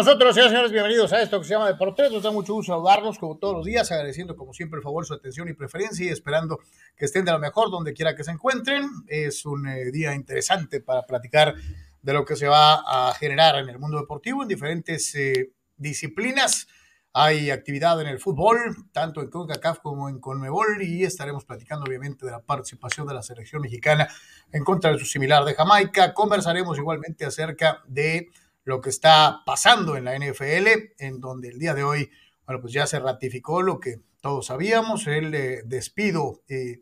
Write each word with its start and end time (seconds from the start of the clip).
nosotros, 0.00 0.34
señores, 0.34 0.52
señores, 0.52 0.72
bienvenidos 0.72 1.12
a 1.12 1.20
esto 1.20 1.38
que 1.38 1.44
se 1.44 1.52
llama 1.52 1.66
Deportes. 1.66 2.10
Nos 2.10 2.22
da 2.22 2.30
mucho 2.30 2.54
gusto 2.54 2.72
saludarlos 2.72 3.18
como 3.18 3.36
todos 3.36 3.56
los 3.56 3.66
días, 3.66 3.92
agradeciendo 3.92 4.34
como 4.34 4.54
siempre 4.54 4.78
el 4.78 4.82
favor, 4.82 5.04
su 5.04 5.12
atención 5.12 5.46
y 5.50 5.52
preferencia 5.52 6.06
y 6.06 6.08
esperando 6.08 6.58
que 6.96 7.04
estén 7.04 7.26
de 7.26 7.32
lo 7.32 7.38
mejor 7.38 7.70
donde 7.70 7.92
quiera 7.92 8.16
que 8.16 8.24
se 8.24 8.30
encuentren. 8.30 8.88
Es 9.06 9.44
un 9.44 9.68
eh, 9.68 9.90
día 9.92 10.14
interesante 10.14 10.80
para 10.80 11.02
platicar 11.02 11.54
de 12.00 12.12
lo 12.14 12.24
que 12.24 12.34
se 12.34 12.48
va 12.48 12.76
a 12.76 13.12
generar 13.12 13.56
en 13.56 13.68
el 13.68 13.78
mundo 13.78 14.00
deportivo 14.00 14.40
en 14.40 14.48
diferentes 14.48 15.14
eh, 15.16 15.52
disciplinas. 15.76 16.66
Hay 17.12 17.50
actividad 17.50 18.00
en 18.00 18.06
el 18.06 18.20
fútbol, 18.20 18.58
tanto 18.92 19.20
en 19.20 19.28
CONCACAF 19.28 19.80
como 19.80 20.08
en 20.08 20.18
CONMEBOL, 20.18 20.80
y 20.80 21.04
estaremos 21.04 21.44
platicando 21.44 21.84
obviamente 21.84 22.24
de 22.24 22.32
la 22.32 22.40
participación 22.40 23.06
de 23.06 23.12
la 23.12 23.22
selección 23.22 23.60
mexicana 23.60 24.08
en 24.50 24.64
contra 24.64 24.92
de 24.92 24.98
su 24.98 25.04
similar 25.04 25.44
de 25.44 25.52
Jamaica. 25.52 26.14
Conversaremos 26.14 26.78
igualmente 26.78 27.26
acerca 27.26 27.82
de 27.86 28.30
lo 28.64 28.80
que 28.80 28.90
está 28.90 29.42
pasando 29.44 29.96
en 29.96 30.04
la 30.04 30.16
NFL, 30.16 30.68
en 30.98 31.20
donde 31.20 31.48
el 31.48 31.58
día 31.58 31.74
de 31.74 31.84
hoy, 31.84 32.10
bueno, 32.46 32.60
pues 32.60 32.72
ya 32.72 32.86
se 32.86 32.98
ratificó 32.98 33.62
lo 33.62 33.80
que 33.80 34.00
todos 34.20 34.46
sabíamos, 34.46 35.06
el 35.06 35.34
eh, 35.34 35.62
despido 35.64 36.42
eh, 36.48 36.78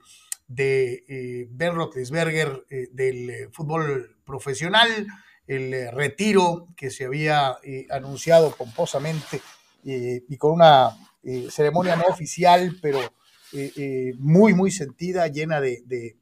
de 0.49 1.05
eh, 1.09 1.47
Ben 1.51 1.75
Roethlisberger 1.75 2.65
del 2.93 3.51
fútbol 3.53 4.17
profesional, 4.25 5.07
el 5.47 5.93
retiro 5.93 6.69
que 6.77 6.91
se 6.91 7.05
había 7.05 7.57
anunciado 7.91 8.51
pomposamente 8.55 9.41
y 9.83 10.37
con 10.37 10.53
una 10.53 10.95
ceremonia 11.51 11.97
no 11.97 12.05
oficial, 12.09 12.77
pero 12.83 13.01
muy, 14.19 14.53
muy 14.53 14.71
sentida, 14.71 15.27
llena 15.29 15.61
de 15.61 15.83
de 15.87 16.17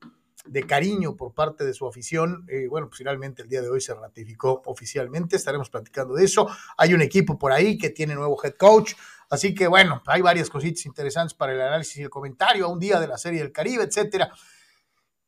cariño 0.67 1.17
por 1.17 1.35
parte 1.35 1.65
de 1.65 1.75
su 1.75 1.87
afición. 1.87 2.47
Eh, 2.49 2.67
bueno, 2.69 2.89
pues 2.89 2.99
finalmente 2.99 3.43
el 3.43 3.49
día 3.49 3.63
de 3.63 3.69
hoy 3.69 3.81
se 3.81 3.95
ratificó 3.95 4.63
oficialmente, 4.67 5.37
estaremos 5.37 5.71
platicando 5.71 6.15
de 6.15 6.25
eso. 6.25 6.49
Hay 6.77 6.95
un 6.95 7.03
equipo 7.03 7.39
por 7.39 7.53
ahí 7.53 7.77
que 7.79 7.91
tiene 7.91 8.15
nuevo 8.15 8.39
head 8.43 8.55
coach, 8.55 8.95
así 9.31 9.55
que 9.55 9.67
bueno, 9.67 10.03
hay 10.07 10.23
varias 10.23 10.49
cositas 10.51 10.87
interesantes 10.87 11.35
para 11.35 11.53
el 11.53 11.61
análisis 11.61 11.97
y 11.99 12.03
el 12.03 12.11
comentario, 12.11 12.67
a 12.67 12.69
un 12.69 12.79
día 12.79 13.01
de 13.01 13.09
la 13.09 13.19
Serie 13.19 13.41
del 13.41 13.53
Caribe, 13.53 13.85
etcétera. 13.85 14.31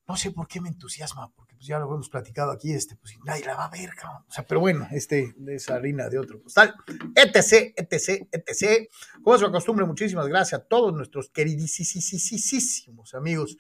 No 0.07 0.17
sé 0.17 0.31
por 0.31 0.49
qué 0.49 0.61
me 0.61 0.71
entusiasma, 0.71 1.31
porque 1.35 1.55
pues 1.55 1.67
ya 1.67 1.79
lo 1.79 1.85
hemos 1.93 2.09
platicado 2.09 2.51
aquí, 2.51 2.73
este, 2.73 2.97
pues 2.97 3.19
nadie 3.25 3.45
la 3.45 3.57
va 3.57 3.67
a 3.67 3.71
ver, 3.71 3.91
cabrón. 3.95 4.25
O 4.27 4.33
sea, 4.33 4.47
pero 4.47 4.59
bueno, 4.59 4.89
este, 4.91 5.35
de 5.37 5.57
esa 5.57 5.75
harina 5.75 6.09
de 6.09 6.19
otro 6.19 6.41
postal, 6.41 6.75
etc, 7.15 7.75
etc, 7.77 8.27
etc. 8.33 8.89
Como 9.23 9.37
es 9.37 9.43
su 9.43 9.53
costumbre, 9.53 9.85
muchísimas 9.85 10.27
gracias 10.27 10.63
a 10.63 10.65
todos 10.65 10.95
nuestros 10.95 11.29
queridísimos 11.29 13.15
amigos 13.15 13.59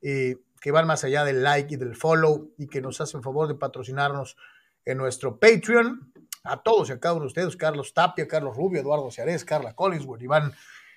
eh, 0.00 0.36
que 0.60 0.70
van 0.70 0.86
más 0.86 1.04
allá 1.04 1.24
del 1.24 1.42
like 1.42 1.74
y 1.74 1.76
del 1.76 1.96
follow 1.96 2.52
y 2.58 2.66
que 2.66 2.80
nos 2.80 3.00
hacen 3.00 3.22
favor 3.22 3.48
de 3.48 3.54
patrocinarnos 3.54 4.36
en 4.84 4.98
nuestro 4.98 5.38
Patreon. 5.38 6.12
A 6.42 6.62
todos 6.62 6.88
y 6.88 6.92
a 6.92 7.00
cada 7.00 7.14
uno 7.14 7.24
de 7.24 7.28
ustedes, 7.28 7.56
Carlos 7.56 7.92
Tapia, 7.92 8.26
Carlos 8.26 8.56
Rubio, 8.56 8.80
Eduardo 8.80 9.10
Ciarés, 9.10 9.44
Carla 9.44 9.74
Collinsworth, 9.74 10.22
Iván 10.22 10.52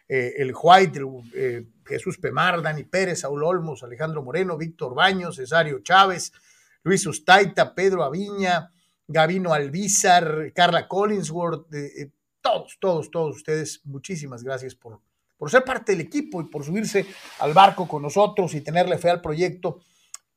eh, 0.07 0.33
El 0.37 0.53
White, 0.55 1.01
eh, 1.33 1.65
Jesús 1.85 2.17
Pemar, 2.17 2.61
Dani 2.61 2.83
Pérez, 2.83 3.21
Saúl 3.21 3.43
Olmos, 3.43 3.83
Alejandro 3.83 4.23
Moreno, 4.23 4.57
Víctor 4.57 4.95
Baños, 4.95 5.35
Cesario 5.35 5.79
Chávez, 5.79 6.31
Luis 6.83 7.05
Ustaita, 7.05 7.75
Pedro 7.75 8.03
Aviña, 8.03 8.71
Gavino 9.07 9.53
Albizar, 9.53 10.53
Carla 10.53 10.87
Collinsworth, 10.87 11.67
todos, 12.41 12.77
todos, 12.79 13.11
todos 13.11 13.35
ustedes, 13.37 13.81
muchísimas 13.85 14.43
gracias 14.43 14.75
por, 14.75 15.01
por 15.43 15.51
ser 15.51 15.65
parte 15.65 15.91
del 15.91 15.99
equipo 15.99 16.39
y 16.39 16.45
por 16.45 16.63
subirse 16.63 17.05
al 17.39 17.53
barco 17.53 17.85
con 17.85 18.01
nosotros 18.01 18.53
y 18.53 18.61
tenerle 18.61 18.97
fe 18.97 19.09
al 19.09 19.19
proyecto, 19.19 19.81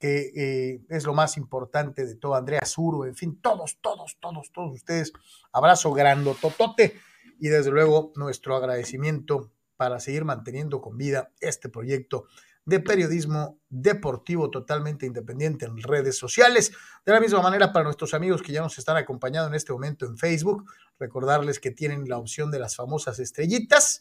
que 0.00 0.32
eh, 0.34 0.80
es 0.88 1.04
lo 1.04 1.14
más 1.14 1.36
importante 1.36 2.04
de 2.04 2.16
todo. 2.16 2.34
Andrea 2.34 2.62
Zuro, 2.66 3.04
en 3.04 3.14
fin, 3.14 3.40
todos, 3.40 3.78
todos, 3.80 4.16
todos, 4.18 4.50
todos 4.50 4.74
ustedes. 4.74 5.12
Abrazo 5.52 5.94
totote 6.40 6.98
y 7.38 7.46
desde 7.46 7.70
luego 7.70 8.12
nuestro 8.16 8.56
agradecimiento 8.56 9.52
para 9.76 10.00
seguir 10.00 10.24
manteniendo 10.24 10.80
con 10.80 10.96
vida 10.96 11.30
este 11.38 11.68
proyecto 11.68 12.24
de 12.64 12.80
periodismo 12.80 13.60
deportivo 13.68 14.50
totalmente 14.50 15.06
independiente 15.06 15.66
en 15.66 15.80
redes 15.80 16.18
sociales. 16.18 16.72
De 17.04 17.12
la 17.12 17.20
misma 17.20 17.42
manera, 17.42 17.72
para 17.72 17.84
nuestros 17.84 18.12
amigos 18.12 18.42
que 18.42 18.50
ya 18.50 18.60
nos 18.60 18.76
están 18.76 18.96
acompañando 18.96 19.46
en 19.46 19.54
este 19.54 19.72
momento 19.72 20.04
en 20.04 20.18
Facebook, 20.18 20.68
recordarles 20.98 21.60
que 21.60 21.70
tienen 21.70 22.08
la 22.08 22.18
opción 22.18 22.50
de 22.50 22.58
las 22.58 22.74
famosas 22.74 23.20
estrellitas 23.20 24.00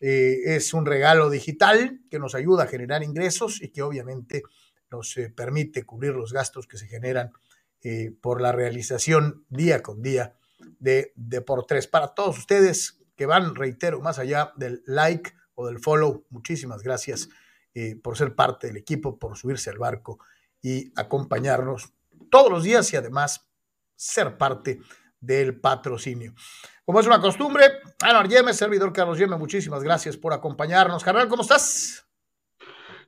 eh, 0.00 0.56
es 0.56 0.74
un 0.74 0.86
regalo 0.86 1.30
digital 1.30 2.00
que 2.10 2.18
nos 2.18 2.34
ayuda 2.34 2.64
a 2.64 2.66
generar 2.66 3.02
ingresos 3.02 3.62
y 3.62 3.68
que 3.68 3.82
obviamente 3.82 4.42
nos 4.90 5.16
eh, 5.16 5.30
permite 5.30 5.84
cubrir 5.84 6.14
los 6.14 6.32
gastos 6.32 6.66
que 6.66 6.76
se 6.76 6.86
generan 6.86 7.32
eh, 7.82 8.12
por 8.20 8.40
la 8.40 8.52
realización 8.52 9.44
día 9.48 9.82
con 9.82 10.02
día 10.02 10.34
de 10.78 11.12
Deportes. 11.16 11.86
Para 11.86 12.08
todos 12.08 12.38
ustedes 12.38 13.00
que 13.16 13.26
van, 13.26 13.54
reitero, 13.54 14.00
más 14.00 14.18
allá 14.18 14.52
del 14.56 14.82
like 14.86 15.32
o 15.54 15.66
del 15.66 15.78
follow, 15.78 16.26
muchísimas 16.30 16.82
gracias 16.82 17.28
por 18.04 18.16
ser 18.16 18.36
parte 18.36 18.68
del 18.68 18.76
equipo, 18.76 19.18
por 19.18 19.36
subirse 19.36 19.68
al 19.68 19.78
barco 19.78 20.20
y 20.62 20.92
acompañarnos 20.94 21.92
todos 22.30 22.48
los 22.48 22.62
días 22.62 22.92
y 22.92 22.96
además 22.96 23.48
ser 23.96 24.38
parte 24.38 24.80
del 25.24 25.60
patrocinio. 25.60 26.34
Como 26.84 27.00
es 27.00 27.06
una 27.06 27.20
costumbre, 27.20 27.64
Anuar 28.02 28.28
Yeme, 28.28 28.52
servidor 28.52 28.92
Carlos 28.92 29.18
Yeme, 29.18 29.36
muchísimas 29.36 29.82
gracias 29.82 30.16
por 30.16 30.32
acompañarnos. 30.32 31.02
Carnal, 31.02 31.28
¿cómo 31.28 31.42
estás? 31.42 32.06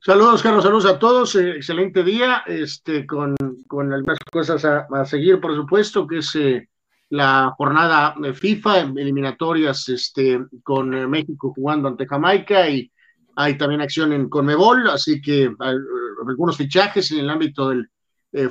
Saludos, 0.01 0.43
Carlos, 0.43 0.63
saludos 0.63 0.87
a 0.87 0.99
todos. 0.99 1.35
Eh, 1.35 1.57
excelente 1.57 2.03
día, 2.03 2.43
este, 2.47 3.07
con, 3.07 3.35
con 3.67 3.93
algunas 3.93 4.19
cosas 4.31 4.65
a, 4.65 5.05
seguir, 5.05 5.41
por 5.41 5.55
supuesto, 5.55 6.07
que 6.07 6.19
es 6.19 6.35
eh, 6.37 6.69
la 7.11 7.53
jornada 7.57 8.15
de 8.19 8.33
FIFA, 8.33 8.81
eliminatorias 8.97 9.89
este, 9.89 10.41
con 10.63 10.95
eh, 10.95 11.07
México 11.07 11.53
jugando 11.55 11.89
ante 11.89 12.07
Jamaica 12.07 12.69
y 12.69 12.91
hay 13.37 13.59
también 13.59 13.83
acción 13.83 14.13
en 14.13 14.29
Conmebol, 14.31 14.89
así 14.89 15.21
que 15.21 15.55
algunos 15.59 16.57
fichajes 16.57 17.11
en 17.11 17.19
el 17.19 17.31
ámbito 17.31 17.69
del 17.69 17.91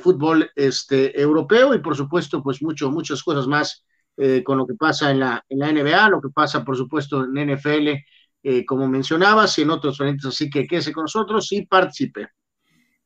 fútbol 0.00 0.50
este, 0.54 1.20
europeo 1.20 1.74
y 1.74 1.78
por 1.78 1.96
supuesto, 1.96 2.42
pues 2.42 2.60
mucho, 2.62 2.90
muchas 2.90 3.22
cosas 3.22 3.46
más 3.46 3.84
eh, 4.18 4.42
con 4.42 4.56
lo 4.56 4.66
que 4.66 4.74
pasa 4.74 5.10
en 5.10 5.20
la, 5.20 5.44
en 5.48 5.58
la 5.58 5.70
NBA, 5.70 6.08
lo 6.08 6.22
que 6.22 6.30
pasa, 6.30 6.64
por 6.64 6.76
supuesto, 6.76 7.24
en 7.24 7.36
NFL, 7.36 7.88
eh, 8.42 8.64
como 8.64 8.88
mencionabas, 8.88 9.58
y 9.58 9.62
en 9.62 9.70
otros 9.70 9.98
frentes. 9.98 10.24
Así 10.26 10.48
que 10.48 10.66
quédese 10.66 10.92
con 10.92 11.02
nosotros 11.02 11.52
y 11.52 11.66
participe. 11.66 12.28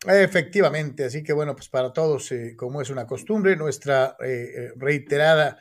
Efectivamente, 0.07 1.05
así 1.05 1.23
que 1.23 1.33
bueno, 1.33 1.55
pues 1.55 1.69
para 1.69 1.93
todos, 1.93 2.31
eh, 2.33 2.55
como 2.57 2.81
es 2.81 2.91
una 2.91 3.07
costumbre, 3.07 3.57
nuestra 3.57 4.17
reiterada 4.77 5.59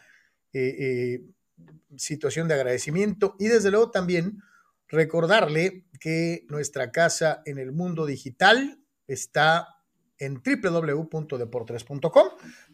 situación 1.98 2.48
de 2.48 2.54
agradecimiento 2.54 3.36
y 3.38 3.48
desde 3.48 3.70
luego 3.70 3.92
también 3.92 4.42
recordarle 4.88 5.86
que 6.00 6.46
nuestra 6.48 6.92
casa 6.92 7.42
en 7.46 7.60
el 7.60 7.72
mundo 7.72 8.06
digital 8.06 8.80
está 9.06 9.79
en 10.20 10.42
www.deportres.com, 10.44 12.28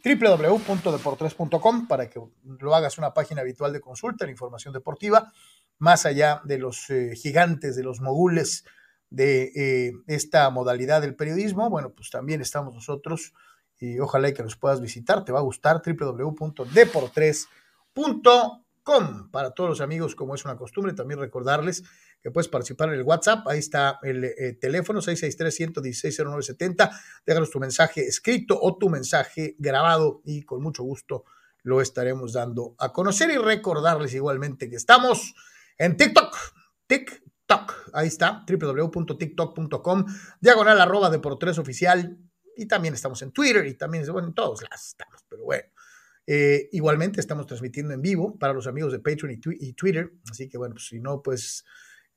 www.deportres.com 0.03 1.87
para 1.87 2.09
que 2.09 2.19
lo 2.59 2.75
hagas 2.75 2.97
una 2.97 3.13
página 3.13 3.41
habitual 3.41 3.71
de 3.71 3.81
consulta 3.81 4.25
en 4.25 4.31
información 4.31 4.73
deportiva, 4.73 5.31
más 5.77 6.05
allá 6.05 6.41
de 6.43 6.57
los 6.57 6.89
eh, 6.89 7.15
gigantes, 7.15 7.75
de 7.75 7.83
los 7.83 8.01
mogules 8.01 8.65
de 9.09 9.51
eh, 9.55 9.93
esta 10.07 10.49
modalidad 10.49 11.01
del 11.01 11.15
periodismo, 11.15 11.69
bueno, 11.69 11.91
pues 11.91 12.09
también 12.09 12.41
estamos 12.41 12.73
nosotros 12.73 13.33
y 13.79 13.99
ojalá 13.99 14.33
que 14.33 14.43
nos 14.43 14.55
puedas 14.55 14.81
visitar, 14.81 15.23
te 15.23 15.31
va 15.31 15.39
a 15.39 15.43
gustar 15.43 15.81
www.deportres.com 15.85 18.64
para 19.31 19.51
todos 19.51 19.69
los 19.69 19.81
amigos, 19.81 20.15
como 20.15 20.35
es 20.35 20.45
una 20.45 20.55
costumbre, 20.55 20.93
también 20.93 21.19
recordarles 21.19 21.83
que 22.21 22.29
puedes 22.31 22.47
participar 22.47 22.89
en 22.89 22.95
el 22.95 23.03
WhatsApp. 23.03 23.47
Ahí 23.47 23.57
está 23.59 23.99
el 24.03 24.23
eh, 24.23 24.53
teléfono 24.61 25.01
663-116-0970. 25.01 26.91
Déjanos 27.25 27.49
tu 27.49 27.59
mensaje 27.59 28.01
escrito 28.01 28.59
o 28.61 28.77
tu 28.77 28.89
mensaje 28.89 29.55
grabado 29.57 30.21
y 30.23 30.43
con 30.43 30.61
mucho 30.61 30.83
gusto 30.83 31.25
lo 31.63 31.81
estaremos 31.81 32.33
dando 32.33 32.75
a 32.77 32.93
conocer 32.93 33.31
y 33.31 33.37
recordarles 33.37 34.13
igualmente 34.13 34.69
que 34.69 34.75
estamos 34.75 35.33
en 35.79 35.97
TikTok. 35.97 36.37
TikTok. 36.85 37.89
Ahí 37.93 38.07
está, 38.07 38.45
www.tiktok.com, 38.47 40.05
diagonal 40.39 40.79
arroba 40.79 41.09
de 41.09 41.17
por 41.19 41.39
tres 41.39 41.57
oficial. 41.57 42.19
Y 42.55 42.67
también 42.67 42.93
estamos 42.93 43.21
en 43.23 43.31
Twitter 43.31 43.65
y 43.65 43.73
también, 43.73 44.05
bueno, 44.11 44.27
en 44.27 44.33
todos 44.33 44.61
lados 44.61 44.85
estamos, 44.85 45.25
pero 45.27 45.43
bueno. 45.43 45.74
Eh, 46.27 46.69
igualmente 46.71 47.19
estamos 47.19 47.45
transmitiendo 47.45 47.93
en 47.93 48.01
vivo 48.01 48.37
para 48.37 48.53
los 48.53 48.65
amigos 48.67 48.91
de 48.91 48.99
Patreon 48.99 49.39
y, 49.59 49.73
Twitter. 49.73 50.11
Así 50.29 50.49
que 50.49 50.57
bueno, 50.57 50.75
pues 50.75 50.87
si 50.87 50.99
no, 50.99 51.21
pues 51.21 51.65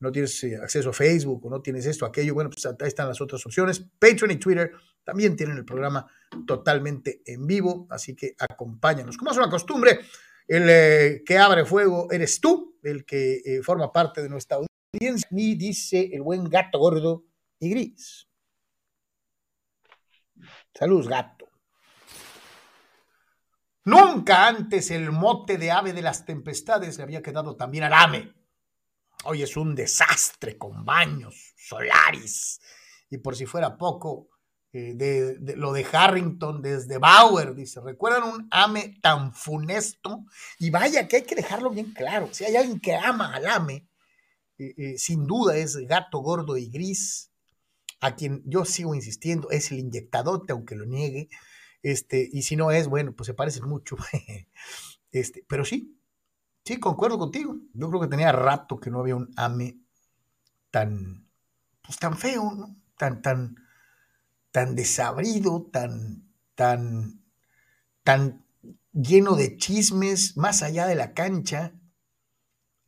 no 0.01 0.11
tienes 0.11 0.43
eh, 0.45 0.57
acceso 0.57 0.91
a 0.91 0.93
Facebook 0.93 1.45
o 1.45 1.51
no 1.51 1.61
tienes 1.61 1.85
esto, 1.87 2.07
aquello, 2.07 2.35
bueno, 2.35 2.51
pues 2.51 2.65
ahí 2.67 2.75
están 2.89 3.09
las 3.09 3.21
otras 3.21 3.45
opciones. 3.45 3.85
Patreon 3.99 4.31
y 4.31 4.37
Twitter 4.37 4.73
también 5.05 5.37
tienen 5.37 5.57
el 5.57 5.65
programa 5.65 6.07
totalmente 6.47 7.23
en 7.27 7.47
vivo, 7.47 7.87
así 7.91 8.15
que 8.15 8.35
acompáñanos. 8.39 9.17
Como 9.17 9.31
es 9.31 9.37
una 9.37 9.51
costumbre, 9.51 10.01
el 10.47 10.67
eh, 10.69 11.23
que 11.25 11.39
abre 11.39 11.65
fuego 11.65 12.11
eres 12.11 12.41
tú, 12.41 12.79
el 12.83 13.05
que 13.05 13.61
forma 13.63 13.93
parte 13.93 14.23
de 14.23 14.29
nuestra 14.29 14.59
audiencia, 14.59 15.29
ni 15.31 15.55
dice 15.55 16.11
el 16.13 16.23
buen 16.23 16.45
gato 16.45 16.79
gordo 16.79 17.25
y 17.59 17.71
gris. 17.71 18.29
Saludos, 20.75 21.09
gato. 21.09 21.38
Nunca 23.89 24.47
antes 24.47 24.91
el 24.91 25.13
mote 25.13 25.57
de 25.57 25.71
ave 25.71 25.95
de 25.95 26.03
las 26.03 26.27
tempestades 26.27 26.99
le 26.99 27.05
había 27.05 27.23
quedado 27.23 27.57
también 27.57 27.85
al 27.85 27.95
AME. 27.95 28.35
Hoy 29.25 29.41
es 29.41 29.57
un 29.57 29.75
desastre 29.75 30.59
con 30.59 30.85
baños, 30.85 31.55
solaris. 31.57 32.61
Y 33.09 33.17
por 33.17 33.35
si 33.35 33.47
fuera 33.47 33.79
poco, 33.79 34.29
eh, 34.75 34.93
de, 34.95 35.57
lo 35.57 35.73
de 35.73 35.87
Harrington 35.91 36.61
desde 36.61 36.99
Bauer, 36.99 37.55
dice, 37.55 37.81
¿recuerdan 37.81 38.25
un 38.25 38.49
AME 38.51 38.99
tan 39.01 39.33
funesto? 39.33 40.27
Y 40.59 40.69
vaya 40.69 41.09
que 41.09 41.17
hay 41.17 41.23
que 41.23 41.37
dejarlo 41.37 41.71
bien 41.71 41.95
claro, 41.95 42.29
si 42.31 42.45
hay 42.45 42.57
alguien 42.57 42.81
que 42.81 42.95
ama 42.95 43.35
al 43.35 43.47
AME, 43.47 43.89
eh, 44.59 44.75
eh, 44.77 44.99
sin 44.99 45.27
duda 45.27 45.57
es 45.57 45.79
gato 45.87 46.19
gordo 46.19 46.59
y 46.59 46.69
gris, 46.69 47.33
a 48.01 48.15
quien 48.17 48.43
yo 48.45 48.67
sigo 48.67 48.95
insistiendo, 48.95 49.49
es 49.51 49.73
el 49.73 49.79
inyectadote, 49.79 50.53
aunque 50.53 50.77
lo 50.77 50.85
niegue, 50.85 51.31
este, 51.83 52.29
y 52.33 52.43
si 52.43 52.57
no 52.57 52.71
es, 52.71 52.89
bueno, 52.89 53.13
pues 53.13 53.27
se 53.27 53.35
parecen 53.35 53.69
mucho. 53.69 53.97
este, 55.13 55.45
pero 55.49 55.65
sí, 55.65 55.99
sí, 56.65 56.79
concuerdo 56.79 57.19
contigo. 57.19 57.57
Yo 57.73 57.89
creo 57.89 58.01
que 58.01 58.09
tenía 58.09 58.33
rato 58.33 58.79
que 58.79 58.91
no 58.91 59.01
había 59.01 59.17
un 59.17 59.33
AME 59.37 59.79
tan, 60.71 61.29
pues 61.83 61.99
tan 61.99 62.17
feo. 62.17 62.75
Tan, 62.97 63.23
tan, 63.23 63.57
tan 64.51 64.75
desabrido, 64.75 65.69
tan, 65.73 66.29
tan, 66.57 67.23
tan 68.03 68.45
lleno 68.93 69.37
de 69.37 69.57
chismes 69.57 70.37
más 70.37 70.63
allá 70.63 70.87
de 70.87 70.97
la 70.97 71.15
cancha. 71.15 71.75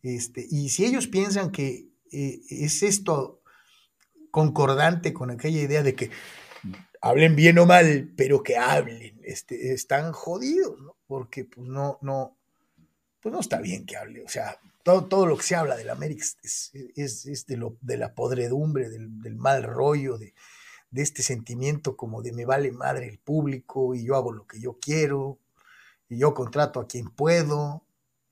Este, 0.02 0.46
y 0.50 0.70
si 0.70 0.84
ellos 0.84 1.06
piensan 1.06 1.52
que 1.52 1.90
eh, 2.10 2.40
es 2.48 2.82
esto 2.82 3.42
concordante 4.30 5.12
con 5.12 5.30
aquella 5.30 5.60
idea 5.60 5.82
de 5.82 5.94
que 5.94 6.10
hablen 7.00 7.36
bien 7.36 7.58
o 7.58 7.66
mal, 7.66 8.12
pero 8.16 8.42
que 8.42 8.56
hablen, 8.56 9.20
este, 9.24 9.72
están 9.72 10.12
jodidos, 10.12 10.80
¿no? 10.80 10.96
Porque 11.06 11.44
pues 11.44 11.66
no, 11.66 11.98
no, 12.02 12.36
pues 13.20 13.32
no 13.32 13.40
está 13.40 13.60
bien 13.60 13.86
que 13.86 13.96
hable, 13.96 14.22
o 14.22 14.28
sea, 14.28 14.58
todo, 14.82 15.06
todo 15.06 15.26
lo 15.26 15.36
que 15.36 15.42
se 15.42 15.56
habla 15.56 15.76
del 15.76 15.90
América 15.90 16.24
es, 16.42 16.70
es, 16.96 17.46
de, 17.46 17.56
lo, 17.56 17.76
de 17.80 17.96
la 17.96 18.14
podredumbre, 18.14 18.88
del, 18.88 19.20
del 19.20 19.36
mal 19.36 19.62
rollo, 19.62 20.18
de, 20.18 20.34
de 20.90 21.02
este 21.02 21.22
sentimiento 21.22 21.96
como 21.96 22.22
de 22.22 22.32
me 22.32 22.44
vale 22.44 22.72
madre 22.72 23.08
el 23.08 23.18
público 23.18 23.94
y 23.94 24.04
yo 24.04 24.16
hago 24.16 24.32
lo 24.32 24.46
que 24.46 24.60
yo 24.60 24.78
quiero 24.80 25.38
y 26.08 26.18
yo 26.18 26.34
contrato 26.34 26.80
a 26.80 26.86
quien 26.86 27.10
puedo 27.10 27.84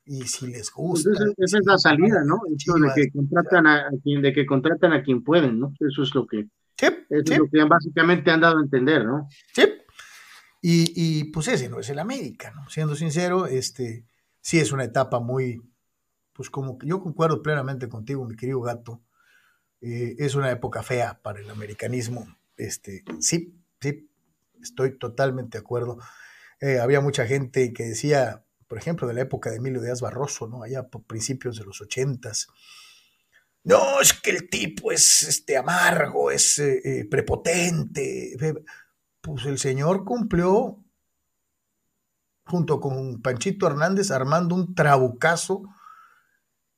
y 0.05 0.23
si 0.23 0.47
les 0.47 0.71
pues 0.71 1.05
gusta. 1.05 1.11
esa 1.37 1.59
es 1.59 1.67
la 1.67 1.79
salida, 1.79 2.25
¿no? 2.25 2.41
de 2.47 2.93
que 2.95 3.11
contratan 3.11 3.67
a, 3.67 3.91
quien, 4.03 4.23
de 4.23 4.33
que 4.33 4.47
contratan 4.47 4.93
a 4.93 5.03
quien 5.03 5.23
pueden, 5.23 5.61
¿no? 5.61 5.75
Eso 5.79 6.03
es 6.03 6.15
lo 6.15 6.27
que, 6.27 6.49
sí, 6.79 6.87
eso 7.11 7.33
es 7.33 7.39
lo 7.39 7.49
que 7.51 7.65
básicamente 7.65 8.31
han 8.31 8.41
dado 8.41 8.59
a 8.59 8.63
entender, 8.63 9.05
¿no? 9.05 9.29
Sí. 9.53 9.63
Y, 10.61 10.93
y, 10.95 11.25
pues 11.25 11.49
ese 11.49 11.69
no 11.69 11.79
es 11.79 11.89
el 11.89 11.99
América, 11.99 12.53
¿no? 12.55 12.69
Siendo 12.69 12.97
sincero, 12.97 13.47
este 13.47 14.05
sí 14.41 14.59
es 14.59 14.73
una 14.73 14.85
etapa 14.85 15.21
muy, 15.21 15.61
pues 16.33 16.51
como 16.51 16.79
yo 16.83 17.01
concuerdo 17.01 17.43
plenamente 17.43 17.89
contigo, 17.89 18.25
mi 18.25 18.37
querido 18.37 18.61
gato. 18.61 19.03
Eh, 19.81 20.17
es 20.19 20.35
una 20.35 20.51
época 20.51 20.83
fea 20.83 21.21
para 21.23 21.39
el 21.39 21.49
americanismo 21.49 22.27
este, 22.59 23.05
sí, 23.21 23.57
sí, 23.81 24.11
estoy 24.61 24.99
totalmente 24.99 25.57
de 25.57 25.63
acuerdo. 25.63 25.99
Eh, 26.61 26.81
había 26.81 27.01
mucha 27.01 27.25
gente 27.25 27.73
que 27.73 27.85
decía, 27.85 28.45
por 28.67 28.79
ejemplo, 28.79 29.07
de 29.07 29.15
la 29.15 29.23
época 29.23 29.51
de 29.51 29.57
Emilio 29.57 29.81
Díaz 29.81 30.01
Barroso, 30.01 30.49
¿no? 30.49 30.65
Allá 30.65 30.89
por 30.89 31.05
principios 31.05 31.57
de 31.57 31.65
los 31.65 31.81
ochentas. 31.81 32.49
No, 33.69 34.01
es 34.01 34.15
que 34.15 34.31
el 34.31 34.49
tipo 34.49 34.91
es 34.93 35.25
este, 35.25 35.59
amargo, 35.59 36.31
es 36.31 36.59
eh, 36.59 36.81
eh, 36.83 37.05
prepotente. 37.05 38.35
Pues 39.21 39.45
el 39.45 39.59
señor 39.59 40.07
cumplió 40.07 40.83
junto 42.47 42.81
con 42.81 43.21
Panchito 43.21 43.67
Hernández 43.67 44.11
armando 44.11 44.55
un 44.55 44.75
trabucazo 44.75 45.65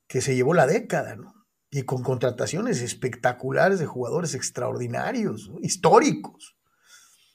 que 0.09 0.21
se 0.21 0.35
llevó 0.35 0.53
la 0.53 0.67
década, 0.67 1.15
¿no? 1.15 1.47
y 1.71 1.85
con 1.85 2.03
contrataciones 2.03 2.83
espectaculares 2.83 3.79
de 3.79 3.87
jugadores 3.87 4.35
extraordinarios, 4.35 5.53
históricos. 5.63 6.57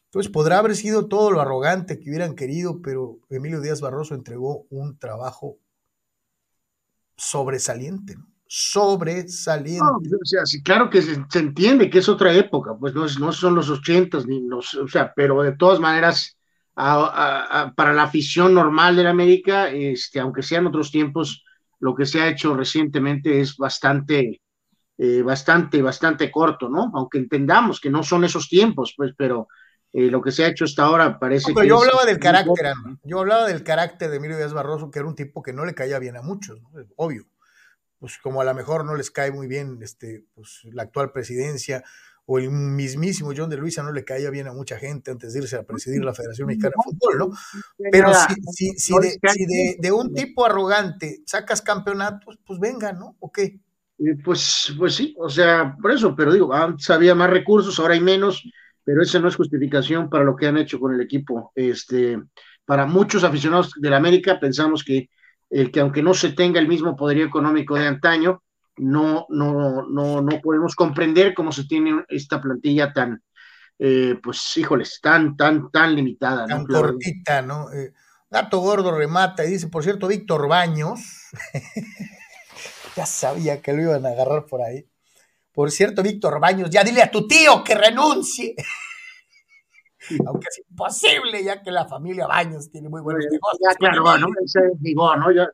Entonces 0.08 0.30
podrá 0.30 0.58
haber 0.58 0.76
sido 0.76 1.08
todo 1.08 1.32
lo 1.32 1.40
arrogante 1.40 1.98
que 1.98 2.10
hubieran 2.10 2.36
querido, 2.36 2.82
pero 2.82 3.22
Emilio 3.30 3.62
Díaz 3.62 3.80
Barroso 3.80 4.16
entregó 4.16 4.66
un 4.70 4.98
trabajo 4.98 5.58
sobresaliente, 7.16 8.16
¿no? 8.16 8.35
Sobresaliente. 8.48 9.84
o 9.84 10.26
sea, 10.26 10.46
sí, 10.46 10.62
claro 10.62 10.90
que 10.90 11.02
se, 11.02 11.16
entiende 11.40 11.90
que 11.90 12.00
es 12.00 12.10
otra 12.10 12.34
época, 12.34 12.76
pues 12.80 12.94
no, 12.94 13.06
no 13.20 13.32
son 13.32 13.56
los 13.56 13.70
ochentas, 13.70 14.26
ni 14.28 14.48
los, 14.48 14.74
o 14.76 14.88
sea, 14.88 15.14
pero 15.16 15.42
de 15.42 15.54
todas 15.54 15.80
maneras, 15.80 16.38
para 16.76 17.94
la 17.94 18.04
afición 18.04 18.54
normal 18.54 18.96
de 18.96 19.04
la 19.04 19.10
América, 19.10 19.70
este, 19.70 20.20
aunque 20.20 20.44
sean 20.44 20.68
otros 20.68 20.92
tiempos, 20.92 21.44
lo 21.80 21.96
que 21.96 22.06
se 22.06 22.22
ha 22.22 22.30
hecho 22.30 22.56
recientemente 22.56 23.40
es 23.40 23.58
bastante, 23.58 24.42
eh, 24.98 25.22
bastante, 25.22 25.82
bastante 25.82 26.32
corto, 26.32 26.70
¿no? 26.70 26.92
Aunque 26.94 27.18
entendamos 27.18 27.80
que 27.80 27.90
no 27.90 28.04
son 28.04 28.24
esos 28.24 28.48
tiempos, 28.48 28.94
pues, 28.96 29.14
pero 29.18 29.48
eh, 29.92 30.10
lo 30.10 30.22
que 30.22 30.32
se 30.32 30.44
ha 30.44 30.48
hecho 30.48 30.66
hasta 30.66 30.84
ahora 30.84 31.18
parece 31.20 31.54
que. 31.54 31.68
Yo 31.68 31.80
hablaba 31.80 32.06
del 32.06 32.20
carácter, 32.20 32.74
yo 33.04 33.20
hablaba 33.20 33.48
del 33.48 33.64
carácter 33.64 34.10
de 34.10 34.18
Emilio 34.18 34.38
Díaz 34.38 34.54
Barroso, 34.54 34.92
que 34.92 35.00
era 35.00 35.08
un 35.08 35.16
tipo 35.16 35.42
que 35.42 35.54
no 35.54 35.66
le 35.66 35.74
caía 35.74 36.00
bien 36.00 36.18
a 36.18 36.22
muchos, 36.22 36.62
¿no? 36.62 36.70
obvio. 36.98 37.26
Pues 38.00 38.18
como 38.18 38.42
a 38.42 38.46
lo 38.46 38.54
mejor 38.54 38.86
no 38.86 38.96
les 38.96 39.12
cae 39.12 39.32
muy 39.32 39.48
bien 39.48 39.80
este, 39.82 40.26
pues, 40.34 40.62
la 40.66 40.84
actual 40.84 41.12
presidencia, 41.12 41.84
o 42.28 42.40
el 42.40 42.50
mismísimo 42.50 43.34
John 43.36 43.50
de 43.50 43.58
Luisa 43.58 43.84
no 43.84 43.92
le 43.92 44.04
caía 44.04 44.30
bien 44.32 44.48
a 44.48 44.54
mucha 44.54 44.78
gente 44.78 45.12
antes 45.12 45.34
de 45.34 45.42
irse 45.42 45.56
a 45.58 45.64
presidir 45.64 46.04
la 46.04 46.14
Federación 46.14 46.48
Mexicana 46.48 46.74
de 46.76 46.92
Fútbol, 46.92 47.18
¿no? 47.20 47.32
Pero 47.92 48.12
si, 48.52 48.72
si, 48.78 48.94
de, 49.00 49.76
de, 49.80 49.92
un 49.92 50.14
tipo 50.14 50.46
arrogante 50.46 51.22
sacas 51.26 51.62
campeonatos, 51.62 52.40
pues 52.46 52.60
venga, 52.60 52.94
¿no? 52.94 53.16
¿O 53.20 53.32
qué? 53.32 53.60
Eh, 54.00 54.18
pues, 54.24 54.74
pues 54.78 54.96
sí, 54.96 55.16
o 55.20 55.30
sea, 55.30 55.78
por 55.80 55.92
eso, 55.92 56.16
pero 56.16 56.34
digo, 56.34 56.54
antes 56.54 56.90
había 56.90 57.14
más 57.14 57.30
recursos, 57.30 57.80
ahora 57.80 57.94
hay 57.94 58.02
menos, 58.02 58.44
pero 58.84 59.02
esa 59.02 59.20
no 59.20 59.28
es 59.28 59.36
justificación 59.36 60.10
para 60.10 60.24
lo 60.24 60.36
que 60.36 60.48
han 60.48 60.58
hecho 60.58 60.80
con 60.80 60.94
el 60.94 61.02
equipo. 61.02 61.52
Este, 61.56 62.20
para 62.66 62.86
muchos 62.86 63.24
aficionados 63.24 63.74
de 63.78 63.90
la 63.90 63.98
América 63.98 64.40
pensamos 64.40 64.84
que 64.84 65.10
el 65.50 65.72
que 65.72 65.80
aunque 65.80 66.02
no 66.02 66.14
se 66.14 66.32
tenga 66.32 66.60
el 66.60 66.68
mismo 66.68 66.96
poderío 66.96 67.26
económico 67.26 67.76
de 67.76 67.88
antaño, 67.88 68.44
no, 68.78 69.26
no, 69.30 69.88
no, 69.88 70.22
no 70.22 70.42
podemos 70.42 70.76
comprender 70.76 71.34
cómo 71.34 71.52
se 71.52 71.66
tiene 71.66 72.04
esta 72.10 72.42
plantilla 72.42 72.92
tan, 72.92 73.24
eh, 73.80 74.16
pues, 74.22 74.58
híjoles, 74.58 75.00
tan, 75.02 75.38
tan, 75.38 75.72
tan 75.72 75.96
limitada. 75.96 76.46
Tan 76.46 76.66
cortita, 76.66 77.42
¿no? 77.42 77.72
Eh, 77.72 77.94
Gato 78.30 78.60
Gordo 78.60 78.92
remata 78.92 79.46
y 79.46 79.52
dice, 79.52 79.68
por 79.68 79.84
cierto, 79.84 80.08
Víctor 80.08 80.48
Baños, 80.48 81.00
ya 82.96 83.06
sabía 83.06 83.62
que 83.62 83.74
lo 83.74 83.84
iban 83.84 84.06
a 84.06 84.10
agarrar 84.10 84.46
por 84.46 84.62
ahí. 84.62 84.86
Por 85.54 85.72
cierto, 85.72 86.04
Víctor 86.04 86.40
Baños, 86.40 86.70
ya 86.70 86.84
dile 86.84 87.02
a 87.02 87.12
tu 87.12 87.28
tío 87.28 87.64
que 87.64 87.76
renuncie. 87.76 88.56
Aunque 90.28 90.48
es 90.50 90.62
imposible, 90.70 91.44
ya 91.44 91.62
que 91.62 91.72
la 91.72 91.86
familia 91.86 92.28
Baños 92.28 92.70
tiene 92.70 92.90
muy 92.90 93.02
buenos 93.02 93.26
negocios. 93.26 93.60
Ya, 93.62 93.76
claro, 93.76 94.18
¿no? 94.18 94.28
Ese 94.44 94.60
digo, 94.80 95.16
¿no? 95.16 95.32
ya, 95.32 95.48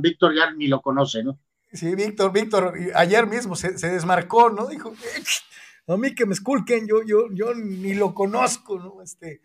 Víctor 0.00 0.34
ya 0.34 0.50
ni 0.52 0.66
lo 0.66 0.80
conoce, 0.80 1.22
¿no? 1.22 1.38
Sí, 1.72 1.94
Víctor, 1.94 2.32
Víctor, 2.32 2.74
ayer 2.94 3.26
mismo 3.26 3.56
se, 3.56 3.72
desmarcó, 3.72 4.48
¿no? 4.48 4.66
Dijo, 4.66 4.94
a 5.88 5.96
mí 5.96 6.14
que 6.14 6.24
me 6.24 6.34
esculquen, 6.34 6.86
yo, 6.86 7.02
yo, 7.04 7.28
yo 7.32 7.52
ni 7.54 7.94
lo 7.94 8.14
conozco, 8.14 8.78
¿no? 8.78 9.02
Este, 9.02 9.42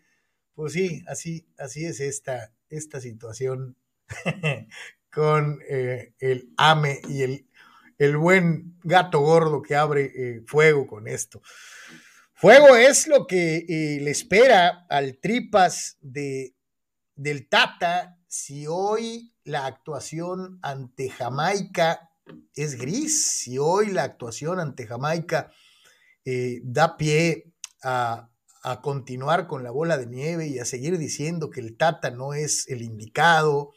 pues 0.54 0.72
sí, 0.72 1.02
así, 1.08 1.46
así 1.58 1.84
es 1.84 2.00
esta, 2.00 2.52
esta 2.68 3.00
situación 3.00 3.76
con 5.12 5.58
eh, 5.68 6.14
el 6.20 6.52
AME 6.56 7.00
y 7.08 7.22
el, 7.22 7.46
el, 7.98 8.16
buen 8.16 8.76
gato 8.82 9.20
gordo 9.20 9.60
que 9.62 9.74
abre 9.74 10.12
eh, 10.14 10.42
fuego 10.46 10.86
con 10.86 11.08
esto. 11.08 11.42
Fuego 12.40 12.74
es 12.74 13.06
lo 13.06 13.26
que 13.26 13.66
eh, 13.68 14.00
le 14.00 14.10
espera 14.10 14.86
al 14.88 15.18
tripas 15.18 15.98
de, 16.00 16.54
del 17.14 17.50
Tata 17.50 18.16
si 18.28 18.66
hoy 18.66 19.34
la 19.44 19.66
actuación 19.66 20.58
ante 20.62 21.10
Jamaica 21.10 22.08
es 22.54 22.78
gris. 22.78 23.46
y 23.46 23.58
hoy 23.58 23.88
la 23.88 24.04
actuación 24.04 24.58
ante 24.58 24.86
Jamaica 24.86 25.52
eh, 26.24 26.62
da 26.64 26.96
pie 26.96 27.52
a, 27.82 28.30
continuar 28.82 29.46
con 29.46 29.62
la 29.62 29.70
bola 29.70 29.98
de 29.98 30.06
nieve 30.06 30.46
y 30.46 30.60
a 30.60 30.64
seguir 30.64 30.96
diciendo 30.96 31.50
que 31.50 31.60
el 31.60 31.76
Tata 31.76 32.10
no 32.10 32.32
es 32.32 32.66
el 32.68 32.80
indicado 32.80 33.72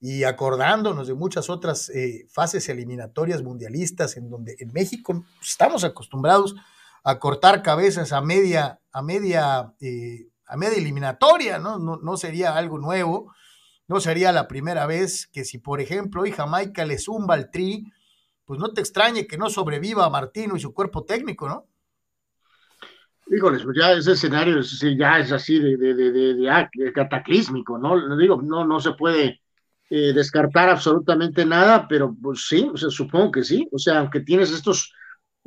y 0.00 0.22
acordándonos 0.22 1.08
de 1.08 1.14
muchas 1.14 1.50
otras 1.50 1.88
eh, 1.88 2.28
fases 2.28 2.68
eliminatorias 2.68 3.42
mundialistas 3.42 4.16
en 4.16 4.30
donde 4.30 4.54
en 4.60 4.72
México 4.72 5.24
estamos 5.42 5.82
acostumbrados 5.82 6.54
a 6.54 6.75
cortar 7.18 7.62
cabezas 7.62 8.12
a 8.12 8.20
media, 8.20 8.80
a 8.92 9.02
media, 9.02 9.72
eh, 9.80 10.28
a 10.46 10.56
media 10.56 10.78
eliminatoria, 10.78 11.58
¿no? 11.58 11.78
¿no? 11.78 11.96
No 11.96 12.16
sería 12.16 12.56
algo 12.56 12.78
nuevo. 12.78 13.32
No 13.88 14.00
sería 14.00 14.32
la 14.32 14.48
primera 14.48 14.86
vez 14.86 15.28
que 15.28 15.44
si, 15.44 15.58
por 15.58 15.80
ejemplo, 15.80 16.22
hoy 16.22 16.32
Jamaica 16.32 16.84
le 16.84 16.98
zumba 16.98 17.34
al 17.34 17.50
tri, 17.52 17.84
pues 18.44 18.58
no 18.58 18.72
te 18.72 18.80
extrañe 18.80 19.26
que 19.26 19.38
no 19.38 19.48
sobreviva 19.50 20.04
a 20.04 20.10
Martino 20.10 20.56
y 20.56 20.60
su 20.60 20.74
cuerpo 20.74 21.04
técnico, 21.04 21.48
¿no? 21.48 21.66
Híjoles, 23.28 23.62
pues 23.62 23.76
ya 23.80 23.92
ese 23.92 24.12
escenario 24.12 24.60
ya 24.96 25.18
es 25.18 25.32
así 25.32 25.58
de, 25.58 25.76
de, 25.76 25.94
de, 25.94 26.34
de, 26.34 26.50
ah, 26.50 26.68
cataclísmico, 26.94 27.76
¿no? 27.76 28.16
Digo, 28.16 28.40
no, 28.40 28.64
no 28.64 28.78
se 28.78 28.92
puede 28.92 29.40
eh, 29.90 30.12
descartar 30.12 30.68
absolutamente 30.68 31.44
nada, 31.44 31.86
pero 31.88 32.14
pues 32.20 32.46
sí, 32.46 32.68
o 32.72 32.76
sea, 32.76 32.90
supongo 32.90 33.32
que 33.32 33.44
sí. 33.44 33.68
O 33.72 33.78
sea, 33.78 33.98
aunque 33.98 34.20
tienes 34.20 34.52
estos 34.52 34.92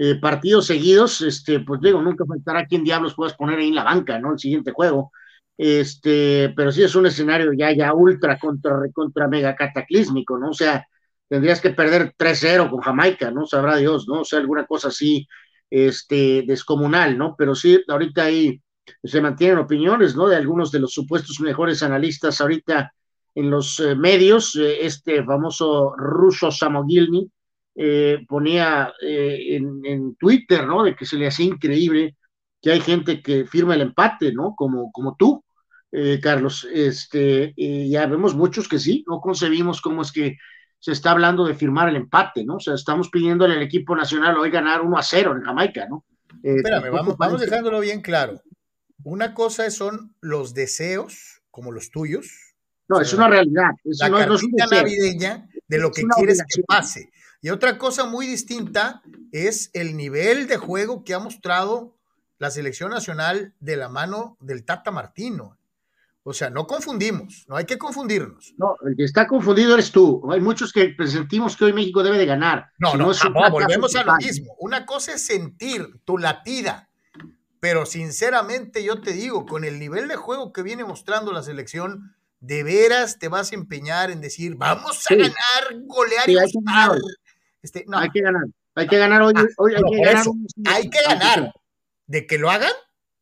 eh, 0.01 0.15
partidos 0.15 0.67
seguidos, 0.67 1.19
este, 1.19 1.59
pues 1.59 1.81
digo, 1.81 2.01
nunca 2.01 2.25
faltará 2.25 2.65
quien 2.65 2.85
diablos 2.85 3.15
puedas 3.15 3.33
poner 3.35 3.59
ahí 3.59 3.67
en 3.67 3.75
la 3.75 3.83
banca, 3.83 4.17
¿no? 4.17 4.31
El 4.31 4.39
siguiente 4.39 4.71
juego. 4.71 5.11
Este, 5.57 6.53
pero 6.55 6.71
sí 6.71 6.83
es 6.83 6.95
un 6.95 7.05
escenario 7.05 7.51
ya, 7.51 7.73
ya 7.73 7.93
ultra 7.93 8.39
contra, 8.39 8.79
contra 8.93 9.27
mega 9.27 9.55
cataclísmico, 9.57 10.37
¿no? 10.37 10.51
O 10.51 10.53
sea, 10.53 10.87
tendrías 11.27 11.59
que 11.59 11.71
perder 11.71 12.13
3-0 12.17 12.69
con 12.69 12.79
Jamaica, 12.79 13.29
¿no? 13.31 13.45
Sabrá 13.45 13.75
Dios, 13.75 14.07
¿no? 14.07 14.21
O 14.21 14.23
sea, 14.23 14.39
alguna 14.39 14.65
cosa 14.65 14.87
así 14.87 15.27
este, 15.69 16.43
descomunal, 16.47 17.17
¿no? 17.17 17.35
Pero 17.37 17.53
sí, 17.53 17.83
ahorita 17.85 18.23
ahí 18.23 18.61
se 19.03 19.19
mantienen 19.19 19.57
opiniones, 19.57 20.15
¿no? 20.15 20.29
De 20.29 20.37
algunos 20.37 20.71
de 20.71 20.79
los 20.79 20.93
supuestos 20.93 21.41
mejores 21.41 21.83
analistas 21.83 22.39
ahorita 22.39 22.93
en 23.35 23.49
los 23.49 23.81
eh, 23.81 23.95
medios, 23.95 24.55
eh, 24.55 24.85
este 24.85 25.25
famoso 25.25 25.93
ruso 25.97 26.51
Samogilny 26.51 27.29
eh, 27.81 28.25
ponía 28.27 28.93
en, 29.01 29.81
en, 29.85 30.15
Twitter, 30.15 30.67
¿no? 30.67 30.83
De 30.83 30.95
que 30.95 31.05
se 31.05 31.15
le 31.15 31.27
hacía 31.27 31.45
increíble 31.45 32.17
que 32.61 32.71
hay 32.71 32.81
gente 32.81 33.21
que 33.21 33.45
firma 33.45 33.75
el 33.75 33.81
empate, 33.81 34.33
¿no? 34.33 34.53
Como, 34.55 34.91
como 34.91 35.15
tú, 35.17 35.43
Carlos. 36.21 36.67
Este, 36.71 37.53
ya 37.89 38.05
vemos 38.05 38.35
muchos 38.35 38.67
que 38.67 38.79
sí, 38.79 39.05
no 39.07 39.21
concebimos 39.21 39.81
cómo 39.81 40.01
es 40.01 40.11
que 40.11 40.35
se 40.79 40.93
está 40.93 41.11
hablando 41.11 41.45
de 41.45 41.55
firmar 41.55 41.89
el 41.89 41.97
empate, 41.97 42.43
¿no? 42.45 42.55
O 42.55 42.59
sea, 42.59 42.73
estamos 42.73 43.09
pidiéndole 43.09 43.55
al 43.55 43.61
equipo 43.61 43.95
nacional 43.95 44.37
hoy 44.37 44.49
ganar 44.49 44.81
1 44.81 44.97
a 44.97 45.03
0 45.03 45.35
en 45.35 45.43
Jamaica, 45.43 45.87
¿no? 45.89 46.05
Eh, 46.43 46.55
Espérame, 46.55 46.91
vamos, 46.91 47.17
vamos 47.17 47.41
dejándolo 47.41 47.79
bien 47.81 48.01
claro. 48.01 48.41
Una 49.03 49.33
cosa 49.33 49.69
son 49.71 50.15
los 50.21 50.53
deseos, 50.53 51.41
como 51.51 51.71
los 51.71 51.91
tuyos. 51.91 52.55
No, 52.87 52.99
es 53.01 53.13
una 53.13 53.27
realidad. 53.27 53.71
Es, 53.83 53.99
la 53.99 54.09
no, 54.09 54.19
navideña 54.71 55.47
de 55.67 55.77
lo 55.77 55.91
que 55.91 56.03
quieres 56.15 56.41
que 56.47 56.63
pase. 56.63 57.11
Y 57.41 57.49
otra 57.49 57.77
cosa 57.77 58.05
muy 58.05 58.27
distinta 58.27 59.01
es 59.31 59.69
el 59.73 59.95
nivel 59.95 60.47
de 60.47 60.57
juego 60.57 61.03
que 61.03 61.13
ha 61.13 61.19
mostrado 61.19 61.95
la 62.37 62.51
selección 62.51 62.91
nacional 62.91 63.53
de 63.59 63.77
la 63.77 63.89
mano 63.89 64.37
del 64.39 64.65
Tata 64.65 64.91
Martino. 64.91 65.57
O 66.23 66.33
sea, 66.33 66.49
no 66.49 66.67
confundimos, 66.67 67.45
no 67.47 67.55
hay 67.55 67.65
que 67.65 67.77
confundirnos. 67.77 68.53
No, 68.57 68.75
el 68.85 68.95
que 68.95 69.05
está 69.05 69.25
confundido 69.25 69.73
eres 69.73 69.91
tú. 69.91 70.21
Hay 70.31 70.41
muchos 70.41 70.73
que 70.73 70.89
presentimos 70.89 71.55
que 71.55 71.65
hoy 71.65 71.73
México 71.73 72.03
debe 72.03 72.17
de 72.17 72.25
ganar. 72.25 72.67
No, 72.77 72.95
no, 72.95 73.11
volvemos 73.49 73.95
a 73.95 74.03
lo 74.03 74.15
mismo. 74.17 74.53
Una 74.59 74.85
cosa 74.85 75.13
es 75.13 75.25
sentir 75.25 76.01
tu 76.03 76.17
latida, 76.17 76.89
pero 77.59 77.85
sinceramente 77.85 78.83
yo 78.83 79.01
te 79.01 79.13
digo, 79.13 79.45
con 79.45 79.63
el 79.63 79.79
nivel 79.79 80.07
de 80.07 80.17
juego 80.17 80.51
que 80.51 80.61
viene 80.61 80.83
mostrando 80.83 81.31
la 81.31 81.41
selección, 81.41 82.15
de 82.41 82.63
veras 82.63 83.19
te 83.19 83.27
vas 83.27 83.51
a 83.51 83.55
empeñar 83.55 84.11
en 84.11 84.21
decir, 84.21 84.55
vamos 84.55 85.05
a 85.09 85.15
ganar, 85.15 85.83
golear 85.85 86.29
y 86.29 86.35
que 86.35 86.45
ganar. 86.63 86.99
Este, 87.61 87.85
no. 87.87 87.97
Hay 87.97 88.09
que 88.09 88.21
ganar. 88.21 88.45
Hay 88.75 88.87
que 88.87 88.97
ganar 88.97 89.21
hoy. 89.21 89.33
hoy 89.57 89.75
hay, 89.75 89.83
que 89.83 90.03
ganar, 90.03 90.25
hay 90.65 90.89
que 90.89 90.99
ganar. 91.01 91.53
De 92.07 92.25
que 92.25 92.37
lo 92.37 92.49
hagan, 92.49 92.71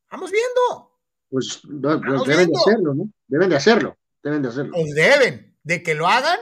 vamos 0.10 0.32
viendo 0.32 0.88
pues, 1.30 1.62
pues 1.62 2.24
deben 2.26 2.50
de 2.50 2.58
hacerlo, 2.58 2.94
¿no? 2.94 3.10
Deben 3.28 3.50
de 3.50 3.56
hacerlo, 3.56 3.98
deben 4.24 4.42
de 4.42 4.50
hacerlo. 4.50 4.72
Pues 4.74 4.94
deben, 4.94 5.56
de 5.64 5.84
que 5.84 5.94
lo 5.94 6.08
hagan, 6.08 6.40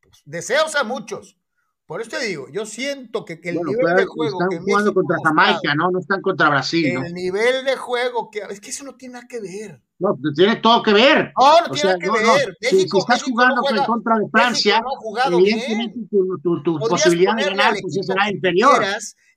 pues, 0.00 0.22
deseos 0.24 0.76
a 0.76 0.84
muchos. 0.84 1.38
Por 1.86 2.00
eso 2.00 2.10
te 2.10 2.20
digo, 2.20 2.48
yo 2.50 2.66
siento 2.66 3.24
que, 3.24 3.40
el 3.44 3.60
nivel 3.60 3.96
de 3.96 4.06
juego 4.06 4.42
están 4.42 4.64
jugando 4.64 4.94
contra 4.94 5.16
Jamaica, 5.22 5.74
¿no? 5.76 5.90
No 5.90 6.00
están 6.00 6.20
contra 6.20 6.48
Brasil. 6.50 6.98
El 7.04 7.14
nivel 7.14 7.64
de 7.64 7.76
juego 7.76 8.30
que 8.30 8.40
es 8.50 8.60
que 8.60 8.70
eso 8.70 8.84
no 8.84 8.96
tiene 8.96 9.14
nada 9.14 9.28
que 9.28 9.40
ver. 9.40 9.80
No, 9.98 10.18
tiene 10.34 10.56
todo 10.56 10.82
que 10.82 10.92
ver. 10.92 11.32
No, 11.38 11.60
no 11.62 11.70
tiene 11.70 11.98
que 11.98 12.10
ver. 12.10 12.56
México, 12.60 12.98
si, 12.98 13.00
estás 13.00 13.22
jugando 13.22 13.62
en 13.70 13.84
contra 13.84 14.18
de 14.18 14.28
Francia, 14.30 14.82
evidentemente 15.26 16.00
tu, 16.10 16.38
tu, 16.42 16.62
tu 16.62 16.78
posibilidad 16.78 17.34
de 17.34 17.44
ganar 17.44 17.74
pues, 17.80 18.06
será 18.06 18.30
inferior. 18.30 18.84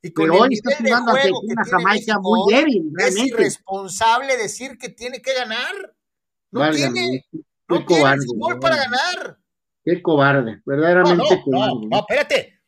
Y 0.01 0.11
con 0.11 0.29
Pero 0.29 0.41
hoy 0.41 0.53
está 0.53 0.75
jugando 0.77 1.11
ante 1.11 1.31
una 1.31 1.65
Jamaica 1.65 2.19
muy 2.19 2.53
débil, 2.53 2.91
realmente. 2.93 3.21
Es 3.21 3.39
irresponsable 3.39 4.37
decir 4.37 4.77
que 4.77 4.89
tiene 4.89 5.21
que 5.21 5.33
ganar. 5.33 5.95
No 6.51 6.71
tiene, 6.71 7.25
no 7.67 7.85
tiene 7.85 8.17
fútbol 8.25 8.59
para 8.59 8.75
ganar. 8.77 9.39
Qué 9.83 10.01
cobarde, 10.01 10.61
verdaderamente 10.65 11.43
no, 11.47 11.67
no, 11.67 11.81
No, 11.89 11.99
espérate. 11.99 12.59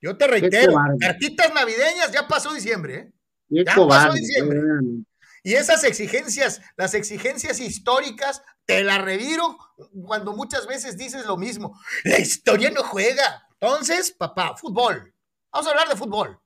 Yo 0.00 0.16
te 0.16 0.26
reitero, 0.26 0.74
cartitas 0.98 1.54
navideñas 1.54 2.10
ya 2.12 2.26
pasó 2.26 2.52
diciembre, 2.52 2.94
¿eh? 2.94 3.12
Qué 3.48 3.64
ya 3.64 3.74
pasó 3.86 4.12
diciembre. 4.12 4.58
Y 5.44 5.54
esas 5.54 5.82
exigencias, 5.84 6.60
las 6.76 6.94
exigencias 6.94 7.58
históricas, 7.58 8.42
te 8.64 8.84
las 8.84 9.02
reviro 9.02 9.58
cuando 10.04 10.34
muchas 10.34 10.66
veces 10.66 10.96
dices 10.96 11.26
lo 11.26 11.36
mismo. 11.36 11.78
La 12.04 12.18
historia 12.18 12.70
no 12.70 12.84
juega. 12.84 13.48
Entonces, 13.60 14.12
papá, 14.12 14.56
fútbol. 14.56 15.12
Vamos 15.52 15.66
a 15.66 15.70
hablar 15.70 15.88
de 15.88 15.96
fútbol. 15.96 16.38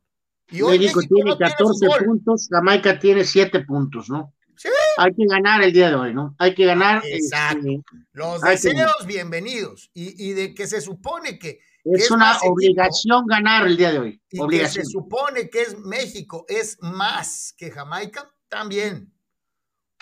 Y 0.51 0.63
hoy 0.63 0.79
México, 0.79 1.01
tiene 1.01 1.37
14 1.37 2.05
puntos, 2.05 2.49
Jamaica 2.51 2.99
tiene 2.99 3.25
7 3.25 3.65
puntos, 3.65 4.09
¿no? 4.09 4.33
Sí. 4.57 4.69
Hay 4.97 5.13
que 5.15 5.27
ganar 5.27 5.63
el 5.63 5.73
día 5.73 5.91
de 5.91 5.97
hoy, 5.97 6.15
¿no? 6.15 6.35
Hay 6.39 6.55
que 6.55 6.65
ganar. 6.65 7.03
Exacto. 7.05 7.69
Este, 7.69 7.83
Los 8.13 8.41
deseos, 8.41 9.07
bienvenidos. 9.07 9.91
Y, 9.93 10.33
de 10.33 10.55
que 10.55 10.67
se 10.67 10.81
supone 10.81 11.39
que. 11.39 11.61
Es, 11.85 12.11
una 12.11 12.39
obligación 12.39 13.27
ganar 13.27 13.67
el 13.67 13.77
día 13.77 13.93
de 13.93 13.99
hoy. 13.99 14.23
Y 14.31 14.41
obligación. 14.41 14.83
Que 14.83 14.87
se 14.87 14.91
supone 14.91 15.51
que 15.51 15.63
es 15.63 15.79
México, 15.79 16.47
es 16.49 16.79
más 16.81 17.55
que 17.57 17.71
Jamaica, 17.71 18.33
también. 18.57 19.13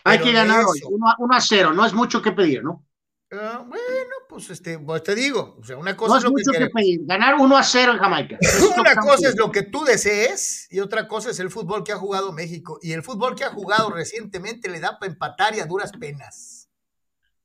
Hay 0.05 0.21
que 0.21 0.33
ganar 0.33 0.65
hoy, 0.65 0.81
1 0.87 1.35
a 1.35 1.41
0, 1.41 1.73
no 1.73 1.85
es 1.85 1.93
mucho 1.93 2.23
que 2.23 2.31
pedir, 2.31 2.63
¿no? 2.63 2.87
Ah, 3.33 3.65
bueno, 3.67 4.15
pues 4.29 4.49
este, 4.51 4.79
pues 4.79 5.03
te 5.03 5.15
digo, 5.17 5.57
o 5.59 5.65
sea, 5.65 5.77
una 5.77 5.97
cosa 5.97 6.19
es 6.19 6.25
lo 6.25 6.33
que, 6.33 6.99
ganar 7.01 7.35
1 7.41 7.57
a 7.57 7.63
0 7.65 7.93
en 7.93 7.99
Jamaica. 7.99 8.39
una 8.79 8.95
cosa 8.95 9.29
es 9.29 9.37
lo 9.37 9.51
que 9.51 9.63
tú 9.63 9.83
desees 9.85 10.69
y 10.71 10.79
otra 10.79 11.09
cosa 11.09 11.31
es 11.31 11.41
el 11.41 11.51
fútbol 11.51 11.83
que 11.83 11.91
ha 11.91 11.97
jugado 11.97 12.33
México. 12.33 12.79
Y 12.81 12.93
el 12.93 13.03
fútbol 13.03 13.35
que 13.35 13.43
ha 13.43 13.51
jugado 13.51 13.91
recientemente 13.91 14.71
le 14.71 14.79
da 14.79 15.01
para 15.01 15.11
empatar 15.11 15.57
y 15.57 15.61
a 15.61 15.67
duras 15.67 15.91
penas. 15.99 16.69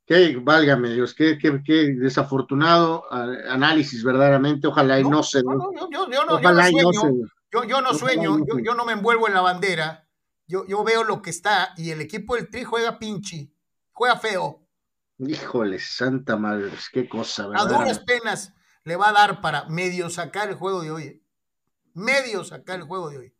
Qué, 0.05 0.37
válgame 0.39 0.89
Dios, 0.93 1.15
qué, 1.15 1.39
qué, 1.39 1.61
qué 1.65 1.93
desafortunado 1.95 3.05
análisis 3.11 4.03
verdaderamente. 4.03 4.67
Ojalá 4.67 4.99
y 4.99 5.03
no, 5.03 5.23
se. 5.23 5.41
No, 5.41 5.55
no, 5.55 5.71
yo, 5.89 5.89
yo, 6.11 6.25
no, 6.25 6.39
yo 6.39 6.51
no 6.51 6.61
sueño, 6.61 6.91
yo, 7.51 7.63
yo 7.63 7.81
no 7.81 7.93
sueño, 7.95 8.37
yo, 8.45 8.59
yo 8.59 8.75
no 8.75 8.85
me 8.85 8.93
envuelvo 8.93 9.27
en 9.27 9.33
la 9.33 9.41
bandera. 9.41 10.08
Yo, 10.49 10.67
yo 10.67 10.83
veo 10.83 11.05
lo 11.05 11.21
que 11.21 11.29
está 11.29 11.73
y 11.77 11.91
el 11.91 12.01
equipo 12.01 12.35
del 12.35 12.49
Tri 12.49 12.65
juega 12.65 12.99
pinchi, 12.99 13.53
juega 13.93 14.17
feo 14.17 14.65
Híjole, 15.19 15.79
santa 15.79 16.37
madre, 16.37 16.71
qué 16.93 17.09
cosa, 17.09 17.47
¿verdad? 17.47 17.65
A 17.65 17.77
duras 17.77 17.99
penas 17.99 18.53
le 18.85 18.95
va 18.95 19.09
a 19.09 19.13
dar 19.13 19.41
para 19.41 19.67
medio 19.67 20.09
sacar 20.09 20.47
el 20.47 20.55
juego 20.55 20.81
de 20.81 20.91
hoy. 20.91 21.03
¿eh? 21.03 21.21
Medio 21.93 22.45
sacar 22.45 22.79
el 22.79 22.85
juego 22.85 23.09
de 23.09 23.17
hoy. 23.17 23.33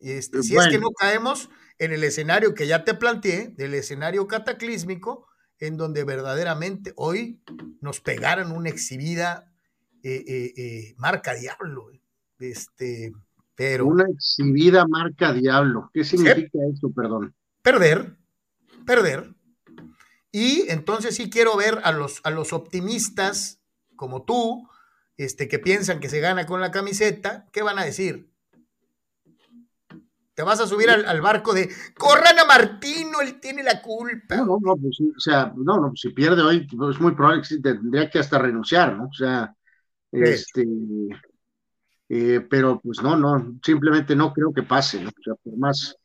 Este, 0.00 0.42
si 0.42 0.56
es 0.56 0.66
que 0.66 0.78
no 0.78 0.90
caemos 0.90 1.48
en 1.78 1.92
el 1.92 2.02
escenario 2.02 2.54
que 2.54 2.66
ya 2.66 2.84
te 2.84 2.94
planteé, 2.94 3.48
del 3.56 3.74
escenario 3.74 4.26
cataclísmico, 4.26 5.28
en 5.60 5.76
donde 5.76 6.02
verdaderamente 6.02 6.92
hoy 6.96 7.40
nos 7.80 8.00
pegaron 8.00 8.50
una 8.50 8.68
exhibida 8.68 9.52
eh, 10.02 10.24
eh, 10.26 10.94
marca 10.98 11.34
diablo. 11.34 11.92
Este, 12.40 13.12
pero. 13.56 13.86
Una 13.86 14.04
exhibida 14.04 14.86
marca 14.86 15.32
diablo. 15.32 15.90
¿Qué 15.92 16.04
significa 16.04 16.58
eso, 16.72 16.92
perdón? 16.94 17.34
Perder, 17.62 18.16
perder. 18.84 19.34
Y 20.30 20.66
entonces 20.68 21.16
sí 21.16 21.30
quiero 21.30 21.56
ver 21.56 21.80
a 21.82 21.92
los, 21.92 22.20
a 22.22 22.30
los 22.30 22.52
optimistas 22.52 23.60
como 23.96 24.24
tú, 24.24 24.68
este, 25.16 25.48
que 25.48 25.58
piensan 25.58 25.98
que 25.98 26.10
se 26.10 26.20
gana 26.20 26.46
con 26.46 26.60
la 26.60 26.70
camiseta, 26.70 27.46
¿qué 27.52 27.62
van 27.62 27.78
a 27.78 27.84
decir? 27.84 28.30
Te 30.34 30.42
vas 30.42 30.60
a 30.60 30.66
subir 30.66 30.90
al, 30.90 31.20
barco 31.22 31.54
de 31.54 31.70
corran 31.96 32.38
a 32.38 32.44
Martino, 32.44 33.22
él 33.22 33.40
tiene 33.40 33.62
la 33.62 33.80
culpa. 33.80 34.36
No, 34.36 34.44
no, 34.44 34.58
no, 34.60 34.76
pues, 34.76 35.00
o 35.00 35.18
sea, 35.18 35.50
no, 35.56 35.80
no, 35.80 35.92
si 35.96 36.10
pierde 36.10 36.42
hoy, 36.42 36.66
pues, 36.66 36.96
es 36.96 37.00
muy 37.00 37.14
probable 37.14 37.42
que 37.48 37.58
tendría 37.58 38.10
que 38.10 38.18
hasta 38.18 38.38
renunciar, 38.38 38.94
¿no? 38.94 39.06
O 39.06 39.14
sea, 39.14 39.56
este, 40.12 40.66
eh, 42.08 42.46
pero 42.48 42.80
pues 42.80 43.02
no, 43.02 43.16
no, 43.16 43.58
simplemente 43.64 44.14
no 44.14 44.32
creo 44.32 44.52
que 44.52 44.62
pase, 44.62 45.02
¿no? 45.02 45.10
Sea, 45.22 45.34
por 45.34 45.56
más 45.56 45.96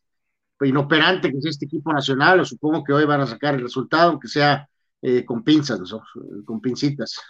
inoperante 0.60 1.30
que 1.30 1.38
es 1.38 1.46
este 1.46 1.64
equipo 1.66 1.92
nacional, 1.92 2.40
o 2.40 2.44
supongo 2.44 2.84
que 2.84 2.92
hoy 2.92 3.04
van 3.04 3.20
a 3.20 3.26
sacar 3.26 3.54
el 3.54 3.62
resultado, 3.62 4.10
aunque 4.10 4.28
sea 4.28 4.68
eh, 5.00 5.24
con 5.24 5.42
pinzas, 5.42 5.80
con 6.44 6.60
pincitas. 6.60 7.20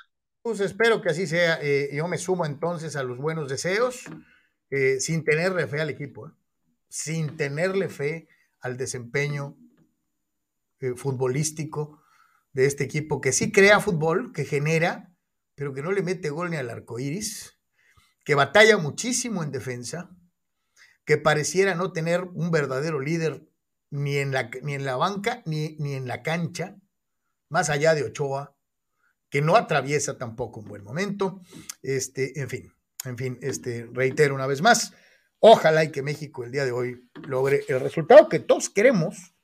Pues 0.43 0.61
espero 0.61 1.01
que 1.01 1.11
así 1.11 1.27
sea. 1.27 1.59
Eh, 1.63 1.91
yo 1.95 2.09
me 2.09 2.19
sumo 2.19 2.45
entonces 2.45 2.97
a 2.97 3.03
los 3.03 3.19
buenos 3.19 3.49
deseos, 3.49 4.05
sin 5.01 5.23
tenerle 5.23 5.67
fe 5.67 5.83
al 5.83 5.91
equipo, 5.91 6.33
sin 6.89 7.37
tenerle 7.37 7.91
fe 7.91 8.27
al 8.61 8.79
desempeño 8.79 9.55
futbolístico 10.97 12.03
de 12.53 12.67
este 12.67 12.85
equipo, 12.85 13.21
que 13.21 13.33
sí 13.33 13.53
crea 13.53 13.81
fútbol, 13.81 14.33
que 14.33 14.45
genera, 14.45 15.13
pero 15.55 15.75
que 15.75 15.83
no 15.83 15.93
le 15.93 16.03
mete 16.03 16.31
gol 16.31 16.51
ni 16.51 16.57
al 16.57 16.71
arco 16.71 16.99
iris, 16.99 17.59
que 18.25 18.35
batalla 18.35 18.79
muchísimo 18.79 19.43
en 19.43 19.51
defensa, 19.51 20.11
que 21.05 21.19
pareciera 21.19 21.75
no 21.75 21.93
tener 21.93 22.23
un 22.23 22.51
verdadero 22.51 23.01
líder 23.01 23.49
ni 23.91 24.17
en 24.17 24.33
la, 24.33 24.51
ni 24.63 24.75
en 24.75 24.85
la 24.85 24.97
banca 24.97 25.43
ni, 25.45 25.77
ni 25.79 25.95
en 25.95 26.07
la 26.07 26.23
cancha, 26.23 26.77
más 27.49 27.69
allá 27.69 27.95
de 27.95 28.05
Ochoa, 28.05 28.57
que 29.29 29.43
no 29.43 29.57
atraviesa 29.57 30.19
tampoco 30.19 30.61
un 30.61 30.67
buen 30.67 30.85
momento. 30.85 31.41
Este, 31.83 32.41
en 32.41 32.49
fin, 32.49 32.73
en 33.05 33.17
fin, 33.17 33.39
este, 33.43 33.89
reitero 33.93 34.35
una 34.35 34.47
vez 34.47 34.63
más, 34.63 34.93
ojalá 35.39 35.85
y 35.85 35.91
que 35.91 36.03
México 36.03 36.45
el 36.45 36.53
día 36.53 36.65
de 36.65 36.73
hoy 36.73 37.09
logre 37.27 37.65
el 37.69 37.81
resultado 37.81 38.29
que 38.29 38.39
todos 38.39 38.71
queremos. 38.71 39.35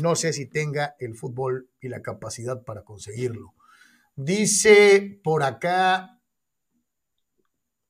No 0.00 0.16
sé 0.16 0.32
si 0.32 0.46
tenga 0.46 0.96
el 0.98 1.14
fútbol 1.14 1.70
y 1.80 1.88
la 1.88 2.02
capacidad 2.02 2.64
para 2.64 2.82
conseguirlo. 2.82 3.54
Dice 4.16 5.20
por 5.22 5.42
acá, 5.42 6.15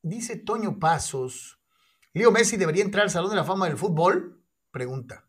dice 0.06 0.36
Toño 0.36 0.78
Pasos, 0.78 1.58
Leo 2.12 2.30
Messi 2.30 2.56
debería 2.56 2.84
entrar 2.84 3.04
al 3.04 3.10
Salón 3.10 3.30
de 3.30 3.36
la 3.36 3.44
Fama 3.44 3.66
del 3.66 3.76
Fútbol. 3.76 4.40
Pregunta. 4.70 5.28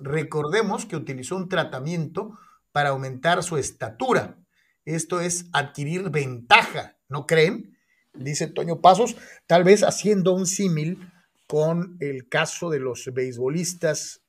Recordemos 0.00 0.86
que 0.86 0.96
utilizó 0.96 1.36
un 1.36 1.48
tratamiento 1.48 2.38
para 2.72 2.90
aumentar 2.90 3.42
su 3.42 3.56
estatura. 3.56 4.38
Esto 4.84 5.20
es 5.20 5.46
adquirir 5.52 6.10
ventaja, 6.10 6.96
¿no 7.08 7.26
creen? 7.26 7.76
Dice 8.14 8.48
Toño 8.48 8.80
Pasos, 8.80 9.16
tal 9.46 9.62
vez 9.62 9.82
haciendo 9.82 10.32
un 10.32 10.46
símil 10.46 11.12
con 11.46 11.98
el 12.00 12.28
caso 12.28 12.70
de 12.70 12.80
los 12.80 13.04
beisbolistas 13.12 14.22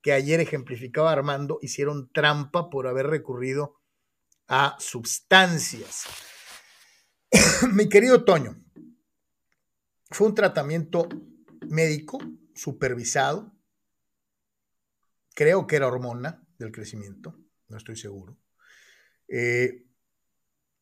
que 0.00 0.12
ayer 0.12 0.40
ejemplificaba 0.40 1.12
Armando, 1.12 1.58
hicieron 1.60 2.08
trampa 2.12 2.70
por 2.70 2.86
haber 2.86 3.08
recurrido 3.08 3.80
a 4.46 4.76
sustancias. 4.78 6.04
Mi 7.72 7.88
querido 7.88 8.24
Toño, 8.24 8.56
fue 10.10 10.28
un 10.28 10.34
tratamiento 10.34 11.08
médico 11.68 12.18
supervisado, 12.54 13.52
creo 15.34 15.66
que 15.66 15.76
era 15.76 15.86
hormona 15.86 16.42
del 16.58 16.72
crecimiento, 16.72 17.38
no 17.68 17.76
estoy 17.76 17.96
seguro. 17.96 18.36
Eh, 19.28 19.84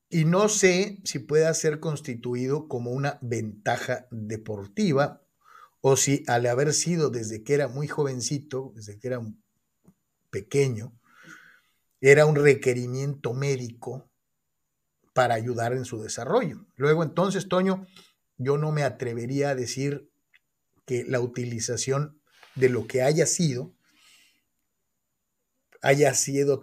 y 0.09 0.25
no 0.25 0.49
sé 0.49 1.01
si 1.05 1.19
pueda 1.19 1.53
ser 1.53 1.81
constituido 1.81 2.69
como 2.69 2.93
una 2.93 3.19
ventaja 3.21 4.07
deportiva 4.11 5.23
o 5.81 5.97
si 5.97 6.23
al 6.27 6.47
haber 6.47 6.73
sido 6.73 7.11
desde 7.11 7.43
que 7.43 7.55
era 7.55 7.69
muy 7.69 7.89
jovencito, 7.89 8.73
desde 8.75 8.99
que 8.99 9.09
era 9.09 9.21
pequeño, 10.31 10.93
era 12.01 12.27
un 12.27 12.37
requerimiento 12.37 13.35
médico 13.35 14.09
para 15.13 15.35
ayudar 15.35 15.73
en 15.73 15.85
su 15.85 16.01
desarrollo. 16.03 16.67
Luego 16.77 17.03
entonces, 17.03 17.49
Toño, 17.49 17.87
yo 18.37 18.59
no 18.59 18.73
me 18.73 18.83
atrevería 18.83 19.51
a 19.51 19.55
decir 19.55 20.11
que 20.85 21.05
la 21.05 21.21
utilización 21.21 22.21
de 22.55 22.69
lo 22.69 22.87
que 22.87 23.03
haya 23.03 23.27
sido 23.27 23.77
haya 25.87 26.15
sido, 26.15 26.63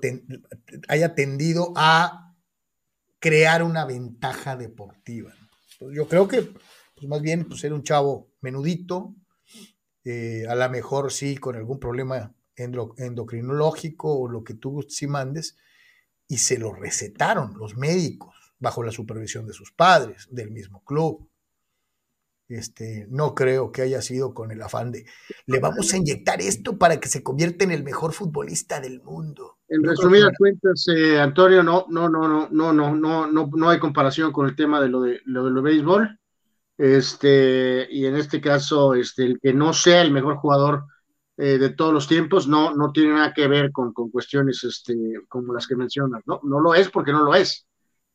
haya 0.90 1.16
tendido 1.16 1.74
a 1.76 2.36
crear 3.20 3.64
una 3.64 3.86
ventaja 3.86 4.58
deportiva. 4.58 5.34
yo 5.94 6.08
creo 6.08 6.28
que 6.28 6.42
pues 6.42 7.08
más 7.08 7.22
bien 7.22 7.46
pues 7.46 7.64
era 7.64 7.74
un 7.74 7.84
chavo 7.84 8.32
menudito, 8.42 9.16
eh, 10.04 10.46
a 10.48 10.56
lo 10.56 10.70
mejor 10.70 11.12
sí 11.12 11.38
con 11.38 11.56
algún 11.56 11.80
problema 11.80 12.36
endocrinológico 12.56 14.14
o 14.14 14.28
lo 14.28 14.44
que 14.44 14.56
tú 14.56 14.86
sí 14.90 15.08
mandes, 15.08 15.56
y 16.28 16.38
se 16.38 16.58
lo 16.58 16.74
recetaron 16.74 17.58
los 17.58 17.78
médicos 17.78 18.36
bajo 18.60 18.84
la 18.84 18.92
supervisión 18.92 19.46
de 19.48 19.54
sus 19.54 19.72
padres, 19.72 20.28
del 20.32 20.52
mismo 20.52 20.84
club. 20.84 21.30
Este, 22.54 23.08
no 23.10 23.34
creo 23.34 23.72
que 23.72 23.82
haya 23.82 24.02
sido 24.02 24.34
con 24.34 24.52
el 24.52 24.62
afán 24.62 24.92
de 24.92 25.06
le 25.48 25.60
vamos 25.60 25.92
a 25.92 25.98
inyectar 25.98 26.40
esto 26.40 26.78
para 26.78 27.00
que 27.00 27.08
se 27.08 27.24
convierta 27.24 27.64
en 27.64 27.72
el 27.72 27.84
mejor 27.84 28.14
futbolista 28.14 28.80
del 28.80 29.02
mundo. 29.02 29.58
En 29.68 29.82
resumidas 29.82 30.32
cuentas, 30.38 30.86
eh, 30.96 31.20
Antonio, 31.20 31.64
no, 31.64 31.86
no, 31.90 32.08
no, 32.08 32.28
no, 32.28 32.48
no, 32.52 32.74
no, 32.74 32.96
no, 32.96 33.28
no, 33.28 33.50
no 33.52 33.70
hay 33.70 33.80
comparación 33.80 34.32
con 34.32 34.48
el 34.48 34.56
tema 34.56 34.80
de 34.80 34.90
lo 34.90 35.02
de 35.02 35.22
lo 35.26 35.52
de 35.52 35.62
béisbol. 35.62 36.20
Este, 36.78 37.88
y 37.90 38.06
en 38.06 38.18
este 38.18 38.40
caso, 38.40 38.94
este, 38.94 39.24
el 39.24 39.40
que 39.40 39.54
no 39.54 39.74
sea 39.74 40.02
el 40.02 40.12
mejor 40.12 40.36
jugador 40.36 40.86
eh, 41.38 41.58
de 41.58 41.70
todos 41.72 41.92
los 41.92 42.08
tiempos 42.08 42.48
no, 42.48 42.76
no 42.76 42.92
tiene 42.92 43.14
nada 43.14 43.34
que 43.34 43.48
ver 43.48 43.72
con, 43.72 43.94
con 43.94 44.12
cuestiones 44.12 44.64
este, 44.64 44.96
como 45.28 45.54
las 45.54 45.66
que 45.66 45.76
mencionas, 45.76 46.22
¿no? 46.28 46.40
No 46.44 46.60
lo 46.60 46.76
es 46.76 46.90
porque 46.90 47.12
no 47.12 47.24
lo 47.24 47.34
es, 47.34 47.66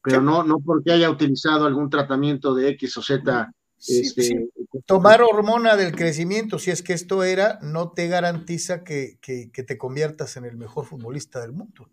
pero 0.01 0.23
no, 0.23 0.45
no 0.45 0.61
porque 0.61 0.93
haya 0.93 1.11
utilizado 1.11 1.67
algún 1.67 1.91
tratamiento 1.91 2.55
de 2.55 2.69
X 2.69 2.99
o 2.99 3.03
Z 3.03 3.53
este, 3.87 4.51
Tomar 4.87 5.23
hormona 5.23 5.77
del 5.77 5.95
crecimiento, 5.95 6.59
si 6.59 6.71
es 6.71 6.83
que 6.83 6.93
esto 6.93 7.23
era, 7.23 7.59
no 7.63 7.93
te 7.93 8.09
garantiza 8.09 8.85
que, 8.85 9.19
te 9.21 9.79
conviertas 9.79 10.37
en 10.37 10.45
el 10.45 10.57
mejor 10.57 10.87
futbolista 10.87 11.41
del 11.41 11.53
mundo. 11.53 11.91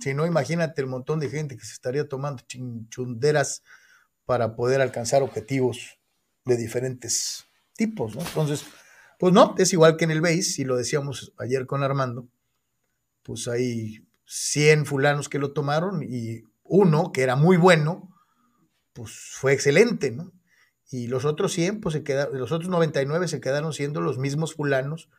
Si 0.00 0.14
no, 0.14 0.26
imagínate 0.26 0.80
el 0.80 0.86
montón 0.86 1.20
de 1.20 1.28
gente 1.28 1.56
que 1.56 1.64
se 1.64 1.72
estaría 1.72 2.08
tomando 2.08 2.42
chinchunderas 2.46 3.62
para 4.24 4.54
poder 4.54 4.80
alcanzar 4.80 5.22
objetivos 5.22 5.98
de 6.44 6.56
diferentes 6.56 7.46
tipos, 7.76 8.14
¿no? 8.14 8.22
Entonces, 8.22 8.64
pues 9.18 9.32
no, 9.32 9.54
es 9.58 9.72
igual 9.72 9.96
que 9.96 10.04
en 10.04 10.10
el 10.10 10.20
BASE, 10.20 10.62
y 10.62 10.64
lo 10.64 10.76
decíamos 10.76 11.32
ayer 11.38 11.66
con 11.66 11.82
Armando, 11.82 12.28
pues 13.22 13.48
hay 13.48 14.06
100 14.26 14.86
fulanos 14.86 15.28
que 15.28 15.38
lo 15.38 15.52
tomaron 15.52 16.02
y 16.02 16.44
uno 16.62 17.12
que 17.12 17.22
era 17.22 17.36
muy 17.36 17.56
bueno, 17.56 18.13
pues 18.94 19.12
fue 19.12 19.52
excelente, 19.52 20.10
¿no? 20.10 20.32
Y 20.90 21.08
los 21.08 21.24
otros 21.24 21.52
100, 21.52 21.80
pues 21.80 21.92
se 21.92 22.04
quedaron, 22.04 22.38
los 22.38 22.52
otros 22.52 22.70
99 22.70 23.28
se 23.28 23.40
quedaron 23.40 23.72
siendo 23.72 24.00
los 24.00 24.16
mismos 24.16 24.54
fulanos, 24.54 25.10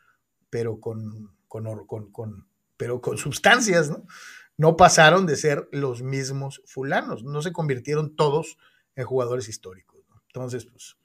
pero 0.50 0.80
con, 0.80 1.36
con, 1.48 1.86
con, 1.86 2.48
pero 2.78 3.02
con 3.02 3.18
sustancias, 3.20 3.90
¿no? 3.90 4.08
No 4.58 4.78
pasaron 4.78 5.26
de 5.26 5.36
ser 5.36 5.68
los 5.72 6.02
mismos 6.02 6.62
fulanos, 6.66 7.24
no 7.24 7.42
se 7.42 7.52
convirtieron 7.52 8.16
todos 8.16 8.58
en 8.96 9.06
jugadores 9.06 9.50
históricos. 9.50 10.00
Entonces, 10.28 10.66
pues, 10.66 10.96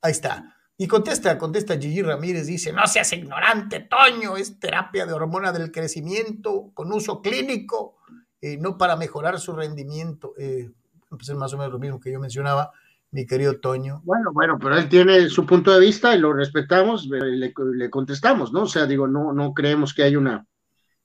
ahí 0.00 0.12
está. 0.12 0.56
Y 0.78 0.86
contesta, 0.86 1.36
contesta 1.36 1.76
Gigi 1.76 2.02
Ramírez, 2.02 2.46
dice, 2.46 2.72
no 2.72 2.86
seas 2.86 3.12
ignorante, 3.12 3.80
Toño, 3.80 4.36
es 4.36 4.58
terapia 4.58 5.04
de 5.04 5.12
hormona 5.12 5.52
del 5.52 5.70
crecimiento 5.70 6.70
con 6.72 6.92
uso 6.92 7.20
clínico, 7.20 7.96
eh, 8.40 8.56
no 8.58 8.78
para 8.78 8.96
mejorar 8.96 9.38
su 9.40 9.52
rendimiento. 9.52 10.34
Eh, 10.38 10.70
pues 11.08 11.28
es 11.28 11.36
más 11.36 11.52
o 11.54 11.58
menos 11.58 11.72
lo 11.72 11.78
mismo 11.78 12.00
que 12.00 12.12
yo 12.12 12.20
mencionaba, 12.20 12.70
mi 13.10 13.26
querido 13.26 13.58
Toño. 13.58 14.00
Bueno, 14.04 14.32
bueno, 14.32 14.58
pero 14.60 14.76
él 14.76 14.88
tiene 14.88 15.28
su 15.28 15.46
punto 15.46 15.72
de 15.72 15.80
vista 15.80 16.14
y 16.14 16.18
lo 16.18 16.32
respetamos, 16.32 17.06
y 17.06 17.36
le, 17.36 17.90
contestamos, 17.90 18.52
¿no? 18.52 18.62
O 18.62 18.68
sea, 18.68 18.86
digo, 18.86 19.06
no, 19.06 19.32
no 19.32 19.54
creemos 19.54 19.94
que 19.94 20.02
haya 20.02 20.18
una... 20.18 20.44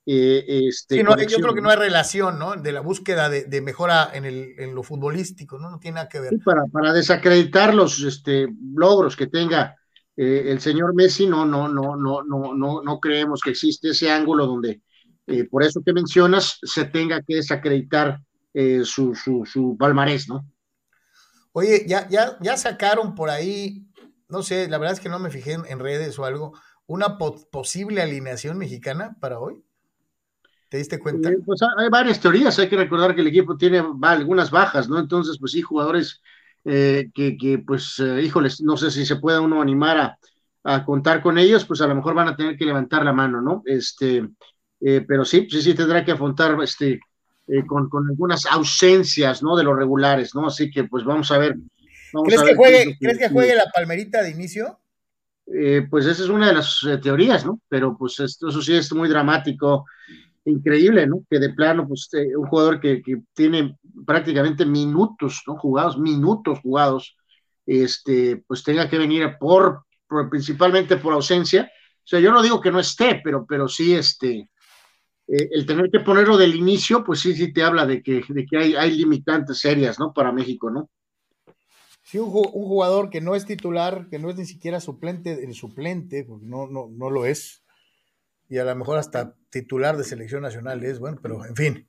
Eh, 0.06 0.66
este, 0.68 0.98
yo 0.98 1.38
creo 1.38 1.54
que 1.54 1.62
no 1.62 1.70
hay 1.70 1.78
relación, 1.78 2.38
¿no? 2.38 2.56
De 2.56 2.72
la 2.72 2.80
búsqueda 2.80 3.30
de, 3.30 3.60
mejora 3.62 4.10
en, 4.12 4.26
el, 4.26 4.54
en, 4.58 4.74
lo 4.74 4.82
futbolístico, 4.82 5.58
¿no? 5.58 5.70
No 5.70 5.78
tiene 5.78 5.94
nada 5.94 6.08
que 6.10 6.20
ver. 6.20 6.32
para, 6.44 6.66
para 6.66 6.92
desacreditar 6.92 7.74
los 7.74 8.02
este, 8.02 8.48
logros 8.74 9.16
que 9.16 9.28
tenga 9.28 9.76
eh, 10.16 10.44
el 10.46 10.60
señor 10.60 10.94
Messi, 10.94 11.26
no, 11.26 11.44
no, 11.44 11.68
no, 11.68 11.96
no, 11.96 12.22
no, 12.22 12.54
no, 12.54 12.82
no 12.82 13.00
creemos 13.00 13.40
que 13.40 13.50
existe 13.50 13.90
ese 13.90 14.10
ángulo 14.10 14.46
donde, 14.46 14.82
eh, 15.26 15.44
por 15.44 15.64
eso 15.64 15.82
que 15.84 15.92
mencionas, 15.92 16.58
se 16.62 16.84
tenga 16.84 17.20
que 17.22 17.36
desacreditar 17.36 18.20
eh, 18.54 18.82
su, 18.84 19.16
su, 19.16 19.76
palmarés, 19.76 20.28
¿no? 20.28 20.48
Oye, 21.50 21.84
ya, 21.88 22.08
ya, 22.08 22.38
ya 22.40 22.56
sacaron 22.56 23.16
por 23.16 23.28
ahí, 23.28 23.88
no 24.28 24.44
sé, 24.44 24.68
la 24.68 24.78
verdad 24.78 24.94
es 24.94 25.00
que 25.00 25.08
no 25.08 25.18
me 25.18 25.30
fijé 25.30 25.54
en, 25.54 25.78
redes 25.80 26.16
o 26.20 26.24
algo, 26.24 26.52
una 26.86 27.18
posible 27.18 28.00
alineación 28.00 28.56
mexicana 28.56 29.16
para 29.20 29.40
hoy. 29.40 29.64
¿Te 30.68 30.76
diste 30.76 31.00
cuenta? 31.00 31.30
Eh, 31.30 31.38
pues 31.44 31.60
hay 31.62 31.88
varias 31.88 32.20
teorías, 32.20 32.56
hay 32.60 32.68
que 32.68 32.76
recordar 32.76 33.16
que 33.16 33.22
el 33.22 33.26
equipo 33.26 33.56
tiene 33.56 33.82
algunas 34.02 34.52
bajas, 34.52 34.88
¿no? 34.88 35.00
Entonces, 35.00 35.36
pues 35.40 35.50
sí, 35.50 35.60
jugadores 35.60 36.22
eh, 36.64 37.10
que, 37.12 37.36
que, 37.36 37.58
pues, 37.58 37.98
híjoles, 37.98 38.60
no 38.60 38.76
sé 38.76 38.92
si 38.92 39.04
se 39.04 39.16
pueda 39.16 39.40
uno 39.40 39.60
animar 39.60 39.98
a, 39.98 40.18
a, 40.62 40.84
contar 40.84 41.22
con 41.22 41.38
ellos, 41.38 41.64
pues 41.64 41.80
a 41.80 41.88
lo 41.88 41.96
mejor 41.96 42.14
van 42.14 42.28
a 42.28 42.36
tener 42.36 42.56
que 42.56 42.66
levantar 42.66 43.04
la 43.04 43.12
mano, 43.12 43.40
¿no? 43.40 43.62
Este, 43.66 44.28
pero 44.78 45.24
sí, 45.24 45.48
sí, 45.50 45.60
sí 45.60 45.74
tendrá 45.74 46.04
que 46.04 46.12
afrontar 46.12 46.56
este, 46.62 47.00
eh, 47.46 47.62
con, 47.66 47.90
algunas 48.08 48.46
ausencias, 48.46 49.42
¿no? 49.42 49.54
De 49.54 49.64
los 49.64 49.76
regulares, 49.76 50.34
¿no? 50.34 50.46
Así 50.46 50.70
que 50.70 50.84
pues 50.84 51.04
vamos 51.04 51.30
a 51.30 51.38
ver. 51.38 51.56
¿Crees, 52.24 52.42
que 52.42 52.54
juegue, 52.54 52.96
¿Crees 52.98 53.18
que 53.18 53.28
juegue 53.28 53.54
la 53.54 53.66
palmerita 53.74 54.22
de 54.22 54.30
inicio? 54.30 54.78
Eh, 55.46 55.86
pues 55.90 56.06
esa 56.06 56.22
es 56.22 56.28
una 56.30 56.46
de 56.46 56.54
las 56.54 56.82
eh, 56.88 56.96
teorías, 56.96 57.44
¿no? 57.44 57.60
Pero 57.68 57.98
pues 57.98 58.18
esto, 58.20 58.48
eso 58.48 58.62
sí 58.62 58.74
es 58.74 58.90
muy 58.94 59.10
dramático, 59.10 59.84
increíble, 60.46 61.06
¿no? 61.06 61.22
Que 61.28 61.38
de 61.38 61.50
plano, 61.50 61.86
pues 61.86 62.08
un 62.36 62.46
jugador 62.46 62.80
que, 62.80 63.02
tiene 63.34 63.76
prácticamente 64.06 64.64
minutos, 64.64 65.42
¿no? 65.46 65.56
Jugados, 65.56 65.98
minutos 65.98 66.60
jugados, 66.60 67.14
este, 67.66 68.42
pues 68.46 68.62
tenga 68.62 68.88
que 68.88 68.96
venir 68.96 69.36
por, 69.38 69.84
principalmente 70.30 70.96
por 70.96 71.12
ausencia. 71.12 71.70
O 71.98 72.06
sea, 72.06 72.20
yo 72.20 72.32
no 72.32 72.42
digo 72.42 72.60
que 72.60 72.70
no 72.70 72.80
esté, 72.80 73.20
pero, 73.22 73.44
pero 73.46 73.68
sí, 73.68 73.94
este, 73.94 74.48
eh, 75.26 75.48
el 75.52 75.64
tener 75.64 75.90
que 75.90 76.00
ponerlo 76.00 76.36
del 76.36 76.54
inicio, 76.54 77.02
pues 77.02 77.20
sí, 77.20 77.34
sí 77.34 77.52
te 77.52 77.62
habla 77.62 77.86
de 77.86 78.02
que, 78.02 78.22
de 78.28 78.44
que 78.44 78.58
hay, 78.58 78.74
hay 78.74 78.90
limitantes 78.96 79.58
serias, 79.58 79.98
¿no? 79.98 80.12
Para 80.12 80.32
México, 80.32 80.70
¿no? 80.70 80.90
Sí, 82.02 82.18
un, 82.18 82.30
jugador 82.30 83.08
que 83.08 83.22
no 83.22 83.34
es 83.34 83.46
titular, 83.46 84.08
que 84.10 84.18
no 84.18 84.28
es 84.28 84.36
ni 84.36 84.44
siquiera 84.44 84.80
suplente, 84.80 85.42
el 85.42 85.54
suplente, 85.54 86.24
porque 86.24 86.44
no, 86.44 86.66
no, 86.66 86.88
no 86.90 87.08
lo 87.08 87.24
es, 87.24 87.64
y 88.50 88.58
a 88.58 88.64
lo 88.64 88.76
mejor 88.76 88.98
hasta 88.98 89.34
titular 89.48 89.96
de 89.96 90.04
selección 90.04 90.42
nacional 90.42 90.84
es, 90.84 90.98
bueno, 90.98 91.18
pero 91.22 91.44
en 91.46 91.56
fin. 91.56 91.88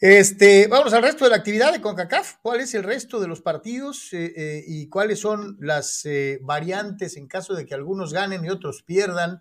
Este, 0.00 0.66
vamos 0.66 0.92
al 0.92 1.02
resto 1.02 1.24
de 1.24 1.30
la 1.30 1.36
actividad 1.36 1.72
de 1.72 1.80
CONCACAF. 1.80 2.38
¿Cuál 2.42 2.60
es 2.60 2.74
el 2.74 2.82
resto 2.82 3.20
de 3.20 3.28
los 3.28 3.40
partidos 3.40 4.12
eh, 4.12 4.32
eh, 4.36 4.64
y 4.66 4.88
cuáles 4.88 5.20
son 5.20 5.56
las 5.60 6.06
variantes 6.42 7.16
en 7.16 7.28
caso 7.28 7.54
de 7.54 7.64
que 7.64 7.74
algunos 7.74 8.12
ganen 8.12 8.44
y 8.44 8.50
otros 8.50 8.82
pierdan 8.82 9.40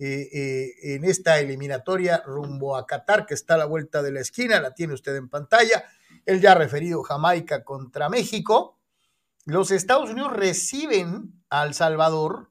en 0.00 1.04
esta 1.04 1.38
eliminatoria 1.38 2.22
rumbo 2.24 2.76
a 2.76 2.86
Qatar, 2.86 3.26
que 3.26 3.34
está 3.34 3.54
a 3.54 3.58
la 3.58 3.66
vuelta 3.66 4.02
de 4.02 4.12
la 4.12 4.20
esquina? 4.20 4.60
La 4.60 4.74
tiene 4.74 4.94
usted 4.94 5.14
en 5.16 5.28
pantalla. 5.28 5.84
El 6.24 6.40
ya 6.40 6.54
referido 6.54 7.02
Jamaica 7.02 7.64
contra 7.64 8.08
México. 8.08 8.78
Los 9.44 9.70
Estados 9.70 10.10
Unidos 10.10 10.32
reciben 10.32 11.42
a 11.50 11.64
El 11.64 11.74
Salvador. 11.74 12.50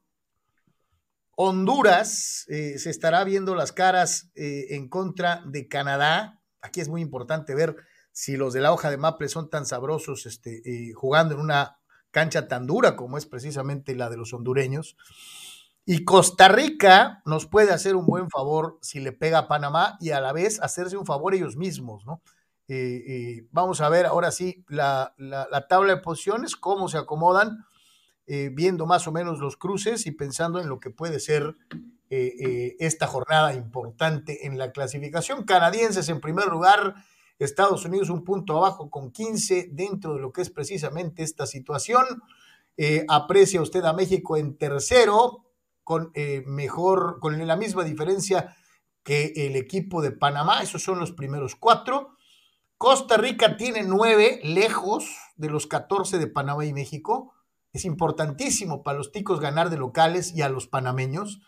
Honduras 1.34 2.44
se 2.48 2.90
estará 2.90 3.24
viendo 3.24 3.54
las 3.54 3.72
caras 3.72 4.30
en 4.34 4.88
contra 4.88 5.42
de 5.46 5.68
Canadá 5.68 6.40
aquí 6.62 6.80
es 6.80 6.88
muy 6.88 7.02
importante 7.02 7.54
ver 7.54 7.76
si 8.12 8.36
los 8.36 8.52
de 8.52 8.60
la 8.60 8.72
hoja 8.72 8.90
de 8.90 8.96
Maple 8.96 9.28
son 9.28 9.50
tan 9.50 9.66
sabrosos 9.66 10.26
este, 10.26 10.62
eh, 10.64 10.92
jugando 10.92 11.34
en 11.34 11.40
una 11.40 11.78
cancha 12.10 12.48
tan 12.48 12.66
dura 12.66 12.96
como 12.96 13.18
es 13.18 13.26
precisamente 13.26 13.94
la 13.94 14.10
de 14.10 14.16
los 14.16 14.32
hondureños. 14.32 14.96
Y 15.90 16.04
Costa 16.04 16.46
Rica 16.46 17.22
nos 17.24 17.46
puede 17.46 17.72
hacer 17.72 17.96
un 17.96 18.06
buen 18.06 18.30
favor 18.30 18.78
si 18.80 19.00
le 19.00 19.12
pega 19.12 19.38
a 19.38 19.48
Panamá 19.48 19.96
y 20.00 20.10
a 20.10 20.20
la 20.20 20.32
vez 20.32 20.60
hacerse 20.60 20.96
un 20.96 21.06
favor 21.06 21.34
ellos 21.34 21.56
mismos, 21.56 22.06
¿no? 22.06 22.22
Eh, 22.68 23.02
eh, 23.08 23.48
vamos 23.50 23.80
a 23.80 23.88
ver 23.88 24.06
ahora 24.06 24.30
sí 24.30 24.64
la, 24.68 25.14
tabla 25.68 25.96
de 25.96 26.00
posiciones, 26.00 26.54
cómo 26.54 26.88
se 26.88 26.98
acomodan, 26.98 27.64
viendo 28.52 28.86
más 28.86 29.08
o 29.08 29.12
menos 29.12 29.40
los 29.40 29.56
cruces 29.56 30.06
y 30.06 30.12
pensando 30.12 30.60
en 30.60 30.68
lo 30.68 30.78
que 30.78 30.90
puede 30.90 31.18
ser 31.18 31.56
eh, 32.12 32.34
eh, 32.40 32.76
esta 32.80 33.06
jornada 33.06 33.54
importante 33.54 34.44
en 34.44 34.58
la 34.58 34.72
clasificación. 34.72 35.44
Canadienses 35.44 36.08
en 36.08 36.20
primer 36.20 36.46
lugar, 36.46 36.96
Estados 37.38 37.84
Unidos 37.84 38.10
un 38.10 38.24
punto 38.24 38.56
abajo 38.56 38.90
con 38.90 39.12
15 39.12 39.68
dentro 39.70 40.14
de 40.14 40.20
lo 40.20 40.32
que 40.32 40.42
es 40.42 40.50
precisamente 40.50 41.22
esta 41.22 41.46
situación. 41.46 42.04
Eh, 42.76 43.04
aprecia 43.08 43.62
usted 43.62 43.84
a 43.84 43.92
México 43.92 44.36
en 44.36 44.58
tercero 44.58 45.49
con 45.90 46.12
mejor, 46.46 47.18
con 47.18 47.44
la 47.44 47.56
misma 47.56 47.82
diferencia 47.82 48.54
que 49.02 49.32
el 49.34 49.56
equipo 49.56 50.02
de 50.02 50.12
Panamá. 50.12 50.62
Esos 50.62 50.84
son 50.84 51.00
los 51.00 51.10
primeros 51.10 51.56
cuatro. 51.56 52.10
Costa 52.78 53.16
Rica 53.16 53.56
tiene 53.56 53.82
nueve, 53.82 54.38
lejos 54.44 55.10
de 55.34 55.50
los 55.50 55.66
14 55.66 56.18
de 56.18 56.28
Panamá 56.28 56.64
y 56.64 56.72
México. 56.72 57.34
Es 57.72 57.84
importantísimo 57.84 58.84
para 58.84 58.98
los 58.98 59.10
ticos 59.10 59.40
ganar 59.40 59.68
de 59.68 59.78
locales 59.78 60.32
y 60.32 60.42
a 60.42 60.48
los 60.48 60.68
panameños. 60.68 61.40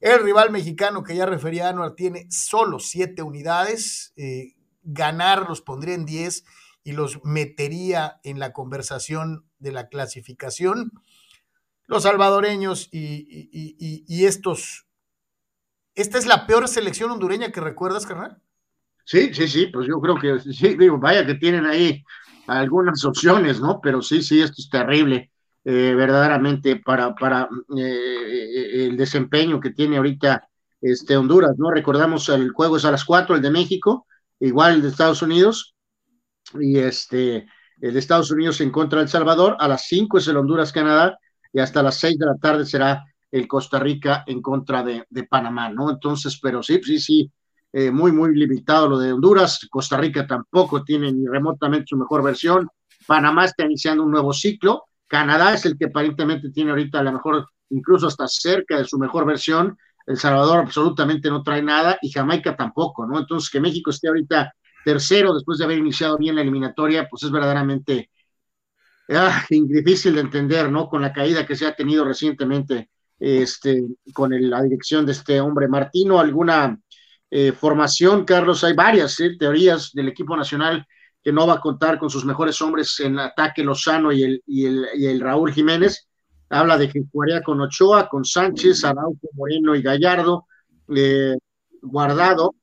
El 0.00 0.24
rival 0.24 0.50
mexicano 0.50 1.04
que 1.04 1.14
ya 1.14 1.26
refería 1.26 1.68
Anuar 1.68 1.94
tiene 1.94 2.26
solo 2.30 2.80
siete 2.80 3.22
unidades. 3.22 4.12
Eh, 4.16 4.56
ganar 4.82 5.48
los 5.48 5.60
pondría 5.60 5.94
en 5.94 6.04
diez 6.04 6.44
y 6.82 6.94
los 6.94 7.20
metería 7.22 8.18
en 8.24 8.40
la 8.40 8.52
conversación 8.52 9.48
de 9.60 9.70
la 9.70 9.86
clasificación. 9.86 10.90
Los 11.88 12.04
salvadoreños 12.04 12.88
y, 12.92 14.24
estos. 14.24 14.86
¿Esta 15.94 16.18
es 16.18 16.26
la 16.26 16.46
peor 16.46 16.68
selección 16.68 17.10
hondureña 17.10 17.50
que 17.50 17.60
recuerdas, 17.60 18.06
carnal? 18.06 18.40
Sí, 19.04 19.32
sí, 19.32 19.48
sí, 19.48 19.66
pues 19.66 19.88
yo 19.88 20.00
creo 20.00 20.18
que 20.18 20.38
sí, 20.52 20.76
digo, 20.76 20.98
vaya 20.98 21.26
que 21.26 21.34
tienen 21.34 21.64
ahí 21.64 22.04
algunas 22.46 23.04
opciones, 23.04 23.60
¿no? 23.60 23.80
Pero 23.80 24.02
sí, 24.02 24.22
sí, 24.22 24.40
esto 24.40 24.56
es 24.58 24.68
terrible. 24.68 25.32
Eh, 25.64 25.94
verdaderamente 25.94 26.76
para, 26.76 27.14
para 27.14 27.48
eh, 27.76 28.86
el 28.86 28.96
desempeño 28.96 29.60
que 29.60 29.70
tiene 29.70 29.96
ahorita 29.96 30.48
este 30.80 31.16
Honduras, 31.16 31.52
¿no? 31.58 31.70
Recordamos 31.70 32.28
el 32.28 32.50
juego 32.52 32.76
es 32.76 32.84
a 32.84 32.90
las 32.90 33.04
4, 33.04 33.36
el 33.36 33.42
de 33.42 33.50
México, 33.50 34.06
igual 34.40 34.74
el 34.74 34.82
de 34.82 34.88
Estados 34.88 35.20
Unidos, 35.20 35.74
y 36.58 36.78
este, 36.78 37.46
el 37.80 37.92
de 37.92 37.98
Estados 37.98 38.30
Unidos 38.30 38.60
en 38.60 38.70
contra 38.70 38.98
de 38.98 39.04
El 39.04 39.10
Salvador, 39.10 39.56
a 39.58 39.68
las 39.68 39.86
5 39.88 40.18
es 40.18 40.28
el 40.28 40.36
Honduras-Canadá, 40.36 41.18
y 41.52 41.60
hasta 41.60 41.82
las 41.82 41.98
6 41.98 42.18
de 42.18 42.26
la 42.26 42.36
tarde 42.36 42.64
será 42.64 43.04
el 43.30 43.46
Costa 43.46 43.78
Rica 43.78 44.24
en 44.26 44.40
contra 44.40 44.82
de, 44.82 45.04
Panamá, 45.28 45.68
¿no? 45.68 45.90
Entonces, 45.90 46.38
pero 46.42 46.62
sí, 46.62 46.80
sí, 46.82 46.98
sí, 46.98 47.30
eh, 47.72 47.90
muy, 47.90 48.12
muy 48.12 48.34
limitado 48.34 48.88
lo 48.88 48.98
de 48.98 49.12
Honduras, 49.12 49.66
Costa 49.70 49.96
Rica 49.96 50.26
tampoco 50.26 50.82
tiene 50.82 51.12
ni 51.12 51.26
remotamente 51.26 51.86
su 51.88 51.96
mejor 51.96 52.22
versión, 52.22 52.68
Panamá 53.06 53.44
está 53.44 53.64
iniciando 53.64 54.02
un 54.02 54.10
nuevo 54.10 54.32
ciclo, 54.32 54.84
Canadá 55.06 55.54
es 55.54 55.64
el 55.64 55.76
que 55.78 55.86
aparentemente 55.86 56.50
tiene 56.50 56.70
ahorita 56.70 57.00
a 57.00 57.10
mejor 57.10 57.46
incluso 57.70 58.06
hasta 58.06 58.28
cerca 58.28 58.78
de 58.78 58.84
su 58.84 58.98
mejor 58.98 59.26
versión. 59.26 59.76
El 60.06 60.16
Salvador 60.16 60.60
absolutamente 60.60 61.28
no 61.28 61.42
trae 61.42 61.62
nada 61.62 61.98
y 62.00 62.10
Jamaica 62.10 62.56
tampoco, 62.56 63.06
¿no? 63.06 63.18
Entonces 63.18 63.50
que 63.50 63.60
México 63.60 63.90
esté 63.90 64.08
ahorita 64.08 64.52
tercero 64.84 65.34
después 65.34 65.58
de 65.58 65.64
haber 65.64 65.78
iniciado 65.78 66.16
bien 66.16 66.34
la 66.34 66.42
eliminatoria, 66.42 67.08
pues 67.10 67.22
es 67.22 67.30
verdaderamente 67.30 68.10
ah, 69.10 69.44
difícil 69.50 70.14
de 70.14 70.20
entender, 70.20 70.70
¿no? 70.70 70.88
Con 70.88 71.02
la 71.02 71.12
caída 71.12 71.46
que 71.46 71.56
se 71.56 71.66
ha 71.66 71.74
tenido 71.74 72.04
recientemente 72.04 72.90
este, 73.18 73.82
con 74.12 74.30
la 74.48 74.62
dirección 74.62 75.04
de 75.04 75.12
este 75.12 75.40
hombre 75.40 75.68
Martino, 75.68 76.20
alguna 76.20 76.78
eh, 77.30 77.52
formación, 77.52 78.24
Carlos, 78.24 78.64
hay 78.64 78.74
varias 78.74 79.18
¿eh? 79.20 79.36
teorías 79.38 79.92
del 79.92 80.08
equipo 80.08 80.36
nacional 80.36 80.86
que 81.22 81.32
no 81.32 81.46
va 81.46 81.54
a 81.54 81.60
contar 81.60 81.98
con 81.98 82.08
sus 82.08 82.24
mejores 82.24 82.60
hombres 82.62 83.00
en 83.00 83.18
ataque 83.18 83.64
Lozano 83.64 84.12
y 84.12 84.22
el, 84.22 84.42
y 84.46 84.66
el, 84.66 84.86
y 84.94 85.06
el 85.06 85.20
Raúl 85.20 85.52
Jiménez. 85.52 86.08
Habla 86.48 86.78
de 86.78 86.88
que 86.88 87.02
jugaría 87.12 87.42
con 87.42 87.60
Ochoa, 87.60 88.08
con 88.08 88.24
Sánchez, 88.24 88.82
Araujo, 88.84 89.28
Moreno 89.34 89.74
y 89.74 89.82
Gallardo, 89.82 90.46
eh, 90.94 91.36
Guardado 91.82 92.54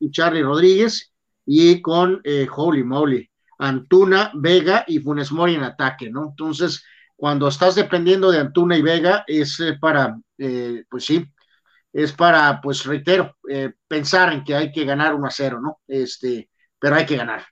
y 0.00 0.10
Charlie 0.10 0.42
Rodríguez, 0.42 1.12
y 1.44 1.82
con 1.82 2.20
eh, 2.24 2.48
Holy 2.54 2.82
Moly, 2.82 3.28
Antuna, 3.58 4.30
Vega 4.34 4.84
y 4.86 4.98
Funes 4.98 5.32
Mori 5.32 5.54
en 5.54 5.62
ataque, 5.62 6.10
¿no? 6.10 6.28
Entonces, 6.30 6.84
cuando 7.16 7.48
estás 7.48 7.74
dependiendo 7.74 8.30
de 8.30 8.38
Antuna 8.38 8.76
y 8.76 8.82
Vega, 8.82 9.24
es 9.26 9.58
eh, 9.60 9.78
para, 9.80 10.18
eh, 10.38 10.84
pues 10.90 11.04
sí, 11.04 11.24
es 11.92 12.12
para, 12.12 12.60
pues 12.60 12.84
reitero, 12.84 13.36
pensar 13.88 14.32
en 14.32 14.44
que 14.44 14.54
hay 14.54 14.70
que 14.70 14.84
ganar 14.84 15.14
1 15.14 15.26
a 15.26 15.30
0, 15.30 15.60
¿no? 15.62 15.80
Este, 15.86 16.50
pero 16.78 16.96
hay 16.96 17.06
que 17.06 17.16
ganar. 17.16 17.46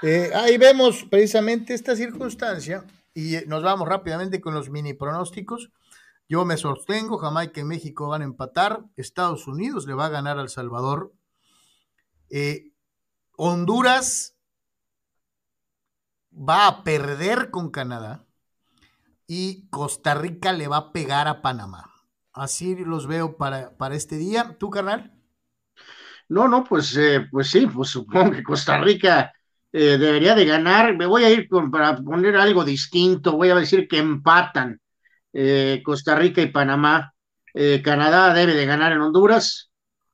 Eh, 0.00 0.30
ahí 0.32 0.56
vemos 0.58 1.04
precisamente 1.10 1.74
esta 1.74 1.96
circunstancia 1.96 2.84
y 3.14 3.34
eh, 3.34 3.44
nos 3.48 3.64
vamos 3.64 3.88
rápidamente 3.88 4.40
con 4.40 4.54
los 4.54 4.70
mini 4.70 4.94
pronósticos. 4.94 5.72
Yo 6.28 6.44
me 6.44 6.56
sostengo, 6.56 7.18
Jamaica 7.18 7.60
y 7.60 7.64
México 7.64 8.08
van 8.08 8.22
a 8.22 8.26
empatar, 8.26 8.84
Estados 8.96 9.48
Unidos 9.48 9.86
le 9.86 9.94
va 9.94 10.06
a 10.06 10.10
ganar 10.10 10.38
al 10.38 10.50
Salvador, 10.50 11.12
eh, 12.30 12.70
Honduras 13.36 14.36
va 16.38 16.66
a 16.66 16.84
perder 16.84 17.50
con 17.50 17.70
Canadá 17.70 18.24
y 19.26 19.68
Costa 19.68 20.14
Rica 20.14 20.52
le 20.52 20.68
va 20.68 20.76
a 20.76 20.92
pegar 20.92 21.28
a 21.28 21.42
Panamá. 21.42 21.90
Así 22.32 22.76
los 22.76 23.06
veo 23.06 23.36
para, 23.36 23.76
para 23.76 23.94
este 23.94 24.16
día. 24.16 24.56
¿Tú, 24.58 24.70
carnal? 24.70 25.12
No, 26.28 26.46
no, 26.46 26.64
pues, 26.64 26.98
pues 27.30 27.50
sí, 27.50 27.66
pues 27.66 27.88
supongo 27.90 28.32
que 28.32 28.42
Costa 28.42 28.78
Rica 28.78 29.32
eh, 29.72 29.98
debería 29.98 30.34
de 30.34 30.44
ganar. 30.44 30.96
Me 30.96 31.06
voy 31.06 31.24
a 31.24 31.30
ir 31.30 31.48
para 31.70 31.96
poner 31.96 32.36
algo 32.36 32.64
distinto. 32.64 33.32
Voy 33.32 33.50
a 33.50 33.54
decir 33.54 33.86
que 33.88 33.98
empatan 33.98 34.80
eh, 35.32 35.82
Costa 35.84 36.14
Rica 36.14 36.40
y 36.42 36.50
Panamá. 36.50 37.14
Eh, 37.54 37.82
Canadá 37.82 38.32
debe 38.34 38.54
de 38.54 38.66
ganar 38.66 38.92
en 38.92 39.00
Honduras 39.00 39.70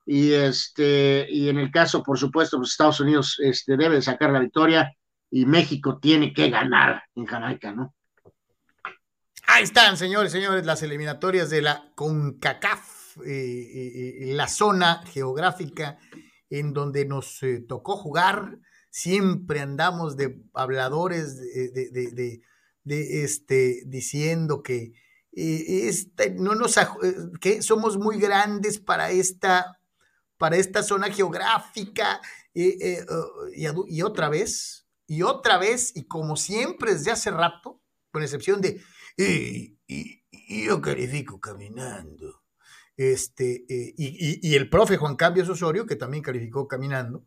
y 0.07 0.33
este 0.33 1.27
y 1.31 1.49
en 1.49 1.59
el 1.59 1.71
caso, 1.71 2.03
por 2.03 2.19
supuesto, 2.19 2.59
pues 2.59 2.71
Estados 2.71 3.01
Unidos 3.01 3.37
este, 3.41 3.77
debe 3.77 3.97
de 3.97 4.03
sacar 4.03 4.31
la 4.31 4.39
victoria 4.41 4.93
y 5.35 5.47
México 5.47 5.99
tiene 5.99 6.33
que 6.33 6.49
ganar 6.49 7.03
en 7.17 7.27
Jamaica, 7.27 7.73
¿no? 7.73 7.93
Ahí 9.49 9.65
están, 9.65 9.97
señores, 9.97 10.31
señores, 10.31 10.65
las 10.65 10.81
eliminatorias 10.85 11.51
de 11.51 11.61
la 11.61 11.91
CONCACAF, 11.97 13.17
la 13.17 14.47
zona 14.47 15.03
geográfica 15.13 15.99
en 16.51 16.73
donde 16.73 17.05
nos 17.05 17.41
tocó 17.67 17.97
jugar 17.97 18.59
siempre 18.91 19.59
andamos 19.59 20.17
de 20.17 20.41
habladores 20.55 21.37
de, 21.37 22.41
este, 22.85 23.83
diciendo 23.87 24.63
que, 24.63 24.93
eh, 25.33 25.89
este, 25.89 26.31
no 26.31 26.55
nos, 26.55 26.77
eh, 26.77 26.87
que 27.41 27.61
somos 27.61 27.99
muy 27.99 28.21
grandes 28.21 28.79
para 28.79 29.11
esta, 29.11 29.81
para 30.39 30.59
esta 30.59 30.85
zona 30.85 31.11
geográfica 31.11 32.21
eh, 32.55 33.05
oh, 33.09 33.49
y, 33.89 34.03
otra 34.03 34.29
vez, 34.29 34.84
y 35.07 35.23
otra 35.23 35.59
vez, 35.59 35.95
y 35.97 36.05
como 36.05 36.37
siempre 36.37 36.93
desde 36.95 37.11
hace 37.11 37.31
rato, 37.31 37.81
con 38.11 38.23
excepción 38.23 38.61
de, 38.61 38.81
y, 39.17 39.77
yo 40.67 40.81
califico 40.81 41.41
caminando. 41.41 42.43
Este, 42.97 43.65
y, 43.69 44.49
y, 44.49 44.55
el 44.55 44.71
profe 44.71 44.97
Juan 44.97 45.17
Cambios 45.17 45.49
Osorio, 45.49 45.87
que 45.87 45.97
también 45.97 46.23
calificó 46.23 46.69
caminando, 46.69 47.27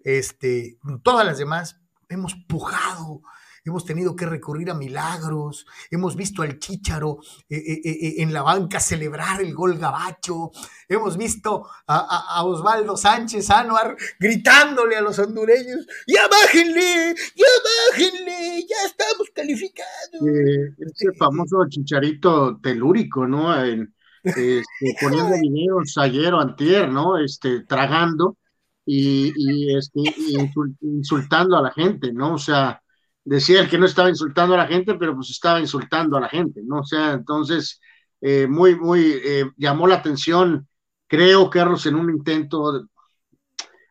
este, 0.00 0.78
todas 1.02 1.26
las 1.26 1.38
demás 1.38 1.80
hemos 2.08 2.34
pujado 2.48 3.22
hemos 3.68 3.84
tenido 3.84 4.16
que 4.16 4.26
recurrir 4.26 4.70
a 4.70 4.74
milagros, 4.74 5.66
hemos 5.90 6.16
visto 6.16 6.42
al 6.42 6.58
Chícharo 6.58 7.18
eh, 7.48 7.56
eh, 7.56 7.80
eh, 7.84 8.14
en 8.18 8.32
la 8.32 8.42
banca 8.42 8.80
celebrar 8.80 9.40
el 9.40 9.54
gol 9.54 9.78
gabacho, 9.78 10.50
hemos 10.88 11.16
visto 11.16 11.66
a, 11.86 12.44
Osvaldo 12.44 12.96
Sánchez 12.96 13.50
Anuar 13.50 13.96
gritándole 14.18 14.96
a 14.96 15.02
los 15.02 15.18
hondureños, 15.18 15.86
ya 16.06 16.28
bájenle, 16.28 17.14
ya 17.36 17.46
bájenle, 17.92 18.66
ya 18.68 18.76
estamos 18.86 19.28
calificados. 19.34 20.22
ese 20.78 21.12
famoso 21.18 21.64
chicharito 21.68 22.58
telúrico, 22.60 23.26
¿no? 23.26 23.54
este, 24.28 24.62
poniendo 25.00 25.34
videos 25.40 25.96
ayer 25.98 26.32
o 26.34 26.40
antier, 26.40 26.90
¿no? 26.90 27.18
Este, 27.18 27.64
tragando 27.64 28.36
y, 28.84 29.76
este, 29.76 30.00
insultando 30.80 31.56
a 31.56 31.62
la 31.62 31.72
gente, 31.72 32.12
¿no? 32.12 32.34
O 32.34 32.38
sea, 32.38 32.80
decía 33.28 33.60
el 33.60 33.68
que 33.68 33.78
no 33.78 33.84
estaba 33.84 34.08
insultando 34.08 34.54
a 34.54 34.58
la 34.58 34.66
gente, 34.66 34.94
pero 34.94 35.14
pues 35.14 35.28
estaba 35.30 35.60
insultando 35.60 36.16
a 36.16 36.20
la 36.20 36.28
gente, 36.28 36.62
¿no? 36.64 36.80
O 36.80 36.84
sea, 36.84 37.12
entonces, 37.12 37.78
eh, 38.22 38.46
muy, 38.46 38.74
muy, 38.74 39.20
eh, 39.22 39.50
llamó 39.58 39.86
la 39.86 39.96
atención, 39.96 40.66
creo, 41.06 41.50
Carlos, 41.50 41.84
en 41.84 41.96
un 41.96 42.10
intento, 42.10 42.88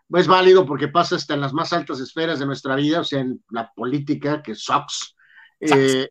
es 0.09 0.27
válido 0.27 0.65
porque 0.65 0.87
pasa 0.87 1.17
hasta 1.17 1.35
en 1.35 1.41
las 1.41 1.53
más 1.53 1.71
altas 1.71 1.99
esferas 1.99 2.39
de 2.39 2.47
nuestra 2.47 2.75
vida, 2.75 3.01
o 3.01 3.03
sea, 3.03 3.19
en 3.19 3.43
la 3.51 3.71
política, 3.75 4.41
que 4.41 4.55
sucks, 4.55 5.15
eh, 5.59 6.09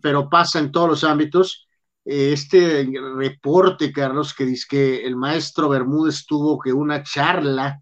pero 0.00 0.28
pasa 0.28 0.60
en 0.60 0.70
todos 0.70 0.88
los 0.90 1.04
ámbitos. 1.04 1.66
Este 2.04 2.88
reporte, 3.16 3.92
Carlos, 3.92 4.32
que 4.32 4.46
dice 4.46 4.66
que 4.70 5.04
el 5.04 5.16
maestro 5.16 5.68
Bermúdez 5.68 6.24
tuvo 6.24 6.58
que 6.58 6.72
una 6.72 7.02
charla 7.02 7.80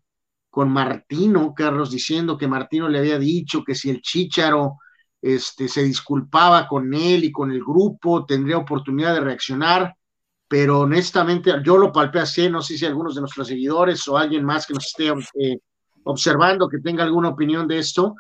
con 0.59 0.73
Martino, 0.73 1.55
Carlos, 1.55 1.93
diciendo 1.93 2.37
que 2.37 2.49
Martino 2.49 2.89
le 2.89 2.99
había 2.99 3.17
dicho 3.17 3.63
que 3.63 3.77
si 3.77 3.91
el 3.91 4.03
Chícharo 4.03 4.79
este, 5.23 5.69
se 5.69 5.85
disculpaba 5.85 6.67
con 6.67 6.93
él 6.95 7.23
y 7.23 7.31
con 7.31 7.53
el 7.53 7.61
grupo, 7.61 8.27
tendría 8.27 8.59
oportunidad 8.59 9.15
de 9.15 9.21
reaccionar, 9.21 9.95
pero 10.49 10.81
honestamente 10.81 11.53
yo 11.63 11.79
lo 11.79 11.93
palpé 11.93 12.19
así, 12.19 12.51
no 12.51 12.61
sé 12.61 12.77
si 12.77 12.85
algunos 12.85 13.15
de 13.15 13.21
nuestros 13.21 13.47
seguidores 13.47 14.09
o 14.09 14.19
alguien 14.19 14.45
más 14.45 14.67
que 14.67 14.75
nos 14.75 14.87
esté 14.87 15.15
eh, 15.41 15.61
observando 16.03 16.69
que 16.69 16.81
tenga 16.81 17.05
alguna 17.05 17.29
opinión 17.29 17.69
de 17.69 17.79
esto, 17.79 18.17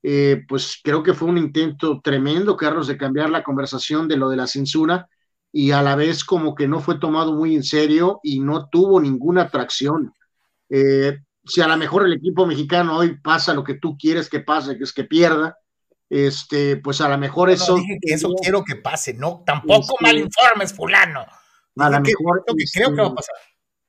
eh, 0.00 0.44
pues 0.48 0.78
creo 0.84 1.02
que 1.02 1.12
fue 1.12 1.26
un 1.26 1.38
intento 1.38 2.00
tremendo, 2.00 2.56
Carlos, 2.56 2.86
de 2.86 2.96
cambiar 2.96 3.30
la 3.30 3.42
conversación 3.42 4.06
de 4.06 4.16
lo 4.16 4.28
de 4.28 4.36
la 4.36 4.46
censura 4.46 5.08
y 5.50 5.72
a 5.72 5.82
la 5.82 5.96
vez 5.96 6.22
como 6.22 6.54
que 6.54 6.68
no 6.68 6.78
fue 6.78 7.00
tomado 7.00 7.32
muy 7.32 7.56
en 7.56 7.64
serio 7.64 8.20
y 8.22 8.38
no 8.38 8.68
tuvo 8.68 9.00
ninguna 9.00 9.42
atracción. 9.42 10.14
Eh, 10.68 11.18
si 11.44 11.60
a 11.60 11.68
lo 11.68 11.76
mejor 11.76 12.04
el 12.04 12.12
equipo 12.12 12.46
mexicano 12.46 12.96
hoy 12.96 13.18
pasa 13.20 13.54
lo 13.54 13.64
que 13.64 13.74
tú 13.74 13.96
quieres 13.96 14.28
que 14.28 14.40
pase, 14.40 14.76
que 14.76 14.84
es 14.84 14.92
que 14.92 15.04
pierda, 15.04 15.56
este, 16.08 16.76
pues 16.76 17.00
a 17.00 17.08
lo 17.08 17.18
mejor 17.18 17.50
eso. 17.50 17.76
dije 17.76 17.98
que 18.00 18.14
eso 18.14 18.34
quiero 18.40 18.64
que 18.64 18.76
pase, 18.76 19.14
no, 19.14 19.42
tampoco 19.46 19.94
este, 19.94 20.04
mal 20.04 20.18
informes, 20.18 20.74
fulano. 20.74 21.26
A 21.76 21.90
lo 21.90 22.00
mejor. 22.00 22.42
creo 22.44 22.56
que 22.56 22.64
este, 22.64 22.84
va 22.84 23.08
a 23.08 23.14
pasar. 23.14 23.36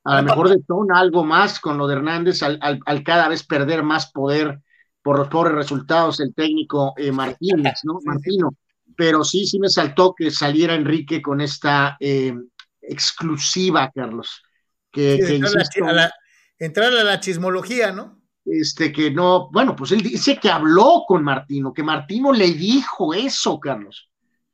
A 0.03 0.17
lo 0.17 0.23
mejor 0.23 0.49
detona 0.49 0.99
algo 0.99 1.23
más 1.23 1.59
con 1.59 1.77
lo 1.77 1.87
de 1.87 1.95
Hernández 1.95 2.41
al, 2.41 3.03
cada 3.03 3.27
vez 3.27 3.43
perder 3.43 3.83
más 3.83 4.11
poder 4.11 4.59
por 5.03 5.19
los 5.19 5.27
pobres 5.27 5.53
resultados 5.53 6.19
el 6.19 6.33
técnico 6.33 6.93
eh, 6.97 7.11
Martínez, 7.11 7.81
¿no? 7.83 7.99
Martino 8.03 8.49
pero 8.95 9.23
sí, 9.23 9.45
sí 9.45 9.59
me 9.59 9.69
saltó 9.69 10.13
que 10.13 10.31
saliera 10.31 10.75
Enrique 10.75 11.21
con 11.21 11.41
esta 11.41 11.97
eh, 11.99 12.35
exclusiva, 12.81 13.91
Carlos. 13.93 14.43
Que, 14.91 15.39
entrar, 16.65 16.93
a 16.93 17.03
la, 17.03 17.19
chismología, 17.19 17.91
¿no? 17.91 18.19
Este, 18.45 18.91
que 18.91 19.11
no, 19.11 19.49
bueno, 19.51 19.75
pues 19.75 19.91
él 19.91 20.01
dice 20.01 20.37
que 20.37 20.49
habló 20.49 21.03
con 21.07 21.23
Martino, 21.23 21.73
que 21.73 21.83
Martino 21.83 22.31
le 22.31 22.53
dijo 22.53 23.13
eso, 23.13 23.59
Carlos. 23.59 24.09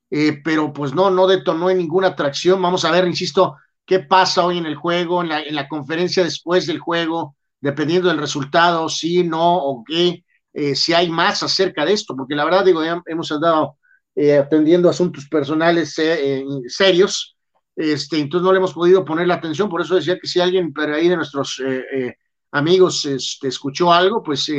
Eh, 0.09 0.41
pero 0.43 0.71
pues 0.71 0.93
no, 0.93 1.09
no 1.09 1.27
detonó 1.27 1.69
en 1.69 1.77
ninguna 1.77 2.07
atracción. 2.07 2.61
Vamos 2.61 2.85
a 2.85 2.91
ver, 2.91 3.07
insisto, 3.07 3.57
qué 3.85 3.99
pasa 3.99 4.45
hoy 4.45 4.57
en 4.57 4.65
el 4.65 4.75
juego, 4.75 5.21
en 5.21 5.29
la, 5.29 5.41
en 5.41 5.55
la 5.55 5.67
conferencia 5.67 6.23
después 6.23 6.67
del 6.67 6.79
juego, 6.79 7.35
dependiendo 7.61 8.09
del 8.09 8.17
resultado, 8.17 8.89
sí, 8.89 9.23
no, 9.23 9.57
o 9.57 9.83
qué, 9.85 10.23
eh, 10.53 10.75
si 10.75 10.91
hay 10.93 11.07
más 11.07 11.43
acerca 11.43 11.85
de 11.85 11.93
esto, 11.93 12.15
porque 12.15 12.33
la 12.33 12.43
verdad, 12.43 12.65
digo, 12.65 12.83
ya 12.83 12.99
hemos 13.05 13.31
andado 13.31 13.77
eh, 14.15 14.37
atendiendo 14.37 14.89
asuntos 14.89 15.27
personales 15.29 15.97
eh, 15.99 16.43
serios, 16.67 17.36
este, 17.77 18.19
entonces 18.19 18.43
no 18.43 18.51
le 18.51 18.57
hemos 18.57 18.73
podido 18.73 19.05
poner 19.05 19.27
la 19.27 19.35
atención, 19.35 19.69
por 19.69 19.81
eso 19.81 19.95
decía 19.95 20.17
que 20.19 20.27
si 20.27 20.41
alguien 20.41 20.73
por 20.73 20.91
ahí 20.91 21.07
de 21.07 21.15
nuestros 21.15 21.61
eh, 21.65 22.15
amigos 22.51 23.05
este, 23.05 23.47
escuchó 23.47 23.93
algo, 23.93 24.21
pues 24.21 24.51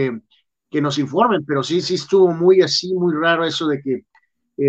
que 0.71 0.81
nos 0.81 0.99
informen, 0.99 1.45
pero 1.45 1.63
sí, 1.63 1.81
sí 1.81 1.95
estuvo 1.95 2.33
muy 2.33 2.63
así, 2.63 2.95
muy 2.95 3.15
raro 3.15 3.45
eso 3.45 3.67
de 3.67 3.81
que 3.81 4.03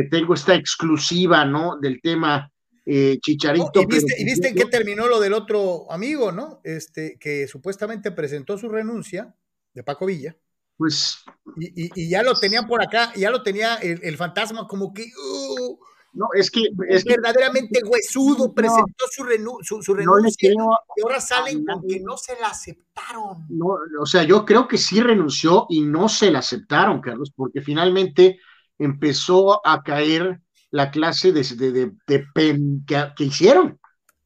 tengo 0.09 0.33
esta 0.33 0.55
exclusiva, 0.55 1.45
¿no? 1.45 1.77
Del 1.79 2.01
tema 2.01 2.51
Chicharito. 2.85 3.81
y 3.81 3.85
viste, 3.85 4.15
¿y 4.17 4.25
viste 4.25 4.47
en 4.49 4.55
qué 4.55 4.65
terminó 4.65 5.07
lo 5.07 5.19
del 5.19 5.33
otro 5.33 5.91
amigo, 5.91 6.31
¿no? 6.31 6.61
Este, 6.63 7.17
que 7.19 7.47
supuestamente 7.47 8.11
presentó 8.11 8.57
su 8.57 8.69
renuncia 8.69 9.33
de 9.73 9.83
Paco 9.83 10.05
Villa 10.05 10.35
pues... 10.79 11.17
Y, 11.57 12.09
ya 12.09 12.23
lo 12.23 12.33
tenían 12.35 12.65
por 12.65 12.81
acá, 12.81 13.11
ya 13.13 13.29
lo 13.29 13.43
tenía 13.43 13.75
el, 13.75 14.15
fantasma 14.15 14.65
como 14.65 14.93
que... 14.93 15.03
Uh, 15.03 15.77
no, 16.13 16.27
es 16.33 16.49
que... 16.49 16.63
Es 16.87 17.03
verdaderamente 17.03 17.81
huesudo 17.83 18.53
presentó 18.53 19.05
su, 19.11 19.23
renuncia 19.23 20.51
y 20.51 21.01
ahora 21.01 21.21
salen 21.21 21.65
con 21.65 21.81
que 21.87 21.99
no 21.99 22.17
se 22.17 22.39
la 22.39 22.47
aceptaron. 22.47 23.45
No, 23.49 23.77
o 23.99 24.05
sea, 24.05 24.23
yo 24.23 24.45
creo 24.45 24.67
que 24.67 24.77
sí 24.77 25.01
renunció 25.01 25.65
y 25.69 25.81
no 25.81 26.09
se 26.09 26.31
la 26.31 26.39
aceptaron, 26.39 27.01
Carlos, 27.01 27.31
porque 27.35 27.61
finalmente 27.61 28.39
empezó 28.77 29.65
a 29.65 29.83
caer 29.83 30.41
la 30.71 30.91
clase 30.91 31.31
de, 31.31 31.43
de, 31.43 31.91
de, 32.07 32.25
pen 32.33 32.85
que, 32.85 33.23
hicieron. 33.23 33.79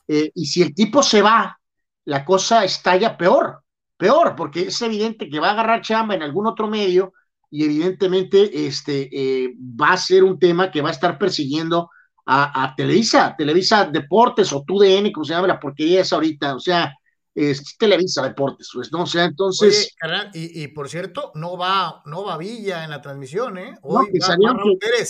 Eh, 0.07 0.31
y 0.35 0.45
si 0.45 0.61
el 0.61 0.73
tipo 0.73 1.01
se 1.03 1.21
va, 1.21 1.59
la 2.05 2.25
cosa 2.25 2.65
estalla 2.65 3.17
peor 3.17 3.63
peor, 4.03 4.35
porque 4.35 4.63
es 4.63 4.81
evidente 4.81 5.29
que 5.29 5.39
va 5.39 5.49
a 5.49 5.51
agarrar 5.51 5.81
chamba 5.81 6.15
en 6.15 6.23
algún 6.23 6.45
otro 6.45 6.67
medio 6.67 7.13
y 7.53 7.65
evidentemente 7.65 8.65
este, 8.65 9.09
eh, 9.11 9.53
va 9.79 9.91
a 9.91 9.97
ser 9.97 10.23
un 10.23 10.39
tema 10.39 10.71
que 10.71 10.81
va 10.81 10.89
a 10.89 10.93
estar 10.93 11.19
persiguiendo 11.19 11.87
a, 12.25 12.73
Televisa, 12.75 13.35
Televisa 13.37 13.85
Deportes 13.85 14.51
o 14.53 14.63
TUDN, 14.65 15.11
como 15.11 15.23
se 15.23 15.33
llama 15.33 15.45
la 15.45 15.59
porquería 15.59 16.01
es 16.01 16.11
ahorita, 16.11 16.55
o 16.55 16.59
sea, 16.59 16.91
es 17.35 17.77
Televisa 17.77 18.23
Deportes, 18.23 18.69
pues, 18.73 18.91
¿no? 18.91 19.03
O 19.03 19.05
sea, 19.05 19.25
entonces... 19.25 19.95
y, 20.33 20.67
por 20.69 20.89
cierto, 20.89 21.31
no 21.35 21.55
va, 21.55 22.01
no 22.05 22.23
va 22.23 22.39
Villa 22.39 22.85
en 22.85 22.89
la 22.89 23.01
transmisión, 23.01 23.59
¿eh? 23.59 23.75
Hoy 23.83 24.07
no, 24.39 24.55
que, 24.79 25.03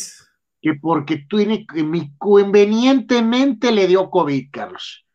que 0.61 0.73
porque 0.81 1.25
tiene, 1.29 1.65
convenientemente 2.17 3.71
le 3.71 3.87
dio 3.87 4.09
COVID, 4.09 4.49
Carlos. 4.51 5.05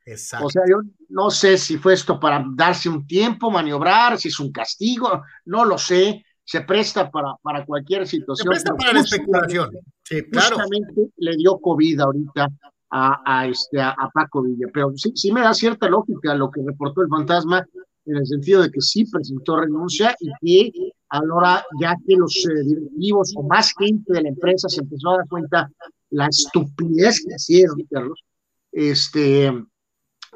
O 0.41 0.49
sea, 0.49 0.63
yo 0.67 0.77
no 1.11 1.31
sé 1.31 1.59
si 1.59 1.77
fue 1.77 1.93
esto 1.93 2.19
para 2.19 2.43
darse 2.55 2.89
un 2.89 3.07
tiempo, 3.07 3.51
maniobrar, 3.51 4.17
si 4.17 4.29
es 4.29 4.41
un 4.41 4.51
castigo, 4.51 5.23
no 5.45 5.67
lo 5.67 5.77
sé. 5.77 6.25
Se 6.49 6.63
presta 6.63 7.11
para, 7.11 7.35
para 7.43 7.67
cualquier 7.67 8.07
situación. 8.07 8.47
Se 8.47 8.49
presta 8.49 8.75
para 8.75 8.95
la 8.95 9.01
especulación. 9.01 9.71
Sí, 10.03 10.23
claro. 10.31 10.57
Justamente 10.57 11.11
le 11.19 11.37
dio 11.37 11.59
COVID 11.59 12.01
ahorita 12.01 12.49
a, 12.89 13.23
a, 13.27 13.47
este, 13.47 13.79
a, 13.79 13.95
Paco 14.15 14.41
Villa. 14.43 14.67
Pero 14.73 14.91
sí, 14.97 15.13
sí 15.15 15.31
me 15.31 15.43
da 15.43 15.53
cierta 15.53 15.91
lógica 15.91 16.35
lo 16.35 16.51
que 16.51 16.63
reportó 16.65 17.03
el 17.03 17.09
fantasma, 17.09 17.67
en 18.07 18.17
el 18.17 18.27
sentido 18.27 18.63
de 18.63 18.71
que 18.71 18.81
sí 18.81 19.05
presentó 19.05 19.61
renuncia 19.61 20.17
y 20.19 20.71
que 20.73 20.93
ahora 21.11 21.67
ya 21.83 21.95
que 22.07 22.17
los 22.17 22.35
eh, 22.37 22.65
directivos 22.65 23.35
o 23.37 23.43
más 23.43 23.75
gente 23.79 24.11
de 24.11 24.23
la 24.23 24.29
empresa 24.31 24.71
se 24.71 24.81
empezó 24.81 25.11
a 25.11 25.17
dar 25.19 25.29
cuenta 25.29 25.71
la 26.09 26.29
estupidez 26.29 27.27
que 27.27 27.35
hicieron, 27.35 27.77
Carlos, 27.91 28.25
este, 28.73 29.49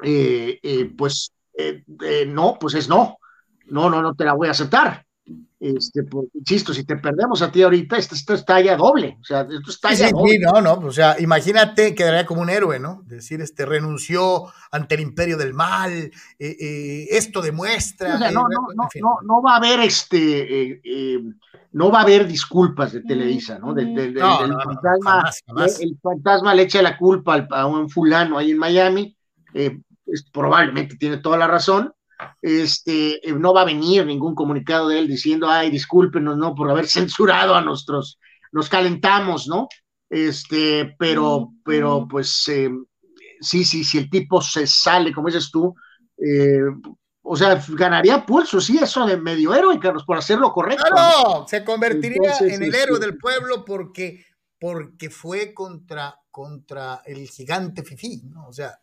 eh, 0.03 0.59
eh, 0.61 0.93
pues 0.95 1.33
no, 2.27 2.55
pues 2.59 2.75
es 2.75 2.87
no. 2.87 3.17
No, 3.65 3.89
no, 3.89 3.99
no 4.03 4.13
te 4.13 4.25
la 4.25 4.33
voy 4.33 4.49
a 4.49 4.51
aceptar. 4.51 5.03
Este, 5.59 6.03
pues, 6.03 6.27
insisto, 6.33 6.73
si 6.73 6.83
te 6.83 6.97
perdemos 6.97 7.41
a 7.41 7.51
ti 7.51 7.61
ahorita, 7.61 7.95
esto, 7.95 8.15
esto 8.15 8.33
es 8.33 8.43
talla 8.43 8.75
doble. 8.75 9.17
O 9.21 9.23
sea, 9.23 9.41
esto 9.41 9.69
es 9.69 9.79
talla 9.79 10.11
doble. 10.11 10.39
no, 10.39 10.61
no, 10.61 10.73
o 10.73 10.91
sea, 10.91 11.15
imagínate, 11.19 11.95
quedaría 11.95 12.25
como 12.25 12.41
un 12.41 12.49
héroe, 12.49 12.79
¿no? 12.79 13.03
Decir, 13.05 13.39
este, 13.39 13.65
renunció 13.65 14.51
ante 14.71 14.95
el 14.95 15.01
imperio 15.01 15.37
del 15.37 15.53
mal, 15.53 16.11
esto 16.37 17.41
demuestra. 17.41 18.19
no, 18.19 18.31
no, 18.31 18.43
no, 18.75 18.89
no, 19.01 19.17
no, 19.23 19.41
va 19.41 19.53
a 19.53 19.57
haber 19.57 19.79
este, 19.79 20.81
no 21.71 21.89
va 21.89 21.99
a 21.99 22.03
haber 22.03 22.27
disculpas 22.27 22.91
de 22.91 23.01
Televisa, 23.01 23.57
¿no? 23.59 23.73
Del, 23.73 24.17
fantasma, 24.19 25.31
el 25.79 25.97
fantasma 26.01 26.53
le 26.53 26.63
echa 26.63 26.81
la 26.81 26.97
culpa 26.97 27.47
a 27.49 27.65
un 27.65 27.89
fulano 27.89 28.37
ahí 28.37 28.51
en 28.51 28.57
Miami 28.57 29.15
eh, 29.53 29.79
probablemente 30.31 30.95
tiene 30.97 31.17
toda 31.17 31.37
la 31.37 31.47
razón, 31.47 31.93
este, 32.41 33.27
eh, 33.27 33.33
no 33.33 33.53
va 33.53 33.61
a 33.61 33.65
venir 33.65 34.05
ningún 34.05 34.35
comunicado 34.35 34.89
de 34.89 34.99
él 34.99 35.07
diciendo, 35.07 35.49
ay, 35.49 35.69
discúlpenos, 35.69 36.37
¿no? 36.37 36.55
Por 36.55 36.69
haber 36.69 36.87
censurado 36.87 37.55
a 37.55 37.61
nuestros, 37.61 38.19
nos 38.51 38.69
calentamos, 38.69 39.47
¿no? 39.47 39.67
Este, 40.09 40.95
pero, 40.99 41.53
pero, 41.65 42.07
pues, 42.09 42.47
eh, 42.49 42.69
sí, 43.41 43.63
sí, 43.65 43.83
si 43.83 43.97
el 43.97 44.09
tipo 44.09 44.41
se 44.41 44.67
sale, 44.67 45.11
como 45.11 45.27
dices 45.27 45.49
tú, 45.51 45.75
o 47.25 47.37
sea, 47.37 47.63
ganaría 47.69 48.25
pulso, 48.25 48.59
sí, 48.59 48.77
eso 48.77 49.05
de 49.05 49.15
medio 49.15 49.55
héroe, 49.55 49.79
Carlos, 49.79 50.03
por 50.03 50.17
hacerlo 50.17 50.51
correcto. 50.51 50.83
Claro, 50.91 51.45
se 51.47 51.63
convertiría 51.63 52.37
en 52.41 52.61
el 52.61 52.75
héroe 52.75 52.99
del 52.99 53.17
pueblo 53.17 53.63
porque, 53.63 54.25
porque 54.59 55.09
fue 55.09 55.53
contra, 55.53 56.19
contra 56.29 57.01
el 57.05 57.27
gigante 57.29 57.83
Fifi, 57.83 58.23
¿no? 58.25 58.47
O 58.47 58.53
sea. 58.53 58.77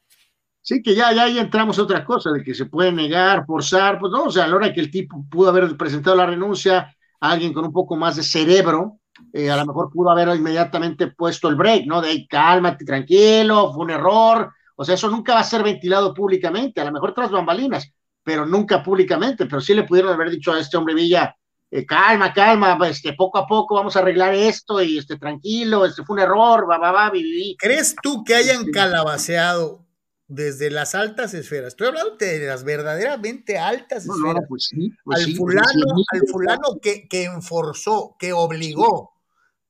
Sí, 0.63 0.83
que 0.83 0.95
ya, 0.95 1.13
ya 1.13 1.25
ahí 1.25 1.39
entramos 1.39 1.79
a 1.79 1.83
otra 1.83 2.05
cosa, 2.05 2.31
de 2.33 2.43
que 2.43 2.55
se 2.55 2.67
puede 2.67 2.93
negar, 2.93 3.47
forzar, 3.47 3.99
pues 3.99 4.13
no, 4.13 4.25
o 4.25 4.31
sea, 4.31 4.45
a 4.45 4.49
la 4.49 4.57
hora 4.57 4.73
que 4.73 4.81
el 4.81 4.91
tipo 4.91 5.25
pudo 5.31 5.49
haber 5.49 5.77
presentado 5.77 6.17
la 6.17 6.27
renuncia, 6.27 6.95
a 7.21 7.31
alguien 7.31 7.53
con 7.53 7.65
un 7.65 7.73
poco 7.73 7.97
más 7.97 8.17
de 8.17 8.23
cerebro, 8.23 9.01
eh, 9.33 9.51
a 9.51 9.57
lo 9.57 9.67
mejor 9.67 9.91
pudo 9.91 10.11
haber 10.11 10.35
inmediatamente 10.37 11.09
puesto 11.09 11.49
el 11.49 11.57
break, 11.57 11.87
¿no? 11.87 12.01
De 12.01 12.27
cálmate, 12.27 12.85
tranquilo, 12.85 13.73
fue 13.73 13.85
un 13.85 13.91
error. 13.91 14.53
O 14.77 14.85
sea, 14.85 14.95
eso 14.95 15.11
nunca 15.11 15.35
va 15.35 15.41
a 15.41 15.45
ser 15.45 15.63
ventilado 15.63 16.15
públicamente, 16.15 16.81
a 16.81 16.85
lo 16.85 16.93
mejor 16.93 17.13
tras 17.13 17.31
bambalinas, 17.31 17.93
pero 18.23 18.47
nunca 18.47 18.83
públicamente. 18.83 19.47
Pero 19.47 19.61
sí 19.61 19.75
le 19.75 19.85
pudieron 19.85 20.13
haber 20.13 20.31
dicho 20.31 20.53
a 20.53 20.59
este 20.59 20.77
hombre 20.77 20.95
Villa, 20.95 21.35
eh, 21.71 21.85
calma, 21.85 22.33
calma, 22.33 22.79
este, 22.89 23.13
poco 23.13 23.39
a 23.39 23.47
poco 23.47 23.75
vamos 23.77 23.95
a 23.95 24.01
arreglar 24.01 24.35
esto 24.35 24.83
y 24.83 24.99
este, 24.99 25.17
tranquilo, 25.17 25.85
este 25.85 26.03
fue 26.05 26.15
un 26.15 26.23
error, 26.23 26.69
va, 26.69 26.79
va, 26.79 26.91
va, 26.91 27.13
¿Crees 27.59 27.95
tú 28.03 28.25
que 28.25 28.35
hayan 28.35 28.71
calabaceado 28.73 29.85
desde 30.31 30.71
las 30.71 30.95
altas 30.95 31.35
esferas. 31.35 31.69
Estoy 31.69 31.89
hablando 31.89 32.17
de 32.17 32.47
las 32.47 32.63
verdaderamente 32.63 33.59
altas 33.59 34.07
esferas. 34.07 34.45
pues 34.49 34.69
sí, 34.71 34.93
pues 35.05 35.27
al, 35.27 35.35
fulano, 35.35 36.05
al 36.13 36.29
fulano 36.31 36.79
que, 36.81 37.09
que 37.09 37.25
enforzó, 37.25 38.15
que 38.17 38.33
obligó 38.33 39.13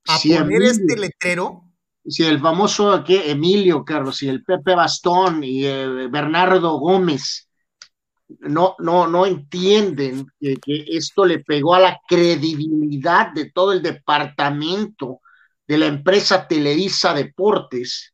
a 0.06 0.18
poner 0.18 0.62
este 0.62 0.98
letrero. 0.98 1.64
Si 2.06 2.24
el 2.24 2.40
famoso 2.40 3.02
que 3.04 3.30
Emilio 3.30 3.84
Carlos 3.84 4.22
y 4.22 4.28
el 4.28 4.44
Pepe 4.44 4.74
Bastón 4.74 5.42
y 5.42 5.64
eh, 5.64 6.08
Bernardo 6.10 6.78
Gómez 6.78 7.48
no, 8.40 8.76
no, 8.78 9.06
no 9.06 9.24
entienden 9.24 10.26
que, 10.38 10.56
que 10.56 10.84
esto 10.88 11.24
le 11.24 11.38
pegó 11.38 11.74
a 11.74 11.80
la 11.80 12.00
credibilidad 12.06 13.32
de 13.32 13.50
todo 13.50 13.72
el 13.72 13.80
departamento 13.80 15.20
de 15.66 15.78
la 15.78 15.86
empresa 15.86 16.46
Televisa 16.46 17.14
Deportes 17.14 18.12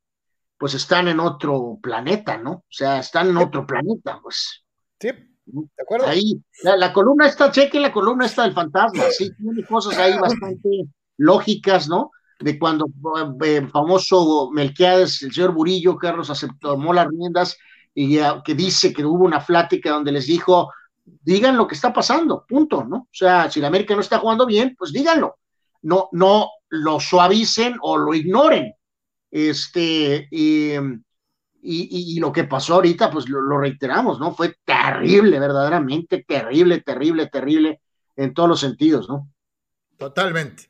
pues 0.58 0.74
están 0.74 1.08
en 1.08 1.20
otro 1.20 1.78
planeta, 1.82 2.38
¿no? 2.38 2.50
O 2.52 2.64
sea, 2.68 2.98
están 2.98 3.28
en 3.28 3.36
otro 3.36 3.66
planeta, 3.66 4.18
pues. 4.22 4.64
Sí, 4.98 5.08
de 5.46 5.82
acuerdo. 5.82 6.06
Ahí, 6.06 6.40
la, 6.62 6.92
columna 6.92 7.26
está, 7.26 7.50
cheque 7.50 7.78
la 7.78 7.92
columna 7.92 8.26
está 8.26 8.42
del 8.42 8.54
fantasma, 8.54 9.04
sí, 9.10 9.30
tiene 9.36 9.64
cosas 9.64 9.96
ahí 9.98 10.18
bastante 10.18 10.86
lógicas, 11.18 11.88
¿no? 11.88 12.10
De 12.40 12.58
cuando 12.58 12.86
eh, 13.44 13.56
el 13.56 13.68
famoso 13.70 14.50
Melquiades, 14.52 15.22
el 15.22 15.32
señor 15.32 15.52
Burillo, 15.52 15.96
Carlos, 15.96 16.30
aceptó, 16.30 16.72
tomó 16.72 16.92
las 16.92 17.08
riendas 17.08 17.56
y 17.94 18.18
que 18.44 18.54
dice 18.54 18.92
que 18.92 19.04
hubo 19.04 19.24
una 19.24 19.44
plática 19.44 19.90
donde 19.90 20.12
les 20.12 20.26
dijo, 20.26 20.70
digan 21.04 21.56
lo 21.56 21.66
que 21.66 21.74
está 21.74 21.92
pasando, 21.92 22.44
punto, 22.46 22.84
¿no? 22.84 22.96
O 22.96 23.08
sea, 23.10 23.50
si 23.50 23.60
la 23.60 23.68
América 23.68 23.94
no 23.94 24.02
está 24.02 24.18
jugando 24.18 24.44
bien, 24.44 24.74
pues 24.78 24.92
díganlo. 24.92 25.36
No, 25.82 26.08
no 26.12 26.50
lo 26.68 27.00
suavicen 27.00 27.76
o 27.80 27.96
lo 27.96 28.12
ignoren, 28.12 28.74
este, 29.30 30.28
y, 30.30 30.74
y, 31.62 32.20
lo 32.20 32.32
que 32.32 32.44
pasó 32.44 32.74
ahorita, 32.74 33.10
pues 33.10 33.28
lo, 33.28 33.58
reiteramos, 33.58 34.20
¿no? 34.20 34.34
Fue 34.34 34.56
terrible, 34.64 35.38
verdaderamente 35.40 36.24
terrible, 36.26 36.80
terrible, 36.80 37.26
terrible 37.26 37.80
en 38.14 38.32
todos 38.32 38.48
los 38.48 38.60
sentidos, 38.60 39.08
¿no? 39.08 39.30
Totalmente. 39.96 40.68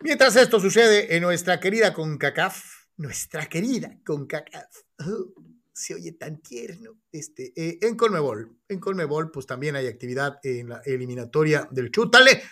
Mientras 0.00 0.36
esto 0.36 0.60
sucede 0.60 1.16
en 1.16 1.22
nuestra 1.22 1.60
querida 1.60 1.92
CONCACAF, 1.92 2.64
nuestra 2.96 3.46
querida 3.46 3.98
CONCACAF, 4.04 4.76
oh, 5.00 5.42
se 5.72 5.94
oye 5.94 6.12
tan 6.12 6.40
tierno, 6.42 6.98
este, 7.10 7.52
eh, 7.56 7.78
en 7.80 7.96
Colmebol, 7.96 8.56
en 8.68 8.78
Colmebol, 8.78 9.30
pues 9.30 9.46
también 9.46 9.76
hay 9.76 9.86
actividad 9.86 10.38
en 10.42 10.68
la 10.68 10.82
eliminatoria 10.84 11.68
del 11.70 11.90
Chútale, 11.90 12.42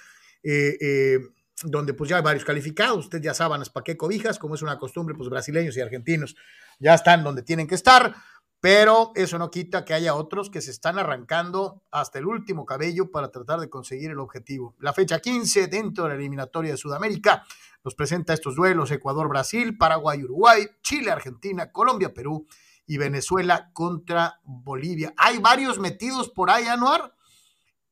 eh, 0.42 0.76
eh, 0.80 1.18
donde 1.64 1.94
pues 1.94 2.10
ya 2.10 2.16
hay 2.16 2.22
varios 2.22 2.44
calificados, 2.44 2.98
usted 2.98 3.20
ya 3.20 3.34
saben 3.34 3.62
para 3.72 3.84
qué 3.84 3.96
cobijas, 3.96 4.38
como 4.38 4.54
es 4.54 4.62
una 4.62 4.78
costumbre, 4.78 5.14
pues 5.14 5.28
brasileños 5.28 5.76
y 5.76 5.80
argentinos 5.80 6.36
ya 6.78 6.94
están 6.94 7.22
donde 7.22 7.42
tienen 7.42 7.66
que 7.66 7.74
estar, 7.74 8.14
pero 8.60 9.12
eso 9.14 9.38
no 9.38 9.50
quita 9.50 9.84
que 9.84 9.94
haya 9.94 10.14
otros 10.14 10.50
que 10.50 10.60
se 10.60 10.70
están 10.70 10.98
arrancando 10.98 11.82
hasta 11.90 12.18
el 12.18 12.26
último 12.26 12.66
cabello 12.66 13.10
para 13.10 13.30
tratar 13.30 13.58
de 13.60 13.70
conseguir 13.70 14.10
el 14.10 14.18
objetivo. 14.18 14.74
La 14.80 14.92
fecha 14.92 15.20
15 15.20 15.66
dentro 15.66 16.04
de 16.04 16.10
la 16.10 16.16
eliminatoria 16.16 16.72
de 16.72 16.76
Sudamérica 16.76 17.44
nos 17.82 17.94
presenta 17.94 18.34
estos 18.34 18.54
duelos 18.56 18.90
Ecuador-Brasil, 18.90 19.78
Paraguay-Uruguay, 19.78 20.66
Chile-Argentina, 20.82 21.72
Colombia-Perú 21.72 22.46
y 22.86 22.98
Venezuela 22.98 23.70
contra 23.72 24.40
Bolivia. 24.44 25.14
Hay 25.16 25.38
varios 25.38 25.78
metidos 25.78 26.28
por 26.28 26.50
ahí, 26.50 26.66
Anuar, 26.66 27.14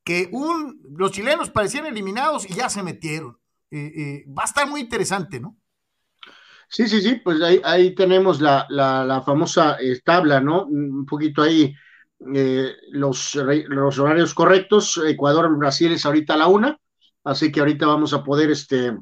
que 0.05 0.29
un, 0.33 0.83
los 0.97 1.13
chilenos 1.13 1.51
parecían 1.51 1.87
eliminados 1.87 2.49
y 2.49 2.55
ya 2.55 2.69
se 2.69 2.83
metieron. 2.83 3.38
Eh, 3.71 3.93
eh, 3.97 4.25
va 4.29 4.43
a 4.43 4.47
estar 4.47 4.69
muy 4.69 4.81
interesante, 4.81 5.41
¿no? 5.41 5.57
Sí, 6.69 6.87
sí, 6.87 7.01
sí, 7.01 7.21
pues 7.25 7.41
ahí, 7.65 7.95
tenemos 7.95 8.41
la, 8.41 8.67
la, 8.69 9.23
famosa 9.23 9.79
eh, 9.81 10.01
tabla, 10.05 10.41
¿no? 10.41 10.67
Un 10.67 11.07
poquito 11.07 11.43
ahí 11.43 11.75
los, 12.91 13.35
los 13.35 13.99
horarios 13.99 14.35
correctos. 14.35 15.01
Ecuador, 15.07 15.57
Brasil 15.57 15.93
es 15.93 16.05
ahorita 16.05 16.35
a 16.35 16.37
la 16.37 16.47
una, 16.47 16.79
así 17.25 17.51
que 17.51 17.61
ahorita 17.61 17.87
vamos 17.87 18.13
a 18.13 18.23
poder 18.23 18.51
este, 18.51 18.95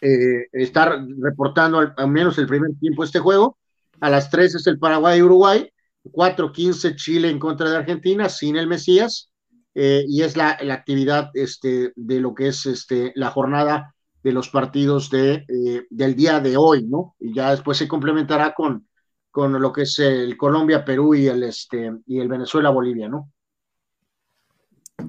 estar 0.00 0.96
reportando 1.18 1.78
al, 1.78 2.08
menos 2.08 2.38
el 2.38 2.46
primer 2.46 2.70
tiempo 2.78 3.02
este 3.02 3.18
juego. 3.18 3.58
A 4.00 4.08
las 4.08 4.30
tres 4.30 4.54
es 4.54 4.66
el 4.68 4.78
Paraguay 4.78 5.18
y 5.18 5.22
Uruguay, 5.22 5.72
4-15 6.04 6.94
Chile 6.94 7.30
en 7.30 7.40
contra 7.40 7.68
de 7.68 7.76
Argentina, 7.78 8.28
sin 8.28 8.56
el 8.56 8.68
Mesías, 8.68 9.29
eh, 9.74 10.04
y 10.08 10.22
es 10.22 10.36
la, 10.36 10.58
actividad 10.72 11.30
este, 11.34 11.92
de 11.96 12.20
lo 12.20 12.34
que 12.34 12.48
es 12.48 12.66
este, 12.66 13.12
la 13.14 13.30
jornada 13.30 13.94
de 14.22 14.32
los 14.32 14.48
partidos 14.48 15.10
de, 15.10 15.46
eh, 15.48 15.86
del 15.90 16.14
día 16.14 16.40
de 16.40 16.56
hoy, 16.56 16.86
¿no? 16.86 17.14
Y 17.18 17.34
ya 17.34 17.50
después 17.50 17.78
se 17.78 17.88
complementará 17.88 18.54
con, 18.54 18.88
con 19.30 19.60
lo 19.60 19.72
que 19.72 19.82
es 19.82 19.98
el 19.98 20.36
Colombia, 20.36 20.84
Perú 20.84 21.14
y 21.14 21.26
el, 21.26 21.42
este, 21.42 21.86
el 22.06 22.28
Venezuela, 22.28 22.70
Bolivia, 22.70 23.08
¿no? 23.08 23.32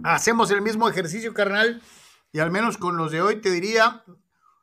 Hacemos 0.04 0.52
el 0.52 0.62
mismo 0.62 0.88
ejercicio, 0.88 1.34
carnal, 1.34 1.82
y 2.32 2.40
al 2.40 2.52
menos 2.52 2.78
con 2.78 2.96
los 2.96 3.12
de 3.12 3.22
hoy 3.22 3.42
te 3.42 3.52
diría, 3.52 4.04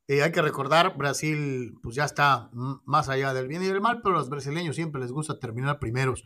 eh, 0.07 0.23
hay 0.23 0.33
que 0.33 0.41
recordar, 0.41 0.97
Brasil 0.97 1.79
pues 1.83 1.95
ya 1.95 2.05
está 2.05 2.49
más 2.53 3.11
allá 3.11 3.35
del 3.35 3.47
bien 3.47 3.63
y 3.63 3.67
del 3.67 3.83
mal, 3.83 4.01
pero 4.03 4.15
a 4.15 4.19
los 4.19 4.31
brasileños 4.31 4.77
siempre 4.77 5.03
les 5.03 5.13
gusta 5.13 5.39
terminar 5.39 5.79
primeros 5.79 6.25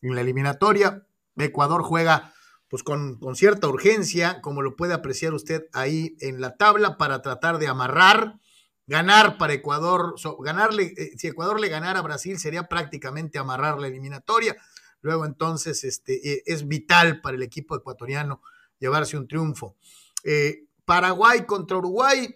en 0.00 0.14
la 0.14 0.22
eliminatoria. 0.22 1.06
Ecuador 1.36 1.82
juega 1.82 2.32
pues 2.68 2.82
con, 2.82 3.18
cierta 3.34 3.68
urgencia, 3.68 4.40
como 4.42 4.62
lo 4.62 4.76
puede 4.76 4.92
apreciar 4.92 5.32
usted 5.32 5.66
ahí 5.72 6.16
en 6.20 6.40
la 6.40 6.56
tabla, 6.56 6.98
para 6.98 7.22
tratar 7.22 7.58
de 7.58 7.66
amarrar, 7.66 8.38
ganar 8.86 9.38
para 9.38 9.54
Ecuador, 9.54 10.14
ganarle, 10.40 10.94
eh, 10.96 11.12
si 11.16 11.28
Ecuador 11.28 11.60
le 11.60 11.68
ganara 11.68 12.00
a 12.00 12.02
Brasil 12.02 12.38
sería 12.38 12.68
prácticamente 12.68 13.38
amarrar 13.38 13.78
la 13.78 13.86
eliminatoria. 13.86 14.56
Luego 15.00 15.24
entonces 15.24 15.84
este, 15.84 16.32
eh, 16.32 16.42
es 16.46 16.68
vital 16.68 17.20
para 17.20 17.36
el 17.36 17.42
equipo 17.42 17.76
ecuatoriano 17.76 18.42
llevarse 18.78 19.16
un 19.16 19.28
triunfo. 19.28 19.76
Eh, 20.24 20.66
Paraguay 20.84 21.46
contra 21.46 21.78
Uruguay, 21.78 22.34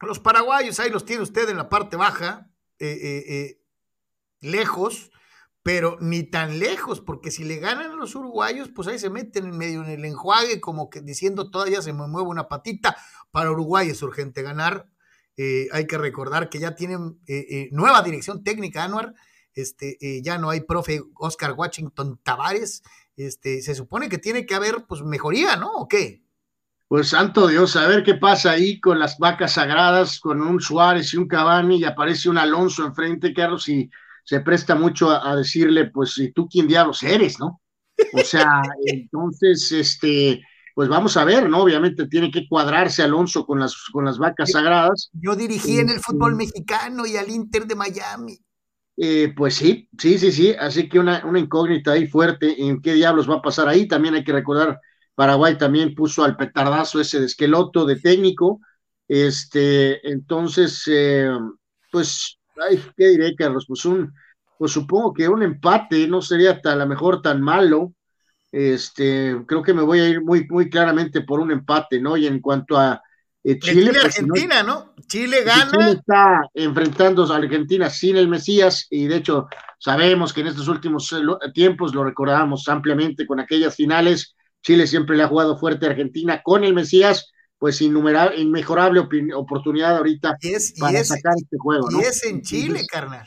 los 0.00 0.18
paraguayos 0.18 0.78
ahí 0.80 0.90
los 0.90 1.04
tiene 1.04 1.22
usted 1.22 1.48
en 1.48 1.56
la 1.56 1.68
parte 1.68 1.96
baja, 1.96 2.50
lejos, 4.40 5.10
pero 5.64 5.96
ni 5.98 6.24
tan 6.24 6.58
lejos, 6.58 7.00
porque 7.00 7.30
si 7.30 7.42
le 7.42 7.56
ganan 7.56 7.96
los 7.96 8.14
uruguayos, 8.14 8.68
pues 8.68 8.86
ahí 8.86 8.98
se 8.98 9.08
meten 9.08 9.46
en 9.46 9.56
medio 9.56 9.82
en 9.82 9.88
el 9.88 10.04
enjuague, 10.04 10.60
como 10.60 10.90
que 10.90 11.00
diciendo 11.00 11.50
todavía 11.50 11.80
se 11.80 11.94
me 11.94 12.06
mueve 12.06 12.28
una 12.28 12.48
patita. 12.48 12.98
Para 13.30 13.50
Uruguay 13.50 13.88
es 13.88 14.02
urgente 14.02 14.42
ganar. 14.42 14.90
Eh, 15.38 15.68
hay 15.72 15.86
que 15.86 15.96
recordar 15.96 16.50
que 16.50 16.58
ya 16.58 16.74
tienen 16.74 17.18
eh, 17.26 17.46
eh, 17.48 17.68
nueva 17.72 18.02
dirección 18.02 18.44
técnica, 18.44 18.84
Anuar. 18.84 19.14
Este, 19.54 19.96
ya 20.22 20.36
no 20.36 20.50
hay 20.50 20.60
profe 20.60 21.02
Oscar 21.14 21.52
Washington 21.52 22.20
Tavares. 22.22 22.82
Este, 23.16 23.62
se 23.62 23.74
supone 23.74 24.10
que 24.10 24.18
tiene 24.18 24.44
que 24.44 24.54
haber 24.54 24.84
pues 24.86 25.00
mejoría, 25.00 25.56
¿no? 25.56 25.72
¿O 25.76 25.88
qué? 25.88 26.22
Pues 26.88 27.08
santo 27.08 27.46
Dios, 27.46 27.74
a 27.76 27.88
ver 27.88 28.04
qué 28.04 28.16
pasa 28.16 28.50
ahí 28.50 28.78
con 28.80 28.98
las 28.98 29.18
vacas 29.18 29.54
sagradas, 29.54 30.20
con 30.20 30.42
un 30.42 30.60
Suárez 30.60 31.14
y 31.14 31.16
un 31.16 31.26
Cavani, 31.26 31.78
y 31.78 31.84
aparece 31.84 32.28
un 32.28 32.36
Alonso 32.36 32.84
enfrente, 32.84 33.32
Carlos, 33.32 33.66
y 33.70 33.90
se 34.24 34.40
presta 34.40 34.74
mucho 34.74 35.10
a, 35.10 35.36
decirle, 35.36 35.90
pues, 35.90 36.16
¿y 36.18 36.32
tú 36.32 36.48
quién 36.48 36.66
diablos 36.66 37.02
eres, 37.02 37.38
no? 37.38 37.60
O 38.14 38.24
sea, 38.24 38.62
entonces, 38.86 39.70
este, 39.70 40.42
pues 40.74 40.88
vamos 40.88 41.16
a 41.16 41.24
ver, 41.24 41.48
¿no? 41.48 41.62
Obviamente 41.62 42.08
tiene 42.08 42.30
que 42.30 42.48
cuadrarse 42.48 43.02
Alonso 43.02 43.46
con 43.46 43.60
las, 43.60 43.76
con 43.92 44.04
las 44.04 44.18
vacas 44.18 44.52
sagradas. 44.52 45.10
Yo 45.12 45.36
dirigí 45.36 45.78
en 45.78 45.90
el 45.90 45.96
este, 45.96 46.12
fútbol 46.12 46.34
mexicano 46.34 47.06
y 47.06 47.16
al 47.16 47.30
Inter 47.30 47.66
de 47.66 47.74
Miami. 47.74 48.38
Eh, 48.96 49.32
pues 49.36 49.56
sí, 49.56 49.88
sí, 49.98 50.18
sí, 50.18 50.30
sí, 50.30 50.54
así 50.58 50.88
que 50.88 51.00
una, 51.00 51.24
una, 51.26 51.40
incógnita 51.40 51.92
ahí 51.92 52.06
fuerte, 52.06 52.62
¿en 52.62 52.80
qué 52.80 52.94
diablos 52.94 53.28
va 53.28 53.36
a 53.36 53.42
pasar 53.42 53.68
ahí? 53.68 53.88
También 53.88 54.14
hay 54.14 54.22
que 54.22 54.32
recordar, 54.32 54.80
Paraguay 55.16 55.58
también 55.58 55.96
puso 55.96 56.22
al 56.22 56.36
petardazo 56.36 57.00
ese 57.00 57.18
de 57.18 57.26
esqueloto 57.26 57.86
de 57.86 57.96
técnico, 57.96 58.60
este, 59.08 60.08
entonces, 60.08 60.84
eh, 60.86 61.28
pues 61.90 62.38
ay, 62.62 62.82
¿qué 62.96 63.08
diré, 63.08 63.34
Carlos? 63.34 63.64
Pues 63.66 63.84
un, 63.84 64.12
pues 64.58 64.72
supongo 64.72 65.12
que 65.12 65.28
un 65.28 65.42
empate 65.42 66.06
no 66.06 66.22
sería 66.22 66.60
tan, 66.60 66.74
a 66.74 66.84
lo 66.84 66.86
mejor 66.86 67.22
tan 67.22 67.40
malo. 67.40 67.92
este, 68.52 69.36
creo 69.46 69.62
que 69.62 69.74
me 69.74 69.82
voy 69.82 70.00
a 70.00 70.08
ir 70.08 70.22
muy, 70.22 70.46
muy 70.48 70.70
claramente 70.70 71.22
por 71.22 71.40
un 71.40 71.50
empate, 71.50 72.00
¿no? 72.00 72.16
Y 72.16 72.26
en 72.26 72.40
cuanto 72.40 72.78
a 72.78 73.02
eh, 73.42 73.58
Chile, 73.58 73.90
pues, 73.92 74.04
Argentina, 74.04 74.62
¿no? 74.62 74.94
Chile 75.06 75.42
gana. 75.44 75.70
Chile 75.70 75.90
está 75.90 76.48
enfrentando 76.54 77.30
a 77.30 77.36
Argentina 77.36 77.90
sin 77.90 78.16
el 78.16 78.28
Mesías 78.28 78.86
y 78.88 79.06
de 79.06 79.16
hecho 79.16 79.48
sabemos 79.78 80.32
que 80.32 80.40
en 80.40 80.46
estos 80.46 80.66
últimos 80.68 81.12
eh, 81.12 81.18
tiempos 81.52 81.94
lo 81.94 82.04
recordamos 82.04 82.66
ampliamente 82.68 83.26
con 83.26 83.40
aquellas 83.40 83.76
finales. 83.76 84.34
Chile 84.62 84.86
siempre 84.86 85.16
le 85.16 85.24
ha 85.24 85.28
jugado 85.28 85.58
fuerte 85.58 85.84
a 85.84 85.90
Argentina 85.90 86.40
con 86.42 86.64
el 86.64 86.72
Mesías, 86.72 87.30
pues 87.64 87.80
innumerable, 87.80 88.38
inmejorable 88.42 89.00
oportunidad 89.34 89.96
ahorita 89.96 90.36
para 90.78 91.02
sacar 91.02 91.32
este 91.34 91.56
juego. 91.56 91.88
Y 91.92 92.02
es 92.02 92.22
en 92.26 92.42
Chile, 92.42 92.82
carnal. 92.86 93.26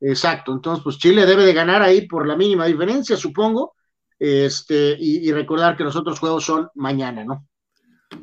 Exacto, 0.00 0.54
entonces 0.54 0.82
pues 0.82 0.96
Chile 0.96 1.26
debe 1.26 1.44
de 1.44 1.52
ganar 1.52 1.82
ahí 1.82 2.06
por 2.06 2.26
la 2.26 2.36
mínima 2.36 2.64
diferencia, 2.64 3.18
supongo, 3.18 3.74
este, 4.18 4.96
y 4.98 5.30
recordar 5.30 5.76
que 5.76 5.84
los 5.84 5.94
otros 5.94 6.18
juegos 6.18 6.42
son 6.46 6.70
mañana, 6.74 7.22
¿no? 7.22 7.46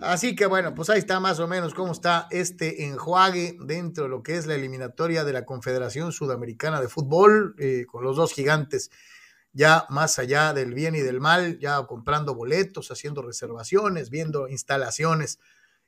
Así 0.02 0.36
que 0.36 0.48
bueno, 0.48 0.74
pues 0.74 0.90
ahí 0.90 0.98
está 0.98 1.20
más 1.20 1.40
o 1.40 1.48
menos 1.48 1.76
cómo 1.76 1.92
está 1.92 2.28
este 2.32 2.88
enjuague 2.88 3.56
dentro 3.64 4.06
de 4.06 4.10
lo 4.10 4.24
que 4.24 4.38
es 4.38 4.48
la 4.48 4.56
eliminatoria 4.56 5.24
de 5.24 5.34
la 5.34 5.46
Confederación 5.46 6.12
Sudamericana 6.12 6.82
de 6.82 6.90
Fútbol, 6.90 7.54
eh, 7.60 7.86
con 7.86 8.04
los 8.04 8.16
dos 8.16 8.34
gigantes 8.34 8.90
ya 9.54 9.86
más 9.90 10.20
allá 10.20 10.54
del 10.54 10.74
bien 10.74 10.96
y 10.96 11.00
del 11.00 11.22
mal, 11.22 11.60
ya 11.60 11.82
comprando 11.86 12.36
boletos, 12.36 12.92
haciendo 12.92 13.22
reservaciones, 13.22 14.10
viendo 14.10 14.50
instalaciones 14.50 15.40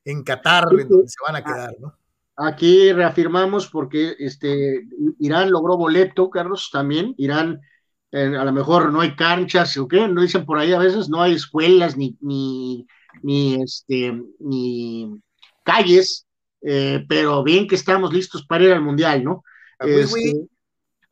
en 0.04 0.24
Qatar, 0.24 0.66
donde 0.66 1.08
se 1.08 1.18
van 1.26 1.36
a 1.36 1.44
quedar, 1.44 1.76
¿no? 1.80 1.98
Aquí 2.38 2.92
reafirmamos 2.92 3.68
porque 3.68 4.16
este 4.20 4.84
Irán 5.20 5.52
logró 5.52 5.78
boleto, 5.78 6.30
Carlos, 6.30 6.70
también. 6.72 7.16
Irán, 7.18 7.62
eh, 8.12 8.36
a 8.38 8.44
lo 8.44 8.52
mejor 8.52 8.92
no 8.92 9.02
hay 9.02 9.16
canchas, 9.16 9.76
¿o 9.78 9.88
qué? 9.88 10.08
No 10.08 10.22
dicen 10.22 10.46
por 10.46 10.58
ahí 10.58 10.74
a 10.74 10.80
veces, 10.80 11.10
no 11.10 11.22
hay 11.22 11.34
escuelas 11.34 11.96
ni, 11.96 12.18
ni 12.20 12.86
ni, 13.22 13.62
este, 13.62 14.14
ni 14.40 15.22
calles, 15.64 16.28
eh, 16.62 17.06
pero 17.08 17.44
bien 17.44 17.68
que 17.68 17.76
estamos 17.76 18.14
listos 18.14 18.46
para 18.46 18.64
ir 18.64 18.72
al 18.72 18.82
Mundial, 18.82 19.24
¿no? 19.24 19.44
Ah, 19.80 19.86
este, 19.88 20.48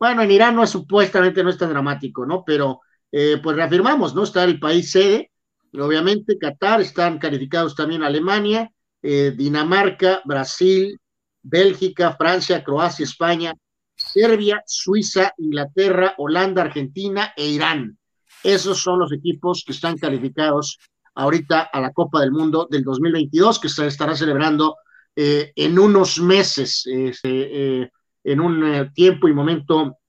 bueno, 0.04 0.22
en 0.22 0.32
Irán 0.32 0.58
no 0.58 0.64
es 0.64 0.70
supuestamente 0.70 1.41
no 1.45 1.49
es 1.49 1.58
tan 1.58 1.70
dramático, 1.70 2.26
¿no? 2.26 2.43
Pero 2.45 2.82
eh, 3.10 3.39
pues 3.41 3.56
reafirmamos, 3.56 4.14
¿no? 4.14 4.24
Está 4.24 4.43
el 4.43 4.60
país 4.60 4.91
sede, 4.91 5.32
obviamente 5.72 6.38
Qatar, 6.38 6.82
están 6.82 7.20
calificados 7.20 7.74
también 7.74 8.04
Alemania, 8.04 8.70
eh, 9.01 9.34
Dinamarca, 9.34 10.22
Brasil, 10.26 10.99
Bélgica, 11.41 12.18
Francia, 12.18 12.66
Croacia, 12.66 13.06
España, 13.06 13.54
Serbia, 13.95 14.62
Suiza, 14.66 15.32
Inglaterra, 15.38 16.16
Holanda, 16.18 16.64
Argentina 16.64 17.32
e 17.38 17.47
Irán. 17.47 17.97
Esos 18.43 18.80
son 18.80 18.99
los 18.99 19.14
equipos 19.14 19.64
que 19.66 19.72
están 19.72 19.97
calificados 19.97 20.80
ahorita 21.16 21.62
a 21.62 21.80
la 21.80 21.93
Copa 21.93 22.20
del 22.20 22.34
Mundo 22.34 22.68
del 22.70 22.84
2022, 22.84 23.58
que 23.58 23.70
se 23.70 23.88
estará 23.88 24.18
celebrando 24.18 24.76
eh, 25.16 25.54
en 25.56 25.80
unos 25.80 26.20
meses, 26.20 26.84
este, 26.88 27.84
eh, 27.84 27.91
en 28.24 28.40
un 28.40 28.64
eh, 28.66 28.92
tiempo 28.94 29.28
y 29.28 29.34
momento 29.34 30.00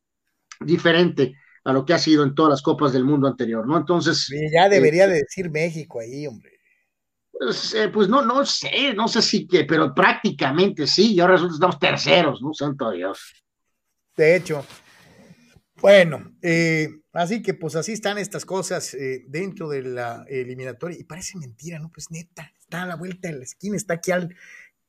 diferente 0.61 1.35
a 1.65 1.73
lo 1.73 1.85
que 1.85 1.95
ha 1.95 1.99
sido 1.99 2.25
en 2.25 2.35
todas 2.35 2.51
las 2.51 2.63
Copas 2.63 2.93
del 2.93 3.05
Mundo 3.05 3.27
anterior, 3.27 3.67
¿no? 3.67 3.77
Entonces... 3.77 4.29
Ya 4.53 4.69
debería 4.69 5.09
de 5.09 5.15
decir 5.15 5.51
México 5.51 6.01
ahí, 6.01 6.27
hombre. 6.27 6.53
Pues, 7.33 7.77
pues, 7.93 8.09
no, 8.09 8.23
no 8.23 8.45
sé, 8.45 8.95
no 8.95 9.09
sé 9.09 9.21
si 9.21 9.47
que, 9.47 9.65
pero 9.65 9.95
prácticamente 9.95 10.87
sí, 10.87 11.15
y 11.15 11.21
ahora 11.21 11.35
resulta 11.35 11.53
que 11.53 11.57
estamos 11.57 11.79
terceros, 11.79 12.43
¿no? 12.43 12.55
Santo 12.55 12.91
Dios. 12.93 13.45
De 14.17 14.37
hecho, 14.37 14.65
bueno, 15.81 16.33
eh, 16.41 16.89
así 17.13 17.43
que 17.43 17.53
pues 17.53 17.77
así 17.77 17.93
están 17.93 18.17
estas 18.17 18.45
cosas 18.45 18.95
eh, 18.95 19.25
dentro 19.29 19.69
de 19.69 19.83
la 19.83 20.25
eliminatoria. 20.29 20.99
Y 20.99 21.05
parece 21.05 21.37
mentira, 21.37 21.79
¿no? 21.79 21.91
Pues 21.93 22.11
neta, 22.11 22.51
está 22.59 22.83
a 22.83 22.87
la 22.87 22.97
vuelta 22.97 23.29
de 23.29 23.39
la 23.39 23.45
esquina, 23.45 23.77
está 23.77 23.95
aquí 23.95 24.11
al. 24.11 24.35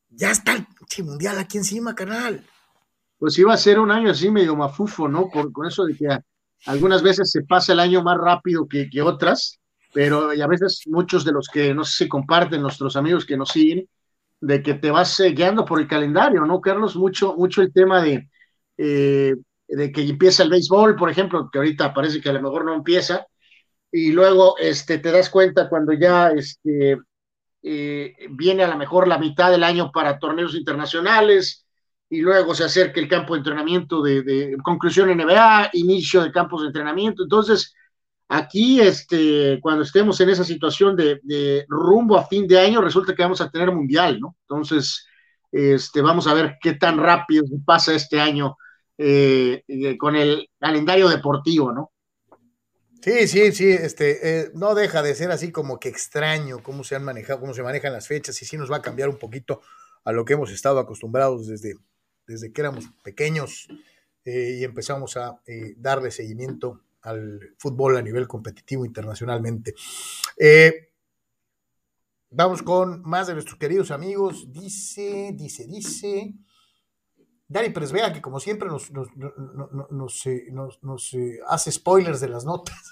Ya 0.10 0.32
está 0.32 0.54
el 0.54 1.04
mundial 1.04 1.38
aquí 1.40 1.58
encima, 1.58 1.96
canal. 1.96 2.46
Pues 3.18 3.38
iba 3.40 3.54
a 3.54 3.58
ser 3.58 3.80
un 3.80 3.92
año 3.92 4.12
así 4.12 4.30
medio 4.30 4.56
mafufo, 4.56 5.08
¿no? 5.08 5.30
Por, 5.30 5.52
con 5.52 5.68
eso 5.68 5.86
de 5.86 5.96
que 5.96 6.08
algunas 6.66 7.02
veces 7.02 7.32
se 7.32 7.44
pasa 7.44 7.74
el 7.74 7.80
año 7.80 8.04
más 8.04 8.18
rápido 8.18 8.68
que, 8.68 8.90
que 8.90 9.02
otras, 9.02 9.60
pero 9.94 10.34
y 10.34 10.42
a 10.42 10.48
veces 10.48 10.82
muchos 10.88 11.24
de 11.24 11.32
los 11.32 11.48
que 11.48 11.74
no 11.74 11.84
sé 11.84 12.04
si 12.04 12.10
comparten, 12.10 12.62
nuestros 12.62 12.96
amigos 12.96 13.26
que 13.26 13.38
nos 13.38 13.50
siguen, 13.50 13.88
de 14.42 14.62
que 14.62 14.74
te 14.74 14.92
vas 14.92 15.20
eh, 15.20 15.32
guiando 15.32 15.64
por 15.66 15.80
el 15.80 15.88
calendario, 15.88 16.46
¿no, 16.46 16.60
Carlos? 16.60 16.96
Mucho, 16.96 17.36
mucho 17.36 17.62
el 17.62 17.72
tema 17.72 18.02
de 18.02 18.30
de 19.68 19.92
que 19.92 20.02
empieza 20.02 20.44
el 20.44 20.50
béisbol, 20.50 20.96
por 20.96 21.10
ejemplo, 21.10 21.50
que 21.52 21.58
ahorita 21.58 21.94
parece 21.94 22.22
que 22.22 22.30
a 22.30 22.34
lo 22.34 22.42
mejor 22.42 22.66
no 22.66 22.74
empieza, 22.74 23.26
y 23.92 24.12
luego 24.12 24.58
este, 24.58 25.00
te 25.00 25.12
das 25.12 25.30
cuenta 25.30 25.70
cuando 25.70 25.94
ya 25.94 26.30
este, 26.30 26.98
eh, 27.64 28.16
viene 28.32 28.64
a 28.64 28.68
lo 28.68 28.78
mejor 28.78 29.08
la 29.08 29.18
mitad 29.18 29.52
del 29.52 29.64
año 29.64 29.92
para 29.92 30.20
torneos 30.20 30.56
internacionales, 30.56 31.65
y 32.16 32.22
luego 32.22 32.56
se 32.56 32.64
acerca 32.64 33.00
el 33.00 33.10
campo 33.10 33.34
de 33.34 33.40
entrenamiento 33.40 34.02
de, 34.02 34.56
conclusión 34.64 35.10
NBA, 35.10 35.72
inicio 35.74 36.24
de 36.24 36.32
campos 36.32 36.62
de 36.62 36.68
entrenamiento. 36.68 37.24
Entonces, 37.24 37.74
aquí, 38.30 38.80
este, 38.80 39.60
cuando 39.62 39.84
estemos 39.84 40.20
en 40.22 40.30
esa 40.30 40.44
situación 40.44 40.96
de, 40.96 41.66
rumbo 41.68 42.18
a 42.18 42.26
fin 42.26 42.48
de 42.48 42.60
año, 42.60 42.82
resulta 42.82 43.14
que 43.14 43.24
vamos 43.24 43.42
a 43.42 43.50
tener 43.50 43.72
mundial, 43.72 44.20
¿no? 44.20 44.38
Entonces, 44.48 45.06
este, 45.52 46.02
vamos 46.02 46.26
a 46.28 46.34
ver 46.34 46.58
qué 46.62 46.74
tan 46.76 46.98
rápido 46.98 47.44
pasa 47.66 47.94
este 47.94 48.20
año 48.20 48.56
eh, 48.98 49.64
eh, 49.68 49.98
con 49.98 50.16
el 50.16 50.50
calendario 50.58 51.10
deportivo, 51.10 51.74
¿no? 51.74 51.92
Sí, 53.02 53.28
sí, 53.28 53.52
sí, 53.52 53.70
este, 53.70 54.40
eh, 54.40 54.52
no 54.56 54.74
deja 54.74 55.04
de 55.04 55.14
ser 55.14 55.30
así 55.32 55.52
como 55.52 55.80
que 55.80 55.90
extraño 55.90 56.64
cómo 56.64 56.84
se 56.84 56.96
han 56.96 57.04
manejado, 57.04 57.40
cómo 57.40 57.54
se 57.54 57.62
manejan 57.62 57.94
las 57.94 58.08
fechas 58.08 58.42
y 58.42 58.46
sí 58.46 58.58
nos 58.58 58.72
va 58.72 58.78
a 58.78 58.82
cambiar 58.82 59.10
un 59.10 59.20
poquito 59.20 59.62
a 60.06 60.12
lo 60.12 60.26
que 60.26 60.34
hemos 60.34 60.52
estado 60.52 60.80
acostumbrados 60.80 61.48
desde, 61.48 61.76
desde 62.28 62.52
que 62.52 62.62
éramos 62.62 62.86
pequeños 63.04 63.68
y 64.26 64.64
empezamos 64.64 65.18
a 65.18 65.40
darle 65.78 66.10
seguimiento 66.10 66.82
al 67.02 67.54
fútbol 67.60 67.98
a 67.98 68.02
nivel 68.02 68.28
competitivo 68.28 68.84
internacionalmente. 68.86 69.76
vamos 72.32 72.64
con 72.64 73.02
más 73.04 73.28
de 73.28 73.34
nuestros 73.34 73.60
queridos 73.60 73.92
amigos. 73.92 74.52
Dice, 74.52 75.32
dice, 75.36 75.68
dice. 75.68 76.34
Dani 77.48 77.70
Presvea, 77.70 78.12
que 78.12 78.22
como 78.22 78.40
siempre 78.40 78.70
nos, 78.70 78.90
eh, 80.26 80.48
eh, 81.14 81.40
hace 81.48 81.72
spoilers 81.72 82.20
de 82.20 82.30
las 82.30 82.46
notas. 82.46 82.92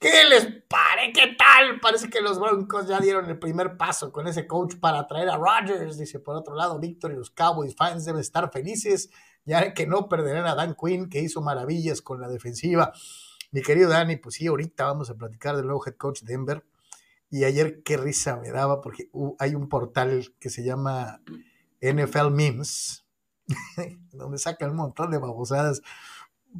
¿Qué 0.00 0.24
les 0.30 0.46
pare? 0.66 1.12
¿Qué 1.12 1.36
tal? 1.36 1.78
Parece 1.78 2.08
que 2.08 2.22
los 2.22 2.40
Broncos 2.40 2.88
ya 2.88 3.00
dieron 3.00 3.28
el 3.28 3.38
primer 3.38 3.76
paso 3.76 4.10
con 4.10 4.26
ese 4.26 4.46
coach 4.46 4.76
para 4.76 5.06
traer 5.06 5.28
a 5.28 5.36
Rodgers. 5.36 5.98
Dice, 5.98 6.18
por 6.18 6.36
otro 6.36 6.54
lado, 6.54 6.78
Víctor 6.78 7.12
y 7.12 7.16
los 7.16 7.28
Cowboys 7.28 7.76
fans 7.76 8.06
deben 8.06 8.22
estar 8.22 8.50
felices, 8.50 9.10
ya 9.44 9.74
que 9.74 9.86
no 9.86 10.08
perderán 10.08 10.46
a 10.46 10.54
Dan 10.54 10.74
Quinn, 10.74 11.10
que 11.10 11.20
hizo 11.20 11.42
maravillas 11.42 12.00
con 12.00 12.18
la 12.18 12.28
defensiva. 12.28 12.94
Mi 13.50 13.60
querido 13.60 13.90
Dani, 13.90 14.16
pues 14.16 14.36
sí, 14.36 14.46
ahorita 14.46 14.86
vamos 14.86 15.10
a 15.10 15.16
platicar 15.16 15.54
del 15.56 15.66
nuevo 15.66 15.86
head 15.86 15.96
coach 15.96 16.22
de 16.22 16.32
Denver. 16.32 16.64
Y 17.28 17.44
ayer 17.44 17.82
qué 17.82 17.98
risa 17.98 18.36
me 18.36 18.50
daba, 18.50 18.80
porque 18.80 19.10
hay 19.38 19.54
un 19.54 19.68
portal 19.68 20.34
que 20.40 20.48
se 20.48 20.64
llama 20.64 21.20
NFL 21.82 22.30
Memes, 22.30 23.04
donde 24.12 24.38
sacan 24.38 24.70
un 24.70 24.76
montón 24.76 25.10
de 25.10 25.18
babosadas, 25.18 25.82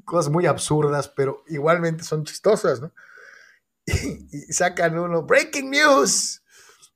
cosas 0.04 0.30
muy 0.30 0.44
absurdas, 0.44 1.08
pero 1.08 1.42
igualmente 1.48 2.04
son 2.04 2.24
chistosas, 2.24 2.82
¿no? 2.82 2.92
Y, 4.32 4.52
sacan 4.52 4.98
uno, 4.98 5.22
breaking 5.22 5.70
news, 5.70 6.42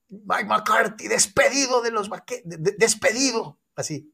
Mike 0.08 0.46
McCarthy 0.46 1.08
despedido 1.08 1.82
de 1.82 1.90
los 1.90 2.10
despedido, 2.78 3.58
así, 3.74 4.12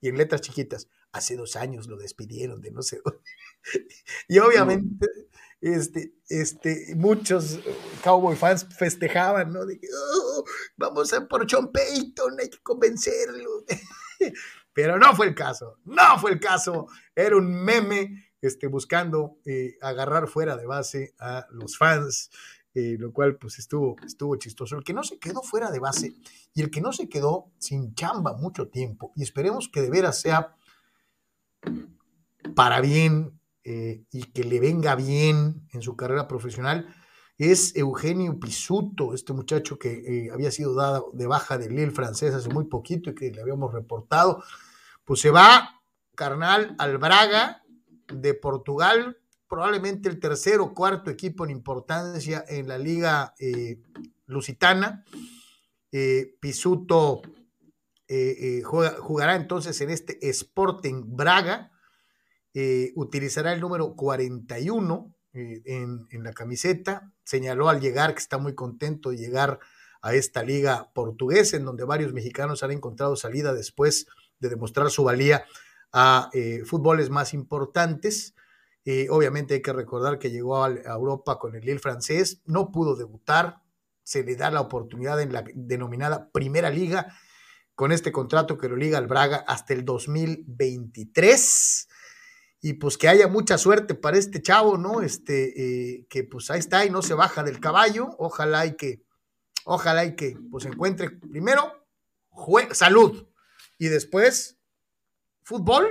y 0.00 0.08
en 0.08 0.18
letras 0.18 0.40
chiquitas, 0.40 0.88
hace 1.12 1.36
dos 1.36 1.56
años 1.56 1.86
lo 1.86 1.96
despidieron 1.96 2.60
de 2.60 2.70
no 2.70 2.82
sé 2.82 3.00
Y 4.28 4.38
obviamente, 4.38 5.06
este, 5.60 6.12
este, 6.28 6.94
muchos 6.96 7.58
Cowboy 8.04 8.36
fans 8.36 8.66
festejaban, 8.76 9.52
¿no? 9.52 9.64
De 9.64 9.80
oh, 10.14 10.44
vamos 10.76 11.12
a 11.12 11.26
por 11.26 11.46
John 11.50 11.72
Payton, 11.72 12.40
hay 12.40 12.50
que 12.50 12.58
convencerlo. 12.62 13.64
Pero 14.72 14.98
no 14.98 15.16
fue 15.16 15.26
el 15.26 15.34
caso, 15.34 15.78
no 15.84 16.18
fue 16.18 16.32
el 16.32 16.40
caso. 16.40 16.86
Era 17.14 17.36
un 17.36 17.50
meme 17.64 18.25
este, 18.46 18.66
buscando 18.66 19.38
eh, 19.44 19.76
agarrar 19.80 20.28
fuera 20.28 20.56
de 20.56 20.66
base 20.66 21.14
a 21.18 21.46
los 21.50 21.76
fans, 21.76 22.30
eh, 22.74 22.96
lo 22.98 23.12
cual 23.12 23.36
pues 23.36 23.58
estuvo, 23.58 23.96
estuvo 24.04 24.36
chistoso. 24.36 24.76
El 24.76 24.84
que 24.84 24.92
no 24.92 25.02
se 25.02 25.18
quedó 25.18 25.42
fuera 25.42 25.70
de 25.70 25.78
base 25.78 26.14
y 26.54 26.62
el 26.62 26.70
que 26.70 26.80
no 26.80 26.92
se 26.92 27.08
quedó 27.08 27.50
sin 27.58 27.94
chamba 27.94 28.34
mucho 28.34 28.68
tiempo, 28.68 29.12
y 29.16 29.22
esperemos 29.22 29.68
que 29.68 29.82
de 29.82 29.90
veras 29.90 30.20
sea 30.20 30.56
para 32.54 32.80
bien 32.80 33.38
eh, 33.64 34.04
y 34.10 34.24
que 34.24 34.44
le 34.44 34.60
venga 34.60 34.94
bien 34.94 35.66
en 35.72 35.82
su 35.82 35.96
carrera 35.96 36.28
profesional, 36.28 36.94
es 37.38 37.76
Eugenio 37.76 38.40
Pisuto, 38.40 39.12
este 39.12 39.34
muchacho 39.34 39.78
que 39.78 40.30
había 40.32 40.50
sido 40.50 40.74
dado 40.74 41.10
de 41.12 41.26
baja 41.26 41.58
del 41.58 41.74
Lille 41.74 41.90
francés 41.90 42.32
hace 42.32 42.48
muy 42.48 42.64
poquito 42.64 43.10
y 43.10 43.14
que 43.14 43.30
le 43.30 43.42
habíamos 43.42 43.74
reportado 43.74 44.42
pues 45.06 45.20
se 45.20 45.30
va, 45.30 45.80
carnal, 46.14 46.74
al 46.78 46.98
Braga 46.98 47.62
de 48.12 48.34
Portugal 48.34 49.18
probablemente 49.48 50.08
el 50.08 50.18
tercer 50.18 50.60
o 50.60 50.74
cuarto 50.74 51.10
equipo 51.10 51.44
en 51.44 51.50
importancia 51.50 52.44
en 52.48 52.68
la 52.68 52.78
liga 52.78 53.34
eh, 53.38 53.80
lusitana. 54.26 55.04
Eh, 55.92 56.36
Pisuto 56.40 57.22
eh, 58.08 58.62
jugará 58.62 59.36
entonces 59.36 59.80
en 59.80 59.90
este 59.90 60.18
Sporting 60.28 61.16
Braga. 61.16 61.72
utilizará 62.94 63.52
el 63.52 63.60
número 63.60 63.94
41 63.94 65.14
en, 65.32 66.06
en, 66.10 66.22
la 66.24 66.32
camiseta. 66.32 67.12
Señaló 67.24 67.68
al 67.68 67.80
llegar 67.80 68.14
que 68.14 68.20
está 68.20 68.38
muy 68.38 68.54
contento 68.54 69.10
de 69.10 69.18
llegar 69.18 69.60
a 70.00 70.14
esta 70.14 70.42
liga 70.42 70.90
portuguesa, 70.94 71.56
en 71.56 71.64
donde 71.64 71.84
varios 71.84 72.12
mexicanos 72.12 72.62
han 72.62 72.70
encontrado 72.70 73.16
salida 73.16 73.52
después 73.52 74.06
de 74.38 74.48
demostrar 74.48 74.90
su 74.90 75.04
valía 75.04 75.44
a 75.98 76.30
fútboles 76.66 77.08
más 77.08 77.32
importantes. 77.32 78.34
Eh, 78.84 79.06
obviamente 79.08 79.54
hay 79.54 79.62
que 79.62 79.72
recordar 79.72 80.18
que 80.18 80.30
llegó 80.30 80.62
a, 80.62 80.68
Europa 80.68 81.38
con 81.38 81.56
el 81.56 81.64
Lille 81.64 81.78
francés, 81.78 82.42
no 82.44 82.70
pudo 82.70 82.96
debutar, 82.96 83.62
se 84.04 84.22
le 84.22 84.36
da 84.36 84.50
la 84.50 84.60
oportunidad 84.60 85.22
en 85.22 85.32
la 85.32 85.42
denominada 85.54 86.30
Primera 86.30 86.68
Liga 86.68 87.16
con 87.74 87.92
este 87.92 88.12
contrato 88.12 88.58
que 88.58 88.68
lo 88.68 88.76
liga 88.76 88.98
al 88.98 89.06
Braga 89.06 89.38
hasta 89.38 89.72
el 89.72 89.86
2023. 89.86 91.88
Y 92.60 92.74
pues 92.74 92.98
que 92.98 93.08
haya 93.08 93.26
mucha 93.26 93.56
suerte 93.56 93.94
para 93.94 94.18
este 94.18 94.42
chavo, 94.42 94.76
¿no? 94.76 95.00
Este, 95.00 95.94
eh, 95.94 96.06
que 96.10 96.24
pues 96.24 96.50
ahí 96.50 96.58
está 96.58 96.84
y 96.84 96.90
no 96.90 97.00
se 97.00 97.14
baja 97.14 97.42
del 97.42 97.58
caballo. 97.58 98.10
Ojalá 98.18 98.66
y 98.66 98.76
que, 98.76 99.02
ojalá 99.64 100.04
y 100.04 100.14
que 100.14 100.36
pues 100.50 100.66
encuentre 100.66 101.08
primero 101.10 101.72
salud 102.72 103.26
y 103.78 103.88
después 103.88 104.55
fútbol 105.46 105.86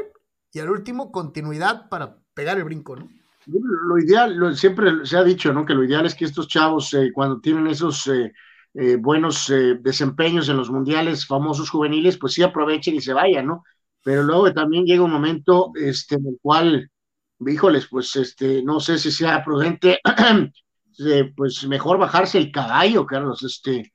y 0.52 0.60
al 0.60 0.70
último 0.70 1.12
continuidad 1.12 1.88
para 1.90 2.18
pegar 2.34 2.58
el 2.58 2.66
brinco, 2.66 2.98
¿no? 2.98 3.10
Lo 3.48 3.98
ideal, 3.98 4.56
siempre 4.56 5.06
se 5.06 5.18
ha 5.18 5.24
dicho, 5.24 5.54
¿no? 5.54 5.66
Que 5.66 5.74
lo 5.74 5.84
ideal 5.84 6.06
es 6.06 6.14
que 6.14 6.26
estos 6.26 6.48
chavos, 6.48 6.94
eh, 6.94 7.12
cuando 7.14 7.40
tienen 7.40 7.68
esos 7.68 8.06
eh, 8.08 8.34
eh, 8.74 8.98
buenos 8.98 9.52
desempeños 9.80 10.50
en 10.50 10.58
los 10.58 10.70
mundiales 10.70 11.26
famosos 11.26 11.70
juveniles, 11.70 12.18
pues 12.18 12.34
sí 12.34 12.44
aprovechen 12.44 12.96
y 12.96 13.02
se 13.02 13.14
vayan, 13.14 13.48
¿no? 13.48 13.64
Pero 14.04 14.24
luego 14.24 14.52
también 14.52 14.86
llega 14.86 15.04
un 15.04 15.12
momento 15.12 15.72
este, 15.76 16.16
en 16.16 16.28
el 16.28 16.38
cual, 16.42 16.92
híjoles, 17.40 17.88
pues 17.88 18.16
este, 18.16 18.62
no 18.62 18.80
sé 18.80 18.98
si 18.98 19.12
sea 19.12 19.44
prudente, 19.44 20.00
pues 21.36 21.66
mejor 21.68 21.98
bajarse 21.98 22.40
el 22.40 22.52
caballo, 22.52 23.06
Carlos, 23.06 23.42
este, 23.44 23.94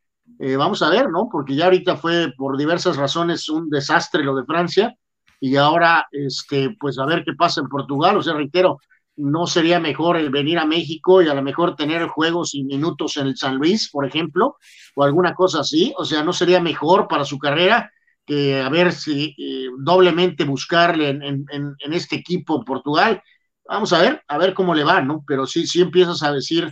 vamos 0.56 0.80
a 0.82 0.90
ver, 0.90 1.10
¿no? 1.10 1.28
Porque 1.30 1.54
ya 1.54 1.66
ahorita 1.66 1.96
fue 1.96 2.32
por 2.36 2.56
diversas 2.56 2.96
razones 2.96 3.48
un 3.48 3.68
desastre 3.68 4.24
lo 4.24 4.34
de 4.36 4.44
Francia 4.44 4.96
y 5.40 5.56
ahora, 5.56 6.06
este, 6.12 6.76
pues 6.78 6.98
a 6.98 7.06
ver 7.06 7.24
qué 7.24 7.32
pasa 7.32 7.62
en 7.62 7.68
Portugal. 7.68 8.16
O 8.18 8.22
sea, 8.22 8.34
reitero, 8.34 8.78
no 9.16 9.46
sería 9.46 9.80
mejor 9.80 10.16
el 10.16 10.30
venir 10.30 10.58
a 10.58 10.66
México 10.66 11.22
y 11.22 11.28
a 11.28 11.34
lo 11.34 11.42
mejor 11.42 11.76
tener 11.76 12.06
juegos 12.08 12.54
y 12.54 12.64
minutos 12.64 13.16
en 13.16 13.26
el 13.26 13.36
San 13.36 13.56
Luis, 13.56 13.90
por 13.90 14.06
ejemplo, 14.06 14.56
o 14.94 15.02
alguna 15.02 15.34
cosa 15.34 15.60
así. 15.60 15.94
O 15.96 16.04
sea, 16.04 16.22
no 16.22 16.32
sería 16.32 16.60
mejor 16.60 17.08
para 17.08 17.24
su 17.24 17.38
carrera 17.38 17.90
que 18.26 18.60
a 18.60 18.68
ver 18.68 18.92
si 18.92 19.34
eh, 19.38 19.68
doblemente 19.78 20.44
buscarle 20.44 21.08
en, 21.08 21.44
en, 21.50 21.92
este 21.92 22.16
equipo 22.16 22.58
en 22.58 22.64
Portugal. 22.64 23.22
Vamos 23.66 23.92
a 23.92 24.00
ver, 24.00 24.22
a 24.28 24.38
ver 24.38 24.54
cómo 24.54 24.74
le 24.74 24.84
va, 24.84 25.00
¿no? 25.00 25.24
Pero 25.26 25.46
sí, 25.46 25.66
sí 25.66 25.80
empiezas 25.80 26.22
a 26.22 26.32
decir, 26.32 26.70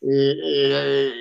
eh, 0.00 0.34
eh, 0.44 1.12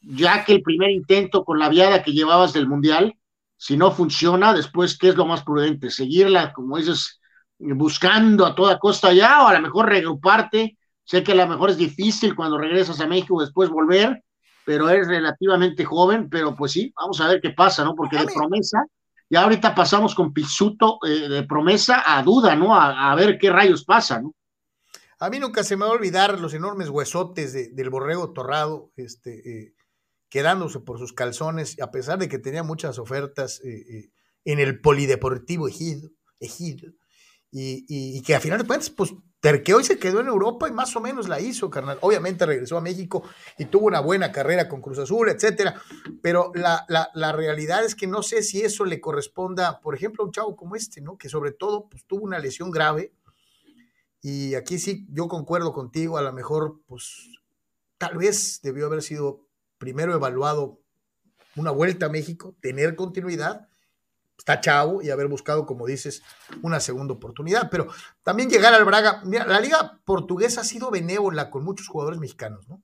ya 0.00 0.44
que 0.44 0.54
el 0.54 0.62
primer 0.62 0.90
intento 0.90 1.44
con 1.44 1.58
la 1.58 1.68
viada 1.68 2.02
que 2.02 2.12
llevabas 2.12 2.52
del 2.52 2.68
Mundial, 2.68 3.17
si 3.58 3.76
no 3.76 3.90
funciona, 3.90 4.54
después, 4.54 4.96
¿qué 4.96 5.08
es 5.08 5.16
lo 5.16 5.26
más 5.26 5.42
prudente? 5.42 5.90
Seguirla, 5.90 6.52
como 6.52 6.78
dices, 6.78 7.20
buscando 7.58 8.46
a 8.46 8.54
toda 8.54 8.78
costa 8.78 9.12
ya, 9.12 9.42
o 9.42 9.48
a 9.48 9.52
lo 9.52 9.60
mejor 9.60 9.88
regruparte. 9.88 10.78
Sé 11.02 11.24
que 11.24 11.32
a 11.32 11.34
lo 11.34 11.48
mejor 11.48 11.70
es 11.70 11.76
difícil 11.76 12.36
cuando 12.36 12.56
regresas 12.56 13.00
a 13.00 13.08
México 13.08 13.40
después 13.40 13.68
volver, 13.68 14.22
pero 14.64 14.88
eres 14.88 15.08
relativamente 15.08 15.84
joven, 15.84 16.28
pero 16.30 16.54
pues 16.54 16.70
sí, 16.70 16.92
vamos 16.96 17.20
a 17.20 17.26
ver 17.26 17.40
qué 17.40 17.50
pasa, 17.50 17.82
¿no? 17.82 17.96
Porque 17.96 18.16
de 18.16 18.26
promesa, 18.26 18.84
ya 19.28 19.42
ahorita 19.42 19.74
pasamos 19.74 20.14
con 20.14 20.32
Pisuto 20.32 21.00
eh, 21.04 21.28
de 21.28 21.42
promesa 21.42 22.04
a 22.06 22.22
duda, 22.22 22.54
¿no? 22.54 22.80
A, 22.80 23.12
ver 23.16 23.38
qué 23.38 23.50
rayos 23.50 23.84
pasa, 23.84 24.22
¿no? 24.22 24.34
A 25.18 25.30
mí 25.30 25.40
nunca 25.40 25.64
se 25.64 25.76
me 25.76 25.84
va 25.84 25.90
a 25.90 25.94
olvidar 25.94 26.38
los 26.38 26.54
enormes 26.54 26.90
huesotes 26.90 27.74
del 27.74 27.90
borrego 27.90 28.32
torrado, 28.32 28.92
este, 28.94 29.62
eh, 29.62 29.74
quedándose 30.28 30.80
por 30.80 30.98
sus 30.98 31.12
calzones, 31.12 31.80
a 31.80 31.90
pesar 31.90 32.18
de 32.18 32.28
que 32.28 32.38
tenía 32.38 32.62
muchas 32.62 32.98
ofertas 32.98 33.60
eh, 33.64 33.84
eh, 33.88 34.10
en 34.44 34.58
el 34.58 34.80
polideportivo 34.80 35.68
Ejido, 35.68 36.10
y, 37.50 38.22
que 38.22 38.34
a 38.34 38.40
final 38.40 38.60
de 38.60 38.66
cuentas, 38.66 38.90
pues 38.90 39.14
terqueó 39.40 39.80
y 39.80 39.84
se 39.84 39.98
quedó 39.98 40.20
en 40.20 40.26
Europa 40.26 40.68
y 40.68 40.72
más 40.72 40.94
o 40.96 41.00
menos 41.00 41.28
la 41.28 41.40
hizo, 41.40 41.70
carnal. 41.70 41.98
Obviamente 42.02 42.44
regresó 42.44 42.76
a 42.76 42.80
México 42.80 43.22
y 43.56 43.66
tuvo 43.66 43.86
una 43.86 44.00
buena 44.00 44.32
carrera 44.32 44.68
con 44.68 44.82
Cruz 44.82 44.98
Azul, 44.98 45.28
etcétera, 45.28 45.80
pero 46.22 46.52
la, 46.54 46.84
la, 46.88 47.32
realidad 47.32 47.84
es 47.84 47.94
que 47.94 48.06
no 48.06 48.22
sé 48.22 48.42
si 48.42 48.60
eso 48.62 48.84
le 48.84 49.00
corresponda, 49.00 49.80
por 49.80 49.94
ejemplo, 49.94 50.22
a 50.22 50.26
un 50.26 50.32
chavo 50.32 50.56
como 50.56 50.76
este, 50.76 51.00
¿no? 51.00 51.16
Que 51.16 51.28
sobre 51.28 51.52
todo, 51.52 51.88
pues 51.88 52.04
tuvo 52.04 52.24
una 52.24 52.38
lesión 52.38 52.70
grave 52.70 53.14
y 54.20 54.54
aquí 54.54 54.78
sí, 54.78 55.06
yo 55.10 55.28
concuerdo 55.28 55.72
contigo, 55.72 56.18
a 56.18 56.22
lo 56.22 56.32
mejor, 56.32 56.80
pues 56.86 57.28
tal 57.98 58.18
vez 58.18 58.60
debió 58.62 58.86
haber 58.86 59.02
sido 59.02 59.47
primero 59.78 60.14
evaluado 60.14 60.80
una 61.56 61.70
vuelta 61.70 62.06
a 62.06 62.10
México, 62.10 62.54
tener 62.60 62.94
continuidad, 62.94 63.68
está 64.36 64.60
chavo 64.60 65.02
y 65.02 65.10
haber 65.10 65.26
buscado, 65.26 65.66
como 65.66 65.86
dices, 65.86 66.22
una 66.62 66.80
segunda 66.80 67.14
oportunidad. 67.14 67.68
Pero 67.70 67.88
también 68.22 68.50
llegar 68.50 68.74
al 68.74 68.84
Braga, 68.84 69.22
mira, 69.24 69.46
la 69.46 69.60
liga 69.60 70.00
portuguesa 70.04 70.60
ha 70.60 70.64
sido 70.64 70.90
benévola 70.90 71.50
con 71.50 71.64
muchos 71.64 71.88
jugadores 71.88 72.20
mexicanos, 72.20 72.68
¿no? 72.68 72.82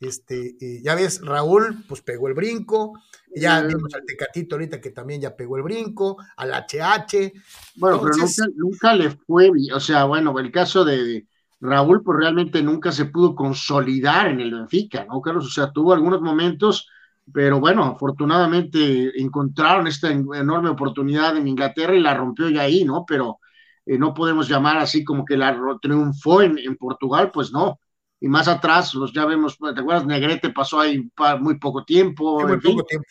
Este, 0.00 0.56
eh, 0.60 0.82
ya 0.82 0.96
ves, 0.96 1.20
Raúl, 1.22 1.84
pues 1.88 2.00
pegó 2.00 2.26
el 2.26 2.34
brinco, 2.34 2.98
ya 3.36 3.62
vimos 3.62 3.94
al 3.94 4.04
Tecatito 4.04 4.56
ahorita 4.56 4.80
que 4.80 4.90
también 4.90 5.20
ya 5.20 5.36
pegó 5.36 5.56
el 5.56 5.62
brinco, 5.62 6.16
al 6.36 6.50
HH. 6.52 7.32
Bueno, 7.76 8.00
pero 8.02 8.16
nunca, 8.16 8.44
nunca, 8.56 8.94
le 8.94 9.10
fue, 9.10 9.48
o 9.72 9.78
sea, 9.78 10.04
bueno, 10.04 10.36
el 10.40 10.50
caso 10.50 10.84
de, 10.84 11.28
Raúl 11.62 12.02
pues 12.02 12.18
realmente 12.18 12.60
nunca 12.60 12.90
se 12.90 13.04
pudo 13.04 13.36
consolidar 13.36 14.26
en 14.26 14.40
el 14.40 14.52
Benfica, 14.52 15.06
¿no, 15.08 15.20
Carlos? 15.20 15.46
O 15.46 15.50
sea, 15.50 15.70
tuvo 15.70 15.92
algunos 15.92 16.20
momentos, 16.20 16.88
pero 17.32 17.60
bueno, 17.60 17.84
afortunadamente 17.84 19.12
encontraron 19.20 19.86
esta 19.86 20.10
enorme 20.10 20.70
oportunidad 20.70 21.36
en 21.36 21.46
Inglaterra 21.46 21.94
y 21.94 22.00
la 22.00 22.14
rompió 22.14 22.48
ya 22.48 22.62
ahí, 22.62 22.84
¿no? 22.84 23.04
Pero 23.06 23.38
eh, 23.86 23.96
no 23.96 24.12
podemos 24.12 24.48
llamar 24.48 24.78
así 24.78 25.04
como 25.04 25.24
que 25.24 25.36
la 25.36 25.56
triunfó 25.80 26.42
en, 26.42 26.58
en, 26.58 26.76
Portugal, 26.76 27.30
pues 27.32 27.52
no. 27.52 27.78
Y 28.18 28.26
más 28.26 28.48
atrás, 28.48 28.92
los 28.94 29.12
ya 29.12 29.24
vemos, 29.24 29.56
¿te 29.56 29.80
acuerdas? 29.80 30.04
Negrete 30.04 30.50
pasó 30.50 30.80
ahí 30.80 31.08
muy 31.38 31.60
poco 31.60 31.84
tiempo. 31.84 32.40
muy 32.40 32.58
poco 32.60 32.82
tiempo. 32.82 33.06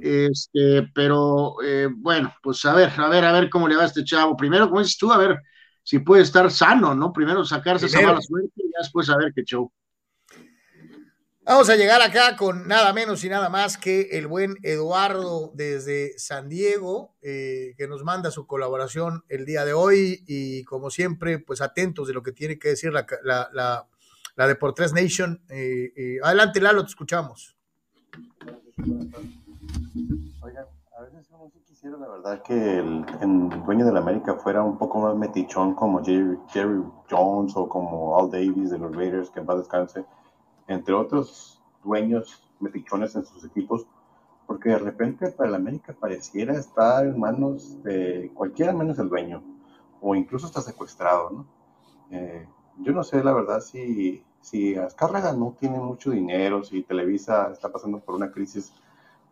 Este, 0.00 0.88
pero 0.94 1.56
eh, 1.60 1.88
bueno, 1.92 2.32
pues 2.40 2.64
a 2.64 2.72
ver, 2.72 2.92
a 2.96 3.08
ver, 3.08 3.24
a 3.24 3.32
ver 3.32 3.50
cómo 3.50 3.66
le 3.66 3.74
va 3.74 3.82
a 3.82 3.86
este 3.86 4.04
chavo. 4.04 4.36
Primero, 4.36 4.68
como 4.68 4.80
dices 4.80 4.96
tú, 4.96 5.12
a 5.12 5.18
ver, 5.18 5.40
si 5.84 6.00
puede 6.00 6.22
estar 6.22 6.50
sano, 6.50 6.94
¿no? 6.94 7.12
Primero 7.12 7.44
sacarse 7.44 7.86
esa 7.86 8.00
mala 8.00 8.20
suerte 8.20 8.52
y 8.56 8.70
después 8.76 9.08
a 9.10 9.16
ver 9.16 9.32
qué 9.34 9.44
show. 9.44 9.70
Vamos 11.46 11.68
a 11.68 11.76
llegar 11.76 12.00
acá 12.00 12.36
con 12.36 12.66
nada 12.66 12.94
menos 12.94 13.22
y 13.22 13.28
nada 13.28 13.50
más 13.50 13.76
que 13.76 14.08
el 14.12 14.26
buen 14.26 14.56
Eduardo 14.62 15.52
desde 15.54 16.18
San 16.18 16.48
Diego, 16.48 17.14
eh, 17.20 17.74
que 17.76 17.86
nos 17.86 18.02
manda 18.02 18.30
su 18.30 18.46
colaboración 18.46 19.24
el 19.28 19.44
día 19.44 19.66
de 19.66 19.74
hoy 19.74 20.24
y 20.26 20.64
como 20.64 20.88
siempre, 20.88 21.38
pues 21.38 21.60
atentos 21.60 22.08
de 22.08 22.14
lo 22.14 22.22
que 22.22 22.32
tiene 22.32 22.58
que 22.58 22.68
decir 22.68 22.94
la, 22.94 23.06
la, 23.22 23.50
la, 23.52 23.86
la 24.36 24.46
Deportes 24.48 24.94
Nation. 24.94 25.44
Eh, 25.50 25.92
eh, 25.94 26.16
adelante, 26.22 26.62
Lalo, 26.62 26.82
te 26.82 26.88
escuchamos. 26.88 27.58
Oigan, 30.40 30.64
a 30.98 31.02
veces 31.02 31.28
quisiera, 31.84 31.98
la 31.98 32.08
verdad, 32.08 32.42
que 32.42 32.78
el, 32.78 33.04
dueño 33.66 33.84
de 33.84 33.92
la 33.92 34.00
América 34.00 34.34
fuera 34.36 34.62
un 34.62 34.78
poco 34.78 35.00
más 35.00 35.14
metichón 35.16 35.74
como 35.74 36.02
Jerry, 36.02 36.82
Jones 37.10 37.54
o 37.56 37.68
como 37.68 38.18
Al 38.18 38.30
Davis 38.30 38.70
de 38.70 38.78
los 38.78 38.96
Raiders, 38.96 39.28
que 39.28 39.40
en 39.40 39.46
paz 39.46 39.58
descanse, 39.58 40.06
entre 40.66 40.94
otros 40.94 41.62
dueños 41.82 42.42
metichones 42.58 43.14
en 43.16 43.26
sus 43.26 43.44
equipos, 43.44 43.86
porque 44.46 44.70
de 44.70 44.78
repente 44.78 45.30
para 45.30 45.50
la 45.50 45.56
América 45.58 45.94
pareciera 45.98 46.54
estar 46.54 47.04
en 47.04 47.20
manos 47.20 47.82
de 47.82 48.30
cualquiera 48.32 48.72
menos 48.72 48.98
el 48.98 49.10
dueño, 49.10 49.42
o 50.00 50.14
incluso 50.14 50.46
está 50.46 50.62
secuestrado, 50.62 51.30
¿no? 51.30 51.46
Eh, 52.10 52.48
yo 52.78 52.92
no 52.92 53.04
sé, 53.04 53.22
la 53.22 53.34
verdad, 53.34 53.60
si, 53.60 54.24
si 54.40 54.74
Azcárraga 54.76 55.34
no 55.34 55.54
tiene 55.60 55.78
mucho 55.78 56.12
dinero, 56.12 56.64
si 56.64 56.82
Televisa 56.82 57.50
está 57.52 57.70
pasando 57.70 58.00
por 58.00 58.14
una 58.14 58.32
crisis 58.32 58.72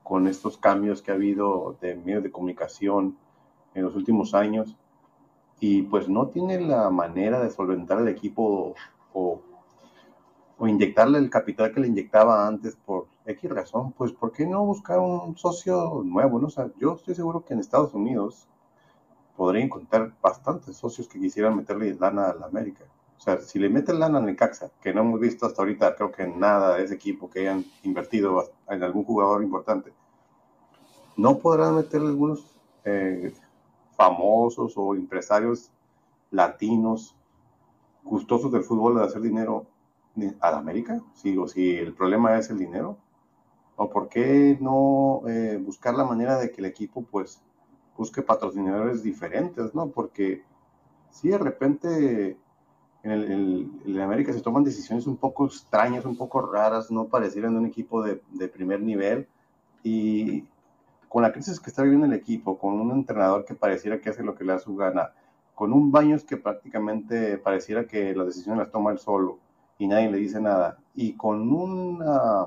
con 0.03 0.26
estos 0.26 0.59
cambios 0.59 1.03
que 1.03 1.11
ha 1.11 1.14
habido 1.14 1.76
de 1.80 1.94
medios 1.94 2.22
de 2.22 2.30
comunicación 2.30 3.16
en 3.74 3.84
los 3.84 3.96
últimos 3.96 4.34
años 4.34 4.76
y 5.61 5.82
pues 5.82 6.09
no 6.09 6.28
tiene 6.28 6.61
la 6.61 6.90
manera 6.90 7.40
de 7.42 7.50
solventar 7.50 8.00
el 8.00 8.09
equipo 8.09 8.74
o, 9.12 9.40
o 10.59 10.66
inyectarle 10.66 11.18
el 11.18 11.30
capital 11.30 11.72
que 11.72 11.80
le 11.80 11.88
inyectaba 11.88 12.46
antes 12.46 12.76
por 12.76 13.07
X 13.26 13.50
razón, 13.50 13.92
pues 13.92 14.12
¿por 14.12 14.32
qué 14.32 14.46
no 14.46 14.64
buscar 14.64 14.98
un 14.98 15.36
socio 15.36 16.03
nuevo? 16.05 16.38
¿no? 16.40 16.48
O 16.48 16.70
yo 16.78 16.94
estoy 16.94 17.14
seguro 17.14 17.44
que 17.44 17.55
en 17.55 17.61
Estados 17.61 17.94
Unidos 17.94 18.48
podría 19.36 19.64
encontrar 19.64 20.12
bastantes 20.20 20.76
socios 20.76 21.09
que 21.09 21.20
quisieran 21.20 21.57
meterle 21.57 21.94
lana 21.94 22.30
a 22.30 22.34
la 22.34 22.46
América. 22.46 22.84
O 23.22 23.24
sea, 23.24 23.40
si 23.40 23.60
le 23.60 23.68
meten 23.68 24.00
lana 24.00 24.18
al 24.18 24.26
Necaxa, 24.26 24.72
que 24.82 24.92
no 24.92 25.02
hemos 25.02 25.20
visto 25.20 25.46
hasta 25.46 25.62
ahorita, 25.62 25.94
creo 25.94 26.10
que 26.10 26.26
nada 26.26 26.76
de 26.76 26.82
ese 26.82 26.94
equipo 26.94 27.30
que 27.30 27.38
hayan 27.38 27.64
invertido 27.84 28.50
en 28.68 28.82
algún 28.82 29.04
jugador 29.04 29.44
importante, 29.44 29.92
no 31.16 31.38
podrán 31.38 31.76
meterle 31.76 32.08
algunos 32.08 32.44
eh, 32.84 33.32
famosos 33.96 34.72
o 34.74 34.96
empresarios 34.96 35.70
latinos 36.32 37.14
gustosos 38.02 38.50
del 38.50 38.64
fútbol 38.64 38.96
de 38.96 39.04
hacer 39.04 39.22
dinero 39.22 39.66
a 40.40 40.50
la 40.50 40.58
América? 40.58 41.00
Si, 41.14 41.38
o 41.38 41.46
si 41.46 41.76
el 41.76 41.94
problema 41.94 42.36
es 42.36 42.50
el 42.50 42.58
dinero. 42.58 42.98
¿O 43.76 43.88
por 43.88 44.08
qué 44.08 44.58
no 44.60 45.22
eh, 45.28 45.62
buscar 45.64 45.94
la 45.94 46.04
manera 46.04 46.40
de 46.40 46.50
que 46.50 46.60
el 46.60 46.64
equipo 46.64 47.04
pues 47.08 47.40
busque 47.96 48.20
patrocinadores 48.20 49.04
diferentes, 49.04 49.76
¿no? 49.76 49.90
Porque 49.90 50.42
si 51.12 51.28
de 51.28 51.38
repente 51.38 52.36
en, 53.03 53.80
el, 53.84 54.00
América 54.00 54.32
se 54.32 54.40
toman 54.40 54.64
decisiones 54.64 55.07
un 55.07 55.16
poco 55.16 55.46
extrañas, 55.46 56.05
un 56.05 56.16
poco 56.16 56.40
raras, 56.40 56.90
no 56.90 57.07
parecieran 57.09 57.53
de 57.55 57.61
un 57.61 57.66
equipo 57.66 58.03
de, 58.03 58.48
primer 58.48 58.80
nivel. 58.80 59.28
Y 59.82 60.44
con 61.09 61.22
la 61.22 61.32
crisis 61.32 61.59
que 61.59 61.70
está 61.70 61.82
viviendo 61.82 62.07
el 62.07 62.12
equipo, 62.12 62.59
con 62.59 62.80
un 62.80 62.92
entrenador 62.92 63.44
que 63.44 63.55
pareciera 63.55 64.00
que 64.00 64.11
hace 64.11 64.22
lo 64.22 64.34
que 64.34 64.44
le 64.44 64.53
da 64.53 64.59
su 64.59 64.76
gana, 64.76 65.12
con 65.55 65.72
un 65.72 65.90
Baños 65.90 66.24
que 66.24 66.36
prácticamente 66.36 67.38
pareciera 67.38 67.86
que 67.86 68.14
las 68.14 68.26
decisiones 68.26 68.61
las 68.61 68.70
toma 68.70 68.92
él 68.92 68.98
solo 68.98 69.38
y 69.78 69.86
nadie 69.88 70.11
le 70.11 70.18
dice 70.18 70.40
nada, 70.40 70.78
y 70.94 71.14
con 71.14 71.53
una, 71.53 72.46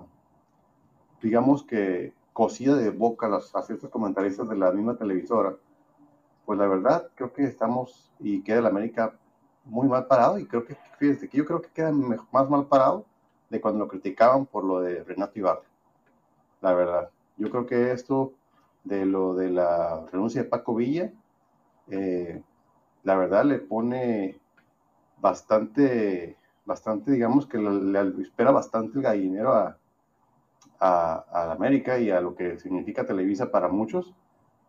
digamos 1.22 1.64
que 1.64 2.14
cosida 2.34 2.76
de 2.76 2.90
boca 2.92 3.28
a, 3.28 3.60
a 3.60 3.64
ciertos 3.64 3.90
comentaristas 3.90 4.48
de 4.48 4.56
la 4.56 4.72
misma 4.72 4.96
televisora, 4.98 5.56
pues 6.46 6.58
la 6.58 6.68
verdad 6.68 7.10
creo 7.16 7.34
que 7.34 7.44
estamos 7.44 8.12
y 8.20 8.42
queda 8.42 8.60
el 8.60 8.68
América 8.68 9.16
muy 9.66 9.88
mal 9.88 10.08
parado 10.08 10.38
y 10.40 10.46
creo 10.46 10.66
que, 10.66 10.76
fíjate, 10.98 11.28
que 11.28 11.38
yo 11.38 11.46
creo 11.46 11.62
que 11.62 11.70
queda 11.70 11.92
más 11.92 12.50
mal 12.50 12.66
parado 12.68 13.06
de 13.50 13.60
cuando 13.60 13.80
lo 13.80 13.88
criticaban 13.88 14.46
por 14.46 14.64
lo 14.64 14.82
de 14.82 15.04
Renato 15.04 15.38
Ibarra. 15.40 15.62
La 16.62 16.74
verdad, 16.74 17.10
yo 17.38 17.50
creo 17.50 17.66
que 17.66 17.92
esto 17.92 18.34
de 18.84 19.06
lo 19.06 19.34
de 19.36 19.50
la 19.50 20.06
renuncia 20.12 20.44
de 20.44 20.50
Paco 20.50 20.76
Villa, 20.76 21.12
eh, 21.90 22.42
la 23.04 23.16
verdad 23.16 23.46
le 23.46 23.60
pone 23.60 24.40
bastante, 25.20 26.38
bastante, 26.66 27.12
digamos 27.12 27.46
que 27.46 27.58
le, 27.58 28.22
espera 28.22 28.52
bastante 28.52 28.98
el 28.98 29.04
gallinero 29.04 29.54
a, 29.54 29.78
a, 30.80 31.52
América 31.52 31.98
y 32.00 32.12
a 32.12 32.22
lo 32.22 32.36
que 32.36 32.60
significa 32.60 33.06
Televisa 33.06 33.52
para 33.52 33.68
muchos, 33.68 34.14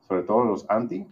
sobre 0.07 0.23
todo 0.23 0.45
los 0.45 0.69
anti, 0.69 1.07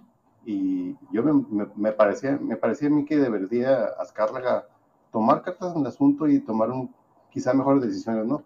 y 0.44 0.96
yo 1.10 1.22
me, 1.22 1.66
me, 1.76 1.92
parecía, 1.92 2.38
me 2.40 2.56
parecía 2.56 2.88
a 2.88 2.90
mí 2.90 3.04
que 3.04 3.16
debería 3.16 3.84
Azcárraga 3.98 4.66
tomar 5.10 5.42
cartas 5.42 5.74
en 5.74 5.82
el 5.82 5.86
asunto 5.86 6.26
y 6.26 6.40
tomar 6.40 6.70
un, 6.70 6.94
quizá 7.30 7.54
mejores 7.54 7.82
decisiones, 7.82 8.26
¿no? 8.26 8.42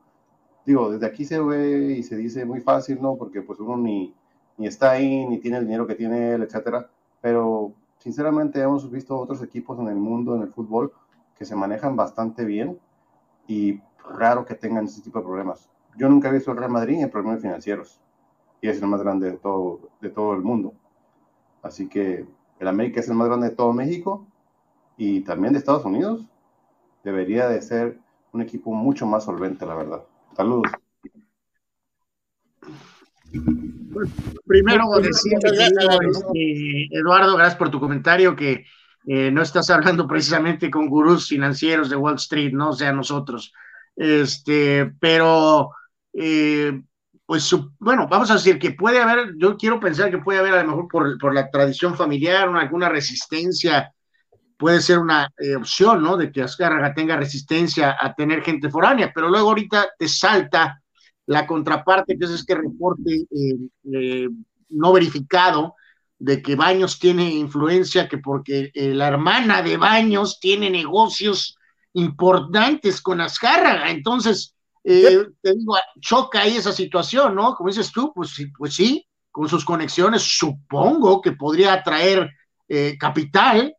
Digo, 0.65 0.91
desde 0.91 1.07
aquí 1.07 1.25
se 1.25 1.41
ve 1.41 1.97
y 1.99 2.03
se 2.03 2.17
dice 2.17 2.45
muy 2.45 2.61
fácil, 2.61 3.01
¿no? 3.01 3.17
Porque 3.17 3.43
pues 3.43 3.59
uno 3.59 3.77
ni, 3.77 4.15
ni 4.59 4.67
está 4.67 4.91
ahí, 4.91 5.27
ni 5.27 5.39
tiene 5.39 5.59
el 5.59 5.65
dinero 5.65 5.87
que 5.87 5.95
tiene 5.95 6.35
él, 6.35 6.43
etcétera. 6.43 6.91
Pero 7.21 7.73
sinceramente 7.99 8.61
hemos 8.61 8.91
visto 8.91 9.19
otros 9.19 9.43
equipos 9.43 9.79
en 9.79 9.89
el 9.89 9.97
mundo, 9.97 10.37
en 10.37 10.43
el 10.43 10.49
fútbol, 10.49 10.93
que 11.37 11.45
se 11.45 11.57
manejan 11.57 11.97
bastante 11.97 12.45
bien 12.45 12.79
y 13.47 13.81
raro 14.17 14.45
que 14.45 14.55
tengan 14.55 14.85
ese 14.85 15.01
tipo 15.01 15.19
de 15.19 15.25
problemas. 15.25 15.71
Yo 15.97 16.09
nunca 16.09 16.29
he 16.29 16.33
visto 16.33 16.51
el 16.51 16.59
Real 16.59 16.71
Madrid 16.71 17.01
en 17.01 17.11
problemas 17.11 17.41
financieros 17.41 18.01
y 18.61 18.69
es 18.69 18.81
el 18.81 18.89
más 18.89 19.03
grande 19.03 19.31
de 19.31 19.37
todo, 19.39 19.81
de 20.01 20.11
todo 20.11 20.35
el 20.35 20.43
mundo. 20.43 20.75
Así 21.63 21.89
que 21.89 22.27
el 22.59 22.69
América 22.69 23.01
es 23.01 23.09
el 23.09 23.15
más 23.15 23.29
grande 23.29 23.51
de 23.51 23.57
todo 23.57 23.73
México 23.73 24.27
y 24.97 25.21
también 25.21 25.53
de 25.53 25.59
Estados 25.59 25.85
Unidos. 25.85 26.25
Debería 27.05 27.49
de 27.49 27.63
ser 27.63 27.99
un 28.33 28.43
equipo 28.43 28.73
mucho 28.73 29.07
más 29.07 29.25
solvente, 29.25 29.65
la 29.67 29.75
verdad. 29.75 30.03
Saludos. 30.37 30.71
primero 34.47 34.85
decir, 35.01 35.39
Eduardo, 36.91 37.37
gracias 37.37 37.59
por 37.59 37.71
tu 37.71 37.81
comentario, 37.81 38.35
que 38.35 38.65
eh, 39.07 39.31
no 39.31 39.43
estás 39.43 39.71
hablando 39.71 40.07
precisamente 40.07 40.71
con 40.71 40.89
gurús 40.89 41.29
financieros 41.29 41.89
de 41.89 41.97
Wall 41.97 42.17
Street, 42.17 42.53
no 42.53 42.71
o 42.71 42.73
sea 42.73 42.93
nosotros. 42.93 43.53
Este, 43.97 44.93
pero 45.01 45.71
eh, 46.13 46.83
pues 47.29 47.55
bueno, 47.79 48.09
vamos 48.09 48.31
a 48.31 48.37
decir 48.37 48.59
que 48.59 48.71
puede 48.71 49.03
haber, 49.03 49.35
yo 49.37 49.59
quiero 49.59 49.79
pensar 49.79 50.11
que 50.11 50.17
puede 50.17 50.39
haber 50.39 50.55
a 50.55 50.63
lo 50.63 50.71
mejor 50.71 50.89
por, 50.89 51.19
por 51.19 51.35
la 51.35 51.51
tradición 51.51 51.95
familiar, 51.95 52.49
alguna 52.49 52.89
resistencia, 52.89 53.93
puede 54.57 54.81
ser 54.81 54.99
una 54.99 55.31
eh, 55.37 55.55
opción, 55.55 56.03
¿no? 56.03 56.17
De 56.17 56.33
que 56.33 56.41
Azcárraga 56.41 56.95
tenga 56.95 57.19
resistencia 57.19 57.99
a 58.01 58.15
tener 58.15 58.43
gente 58.43 58.71
foránea, 58.71 59.13
pero 59.15 59.29
luego 59.29 59.51
ahorita 59.51 59.91
te 59.99 60.09
salta 60.09 60.81
la 61.27 61.47
contraparte, 61.47 62.19
que 62.19 62.25
es 62.25 62.31
este 62.31 62.55
reporte 62.55 63.13
eh, 63.13 63.59
eh, 63.93 64.29
no 64.71 64.95
verificado 64.95 65.75
de 66.19 66.41
que 66.41 66.57
Baños 66.57 66.99
tiene 66.99 67.31
influencia, 67.31 68.09
que 68.09 68.17
porque 68.17 68.71
la 68.73 69.09
hermana 69.09 69.61
de 69.61 69.77
Baños 69.77 70.41
tiene 70.41 70.71
negocios 70.71 71.59
importantes 71.93 73.03
con 73.03 73.21
Azcárraga, 73.21 73.91
entonces 73.91 74.55
eh, 74.91 75.27
te 75.43 75.55
digo, 75.55 75.77
choca 76.01 76.41
ahí 76.41 76.57
esa 76.57 76.73
situación, 76.73 77.35
¿no? 77.35 77.55
Como 77.55 77.69
dices 77.69 77.93
tú, 77.93 78.11
pues, 78.15 78.35
pues 78.57 78.75
sí, 78.75 79.07
con 79.31 79.47
sus 79.47 79.63
conexiones 79.63 80.23
supongo 80.23 81.21
que 81.21 81.33
podría 81.33 81.75
atraer 81.75 82.31
eh, 82.69 82.97
capital, 82.99 83.77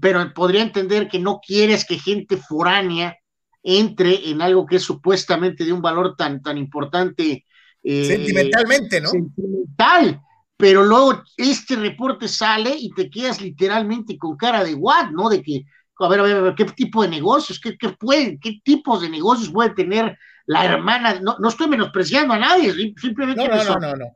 pero 0.00 0.32
podría 0.32 0.62
entender 0.62 1.08
que 1.08 1.18
no 1.18 1.40
quieres 1.44 1.84
que 1.84 1.98
gente 1.98 2.36
foránea 2.36 3.18
entre 3.64 4.30
en 4.30 4.40
algo 4.42 4.64
que 4.64 4.76
es 4.76 4.82
supuestamente 4.84 5.64
de 5.64 5.72
un 5.72 5.82
valor 5.82 6.14
tan, 6.16 6.40
tan 6.40 6.56
importante. 6.56 7.44
Eh, 7.82 8.04
Sentimentalmente, 8.04 9.00
¿no? 9.00 9.08
Sentimental. 9.08 10.20
Pero 10.56 10.84
luego 10.84 11.24
este 11.36 11.74
reporte 11.74 12.28
sale 12.28 12.76
y 12.78 12.90
te 12.90 13.10
quedas 13.10 13.40
literalmente 13.40 14.16
con 14.16 14.36
cara 14.36 14.62
de 14.62 14.74
what, 14.74 15.10
¿no? 15.10 15.28
De 15.28 15.42
que 15.42 15.64
a 16.00 16.08
ver, 16.08 16.20
a 16.20 16.22
ver, 16.22 16.54
¿qué 16.54 16.64
tipo 16.64 17.02
de 17.02 17.08
negocios? 17.08 17.60
¿Qué, 17.60 17.76
qué, 17.76 17.96
qué 18.40 18.60
tipos 18.64 19.02
de 19.02 19.08
negocios 19.08 19.50
puede 19.50 19.70
tener 19.70 20.18
la 20.46 20.64
hermana? 20.64 21.20
No, 21.20 21.36
no 21.38 21.48
estoy 21.48 21.68
menospreciando 21.68 22.34
a 22.34 22.38
nadie, 22.38 22.72
simplemente 22.96 23.46
no, 23.48 23.78
no, 23.78 23.96
no, 23.96 24.06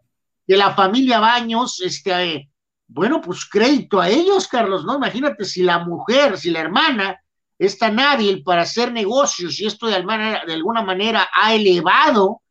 la 0.47 0.74
familia 0.74 1.20
Baños, 1.20 1.80
este, 1.80 2.51
bueno, 2.87 3.20
pues 3.20 3.45
crédito 3.45 4.01
a 4.01 4.09
ellos, 4.09 4.49
Carlos, 4.49 4.85
¿no? 4.85 4.97
Imagínate 4.97 5.45
si 5.45 5.62
la 5.62 5.78
mujer, 5.78 6.39
si 6.39 6.51
la 6.51 6.61
hermana 6.61 7.20
es 7.59 7.78
tan 7.78 7.99
hábil 8.01 8.43
para 8.43 8.62
hacer 8.62 8.93
negocios 8.93 9.61
y 9.61 9.66
esto 9.66 9.87
de 9.87 9.95
alguna, 9.95 10.45
de 10.45 10.53
alguna 10.53 10.82
manera 10.82 11.28
ha 11.32 11.55
elevado 11.55 12.43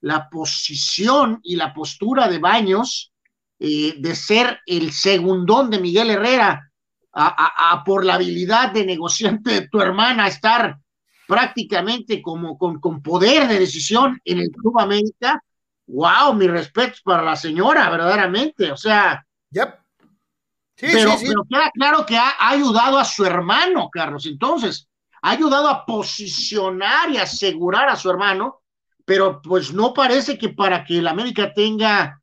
la 0.00 0.28
posición 0.28 1.40
y 1.42 1.56
la 1.56 1.72
postura 1.72 2.28
de 2.28 2.38
Baños 2.38 3.12
eh, 3.58 3.94
de 3.98 4.14
ser 4.14 4.60
el 4.66 4.92
segundón 4.92 5.70
de 5.70 5.80
Miguel 5.80 6.10
Herrera 6.10 6.67
a, 7.12 7.82
por 7.84 8.04
la 8.04 8.14
habilidad 8.14 8.72
de 8.72 8.84
negociante 8.84 9.52
de 9.52 9.68
tu 9.68 9.80
hermana 9.80 10.28
estar 10.28 10.78
prácticamente 11.26 12.22
como 12.22 12.56
con, 12.56 12.80
con 12.80 13.02
poder 13.02 13.48
de 13.48 13.58
decisión 13.58 14.20
en 14.24 14.38
el 14.38 14.50
Club 14.50 14.80
América, 14.80 15.42
wow, 15.86 16.34
mi 16.34 16.46
respeto 16.46 16.98
para 17.04 17.22
la 17.22 17.36
señora, 17.36 17.90
verdaderamente, 17.90 18.72
o 18.72 18.76
sea. 18.76 19.24
Yep. 19.50 19.74
Sí, 20.76 20.86
pero, 20.92 21.16
pero, 21.20 21.44
queda 21.44 21.70
claro 21.72 22.06
que 22.06 22.16
ha, 22.16 22.34
ayudado 22.38 22.98
a 22.98 23.04
su 23.04 23.24
hermano, 23.24 23.90
Carlos. 23.90 24.26
Entonces, 24.26 24.88
ha 25.20 25.30
ayudado 25.30 25.68
a 25.68 25.84
posicionar 25.84 27.10
y 27.10 27.16
asegurar 27.16 27.88
a 27.88 27.96
su 27.96 28.08
hermano, 28.08 28.62
pero 29.04 29.42
pues 29.42 29.72
no 29.72 29.92
parece 29.92 30.38
que 30.38 30.50
para 30.50 30.84
que 30.84 30.98
el 30.98 31.08
América 31.08 31.52
tenga 31.52 32.17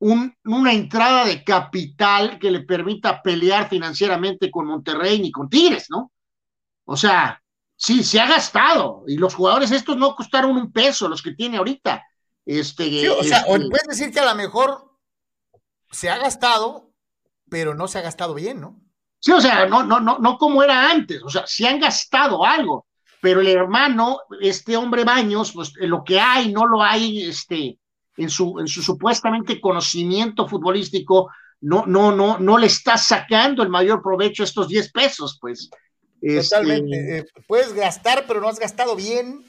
una 0.00 0.72
entrada 0.72 1.26
de 1.26 1.44
capital 1.44 2.38
que 2.38 2.50
le 2.50 2.60
permita 2.60 3.22
pelear 3.22 3.68
financieramente 3.68 4.50
con 4.50 4.66
Monterrey 4.66 5.20
ni 5.20 5.30
con 5.30 5.48
Tigres, 5.48 5.86
¿no? 5.90 6.10
O 6.86 6.96
sea, 6.96 7.42
sí, 7.76 8.02
se 8.02 8.18
ha 8.18 8.26
gastado 8.26 9.04
y 9.06 9.16
los 9.16 9.34
jugadores 9.34 9.70
estos 9.70 9.96
no 9.96 10.14
costaron 10.14 10.56
un 10.56 10.72
peso, 10.72 11.08
los 11.08 11.22
que 11.22 11.34
tiene 11.34 11.58
ahorita. 11.58 12.02
Este, 12.46 13.10
o 13.10 13.22
sea, 13.22 13.40
este 13.40 13.68
puedes 13.68 13.86
decir 13.88 14.10
que 14.10 14.20
a 14.20 14.24
lo 14.24 14.34
mejor 14.34 14.96
se 15.90 16.08
ha 16.08 16.16
gastado, 16.16 16.92
pero 17.50 17.74
no 17.74 17.86
se 17.86 17.98
ha 17.98 18.02
gastado 18.02 18.34
bien, 18.34 18.60
¿no? 18.60 18.80
Sí, 19.18 19.32
o 19.32 19.40
sea, 19.40 19.66
no, 19.66 19.82
no, 19.82 20.00
no, 20.00 20.18
no 20.18 20.38
como 20.38 20.62
era 20.62 20.90
antes, 20.90 21.22
o 21.22 21.28
sea, 21.28 21.46
se 21.46 21.68
han 21.68 21.78
gastado 21.78 22.44
algo, 22.44 22.86
pero 23.20 23.42
el 23.42 23.48
hermano, 23.48 24.20
este 24.40 24.78
hombre 24.78 25.04
Baños, 25.04 25.52
pues 25.52 25.72
lo 25.76 26.02
que 26.02 26.18
hay, 26.18 26.50
no 26.50 26.66
lo 26.66 26.82
hay, 26.82 27.28
este, 27.28 27.78
en 28.16 28.30
su, 28.30 28.58
en 28.58 28.68
su 28.68 28.82
supuestamente 28.82 29.60
conocimiento 29.60 30.46
futbolístico, 30.48 31.30
no, 31.60 31.84
no, 31.86 32.14
no, 32.14 32.38
no 32.38 32.58
le 32.58 32.66
está 32.66 32.96
sacando 32.96 33.62
el 33.62 33.68
mayor 33.68 34.02
provecho 34.02 34.42
a 34.42 34.46
estos 34.46 34.68
10 34.68 34.92
pesos, 34.92 35.38
pues. 35.40 35.70
Totalmente. 36.20 37.18
Este, 37.18 37.18
eh, 37.18 37.44
puedes 37.46 37.72
gastar, 37.72 38.24
pero 38.26 38.40
no 38.40 38.48
has 38.48 38.58
gastado 38.58 38.94
bien. 38.94 39.44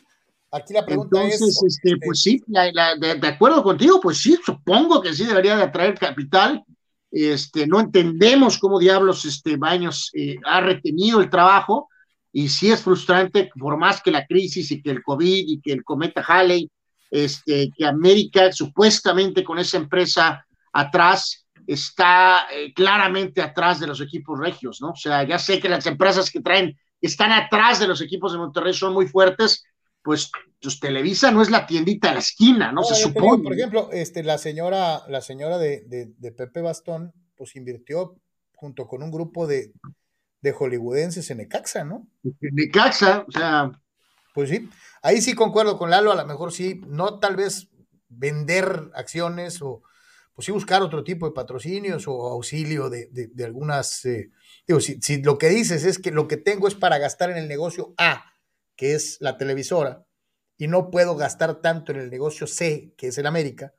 Aquí 0.51 0.73
la 0.73 0.85
pregunta 0.85 1.23
es. 1.23 1.41
Este, 1.41 1.67
este, 1.67 1.97
pues 2.05 2.21
sí, 2.21 2.41
de, 2.47 3.27
acuerdo 3.27 3.63
contigo, 3.63 3.99
pues 4.01 4.17
sí, 4.17 4.37
supongo 4.43 5.01
que 5.01 5.13
sí 5.13 5.25
debería 5.25 5.55
de 5.55 5.63
atraer 5.63 5.97
capital. 5.97 6.63
Este, 7.09 7.67
no 7.67 7.79
entendemos 7.79 8.57
cómo 8.57 8.79
diablos 8.79 9.25
este 9.25 9.57
Baños 9.57 10.11
eh, 10.13 10.37
ha 10.45 10.61
retenido 10.61 11.21
el 11.21 11.29
trabajo, 11.29 11.89
y 12.33 12.47
sí 12.49 12.71
es 12.71 12.81
frustrante, 12.81 13.49
por 13.57 13.77
más 13.77 14.01
que 14.01 14.11
la 14.11 14.25
crisis 14.25 14.71
y 14.71 14.81
que 14.81 14.91
el 14.91 15.03
COVID 15.03 15.43
y 15.47 15.59
que 15.61 15.73
el 15.73 15.83
cometa 15.83 16.23
Halley, 16.25 16.69
este, 17.11 17.69
que 17.77 17.85
América 17.85 18.51
supuestamente 18.51 19.43
con 19.43 19.59
esa 19.59 19.77
empresa 19.77 20.45
atrás 20.73 21.45
está 21.67 22.47
eh, 22.51 22.73
claramente 22.73 23.41
atrás 23.41 23.79
de 23.79 23.87
los 23.87 24.01
equipos 24.01 24.39
regios, 24.39 24.81
¿no? 24.81 24.91
O 24.91 24.95
sea, 24.95 25.23
ya 25.23 25.37
sé 25.37 25.59
que 25.59 25.69
las 25.69 25.85
empresas 25.85 26.31
que 26.31 26.41
traen, 26.41 26.75
están 26.99 27.31
atrás 27.31 27.79
de 27.79 27.87
los 27.87 28.01
equipos 28.01 28.31
de 28.31 28.39
Monterrey 28.39 28.73
son 28.73 28.93
muy 28.93 29.07
fuertes, 29.07 29.63
pues, 30.01 30.31
pues 30.59 30.79
Televisa 30.79 31.29
no 31.31 31.41
es 31.41 31.51
la 31.51 31.67
tiendita 31.67 32.07
de 32.07 32.13
la 32.15 32.19
esquina, 32.19 32.71
¿no? 32.71 32.83
Se 32.83 32.95
supone. 32.95 33.43
por 33.43 33.53
ejemplo, 33.53 33.89
este, 33.91 34.23
la 34.23 34.37
señora, 34.37 35.03
la 35.07 35.21
señora 35.21 35.57
de, 35.57 35.83
de 35.85 36.31
Pepe 36.31 36.61
Bastón, 36.61 37.13
pues 37.35 37.55
invirtió 37.55 38.15
junto 38.55 38.87
con 38.87 39.03
un 39.03 39.11
grupo 39.11 39.47
de, 39.47 39.73
de 40.41 40.51
hollywoodenses 40.51 41.29
en 41.29 41.37
Necaxa, 41.37 41.83
¿no? 41.83 42.07
Necaxa, 42.41 43.25
o 43.27 43.31
sea. 43.31 43.71
Pues 44.33 44.49
sí, 44.49 44.69
ahí 45.01 45.21
sí 45.21 45.33
concuerdo 45.33 45.77
con 45.77 45.89
Lalo, 45.89 46.11
a 46.11 46.15
lo 46.15 46.25
mejor 46.25 46.51
sí, 46.51 46.81
no 46.87 47.19
tal 47.19 47.35
vez 47.35 47.69
vender 48.07 48.89
acciones 48.93 49.61
o 49.61 49.83
pues 50.33 50.45
sí 50.45 50.51
buscar 50.51 50.81
otro 50.81 51.03
tipo 51.03 51.25
de 51.25 51.33
patrocinios 51.33 52.07
o 52.07 52.27
auxilio 52.27 52.89
de, 52.89 53.07
de, 53.11 53.45
algunas, 53.45 54.05
eh, 54.05 54.31
digo, 54.65 54.79
si, 54.79 55.21
lo 55.21 55.37
que 55.37 55.49
dices 55.49 55.83
es 55.83 55.99
que 55.99 56.11
lo 56.11 56.27
que 56.27 56.37
tengo 56.37 56.67
es 56.67 56.75
para 56.75 56.97
gastar 56.97 57.29
en 57.29 57.37
el 57.37 57.47
negocio 57.47 57.93
A, 57.97 58.31
que 58.75 58.95
es 58.95 59.17
la 59.19 59.37
televisora, 59.37 60.05
y 60.57 60.67
no 60.67 60.89
puedo 60.89 61.15
gastar 61.15 61.61
tanto 61.61 61.91
en 61.91 61.99
el 61.99 62.09
negocio 62.09 62.47
C, 62.47 62.93
que 62.97 63.07
es 63.07 63.17
el 63.17 63.27
América, 63.27 63.73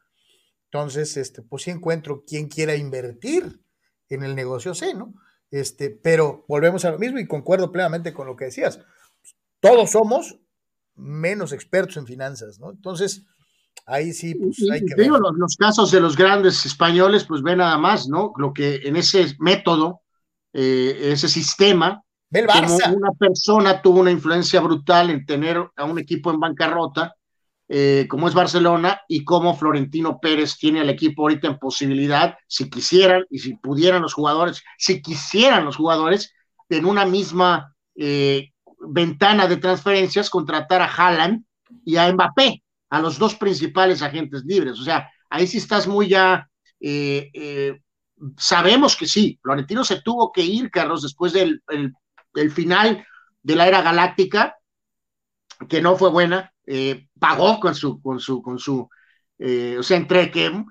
entonces, 0.72 1.18
este, 1.18 1.42
pues 1.42 1.64
sí 1.64 1.70
encuentro 1.70 2.24
quien 2.24 2.48
quiera 2.48 2.74
invertir 2.74 3.60
en 4.08 4.22
el 4.22 4.34
negocio 4.34 4.74
C, 4.74 4.94
¿no? 4.94 5.12
Este, 5.50 5.90
pero 5.90 6.46
volvemos 6.48 6.86
a 6.86 6.90
lo 6.90 6.98
mismo 6.98 7.18
y 7.18 7.26
concuerdo 7.26 7.70
plenamente 7.70 8.14
con 8.14 8.26
lo 8.26 8.36
que 8.36 8.46
decías. 8.46 8.80
Todos 9.60 9.90
somos 9.90 10.40
menos 10.96 11.52
expertos 11.52 11.96
en 11.96 12.06
finanzas, 12.06 12.58
¿no? 12.58 12.70
Entonces, 12.70 13.24
ahí 13.86 14.12
sí, 14.12 14.34
pues 14.34 14.58
hay 14.70 14.84
que 14.84 15.00
Digo, 15.00 15.18
los, 15.18 15.56
casos 15.56 15.90
de 15.90 16.00
los 16.00 16.16
grandes 16.16 16.64
españoles, 16.66 17.24
pues 17.24 17.42
ve 17.42 17.56
nada 17.56 17.78
más, 17.78 18.08
¿no? 18.08 18.32
Lo 18.36 18.52
que 18.52 18.76
en 18.84 18.96
ese 18.96 19.34
método, 19.38 20.02
eh, 20.52 21.10
ese 21.12 21.28
sistema, 21.28 22.02
como 22.30 22.96
una 22.96 23.12
persona 23.12 23.82
tuvo 23.82 24.00
una 24.00 24.10
influencia 24.10 24.60
brutal 24.60 25.10
en 25.10 25.26
tener 25.26 25.62
a 25.76 25.84
un 25.84 25.98
equipo 25.98 26.30
en 26.30 26.40
bancarrota, 26.40 27.14
eh, 27.68 28.06
como 28.08 28.28
es 28.28 28.34
Barcelona 28.34 29.00
y 29.08 29.24
como 29.24 29.56
Florentino 29.56 30.18
Pérez 30.20 30.58
tiene 30.58 30.80
al 30.80 30.90
equipo 30.90 31.22
ahorita 31.22 31.48
en 31.48 31.58
posibilidad, 31.58 32.36
si 32.46 32.68
quisieran 32.68 33.24
y 33.30 33.38
si 33.38 33.54
pudieran 33.54 34.02
los 34.02 34.14
jugadores, 34.14 34.62
si 34.78 35.00
quisieran 35.00 35.64
los 35.64 35.76
jugadores, 35.76 36.34
en 36.68 36.84
una 36.86 37.04
misma 37.04 37.74
eh, 37.94 38.51
ventana 38.88 39.46
de 39.46 39.56
transferencias, 39.56 40.30
contratar 40.30 40.82
a 40.82 40.92
Haaland 40.92 41.44
y 41.84 41.96
a 41.96 42.12
Mbappé, 42.12 42.62
a 42.90 43.00
los 43.00 43.18
dos 43.18 43.34
principales 43.34 44.02
agentes 44.02 44.44
libres. 44.44 44.78
O 44.78 44.84
sea, 44.84 45.10
ahí 45.30 45.46
sí 45.46 45.58
estás 45.58 45.86
muy 45.86 46.08
ya. 46.08 46.48
Eh, 46.80 47.80
sabemos 48.36 48.96
que 48.96 49.06
sí, 49.06 49.38
Florentino 49.42 49.84
se 49.84 50.02
tuvo 50.02 50.32
que 50.32 50.42
ir, 50.42 50.70
Carlos, 50.70 51.02
después 51.02 51.32
del 51.32 51.62
final 52.52 53.06
de 53.42 53.56
la 53.56 53.66
era 53.66 53.82
galáctica, 53.82 54.56
que 55.68 55.80
no 55.80 55.96
fue 55.96 56.10
buena, 56.10 56.52
eh, 56.66 57.08
pagó 57.18 57.60
con 57.60 57.74
su, 57.74 58.00
con 58.00 58.20
su, 58.20 58.42
con 58.42 58.58
su, 58.58 58.88
eh, 59.38 59.76
o 59.78 59.82
sea, 59.82 59.96
entre 59.96 60.30
que 60.30 60.64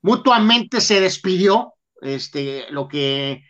mutuamente 0.00 0.80
se 0.80 1.00
despidió, 1.00 1.74
este, 2.00 2.66
lo 2.70 2.88
que 2.88 3.44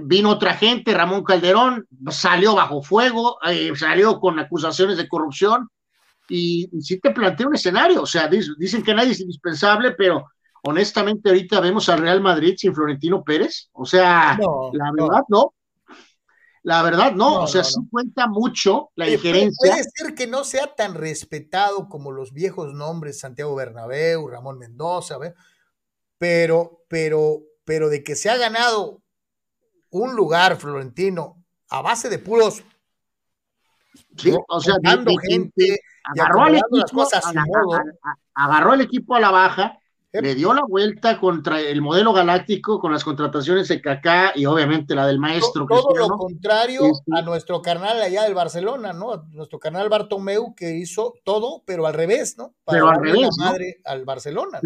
vino 0.00 0.30
otra 0.30 0.54
gente, 0.54 0.94
Ramón 0.94 1.22
Calderón, 1.22 1.86
salió 2.10 2.54
bajo 2.54 2.82
fuego, 2.82 3.38
eh, 3.46 3.72
salió 3.76 4.18
con 4.18 4.38
acusaciones 4.38 4.96
de 4.96 5.08
corrupción, 5.08 5.68
y, 6.28 6.70
sí 6.80 6.98
te 6.98 7.10
plantea 7.10 7.46
un 7.46 7.54
escenario, 7.54 8.02
o 8.02 8.06
sea, 8.06 8.28
dicen 8.28 8.82
que 8.82 8.94
nadie 8.94 9.12
es 9.12 9.20
indispensable, 9.20 9.92
pero 9.92 10.24
honestamente 10.62 11.28
ahorita 11.28 11.60
vemos 11.60 11.88
al 11.88 12.00
Real 12.00 12.20
Madrid 12.20 12.54
sin 12.56 12.74
Florentino 12.74 13.22
Pérez, 13.22 13.68
o 13.72 13.84
sea, 13.84 14.38
la 14.72 14.92
verdad 14.92 15.24
no. 15.28 15.54
La 16.64 16.80
verdad, 16.84 17.12
no, 17.12 17.42
o 17.42 17.46
sea, 17.48 17.64
sí 17.64 17.80
cuenta 17.90 18.28
mucho 18.28 18.90
la 18.94 19.06
diferencia. 19.06 19.56
Puede 19.58 19.82
ser 19.82 20.14
que 20.14 20.28
no 20.28 20.44
sea 20.44 20.72
tan 20.76 20.94
respetado 20.94 21.88
como 21.88 22.12
los 22.12 22.32
viejos 22.32 22.72
nombres, 22.72 23.18
Santiago 23.18 23.56
Bernabéu, 23.56 24.28
Ramón 24.28 24.58
Mendoza, 24.58 25.18
pero, 26.18 26.84
pero, 26.86 27.40
pero 27.64 27.88
de 27.88 28.04
que 28.04 28.14
se 28.14 28.30
ha 28.30 28.36
ganado 28.36 29.01
un 29.92 30.16
lugar 30.16 30.56
florentino 30.56 31.44
a 31.70 31.80
base 31.82 32.08
de 32.08 32.18
puros. 32.18 32.64
Sí, 34.16 34.34
o 34.48 34.60
sea, 34.60 34.76
de, 34.78 35.16
gente, 35.28 35.80
agarró, 36.04 36.42
al 36.42 36.56
equipo, 36.56 37.06
agarró 38.34 38.74
el 38.74 38.80
equipo 38.80 39.14
a 39.14 39.20
la 39.20 39.30
baja 39.30 39.78
le 40.20 40.34
dio 40.34 40.52
la 40.52 40.62
vuelta 40.68 41.18
contra 41.18 41.60
el 41.60 41.80
modelo 41.80 42.12
galáctico 42.12 42.78
con 42.78 42.92
las 42.92 43.02
contrataciones 43.02 43.68
de 43.68 43.80
Kaká 43.80 44.32
y 44.34 44.44
obviamente 44.44 44.94
la 44.94 45.06
del 45.06 45.18
maestro. 45.18 45.66
Todo, 45.66 45.96
lo 45.96 46.08
contrario 46.18 46.82
este 46.84 47.18
a 47.18 47.22
nuestro 47.22 47.62
carnal 47.62 48.02
allá 48.02 48.24
del 48.24 48.34
Barcelona, 48.34 48.92
¿no? 48.92 49.24
nuestro 49.30 49.58
carnal 49.58 49.88
Bartomeu 49.88 50.54
que 50.54 50.76
hizo 50.76 51.14
todo, 51.24 51.62
pero 51.64 51.86
al 51.86 51.94
revés, 51.94 52.36
¿no? 52.36 52.54
Para 52.64 52.76
pero 52.76 52.88
al 52.90 53.00
revés. 53.00 53.28
La 53.38 53.46
madre 53.46 53.80
al 53.84 54.04
Barcelona. 54.04 54.60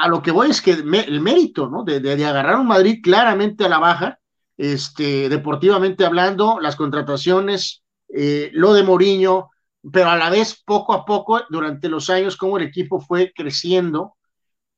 a, 0.00 0.08
lo 0.08 0.22
que 0.22 0.30
voy 0.30 0.50
es 0.50 0.62
que 0.62 0.72
el 0.72 1.20
mérito, 1.20 1.68
¿no? 1.68 1.82
De, 1.82 1.98
de, 1.98 2.24
agarrar 2.24 2.56
un 2.60 2.68
Madrid 2.68 3.00
claramente 3.02 3.64
a 3.64 3.68
la 3.68 3.78
baja, 3.78 4.20
este, 4.56 5.28
deportivamente 5.28 6.04
hablando, 6.04 6.60
las 6.60 6.76
contrataciones, 6.76 7.82
eh, 8.08 8.50
lo 8.52 8.74
de 8.74 8.82
Mourinho, 8.82 9.50
pero 9.92 10.10
a 10.10 10.16
la 10.16 10.30
vez 10.30 10.62
poco 10.64 10.92
a 10.92 11.04
poco 11.04 11.42
durante 11.50 11.88
los 11.88 12.08
años 12.10 12.36
como 12.36 12.56
el 12.56 12.64
equipo 12.64 13.00
fue 13.00 13.32
creciendo 13.34 14.16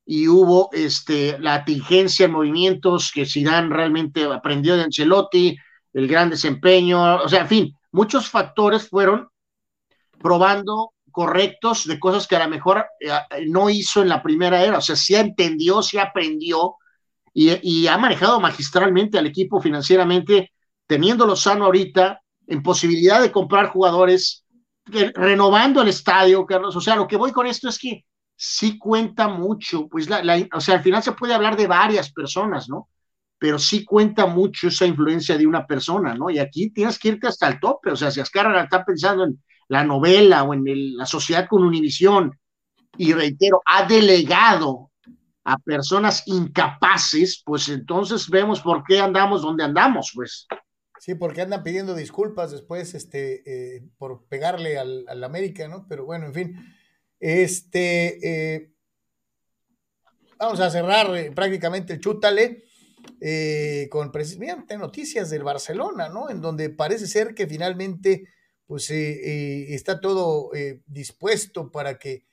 y 0.05 0.29
hubo 0.29 0.71
este, 0.73 1.39
la 1.39 1.65
tingencia 1.65 2.27
en 2.27 2.33
movimientos 2.33 3.11
que 3.13 3.27
Zidane 3.27 3.75
realmente 3.75 4.25
aprendió 4.25 4.77
de 4.77 4.85
Ancelotti, 4.85 5.57
el 5.93 6.09
gran 6.09 6.31
desempeño, 6.31 7.17
o 7.17 7.29
sea, 7.29 7.43
en 7.43 7.49
fin, 7.49 7.77
muchos 7.91 8.29
factores 8.29 8.89
fueron 8.89 9.29
probando 10.19 10.93
correctos 11.11 11.87
de 11.87 11.99
cosas 11.99 12.27
que 12.27 12.37
a 12.37 12.45
lo 12.45 12.51
mejor 12.51 12.87
eh, 13.01 13.11
no 13.49 13.71
hizo 13.71 14.03
en 14.03 14.09
la 14.09 14.23
primera 14.23 14.63
era, 14.63 14.79
o 14.79 14.83
sea, 14.83 14.97
sí 14.97 15.15
entendió, 15.15 15.83
sí 15.83 15.99
aprendió 15.99 16.77
y, 17.39 17.87
ha 17.87 17.99
manejado 17.99 18.41
magistralmente 18.41 19.19
al 19.19 19.27
equipo 19.27 19.61
financieramente, 19.61 20.53
teniéndolo 20.87 21.37
sano 21.37 21.67
ahorita, 21.67 22.23
en 22.47 22.63
posibilidad 22.63 23.21
de 23.21 23.31
comprar 23.31 23.69
jugadores, 23.69 24.47
renovando 24.87 25.83
el 25.83 25.89
estadio, 25.89 26.47
Carlos, 26.47 26.75
o 26.77 26.81
sea, 26.81 26.97
lo 26.97 27.07
que 27.07 27.19
voy 27.19 27.33
con 27.33 27.47
esto 27.47 27.69
es 27.69 27.79
que 27.79 28.07
sí 28.35 28.79
cuenta 28.79 29.29
mucho, 29.29 29.87
pues 29.87 30.09
la, 30.09 30.23
o 30.55 30.61
sea, 30.61 30.77
al 30.77 30.83
final 30.83 31.03
se 31.03 31.13
puede 31.13 31.35
hablar 31.35 31.59
de 31.59 31.67
varias 31.67 32.11
personas, 32.11 32.71
¿no? 32.71 32.89
Pero 33.39 33.59
sí 33.59 33.85
cuenta 33.85 34.25
mucho 34.25 34.69
esa 34.69 34.87
influencia 34.87 35.37
de 35.37 35.47
una 35.47 35.67
persona, 35.67 36.15
¿no? 36.15 36.31
Y 36.31 36.39
aquí 36.39 36.71
tienes 36.71 36.99
que 36.99 37.09
irte 37.09 37.27
hasta 37.27 37.49
el 37.49 37.61
tope, 37.61 37.91
o 37.91 37.97
sea, 37.97 38.11
si 38.11 38.21
Azcárraga 38.21 38.63
está 38.63 38.83
pensando 38.83 39.25
en 39.25 39.43
la 39.69 39.85
novela 39.85 40.43
o 40.45 40.55
en 40.55 40.97
la 40.97 41.05
sociedad 41.05 41.47
con 41.47 41.65
Univisión, 41.65 42.33
y 42.97 43.13
reitero, 43.13 43.61
ha 43.67 43.87
delegado 43.87 44.91
a 45.49 45.59
personas 45.59 46.25
incapaces, 46.27 47.41
pues 47.45 47.69
entonces 47.69 48.29
vemos 48.29 48.61
por 48.61 48.83
qué 48.83 48.99
andamos 48.99 49.43
donde 49.43 49.63
andamos, 49.63 50.11
pues. 50.13 50.49
Sí, 50.99 51.15
porque 51.15 51.41
andan 51.41 51.63
pidiendo 51.63 51.95
disculpas 51.95 52.51
después 52.51 52.95
este, 52.95 53.77
eh, 53.77 53.83
por 53.97 54.27
pegarle 54.27 54.77
al, 54.77 55.05
al 55.07 55.23
América, 55.23 55.69
¿no? 55.69 55.87
Pero 55.89 56.05
bueno, 56.05 56.27
en 56.27 56.35
fin. 56.35 56.75
Este, 57.21 58.57
eh, 58.57 58.73
vamos 60.37 60.59
a 60.59 60.69
cerrar 60.69 61.17
eh, 61.17 61.31
prácticamente 61.31 61.93
el 61.93 62.01
chútale 62.01 62.65
con 63.89 64.11
precisamente 64.11 64.77
noticias 64.77 65.31
del 65.31 65.45
Barcelona, 65.45 66.09
¿no? 66.09 66.29
En 66.29 66.41
donde 66.41 66.71
parece 66.71 67.07
ser 67.07 67.37
que 67.37 67.47
finalmente 67.47 68.25
pues 68.67 68.91
está 68.91 70.01
todo 70.01 70.51
dispuesto 70.87 71.71
para 71.71 72.01
que 72.01 72.27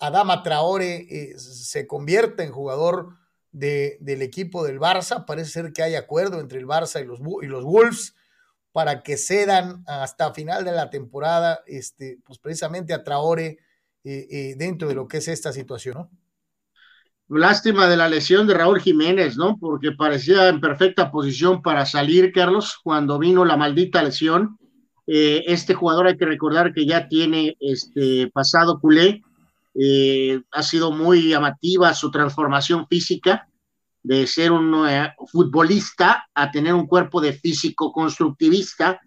Adama 0.00 0.42
Traore 0.42 1.36
se 1.38 1.86
convierta 1.86 2.42
en 2.42 2.52
jugador 2.52 3.16
del 3.52 4.22
equipo 4.22 4.64
del 4.64 4.78
Barça. 4.78 5.24
Parece 5.26 5.50
ser 5.50 5.72
que 5.72 5.82
hay 5.82 5.94
acuerdo 5.94 6.40
entre 6.40 6.58
el 6.58 6.66
Barça 6.66 7.02
y 7.02 7.06
los, 7.06 7.20
y 7.42 7.46
los 7.46 7.64
Wolves 7.64 8.14
para 8.76 9.02
que 9.02 9.16
cedan 9.16 9.82
hasta 9.86 10.34
final 10.34 10.62
de 10.62 10.72
la 10.72 10.90
temporada, 10.90 11.62
este, 11.66 12.18
pues 12.26 12.38
precisamente 12.38 12.92
a 12.92 13.02
Traore 13.02 13.58
eh, 14.04 14.26
eh, 14.30 14.54
dentro 14.58 14.86
de 14.86 14.94
lo 14.94 15.08
que 15.08 15.16
es 15.16 15.28
esta 15.28 15.50
situación. 15.50 16.10
Lástima 17.28 17.88
de 17.88 17.96
la 17.96 18.08
lesión 18.08 18.46
de 18.46 18.52
Raúl 18.52 18.80
Jiménez, 18.80 19.38
¿no? 19.38 19.56
Porque 19.58 19.92
parecía 19.92 20.48
en 20.48 20.60
perfecta 20.60 21.10
posición 21.10 21.62
para 21.62 21.86
salir, 21.86 22.30
Carlos, 22.32 22.78
cuando 22.84 23.18
vino 23.18 23.46
la 23.46 23.56
maldita 23.56 24.02
lesión. 24.02 24.58
Eh, 25.06 25.42
este 25.46 25.72
jugador 25.72 26.08
hay 26.08 26.18
que 26.18 26.26
recordar 26.26 26.74
que 26.74 26.84
ya 26.84 27.08
tiene 27.08 27.56
este 27.58 28.30
pasado 28.32 28.78
culé, 28.78 29.22
ha 30.52 30.62
sido 30.62 30.90
muy 30.90 31.28
llamativa 31.28 31.92
su 31.94 32.10
transformación 32.10 32.86
física 32.88 33.48
de 34.02 34.26
ser 34.26 34.52
un 34.52 34.86
futbolista 35.30 36.26
a 36.34 36.50
tener 36.50 36.72
un 36.72 36.86
cuerpo 36.86 37.20
de 37.20 37.32
físico 37.32 37.92
constructivista, 37.92 39.00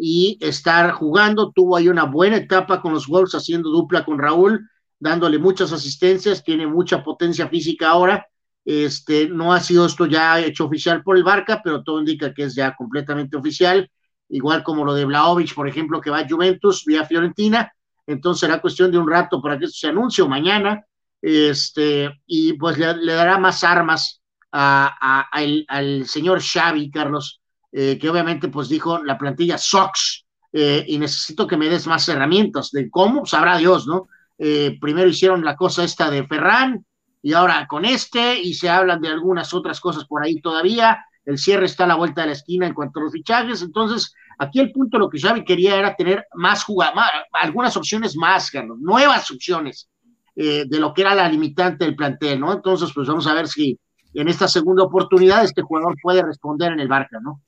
y 0.00 0.38
estar 0.40 0.92
jugando. 0.92 1.52
Tuvo 1.52 1.76
ahí 1.76 1.88
una 1.88 2.04
buena 2.04 2.36
etapa 2.36 2.80
con 2.80 2.94
los 2.94 3.06
Wolves 3.06 3.34
haciendo 3.34 3.68
dupla 3.68 4.04
con 4.04 4.18
Raúl, 4.18 4.68
dándole 4.98 5.38
muchas 5.38 5.72
asistencias, 5.72 6.42
tiene 6.42 6.66
mucha 6.66 7.04
potencia 7.04 7.48
física 7.48 7.90
ahora. 7.90 8.26
Este, 8.64 9.28
no 9.28 9.52
ha 9.52 9.60
sido 9.60 9.86
esto 9.86 10.06
ya 10.06 10.40
hecho 10.40 10.64
oficial 10.64 11.02
por 11.02 11.16
el 11.16 11.24
Barca, 11.24 11.60
pero 11.62 11.82
todo 11.82 11.98
indica 11.98 12.32
que 12.32 12.44
es 12.44 12.54
ya 12.54 12.74
completamente 12.74 13.36
oficial, 13.36 13.90
igual 14.28 14.62
como 14.62 14.84
lo 14.84 14.94
de 14.94 15.04
Blaovic, 15.04 15.54
por 15.54 15.68
ejemplo, 15.68 16.00
que 16.00 16.10
va 16.10 16.20
a 16.20 16.28
Juventus 16.28 16.84
vía 16.86 17.04
Fiorentina. 17.04 17.72
Entonces 18.12 18.40
será 18.40 18.60
cuestión 18.60 18.90
de 18.90 18.98
un 18.98 19.08
rato 19.08 19.40
para 19.40 19.58
que 19.58 19.66
esto 19.66 19.78
se 19.78 19.88
anuncie 19.88 20.22
o 20.22 20.28
mañana, 20.28 20.84
este, 21.22 22.10
y 22.26 22.54
pues 22.54 22.78
le, 22.78 23.12
dará 23.12 23.38
más 23.38 23.62
armas 23.62 24.20
al 24.50 26.06
señor 26.06 26.42
Xavi, 26.42 26.90
Carlos, 26.90 27.40
eh, 27.72 27.98
que 27.98 28.10
obviamente 28.10 28.48
pues 28.48 28.68
dijo 28.68 29.02
la 29.04 29.16
plantilla 29.16 29.56
SOX 29.56 30.24
eh, 30.52 30.84
y 30.88 30.98
necesito 30.98 31.46
que 31.46 31.56
me 31.56 31.68
des 31.68 31.86
más 31.86 32.08
herramientas 32.08 32.70
de 32.72 32.90
cómo, 32.90 33.24
sabrá 33.26 33.58
Dios, 33.58 33.86
¿no? 33.86 34.08
Eh, 34.38 34.76
primero 34.80 35.08
hicieron 35.08 35.44
la 35.44 35.54
cosa 35.54 35.84
esta 35.84 36.10
de 36.10 36.26
Ferran 36.26 36.84
y 37.22 37.34
ahora 37.34 37.66
con 37.68 37.84
este 37.84 38.40
y 38.40 38.54
se 38.54 38.68
hablan 38.68 39.00
de 39.00 39.08
algunas 39.08 39.54
otras 39.54 39.78
cosas 39.78 40.04
por 40.06 40.24
ahí 40.24 40.40
todavía. 40.40 41.04
El 41.24 41.38
cierre 41.38 41.66
está 41.66 41.84
a 41.84 41.88
la 41.88 41.94
vuelta 41.94 42.22
de 42.22 42.28
la 42.28 42.32
esquina 42.32 42.66
en 42.66 42.74
cuanto 42.74 42.98
a 42.98 43.02
los 43.04 43.12
fichajes. 43.12 43.62
Entonces, 43.62 44.14
aquí 44.40 44.58
el 44.58 44.72
punto 44.72 44.98
lo 44.98 45.08
que 45.08 45.20
Xavi 45.20 45.44
quería 45.44 45.76
era 45.76 45.94
tener 45.94 46.26
más 46.34 46.64
jugadas, 46.64 46.94
algunas 47.32 47.76
opciones 47.76 48.16
más, 48.16 48.50
Carlos, 48.50 48.78
nuevas 48.80 49.30
opciones 49.30 49.88
de 50.34 50.78
lo 50.78 50.94
que 50.94 51.02
era 51.02 51.14
la 51.14 51.28
limitante 51.28 51.84
del 51.84 51.94
plantel, 51.94 52.40
¿no? 52.40 52.52
Entonces, 52.52 52.90
pues 52.94 53.06
vamos 53.06 53.26
a 53.26 53.34
ver 53.34 53.46
si 53.46 53.78
en 54.14 54.28
esta 54.28 54.48
segunda 54.48 54.84
oportunidad 54.84 55.44
este 55.44 55.60
jugador 55.60 55.94
puede 56.02 56.22
responder 56.22 56.72
en 56.72 56.80
el 56.80 56.88
Barca, 56.88 57.18
¿no? 57.20 57.42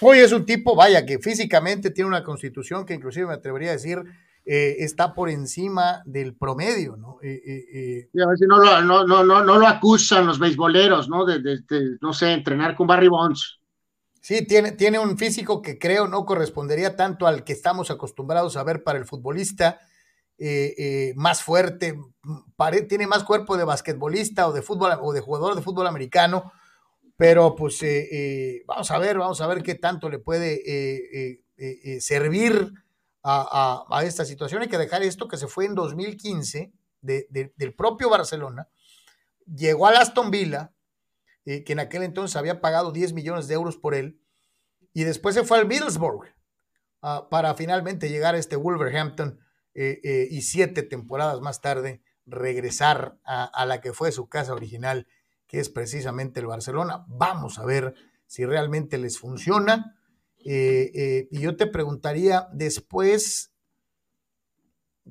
Hoy 0.00 0.18
es 0.18 0.32
un 0.32 0.44
tipo, 0.44 0.74
vaya, 0.74 1.06
que 1.06 1.18
físicamente 1.18 1.90
tiene 1.90 2.08
una 2.08 2.22
constitución 2.22 2.84
que 2.84 2.94
inclusive 2.94 3.26
me 3.26 3.34
atrevería 3.34 3.70
a 3.70 3.74
decir 3.74 4.02
eh, 4.44 4.76
está 4.80 5.14
por 5.14 5.30
encima 5.30 6.02
del 6.04 6.34
promedio, 6.34 6.96
¿no? 6.96 7.18
Eh, 7.22 7.40
eh, 8.14 8.22
a 8.22 8.28
ver 8.28 8.36
si 8.36 8.46
no 8.46 8.58
lo, 8.58 8.82
no, 8.82 9.06
no, 9.06 9.24
no, 9.24 9.58
lo 9.58 9.66
acusan 9.66 10.26
los 10.26 10.38
beisboleros, 10.38 11.08
¿no? 11.08 11.24
De, 11.24 11.40
no 12.02 12.12
sé, 12.12 12.32
entrenar 12.32 12.76
con 12.76 12.86
Barry 12.86 13.08
Bonds. 13.08 13.60
Sí, 14.24 14.40
tiene, 14.46 14.72
tiene 14.72 14.98
un 14.98 15.18
físico 15.18 15.60
que 15.60 15.78
creo 15.78 16.08
no 16.08 16.24
correspondería 16.24 16.96
tanto 16.96 17.26
al 17.26 17.44
que 17.44 17.52
estamos 17.52 17.90
acostumbrados 17.90 18.56
a 18.56 18.64
ver 18.64 18.82
para 18.82 18.98
el 18.98 19.04
futbolista, 19.04 19.80
más 21.14 21.42
fuerte, 21.42 21.98
tiene 22.88 23.06
más 23.06 23.22
cuerpo 23.22 23.58
de 23.58 23.64
basquetbolista 23.64 24.48
o 24.48 24.54
de 24.54 24.62
fútbol 24.62 24.98
o 25.02 25.12
de 25.12 25.20
jugador 25.20 25.54
de 25.54 25.60
fútbol 25.60 25.86
americano, 25.86 26.54
pero 27.18 27.54
pues 27.54 27.82
eh, 27.82 28.08
eh, 28.10 28.62
vamos 28.66 28.90
a 28.90 28.98
ver, 28.98 29.18
vamos 29.18 29.42
a 29.42 29.46
ver 29.46 29.62
qué 29.62 29.74
tanto 29.74 30.08
le 30.08 30.18
puede 30.18 30.62
eh, 30.64 32.00
servir 32.00 32.72
a, 33.22 34.02
esta 34.04 34.24
situación. 34.24 34.62
Hay 34.62 34.68
que 34.68 34.78
dejar 34.78 35.02
esto 35.02 35.28
que 35.28 35.36
se 35.36 35.48
fue 35.48 35.66
en 35.66 35.74
2015 35.74 36.72
del 37.02 37.74
propio 37.76 38.08
Barcelona, 38.08 38.70
llegó 39.54 39.86
a 39.86 39.90
Aston 39.90 40.30
Villa, 40.30 40.72
que 41.44 41.64
en 41.72 41.78
aquel 41.78 42.02
entonces 42.02 42.36
había 42.36 42.60
pagado 42.60 42.90
10 42.90 43.12
millones 43.12 43.48
de 43.48 43.54
euros 43.54 43.76
por 43.76 43.94
él, 43.94 44.20
y 44.92 45.04
después 45.04 45.34
se 45.34 45.44
fue 45.44 45.58
al 45.58 45.66
Middlesbrough 45.66 46.24
ah, 47.02 47.28
para 47.30 47.54
finalmente 47.54 48.08
llegar 48.08 48.34
a 48.34 48.38
este 48.38 48.56
Wolverhampton 48.56 49.40
y 49.74 50.42
siete 50.42 50.84
temporadas 50.84 51.40
más 51.40 51.60
tarde 51.60 52.00
regresar 52.26 53.18
a 53.24 53.66
la 53.66 53.80
que 53.80 53.92
fue 53.92 54.12
su 54.12 54.28
casa 54.28 54.52
original 54.52 55.08
que 55.46 55.60
es 55.60 55.68
precisamente 55.68 56.40
el 56.40 56.46
Barcelona. 56.46 57.04
Vamos 57.08 57.58
a 57.58 57.64
ver 57.64 57.94
si 58.26 58.44
realmente 58.44 58.98
les 58.98 59.18
funciona. 59.18 59.96
Eh, 60.44 60.90
eh, 60.94 61.28
y 61.30 61.40
yo 61.40 61.56
te 61.56 61.66
preguntaría 61.66 62.48
después, 62.52 63.52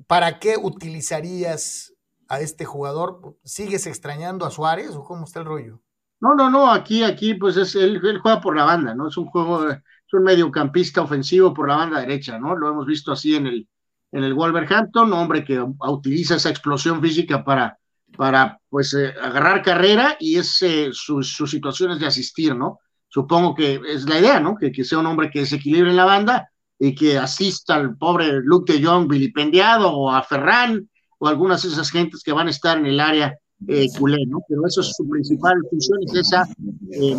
¿para 0.06 0.38
qué 0.38 0.56
utilizarías 0.56 1.94
a 2.28 2.40
este 2.40 2.64
jugador? 2.64 3.38
¿Sigues 3.44 3.86
extrañando 3.86 4.44
a 4.44 4.50
Suárez 4.50 4.90
o 4.90 5.04
cómo 5.04 5.24
está 5.24 5.40
el 5.40 5.46
rollo? 5.46 5.80
No, 6.20 6.34
no, 6.34 6.48
no, 6.50 6.70
aquí, 6.70 7.02
aquí, 7.02 7.34
pues 7.34 7.56
es, 7.56 7.74
él, 7.74 8.00
juega 8.00 8.40
por 8.40 8.56
la 8.56 8.64
banda, 8.64 8.94
¿no? 8.94 9.08
Es 9.08 9.16
un 9.16 9.26
juego, 9.26 9.68
es 9.68 9.78
un 10.12 10.22
mediocampista 10.22 11.02
ofensivo 11.02 11.52
por 11.52 11.68
la 11.68 11.76
banda 11.76 12.00
derecha, 12.00 12.38
¿no? 12.38 12.56
Lo 12.56 12.70
hemos 12.70 12.86
visto 12.86 13.12
así 13.12 13.36
en 13.36 13.46
el, 13.46 13.68
en 14.12 14.24
el 14.24 14.32
Wolverhampton, 14.32 15.12
hombre 15.12 15.44
que 15.44 15.60
utiliza 15.60 16.36
esa 16.36 16.50
explosión 16.50 17.02
física 17.02 17.44
para, 17.44 17.78
para 18.16 18.58
pues 18.68 18.94
eh, 18.94 19.12
agarrar 19.20 19.62
carrera 19.62 20.16
y 20.18 20.36
es 20.36 20.62
eh, 20.62 20.90
sus, 20.92 21.36
situaciones 21.36 21.98
de 21.98 22.06
asistir, 22.06 22.54
¿no? 22.56 22.78
Supongo 23.08 23.54
que 23.54 23.80
es 23.86 24.08
la 24.08 24.18
idea, 24.18 24.40
¿no? 24.40 24.56
Que, 24.56 24.72
que, 24.72 24.84
sea 24.84 24.98
un 24.98 25.06
hombre 25.06 25.30
que 25.30 25.40
desequilibre 25.40 25.90
en 25.90 25.96
la 25.96 26.04
banda 26.04 26.48
y 26.78 26.94
que 26.94 27.18
asista 27.18 27.74
al 27.74 27.96
pobre 27.96 28.40
Luke 28.42 28.72
de 28.72 28.84
Jong 28.84 29.08
vilipendiado 29.08 29.92
o 29.92 30.10
a 30.10 30.22
Ferran 30.22 30.88
o 31.18 31.28
algunas 31.28 31.62
de 31.62 31.68
esas 31.68 31.90
gentes 31.90 32.22
que 32.22 32.32
van 32.32 32.48
a 32.48 32.50
estar 32.50 32.78
en 32.78 32.86
el 32.86 33.00
área 33.00 33.36
eh, 33.68 33.86
culé, 33.98 34.24
¿no? 34.26 34.40
Pero 34.48 34.66
eso 34.66 34.80
es 34.80 34.92
su 34.96 35.08
principal 35.08 35.56
función, 35.70 35.98
es 36.06 36.14
esa 36.14 36.46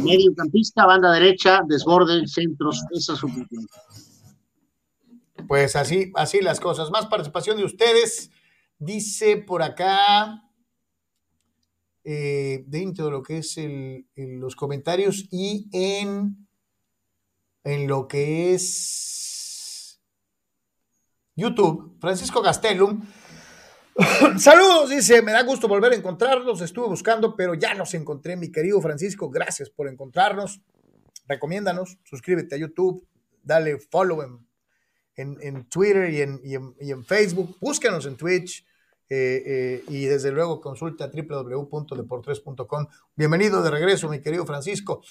mediocampista, 0.03 0.85
banda 0.85 1.11
derecha, 1.13 1.61
desborde, 1.67 2.27
centros, 2.27 2.81
esa 2.91 3.13
es 3.13 3.19
su 3.19 3.27
función. 3.27 3.67
Pues 5.47 5.75
así, 5.75 6.11
así 6.15 6.41
las 6.41 6.59
cosas. 6.59 6.91
Más 6.91 7.05
participación 7.07 7.57
de 7.57 7.65
ustedes. 7.65 8.31
Dice 8.77 9.37
por 9.37 9.63
acá, 9.63 10.43
eh, 12.03 12.63
dentro 12.67 13.05
de 13.05 13.11
lo 13.11 13.23
que 13.23 13.37
es 13.39 13.55
los 14.15 14.55
comentarios 14.55 15.27
y 15.31 15.69
en, 15.71 16.47
en 17.63 17.87
lo 17.87 18.07
que 18.07 18.53
es 18.53 20.01
YouTube. 21.35 21.97
Francisco 21.99 22.41
Gastelum. 22.41 23.01
Saludos, 24.39 24.89
dice, 24.89 25.21
me 25.21 25.31
da 25.31 25.43
gusto 25.43 25.69
volver 25.69 25.93
a 25.93 25.95
encontrarlos, 25.95 26.59
estuve 26.59 26.87
buscando, 26.87 27.33
pero 27.33 27.53
ya 27.53 27.73
los 27.75 27.93
encontré, 27.93 28.35
mi 28.35 28.51
querido 28.51 28.81
Francisco, 28.81 29.29
gracias 29.29 29.69
por 29.69 29.87
encontrarnos, 29.87 30.59
recomiéndanos, 31.29 31.97
suscríbete 32.03 32.55
a 32.55 32.57
YouTube, 32.57 33.07
dale 33.41 33.79
follow 33.79 34.21
en, 34.21 35.37
en, 35.41 35.69
Twitter 35.69 36.09
y 36.09 36.21
en, 36.21 36.41
y 36.43 36.91
en, 36.91 37.05
Facebook, 37.05 37.55
búscanos 37.61 38.05
en 38.05 38.17
Twitch, 38.17 38.65
eh, 39.07 39.43
eh, 39.45 39.83
y 39.87 40.05
desde 40.05 40.31
luego 40.31 40.59
consulta 40.59 41.09
www.deportres.com. 41.09 42.87
Bienvenido 43.15 43.63
de 43.63 43.71
regreso, 43.71 44.09
mi 44.09 44.19
querido 44.19 44.45
Francisco. 44.45 45.03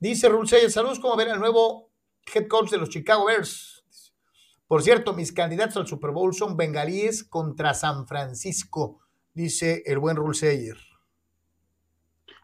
Dice 0.00 0.28
Rulsey, 0.28 0.68
saludos, 0.68 0.98
¿cómo 0.98 1.16
ven 1.16 1.28
el 1.28 1.38
nuevo 1.38 1.92
head 2.34 2.48
coach 2.48 2.70
de 2.70 2.78
los 2.78 2.88
Chicago 2.88 3.26
Bears? 3.26 3.81
Por 4.72 4.82
cierto, 4.82 5.12
mis 5.12 5.32
candidatos 5.32 5.76
al 5.76 5.86
Super 5.86 6.12
Bowl 6.12 6.32
son 6.32 6.56
bengalíes 6.56 7.24
contra 7.24 7.74
San 7.74 8.06
Francisco, 8.06 9.00
dice 9.34 9.82
el 9.84 9.98
buen 9.98 10.16
Rulseyer. 10.16 10.78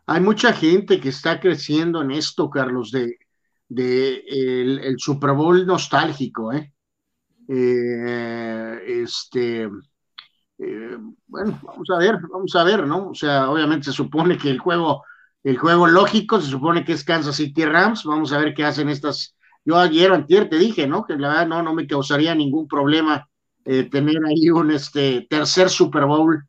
Hay 0.04 0.20
mucha 0.20 0.52
gente 0.52 1.00
que 1.00 1.08
está 1.08 1.40
creciendo 1.40 2.02
en 2.02 2.10
esto, 2.10 2.50
Carlos, 2.50 2.90
de, 2.90 3.16
de 3.70 4.24
el, 4.26 4.96
Super 4.98 5.30
Bowl 5.32 5.66
nostálgico, 5.66 6.52
¿eh? 6.52 6.70
eh 7.48 8.78
este, 8.86 9.62
eh, 10.58 10.98
bueno, 11.28 11.58
vamos 11.62 11.88
a 11.88 11.96
ver, 11.96 12.18
vamos 12.30 12.54
a 12.54 12.62
ver, 12.62 12.86
¿no? 12.86 13.08
O 13.08 13.14
sea, 13.14 13.50
obviamente 13.50 13.86
se 13.86 13.92
supone 13.92 14.36
que 14.36 14.50
el 14.50 14.58
juego, 14.58 15.02
el 15.42 15.56
juego 15.56 15.86
lógico, 15.86 16.42
se 16.42 16.50
supone 16.50 16.84
que 16.84 16.92
es 16.92 17.04
Kansas 17.04 17.36
City 17.36 17.64
Rams, 17.64 18.04
vamos 18.04 18.34
a 18.34 18.38
ver 18.38 18.52
qué 18.52 18.66
hacen 18.66 18.90
estas. 18.90 19.34
Yo 19.68 19.76
ayer 19.76 20.10
antier 20.10 20.48
te 20.48 20.58
dije, 20.58 20.86
¿no? 20.86 21.04
Que 21.04 21.16
la 21.16 21.28
verdad 21.28 21.46
no, 21.46 21.62
no 21.62 21.74
me 21.74 21.86
causaría 21.86 22.34
ningún 22.34 22.66
problema 22.66 23.28
eh, 23.66 23.84
tener 23.84 24.16
ahí 24.26 24.48
un 24.48 24.70
este, 24.70 25.26
tercer 25.28 25.68
Super 25.68 26.06
Bowl 26.06 26.42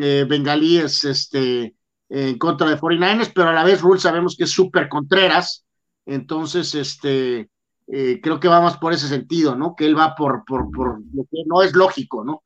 eh, 0.00 0.26
bengalíes 0.28 1.04
este, 1.04 1.76
en 2.08 2.38
contra 2.38 2.68
de 2.68 2.76
49ers, 2.76 3.30
pero 3.32 3.50
a 3.50 3.52
la 3.52 3.62
vez 3.62 3.80
Rule 3.80 4.00
sabemos 4.00 4.34
que 4.36 4.44
es 4.44 4.50
súper 4.50 4.88
contreras, 4.88 5.64
entonces 6.06 6.74
este, 6.74 7.50
creo 7.86 8.40
que 8.40 8.48
vamos 8.48 8.76
por 8.78 8.92
ese 8.92 9.06
sentido, 9.06 9.54
¿no? 9.54 9.76
Que 9.76 9.86
él 9.86 9.96
va 9.96 10.16
por, 10.16 10.44
por, 10.44 10.68
por 10.72 10.98
lo 11.14 11.22
que 11.30 11.44
no 11.46 11.62
es 11.62 11.72
lógico, 11.72 12.24
¿no? 12.24 12.42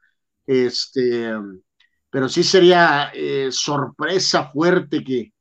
Este, 0.47 1.33
pero 2.11 2.29
sí 2.29 2.43
sería 2.43 3.11
eh, 3.15 3.49
sorpresa 3.53 4.51
fuerte 4.51 5.03
que, 5.03 5.33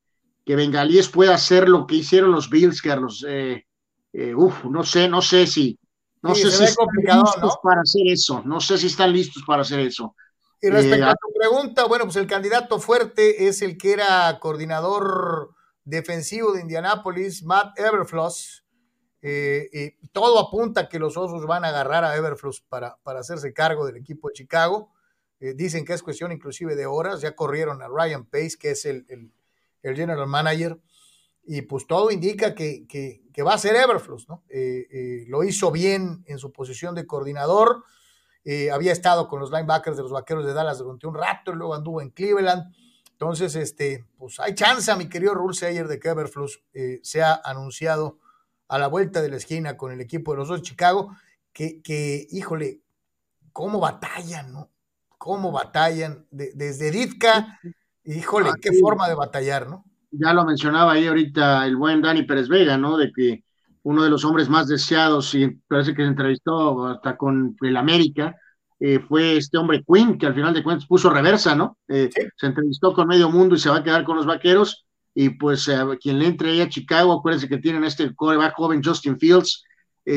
que 0.46 0.56
Bengalíes 0.56 1.10
pueda 1.10 1.36
hacer 1.36 1.68
lo 1.68 1.86
que 1.86 1.96
hicieron 1.96 2.32
los 2.32 2.50
Bills, 2.50 2.82
Carlos. 2.82 3.26
Eh, 3.28 3.66
eh, 4.14 4.34
uf, 4.34 4.66
no 4.66 4.84
sé, 4.84 5.08
no 5.08 5.22
sé 5.22 5.48
si, 5.48 5.78
no 6.22 6.36
sé 6.36 6.52
si 6.52 6.64
están 6.64 6.88
listos 7.06 7.58
para 7.64 7.82
hacer 7.82 8.08
eso. 8.08 8.42
No 8.46 8.60
sé 8.60 8.78
si 8.78 8.88
están 8.88 9.14
listos 9.14 9.44
para 9.46 9.62
hacer 9.62 9.80
eso. 9.80 10.16
Y 10.62 10.70
respecto 10.70 11.06
a 11.06 11.16
tu 11.16 11.34
pregunta, 11.34 11.86
bueno, 11.86 12.06
pues 12.06 12.18
el 12.18 12.28
candidato 12.28 12.80
fuerte 12.80 13.48
es 13.48 13.62
el 13.62 13.78
que 13.78 13.94
era 13.94 14.38
coordinador 14.40 15.54
defensivo 15.86 16.52
de 16.52 16.62
Indianápolis, 16.62 17.44
Matt 17.44 17.80
Everfloss. 17.80 18.66
todo 20.12 20.40
apunta 20.40 20.90
que 20.90 21.00
los 21.00 21.16
Osos 21.16 21.46
van 21.46 21.64
a 21.64 21.70
agarrar 21.70 22.04
a 22.04 22.16
Everfloss 22.16 22.62
para, 22.62 22.98
para 23.04 23.22
hacerse 23.22 23.54
cargo 23.54 23.86
del 23.86 23.98
equipo 23.98 24.28
de 24.28 24.34
Chicago. 24.34 24.92
Eh, 25.40 25.54
dicen 25.56 25.86
que 25.86 25.94
es 25.94 26.04
cuestión 26.04 26.32
inclusive 26.32 26.76
de 26.76 26.86
horas. 26.86 27.22
Ya 27.22 27.36
corrieron 27.36 27.82
a 27.82 27.88
Ryan 27.88 28.26
Pace, 28.26 28.58
que 28.60 28.72
es 28.72 28.86
el, 28.86 29.06
general 29.82 30.28
manager. 30.28 30.78
Y 31.52 31.64
pues 31.64 31.88
todo 31.88 32.12
indica 32.12 32.54
que, 32.54 33.24
va 33.44 33.56
a 33.56 33.58
ser 33.58 33.76
Everflux, 33.76 34.30
¿no? 34.30 34.44
Eh, 34.50 34.86
eh, 34.92 35.26
lo 35.30 35.44
hizo 35.44 35.72
bien 35.72 36.24
en 36.28 36.38
su 36.38 36.52
posición 36.52 36.94
de 36.94 37.08
coordinador, 37.08 37.86
eh, 38.46 38.70
había 38.70 38.92
estado 38.92 39.28
con 39.28 39.40
los 39.40 39.50
linebackers 39.50 39.98
de 39.98 40.04
los 40.04 40.12
Vaqueros 40.12 40.46
de 40.46 40.54
Dallas 40.54 40.78
durante 40.78 41.08
un 41.08 41.16
rato, 41.16 41.52
y 41.52 41.56
luego 41.56 41.74
anduvo 41.74 42.02
en 42.04 42.12
Cleveland, 42.12 42.72
entonces, 43.14 43.56
este, 43.56 44.06
pues 44.20 44.40
hay 44.40 44.54
chance, 44.54 44.96
mi 44.96 45.10
querido 45.10 45.34
Rule 45.34 45.56
Sayer, 45.56 45.88
de 45.88 46.00
que 46.00 46.10
Everflux 46.10 46.62
sea 47.02 47.42
anunciado 47.44 48.20
a 48.68 48.78
la 48.78 48.86
vuelta 48.86 49.20
de 49.20 49.30
la 49.30 49.38
esquina 49.38 49.76
con 49.76 49.92
el 49.92 50.02
equipo 50.02 50.34
de 50.34 50.38
los 50.38 50.50
dos 50.50 50.60
de 50.60 50.68
Chicago, 50.68 51.16
que, 51.52 51.82
que 51.82 52.28
híjole, 52.30 52.82
cómo 53.54 53.80
batallan, 53.80 54.54
¿no? 54.54 54.70
Cómo 55.18 55.52
batallan, 55.52 56.28
desde 56.30 56.92
Ditka, 56.92 57.60
híjole, 58.04 58.52
qué 58.62 58.72
forma 58.80 59.10
de 59.10 59.16
batallar, 59.16 59.68
¿no? 59.68 59.89
Ya 60.12 60.34
lo 60.34 60.46
mencionaba 60.46 60.94
ahí 60.94 61.08
ahorita 61.08 61.66
el 61.66 61.76
buen 61.76 62.02
Dani 62.02 62.24
Pérez 62.24 62.48
Vega, 62.48 62.78
¿no? 62.78 62.98
De 62.98 63.12
que 63.12 63.44
uno 63.84 64.04
de 64.04 64.10
los 64.10 64.26
hombres 64.26 64.50
más 64.50 64.68
deseados, 64.68 65.34
y 65.36 65.48
parece 65.68 65.94
que 65.94 66.04
se 66.04 66.10
entrevistó 66.10 66.88
hasta 66.88 67.18
con 67.18 67.56
el 67.62 67.78
América, 67.78 68.36
eh, 68.80 69.00
fue 69.00 69.38
este 69.38 69.58
hombre 69.58 69.84
Quinn, 69.84 70.18
que 70.18 70.26
al 70.26 70.34
final 70.34 70.54
de 70.54 70.64
cuentas 70.64 70.88
puso 70.88 71.10
reversa, 71.10 71.56
¿no? 71.56 71.78
Eh, 71.88 72.10
se 72.36 72.46
entrevistó 72.46 72.94
con 72.94 73.08
medio 73.08 73.30
mundo 73.30 73.56
y 73.56 73.60
se 73.60 73.70
va 73.70 73.78
a 73.78 73.84
quedar 73.84 74.04
con 74.04 74.16
los 74.16 74.26
vaqueros. 74.26 74.86
Y 75.14 75.30
pues 75.32 75.68
eh, 75.68 75.78
quien 76.02 76.20
le 76.20 76.28
entre 76.28 76.52
ahí 76.52 76.62
a 76.62 76.70
Chicago, 76.70 77.14
acuérdense 77.14 77.50
que 77.50 77.58
tienen 77.58 77.84
este 77.84 78.14
coreback 78.16 78.54
joven 78.56 78.82
Justin 78.84 79.18
Fields. 79.20 79.64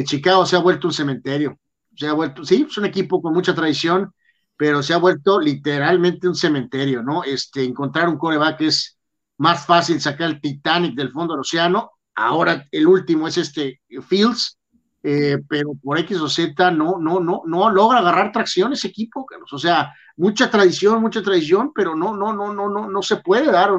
Chicago 0.05 0.47
se 0.47 0.57
ha 0.57 0.61
vuelto 0.61 0.87
un 0.87 0.93
cementerio. 0.95 1.59
Se 1.95 2.07
ha 2.07 2.15
vuelto, 2.15 2.45
sí, 2.45 2.67
es 2.67 2.79
un 2.79 2.87
equipo 2.87 3.21
con 3.21 3.35
mucha 3.35 3.55
tradición, 3.55 4.11
pero 4.57 4.83
se 4.83 4.95
ha 4.95 4.97
vuelto 4.97 5.39
literalmente 5.39 6.29
un 6.29 6.35
cementerio, 6.35 7.03
¿no? 7.03 7.25
Este, 7.25 7.65
encontrar 7.65 8.09
un 8.09 8.17
coreback 8.17 8.63
es 8.63 8.97
más 9.39 9.67
fácil 9.67 10.01
sacar 10.01 10.31
el 10.31 10.41
Titanic 10.41 10.95
del 10.95 11.11
fondo 11.11 11.35
del 11.35 11.41
océano. 11.41 11.93
Ahora 12.15 12.67
el 12.71 12.87
último 12.87 13.27
es 13.29 13.39
este 13.39 13.81
Fields, 14.07 14.59
eh, 15.03 15.39
pero 15.49 15.73
por 15.83 15.99
X 15.99 16.19
o 16.21 16.29
Z 16.29 16.71
no, 16.71 16.99
no, 16.99 17.21
no, 17.21 17.43
no 17.47 17.71
logra 17.71 17.99
agarrar 17.99 18.33
tracción 18.33 18.73
ese 18.73 18.89
equipo, 18.89 19.27
O 19.51 19.59
sea, 19.59 19.93
mucha 20.17 20.51
tradición, 20.51 21.01
mucha 21.01 21.23
tradición, 21.23 21.73
pero 21.75 21.97
no, 21.97 22.15
no, 22.17 22.33
no, 22.33 22.53
no, 22.53 22.69
no, 22.69 22.89
no 22.89 23.03
se 23.03 23.17
puede 23.17 23.51
dar 23.51 23.71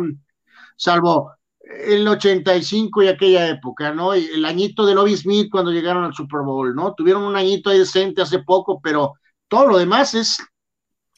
salvo 0.75 1.31
el 1.63 2.07
85 2.07 3.03
y 3.03 3.07
aquella 3.07 3.47
época, 3.47 3.93
¿no? 3.93 4.13
El 4.13 4.43
añito 4.45 4.85
de 4.85 4.95
Lobby 4.95 5.15
Smith 5.15 5.49
cuando 5.51 5.71
llegaron 5.71 6.03
al 6.03 6.13
Super 6.13 6.41
Bowl, 6.41 6.75
¿no? 6.75 6.93
Tuvieron 6.93 7.23
un 7.23 7.35
añito 7.35 7.69
ahí 7.69 7.79
decente 7.79 8.21
hace 8.21 8.39
poco, 8.39 8.81
pero 8.81 9.13
todo 9.47 9.67
lo 9.67 9.77
demás 9.77 10.13
es 10.13 10.37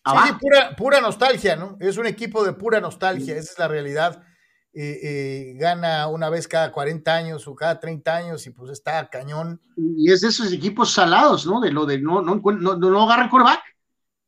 Sí, 0.05 0.33
pura, 0.39 0.75
pura 0.75 1.01
nostalgia, 1.01 1.55
¿no? 1.55 1.77
Es 1.79 1.97
un 1.97 2.05
equipo 2.05 2.43
de 2.43 2.53
pura 2.53 2.79
nostalgia, 2.79 3.35
esa 3.35 3.51
es 3.51 3.59
la 3.59 3.67
realidad. 3.67 4.23
Eh, 4.73 4.99
eh, 5.03 5.53
gana 5.55 6.07
una 6.07 6.29
vez 6.29 6.47
cada 6.47 6.71
40 6.71 7.15
años 7.15 7.47
o 7.47 7.55
cada 7.55 7.79
30 7.79 8.15
años 8.15 8.45
y 8.45 8.51
pues 8.51 8.71
está 8.71 9.09
cañón. 9.09 9.59
Y 9.77 10.11
es 10.11 10.21
de 10.21 10.27
esos 10.27 10.51
equipos 10.51 10.91
salados, 10.91 11.45
¿no? 11.45 11.59
De 11.59 11.71
lo 11.71 11.85
de 11.85 11.99
no, 11.99 12.21
no, 12.21 12.41
no, 12.43 12.75
no 12.75 13.03
agarran 13.03 13.29
coreback. 13.29 13.61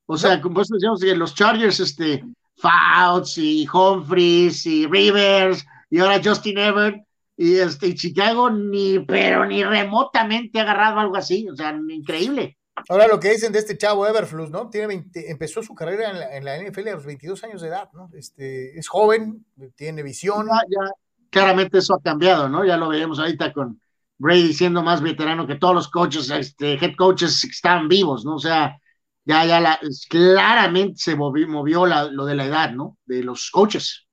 O 0.05 0.17
sea, 0.17 0.41
como 0.41 0.61
decíamos, 0.61 1.01
los 1.01 1.35
Chargers, 1.35 1.81
este, 1.81 2.23
Fouts 2.57 3.37
y 3.37 3.67
Humphries 3.71 4.65
y 4.65 4.87
Rivers 4.87 5.65
y 5.89 5.99
ahora 5.99 6.21
Justin 6.23 6.57
Everett 6.57 7.03
y 7.37 7.55
este 7.55 7.93
Chicago 7.93 8.49
ni, 8.49 8.99
pero 8.99 9.45
ni 9.45 9.63
remotamente 9.63 10.59
agarrado 10.59 10.99
algo 10.99 11.17
así, 11.17 11.47
o 11.49 11.55
sea, 11.55 11.77
increíble. 11.89 12.57
Ahora 12.89 13.07
lo 13.07 13.19
que 13.19 13.31
dicen 13.31 13.51
de 13.51 13.59
este 13.59 13.77
chavo 13.77 14.07
Everflux, 14.07 14.49
¿no? 14.49 14.69
Tiene 14.69 15.05
empezó 15.13 15.63
su 15.63 15.73
carrera 15.73 16.35
en 16.35 16.45
la, 16.45 16.57
NFL 16.57 16.87
a 16.89 16.93
los 16.93 17.05
22 17.05 17.43
años 17.43 17.61
de 17.61 17.69
edad, 17.69 17.89
¿no? 17.93 18.09
Este, 18.13 18.77
es 18.77 18.87
joven, 18.87 19.45
tiene 19.75 20.03
visión. 20.03 20.47
Ya, 20.47 20.91
claramente 21.29 21.79
eso 21.79 21.95
ha 21.95 22.01
cambiado, 22.01 22.47
¿no? 22.49 22.63
Ya 22.63 22.77
lo 22.77 22.89
veremos 22.89 23.19
ahorita 23.19 23.51
con 23.51 23.81
Brady 24.17 24.53
siendo 24.53 24.83
más 24.83 25.01
veterano 25.01 25.47
que 25.47 25.55
todos 25.55 25.75
los 25.75 25.89
coaches, 25.89 26.29
este, 26.29 26.73
head 26.73 26.95
coaches 26.95 27.43
están 27.43 27.87
vivos, 27.87 28.25
¿no? 28.25 28.35
O 28.35 28.39
sea, 28.39 28.77
ya, 29.25 29.45
ya 29.45 29.59
la, 29.59 29.79
claramente 30.09 30.95
se 30.97 31.15
movió, 31.15 31.85
lo 31.85 32.25
de 32.25 32.35
la 32.35 32.45
edad, 32.45 32.71
¿no? 32.71 32.97
De 33.05 33.23
los 33.23 33.49
coaches. 33.51 34.07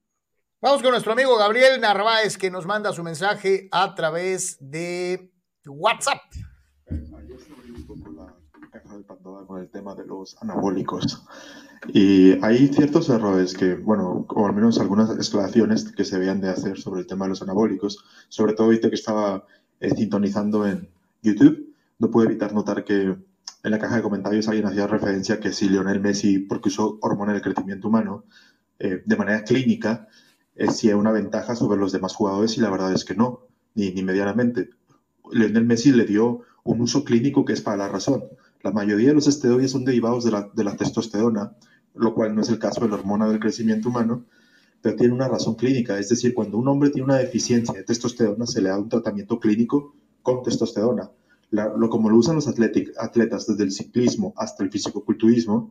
Vamos 0.61 0.83
con 0.83 0.93
nuestro 0.93 1.13
amigo 1.13 1.37
Gabriel 1.37 1.81
Narváez 1.81 2.39
que 2.39 2.51
nos 2.51 2.65
manda 2.65 2.93
su 2.93 3.03
mensaje 3.03 3.69
a 3.71 3.95
través 3.95 4.57
de 4.61 5.31
WhatsApp 5.67 6.23
el 9.65 9.71
tema 9.71 9.95
de 9.95 10.07
los 10.07 10.37
anabólicos. 10.43 11.25
Y 11.89 12.33
hay 12.45 12.69
ciertos 12.69 13.09
errores 13.09 13.55
que, 13.55 13.75
bueno, 13.75 14.27
o 14.29 14.47
al 14.47 14.55
menos 14.55 14.79
algunas 14.79 15.11
exclamaciones 15.11 15.85
que 15.93 16.05
se 16.05 16.19
veían 16.19 16.41
de 16.41 16.51
hacer 16.51 16.79
sobre 16.79 17.01
el 17.01 17.07
tema 17.07 17.25
de 17.25 17.31
los 17.31 17.43
anabólicos, 17.43 18.05
sobre 18.29 18.55
todo 18.55 18.67
ahorita 18.67 18.89
que 18.89 18.95
estaba 18.95 19.45
eh, 19.81 19.91
sintonizando 19.95 20.67
en 20.67 20.89
YouTube, 21.23 21.75
no 21.99 22.11
puedo 22.11 22.29
evitar 22.29 22.53
notar 22.55 22.85
que 22.85 23.17
en 23.65 23.71
la 23.71 23.79
caja 23.79 23.97
de 23.97 24.03
comentarios 24.03 24.49
alguien 24.49 24.67
hacía 24.67 24.87
referencia 24.87 25.41
que 25.41 25.53
si 25.53 25.69
Lionel 25.69 26.01
Messi, 26.01 26.39
porque 26.41 26.69
usó 26.69 26.99
hormona 27.01 27.33
del 27.33 27.43
crecimiento 27.43 27.89
humano, 27.89 28.25
eh, 28.79 29.03
de 29.05 29.17
manera 29.17 29.45
clínica, 29.45 30.09
eh, 30.55 30.71
si 30.71 30.89
es 30.89 30.95
una 30.95 31.13
ventaja 31.13 31.57
sobre 31.57 31.79
los 31.79 31.93
demás 31.93 32.15
jugadores 32.15 32.57
y 32.57 32.61
la 32.61 32.71
verdad 32.71 32.93
es 32.93 33.05
que 33.05 33.15
no, 33.15 33.47
ni, 33.75 33.93
ni 33.93 34.03
medianamente. 34.03 34.71
Lionel 35.33 35.65
Messi 35.65 35.93
le 35.93 36.05
dio 36.05 36.43
un 36.65 36.81
uso 36.81 37.05
clínico 37.05 37.45
que 37.45 37.55
es 37.55 37.61
para 37.61 37.77
la 37.77 37.89
razón. 37.89 38.25
La 38.65 38.73
mayoría 38.73 39.09
de 39.09 39.15
los 39.15 39.27
esteroides 39.27 39.73
son 39.73 39.85
derivados 39.85 40.25
de 40.25 40.31
la, 40.65 40.77
testosterona, 40.77 41.55
lo 41.95 42.15
cual 42.15 42.35
no 42.35 42.41
es 42.41 42.49
el 42.49 42.59
caso 42.59 42.81
de 42.81 42.89
la 42.89 42.95
hormona 42.95 43.29
del 43.29 43.39
crecimiento 43.39 43.91
humano, 43.91 44.25
pero 44.81 44.97
tiene 44.97 45.13
una 45.13 45.29
razón 45.29 45.55
clínica. 45.55 45.99
Es 45.99 46.09
decir, 46.09 46.33
cuando 46.33 46.57
un 46.57 46.69
hombre 46.69 46.89
tiene 46.89 47.05
una 47.05 47.19
deficiencia 47.19 47.75
de 47.75 47.85
testosterona, 47.85 48.47
se 48.47 48.63
le 48.63 48.71
da 48.71 48.79
un 48.79 48.89
tratamiento 48.89 49.39
clínico 49.39 49.95
con 50.23 50.43
testosterona. 50.43 51.11
lo, 51.51 51.91
como 51.91 52.09
lo 52.09 52.17
usan 52.17 52.37
los 52.37 52.49
atletas 52.49 53.47
desde 53.47 53.65
el 53.65 53.71
ciclismo 53.71 54.33
hasta 54.35 54.65
el 54.65 54.71
fisicoculturismo, 54.71 55.71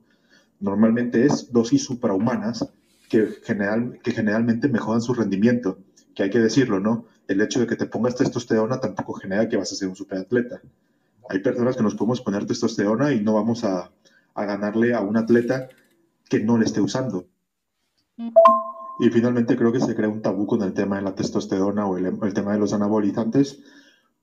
normalmente 0.60 1.26
es 1.26 1.52
dosis 1.52 1.84
suprahumanas 1.86 2.70
que, 3.10 3.26
general, 3.42 4.00
que 4.04 4.12
generalmente 4.12 4.68
mejoran 4.68 5.02
su 5.02 5.16
rendimiento. 5.16 5.80
Que 6.14 6.22
hay 6.22 6.30
que 6.30 6.38
decirlo, 6.38 6.80
¿no? 6.80 7.06
El 7.28 7.42
hecho 7.42 7.60
de 7.60 7.66
que 7.66 7.76
te 7.76 7.88
pongas 7.88 8.14
testosterona 8.18 8.80
tampoco 8.80 9.14
genera 9.14 9.50
que 9.50 9.58
vas 9.58 9.72
a 9.72 9.76
ser 9.76 9.88
un 9.88 9.96
superatleta 9.96 10.62
hay 11.30 11.40
personas 11.40 11.76
que 11.76 11.84
nos 11.84 11.96
podemos 11.96 12.22
poner 12.22 12.46
testosterona 12.46 13.14
y 13.14 13.22
no 13.22 13.34
vamos 13.34 13.64
a, 13.64 13.92
ganarle 14.36 14.94
a 14.94 15.02
un 15.02 15.16
atleta 15.18 15.70
que 16.28 16.40
no 16.40 16.58
le 16.58 16.66
esté 16.66 16.82
usando. 16.82 17.28
Y 19.00 19.10
finalmente 19.10 19.56
creo 19.56 19.72
que 19.72 19.80
se 19.80 19.96
crea 19.96 20.10
un 20.10 20.22
tabú 20.22 20.48
con 20.48 20.62
el 20.64 20.74
tema 20.74 20.98
de 20.98 21.04
la 21.04 21.16
testosterona 21.16 21.86
o 21.86 21.98
el, 21.98 22.34
tema 22.34 22.54
de 22.54 22.60
los 22.60 22.74
anabolizantes, 22.74 23.60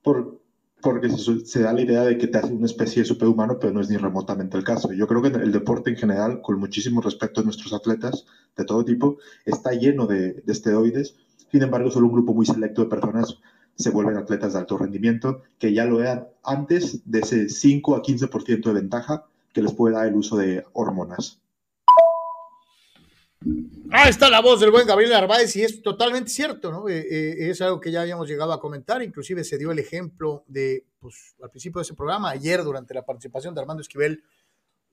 por, 0.03 0.41
porque 0.81 1.11
se, 1.11 1.63
da 1.63 1.73
la 1.73 1.83
idea 1.83 2.03
de 2.03 2.19
que 2.19 2.27
te 2.27 2.39
hace 2.39 2.53
una 2.53 2.67
especie 2.67 3.03
de 3.03 3.09
superhumano, 3.09 3.59
pero 3.59 3.73
no 3.73 3.81
es 3.81 3.89
ni 3.89 3.97
remotamente 3.97 4.57
el 4.57 4.65
caso. 4.65 4.93
Yo 4.93 5.07
creo 5.07 5.23
que 5.23 5.29
el 5.29 5.53
deporte 5.53 5.91
en 5.91 5.97
general, 5.97 6.41
con 6.43 6.59
muchísimo 6.59 7.01
respeto 7.01 7.41
a 7.41 7.45
nuestros 7.45 7.73
atletas 7.73 8.27
de 8.57 8.65
todo 8.65 8.85
tipo, 8.85 9.19
está 9.45 9.73
lleno 9.73 10.07
de, 10.07 10.33
de 10.33 10.53
esteroides. 10.53 11.17
Sin 11.51 11.63
embargo, 11.63 11.91
solo 11.91 12.07
un 12.07 12.13
grupo 12.13 12.35
muy 12.35 12.47
selecto 12.47 12.83
de 12.83 12.89
personas 12.89 13.39
se 13.81 13.91
vuelven 13.91 14.17
atletas 14.17 14.53
de 14.53 14.59
alto 14.59 14.79
rendimiento, 14.79 15.43
que 15.59 15.73
ya 15.73 15.85
lo 15.85 16.01
eran 16.01 16.29
antes 16.45 17.01
de 17.11 17.21
ese 17.21 17.49
5 17.49 17.97
a 17.97 18.03
15% 18.03 18.63
de 18.63 18.73
ventaja 18.73 19.27
que 19.53 19.63
les 19.63 19.73
puede 19.73 19.95
dar 19.95 20.07
el 20.07 20.15
uso 20.15 20.37
de 20.37 20.65
hormonas. 20.73 21.41
Ah, 23.91 24.09
está 24.09 24.29
la 24.29 24.41
voz 24.41 24.61
del 24.61 24.71
buen 24.71 24.87
Gabriel 24.87 25.13
Narváez 25.13 25.57
y 25.57 25.63
es 25.63 25.83
totalmente 25.83 26.31
cierto, 26.31 26.71
¿no? 26.71 26.89
Eh, 26.89 27.01
eh, 27.01 27.51
es 27.51 27.61
algo 27.63 27.81
que 27.81 27.91
ya 27.91 28.03
habíamos 28.03 28.29
llegado 28.29 28.53
a 28.53 28.61
comentar, 28.61 29.03
inclusive 29.03 29.45
se 29.45 29.57
dio 29.57 29.73
el 29.73 29.79
ejemplo 29.79 30.45
de, 30.47 30.85
pues, 31.01 31.35
al 31.43 31.51
principio 31.51 31.79
de 31.79 31.85
ese 31.85 31.95
programa, 31.95 32.31
ayer 32.31 32.63
durante 32.63 32.93
la 32.93 33.05
participación 33.05 33.55
de 33.55 33.63
Armando 33.63 33.81
Esquivel, 33.81 34.23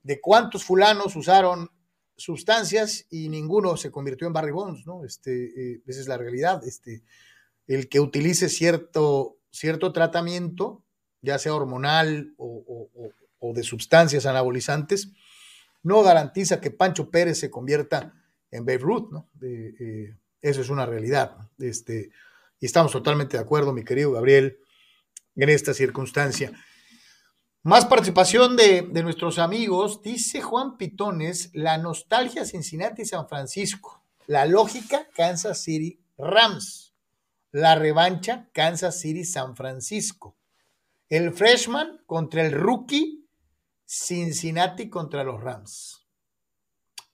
de 0.02 0.22
cuántos 0.22 0.64
fulanos 0.64 1.16
usaron 1.16 1.70
sustancias 2.16 3.06
y 3.12 3.30
ninguno 3.30 3.78
se 3.78 3.92
convirtió 3.92 4.28
en 4.28 4.34
Barry 4.34 4.52
Bones, 4.52 4.88
¿no? 4.88 5.04
Este, 5.04 5.74
eh, 5.74 5.82
esa 5.86 6.00
es 6.00 6.08
la 6.08 6.18
realidad. 6.18 6.64
Este, 6.66 7.04
el 7.68 7.90
que 7.90 8.00
utilice 8.00 8.50
cierto, 8.50 9.38
cierto 9.52 9.92
tratamiento, 9.92 10.84
ya 11.22 11.38
sea 11.38 11.54
hormonal 11.54 12.34
o, 12.38 12.90
de 13.54 13.64
sustancias 13.64 14.26
anabolizantes, 14.26 15.10
no 15.84 16.02
garantiza 16.04 16.60
que 16.60 16.72
Pancho 16.72 17.10
Pérez 17.10 17.40
se 17.40 17.50
convierta 17.50 18.14
en 18.52 18.66
Babe 18.66 18.80
Ruth, 18.80 19.12
¿no? 19.12 19.30
Eh, 19.42 20.16
eso 20.42 20.62
es 20.62 20.70
una 20.70 20.86
realidad. 20.86 21.38
Este, 21.60 22.10
y 22.60 22.66
estamos 22.66 22.92
totalmente 22.92 23.38
de 23.38 23.44
acuerdo, 23.44 23.74
mi 23.74 23.84
querido 23.84 24.12
Gabriel, 24.12 24.60
en 25.36 25.50
esta 25.50 25.74
circunstancia. 25.74 26.52
Más 27.64 27.86
participación 27.86 28.56
de, 28.56 28.82
de, 28.82 29.04
nuestros 29.04 29.40
amigos. 29.40 30.02
Dice 30.02 30.42
Juan 30.42 30.78
Pitones, 30.78 31.52
la 31.54 31.78
nostalgia 31.78 32.46
Cincinnati 32.46 33.02
y 33.02 33.06
San 33.06 33.28
Francisco. 33.28 34.04
La 34.26 34.46
lógica 34.46 35.08
Kansas 35.16 35.62
City 35.62 36.00
Rams 36.18 36.87
la 37.52 37.76
revancha 37.76 38.50
Kansas 38.54 39.00
City 39.00 39.24
San 39.24 39.56
Francisco. 39.56 40.38
El 41.10 41.32
freshman 41.34 42.04
contra 42.06 42.46
el 42.46 42.52
rookie 42.52 43.28
Cincinnati 43.86 44.90
contra 44.90 45.24
los 45.24 45.42
Rams. 45.42 46.06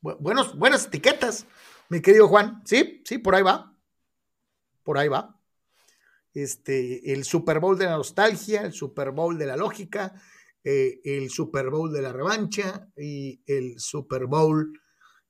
Buenos, 0.01 0.57
buenas 0.57 0.87
etiquetas, 0.87 1.45
mi 1.89 2.01
querido 2.01 2.27
Juan. 2.27 2.61
Sí, 2.65 3.01
sí, 3.05 3.19
por 3.19 3.35
ahí 3.35 3.43
va. 3.43 3.73
Por 4.83 4.97
ahí 4.97 5.07
va. 5.07 5.39
este, 6.33 7.13
el 7.13 7.23
Super 7.23 7.59
Bowl 7.59 7.77
de 7.77 7.85
la 7.85 7.91
nostalgia, 7.91 8.61
el 8.61 8.73
Super 8.73 9.11
Bowl 9.11 9.37
de 9.37 9.45
la 9.45 9.55
lógica, 9.55 10.13
eh, 10.63 10.99
el 11.03 11.29
Super 11.29 11.69
Bowl 11.69 11.93
de 11.93 12.01
la 12.01 12.11
revancha 12.11 12.89
y 12.97 13.41
el 13.45 13.79
Super 13.79 14.25
Bowl 14.25 14.73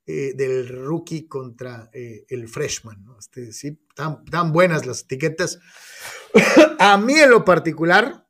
eh, 0.06 0.34
del 0.36 0.68
rookie 0.68 1.28
contra 1.28 1.90
eh, 1.94 2.26
el 2.28 2.50
freshman. 2.50 3.06
Este, 3.18 3.54
sí, 3.54 3.80
tan, 3.96 4.26
tan 4.26 4.52
buenas 4.52 4.86
las 4.86 5.04
etiquetas. 5.04 5.60
A 6.80 6.98
mí 6.98 7.14
en 7.14 7.30
lo 7.30 7.46
particular, 7.46 8.28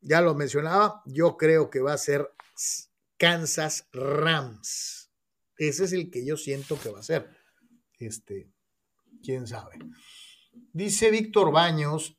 ya 0.00 0.20
lo 0.20 0.34
mencionaba, 0.34 1.02
yo 1.06 1.36
creo 1.36 1.70
que 1.70 1.80
va 1.80 1.92
a 1.92 1.98
ser 1.98 2.32
Kansas 3.16 3.88
Rams. 3.92 5.10
Ese 5.56 5.84
es 5.84 5.92
el 5.92 6.10
que 6.10 6.26
yo 6.26 6.36
siento 6.36 6.76
que 6.80 6.90
va 6.90 6.98
a 6.98 7.04
ser. 7.04 7.30
Este, 8.00 8.50
quién 9.22 9.46
sabe. 9.46 9.78
Dice 10.72 11.12
Víctor 11.12 11.52
Baños, 11.52 12.18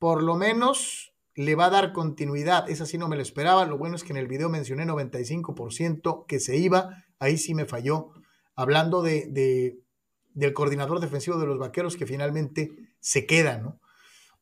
por 0.00 0.22
lo 0.22 0.34
menos 0.34 1.13
le 1.34 1.54
va 1.54 1.66
a 1.66 1.70
dar 1.70 1.92
continuidad. 1.92 2.68
Esa 2.70 2.86
sí 2.86 2.98
no 2.98 3.08
me 3.08 3.16
lo 3.16 3.22
esperaba. 3.22 3.66
Lo 3.66 3.78
bueno 3.78 3.96
es 3.96 4.04
que 4.04 4.12
en 4.12 4.18
el 4.18 4.28
video 4.28 4.48
mencioné 4.48 4.86
95% 4.86 6.26
que 6.26 6.40
se 6.40 6.56
iba. 6.56 7.04
Ahí 7.18 7.38
sí 7.38 7.54
me 7.54 7.66
falló. 7.66 8.10
Hablando 8.54 9.02
de, 9.02 9.80
del 10.32 10.52
coordinador 10.52 11.00
defensivo 11.00 11.38
de 11.38 11.46
los 11.46 11.58
vaqueros 11.58 11.96
que 11.96 12.06
finalmente 12.06 12.70
se 13.00 13.26
queda, 13.26 13.58
¿no? 13.58 13.80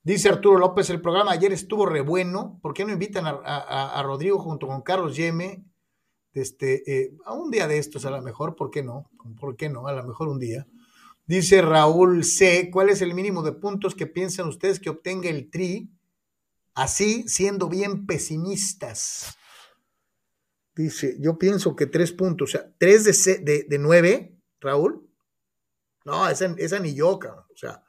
Dice 0.05 0.29
Arturo 0.29 0.59
López, 0.59 0.91
el 0.91 1.01
programa 1.01 1.31
ayer 1.31 1.53
estuvo 1.53 1.87
re 1.87 2.01
bueno. 2.01 2.59
¿Por 2.61 2.75
qué 2.75 2.85
no 2.85 2.93
invitan 2.93 3.25
a, 3.27 4.03
Rodrigo 4.05 4.39
junto 4.39 4.67
con 4.67 4.83
Carlos 4.83 5.17
Yeme? 5.17 5.65
Este, 6.35 6.83
eh, 6.91 7.15
a 7.25 7.35
un 7.35 7.51
día 7.51 7.69
de 7.69 7.79
estos, 7.79 8.05
a 8.05 8.11
lo 8.11 8.21
mejor, 8.21 8.57
¿por 8.57 8.71
qué 8.71 8.83
no? 8.83 9.11
¿Por 9.39 9.55
qué 9.55 9.69
no? 9.69 9.87
A 9.87 9.93
lo 9.93 10.03
mejor 10.03 10.29
un 10.29 10.41
día. 10.41 10.67
Dice 11.25 11.63
Raúl 11.63 12.25
C. 12.25 12.69
¿Cuál 12.73 12.91
es 12.91 13.01
el 13.01 13.15
mínimo 13.15 13.43
de 13.43 13.53
puntos 13.53 13.95
que 13.95 14.09
piensan 14.09 14.49
ustedes 14.49 14.81
que 14.81 14.91
obtenga 14.91 15.31
el 15.31 15.51
Tri? 15.51 15.89
Así, 16.75 17.29
siendo 17.29 17.69
bien 17.69 18.07
pesimistas. 18.07 19.37
Dice, 20.75 21.17
yo 21.21 21.39
pienso 21.39 21.77
que 21.77 21.87
tres 21.87 22.13
puntos, 22.13 22.49
o 22.49 22.53
sea, 22.53 22.73
tres 22.79 23.05
de, 23.05 23.67
de, 23.69 23.79
nueve, 23.79 24.39
Raúl. 24.59 25.07
No, 26.05 26.29
esa, 26.29 26.55
esa 26.57 26.79
ni 26.79 26.95
yo, 26.95 27.11
O 27.11 27.57
sea, 27.57 27.85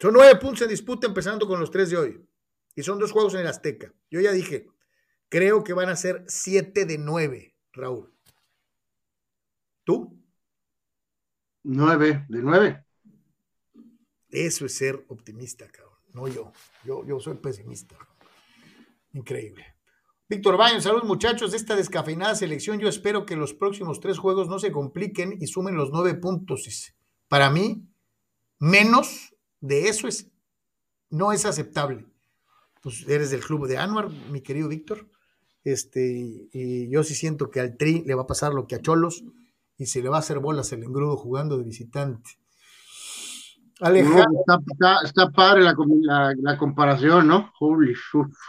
son 0.00 0.14
nueve 0.14 0.38
puntos 0.40 0.62
en 0.62 0.68
disputa 0.68 1.06
empezando 1.06 1.46
con 1.46 1.60
los 1.60 1.70
tres 1.70 1.90
de 1.90 1.96
hoy. 1.96 2.28
Y 2.74 2.82
son 2.82 2.98
dos 2.98 3.12
juegos 3.12 3.34
en 3.34 3.40
el 3.40 3.46
Azteca. 3.46 3.92
Yo 4.10 4.20
ya 4.20 4.32
dije, 4.32 4.68
creo 5.28 5.62
que 5.64 5.72
van 5.72 5.88
a 5.88 5.96
ser 5.96 6.24
siete 6.28 6.86
de 6.86 6.98
nueve, 6.98 7.56
Raúl. 7.72 8.12
¿Tú? 9.84 10.20
Nueve 11.62 12.26
de 12.28 12.38
nueve. 12.42 12.84
Eso 14.28 14.66
es 14.66 14.74
ser 14.74 15.04
optimista, 15.08 15.68
cabrón. 15.68 15.87
No 16.18 16.26
yo. 16.26 16.52
Yo, 16.84 17.06
yo 17.06 17.20
soy 17.20 17.34
pesimista. 17.36 17.96
Increíble. 19.12 19.64
Víctor 20.28 20.56
Baños, 20.56 20.82
saludos 20.82 21.04
muchachos 21.04 21.52
de 21.52 21.56
esta 21.56 21.76
descafeinada 21.76 22.34
selección. 22.34 22.80
Yo 22.80 22.88
espero 22.88 23.24
que 23.24 23.36
los 23.36 23.54
próximos 23.54 24.00
tres 24.00 24.18
juegos 24.18 24.48
no 24.48 24.58
se 24.58 24.72
compliquen 24.72 25.38
y 25.40 25.46
sumen 25.46 25.76
los 25.76 25.90
nueve 25.92 26.14
puntos. 26.14 26.92
Para 27.28 27.50
mí, 27.50 27.86
menos 28.58 29.32
de 29.60 29.88
eso 29.88 30.08
es, 30.08 30.28
no 31.08 31.30
es 31.30 31.46
aceptable. 31.46 32.04
Pues 32.82 33.08
eres 33.08 33.30
del 33.30 33.44
club 33.44 33.68
de 33.68 33.78
Anuar, 33.78 34.10
mi 34.10 34.40
querido 34.40 34.68
Víctor. 34.68 35.08
Este, 35.62 36.48
y 36.52 36.90
yo 36.90 37.04
sí 37.04 37.14
siento 37.14 37.48
que 37.48 37.60
al 37.60 37.76
Tri 37.76 38.02
le 38.04 38.16
va 38.16 38.22
a 38.22 38.26
pasar 38.26 38.54
lo 38.54 38.66
que 38.66 38.74
a 38.74 38.82
Cholos 38.82 39.22
y 39.76 39.86
se 39.86 40.02
le 40.02 40.08
va 40.08 40.16
a 40.16 40.20
hacer 40.20 40.40
bolas 40.40 40.72
el 40.72 40.82
engrudo 40.82 41.16
jugando 41.16 41.58
de 41.58 41.64
visitante. 41.64 42.40
Alejandro, 43.80 44.44
está, 45.04 45.30
padre 45.30 45.62
la, 45.62 46.56
comparación, 46.58 47.28
¿no? 47.28 47.52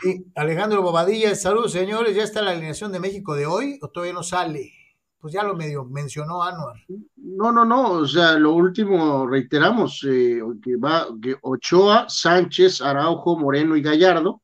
Sí, 0.02 0.26
Alejandro 0.36 0.82
Bobadilla, 0.82 1.36
saludos 1.36 1.72
señores, 1.72 2.16
¿ya 2.16 2.24
está 2.24 2.42
la 2.42 2.52
alineación 2.52 2.92
de 2.92 3.00
México 3.00 3.36
de 3.36 3.46
hoy 3.46 3.78
o 3.82 3.90
todavía 3.90 4.14
no 4.14 4.24
sale? 4.24 4.72
Pues 5.20 5.34
ya 5.34 5.44
lo 5.44 5.56
medio 5.56 5.86
mencionó 5.86 6.42
Anuar. 6.42 6.78
No, 7.18 7.52
no, 7.52 7.64
no, 7.64 7.92
o 7.92 8.08
sea, 8.08 8.40
lo 8.40 8.54
último 8.54 9.28
reiteramos, 9.28 10.04
eh, 10.08 10.42
que 10.64 10.78
va 10.78 11.08
que 11.22 11.36
Ochoa, 11.42 12.06
Sánchez, 12.08 12.82
Araujo, 12.82 13.38
Moreno 13.38 13.76
y 13.76 13.82
Gallardo, 13.82 14.42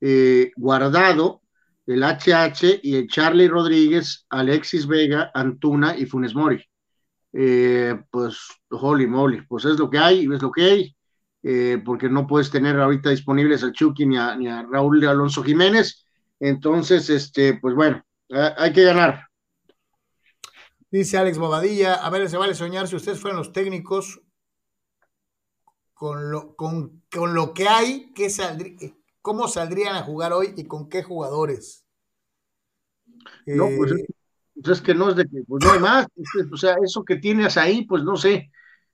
eh, 0.00 0.52
Guardado, 0.56 1.40
el 1.86 2.04
HH 2.04 2.80
y 2.82 2.96
el 2.96 3.08
Charlie 3.08 3.48
Rodríguez, 3.48 4.26
Alexis 4.28 4.86
Vega, 4.86 5.30
Antuna 5.34 5.96
y 5.96 6.06
Funes 6.06 6.34
Mori. 6.34 6.62
Eh, 7.32 8.00
pues, 8.10 8.38
holy 8.70 9.06
moly, 9.06 9.42
pues 9.42 9.64
es 9.64 9.78
lo 9.78 9.90
que 9.90 9.98
hay, 9.98 10.20
es 10.22 10.42
lo 10.42 10.50
que 10.50 10.62
hay, 10.62 10.96
eh, 11.42 11.82
porque 11.84 12.08
no 12.08 12.26
puedes 12.26 12.50
tener 12.50 12.78
ahorita 12.80 13.10
disponibles 13.10 13.62
a 13.62 13.72
Chucky 13.72 14.06
ni 14.06 14.16
a, 14.16 14.34
ni 14.36 14.48
a 14.48 14.62
Raúl 14.62 15.06
Alonso 15.06 15.42
Jiménez. 15.42 16.06
Entonces, 16.40 17.10
este, 17.10 17.54
pues 17.54 17.74
bueno, 17.74 18.02
hay 18.30 18.72
que 18.72 18.84
ganar. 18.84 19.26
Dice 20.90 21.18
Alex 21.18 21.36
Bobadilla, 21.38 21.94
a 21.94 22.08
ver, 22.10 22.28
se 22.30 22.38
vale 22.38 22.54
soñar 22.54 22.88
si 22.88 22.96
ustedes 22.96 23.20
fueran 23.20 23.38
los 23.38 23.52
técnicos 23.52 24.22
con 25.92 26.30
lo, 26.30 26.54
con, 26.54 27.02
con 27.10 27.34
lo 27.34 27.52
que 27.52 27.68
hay, 27.68 28.12
¿qué 28.14 28.30
saldría, 28.30 28.94
¿Cómo 29.20 29.48
saldrían 29.48 29.96
a 29.96 30.02
jugar 30.02 30.32
hoy 30.32 30.54
y 30.56 30.64
con 30.64 30.88
qué 30.88 31.02
jugadores? 31.02 31.84
No, 33.44 33.68
pues, 33.76 33.92
eh, 33.92 34.06
pues 34.62 34.78
es, 34.78 34.82
que 34.82 34.94
no 34.94 35.10
es 35.10 35.16
de 35.16 35.24
que 35.24 35.42
pues 35.46 35.64
no 35.64 35.72
hay 35.72 35.78
más, 35.78 36.06
o 36.52 36.56
sea, 36.56 36.76
eso 36.84 37.04
que 37.04 37.16
tienes 37.16 37.56
ahí, 37.56 37.84
pues 37.84 38.02
no 38.02 38.16
sé, 38.16 38.50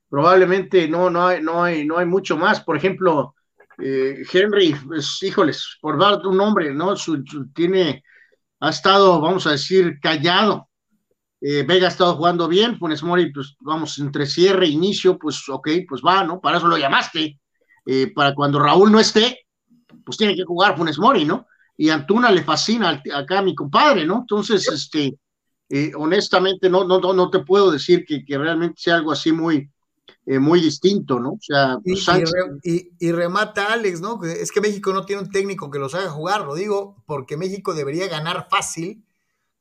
probablemente 0.09 0.87
no, 0.87 1.09
no 1.09 1.27
hay, 1.27 1.41
no 1.41 1.53
no 1.85 1.97
hay 1.97 2.05
mucho 2.05 2.37
más. 2.37 2.61
Por 2.61 2.77
ejemplo, 2.77 3.35
eh, 3.77 4.23
Henry, 4.31 4.75
pues, 4.87 5.21
híjoles, 5.21 5.77
por 5.81 5.99
dar 5.99 6.25
un 6.25 6.37
nombre, 6.37 6.73
¿no? 6.73 6.93
tiene, 7.53 8.03
ha 8.59 8.69
estado, 8.69 9.19
vamos 9.19 9.47
a 9.47 9.51
decir, 9.51 9.99
callado. 10.01 10.69
Eh, 11.41 11.63
Vega 11.63 11.87
ha 11.87 11.89
estado 11.89 12.15
jugando 12.15 12.47
bien, 12.47 12.77
Funes 12.79 13.03
Mori, 13.03 13.31
pues 13.31 13.55
vamos, 13.59 13.99
entre 13.99 14.25
cierre 14.25 14.67
inicio, 14.67 15.17
pues 15.19 15.47
ok, 15.49 15.69
pues 15.87 16.01
va, 16.01 16.23
¿no? 16.23 16.39
Para 16.39 16.57
eso 16.57 16.67
lo 16.67 16.77
llamaste. 16.77 17.39
para 18.15 18.33
cuando 18.33 18.59
Raúl 18.59 18.91
no 18.91 18.99
esté, 18.99 19.45
pues 20.03 20.17
tiene 20.17 20.35
que 20.35 20.43
jugar 20.43 20.77
Funes 20.77 20.97
Mori, 20.97 21.25
¿no? 21.25 21.47
Y 21.77 21.89
Antuna 21.89 22.31
le 22.31 22.43
fascina 22.43 23.01
acá 23.13 23.39
a 23.39 23.43
mi 23.43 23.53
compadre, 23.53 24.05
¿no? 24.05 24.19
Entonces, 24.19 24.67
este, 24.69 25.19
eh, 25.69 25.91
honestamente, 25.95 26.69
no, 26.69 26.83
no, 26.83 26.99
no 26.99 27.29
te 27.29 27.39
puedo 27.39 27.71
decir 27.71 28.05
que, 28.05 28.23
realmente 28.37 28.81
sea 28.81 28.95
algo 28.95 29.11
así 29.11 29.31
muy, 29.31 29.71
eh, 30.25 30.39
muy 30.39 30.61
distinto, 30.61 31.19
¿no? 31.19 31.33
O 31.33 31.39
sea, 31.41 31.79
pues, 31.83 32.05
y, 32.63 33.11
remata 33.11 33.73
Alex, 33.73 34.01
¿no? 34.01 34.23
Es 34.23 34.51
que 34.51 34.61
México 34.61 34.93
no 34.93 35.05
tiene 35.05 35.23
un 35.23 35.31
técnico 35.31 35.71
que 35.71 35.79
los 35.79 35.95
haga 35.95 36.09
jugar, 36.09 36.45
lo 36.45 36.55
digo, 36.55 37.03
porque 37.07 37.37
México 37.37 37.73
debería 37.73 38.07
ganar 38.07 38.47
fácil, 38.49 39.03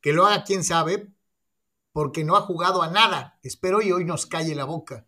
que 0.00 0.12
lo 0.12 0.26
haga 0.26 0.44
quién 0.44 0.62
sabe, 0.62 1.08
porque 1.92 2.24
no 2.24 2.36
ha 2.36 2.42
jugado 2.42 2.82
a 2.82 2.90
nada. 2.90 3.38
Espero 3.42 3.80
y 3.80 3.92
hoy 3.92 4.04
nos 4.04 4.26
calle 4.26 4.54
la 4.54 4.64
boca. 4.64 5.06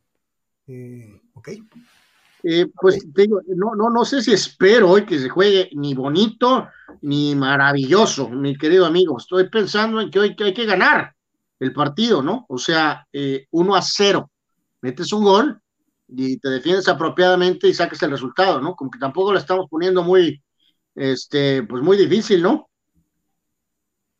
Eh, 0.66 1.20
¿Ok? 1.34 1.50
Eh, 2.48 2.68
pues 2.80 3.12
digo, 3.12 3.40
no, 3.56 3.74
no, 3.74 3.90
no 3.90 4.04
sé 4.04 4.22
si 4.22 4.32
espero 4.32 4.88
hoy 4.88 5.04
que 5.04 5.18
se 5.18 5.28
juegue 5.28 5.68
ni 5.72 5.94
bonito 5.94 6.68
ni 7.02 7.34
maravilloso, 7.34 8.28
mi 8.28 8.56
querido 8.56 8.86
amigo. 8.86 9.18
Estoy 9.18 9.50
pensando 9.50 10.00
en 10.00 10.12
que 10.12 10.20
hoy 10.20 10.36
hay 10.38 10.54
que 10.54 10.64
ganar 10.64 11.12
el 11.58 11.72
partido, 11.72 12.22
¿no? 12.22 12.46
O 12.48 12.56
sea, 12.56 13.04
eh, 13.12 13.48
1 13.50 13.74
a 13.74 13.82
0. 13.82 14.30
Metes 14.80 15.12
un 15.12 15.24
gol 15.24 15.60
y 16.06 16.38
te 16.38 16.48
defiendes 16.50 16.86
apropiadamente 16.86 17.66
y 17.66 17.74
saques 17.74 18.00
el 18.04 18.12
resultado, 18.12 18.60
¿no? 18.60 18.76
Como 18.76 18.92
que 18.92 19.00
tampoco 19.00 19.32
lo 19.32 19.40
estamos 19.40 19.66
poniendo 19.68 20.04
muy, 20.04 20.40
este, 20.94 21.64
pues 21.64 21.82
muy 21.82 21.96
difícil, 21.96 22.42
¿no? 22.42 22.70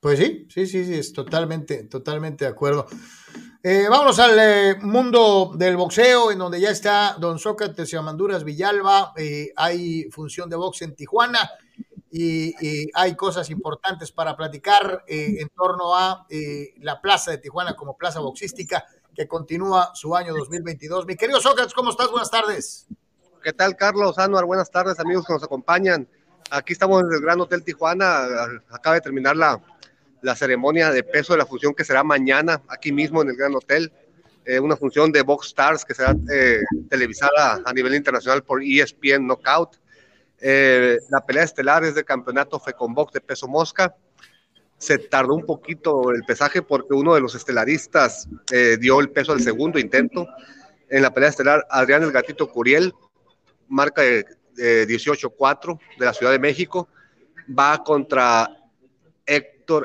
Pues 0.01 0.19
sí, 0.19 0.47
sí, 0.51 0.67
sí, 0.67 0.85
sí, 0.85 0.95
es 0.95 1.13
totalmente, 1.13 1.85
totalmente 1.85 2.45
de 2.45 2.51
acuerdo. 2.51 2.87
Eh, 3.63 3.87
vámonos 3.91 4.19
al 4.21 4.39
eh, 4.39 4.77
mundo 4.81 5.53
del 5.57 5.77
boxeo, 5.77 6.31
en 6.31 6.39
donde 6.39 6.61
ya 6.61 6.71
está 6.71 7.17
Don 7.19 7.39
Sócrates 7.39 7.93
y 7.93 7.97
Amanduras 7.97 8.45
Villalba. 8.45 9.13
Eh, 9.17 9.53
hay 9.57 10.05
función 10.11 10.49
de 10.49 10.57
box 10.57 10.83
en 10.83 10.95
Tijuana 10.95 11.51
y, 12.11 12.55
hay 12.95 13.17
cosas 13.17 13.51
importantes 13.51 14.13
para 14.13 14.37
platicar 14.37 15.03
en 15.09 15.49
torno 15.49 15.97
a 15.97 16.27
la 16.79 17.01
plaza 17.01 17.33
de 17.33 17.39
Tijuana 17.39 17.75
como 17.75 17.97
plaza 17.97 18.21
boxística 18.21 18.87
que 19.15 19.27
continúa 19.27 19.91
su 19.95 20.15
año 20.15 20.33
2022. 20.35 21.05
Mi 21.05 21.17
querido 21.17 21.41
Sócrates, 21.41 21.75
¿cómo 21.75 21.91
estás? 21.91 22.11
Buenas 22.11 22.31
tardes. 22.31 22.87
¿Qué 23.43 23.53
tal, 23.53 23.77
Carlos 23.77 24.19
Anuar? 24.19 24.45
Buenas 24.45 24.71
tardes, 24.71 25.01
amigos 25.01 25.27
que 25.27 25.33
nos 25.33 25.43
acompañan. 25.43 26.09
Aquí 26.51 26.73
estamos 26.73 27.03
en 27.03 27.13
el 27.13 27.21
Gran 27.21 27.41
Hotel 27.41 27.65
Tijuana. 27.65 28.27
Acaba 28.71 28.95
de 28.95 29.01
terminar 29.01 29.37
la, 29.37 29.61
la 30.27 30.35
ceremonia 30.35 30.91
de 30.91 31.05
peso 31.05 31.35
de 31.35 31.39
la 31.39 31.47
función 31.47 31.73
que 31.73 31.85
será 31.85 32.03
mañana 32.03 32.61
aquí 32.67 32.91
mismo 32.91 33.23
en 33.23 33.29
el 33.29 33.37
Gran 33.37 33.55
Hotel. 33.55 33.93
Eh, 34.45 34.59
una 34.59 34.77
función 34.77 35.13
de 35.13 35.23
Box 35.23 35.47
Stars 35.47 35.85
que 35.85 35.95
será 35.95 36.17
eh, 36.33 36.63
televisada 36.91 37.63
a 37.65 37.73
nivel 37.73 37.95
internacional 37.95 38.43
por 38.43 38.61
ESPN 38.61 39.25
Knockout. 39.25 39.77
Eh, 40.41 40.99
la 41.11 41.25
pelea 41.25 41.45
estelar 41.45 41.85
es 41.85 41.95
del 41.95 42.05
campeonato 42.05 42.61
Box 42.89 43.13
de 43.13 43.21
peso 43.21 43.47
mosca. 43.47 43.95
Se 44.79 44.99
tardó 44.99 45.33
un 45.33 45.47
poquito 45.47 46.11
el 46.11 46.25
pesaje 46.25 46.61
porque 46.61 46.93
uno 46.93 47.15
de 47.15 47.21
los 47.21 47.37
estelaristas 47.37 48.29
dio 48.81 49.01
el 49.01 49.11
peso 49.11 49.33
al 49.33 49.41
segundo 49.41 49.79
intento 49.79 50.27
En 50.89 51.03
la 51.03 51.15
pelea 51.15 51.31
estelar, 51.31 51.65
Adrián 51.71 52.03
el 52.03 52.11
Gatito 52.11 52.51
Curiel, 52.51 52.93
marca 53.69 54.03
de, 54.03 54.27
18-4 54.57 55.79
de 55.99 56.05
la 56.05 56.13
Ciudad 56.13 56.33
de 56.33 56.39
México, 56.39 56.89
va 57.49 57.85
contra 57.85 58.66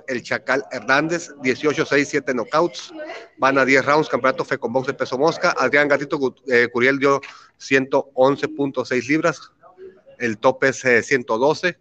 El 0.08 0.22
Chacal 0.24 0.66
Hernández, 0.72 1.32
18-6, 1.42 2.06
7 2.06 2.34
knockouts, 2.34 2.94
van 3.38 3.58
a 3.58 3.66
10 3.66 3.86
rounds, 3.86 4.10
campeonato 4.10 4.46
Box 4.70 4.88
de 4.88 4.94
peso 4.94 5.18
mosca, 5.18 5.56
Adrián 5.58 5.88
Gatito 5.88 6.36
eh, 6.48 6.68
Curiel 6.72 7.00
dio 7.00 7.22
111.6 7.60 9.08
libras, 9.08 9.52
el 10.20 10.38
tope 10.38 10.70
es 10.70 10.80
112, 10.80 11.68
eh, 11.68 11.78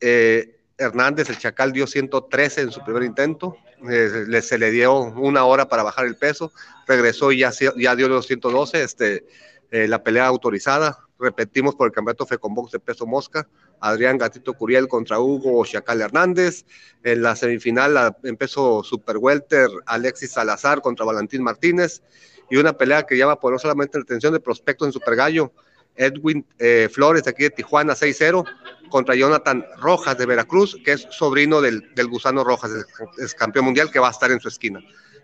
eh, 0.00 0.56
Hernández 0.76 1.28
el 1.28 1.38
Chacal 1.38 1.72
dio 1.72 1.86
113 1.86 2.62
en 2.62 2.72
su 2.72 2.82
primer 2.82 3.04
intento, 3.04 3.56
se 3.82 4.58
le 4.58 4.70
dio 4.70 4.98
una 5.00 5.44
hora 5.44 5.68
para 5.68 5.82
bajar 5.82 6.06
el 6.06 6.16
peso, 6.16 6.52
regresó 6.86 7.32
y 7.32 7.38
ya, 7.38 7.52
dio 7.96 8.08
los 8.08 8.26
112, 8.26 8.82
este, 8.82 9.26
la 9.70 10.02
pelea 10.02 10.26
autorizada, 10.26 10.98
repetimos 11.18 11.74
por 11.74 11.86
el 11.86 11.92
campeonato 11.92 12.26
Box 12.42 12.72
de 12.72 12.80
peso 12.80 13.06
mosca, 13.06 13.46
Adrián 13.80 14.18
Gatito 14.18 14.54
Curiel 14.54 14.88
contra 14.88 15.20
Hugo 15.20 15.64
Chacal 15.64 16.00
Hernández. 16.00 16.64
En 17.02 17.22
la 17.22 17.34
semifinal 17.34 18.16
empezó 18.22 18.82
Super 18.84 19.16
Welter 19.16 19.68
Alexis 19.86 20.32
Salazar 20.32 20.80
contra 20.80 21.04
Valentín 21.04 21.42
Martínez. 21.42 22.02
Y 22.50 22.56
una 22.56 22.72
pelea 22.72 23.04
que 23.04 23.16
llama 23.16 23.38
poderosamente 23.38 23.98
la 23.98 24.02
atención 24.02 24.32
de 24.32 24.40
prospectos 24.40 24.88
en 24.88 24.92
Super 24.92 25.16
Gallo. 25.16 25.52
Edwin 25.96 26.46
eh, 26.58 26.88
Flores, 26.90 27.26
aquí 27.26 27.44
de 27.44 27.50
Tijuana, 27.50 27.94
6-0, 27.94 28.44
contra 28.88 29.14
Jonathan 29.14 29.64
Rojas 29.78 30.16
de 30.16 30.26
Veracruz, 30.26 30.78
que 30.84 30.92
es 30.92 31.06
sobrino 31.10 31.60
del, 31.60 31.94
del 31.94 32.08
Gusano 32.08 32.44
Rojas, 32.44 32.70
es, 33.18 33.34
campeón 33.34 33.66
mundial 33.66 33.90
que 33.90 33.98
va 33.98 34.08
a 34.08 34.12
estar 34.12 34.30
en 34.30 34.40
su 34.40 34.48
esquina. 34.48 34.80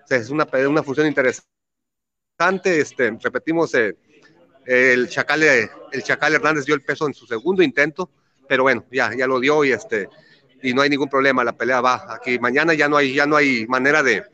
es 0.09 0.31
una, 0.31 0.47
una 0.69 0.83
función 0.83 1.07
interesante. 1.07 1.47
Este, 2.65 3.17
repetimos, 3.23 3.75
eh, 3.75 3.97
el, 4.67 5.09
Chacal, 5.09 5.43
el 5.43 6.03
Chacal 6.03 6.35
Hernández 6.35 6.67
dio 6.67 6.75
el 6.75 6.83
peso 6.83 7.07
en 7.07 7.15
su 7.15 7.27
segundo 7.27 7.63
intento, 7.63 8.11
pero 8.49 8.63
bueno, 8.63 8.85
ya, 8.91 9.11
ya 9.17 9.27
lo 9.27 9.41
dio 9.41 9.65
y 9.65 9.73
este 9.73 10.09
y 10.63 10.75
no 10.75 10.83
hay 10.83 10.91
ningún 10.91 11.09
problema, 11.09 11.45
la 11.45 11.57
pelea 11.57 11.81
va 11.81 12.07
aquí. 12.09 12.39
Mañana 12.39 12.75
ya 12.75 12.89
no 12.89 12.97
hay, 12.97 13.15
ya 13.15 13.27
no 13.27 13.37
hay 13.37 13.67
manera 13.67 14.03
de, 14.03 14.25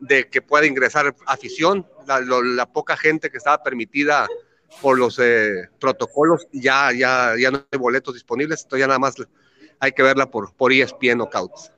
de 0.00 0.28
que 0.28 0.42
pueda 0.42 0.66
ingresar 0.66 1.14
afición, 1.26 1.86
la, 2.06 2.66
poca 2.66 2.96
gente 2.96 3.30
que 3.30 3.38
estaba 3.38 3.62
permitida 3.62 4.26
por 4.80 4.98
los 4.98 5.18
eh, 5.18 5.68
protocolos, 5.78 6.46
ya, 6.52 6.90
ya, 6.92 7.34
ya 7.38 7.50
no 7.50 7.64
hay 7.70 7.78
boletos 7.78 8.14
disponibles, 8.14 8.62
entonces 8.62 8.80
ya 8.80 8.86
nada 8.86 8.98
más 8.98 9.14
hay 9.78 9.92
que 9.92 10.02
verla 10.02 10.30
por, 10.30 10.54
por 10.54 10.72
ESPN 10.72 11.18
Knockouts. 11.18 11.72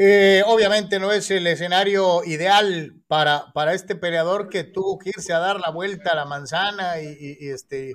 Eh, 0.00 0.42
obviamente 0.46 1.00
no 1.00 1.10
es 1.10 1.28
el 1.32 1.46
escenario 1.48 2.22
ideal 2.24 2.94
para, 3.08 3.46
para 3.52 3.74
este 3.74 3.96
peleador 3.96 4.48
que 4.48 4.62
tuvo 4.62 4.96
que 4.98 5.10
irse 5.10 5.32
a 5.32 5.40
dar 5.40 5.58
la 5.58 5.70
vuelta 5.70 6.12
a 6.12 6.14
la 6.14 6.24
manzana 6.24 7.00
y 7.00 7.48
este 7.48 7.94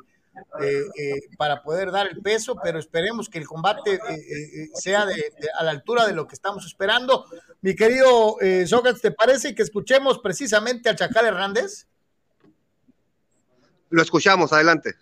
eh, 0.61 0.83
eh, 0.97 1.21
para 1.37 1.61
poder 1.61 1.91
dar 1.91 2.07
el 2.07 2.21
peso, 2.21 2.55
pero 2.61 2.79
esperemos 2.79 3.29
que 3.29 3.37
el 3.37 3.47
combate 3.47 3.95
eh, 3.95 4.69
sea 4.73 5.05
de, 5.05 5.31
a 5.59 5.63
la 5.63 5.71
altura 5.71 6.07
de 6.07 6.13
lo 6.13 6.27
que 6.27 6.35
estamos 6.35 6.65
esperando. 6.65 7.25
Mi 7.61 7.75
querido 7.75 8.37
Sócrates, 8.65 9.01
¿te 9.01 9.11
parece 9.11 9.53
que 9.53 9.61
escuchemos 9.61 10.19
precisamente 10.19 10.89
al 10.89 10.95
Chacal 10.95 11.25
Hernández? 11.25 11.87
Lo 13.89 14.01
escuchamos, 14.01 14.53
adelante. 14.53 14.95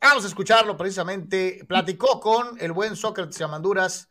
Vamos 0.00 0.24
a 0.24 0.28
escucharlo 0.28 0.76
precisamente. 0.76 1.64
Platicó 1.66 2.20
con 2.20 2.56
el 2.60 2.72
buen 2.72 2.96
Sócrates 2.96 3.36
Yamanduras 3.38 4.08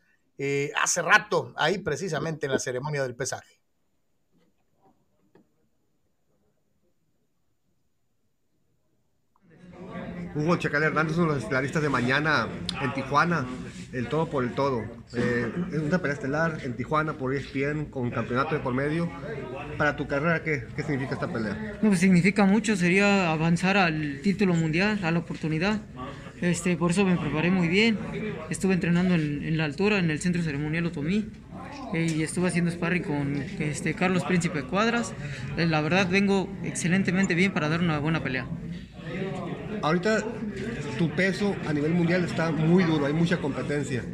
hace 0.82 1.02
rato, 1.02 1.52
ahí 1.56 1.78
precisamente 1.78 2.46
en 2.46 2.52
la 2.52 2.58
ceremonia 2.58 3.02
del 3.02 3.14
pesaje. 3.14 3.59
Hugo 10.34 10.56
Chacal 10.56 10.82
Hernández, 10.82 11.16
uno 11.16 11.28
de 11.28 11.34
los 11.34 11.42
estelaristas 11.42 11.82
de 11.82 11.88
mañana 11.88 12.46
en 12.80 12.94
Tijuana, 12.94 13.46
el 13.92 14.08
todo 14.08 14.28
por 14.28 14.44
el 14.44 14.52
todo. 14.52 14.82
Eh, 15.14 15.52
es 15.72 15.78
una 15.78 15.98
pelea 15.98 16.14
estelar 16.14 16.58
en 16.62 16.76
Tijuana 16.76 17.14
por 17.14 17.34
ESPN 17.34 17.86
con 17.86 18.10
campeonato 18.10 18.54
de 18.54 18.60
por 18.60 18.72
medio. 18.72 19.10
Para 19.76 19.96
tu 19.96 20.06
carrera, 20.06 20.42
¿qué, 20.42 20.64
qué 20.76 20.82
significa 20.82 21.14
esta 21.14 21.32
pelea? 21.32 21.78
No, 21.82 21.88
pues 21.88 22.00
significa 22.00 22.44
mucho, 22.44 22.76
sería 22.76 23.32
avanzar 23.32 23.76
al 23.76 24.20
título 24.22 24.54
mundial, 24.54 25.00
a 25.02 25.10
la 25.10 25.18
oportunidad. 25.18 25.80
Este, 26.40 26.76
por 26.76 26.92
eso 26.92 27.04
me 27.04 27.16
preparé 27.16 27.50
muy 27.50 27.68
bien. 27.68 27.98
Estuve 28.48 28.74
entrenando 28.74 29.14
en, 29.14 29.58
la 29.58 29.64
altura, 29.64 29.98
en 29.98 30.10
el 30.10 30.20
centro 30.20 30.42
ceremonial 30.42 30.86
Otomí. 30.86 31.26
Eh, 31.92 32.14
y 32.16 32.22
estuve 32.22 32.48
haciendo 32.48 32.70
sparring 32.70 33.02
con 33.02 33.44
este, 33.58 33.94
Carlos 33.94 34.24
Príncipe 34.24 34.62
Cuadras. 34.62 35.12
Eh, 35.56 35.66
la 35.66 35.80
verdad, 35.80 36.08
vengo 36.08 36.48
excelentemente 36.62 37.34
bien 37.34 37.52
para 37.52 37.68
dar 37.68 37.80
una 37.80 37.98
buena 37.98 38.22
pelea 38.22 38.46
ahorita 39.82 40.24
tu 40.98 41.10
peso 41.10 41.56
a 41.66 41.72
nivel 41.72 41.92
mundial 41.92 42.24
está 42.24 42.50
muy 42.50 42.84
duro, 42.84 43.06
hay 43.06 43.12
mucha 43.12 43.38
competencia. 43.38 44.04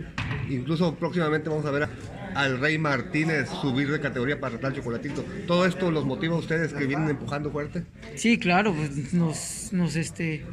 Incluso 0.49 0.95
próximamente 0.95 1.49
vamos 1.49 1.67
a 1.67 1.71
ver 1.71 1.89
al 2.35 2.61
Rey 2.61 2.79
Martínez 2.79 3.49
subir 3.49 3.91
de 3.91 4.01
categoría 4.01 4.39
para 4.39 4.59
tratar 4.59 4.75
chocolatito. 4.75 5.25
¿Todo 5.47 5.67
esto 5.67 5.91
los 5.91 6.05
motiva 6.05 6.37
a 6.37 6.39
ustedes 6.39 6.73
que 6.73 6.87
vienen 6.87 7.09
empujando 7.09 7.51
fuerte? 7.51 7.85
Sí, 8.15 8.39
claro, 8.39 8.75
pues 8.75 9.15
nos, 9.15 9.73
nos, 9.73 9.97
este, 9.97 10.45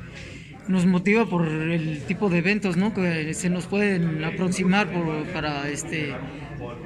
nos 0.68 0.86
motiva 0.86 1.30
por 1.30 1.48
el 1.48 2.02
tipo 2.04 2.30
de 2.30 2.40
eventos 2.40 2.78
¿no? 2.78 2.94
que 2.94 3.34
se 3.34 3.50
nos 3.50 3.66
pueden 3.66 4.24
aproximar 4.24 4.92
por, 4.92 5.26
para 5.28 5.70
este, 5.70 6.16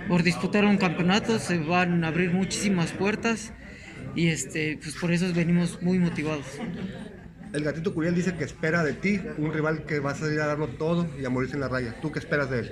por 0.07 0.23
disputar 0.23 0.65
un 0.65 0.77
campeonato, 0.77 1.39
se 1.39 1.59
van 1.59 2.03
a 2.03 2.07
abrir 2.07 2.31
muchísimas 2.31 2.91
puertas 2.91 3.53
y 4.15 4.27
este, 4.27 4.79
pues 4.81 4.95
por 4.95 5.11
eso 5.11 5.31
venimos 5.33 5.81
muy 5.81 5.99
motivados 5.99 6.45
el 7.53 7.63
gatito 7.63 7.93
Curiel 7.93 8.15
dice 8.15 8.35
que 8.35 8.43
espera 8.43 8.83
de 8.83 8.93
ti 8.93 9.19
un 9.37 9.53
rival 9.53 9.85
que 9.85 9.99
va 9.99 10.11
a 10.11 10.15
salir 10.15 10.39
a 10.41 10.47
darlo 10.47 10.67
todo 10.67 11.07
y 11.19 11.25
a 11.25 11.29
morirse 11.29 11.55
en 11.55 11.61
la 11.61 11.67
raya. 11.67 11.99
¿Tú 12.01 12.11
qué 12.11 12.19
esperas 12.19 12.49
de 12.49 12.59
él? 12.59 12.71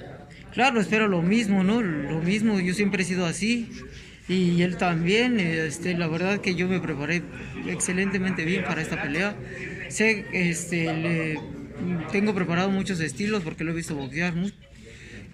Claro, 0.54 0.80
espero 0.80 1.08
lo 1.08 1.22
mismo, 1.22 1.64
¿no? 1.64 1.82
Lo 1.82 2.22
mismo, 2.22 2.60
yo 2.60 2.74
siempre 2.74 3.04
he 3.04 3.06
sido 3.06 3.26
así 3.26 3.70
y 4.28 4.62
él 4.62 4.78
también. 4.78 5.40
Este, 5.40 5.98
la 5.98 6.08
verdad 6.08 6.40
que 6.40 6.56
yo 6.56 6.68
me 6.68 6.80
preparé 6.80 7.24
excelentemente 7.68 8.46
bien 8.46 8.64
para 8.64 8.82
esta 8.82 9.02
pelea. 9.02 9.36
Sé, 9.90 10.26
este, 10.34 11.40
tengo 12.12 12.34
preparado 12.34 12.70
muchos 12.70 13.00
estilos 13.00 13.44
porque 13.44 13.64
lo 13.64 13.72
he 13.72 13.76
visto 13.76 13.96
boxear 13.96 14.36
mucho 14.36 14.56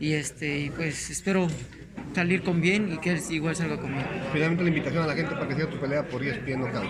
y 0.02 0.14
este, 0.14 0.72
pues 0.76 1.12
espero 1.12 1.48
salir 2.14 2.44
con 2.44 2.62
bien 2.62 2.92
y 2.92 2.98
que 3.00 3.12
él 3.12 3.22
igual 3.30 3.56
salga 3.56 3.80
con 3.80 3.94
bien. 3.94 4.06
Finalmente 4.32 4.64
la 4.64 4.70
invitación 4.70 5.04
a 5.04 5.08
la 5.08 5.16
gente 5.16 5.34
para 5.34 5.48
que 5.48 5.56
siga 5.56 5.70
tu 5.70 5.80
pelea 5.80 6.08
por 6.08 6.24
ESPN 6.24 6.62
Knockout. 6.62 6.90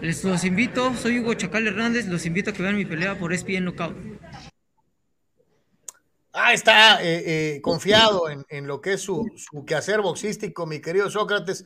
Les 0.00 0.24
los 0.24 0.44
invito, 0.44 0.94
soy 0.94 1.18
Hugo 1.18 1.34
Chacal 1.34 1.66
Hernández, 1.66 2.06
los 2.06 2.24
invito 2.26 2.50
a 2.50 2.52
que 2.52 2.62
vean 2.62 2.76
mi 2.76 2.84
pelea 2.84 3.18
por 3.18 3.32
ESPN 3.32 3.64
Knockout. 3.64 3.96
Ah, 6.32 6.52
está 6.52 7.02
eh, 7.02 7.56
eh, 7.56 7.60
confiado 7.62 8.26
en, 8.30 8.66
lo 8.66 8.80
que 8.80 8.92
es 8.92 9.00
su, 9.00 9.28
quehacer 9.66 10.00
boxístico, 10.00 10.66
mi 10.66 10.80
querido 10.80 11.10
Sócrates. 11.10 11.64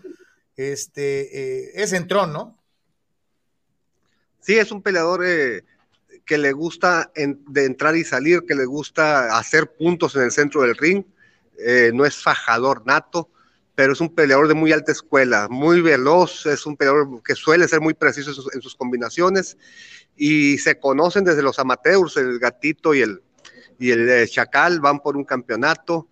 Este 0.57 1.66
eh, 1.66 1.73
es 1.74 1.93
entrón, 1.93 2.33
¿no? 2.33 2.59
Sí, 4.41 4.55
es 4.55 4.73
un 4.73 4.83
peleador 4.83 5.24
que 6.24 6.39
le 6.39 6.53
gusta 6.53 7.12
de 7.15 7.65
entrar 7.65 7.97
y 7.97 8.05
salir, 8.05 8.45
que 8.47 8.55
le 8.55 8.65
gusta 8.65 9.37
hacer 9.37 9.73
puntos 9.73 10.16
en 10.16 10.23
el 10.23 10.33
centro 10.33 10.62
del 10.62 10.77
ring 10.77 11.05
eh, 11.59 11.91
no 11.95 12.05
es 12.05 12.16
fajador 12.16 12.87
nato, 12.87 13.31
pero 13.74 13.93
es 13.93 14.01
un 14.01 14.15
peleador 14.15 14.49
de 14.49 14.55
muy 14.55 14.73
alta 14.73 14.93
escuela, 14.93 15.49
muy 15.51 15.81
veloz, 15.81 16.47
es 16.47 16.66
un 16.66 16.77
peleador 16.77 17.23
que 17.23 17.35
suele 17.35 17.69
ser 17.69 17.81
muy 17.81 17.95
preciso 17.95 18.31
en 18.53 18.61
sus, 18.61 18.77
combinaciones 18.77 19.57
y 20.16 20.59
se 20.59 20.79
conocen 20.79 21.24
desde 21.24 21.43
los 21.43 21.59
amateurs, 21.59 22.16
el 22.16 22.39
gatito 22.39 22.95
y 22.95 23.01
el, 23.01 23.23
y 23.79 23.91
el 23.91 24.09
eh, 24.09 24.29
chacal 24.29 24.81
van 24.81 25.01
por 25.01 25.16
un 25.16 25.24
campeonato, 25.24 26.09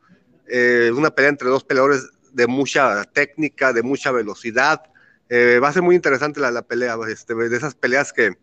eh, 0.48 0.90
una 0.94 1.10
pelea 1.10 1.30
entre 1.30 1.48
dos 1.48 1.64
peleadores 1.64 2.08
de 2.32 2.46
mucha 2.46 3.04
técnica, 3.04 3.72
de 3.72 3.82
mucha 3.82 4.10
velocidad. 4.12 4.82
va 5.30 5.68
a 5.68 5.72
ser 5.72 5.82
muy 5.82 5.96
interesante 5.96 6.40
la, 6.40 6.62
pelea, 6.62 6.96
este, 7.08 7.34
de 7.34 7.56
esas 7.56 7.74
peleas 7.74 8.12
que 8.12 8.36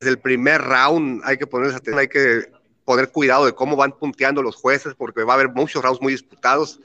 desde 0.00 0.12
el 0.12 0.18
primer 0.18 0.62
round 0.62 1.20
hay 1.24 1.36
que 1.36 1.46
ponerse 1.46 1.76
atención, 1.76 1.98
hay 1.98 2.08
que 2.08 2.59
poner 2.90 3.12
cuidado 3.12 3.46
de 3.46 3.52
cómo 3.52 3.76
van 3.76 3.92
punteando 3.92 4.42
los 4.42 4.56
jueces, 4.56 4.94
porque 4.96 5.22
va 5.22 5.34
a 5.34 5.36
haber 5.36 5.50
muchos 5.50 5.80
rounds 5.80 6.02
muy 6.02 6.10
disputados 6.10 6.80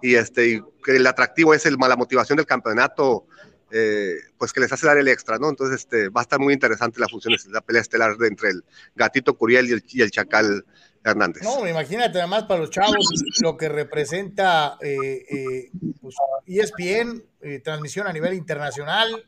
y 0.00 0.14
este 0.14 0.62
el 0.86 1.04
atractivo 1.04 1.52
es 1.52 1.66
el, 1.66 1.76
la 1.76 1.96
motivación 1.96 2.36
del 2.36 2.46
campeonato, 2.46 3.26
eh, 3.72 4.14
pues 4.38 4.52
que 4.52 4.60
les 4.60 4.72
hace 4.72 4.86
dar 4.86 4.98
el 4.98 5.08
extra, 5.08 5.36
¿no? 5.36 5.48
Entonces 5.48 5.80
este, 5.80 6.10
va 6.10 6.20
a 6.20 6.22
estar 6.22 6.38
muy 6.38 6.54
interesante 6.54 7.00
la 7.00 7.08
función, 7.08 7.34
la 7.50 7.60
pelea 7.60 7.82
estelar 7.82 8.12
entre 8.20 8.50
el 8.50 8.64
gatito 8.94 9.36
Curiel 9.36 9.82
y 9.88 10.00
el, 10.00 10.10
Chacal 10.12 10.64
Hernández. 11.02 11.42
No, 11.42 11.66
imagínate 11.66 12.18
además 12.20 12.44
para 12.44 12.60
los 12.60 12.70
chavos 12.70 13.04
lo 13.42 13.56
que 13.56 13.68
representa 13.68 14.78
eh, 14.80 15.24
eh, 15.28 15.70
pues, 16.00 16.14
ESPN, 16.46 17.20
eh, 17.40 17.58
transmisión 17.64 18.06
a 18.06 18.12
nivel 18.12 18.34
internacional. 18.34 19.24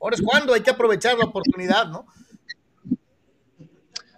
ahora 0.00 0.14
es 0.14 0.22
cuando 0.22 0.54
hay 0.54 0.60
que 0.60 0.70
aprovechar 0.70 1.18
la 1.18 1.24
oportunidad, 1.24 1.88
¿no? 1.88 2.06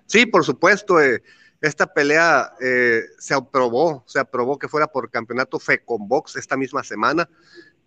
Sí, 0.09 0.27
por 0.27 0.45
supuesto. 0.45 1.01
Eh, 1.01 1.23
esta 1.61 1.87
pelea 1.87 2.53
eh, 2.61 3.03
se 3.19 3.35
aprobó, 3.35 4.05
se 4.07 4.19
aprobó 4.19 4.59
que 4.59 4.69
fuera 4.69 4.87
por 4.87 5.11
campeonato 5.11 5.59
FECONBOX 5.59 6.37
esta 6.37 6.57
misma 6.57 6.83
semana. 6.83 7.29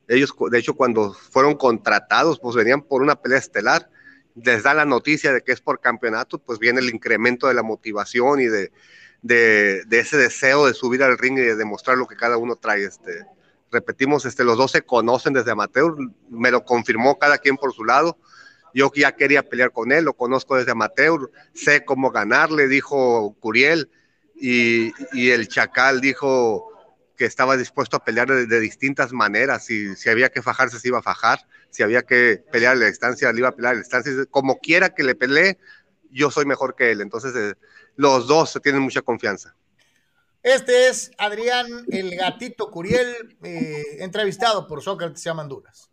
Ellos, 0.08 0.34
de 0.52 0.58
hecho, 0.60 0.76
cuando 0.76 1.14
fueron 1.14 1.56
contratados, 1.56 2.40
pues 2.40 2.56
venían 2.56 2.82
por 2.82 3.02
una 3.02 3.16
pelea 3.16 3.40
estelar. 3.40 3.90
Les 4.36 4.64
da 4.64 4.74
la 4.74 4.86
noticia 4.86 5.34
de 5.34 5.42
que 5.42 5.52
es 5.52 5.62
por 5.62 5.80
campeonato, 5.80 6.38
pues 6.38 6.60
viene 6.60 6.80
el 6.80 6.90
incremento 6.90 7.48
de 7.48 7.54
la 7.54 7.64
motivación 7.64 8.40
y 8.40 8.46
de, 8.46 8.72
de, 9.22 9.86
ese 9.90 10.18
deseo 10.18 10.68
de 10.68 10.74
subir 10.74 11.04
al 11.04 11.18
ring 11.18 11.38
y 11.38 11.42
de 11.42 11.56
demostrar 11.56 11.98
lo 11.98 12.08
que 12.08 12.16
cada 12.16 12.38
uno 12.38 12.56
trae. 12.56 12.84
Este, 12.84 13.26
repetimos, 13.72 14.26
este, 14.26 14.44
los 14.44 14.58
dos 14.58 14.72
se 14.72 14.84
conocen 14.84 15.34
desde 15.34 15.52
amateur, 15.52 15.96
me 16.30 16.52
lo 16.52 16.66
confirmó 16.66 17.18
cada 17.18 17.38
quien 17.38 17.56
por 17.56 17.74
su 17.74 17.84
lado. 17.84 18.18
Yo 18.74 18.92
ya 18.96 19.16
quería 19.16 19.44
pelear 19.44 19.72
con 19.72 19.92
él, 19.92 20.06
lo 20.06 20.14
conozco 20.14 20.56
desde 20.56 20.72
amateur, 20.72 21.32
sé 21.54 21.84
cómo 21.86 22.12
ganarle, 22.12 22.68
dijo 22.68 23.36
Curiel, 23.40 23.90
y, 24.36 24.92
y 25.14 25.30
el 25.30 25.48
Chacal 25.48 26.02
dijo 26.02 26.72
que 27.22 27.26
estaba 27.26 27.56
dispuesto 27.56 27.98
a 27.98 28.04
pelear 28.04 28.28
de, 28.28 28.60
distintas 28.60 29.14
maneras, 29.14 29.66
si, 29.66 29.96
si 29.96 30.10
había 30.10 30.30
que 30.30 30.42
fajarse 30.42 30.80
se 30.80 30.88
iba 30.88 30.98
a 30.98 31.04
fajar, 31.04 31.46
si 31.70 31.84
había 31.84 32.02
que 32.02 32.44
pelear 32.52 32.72
a 32.72 32.80
la 32.80 32.88
distancia, 32.88 33.32
le 33.32 33.38
iba 33.38 33.50
a 33.50 33.56
pelear 33.56 33.74
a 33.74 33.76
la 33.76 33.82
distancia, 33.82 34.12
como 34.32 34.58
quiera 34.58 34.96
que 34.96 35.04
le 35.04 35.14
pelee, 35.14 35.60
yo 36.10 36.32
soy 36.32 36.46
mejor 36.46 36.76
que 36.76 36.90
él, 36.92 37.00
entonces 37.00 37.36
eh, 37.36 37.54
los 37.96 38.26
dos 38.26 38.60
tienen 38.64 38.82
mucha 38.82 39.04
confianza. 39.04 39.56
Este 40.42 40.88
es 40.88 41.12
Adrián 41.20 41.68
el 41.92 42.16
gatito 42.16 42.72
Curiel, 42.72 43.38
eh, 43.44 43.98
entrevistado 44.00 44.66
por 44.66 44.82
Sócrates 44.82 45.28
Amanduras. 45.28 45.91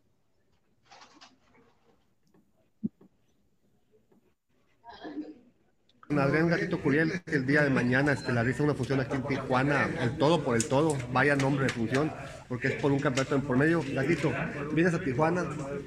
Adrián 6.16 6.48
Gatito 6.48 6.80
Curiel, 6.80 7.20
el 7.26 7.46
día 7.46 7.62
de 7.62 7.68
mañana 7.68 8.12
estelariza 8.12 8.62
una 8.62 8.72
función 8.72 8.98
aquí 8.98 9.14
en 9.14 9.24
Tijuana, 9.24 9.90
el 10.00 10.16
todo 10.16 10.42
por 10.42 10.56
el 10.56 10.66
todo, 10.66 10.96
vaya 11.12 11.36
nombre 11.36 11.66
de 11.66 11.70
función, 11.70 12.10
porque 12.48 12.68
es 12.68 12.74
por 12.76 12.92
un 12.92 12.98
campeonato 12.98 13.34
en 13.34 13.42
por 13.42 13.58
medio. 13.58 13.84
Gatito, 13.92 14.32
vienes 14.72 14.94
a 14.94 15.00
Tijuana, 15.00 15.44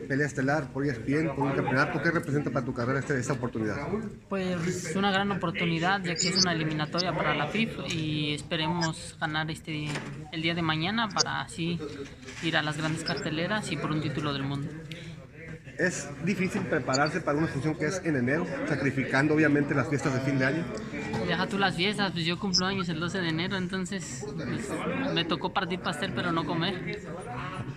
pelea 0.08 0.28
estelar 0.28 0.72
por 0.72 0.86
ESPN, 0.86 1.36
por 1.36 1.46
un 1.46 1.54
campeonato, 1.54 2.04
¿qué 2.04 2.12
representa 2.12 2.52
para 2.52 2.64
tu 2.64 2.72
carrera 2.72 3.00
este, 3.00 3.18
esta 3.18 3.34
oportunidad? 3.34 3.78
Pues 4.30 4.86
es 4.86 4.96
una 4.96 5.12
gran 5.12 5.32
oportunidad, 5.32 6.04
ya 6.04 6.14
que 6.14 6.30
es 6.30 6.38
una 6.38 6.54
eliminatoria 6.54 7.12
para 7.14 7.34
la 7.34 7.48
FIF 7.48 7.80
y 7.90 8.36
esperemos 8.36 9.18
ganar 9.20 9.50
este 9.50 9.88
el 10.32 10.42
día 10.44 10.54
de 10.54 10.62
mañana 10.62 11.10
para 11.10 11.42
así 11.42 11.80
ir 12.44 12.58
a 12.58 12.62
las 12.62 12.78
grandes 12.78 13.04
carteleras 13.04 13.72
y 13.72 13.78
por 13.78 13.92
un 13.92 14.02
título 14.02 14.34
del 14.34 14.44
mundo 14.44 14.70
es 15.82 16.08
difícil 16.24 16.62
prepararse 16.62 17.22
para 17.22 17.38
una 17.38 17.48
función 17.48 17.76
que 17.76 17.88
es 17.88 18.02
en 18.04 18.16
enero, 18.16 18.46
sacrificando 18.68 19.34
obviamente 19.34 19.74
las 19.74 19.90
fiestas 19.90 20.14
de 20.14 20.20
fin 20.20 20.38
de 20.38 20.46
año. 20.46 20.64
Deja 21.28 21.48
tú 21.48 21.58
las 21.58 21.76
fiestas, 21.76 22.12
pues 22.12 22.24
yo 22.24 22.38
cumplo 22.38 22.68
años 22.68 22.88
el 22.90 23.00
12 23.00 23.20
de 23.20 23.30
enero, 23.30 23.58
entonces 23.58 24.26
pues, 24.36 24.70
me 25.14 25.26
tocó 25.26 25.54
partir 25.54 25.80
pastel 25.80 26.14
pero 26.16 26.32
no 26.32 26.46
comer. 26.46 27.02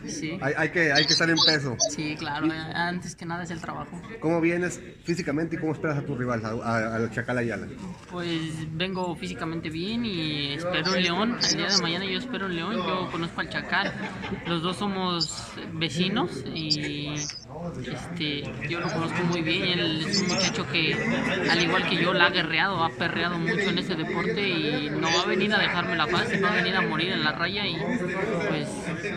Sí. 0.06 0.38
Hay, 0.42 0.68
que, 0.68 0.92
hay 0.92 1.06
que 1.06 1.14
estar 1.14 1.30
en 1.30 1.36
peso. 1.36 1.76
Sí, 1.90 2.14
claro, 2.18 2.46
antes 2.74 3.16
que 3.16 3.24
nada 3.24 3.44
es 3.44 3.50
el 3.50 3.60
trabajo. 3.60 4.00
¿Cómo 4.20 4.40
vienes 4.40 4.80
físicamente 5.04 5.56
y 5.56 5.58
cómo 5.58 5.72
esperas 5.72 5.96
a 5.96 6.02
tu 6.02 6.14
rival, 6.14 6.42
al 6.44 7.10
Chacal 7.10 7.38
Ayala? 7.38 7.68
Pues 8.10 8.52
vengo 8.76 9.16
físicamente 9.16 9.70
bien 9.70 10.04
y 10.04 10.54
espero 10.54 10.92
un 10.92 11.02
león. 11.02 11.38
El 11.50 11.56
día 11.56 11.68
de 11.68 11.82
mañana 11.82 12.04
yo 12.04 12.18
espero 12.18 12.46
un 12.46 12.54
león, 12.54 12.76
yo 12.76 13.08
conozco 13.10 13.40
al 13.40 13.48
Chacal. 13.48 13.92
Los 14.46 14.62
dos 14.62 14.76
somos 14.76 15.52
vecinos 15.72 16.44
y 16.54 17.14
este, 17.94 18.42
yo 18.68 18.80
lo 18.80 18.88
conozco 18.88 19.22
muy 19.24 19.42
bien, 19.42 19.78
él 19.78 20.04
es 20.06 20.22
un 20.22 20.28
muchacho 20.28 20.66
que, 20.70 20.94
al 21.50 21.62
igual 21.62 21.88
que 21.88 21.96
yo, 21.96 22.12
la 22.12 22.26
ha 22.26 22.30
guerreado, 22.30 22.82
ha 22.82 22.90
perreado 22.90 23.38
mucho 23.38 23.70
en 23.70 23.78
este 23.78 23.94
deporte 23.94 24.48
y 24.48 24.90
no 24.90 25.08
va 25.08 25.22
a 25.22 25.26
venir 25.26 25.54
a 25.54 25.58
dejarme 25.58 25.96
la 25.96 26.06
paz, 26.06 26.28
va 26.42 26.52
a 26.52 26.56
venir 26.56 26.76
a 26.76 26.82
morir 26.82 27.12
en 27.12 27.24
la 27.24 27.32
raya 27.32 27.66
y 27.66 27.76
pues 28.48 28.68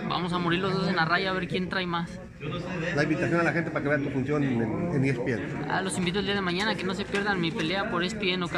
vamos 0.07 0.31
a 0.33 0.37
morir 0.37 0.59
los 0.59 0.73
dos 0.73 0.87
en 0.87 0.95
la 0.95 1.05
raya 1.05 1.31
a 1.31 1.33
ver 1.33 1.47
quién 1.47 1.69
trae 1.69 1.85
más. 1.85 2.19
La 2.95 3.03
invitación 3.03 3.39
a 3.39 3.43
la 3.43 3.51
gente 3.51 3.71
para 3.71 3.83
que 3.83 3.89
vea 3.89 3.97
tu 3.97 4.09
función 4.09 4.43
en, 4.43 5.05
ESPN. 5.05 5.65
Ah, 5.69 5.81
los 5.81 5.97
invito 5.97 6.19
el 6.19 6.25
día 6.25 6.35
de 6.35 6.41
mañana 6.41 6.75
que 6.75 6.83
no 6.83 6.93
se 6.93 7.03
pierdan 7.03 7.41
mi 7.41 7.51
pelea 7.51 7.89
por 7.89 8.03
ESPN 8.03 8.43
o 8.43 8.49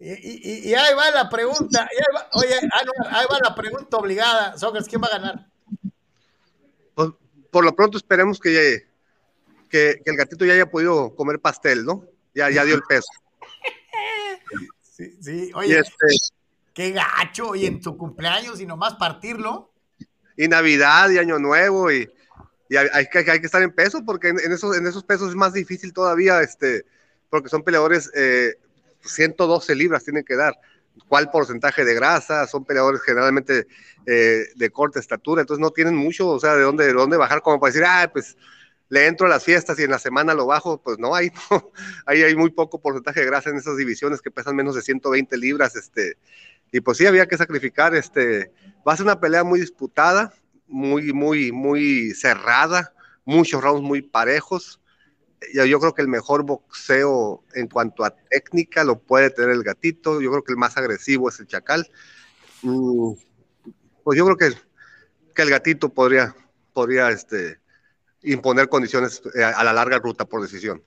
y, 0.00 0.10
y, 0.10 0.70
y, 0.70 0.74
ahí 0.74 0.94
va 0.94 1.10
la 1.12 1.30
pregunta, 1.30 1.88
oye, 2.32 2.54
ah, 2.62 2.82
ahí 3.10 3.26
va 3.30 3.38
la 3.42 3.54
pregunta 3.54 3.96
obligada, 3.96 4.58
Sócrates, 4.58 4.88
¿quién 4.88 5.00
va 5.00 5.06
a 5.06 5.18
ganar? 5.18 5.53
Por 7.54 7.64
lo 7.64 7.76
pronto 7.76 7.98
esperemos 7.98 8.40
que, 8.40 8.84
que, 9.70 10.02
el 10.04 10.16
gatito 10.16 10.44
ya 10.44 10.54
haya 10.54 10.68
podido 10.68 11.14
comer 11.14 11.38
pastel, 11.38 11.84
¿no? 11.84 12.04
Ya, 12.34 12.50
ya 12.50 12.64
dio 12.64 12.74
el 12.74 12.82
peso. 12.82 13.06
Sí, 14.80 15.16
sí, 15.20 15.50
oye, 15.54 15.80
este, 15.80 16.06
qué 16.72 16.92
gacho, 16.92 17.56
y 17.56 17.66
en 17.66 17.80
tu 17.80 17.96
cumpleaños 17.96 18.60
y 18.60 18.66
nomás 18.66 18.94
partirlo. 18.94 19.72
Y 20.36 20.46
Navidad 20.46 21.10
y 21.10 21.18
Año 21.18 21.40
Nuevo, 21.40 21.90
y, 21.90 22.08
y 22.68 22.76
hay, 22.76 23.06
que, 23.06 23.18
hay 23.18 23.40
que 23.40 23.46
estar 23.46 23.62
en 23.62 23.72
peso, 23.72 24.04
porque 24.04 24.28
en, 24.28 24.52
esos, 24.52 24.76
en 24.76 24.86
esos 24.86 25.02
pesos 25.02 25.30
es 25.30 25.34
más 25.34 25.52
difícil 25.52 25.92
todavía, 25.92 26.40
este, 26.42 26.86
porque 27.28 27.48
son 27.48 27.64
peleadores 27.64 28.08
eh, 28.14 28.54
112 29.02 29.74
libras 29.74 30.04
tienen 30.04 30.24
que 30.24 30.36
dar. 30.36 30.54
¿Cuál 31.08 31.30
porcentaje 31.30 31.84
de 31.84 31.94
grasa? 31.94 32.46
Son 32.46 32.64
peleadores 32.64 33.02
generalmente 33.02 33.66
eh, 34.06 34.44
de 34.54 34.70
corta 34.70 35.00
estatura, 35.00 35.40
entonces 35.40 35.60
no 35.60 35.70
tienen 35.70 35.96
mucho, 35.96 36.28
o 36.28 36.40
sea, 36.40 36.54
de 36.54 36.62
dónde, 36.62 36.86
de 36.86 36.92
dónde 36.92 37.16
bajar 37.16 37.42
como 37.42 37.60
para 37.60 37.72
decir, 37.72 37.84
ah, 37.86 38.08
pues 38.12 38.36
le 38.88 39.06
entro 39.06 39.26
a 39.26 39.30
las 39.30 39.44
fiestas 39.44 39.78
y 39.78 39.82
en 39.82 39.90
la 39.90 39.98
semana 39.98 40.34
lo 40.34 40.46
bajo, 40.46 40.80
pues 40.80 40.98
no, 40.98 41.14
hay, 41.14 41.30
ahí 42.06 42.22
hay 42.22 42.36
muy 42.36 42.50
poco 42.50 42.80
porcentaje 42.80 43.20
de 43.20 43.26
grasa 43.26 43.50
en 43.50 43.56
esas 43.56 43.76
divisiones 43.76 44.20
que 44.20 44.30
pesan 44.30 44.56
menos 44.56 44.74
de 44.74 44.82
120 44.82 45.36
libras, 45.36 45.74
este, 45.76 46.16
y 46.70 46.80
pues 46.80 46.98
sí 46.98 47.06
había 47.06 47.26
que 47.26 47.36
sacrificar, 47.36 47.94
este, 47.94 48.52
va 48.86 48.92
a 48.92 48.96
ser 48.96 49.06
una 49.06 49.20
pelea 49.20 49.44
muy 49.44 49.60
disputada, 49.60 50.32
muy, 50.66 51.12
muy, 51.12 51.52
muy 51.52 52.12
cerrada, 52.12 52.94
muchos 53.24 53.62
rounds 53.62 53.82
muy 53.82 54.02
parejos, 54.02 54.80
yo 55.52 55.80
creo 55.80 55.94
que 55.94 56.02
el 56.02 56.08
mejor 56.08 56.44
boxeo 56.44 57.42
en 57.54 57.68
cuanto 57.68 58.04
a 58.04 58.14
técnica 58.30 58.84
lo 58.84 58.98
puede 58.98 59.30
tener 59.30 59.50
el 59.50 59.62
gatito. 59.62 60.20
Yo 60.20 60.30
creo 60.30 60.44
que 60.44 60.52
el 60.52 60.58
más 60.58 60.76
agresivo 60.76 61.28
es 61.28 61.40
el 61.40 61.46
chacal. 61.46 61.88
Mm, 62.62 63.12
pues 64.02 64.18
yo 64.18 64.24
creo 64.24 64.36
que, 64.36 64.56
que 65.34 65.42
el 65.42 65.50
gatito 65.50 65.88
podría, 65.88 66.34
podría 66.72 67.10
este, 67.10 67.58
imponer 68.24 68.68
condiciones 68.68 69.22
eh, 69.34 69.44
a 69.44 69.62
la 69.64 69.72
larga 69.72 69.98
ruta 69.98 70.24
por 70.24 70.42
decisión. 70.42 70.82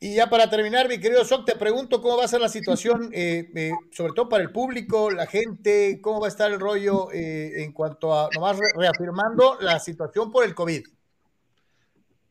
Y 0.00 0.16
ya 0.16 0.28
para 0.28 0.50
terminar, 0.50 0.88
mi 0.88 0.98
querido 0.98 1.24
Soc, 1.24 1.46
te 1.46 1.54
pregunto 1.54 2.02
cómo 2.02 2.16
va 2.16 2.24
a 2.24 2.28
ser 2.28 2.40
la 2.40 2.48
situación, 2.48 3.10
eh, 3.12 3.48
eh, 3.54 3.70
sobre 3.92 4.12
todo 4.14 4.28
para 4.28 4.42
el 4.42 4.50
público, 4.50 5.12
la 5.12 5.26
gente, 5.26 6.00
cómo 6.02 6.20
va 6.20 6.26
a 6.26 6.30
estar 6.30 6.50
el 6.50 6.58
rollo 6.58 7.12
en 7.12 7.72
cuanto 7.72 8.12
a, 8.12 8.28
nomás 8.34 8.58
reafirmando 8.76 9.58
la 9.60 9.78
situación 9.78 10.32
por 10.32 10.44
el 10.44 10.56
COVID. 10.56 10.84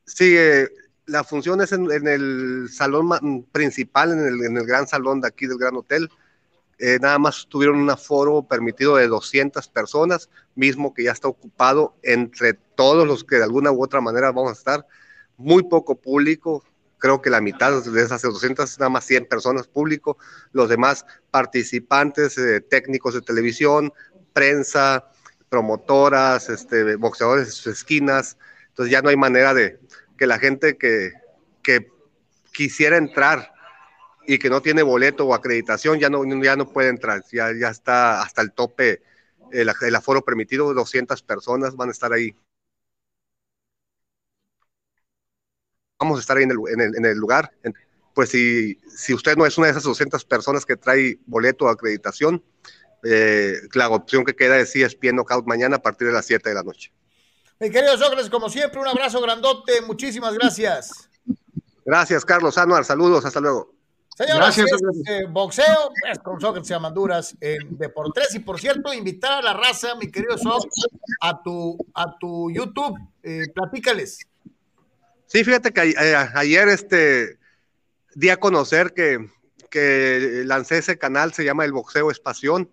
Sí, 0.06 0.35
la 1.11 1.25
función 1.25 1.61
es 1.61 1.73
en, 1.73 1.89
el 2.07 2.69
salón 2.71 3.45
principal, 3.51 4.13
en 4.13 4.57
el, 4.57 4.65
gran 4.65 4.88
salón 4.88 5.19
de 5.19 5.27
aquí 5.27 5.45
del 5.45 5.57
Gran 5.57 5.75
Hotel. 5.75 6.09
Eh, 6.79 6.97
nada 7.01 7.19
más 7.19 7.47
tuvieron 7.47 7.79
un 7.79 7.89
aforo 7.89 8.43
permitido 8.43 8.95
de 8.95 9.07
200 9.07 9.67
personas, 9.67 10.29
mismo 10.55 10.93
que 10.93 11.03
ya 11.03 11.11
está 11.11 11.27
ocupado 11.27 11.95
entre 12.01 12.53
todos 12.53 13.05
los 13.05 13.23
que 13.23 13.35
de 13.35 13.43
alguna 13.43 13.71
u 13.71 13.83
otra 13.83 13.99
manera 13.99 14.31
vamos 14.31 14.51
a 14.51 14.53
estar. 14.53 14.88
Muy 15.35 15.63
poco 15.63 15.95
público, 15.95 16.63
creo 16.97 17.21
que 17.21 17.29
la 17.29 17.41
mitad 17.41 17.83
de 17.83 18.01
esas 18.01 18.21
200, 18.21 18.79
nada 18.79 18.89
más 18.89 19.03
100 19.05 19.25
personas 19.25 19.67
público, 19.67 20.17
los 20.53 20.69
demás 20.69 21.05
participantes, 21.29 22.38
eh, 22.38 22.61
técnicos 22.61 23.15
de 23.15 23.21
televisión, 23.21 23.91
prensa, 24.31 25.11
promotoras, 25.49 26.49
este, 26.49 26.95
boxeadores 26.95 27.63
de 27.65 27.71
esquinas, 27.71 28.38
entonces 28.69 28.91
ya 28.93 29.01
no 29.01 29.09
hay 29.09 29.17
manera 29.17 29.53
de, 29.53 29.80
que 30.22 30.27
la 30.27 30.38
gente 30.38 30.77
que, 30.77 31.14
quisiera 32.53 32.98
entrar 32.98 33.52
y 34.27 34.38
que 34.38 34.52
no 34.52 34.61
tiene 34.61 34.84
boleto 34.84 35.26
o 35.26 35.34
acreditación 35.34 35.99
ya 35.99 36.11
no, 36.11 36.23
ya 36.43 36.56
no 36.56 36.72
puede 36.72 36.89
entrar, 36.89 37.23
ya, 37.31 37.52
ya 37.60 37.69
está 37.69 38.22
hasta 38.22 38.43
el 38.43 38.52
tope 38.52 39.02
el, 39.52 39.95
aforo 39.95 40.22
permitido, 40.22 40.76
200 40.76 41.23
personas 41.23 41.76
van 41.76 41.89
a 41.89 41.91
estar 41.93 42.14
ahí. 42.14 42.35
Vamos 45.99 46.19
a 46.19 46.22
estar 46.22 46.38
ahí 46.38 46.43
en 46.43 46.52
el, 46.52 46.95
en 46.95 47.06
el, 47.06 47.18
lugar. 47.18 47.52
Pues 48.14 48.30
si, 48.30 48.76
si 48.95 49.15
usted 49.15 49.35
no 49.38 49.48
es 49.48 49.57
una 49.57 49.68
de 49.68 49.72
esas 49.72 49.84
200 49.84 50.23
personas 50.26 50.68
que 50.68 50.77
trae 50.77 51.18
boleto 51.26 51.65
o 51.65 51.69
acreditación, 51.69 52.43
eh, 53.03 53.56
la 53.73 53.89
opción 53.89 54.23
que 54.23 54.35
queda 54.35 54.60
es 54.60 54.76
ESPN 54.76 55.15
Knockout 55.15 55.48
mañana 55.48 55.77
a 55.77 55.81
partir 55.81 56.10
de 56.10 56.14
las 56.14 56.27
7 56.27 56.48
de 56.48 56.53
la 56.53 56.61
noche. 56.61 56.93
Mi 57.61 57.69
querido 57.69 57.95
Sócrates, 57.95 58.27
como 58.31 58.49
siempre, 58.49 58.81
un 58.81 58.88
abrazo 58.88 59.21
grandote. 59.21 59.81
Muchísimas 59.81 60.33
gracias. 60.33 61.07
Gracias, 61.85 62.25
Carlos 62.25 62.57
Anuar. 62.57 62.83
Saludos, 62.83 63.23
hasta 63.23 63.39
luego. 63.39 63.71
Señoras, 64.17 64.57
gracias, 64.57 64.81
eh, 65.07 65.27
boxeo 65.29 65.91
pues, 66.01 66.17
con 66.19 66.41
Sócrates 66.41 66.71
Amanduras 66.71 67.38
en 67.39 67.77
Deportes. 67.77 68.33
Y 68.33 68.39
por 68.39 68.59
cierto, 68.59 68.91
invitar 68.91 69.33
a 69.33 69.41
la 69.43 69.53
raza, 69.53 69.93
mi 69.93 70.09
querido 70.09 70.39
Sócrates, 70.39 70.88
a 71.21 71.39
tu, 71.43 71.77
a 71.93 72.17
tu 72.17 72.49
YouTube. 72.49 72.97
Eh, 73.21 73.45
platícales. 73.53 74.25
Sí, 75.27 75.43
fíjate 75.43 75.71
que 75.71 75.91
eh, 75.91 76.15
ayer 76.33 76.67
este, 76.67 77.38
di 78.15 78.29
a 78.29 78.38
conocer 78.38 78.91
que, 78.95 79.29
que 79.69 80.41
lancé 80.47 80.79
ese 80.79 80.97
canal, 80.97 81.31
se 81.33 81.45
llama 81.45 81.63
El 81.63 81.73
Boxeo 81.73 82.09
Espación 82.09 82.71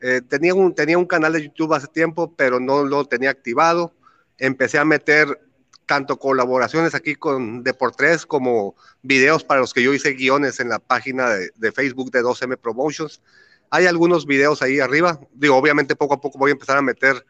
Eh, 0.00 0.22
tenía, 0.22 0.54
un, 0.54 0.74
tenía 0.74 0.96
un 0.96 1.06
canal 1.06 1.34
de 1.34 1.42
YouTube 1.42 1.74
hace 1.74 1.88
tiempo, 1.88 2.34
pero 2.36 2.58
no 2.58 2.84
lo 2.84 3.04
tenía 3.04 3.28
activado. 3.30 3.92
Empecé 4.38 4.78
a 4.78 4.84
meter 4.84 5.40
tanto 5.86 6.18
colaboraciones 6.18 6.94
aquí 6.94 7.14
con 7.14 7.62
Deportes 7.62 8.26
como 8.26 8.74
videos 9.02 9.44
para 9.44 9.60
los 9.60 9.74
que 9.74 9.82
yo 9.82 9.92
hice 9.92 10.12
guiones 10.12 10.60
en 10.60 10.68
la 10.68 10.78
página 10.78 11.28
de, 11.28 11.72
Facebook 11.72 12.10
de 12.10 12.22
2M 12.22 12.56
Promotions. 12.58 13.22
Hay 13.70 13.86
algunos 13.86 14.26
videos 14.26 14.62
ahí 14.62 14.80
arriba. 14.80 15.20
Digo, 15.32 15.56
obviamente 15.56 15.96
poco 15.96 16.14
a 16.14 16.20
poco 16.20 16.38
voy 16.38 16.50
a 16.50 16.52
empezar 16.52 16.76
a 16.76 16.82
meter 16.82 17.24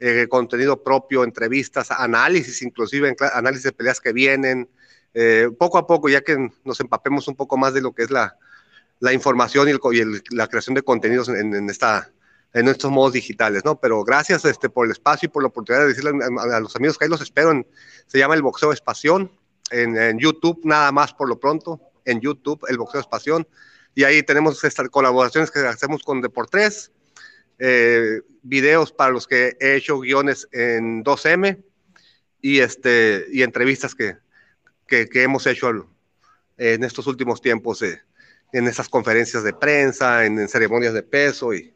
eh, 0.00 0.26
contenido 0.28 0.82
propio, 0.82 1.24
entrevistas, 1.24 1.90
análisis, 1.90 2.62
inclusive 2.62 3.14
análisis 3.32 3.64
de 3.64 3.72
peleas 3.72 4.00
que 4.00 4.12
vienen. 4.12 4.68
Eh, 5.14 5.48
poco 5.58 5.78
a 5.78 5.86
poco, 5.86 6.08
ya 6.08 6.22
que 6.22 6.50
nos 6.64 6.80
empapemos 6.80 7.28
un 7.28 7.36
poco 7.36 7.56
más 7.56 7.72
de 7.72 7.80
lo 7.80 7.94
que 7.94 8.02
es 8.02 8.10
la, 8.10 8.36
la 8.98 9.12
información 9.12 9.68
y, 9.68 10.34
la 10.34 10.48
creación 10.48 10.74
de 10.74 10.82
contenidos 10.82 11.28
en, 11.28 11.54
en, 11.54 11.70
esta, 11.70 12.10
en 12.54 12.68
estos 12.68 12.90
modos 12.90 13.12
digitales, 13.12 13.64
¿no? 13.64 13.80
Pero 13.80 14.04
gracias 14.04 14.44
este, 14.44 14.70
por 14.70 14.86
el 14.86 14.92
espacio 14.92 15.26
y 15.26 15.30
por 15.30 15.42
la 15.42 15.48
oportunidad 15.48 15.82
de 15.82 15.88
decirle 15.88 16.12
a, 16.24 16.56
a 16.56 16.60
los 16.60 16.74
amigos 16.76 16.96
que 16.96 17.04
ahí 17.04 17.10
los 17.10 17.20
espero. 17.20 17.50
En, 17.50 17.66
se 18.06 18.18
llama 18.18 18.34
El 18.34 18.42
Boxeo 18.42 18.72
es 18.72 18.80
Pasión, 18.80 19.30
en, 19.70 19.96
en, 19.96 20.18
YouTube, 20.18 20.60
nada 20.62 20.92
más 20.92 21.12
por 21.12 21.28
lo 21.28 21.40
pronto, 21.40 21.80
en 22.04 22.20
YouTube, 22.20 22.64
El 22.68 22.78
Boxeo 22.78 23.00
es 23.00 23.08
Pasión. 23.08 23.46
Y 23.96 24.04
ahí 24.04 24.22
tenemos 24.22 24.62
estas 24.62 24.88
colaboraciones 24.88 25.50
que 25.50 25.60
hacemos 25.60 26.04
con 26.04 26.20
Deportes, 26.20 26.92
eh, 27.58 28.20
videos 28.42 28.92
para 28.92 29.10
los 29.10 29.26
que 29.26 29.56
he 29.60 29.74
hecho 29.74 29.98
guiones 29.98 30.48
en 30.52 31.04
2M 31.04 31.60
y, 32.40 32.60
este, 32.60 33.26
y 33.32 33.42
entrevistas 33.42 33.96
que, 33.96 34.16
que, 34.86 35.08
que 35.08 35.22
hemos 35.22 35.46
hecho 35.48 35.88
en 36.56 36.84
estos 36.84 37.08
últimos 37.08 37.40
tiempos, 37.40 37.82
eh, 37.82 38.00
en 38.52 38.68
esas 38.68 38.88
conferencias 38.88 39.42
de 39.42 39.54
prensa, 39.54 40.24
en, 40.24 40.38
en, 40.38 40.48
ceremonias 40.48 40.94
de 40.94 41.02
peso 41.02 41.52
y, 41.52 41.74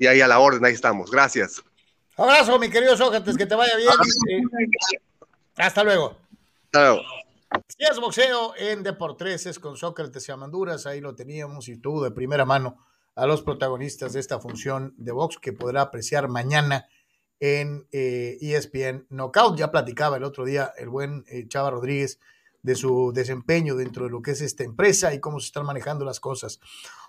y 0.00 0.06
ahí 0.06 0.22
a 0.22 0.26
la 0.26 0.40
orden, 0.40 0.64
ahí 0.64 0.72
estamos. 0.72 1.10
Gracias. 1.10 1.62
Abrazo, 2.16 2.58
mi 2.58 2.70
querido 2.70 2.96
Sócrates, 2.96 3.36
que 3.36 3.44
te 3.44 3.54
vaya 3.54 3.76
bien. 3.76 3.90
Eh, 4.30 4.98
hasta 5.56 5.84
luego. 5.84 6.16
Hasta 6.64 6.80
luego. 6.80 7.02
Si 7.68 7.84
es 7.84 8.00
boxeo 8.00 8.54
en 8.56 8.82
Deportes, 8.82 9.44
es 9.44 9.58
con 9.58 9.76
Sócrates 9.76 10.26
y 10.26 10.32
Amanduras, 10.32 10.86
ahí 10.86 11.02
lo 11.02 11.14
teníamos 11.14 11.68
y 11.68 11.76
tuvo 11.76 12.02
de 12.02 12.12
primera 12.12 12.46
mano 12.46 12.78
a 13.14 13.26
los 13.26 13.42
protagonistas 13.42 14.14
de 14.14 14.20
esta 14.20 14.40
función 14.40 14.94
de 14.96 15.12
box 15.12 15.36
que 15.38 15.52
podrá 15.52 15.82
apreciar 15.82 16.28
mañana 16.28 16.88
en 17.38 17.86
eh, 17.92 18.38
ESPN 18.40 19.06
Knockout. 19.10 19.58
Ya 19.58 19.70
platicaba 19.70 20.16
el 20.16 20.24
otro 20.24 20.46
día 20.46 20.72
el 20.78 20.88
buen 20.88 21.26
eh, 21.28 21.46
Chava 21.46 21.70
Rodríguez 21.70 22.18
de 22.62 22.74
su 22.74 23.12
desempeño 23.12 23.76
dentro 23.76 24.04
de 24.06 24.10
lo 24.10 24.22
que 24.22 24.30
es 24.30 24.40
esta 24.40 24.64
empresa 24.64 25.12
y 25.12 25.20
cómo 25.20 25.40
se 25.40 25.46
están 25.46 25.66
manejando 25.66 26.06
las 26.06 26.20
cosas. 26.20 26.58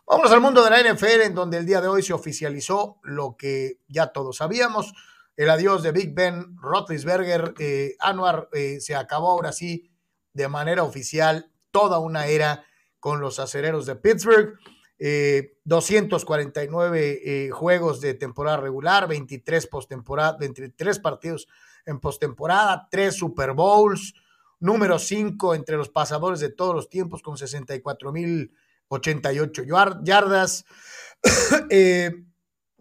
Vámonos 0.06 0.32
al 0.32 0.42
mundo 0.42 0.64
de 0.64 0.70
la 0.70 0.94
NFL, 0.94 1.22
en 1.22 1.36
donde 1.36 1.58
el 1.58 1.66
día 1.66 1.82
de 1.82 1.88
hoy 1.88 2.04
se 2.04 2.14
oficializó 2.14 3.00
lo 3.04 3.38
que 3.38 3.80
ya 3.88 4.08
todos 4.08 4.38
sabíamos, 4.38 4.94
el 5.38 5.50
adiós 5.50 5.84
de 5.84 5.92
Big 5.92 6.14
Ben 6.14 6.58
Roethlisberger. 6.58 7.54
Eh, 7.60 7.96
Anuar 8.00 8.50
eh, 8.52 8.80
se 8.82 8.96
acabó 8.96 9.32
ahora 9.32 9.52
sí 9.52 9.90
de 10.34 10.48
manera 10.48 10.84
oficial 10.84 11.52
toda 11.72 12.00
una 12.00 12.28
era 12.28 12.66
con 13.00 13.22
los 13.22 13.40
acereros 13.40 13.86
de 13.86 13.96
Pittsburgh. 13.96 14.58
Eh, 15.04 15.58
249 15.64 17.22
eh, 17.24 17.50
juegos 17.50 18.02
de 18.02 18.14
temporada 18.14 18.58
regular, 18.58 19.08
23 19.08 19.66
postemporada, 19.66 20.38
23 20.38 21.00
partidos 21.00 21.48
en 21.88 22.00
postemporada, 22.00 22.88
3 22.92 23.16
Super 23.16 23.54
Bowls, 23.54 24.14
número 24.60 25.00
5 25.00 25.56
entre 25.56 25.78
los 25.78 25.90
pasadores 25.90 26.40
de 26.40 26.50
todos 26.50 26.76
los 26.76 26.88
tiempos 26.88 27.24
con 27.24 27.36
64.088 29.00 30.04
yardas. 30.04 30.66
eh, 31.70 32.12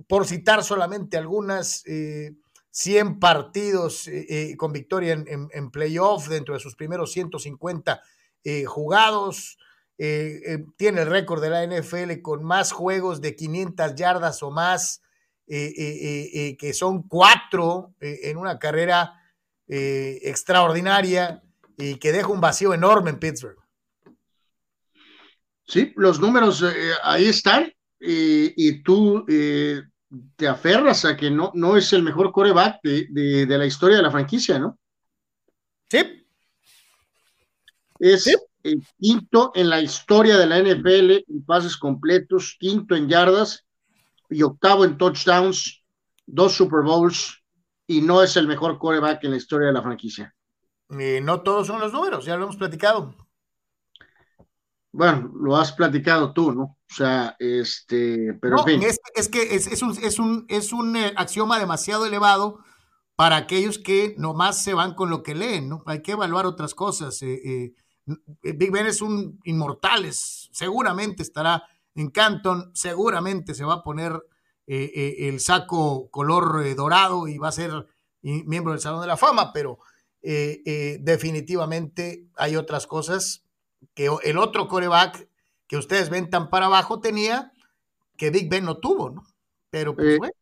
por 0.09 0.27
citar 0.27 0.65
solamente 0.65 1.17
algunas, 1.17 1.87
eh, 1.87 2.33
100 2.71 3.19
partidos 3.19 4.07
eh, 4.09 4.55
con 4.57 4.73
victoria 4.73 5.13
en, 5.13 5.27
en, 5.29 5.49
en, 5.53 5.71
playoff 5.71 6.29
dentro 6.29 6.55
de 6.55 6.61
sus 6.61 6.77
primeros 6.77 7.13
150 7.13 8.01
eh, 8.45 8.65
jugados. 8.65 9.59
Eh, 9.99 10.65
tiene 10.77 11.03
el 11.03 11.11
récord 11.11 11.43
de 11.43 11.51
la 11.51 11.67
NFL 11.67 12.23
con 12.23 12.43
más 12.43 12.73
juegos 12.73 13.21
de 13.21 13.37
500 13.37 13.95
yardas 13.97 14.43
o 14.43 14.51
más, 14.51 15.03
que 15.47 16.73
son 16.73 17.03
cuatro 17.03 17.93
en 18.01 18.39
una 18.39 18.59
carrera 18.59 19.21
extraordinaria 19.67 21.43
y 21.77 21.97
que 21.97 22.13
deja 22.13 22.29
un 22.29 22.41
vacío 22.41 22.73
enorme 22.73 23.11
en 23.11 23.19
Pittsburgh. 23.19 23.59
Sí, 25.71 25.93
los 25.95 26.19
números 26.19 26.65
ahí 27.05 27.27
están 27.27 27.73
y, 28.01 28.69
y 28.69 28.83
tú 28.83 29.25
te 30.35 30.49
aferras 30.49 31.05
a 31.05 31.17
que 31.17 31.31
no, 31.31 31.53
no 31.55 31.77
es 31.77 31.93
el 31.93 32.03
mejor 32.03 32.33
coreback 32.33 32.81
de, 32.83 33.07
de, 33.11 33.47
de, 33.47 33.59
la 33.59 33.67
historia 33.67 33.99
de 33.99 34.03
la 34.03 34.11
franquicia, 34.11 34.59
¿no? 34.59 34.77
Sí. 35.89 36.25
Es 38.01 38.25
sí. 38.25 38.35
el 38.65 38.83
quinto 38.99 39.53
en 39.55 39.69
la 39.71 39.81
historia 39.81 40.37
de 40.39 40.47
la 40.47 40.59
NFL 40.59 41.25
en 41.29 41.45
pases 41.47 41.77
completos, 41.77 42.57
quinto 42.59 42.97
en 42.97 43.09
yardas 43.09 43.65
y 44.29 44.43
octavo 44.43 44.85
en 44.85 44.99
touchdowns, 44.99 45.85
dos 46.27 46.55
Super 46.55 46.83
Bowls 46.83 47.45
y 47.87 48.01
no 48.01 48.25
es 48.25 48.37
el 48.37 48.49
mejor 48.49 48.79
coreback 48.79 49.23
en 49.23 49.33
la 49.33 49.37
historia 49.37 49.69
de 49.69 49.75
la 49.75 49.83
franquicia. 49.83 50.35
Eh, 50.99 51.21
no 51.23 51.43
todos 51.43 51.69
son 51.69 51.79
los 51.79 51.93
números, 51.93 52.25
ya 52.25 52.37
lo 52.37 52.45
hemos 52.45 52.57
platicado. 52.57 53.15
Bueno, 54.93 55.33
lo 55.41 55.57
has 55.57 55.73
platicado 55.73 56.33
tú, 56.33 56.53
¿no? 56.53 56.63
O 56.63 56.95
sea, 56.95 57.37
este, 57.39 58.35
pero 58.41 58.57
no, 58.57 58.69
en 58.69 58.81
fin. 58.81 58.89
Es, 58.89 58.99
es 59.15 59.29
que 59.29 59.55
es, 59.55 59.67
es, 59.67 59.83
un, 59.83 59.97
es, 60.03 60.19
un, 60.19 60.47
es 60.49 60.73
un 60.73 60.97
eh, 60.97 61.13
axioma 61.17 61.59
demasiado 61.59 62.07
elevado 62.07 62.61
para 63.21 63.37
aquellos 63.37 63.79
que 63.79 64.15
nomás 64.17 64.63
se 64.63 64.73
van 64.73 64.95
con 64.95 65.11
lo 65.11 65.23
que 65.23 65.35
leen, 65.35 65.69
¿no? 65.69 65.83
Hay 65.85 66.01
que 66.01 66.13
evaluar 66.13 66.47
otras 66.47 66.75
cosas. 66.75 67.21
Eh, 67.21 67.75
eh, 68.07 68.53
Big 68.55 68.71
Ben 68.71 68.87
es 68.87 69.03
un 69.03 69.39
inmortal, 69.45 70.07
es, 70.07 70.49
seguramente 70.53 71.23
estará 71.23 71.65
en 71.95 72.09
Canton, 72.09 72.71
seguramente 72.73 73.53
se 73.53 73.67
va 73.67 73.75
a 73.75 73.83
poner 73.83 74.19
eh, 74.67 75.29
el 75.29 75.39
saco 75.41 76.09
color 76.11 76.75
dorado 76.75 77.29
y 77.29 77.37
va 77.37 77.49
a 77.49 77.53
ser 77.53 77.89
miembro 78.23 78.73
del 78.73 78.81
Salón 78.81 79.03
de 79.03 79.09
la 79.09 79.19
Fama, 79.19 79.53
pero 79.53 79.81
definitivamente 80.23 82.27
hay 82.37 82.57
otras 82.57 82.87
cosas 82.87 83.45
que 83.95 84.09
el 84.25 84.39
otro 84.39 84.69
coreback 84.69 85.29
que 85.67 85.77
ustedes 85.77 86.11
ven 86.11 86.31
tan 86.31 86.51
para 86.51 86.67
abajo 86.67 87.01
tenía 87.01 87.53
que 88.17 88.31
Big 88.31 88.49
Ben 88.51 88.65
no 88.65 88.79
tuvo, 88.79 89.11
¿no? 89.11 89.23
Pero 89.71 89.95
pues, 89.95 90.09
eh, 90.09 90.19
bueno. 90.19 90.35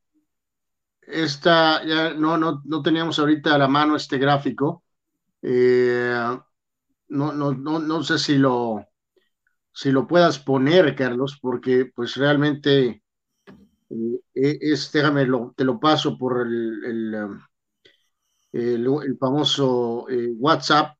Esta, 1.02 1.84
ya 1.84 2.12
no, 2.14 2.36
no, 2.36 2.62
no 2.64 2.82
teníamos 2.82 3.18
ahorita 3.18 3.54
a 3.54 3.58
la 3.58 3.68
mano 3.68 3.96
este 3.96 4.18
gráfico. 4.18 4.84
Eh, 5.40 6.38
no, 7.08 7.32
no, 7.32 7.52
no, 7.52 7.78
no 7.78 8.02
sé 8.02 8.18
si 8.18 8.36
lo, 8.36 8.86
si 9.72 9.90
lo 9.92 10.06
puedas 10.06 10.38
poner, 10.38 10.94
Carlos, 10.94 11.38
porque 11.40 11.90
pues 11.94 12.16
realmente 12.16 13.02
eh, 13.90 14.20
es, 14.34 14.92
déjame, 14.92 15.24
lo, 15.24 15.54
te 15.56 15.64
lo 15.64 15.78
paso 15.78 16.18
por 16.18 16.46
el, 16.46 16.84
el, 16.84 17.14
el, 18.52 18.86
el 18.86 19.18
famoso 19.18 20.06
eh, 20.10 20.32
WhatsApp. 20.36 20.96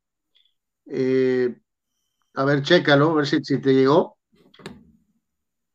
A 2.39 2.45
ver, 2.45 2.63
chécalo, 2.63 3.11
a 3.11 3.15
ver 3.15 3.27
si, 3.27 3.43
si 3.43 3.61
te 3.61 3.75
llegó 3.75 4.17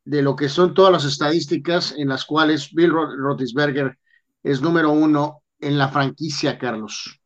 de 0.02 0.22
lo 0.22 0.34
que 0.34 0.48
son 0.48 0.72
todas 0.72 0.90
las 0.90 1.04
estadísticas 1.04 1.94
en 1.96 2.08
las 2.08 2.24
cuales 2.24 2.72
Bill 2.72 2.90
Roethlisberger 2.90 3.98
es 4.42 4.62
número 4.62 4.90
uno 4.90 5.42
en 5.60 5.76
la 5.76 5.88
franquicia, 5.88 6.58
Carlos. 6.58 7.20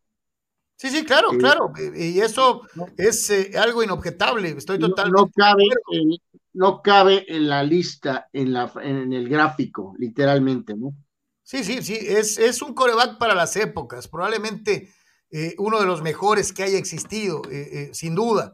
Sí, 0.77 0.91
sí, 0.91 1.05
claro, 1.05 1.33
eh, 1.33 1.39
claro. 1.39 1.73
Y 1.97 2.19
eso 2.19 2.63
es 2.97 3.31
eh, 3.31 3.53
algo 3.57 3.85
inobjetable. 3.85 4.49
Estoy 4.51 4.81
totalmente. 4.81 5.21
No, 5.21 5.27
no 5.27 5.33
cabe, 5.33 5.65
en, 5.93 6.11
no 6.55 6.83
cabe 6.83 7.25
en 7.29 7.49
la 7.49 7.63
lista, 7.63 8.29
en, 8.33 8.53
la, 8.53 8.73
en 8.83 9.13
el 9.13 9.29
gráfico, 9.29 9.95
literalmente, 9.99 10.75
¿no? 10.77 10.97
Sí, 11.45 11.63
sí, 11.63 11.81
sí. 11.83 11.97
Es, 11.97 12.39
es 12.39 12.61
un 12.61 12.75
coreback 12.75 13.19
para 13.19 13.37
las 13.37 13.55
épocas. 13.55 14.09
Probablemente 14.09 14.93
eh, 15.31 15.55
uno 15.59 15.79
de 15.79 15.87
los 15.87 16.03
mejores 16.03 16.53
que 16.53 16.65
haya 16.65 16.79
existido, 16.79 17.43
eh, 17.51 17.91
sin 17.93 18.17
duda 18.17 18.53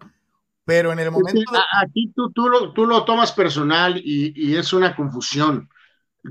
pero 0.65 0.93
en 0.93 0.99
el 0.99 1.11
momento... 1.11 1.53
De... 1.53 1.59
Aquí 1.82 2.12
tú, 2.15 2.31
tú, 2.32 2.49
lo, 2.49 2.73
tú 2.73 2.86
lo 2.86 3.05
tomas 3.05 3.32
personal 3.32 3.97
y, 3.97 4.32
y, 4.35 4.57
es 4.57 4.73
una 4.73 4.97
confusión. 4.97 5.69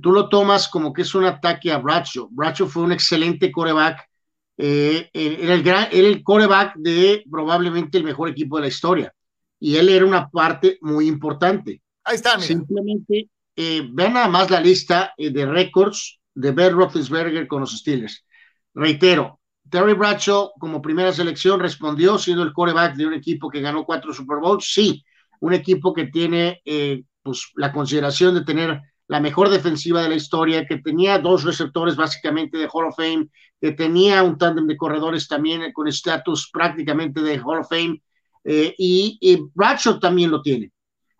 Tú 0.01 0.11
lo 0.11 0.27
tomas 0.29 0.67
como 0.67 0.91
que 0.91 1.03
es 1.03 1.13
un 1.13 1.25
ataque 1.25 1.71
a 1.71 1.77
Bradshaw. 1.77 2.29
Bradshaw 2.31 2.67
fue 2.67 2.83
un 2.83 2.91
excelente 2.91 3.51
coreback. 3.51 4.09
Eh, 4.57 5.09
era, 5.13 5.53
el 5.53 5.63
gran, 5.63 5.87
era 5.91 6.07
el 6.07 6.23
coreback 6.23 6.75
de 6.75 7.23
probablemente 7.29 7.97
el 7.97 8.03
mejor 8.03 8.29
equipo 8.29 8.57
de 8.57 8.63
la 8.63 8.67
historia. 8.67 9.13
Y 9.59 9.75
él 9.77 9.89
era 9.89 10.05
una 10.05 10.29
parte 10.29 10.77
muy 10.81 11.07
importante. 11.07 11.81
Ahí 12.03 12.15
está, 12.15 12.35
mira. 12.35 12.47
Simplemente 12.47 13.29
eh, 13.55 13.87
vean 13.91 14.13
nada 14.13 14.27
más 14.27 14.49
la 14.49 14.59
lista 14.59 15.13
eh, 15.15 15.29
de 15.29 15.45
récords 15.45 16.19
de 16.33 16.51
Ben 16.51 16.73
Roethlisberger 16.73 17.47
con 17.47 17.61
los 17.61 17.77
Steelers. 17.77 18.25
Reitero, 18.73 19.39
Terry 19.73 19.93
Bradshaw 19.93 20.51
como 20.59 20.83
primera 20.83 21.11
selección 21.11 21.59
respondió 21.59 22.19
siendo 22.19 22.43
el 22.43 22.53
coreback 22.53 22.93
de 22.95 23.07
un 23.07 23.15
equipo 23.15 23.49
que 23.49 23.59
ganó 23.59 23.85
cuatro 23.85 24.13
Super 24.13 24.37
Bowls. 24.37 24.71
Sí, 24.71 25.03
un 25.39 25.51
equipo 25.51 25.95
que 25.95 26.05
tiene 26.05 26.61
eh, 26.63 27.01
pues, 27.23 27.49
la 27.55 27.71
consideración 27.71 28.35
de 28.35 28.43
tener 28.43 28.79
la 29.07 29.19
mejor 29.19 29.49
defensiva 29.49 30.03
de 30.03 30.09
la 30.09 30.15
historia, 30.15 30.67
que 30.67 30.77
tenía 30.77 31.17
dos 31.17 31.43
receptores 31.43 31.95
básicamente 31.95 32.59
de 32.59 32.69
Hall 32.71 32.85
of 32.85 32.95
Fame, 32.95 33.29
que 33.59 33.71
tenía 33.71 34.21
un 34.21 34.37
tándem 34.37 34.67
de 34.67 34.77
corredores 34.77 35.27
también 35.27 35.73
con 35.73 35.87
estatus 35.87 36.51
prácticamente 36.53 37.21
de 37.21 37.39
Hall 37.39 37.61
of 37.61 37.67
Fame, 37.67 37.99
eh, 38.43 38.75
y, 38.77 39.17
y, 39.19 39.39
Bradshaw 39.55 39.99
también 39.99 40.29
lo 40.29 40.43
tiene. 40.43 40.71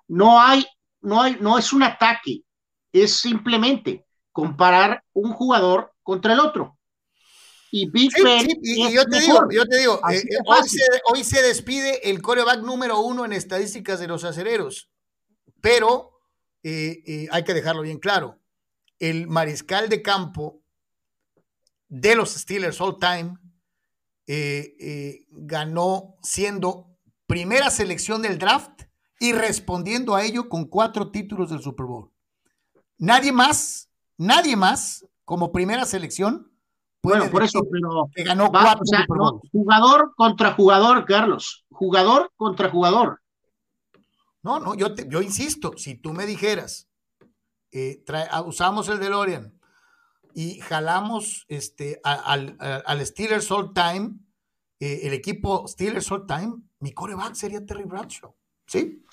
No 0.08 0.40
hay, 0.40 0.64
no 1.02 1.24
hay, 1.24 1.38
no 1.42 1.58
es 1.58 1.74
un 1.74 1.82
ataque, 1.82 2.44
es 2.92 3.16
simplemente 3.16 4.06
comparar 4.32 5.04
un 5.12 5.32
jugador 5.32 5.92
contra 6.04 6.34
el 6.34 6.40
otro. 6.40 6.73
Y 7.76 7.90
Big 7.90 8.12
Ben 8.24 8.48
y, 8.62 8.94
yo, 8.94 9.04
te 9.06 9.20
digo, 9.20 9.50
yo 9.50 9.66
te 9.66 9.80
digo, 9.80 10.00
eh, 10.12 10.22
hoy, 10.46 10.70
se, 10.70 10.84
hoy, 11.12 11.24
se, 11.24 11.42
despide 11.42 12.08
el 12.08 12.22
coreback 12.22 12.62
número 12.62 13.00
uno 13.00 13.26
en 13.26 13.34
estadísticas 13.34 14.00
de 14.00 14.06
los 14.08 14.24
acereros, 14.24 14.92
pero 15.60 16.12
eh, 16.62 17.28
hay 17.32 17.44
que 17.44 17.56
dejarlo 17.56 17.82
bien 17.82 17.98
claro. 17.98 18.40
El 19.00 19.28
mariscal 19.28 19.90
de 19.90 20.04
campo 20.04 20.62
de 21.90 22.16
los 22.16 22.36
Steelers 22.36 22.80
all 22.80 23.00
time 23.00 23.40
ganó 25.32 26.16
siendo 26.22 26.96
primera 27.26 27.72
selección 27.72 28.22
del 28.22 28.38
draft 28.38 28.84
y 29.20 29.34
respondiendo 29.34 30.14
a 30.14 30.24
ello 30.24 30.48
con 30.48 30.66
cuatro 30.66 31.10
títulos 31.10 31.50
del 31.50 31.64
Super 31.64 31.88
Bowl. 31.88 32.12
Nadie 33.00 33.32
más, 33.32 33.90
nadie 34.16 34.56
más 34.56 35.08
como 35.26 35.52
primera 35.52 35.86
selección. 35.86 36.53
Bueno, 37.04 37.30
por 37.30 37.44
eso, 37.44 37.68
pero 37.70 38.10
que 38.16 38.24
ganó 38.24 38.50
cuatro 38.50 38.84
jugador 39.52 40.14
contra 40.16 40.54
jugador, 40.54 41.04
Carlos. 41.06 41.66
Jugador 41.70 42.32
contra 42.38 42.70
jugador. 42.70 43.22
No, 44.42 44.60
no, 44.60 44.74
yo, 44.76 44.96
yo 44.96 45.22
insisto, 45.22 45.74
si 45.78 45.96
tú 45.96 46.14
me 46.14 46.26
dijeras, 46.26 46.88
eh, 47.72 48.04
usamos 48.46 48.88
el 48.88 49.00
DeLorean 49.00 49.54
y 50.34 50.60
jalamos 50.60 51.46
este, 51.50 52.00
al, 52.04 52.58
al 52.60 53.06
Steelers 53.06 53.52
All 53.52 53.74
Time, 53.74 54.16
eh, 54.80 55.02
el 55.04 55.14
equipo 55.14 55.68
Steelers 55.68 56.12
All 56.12 56.26
Time, 56.26 56.54
mi 56.80 56.94
coreback 56.94 57.36
sería 57.36 57.66
Terry 57.66 57.84
Bradshaw. 57.84 58.34
¿Sí? 58.66 59.04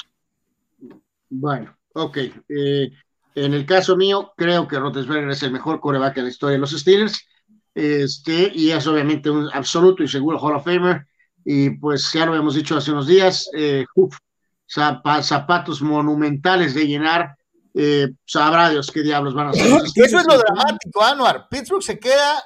Bueno, 1.28 1.76
ok. 1.94 2.16
Eh, 2.48 2.90
en 3.34 3.54
el 3.54 3.66
caso 3.66 3.96
mío, 3.96 4.32
creo 4.36 4.66
que 4.66 4.78
Roethlisberger 4.78 5.30
es 5.30 5.42
el 5.42 5.52
mejor 5.52 5.80
coreback 5.80 6.16
en 6.18 6.24
la 6.24 6.30
historia 6.30 6.54
de 6.54 6.60
los 6.60 6.70
Steelers. 6.70 7.24
Este, 7.80 8.52
y 8.54 8.70
es 8.70 8.86
obviamente 8.86 9.30
un 9.30 9.48
absoluto 9.54 10.02
y 10.02 10.08
seguro 10.08 10.38
Hall 10.38 10.56
of 10.56 10.64
Famer. 10.64 11.06
Y 11.44 11.70
pues 11.70 12.12
ya 12.12 12.26
lo 12.26 12.34
hemos 12.34 12.54
dicho 12.54 12.76
hace 12.76 12.92
unos 12.92 13.06
días, 13.06 13.48
eh, 13.54 13.86
zapatos 14.68 15.80
monumentales 15.80 16.74
de 16.74 16.86
llenar. 16.86 17.36
Eh, 17.72 18.08
sabrá 18.26 18.68
Dios 18.68 18.90
qué 18.90 19.02
diablos 19.02 19.32
van 19.32 19.46
a 19.46 19.50
hacer. 19.50 19.66
Eso 19.66 20.18
es 20.18 20.26
lo 20.26 20.36
dramático, 20.36 21.02
Anuar. 21.02 21.48
Pittsburgh 21.48 21.82
se 21.82 21.98
queda, 21.98 22.42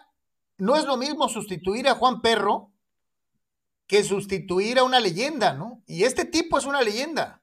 no 0.58 0.76
es 0.76 0.84
lo 0.84 0.96
mismo 0.96 1.28
sustituir 1.28 1.88
a 1.88 1.94
Juan 1.94 2.20
Perro 2.20 2.70
que 3.88 4.04
sustituir 4.04 4.78
a 4.78 4.84
una 4.84 5.00
leyenda, 5.00 5.52
¿no? 5.52 5.82
Y 5.86 6.04
este 6.04 6.24
tipo 6.24 6.58
es 6.58 6.64
una 6.64 6.80
leyenda. 6.80 7.42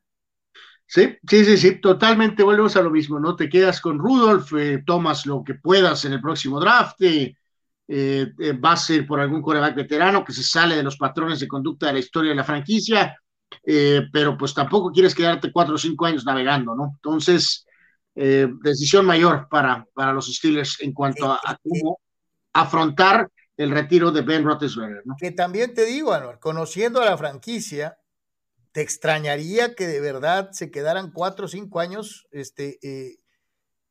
Sí, 0.87 1.17
sí, 1.29 1.45
sí, 1.45 1.57
sí, 1.57 1.81
totalmente 1.81 2.43
volvemos 2.43 2.75
a 2.75 2.81
lo 2.81 2.89
mismo, 2.89 3.19
¿no? 3.19 3.35
Te 3.35 3.49
quedas 3.49 3.79
con 3.79 3.99
Rudolf, 3.99 4.53
eh, 4.53 4.83
tomas 4.85 5.25
lo 5.25 5.43
que 5.43 5.55
puedas 5.55 6.05
en 6.05 6.13
el 6.13 6.21
próximo 6.21 6.59
draft, 6.59 7.01
eh, 7.01 7.37
eh, 7.93 8.53
vas 8.57 8.89
a 8.89 8.93
ir 8.93 9.07
por 9.07 9.19
algún 9.19 9.41
coreback 9.41 9.75
veterano 9.75 10.23
que 10.23 10.33
se 10.33 10.43
sale 10.43 10.75
de 10.75 10.83
los 10.83 10.97
patrones 10.97 11.39
de 11.39 11.47
conducta 11.47 11.87
de 11.87 11.93
la 11.93 11.99
historia 11.99 12.29
de 12.29 12.35
la 12.35 12.43
franquicia, 12.43 13.17
pero 14.13 14.37
pues 14.37 14.53
tampoco 14.53 14.91
quieres 14.91 15.13
quedarte 15.13 15.51
cuatro 15.51 15.75
o 15.75 15.77
cinco 15.77 16.05
años 16.05 16.23
navegando, 16.23 16.73
¿no? 16.73 16.93
Entonces, 16.95 17.65
decisión 18.15 19.05
mayor 19.05 19.47
para, 19.49 19.85
para 19.93 20.13
los 20.13 20.33
Steelers 20.33 20.79
en 20.79 20.93
cuanto 20.93 21.29
a 21.31 21.57
cómo 21.61 21.99
afrontar 22.53 23.29
el 23.57 23.71
retiro 23.71 24.11
de 24.11 24.21
Ben 24.21 24.43
Roethlisberger. 24.43 25.03
¿no? 25.05 25.15
Que 25.17 25.31
también 25.31 25.73
te 25.73 25.85
digo, 25.85 26.13
Anuel, 26.13 26.39
conociendo 26.39 27.01
a 27.01 27.05
la 27.05 27.17
franquicia, 27.17 27.97
¿te 28.71 28.81
extrañaría 28.81 29.75
que 29.75 29.87
de 29.87 29.99
verdad 29.99 30.51
se 30.51 30.71
quedaran 30.71 31.11
cuatro 31.11 31.45
o 31.45 31.49
cinco 31.49 31.79
años 31.79 32.27
este, 32.31 32.79
eh, 32.81 33.19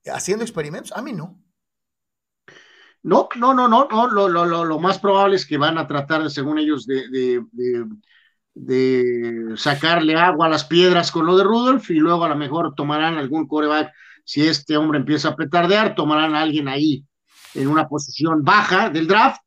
haciendo 0.06 0.44
experimentos? 0.44 0.92
A 0.92 1.02
mí 1.02 1.12
no. 1.12 1.40
No, 3.02 3.28
no, 3.36 3.54
no, 3.54 3.68
no, 3.68 3.88
no. 3.90 4.08
Lo, 4.08 4.28
lo, 4.28 4.64
lo, 4.64 4.78
más 4.78 4.98
probable 4.98 5.36
es 5.36 5.46
que 5.46 5.56
van 5.56 5.78
a 5.78 5.86
tratar, 5.86 6.28
según 6.30 6.58
ellos, 6.58 6.86
de, 6.86 7.08
de, 7.08 7.86
de, 8.54 9.56
sacarle 9.56 10.16
agua 10.16 10.46
a 10.46 10.50
las 10.50 10.64
piedras 10.64 11.10
con 11.10 11.26
lo 11.26 11.36
de 11.36 11.44
Rudolf 11.44 11.90
y 11.90 11.94
luego 11.94 12.24
a 12.24 12.28
lo 12.28 12.36
mejor 12.36 12.74
tomarán 12.74 13.16
algún 13.16 13.46
coreback. 13.46 13.92
Si 14.24 14.46
este 14.46 14.76
hombre 14.76 14.98
empieza 14.98 15.30
a 15.30 15.36
petardear, 15.36 15.94
tomarán 15.94 16.34
a 16.34 16.42
alguien 16.42 16.68
ahí 16.68 17.04
en 17.54 17.68
una 17.68 17.88
posición 17.88 18.44
baja 18.44 18.90
del 18.90 19.06
draft 19.06 19.40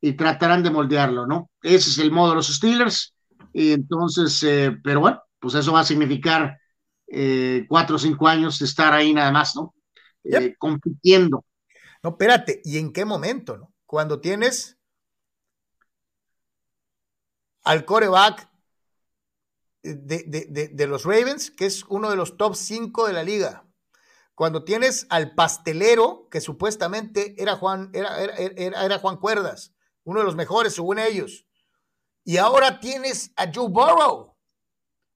y 0.00 0.12
tratarán 0.12 0.62
de 0.62 0.70
moldearlo, 0.70 1.26
¿no? 1.26 1.50
Ese 1.62 1.90
es 1.90 1.98
el 1.98 2.10
modo 2.10 2.30
de 2.30 2.36
los 2.36 2.48
Steelers. 2.48 3.14
Y 3.52 3.72
entonces, 3.72 4.42
eh, 4.44 4.76
pero 4.82 5.00
bueno, 5.00 5.20
pues 5.38 5.54
eso 5.54 5.72
va 5.72 5.80
a 5.80 5.84
significar 5.84 6.56
eh, 7.08 7.66
cuatro 7.68 7.96
o 7.96 7.98
cinco 7.98 8.28
años 8.28 8.58
de 8.58 8.66
estar 8.66 8.92
ahí 8.92 9.12
nada 9.12 9.32
más, 9.32 9.56
¿no? 9.56 9.74
Eh, 10.24 10.54
compitiendo. 10.58 11.44
No, 12.02 12.10
espérate, 12.10 12.62
¿y 12.64 12.78
en 12.78 12.92
qué 12.92 13.04
momento, 13.04 13.58
no? 13.58 13.74
Cuando 13.84 14.20
tienes 14.20 14.78
al 17.62 17.84
coreback 17.84 18.48
de, 19.82 20.24
de, 20.24 20.68
de, 20.68 20.86
los 20.86 21.04
Ravens, 21.04 21.50
que 21.50 21.66
es 21.66 21.84
uno 21.88 22.10
de 22.10 22.16
los 22.16 22.36
top 22.36 22.54
cinco 22.54 23.06
de 23.06 23.12
la 23.12 23.22
liga. 23.22 23.66
Cuando 24.34 24.64
tienes 24.64 25.06
al 25.10 25.34
pastelero, 25.34 26.28
que 26.30 26.40
supuestamente 26.40 27.34
era 27.36 27.56
Juan, 27.56 27.90
era, 27.92 28.18
era, 28.18 28.84
era 28.84 28.98
Juan 28.98 29.18
Cuerdas, 29.18 29.74
uno 30.04 30.20
de 30.20 30.26
los 30.26 30.36
mejores 30.36 30.74
según 30.74 30.98
ellos. 30.98 31.46
Y 32.24 32.36
ahora 32.36 32.80
tienes 32.80 33.32
a 33.36 33.50
Joe 33.52 33.68
Burrow. 33.68 34.36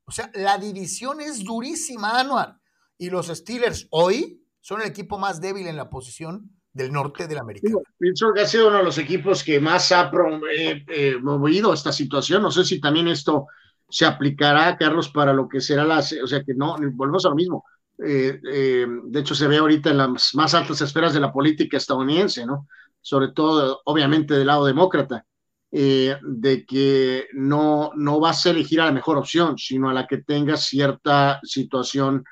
O 0.06 0.12
sea, 0.12 0.30
la 0.34 0.58
división 0.58 1.20
es 1.20 1.44
durísima, 1.44 2.18
Anuar. 2.18 2.60
Y 2.98 3.10
los 3.10 3.28
Steelers 3.28 3.86
hoy 3.90 4.46
son 4.60 4.82
el 4.82 4.88
equipo 4.88 5.18
más 5.18 5.40
débil 5.40 5.66
en 5.66 5.76
la 5.76 5.90
posición 5.90 6.53
del 6.74 6.92
norte 6.92 7.26
de 7.26 7.34
la 7.34 7.40
América. 7.40 7.68
Pienso 7.96 8.32
que 8.34 8.42
ha 8.42 8.46
sido 8.46 8.68
uno 8.68 8.78
de 8.78 8.84
los 8.84 8.98
equipos 8.98 9.42
que 9.42 9.58
más 9.60 9.90
ha 9.92 10.10
eh, 10.52 10.84
eh, 10.88 11.16
movido 11.22 11.72
esta 11.72 11.92
situación. 11.92 12.42
No 12.42 12.50
sé 12.50 12.64
si 12.64 12.80
también 12.80 13.08
esto 13.08 13.46
se 13.88 14.04
aplicará, 14.04 14.76
Carlos, 14.76 15.08
para 15.08 15.32
lo 15.32 15.48
que 15.48 15.60
será 15.60 15.84
la... 15.84 16.00
O 16.00 16.26
sea, 16.26 16.44
que 16.44 16.52
no, 16.54 16.76
volvemos 16.92 17.24
a 17.24 17.30
lo 17.30 17.36
mismo. 17.36 17.64
Eh, 18.04 18.38
de 18.42 19.20
hecho, 19.20 19.34
se 19.34 19.46
ve 19.46 19.56
ahorita 19.56 19.90
en 19.90 19.98
las 19.98 20.34
más 20.34 20.52
altas 20.52 20.82
esferas 20.82 21.14
de 21.14 21.20
la 21.20 21.32
política 21.32 21.78
estadounidense, 21.78 22.44
¿no? 22.44 22.66
sobre 23.04 23.28
todo 23.28 23.82
obviamente 23.84 24.34
del 24.34 24.46
lado 24.46 24.64
demócrata, 24.64 25.26
eh, 25.70 26.16
de 26.22 26.64
que 26.64 27.28
no, 27.34 27.92
no 27.94 28.18
vas 28.18 28.46
a 28.46 28.50
elegir 28.50 28.80
a 28.80 28.86
la 28.86 28.92
mejor 28.92 29.18
opción, 29.18 29.58
sino 29.58 29.90
a 29.90 29.92
la 29.92 30.06
que 30.06 30.18
tenga 30.18 30.56
cierta 30.56 31.38
situación. 31.42 32.24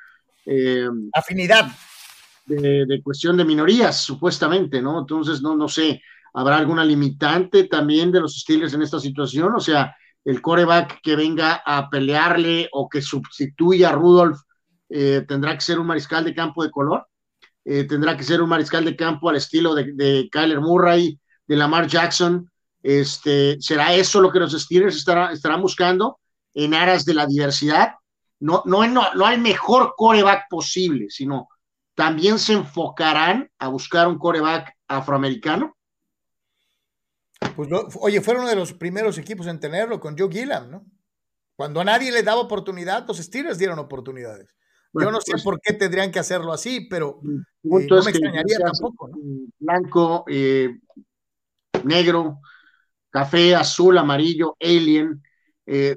Eh, 0.46 0.88
Afinidad. 1.12 1.66
De, 2.44 3.00
cuestión 3.02 3.36
de 3.36 3.44
minorías, 3.44 4.02
supuestamente, 4.02 4.82
¿no? 4.82 5.00
Entonces, 5.00 5.40
no, 5.42 5.56
no 5.56 5.68
sé, 5.68 6.02
¿habrá 6.34 6.58
alguna 6.58 6.84
limitante 6.84 7.64
también 7.64 8.10
de 8.10 8.20
los 8.20 8.40
Steelers 8.40 8.74
en 8.74 8.82
esta 8.82 8.98
situación? 8.98 9.54
O 9.54 9.60
sea, 9.60 9.94
el 10.24 10.40
coreback 10.40 11.00
que 11.02 11.16
venga 11.16 11.62
a 11.64 11.88
pelearle 11.88 12.68
o 12.72 12.88
que 12.88 13.02
sustituya 13.02 13.90
a 13.90 13.92
Rudolph 13.92 14.40
eh, 14.88 15.24
tendrá 15.26 15.54
que 15.54 15.62
ser 15.62 15.78
un 15.78 15.86
mariscal 15.86 16.24
de 16.24 16.34
campo 16.34 16.62
de 16.62 16.70
color. 16.70 17.06
Eh, 17.64 17.84
tendrá 17.84 18.16
que 18.16 18.24
ser 18.24 18.42
un 18.42 18.48
mariscal 18.48 18.84
de 18.84 18.96
campo 18.96 19.28
al 19.28 19.36
estilo 19.36 19.74
de, 19.74 20.28
Kyler 20.30 20.60
Murray, 20.60 21.18
de 21.46 21.56
Lamar 21.56 21.86
Jackson. 21.86 22.50
Este, 22.82 23.56
¿Será 23.60 23.94
eso 23.94 24.20
lo 24.20 24.32
que 24.32 24.40
los 24.40 24.52
Steelers 24.52 24.96
estarán 24.96 25.62
buscando 25.62 26.18
en 26.54 26.74
aras 26.74 27.04
de 27.04 27.14
la 27.14 27.26
diversidad? 27.26 27.94
No, 28.40 28.62
no, 28.66 28.86
no, 28.88 29.14
no 29.14 29.26
hay 29.26 29.38
mejor 29.38 29.94
coreback 29.96 30.46
posible, 30.50 31.06
sino 31.08 31.48
también 31.94 32.38
se 32.38 32.54
enfocarán 32.54 33.50
a 33.58 33.68
buscar 33.68 34.08
un 34.08 34.18
coreback 34.18 34.76
afroamericano. 34.88 35.76
Pues 37.56 37.68
oye, 38.00 38.20
fueron 38.20 38.42
uno 38.42 38.50
de 38.50 38.56
los 38.56 38.72
primeros 38.72 39.18
equipos 39.18 39.46
en 39.46 39.60
tenerlo 39.60 40.00
con 40.00 40.16
Joe 40.16 40.30
Gillam, 40.30 40.70
¿no? 40.70 40.86
Cuando 41.56 41.80
a 41.80 41.84
nadie 41.84 42.10
le 42.10 42.22
daba 42.22 42.40
oportunidad, 42.40 43.06
los 43.06 43.18
Steelers 43.18 43.58
dieron 43.58 43.78
oportunidades. 43.78 44.54
Yo 44.94 45.10
no 45.10 45.20
sé 45.20 45.32
pues 45.32 45.42
por 45.42 45.60
qué 45.60 45.72
tendrían 45.72 46.10
que 46.10 46.18
hacerlo 46.18 46.52
así, 46.52 46.86
pero 46.88 47.20
eh, 47.24 47.42
no 47.62 48.02
me 48.02 48.10
extrañaría 48.10 48.58
tampoco. 48.58 49.10
Blanco, 49.58 50.24
eh, 50.28 50.78
negro, 51.84 52.40
café, 53.10 53.54
azul, 53.54 53.96
amarillo, 53.96 54.56
alien. 54.60 55.22
Eh, 55.64 55.96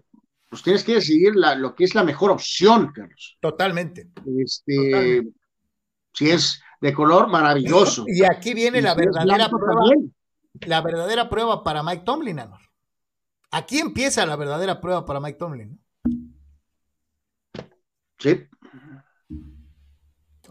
pues 0.49 0.63
tienes 0.63 0.84
que 0.84 0.95
decidir 0.95 1.34
lo 1.35 1.76
que 1.76 1.84
es 1.84 1.95
la 1.95 2.03
mejor 2.03 2.31
opción, 2.31 2.91
Carlos. 2.93 3.38
Totalmente. 3.41 4.09
Este, 4.38 5.23
Si 6.16 6.30
es 6.30 6.62
de 6.82 6.94
color, 6.94 7.28
maravilloso. 7.28 8.06
Y 8.08 8.24
aquí 8.24 8.54
viene 8.54 8.82
la 8.82 8.96
verdadera 8.96 9.50
prueba. 9.50 9.82
La 10.62 10.82
verdadera 10.82 11.30
prueba 11.30 11.64
para 11.64 11.84
Mike 11.84 12.04
Tomlin, 12.06 12.40
Anor. 12.40 12.62
Aquí 13.52 13.80
empieza 13.80 14.26
la 14.26 14.36
verdadera 14.36 14.80
prueba 14.80 15.06
para 15.06 15.20
Mike 15.20 15.38
Tomlin. 15.38 15.80
Sí. 18.18 18.48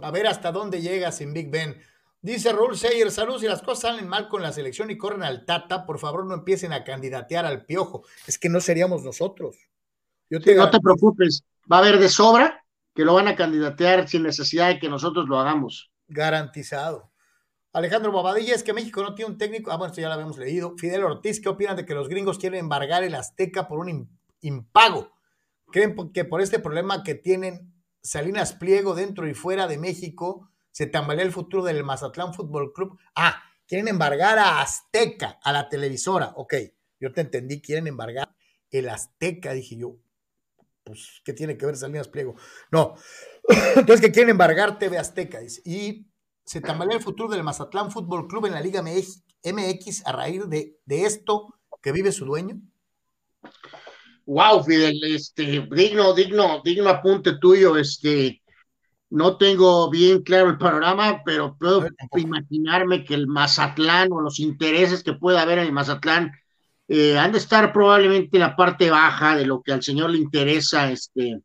A 0.02 0.10
ver 0.10 0.26
hasta 0.26 0.52
dónde 0.52 0.82
llegas 0.82 1.20
en 1.20 1.32
Big 1.32 1.50
Ben. 1.50 1.80
Dice 2.20 2.52
Raúl 2.52 2.76
Seyer, 2.76 3.10
saludos, 3.10 3.42
si 3.42 3.46
las 3.46 3.62
cosas 3.62 3.80
salen 3.80 4.08
mal 4.08 4.28
con 4.28 4.42
la 4.42 4.52
selección 4.52 4.90
y 4.90 4.96
corren 4.96 5.22
al 5.22 5.44
Tata, 5.44 5.84
por 5.84 5.98
favor 5.98 6.24
no 6.24 6.34
empiecen 6.34 6.72
a 6.72 6.82
candidatear 6.82 7.44
al 7.44 7.64
Piojo. 7.66 8.04
Es 8.26 8.38
que 8.38 8.48
no 8.48 8.60
seríamos 8.60 9.02
nosotros. 9.02 9.56
Yo 10.30 10.40
te 10.40 10.54
no 10.54 10.70
te 10.70 10.80
preocupes, 10.80 11.44
va 11.70 11.76
a 11.76 11.80
haber 11.80 11.98
de 11.98 12.08
sobra 12.08 12.63
que 12.94 13.04
lo 13.04 13.14
van 13.14 13.28
a 13.28 13.36
candidatear 13.36 14.08
sin 14.08 14.22
necesidad 14.22 14.68
de 14.68 14.78
que 14.78 14.88
nosotros 14.88 15.28
lo 15.28 15.38
hagamos. 15.38 15.92
Garantizado. 16.08 17.10
Alejandro 17.72 18.12
Bobadilla, 18.12 18.54
es 18.54 18.62
que 18.62 18.72
México 18.72 19.02
no 19.02 19.16
tiene 19.16 19.32
un 19.32 19.38
técnico. 19.38 19.72
Ah, 19.72 19.76
bueno, 19.76 19.90
esto 19.90 20.00
ya 20.00 20.06
lo 20.06 20.14
habíamos 20.14 20.38
leído. 20.38 20.76
Fidel 20.78 21.02
Ortiz, 21.02 21.40
¿qué 21.40 21.48
opinan 21.48 21.76
de 21.76 21.84
que 21.84 21.94
los 21.94 22.08
gringos 22.08 22.38
quieren 22.38 22.60
embargar 22.60 23.02
el 23.02 23.16
Azteca 23.16 23.66
por 23.66 23.80
un 23.80 24.08
impago? 24.40 25.12
¿Creen 25.72 26.12
que 26.12 26.24
por 26.24 26.40
este 26.40 26.60
problema 26.60 27.02
que 27.02 27.16
tienen 27.16 27.74
Salinas 28.00 28.52
Pliego 28.52 28.94
dentro 28.94 29.26
y 29.26 29.34
fuera 29.34 29.66
de 29.66 29.78
México 29.78 30.48
se 30.70 30.86
tambalea 30.86 31.24
el 31.24 31.32
futuro 31.32 31.64
del 31.64 31.82
Mazatlán 31.82 32.32
Fútbol 32.32 32.72
Club? 32.72 32.96
Ah, 33.16 33.42
quieren 33.66 33.88
embargar 33.88 34.38
a 34.38 34.60
Azteca, 34.60 35.40
a 35.42 35.52
la 35.52 35.68
televisora. 35.68 36.32
Ok, 36.36 36.54
yo 37.00 37.10
te 37.12 37.22
entendí, 37.22 37.60
quieren 37.60 37.88
embargar 37.88 38.36
el 38.70 38.88
Azteca, 38.88 39.52
dije 39.52 39.78
yo. 39.78 39.96
Pues, 40.84 41.22
¿qué 41.24 41.32
tiene 41.32 41.56
que 41.56 41.66
ver 41.66 41.76
Salinas 41.76 42.08
Pliego? 42.08 42.36
No. 42.70 42.94
Entonces, 43.76 44.00
que 44.00 44.12
quieren 44.12 44.30
embargar 44.30 44.78
TV 44.78 44.98
Azteca, 44.98 45.40
dice. 45.40 45.62
Y 45.64 46.06
se 46.44 46.60
tambalea 46.60 46.98
el 46.98 47.02
futuro 47.02 47.30
del 47.30 47.42
Mazatlán 47.42 47.90
Fútbol 47.90 48.28
Club 48.28 48.46
en 48.46 48.52
la 48.52 48.60
Liga 48.60 48.82
MX 48.82 50.06
a 50.06 50.12
raíz 50.12 50.48
de, 50.48 50.78
de 50.84 51.04
esto 51.04 51.54
que 51.84 51.92
vive 51.92 52.12
su 52.12 52.24
dueño? 52.24 52.58
Wow, 54.24 54.64
Fidel, 54.64 54.98
este, 55.04 55.66
digno, 55.70 56.14
digno, 56.14 56.62
digno 56.64 56.88
apunte 56.88 57.36
tuyo, 57.38 57.76
este, 57.76 58.42
no 59.10 59.36
tengo 59.36 59.90
bien 59.90 60.22
claro 60.22 60.48
el 60.48 60.56
panorama, 60.56 61.22
pero 61.26 61.56
puedo 61.58 61.86
imaginarme 62.16 63.04
que 63.04 63.12
el 63.12 63.26
Mazatlán 63.26 64.10
o 64.12 64.22
los 64.22 64.40
intereses 64.40 65.02
que 65.04 65.12
pueda 65.12 65.42
haber 65.42 65.58
en 65.58 65.66
el 65.66 65.72
Mazatlán 65.72 66.32
eh, 66.88 67.18
han 67.18 67.32
de 67.32 67.38
estar 67.38 67.72
probablemente 67.72 68.36
en 68.36 68.42
la 68.42 68.56
parte 68.56 68.90
baja 68.90 69.36
de 69.36 69.46
lo 69.46 69.62
que 69.62 69.72
al 69.72 69.82
señor 69.82 70.10
le 70.10 70.18
interesa, 70.18 70.90
este, 70.90 71.40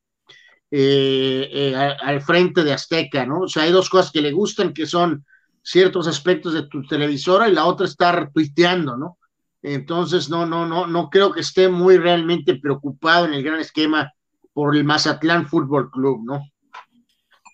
eh, 0.71 1.49
eh, 1.51 1.75
al 1.75 2.21
frente 2.21 2.63
de 2.63 2.73
Azteca, 2.73 3.25
¿no? 3.25 3.41
O 3.41 3.47
sea, 3.47 3.63
hay 3.63 3.71
dos 3.71 3.89
cosas 3.89 4.11
que 4.11 4.21
le 4.21 4.31
gustan, 4.31 4.73
que 4.73 4.85
son 4.85 5.25
ciertos 5.63 6.07
aspectos 6.07 6.53
de 6.53 6.67
tu 6.67 6.83
televisora 6.83 7.49
y 7.49 7.53
la 7.53 7.65
otra 7.65 7.85
estar 7.85 8.31
tuiteando, 8.31 8.97
¿no? 8.97 9.17
Entonces, 9.61 10.29
no, 10.29 10.45
no, 10.45 10.65
no, 10.65 10.87
no 10.87 11.09
creo 11.09 11.31
que 11.31 11.41
esté 11.41 11.69
muy 11.69 11.97
realmente 11.97 12.55
preocupado 12.55 13.25
en 13.25 13.33
el 13.33 13.43
gran 13.43 13.59
esquema 13.59 14.11
por 14.53 14.75
el 14.75 14.83
Mazatlán 14.83 15.47
Fútbol 15.47 15.89
Club, 15.89 16.21
¿no? 16.23 16.43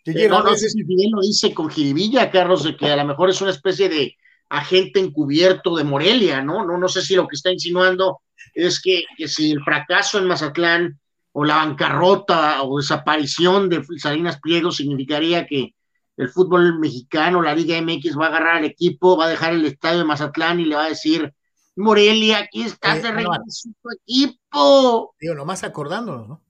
Eh, 0.05 0.27
no, 0.27 0.43
no 0.43 0.55
sé 0.55 0.69
si 0.69 0.83
bien 0.83 1.11
lo 1.11 1.21
dice 1.21 1.53
con 1.53 1.69
jiribilla, 1.69 2.29
Carlos, 2.29 2.63
de 2.63 2.77
que 2.77 2.91
a 2.91 2.95
lo 2.95 3.05
mejor 3.05 3.29
es 3.29 3.41
una 3.41 3.51
especie 3.51 3.89
de 3.89 4.15
agente 4.49 4.99
encubierto 4.99 5.75
de 5.75 5.83
Morelia, 5.83 6.41
¿no? 6.41 6.65
No, 6.65 6.77
no 6.77 6.87
sé 6.87 7.01
si 7.01 7.15
lo 7.15 7.27
que 7.27 7.35
está 7.35 7.51
insinuando 7.51 8.21
es 8.53 8.81
que, 8.81 9.03
que 9.17 9.27
si 9.27 9.51
el 9.51 9.63
fracaso 9.63 10.17
en 10.17 10.27
Mazatlán 10.27 10.99
o 11.31 11.43
la 11.43 11.57
bancarrota 11.57 12.63
o 12.63 12.77
desaparición 12.77 13.69
de 13.69 13.83
Salinas 13.97 14.39
Pliego 14.39 14.71
significaría 14.71 15.45
que 15.45 15.75
el 16.17 16.29
fútbol 16.29 16.79
mexicano, 16.79 17.41
la 17.41 17.53
Liga 17.53 17.79
MX 17.81 18.17
va 18.17 18.25
a 18.25 18.29
agarrar 18.29 18.57
al 18.57 18.65
equipo, 18.65 19.17
va 19.17 19.25
a 19.25 19.29
dejar 19.29 19.53
el 19.53 19.65
estadio 19.65 19.99
de 19.99 20.05
Mazatlán 20.05 20.61
y 20.61 20.65
le 20.65 20.75
va 20.75 20.85
a 20.85 20.89
decir, 20.89 21.33
Morelia, 21.75 22.39
aquí 22.39 22.63
estás 22.63 23.03
de 23.03 23.11
regreso 23.11 23.69
tu 23.81 23.89
equipo. 23.91 25.15
Digo, 25.19 25.35
nomás 25.35 25.65
acordándonos, 25.65 26.29
¿no? 26.29 26.41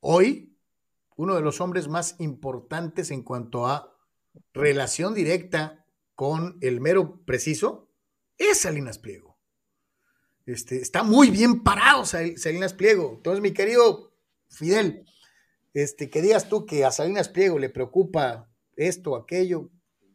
Hoy, 0.00 0.56
uno 1.14 1.36
de 1.36 1.42
los 1.42 1.60
hombres 1.60 1.86
más 1.86 2.16
importantes 2.18 3.12
en 3.12 3.22
cuanto 3.22 3.68
a 3.68 3.96
relación 4.52 5.14
directa 5.14 5.81
con 6.14 6.58
el 6.60 6.80
mero 6.80 7.20
preciso 7.24 7.88
es 8.38 8.60
Salinas 8.60 8.98
Pliego. 8.98 9.38
Este, 10.46 10.80
está 10.80 11.02
muy 11.02 11.30
bien 11.30 11.62
parado 11.62 12.04
Salinas 12.04 12.74
Pliego. 12.74 13.14
Entonces, 13.16 13.40
mi 13.40 13.52
querido 13.52 14.12
Fidel, 14.48 15.04
este, 15.72 16.10
que 16.10 16.20
digas 16.20 16.48
tú 16.48 16.66
que 16.66 16.84
a 16.84 16.90
Salinas 16.90 17.28
Pliego 17.28 17.58
le 17.58 17.70
preocupa 17.70 18.48
esto, 18.76 19.16
aquello, 19.16 19.70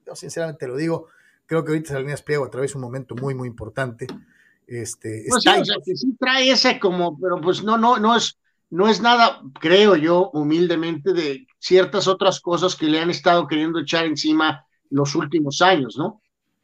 yo 0.05 0.15
sinceramente 0.15 0.67
lo 0.67 0.75
digo, 0.75 1.07
creo 1.45 1.63
que 1.63 1.71
ahorita 1.71 1.93
Salinas 1.93 2.21
Pliego 2.21 2.45
atraviesa 2.45 2.77
un 2.77 2.83
momento 2.83 3.15
muy, 3.15 3.33
muy 3.33 3.47
importante. 3.47 4.07
Este, 4.67 5.25
pues 5.29 5.43
sí, 5.43 6.15
trae 6.19 6.51
ese 6.51 6.77
como, 6.77 7.17
pero 7.17 7.39
pues 7.39 7.63
no, 7.63 7.77
no, 7.77 7.97
no 7.97 8.17
es, 8.17 8.37
no 8.69 8.89
es 8.89 9.01
nada, 9.01 9.41
creo 9.61 9.95
yo, 9.95 10.29
humildemente, 10.31 11.13
de 11.13 11.47
ciertas 11.57 12.07
otras 12.07 12.41
cosas 12.41 12.75
que 12.75 12.87
le 12.87 12.99
han 12.99 13.09
estado 13.09 13.47
queriendo 13.47 13.79
echar 13.79 14.05
encima 14.05 14.66
los 14.89 15.15
últimos 15.15 15.61
años, 15.61 15.97
¿no? 15.97 16.21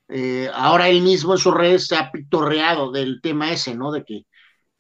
Eh, 0.10 0.50
ahora 0.54 0.90
él 0.90 1.02
mismo 1.02 1.34
en 1.34 1.40
sus 1.40 1.54
redes 1.54 1.88
se 1.88 1.96
ha 1.96 2.12
pitorreado 2.12 2.92
del 2.92 3.22
tema 3.22 3.52
ese, 3.52 3.76
¿no? 3.76 3.92
De 3.92 4.04
que, 4.04 4.26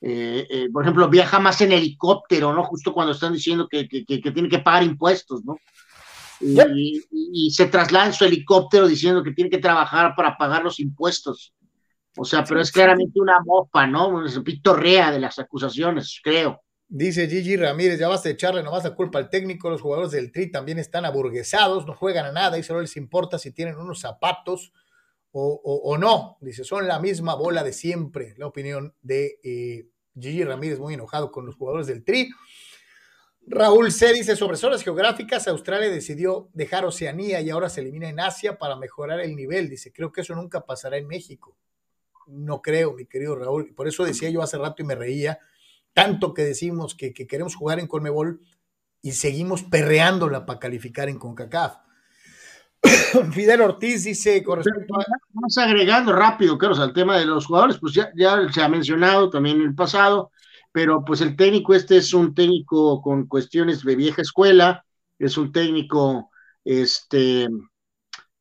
eh, 0.01 0.47
eh, 0.49 0.69
por 0.71 0.83
ejemplo, 0.83 1.09
viaja 1.09 1.39
más 1.39 1.61
en 1.61 1.71
helicóptero, 1.71 2.53
¿no? 2.53 2.63
Justo 2.63 2.93
cuando 2.93 3.13
están 3.13 3.33
diciendo 3.33 3.67
que, 3.69 3.85
tiene 3.85 4.49
que 4.49 4.59
pagar 4.59 4.83
impuestos, 4.83 5.43
¿no? 5.45 5.57
Y, 6.41 7.51
se 7.51 7.67
traslada 7.67 8.07
en 8.07 8.13
su 8.13 8.25
helicóptero 8.25 8.87
diciendo 8.87 9.23
que 9.23 9.31
tiene 9.31 9.49
que 9.49 9.59
trabajar 9.59 10.13
para 10.15 10.37
pagar 10.37 10.63
los 10.63 10.79
impuestos. 10.79 11.53
O 12.17 12.25
sea, 12.25 12.43
pero 12.43 12.61
es 12.61 12.71
claramente 12.71 13.19
una 13.19 13.37
mofa, 13.45 13.87
¿no? 13.87 14.27
Se 14.27 14.41
pitorrea 14.41 15.11
de 15.11 15.19
las 15.19 15.39
acusaciones, 15.39 16.19
creo. 16.21 16.62
Dice 16.95 17.27
Gigi 17.27 17.57
Ramírez, 17.57 17.97
ya 17.97 18.07
vas 18.07 18.23
a 18.23 18.29
echarle 18.29 18.61
nomás 18.61 18.83
la 18.83 18.93
culpa 18.93 19.17
al 19.17 19.31
técnico, 19.31 19.67
los 19.67 19.81
jugadores 19.81 20.11
del 20.11 20.31
Tri 20.31 20.51
también 20.51 20.77
están 20.77 21.05
aburguesados, 21.05 21.87
no 21.87 21.95
juegan 21.95 22.27
a 22.27 22.31
nada 22.31 22.59
y 22.59 22.61
solo 22.61 22.81
les 22.81 22.95
importa 22.97 23.39
si 23.39 23.49
tienen 23.49 23.77
unos 23.77 23.99
zapatos 23.99 24.71
o, 25.31 25.97
no. 25.99 26.37
Dice, 26.39 26.63
son 26.63 26.87
la 26.87 26.99
misma 26.99 27.33
bola 27.33 27.63
de 27.63 27.73
siempre. 27.73 28.35
La 28.37 28.45
opinión 28.45 28.93
de 29.01 29.39
eh, 29.43 29.87
Gigi 30.13 30.43
Ramírez, 30.43 30.77
muy 30.77 30.93
enojado 30.93 31.31
con 31.31 31.47
los 31.47 31.55
jugadores 31.55 31.87
del 31.87 32.03
Tri. 32.03 32.29
Raúl 33.47 33.91
C. 33.91 34.13
dice, 34.13 34.35
sobre 34.35 34.57
zonas 34.57 34.83
geográficas, 34.83 35.47
Australia 35.47 35.89
decidió 35.89 36.51
dejar 36.53 36.85
Oceanía 36.85 37.41
y 37.41 37.49
ahora 37.49 37.69
se 37.69 37.81
elimina 37.81 38.07
en 38.07 38.19
Asia 38.19 38.59
para 38.59 38.75
mejorar 38.75 39.19
el 39.19 39.35
nivel. 39.35 39.67
Dice, 39.67 39.91
creo 39.91 40.11
que 40.11 40.21
eso 40.21 40.35
nunca 40.35 40.63
pasará 40.63 40.97
en 40.97 41.07
México. 41.07 41.57
No 42.27 42.61
creo, 42.61 42.93
mi 42.93 43.07
querido 43.07 43.35
Raúl. 43.35 43.73
Por 43.73 43.87
eso 43.87 44.05
decía 44.05 44.29
yo 44.29 44.43
hace 44.43 44.59
rato 44.59 44.83
y 44.83 44.85
me 44.85 44.93
reía, 44.93 45.39
tanto 45.93 46.33
que 46.33 46.43
decimos 46.43 46.95
que, 46.95 47.13
que 47.13 47.27
queremos 47.27 47.55
jugar 47.55 47.79
en 47.79 47.87
Conmebol 47.87 48.41
y 49.01 49.11
seguimos 49.11 49.63
perreándola 49.63 50.45
para 50.45 50.59
calificar 50.59 51.09
en 51.09 51.19
CONCACAF. 51.19 51.77
Fidel 53.31 53.61
Ortiz 53.61 54.03
dice 54.03 54.43
con 54.43 54.57
respecto 54.57 54.95
a... 54.95 55.05
Vamos 55.29 55.57
agregando 55.57 56.13
rápido, 56.13 56.57
Carlos, 56.57 56.79
al 56.79 56.93
tema 56.93 57.17
de 57.17 57.25
los 57.25 57.45
jugadores, 57.45 57.77
pues 57.79 57.93
ya, 57.93 58.11
ya 58.15 58.47
se 58.51 58.61
ha 58.61 58.69
mencionado 58.69 59.29
también 59.29 59.57
en 59.57 59.67
el 59.67 59.75
pasado, 59.75 60.31
pero 60.71 61.03
pues 61.05 61.21
el 61.21 61.35
técnico 61.35 61.73
este 61.73 61.97
es 61.97 62.13
un 62.13 62.33
técnico 62.33 63.01
con 63.01 63.27
cuestiones 63.27 63.83
de 63.83 63.95
vieja 63.95 64.21
escuela, 64.21 64.85
es 65.19 65.37
un 65.37 65.51
técnico 65.51 66.31
este, 66.63 67.47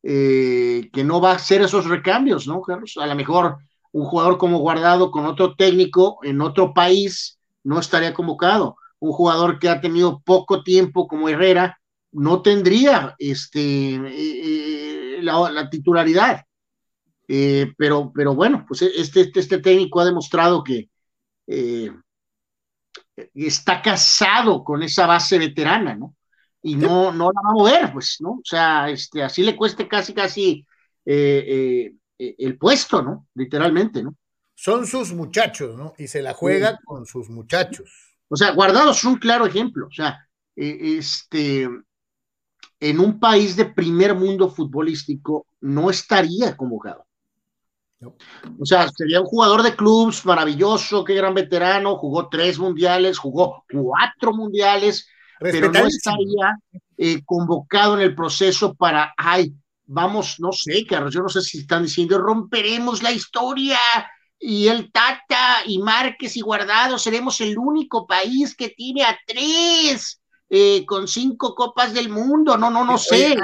eh, 0.01 0.89
que 0.91 1.03
no 1.03 1.21
va 1.21 1.31
a 1.31 1.35
hacer 1.35 1.61
esos 1.61 1.85
recambios, 1.85 2.47
¿no, 2.47 2.61
Carlos? 2.61 2.97
A 2.99 3.05
lo 3.05 3.15
mejor 3.15 3.57
un 3.91 4.05
jugador 4.05 4.37
como 4.37 4.59
guardado 4.59 5.11
con 5.11 5.25
otro 5.25 5.55
técnico 5.55 6.19
en 6.23 6.41
otro 6.41 6.73
país 6.73 7.39
no 7.63 7.79
estaría 7.79 8.13
convocado. 8.13 8.77
Un 8.99 9.11
jugador 9.11 9.59
que 9.59 9.69
ha 9.69 9.81
tenido 9.81 10.21
poco 10.21 10.63
tiempo 10.63 11.07
como 11.07 11.29
Herrera 11.29 11.79
no 12.13 12.41
tendría 12.41 13.15
este, 13.17 13.95
eh, 13.95 15.17
eh, 15.17 15.19
la, 15.21 15.69
titularidad. 15.69 16.43
Eh, 17.27 17.73
pero, 17.77 18.11
pero 18.13 18.35
bueno, 18.35 18.65
pues 18.67 18.81
este, 18.81 19.21
este, 19.21 19.39
este, 19.39 19.57
técnico 19.59 19.99
ha 19.99 20.05
demostrado 20.05 20.63
que 20.63 20.89
está 23.33 23.81
casado 23.81 24.63
con 24.63 24.83
esa 24.83 25.07
base 25.07 25.37
veterana, 25.39 25.95
¿no? 25.95 26.15
Y 26.61 26.75
no, 26.75 27.11
no 27.11 27.31
la 27.31 27.41
va 27.41 27.49
a 27.49 27.53
mover, 27.53 27.93
pues, 27.93 28.17
¿no? 28.19 28.31
O 28.31 28.41
sea, 28.43 28.89
este, 28.89 29.23
así 29.23 29.43
le 29.43 29.55
cueste 29.55 29.87
casi, 29.87 30.13
casi 30.13 30.65
el 31.05 32.57
puesto, 32.57 33.01
¿no? 33.01 33.27
Literalmente, 33.33 34.03
¿no? 34.03 34.15
Son 34.63 34.87
sus 34.87 35.11
muchachos, 35.11 35.75
¿no? 35.75 35.93
Y 35.97 36.07
se 36.07 36.21
la 36.21 36.33
juega 36.33 36.79
con 36.85 37.05
sus 37.05 37.29
muchachos. 37.29 38.15
O 38.29 38.37
sea, 38.37 38.51
Guardados 38.51 38.99
es 38.99 39.03
un 39.03 39.17
claro 39.17 39.45
ejemplo. 39.45 39.87
O 39.87 39.91
sea, 39.91 40.25
este, 40.55 41.67
en 42.79 42.99
un 43.01 43.19
país 43.19 43.57
de 43.57 43.65
primer 43.65 44.15
mundo 44.15 44.49
futbolístico 44.49 45.47
no 45.59 45.89
estaría 45.89 46.55
convocado. 46.55 47.05
O 48.57 48.65
sea, 48.65 48.87
sería 48.87 49.19
un 49.19 49.25
jugador 49.25 49.63
de 49.63 49.75
clubes 49.75 50.25
maravilloso, 50.25 51.03
qué 51.03 51.15
gran 51.15 51.33
veterano, 51.33 51.97
jugó 51.97 52.29
tres 52.29 52.57
mundiales, 52.57 53.17
jugó 53.17 53.65
cuatro 53.69 54.33
mundiales, 54.33 55.05
pero 55.41 55.69
no 55.73 55.85
estaría 55.85 56.57
eh, 56.95 57.21
convocado 57.25 57.95
en 57.95 58.01
el 58.03 58.15
proceso 58.15 58.73
para, 58.75 59.13
ay, 59.17 59.53
vamos, 59.87 60.39
no 60.39 60.53
sé, 60.53 60.85
Carlos, 60.85 61.13
yo 61.13 61.21
no 61.21 61.27
sé 61.27 61.41
si 61.41 61.59
están 61.59 61.83
diciendo, 61.83 62.17
romperemos 62.17 63.03
la 63.03 63.11
historia 63.11 63.77
y 64.45 64.67
el 64.67 64.91
Tata 64.91 65.63
y 65.65 65.79
Márquez 65.79 66.35
y 66.35 66.41
Guardado 66.41 66.99
seremos 66.99 67.39
el 67.39 67.57
único 67.57 68.05
país 68.05 68.55
que 68.55 68.69
tiene 68.69 69.03
a 69.03 69.17
tres 69.25 70.19
eh, 70.49 70.85
con 70.85 71.07
cinco 71.07 71.55
copas 71.55 71.93
del 71.93 72.09
mundo, 72.09 72.57
no, 72.57 72.69
no, 72.69 72.83
no 72.83 72.97
sé. 72.97 73.35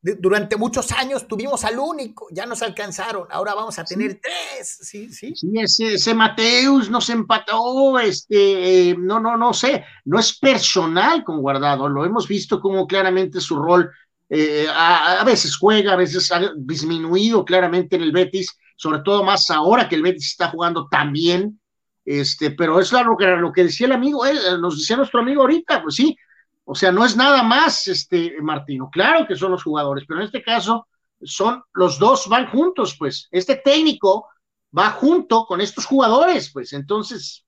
durante 0.00 0.56
muchos 0.56 0.90
años 0.92 1.28
tuvimos 1.28 1.62
al 1.64 1.78
único, 1.78 2.26
ya 2.32 2.46
nos 2.46 2.62
alcanzaron, 2.62 3.28
ahora 3.30 3.54
vamos 3.54 3.78
a 3.78 3.84
tener 3.84 4.18
tres, 4.20 4.78
sí, 4.80 5.12
sí. 5.12 5.34
Sí, 5.36 5.52
ese, 5.60 5.94
ese 5.94 6.14
Mateus 6.14 6.90
nos 6.90 7.10
empató, 7.10 7.98
este, 8.00 8.90
eh, 8.90 8.96
no, 8.98 9.20
no, 9.20 9.36
no 9.36 9.52
sé, 9.52 9.84
no 10.06 10.18
es 10.18 10.38
personal 10.38 11.22
con 11.22 11.40
Guardado, 11.42 11.88
lo 11.88 12.04
hemos 12.04 12.26
visto 12.26 12.60
como 12.60 12.86
claramente 12.86 13.40
su 13.40 13.56
rol 13.56 13.90
eh, 14.28 14.66
a, 14.68 15.22
veces 15.24 15.56
juega, 15.56 15.92
a 15.92 15.96
veces 15.96 16.30
ha 16.32 16.52
disminuido 16.56 17.44
claramente 17.44 17.96
en 17.96 18.02
el 18.02 18.12
Betis, 18.12 18.58
sobre 18.76 19.00
todo 19.00 19.22
más 19.22 19.50
ahora 19.50 19.88
que 19.88 19.94
el 19.94 20.02
Betis 20.02 20.28
está 20.28 20.48
jugando 20.48 20.88
tan 20.88 21.12
bien, 21.12 21.60
este, 22.04 22.50
pero 22.50 22.80
es 22.80 22.92
lo 22.92 23.16
que, 23.16 23.26
lo 23.26 23.52
que 23.52 23.64
decía 23.64 23.86
el 23.86 23.92
amigo, 23.92 24.26
eh, 24.26 24.34
nos 24.60 24.78
decía 24.78 24.96
nuestro 24.96 25.20
amigo 25.20 25.42
ahorita, 25.42 25.82
pues 25.82 25.94
sí, 25.94 26.16
o 26.64 26.74
sea, 26.74 26.90
no 26.90 27.04
es 27.04 27.16
nada 27.16 27.42
más, 27.42 27.86
este, 27.88 28.36
Martino, 28.40 28.88
claro 28.90 29.26
que 29.26 29.36
son 29.36 29.52
los 29.52 29.62
jugadores, 29.62 30.04
pero 30.06 30.20
en 30.20 30.26
este 30.26 30.42
caso 30.42 30.86
son 31.22 31.62
los 31.74 31.98
dos 31.98 32.28
van 32.28 32.48
juntos, 32.48 32.96
pues, 32.98 33.28
este 33.30 33.56
técnico 33.56 34.28
va 34.76 34.90
junto 34.90 35.46
con 35.46 35.60
estos 35.60 35.86
jugadores, 35.86 36.50
pues, 36.52 36.72
entonces. 36.72 37.44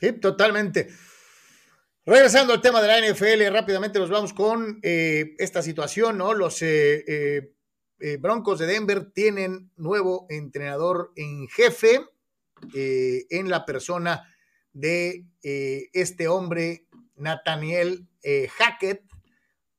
Sí, 0.00 0.12
totalmente. 0.14 0.88
Regresando 2.06 2.52
al 2.52 2.60
tema 2.60 2.82
de 2.82 2.88
la 2.88 3.00
NFL, 3.00 3.50
rápidamente 3.50 3.98
nos 3.98 4.10
vamos 4.10 4.34
con 4.34 4.78
eh, 4.82 5.34
esta 5.38 5.62
situación, 5.62 6.18
¿no? 6.18 6.34
Los 6.34 6.60
eh, 6.60 7.54
eh, 7.98 8.16
Broncos 8.18 8.58
de 8.58 8.66
Denver 8.66 9.10
tienen 9.10 9.70
nuevo 9.76 10.26
entrenador 10.28 11.12
en 11.16 11.48
jefe 11.48 12.04
en 12.74 13.50
la 13.50 13.66
persona 13.66 14.34
de 14.72 15.26
este 15.42 16.28
hombre, 16.28 16.86
Nathaniel 17.16 18.08
Hackett, 18.56 19.02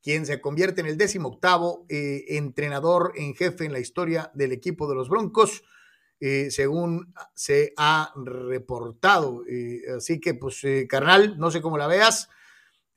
quien 0.04 0.28
se 0.28 0.40
convierte 0.40 0.82
en 0.82 0.88
el 0.88 0.98
décimo 0.98 1.30
octavo 1.30 1.86
entrenador 1.90 3.14
en 3.16 3.34
jefe 3.34 3.66
en 3.66 3.74
la 3.74 3.80
historia 3.80 4.30
del 4.36 4.52
equipo 4.52 4.88
de 4.88 4.96
los 4.96 5.10
Broncos. 5.10 5.64
Eh, 6.20 6.50
según 6.50 7.14
se 7.34 7.74
ha 7.78 8.14
reportado. 8.16 9.44
Eh, 9.48 9.82
así 9.98 10.20
que, 10.20 10.34
pues, 10.34 10.64
eh, 10.64 10.88
carnal, 10.88 11.38
no 11.38 11.52
sé 11.52 11.62
cómo 11.62 11.78
la 11.78 11.88
veas. 11.88 12.30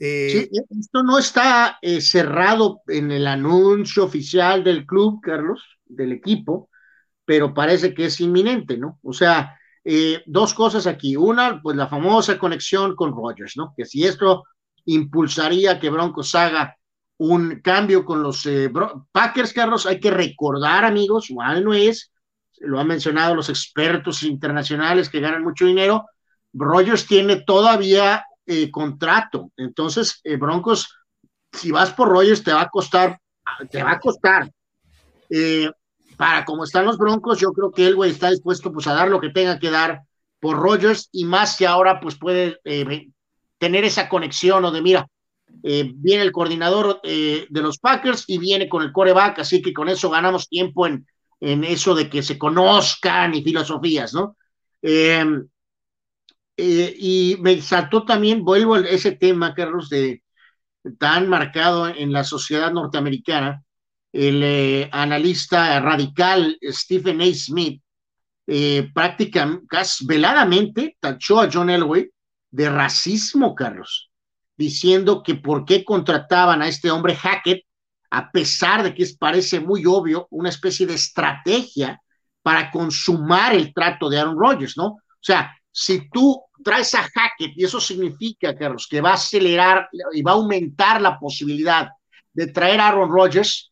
Sí, 0.01 0.49
esto 0.53 1.03
no 1.03 1.19
está 1.19 1.81
cerrado 2.01 2.83
en 2.87 3.11
el 3.11 3.27
anuncio 3.27 4.05
oficial 4.05 4.63
del 4.63 4.87
club, 4.87 5.21
Carlos, 5.21 5.61
del 5.85 6.13
equipo, 6.13 6.71
pero 7.25 7.53
parece 7.53 7.93
que 7.93 8.05
es 8.05 8.21
inminente, 8.21 8.79
¿no? 8.79 9.01
O 9.03 9.13
sea, 9.13 9.59
dos 10.25 10.55
cosas 10.55 10.87
aquí. 10.87 11.17
Una, 11.17 11.61
pues 11.61 11.77
la 11.77 11.89
famosa 11.89 12.39
conexión 12.39 12.95
con 12.95 13.11
Rogers, 13.11 13.57
¿no? 13.57 13.75
Que 13.77 13.85
si 13.87 14.05
esto 14.05 14.45
impulsaría 14.85 15.81
que 15.81 15.91
Broncos 15.91 16.33
haga 16.37 16.77
un 17.17 17.61
cambio 17.61 18.05
con 18.05 18.23
los 18.23 18.49
Packers, 19.11 19.53
Carlos, 19.53 19.85
hay 19.85 19.99
que 19.99 20.13
recordar, 20.13 20.85
amigos, 20.85 21.29
igual 21.29 21.65
no 21.65 21.75
es 21.75 22.13
lo 22.61 22.79
han 22.79 22.87
mencionado 22.87 23.35
los 23.35 23.49
expertos 23.49 24.23
internacionales 24.23 25.09
que 25.09 25.21
ganan 25.21 25.43
mucho 25.43 25.67
dinero, 25.67 26.07
Rogers 26.53 27.07
tiene 27.07 27.43
todavía 27.43 28.25
eh, 28.47 28.71
contrato. 28.71 29.53
Entonces, 29.57 30.21
eh, 30.25 30.37
Broncos, 30.37 30.89
si 31.53 31.71
vas 31.71 31.93
por 31.93 32.09
Rogers, 32.09 32.43
te 32.43 32.53
va 32.53 32.63
a 32.63 32.69
costar, 32.69 33.19
te 33.71 33.83
va 33.83 33.93
a 33.93 34.01
costar. 34.01 34.51
Eh, 35.31 35.71
para 36.17 36.45
como 36.45 36.65
están 36.65 36.87
los 36.87 36.99
Broncos, 36.99 37.39
yo 37.39 37.53
creo 37.53 37.71
que 37.71 37.87
el 37.87 37.95
güey 37.95 38.11
está 38.11 38.31
dispuesto 38.31 38.73
pues 38.73 38.87
a 38.87 38.95
dar 38.95 39.09
lo 39.09 39.21
que 39.21 39.31
tenga 39.31 39.59
que 39.59 39.71
dar 39.71 40.03
por 40.41 40.57
Rogers 40.57 41.09
y 41.13 41.25
más 41.25 41.57
que 41.57 41.67
ahora 41.67 42.01
pues 42.01 42.17
puede 42.17 42.59
tener 43.59 43.85
esa 43.85 44.09
conexión 44.09 44.65
o 44.65 44.71
de 44.71 44.83
mira, 44.83 45.07
viene 45.63 46.23
el 46.23 46.33
coordinador 46.33 47.01
de 47.03 47.47
los 47.51 47.79
Packers 47.79 48.25
y 48.27 48.39
viene 48.39 48.69
con 48.69 48.83
el 48.83 48.93
coreback, 48.93 49.41
así 49.41 49.63
que 49.63 49.73
con 49.73 49.89
eso 49.89 50.11
ganamos 50.11 50.49
tiempo 50.49 50.87
en, 50.87 51.07
en 51.41 51.65
eso 51.65 51.95
de 51.95 52.11
que 52.11 52.23
se 52.23 52.39
conozcan 52.39 53.35
y 53.35 53.43
filosofías, 53.43 54.15
¿no? 54.15 54.37
Em, 54.83 55.49
eh, 56.57 56.95
y 56.99 57.37
me 57.41 57.61
saltó 57.63 58.05
también, 58.05 58.45
vuelvo 58.45 58.75
a 58.75 58.81
ese 58.81 59.13
tema, 59.13 59.55
Carlos, 59.55 59.89
de 59.89 60.23
tan 60.99 61.29
marcado 61.29 61.89
en 61.89 62.13
la 62.13 62.25
sociedad 62.25 62.73
norteamericana, 62.73 63.63
el 64.13 64.43
eh, 64.43 64.89
analista 64.93 65.79
radical 65.81 66.59
Stephen 66.63 67.21
A. 67.21 67.35
Smith 67.35 67.83
eh, 68.47 68.91
prácticamente, 68.95 69.67
veladamente 70.07 70.97
tachó 70.99 71.41
a 71.41 71.51
John 71.53 71.69
Elway 71.71 72.11
de 72.51 72.71
racismo, 72.71 73.55
Carlos, 73.55 74.11
diciendo 74.57 75.23
que 75.23 75.35
por 75.35 75.67
qué 75.67 75.85
contrataban 75.85 76.63
a 76.63 76.69
este 76.69 76.91
hombre 76.91 77.15
Hackett 77.15 77.68
a 78.11 78.31
pesar 78.31 78.83
de 78.83 78.95
que 78.95 79.07
parece 79.19 79.61
muy 79.61 79.85
obvio, 79.87 80.27
una 80.31 80.49
especie 80.49 80.87
de 80.87 80.95
estrategia 80.95 82.01
para 82.43 82.71
consumar 82.71 83.55
el 83.55 83.73
trato 83.75 84.09
de 84.09 84.19
Aaron 84.19 84.39
Rodgers, 84.39 84.77
¿no? 84.77 84.87
O 84.87 85.21
sea, 85.21 85.55
si 85.71 86.09
tú 86.11 86.41
traes 86.65 86.95
a 86.95 87.03
Hackett, 87.03 87.53
y 87.57 87.65
eso 87.65 87.81
significa, 87.81 88.57
Carlos, 88.57 88.87
que 88.89 89.01
va 89.01 89.11
a 89.11 89.15
acelerar 89.15 89.89
y 90.13 90.23
va 90.23 90.33
a 90.33 90.35
aumentar 90.35 91.01
la 91.01 91.19
posibilidad 91.19 91.89
de 92.33 92.47
traer 92.47 92.81
a 92.81 92.89
Aaron 92.89 93.11
Rodgers, 93.11 93.71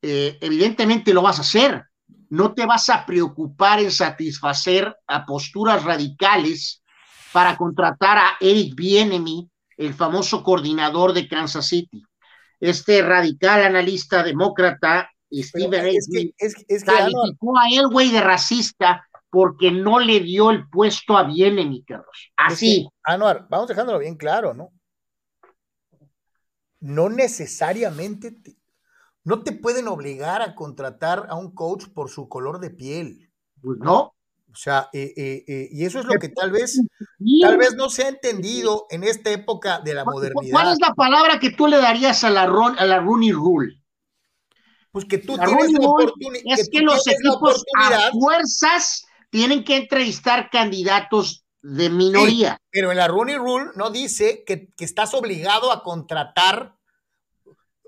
eh, 0.00 0.38
evidentemente 0.40 1.12
lo 1.12 1.22
vas 1.22 1.38
a 1.38 1.42
hacer. 1.42 1.84
No 2.30 2.54
te 2.54 2.64
vas 2.66 2.88
a 2.88 3.04
preocupar 3.04 3.80
en 3.80 3.90
satisfacer 3.90 4.94
a 5.06 5.26
posturas 5.26 5.84
radicales 5.84 6.82
para 7.32 7.56
contratar 7.56 8.18
a 8.18 8.36
Eric 8.40 8.74
Bienemy, 8.74 9.48
el 9.76 9.94
famoso 9.94 10.42
coordinador 10.42 11.12
de 11.12 11.28
Kansas 11.28 11.66
City 11.66 12.02
este 12.60 13.02
radical 13.02 13.62
analista 13.62 14.22
demócrata, 14.22 15.10
Steven 15.30 15.94
es 16.38 16.84
calificó 16.84 17.58
a 17.58 17.68
él, 17.70 17.88
güey, 17.90 18.10
de 18.10 18.20
racista 18.20 19.04
porque 19.30 19.70
no 19.70 19.98
le 19.98 20.20
dio 20.20 20.50
el 20.50 20.68
puesto 20.68 21.16
a 21.16 21.24
Bienemi, 21.24 21.84
Carlos. 21.84 22.32
Así. 22.36 22.88
Anuar, 23.02 23.46
vamos 23.50 23.68
dejándolo 23.68 23.98
bien 23.98 24.16
claro, 24.16 24.54
¿no? 24.54 24.72
No 26.80 27.08
necesariamente, 27.08 28.36
no 29.24 29.42
te 29.42 29.52
pueden 29.52 29.88
obligar 29.88 30.42
a 30.42 30.54
contratar 30.54 31.26
a 31.28 31.34
un 31.34 31.52
coach 31.52 31.86
por 31.92 32.08
su 32.08 32.28
color 32.28 32.60
de 32.60 32.70
piel. 32.70 33.30
Pues 33.60 33.78
no. 33.78 34.14
O 34.50 34.56
sea, 34.56 34.88
eh, 34.92 35.12
eh, 35.16 35.44
eh, 35.46 35.68
y 35.70 35.84
eso 35.84 36.00
es 36.00 36.06
lo 36.06 36.18
que 36.18 36.30
tal 36.30 36.50
vez, 36.50 36.80
tal 37.42 37.58
vez 37.58 37.74
no 37.76 37.90
se 37.90 38.04
ha 38.04 38.08
entendido 38.08 38.86
en 38.90 39.04
esta 39.04 39.30
época 39.30 39.80
de 39.80 39.94
la 39.94 40.04
modernidad. 40.04 40.52
¿Cuál 40.52 40.72
es 40.72 40.78
la 40.80 40.94
palabra 40.94 41.38
que 41.38 41.50
tú 41.50 41.66
le 41.66 41.76
darías 41.76 42.24
a 42.24 42.30
la, 42.30 42.42
a 42.42 42.86
la 42.86 42.98
Rooney 42.98 43.32
Rule? 43.32 43.82
Pues 44.90 45.04
que 45.04 45.18
tú 45.18 45.36
tienes 45.36 45.72
la 45.72 45.86
oportunidad. 45.86 46.58
Es 46.58 46.68
que, 46.70 46.80
los 46.80 47.06
equipos 47.06 47.62
a 47.78 48.10
fuerzas 48.10 49.04
tienen 49.30 49.64
que 49.64 49.76
entrevistar 49.76 50.48
candidatos 50.50 51.44
de 51.60 51.90
minoría. 51.90 52.58
pero 52.70 52.90
en 52.90 52.96
la 52.96 53.06
Rooney 53.06 53.36
Rule 53.36 53.72
no 53.74 53.90
dice 53.90 54.44
que, 54.46 54.70
estás 54.78 55.12
obligado 55.12 55.70
a 55.70 55.82
contratar. 55.82 56.74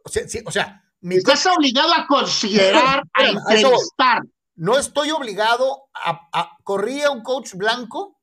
O 0.05 0.09
sea, 0.09 0.25
o 0.45 0.51
sea 0.51 0.85
estás 1.03 1.47
obligado 1.47 1.95
a 1.95 2.07
considerar, 2.07 3.03
a 3.15 3.25
entrevistar 3.25 4.23
no 4.61 4.77
estoy 4.77 5.11
obligado 5.11 5.89
a, 5.95 6.29
a 6.35 6.59
corría 6.65 7.11
un 7.11 7.23
coach 7.23 7.55
blanco, 7.55 8.21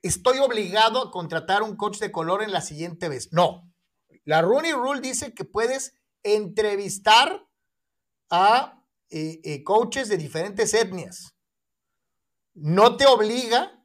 estoy 0.00 0.38
obligado 0.38 1.02
a 1.02 1.10
contratar 1.10 1.62
un 1.62 1.76
coach 1.76 1.98
de 1.98 2.10
color 2.10 2.42
en 2.42 2.50
la 2.50 2.62
siguiente 2.62 3.10
vez. 3.10 3.30
No. 3.30 3.70
La 4.24 4.40
Rooney 4.40 4.72
Rule 4.72 5.02
dice 5.02 5.34
que 5.34 5.44
puedes 5.44 5.92
entrevistar 6.22 7.46
a 8.30 8.82
eh, 9.10 9.40
eh, 9.44 9.62
coaches 9.62 10.08
de 10.08 10.16
diferentes 10.16 10.72
etnias. 10.72 11.36
No 12.54 12.96
te 12.96 13.04
obliga 13.04 13.84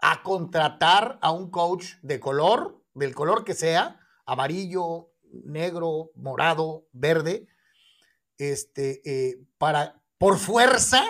a 0.00 0.22
contratar 0.22 1.18
a 1.22 1.30
un 1.30 1.50
coach 1.50 1.94
de 2.02 2.20
color, 2.20 2.84
del 2.92 3.14
color 3.14 3.44
que 3.44 3.54
sea, 3.54 3.98
amarillo, 4.26 5.10
negro, 5.22 6.10
morado, 6.16 6.86
verde, 6.92 7.48
este, 8.36 9.00
eh, 9.08 9.38
para, 9.56 10.03
por 10.18 10.38
fuerza 10.38 11.04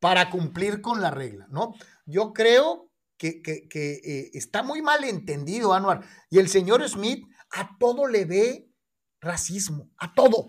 para 0.00 0.30
cumplir 0.30 0.80
con 0.80 1.00
la 1.00 1.10
regla, 1.10 1.46
¿no? 1.50 1.74
Yo 2.04 2.32
creo 2.32 2.90
que, 3.18 3.40
eh, 3.44 4.30
está 4.34 4.62
muy 4.62 4.82
mal 4.82 5.04
entendido, 5.04 5.72
Anuar. 5.72 6.02
Y 6.30 6.38
el 6.38 6.48
señor 6.48 6.86
Smith 6.88 7.26
a 7.50 7.76
todo 7.78 8.06
le 8.06 8.24
ve 8.24 8.68
racismo, 9.20 9.90
a 9.98 10.14
todo, 10.14 10.48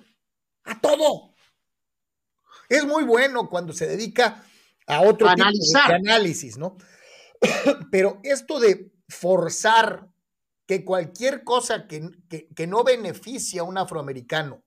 a 0.64 0.80
todo. 0.80 1.34
Es 2.70 2.86
muy 2.86 3.04
bueno 3.04 3.50
cuando 3.50 3.74
se 3.74 3.88
dedica 3.88 4.44
a 4.88 5.02
otro 5.02 5.28
tipo 5.34 5.88
de 5.88 5.94
análisis, 5.94 6.58
¿no? 6.58 6.78
Pero 7.92 8.20
esto 8.24 8.60
de 8.60 8.92
forzar 9.08 10.10
que 10.66 10.84
cualquier 10.84 11.44
cosa 11.44 11.88
que, 11.88 12.10
que, 12.54 12.68
no 12.68 12.84
beneficia 12.84 13.62
a 13.62 13.64
un 13.64 13.78
afroamericano 13.78 14.64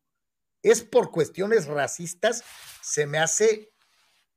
es 0.62 0.82
por 0.82 1.10
cuestiones 1.10 1.66
racistas, 1.66 2.44
se 2.82 3.06
me 3.06 3.18
hace 3.18 3.72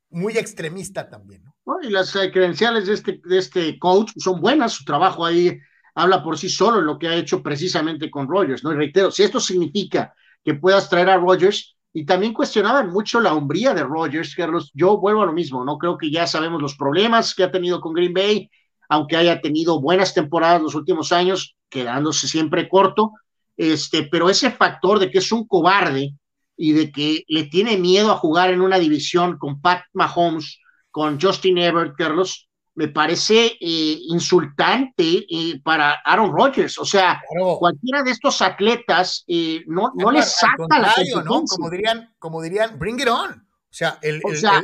muy 0.09 0.37
extremista 0.37 1.09
también. 1.09 1.43
¿no? 1.65 1.77
Y 1.81 1.89
las 1.89 2.15
eh, 2.15 2.31
credenciales 2.31 2.85
de 2.87 2.93
este, 2.93 3.21
de 3.23 3.37
este 3.37 3.79
coach 3.79 4.11
son 4.17 4.39
buenas, 4.39 4.73
su 4.73 4.85
trabajo 4.85 5.25
ahí 5.25 5.59
habla 5.95 6.23
por 6.23 6.37
sí 6.37 6.49
solo 6.49 6.81
lo 6.81 6.97
que 6.97 7.07
ha 7.07 7.15
hecho 7.15 7.43
precisamente 7.43 8.09
con 8.09 8.27
Rogers, 8.27 8.63
¿no? 8.63 8.71
Y 8.71 8.75
reitero, 8.75 9.11
si 9.11 9.23
esto 9.23 9.39
significa 9.39 10.13
que 10.43 10.55
puedas 10.55 10.89
traer 10.89 11.09
a 11.09 11.17
Rogers, 11.17 11.73
y 11.95 12.05
también 12.05 12.33
cuestionaban 12.33 12.89
mucho 12.89 13.19
la 13.19 13.33
hombría 13.35 13.75
de 13.75 13.83
Rogers, 13.83 14.35
Carlos, 14.35 14.71
yo 14.73 14.97
vuelvo 14.97 15.21
a 15.21 15.27
lo 15.27 15.33
mismo, 15.33 15.63
¿no? 15.63 15.77
Creo 15.77 15.97
que 15.97 16.09
ya 16.09 16.25
sabemos 16.25 16.59
los 16.59 16.75
problemas 16.75 17.35
que 17.35 17.43
ha 17.43 17.51
tenido 17.51 17.79
con 17.79 17.93
Green 17.93 18.13
Bay, 18.13 18.49
aunque 18.89 19.15
haya 19.15 19.41
tenido 19.41 19.79
buenas 19.79 20.15
temporadas 20.15 20.61
los 20.61 20.73
últimos 20.73 21.11
años, 21.11 21.55
quedándose 21.69 22.27
siempre 22.27 22.67
corto, 22.67 23.11
este, 23.57 24.03
pero 24.03 24.29
ese 24.29 24.51
factor 24.51 24.99
de 24.99 25.11
que 25.11 25.19
es 25.19 25.31
un 25.31 25.47
cobarde 25.47 26.15
y 26.57 26.73
de 26.73 26.91
que 26.91 27.23
le 27.27 27.43
tiene 27.45 27.77
miedo 27.77 28.11
a 28.11 28.17
jugar 28.17 28.51
en 28.51 28.61
una 28.61 28.79
división 28.79 29.37
con 29.37 29.61
Pat 29.61 29.83
Mahomes, 29.93 30.59
con 30.91 31.19
Justin 31.19 31.57
Everett, 31.57 31.95
Carlos, 31.97 32.47
me 32.75 32.87
parece 32.87 33.57
eh, 33.59 33.97
insultante 34.07 35.25
eh, 35.29 35.61
para 35.63 35.93
Aaron 36.05 36.31
Rodgers. 36.31 36.77
O 36.79 36.85
sea, 36.85 37.21
cualquiera 37.59 38.03
de 38.03 38.11
estos 38.11 38.41
atletas 38.41 39.23
eh, 39.27 39.63
no, 39.67 39.91
no 39.95 40.11
le 40.11 40.23
saca 40.23 40.79
la 40.79 40.93
¿no? 41.23 41.43
Como 41.43 41.69
dirían, 41.69 42.13
como 42.17 42.41
dirían, 42.41 42.79
bring 42.79 42.99
it 42.99 43.07
on. 43.07 43.31
O 43.31 43.75
sea, 43.75 43.97
el, 44.01 44.21
o 44.23 44.35
sea, 44.35 44.63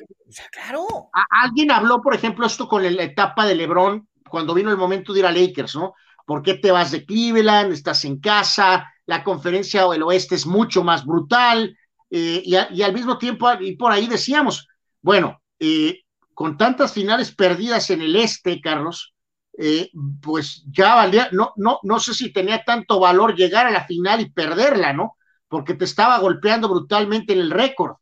claro. 0.51 1.09
alguien 1.43 1.71
habló, 1.71 2.01
por 2.01 2.13
ejemplo, 2.13 2.45
esto 2.45 2.67
con 2.67 2.83
la 2.83 3.03
etapa 3.03 3.45
de 3.45 3.55
LeBron, 3.55 4.07
cuando 4.29 4.53
vino 4.53 4.69
el 4.69 4.77
momento 4.77 5.13
de 5.13 5.19
ir 5.19 5.25
a 5.25 5.31
Lakers, 5.31 5.75
¿no? 5.75 5.93
¿Por 6.29 6.43
qué 6.43 6.53
te 6.53 6.69
vas 6.69 6.91
de 6.91 7.05
Cleveland? 7.05 7.73
Estás 7.73 8.05
en 8.05 8.19
casa, 8.19 8.87
la 9.07 9.23
conferencia 9.23 9.87
del 9.87 10.03
oeste 10.03 10.35
es 10.35 10.45
mucho 10.45 10.83
más 10.83 11.03
brutal, 11.03 11.75
y, 12.07 12.55
y, 12.55 12.83
al 12.83 12.93
mismo 12.93 13.17
tiempo, 13.17 13.49
y 13.59 13.75
por 13.75 13.91
ahí 13.91 14.05
decíamos, 14.05 14.67
bueno, 15.01 15.41
eh, 15.59 16.01
con 16.35 16.55
tantas 16.55 16.93
finales 16.93 17.33
perdidas 17.33 17.89
en 17.89 18.01
el 18.01 18.15
este, 18.15 18.61
Carlos, 18.61 19.15
eh, 19.57 19.89
pues 20.21 20.63
ya 20.69 20.93
valía, 20.93 21.29
no, 21.31 21.51
no, 21.55 21.79
no 21.81 21.99
sé 21.99 22.13
si 22.13 22.31
tenía 22.31 22.63
tanto 22.63 22.99
valor 22.99 23.35
llegar 23.35 23.65
a 23.65 23.71
la 23.71 23.87
final 23.87 24.21
y 24.21 24.29
perderla, 24.29 24.93
¿no? 24.93 25.17
Porque 25.47 25.73
te 25.73 25.85
estaba 25.85 26.19
golpeando 26.19 26.69
brutalmente 26.69 27.33
en 27.33 27.39
el 27.39 27.49
récord. 27.49 27.95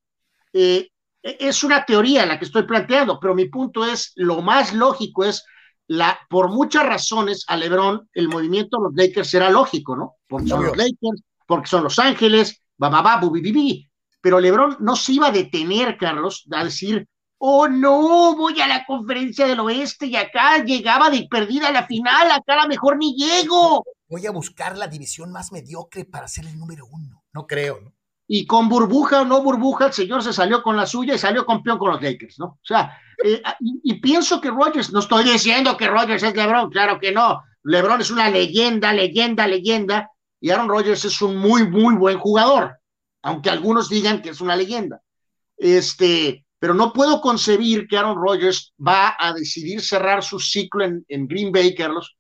Eh, 0.52 0.90
e, 1.24 1.38
es 1.40 1.64
una 1.64 1.86
teoría 1.86 2.26
la 2.26 2.38
que 2.38 2.44
estoy 2.44 2.64
planteando, 2.64 3.22
pero 3.22 3.34
mi 3.34 3.46
punto 3.46 3.86
es, 3.86 4.12
lo 4.16 4.42
más 4.42 4.74
lógico 4.74 5.24
es, 5.24 5.46
la, 5.88 6.20
por 6.30 6.50
muchas 6.50 6.86
razones, 6.86 7.46
a 7.48 7.56
Lebron 7.56 8.10
el 8.14 8.28
movimiento 8.28 8.78
de 8.78 8.84
los 8.84 8.94
Lakers 8.96 9.30
será 9.30 9.50
lógico, 9.50 9.96
¿no? 9.96 10.16
Porque 10.28 10.48
son 10.48 10.66
los 10.66 10.78
Lakers, 10.78 11.24
porque 11.46 11.68
son 11.68 11.84
Los 11.84 11.98
Ángeles, 11.98 12.62
va, 12.82 12.90
va, 12.90 13.02
va, 13.02 13.22
Pero 14.22 14.40
Lebron 14.40 14.78
no 14.80 14.96
se 14.96 15.14
iba 15.14 15.28
a 15.28 15.32
detener, 15.32 15.98
Carlos, 15.98 16.46
a 16.52 16.64
decir, 16.64 17.08
oh 17.38 17.68
no, 17.68 18.36
voy 18.36 18.60
a 18.60 18.68
la 18.68 18.86
conferencia 18.86 19.48
del 19.48 19.60
oeste 19.62 20.08
y 20.08 20.16
acá 20.16 20.64
llegaba 20.64 21.10
de 21.10 21.28
perdida 21.30 21.70
a 21.70 21.72
la 21.72 21.88
final, 21.88 22.32
acá 22.32 22.54
a 22.60 22.64
lo 22.64 22.70
mejor 22.70 22.98
ni 22.98 23.16
llego. 23.16 23.84
Voy 24.10 24.26
a 24.26 24.32
buscar 24.32 24.78
la 24.78 24.88
división 24.88 25.32
más 25.32 25.52
mediocre 25.52 26.06
para 26.06 26.28
ser 26.28 26.46
el 26.46 26.58
número 26.58 26.86
uno. 26.86 27.24
No 27.34 27.46
creo, 27.46 27.80
¿no? 27.82 27.94
Y 28.28 28.46
con 28.46 28.68
burbuja 28.68 29.22
o 29.22 29.26
no 29.26 29.42
burbuja, 29.42 29.88
el 29.88 29.94
señor 29.94 30.22
se 30.22 30.34
salió 30.34 30.62
con 30.62 30.76
la 30.76 30.86
suya 30.86 31.16
y 31.16 31.18
salió 31.18 31.46
campeón 31.46 31.78
con 31.78 31.92
los 31.92 32.02
Lakers, 32.02 32.40
¿no? 32.40 32.46
O 32.46 32.60
sea, 32.62 32.98
eh, 33.24 33.42
y, 33.60 33.94
pienso 34.02 34.42
que 34.42 34.50
Rogers, 34.50 34.92
no 34.92 35.00
estoy 35.00 35.24
diciendo 35.24 35.78
que 35.78 35.88
Rogers 35.88 36.24
es 36.24 36.36
LeBron, 36.36 36.70
claro 36.70 37.00
que 37.00 37.12
no. 37.12 37.42
LeBron 37.64 38.02
es 38.02 38.12
una 38.12 38.30
leyenda, 38.30 38.94
leyenda, 38.94 39.48
leyenda, 39.48 40.12
y 40.40 40.52
Aaron 40.52 40.70
Rodgers 40.70 41.04
es 41.06 41.22
un 41.22 41.38
muy, 41.38 41.68
muy 41.68 41.96
buen 41.96 42.20
jugador, 42.20 42.78
aunque 43.24 43.50
algunos 43.50 43.90
digan 43.90 44.22
que 44.22 44.30
es 44.30 44.42
una 44.42 44.56
leyenda. 44.56 45.02
Este, 45.58 46.46
pero 46.60 46.74
no 46.74 46.94
puedo 46.94 47.22
concebir 47.22 47.88
que 47.88 47.98
Aaron 47.98 48.18
Rodgers 48.18 48.74
va 48.86 49.16
a 49.18 49.34
decidir 49.34 49.82
cerrar 49.82 50.24
su 50.24 50.40
ciclo 50.40 50.86
en, 50.86 51.28
Green 51.28 51.52
Bay, 51.52 51.74
Carlos, 51.74 52.16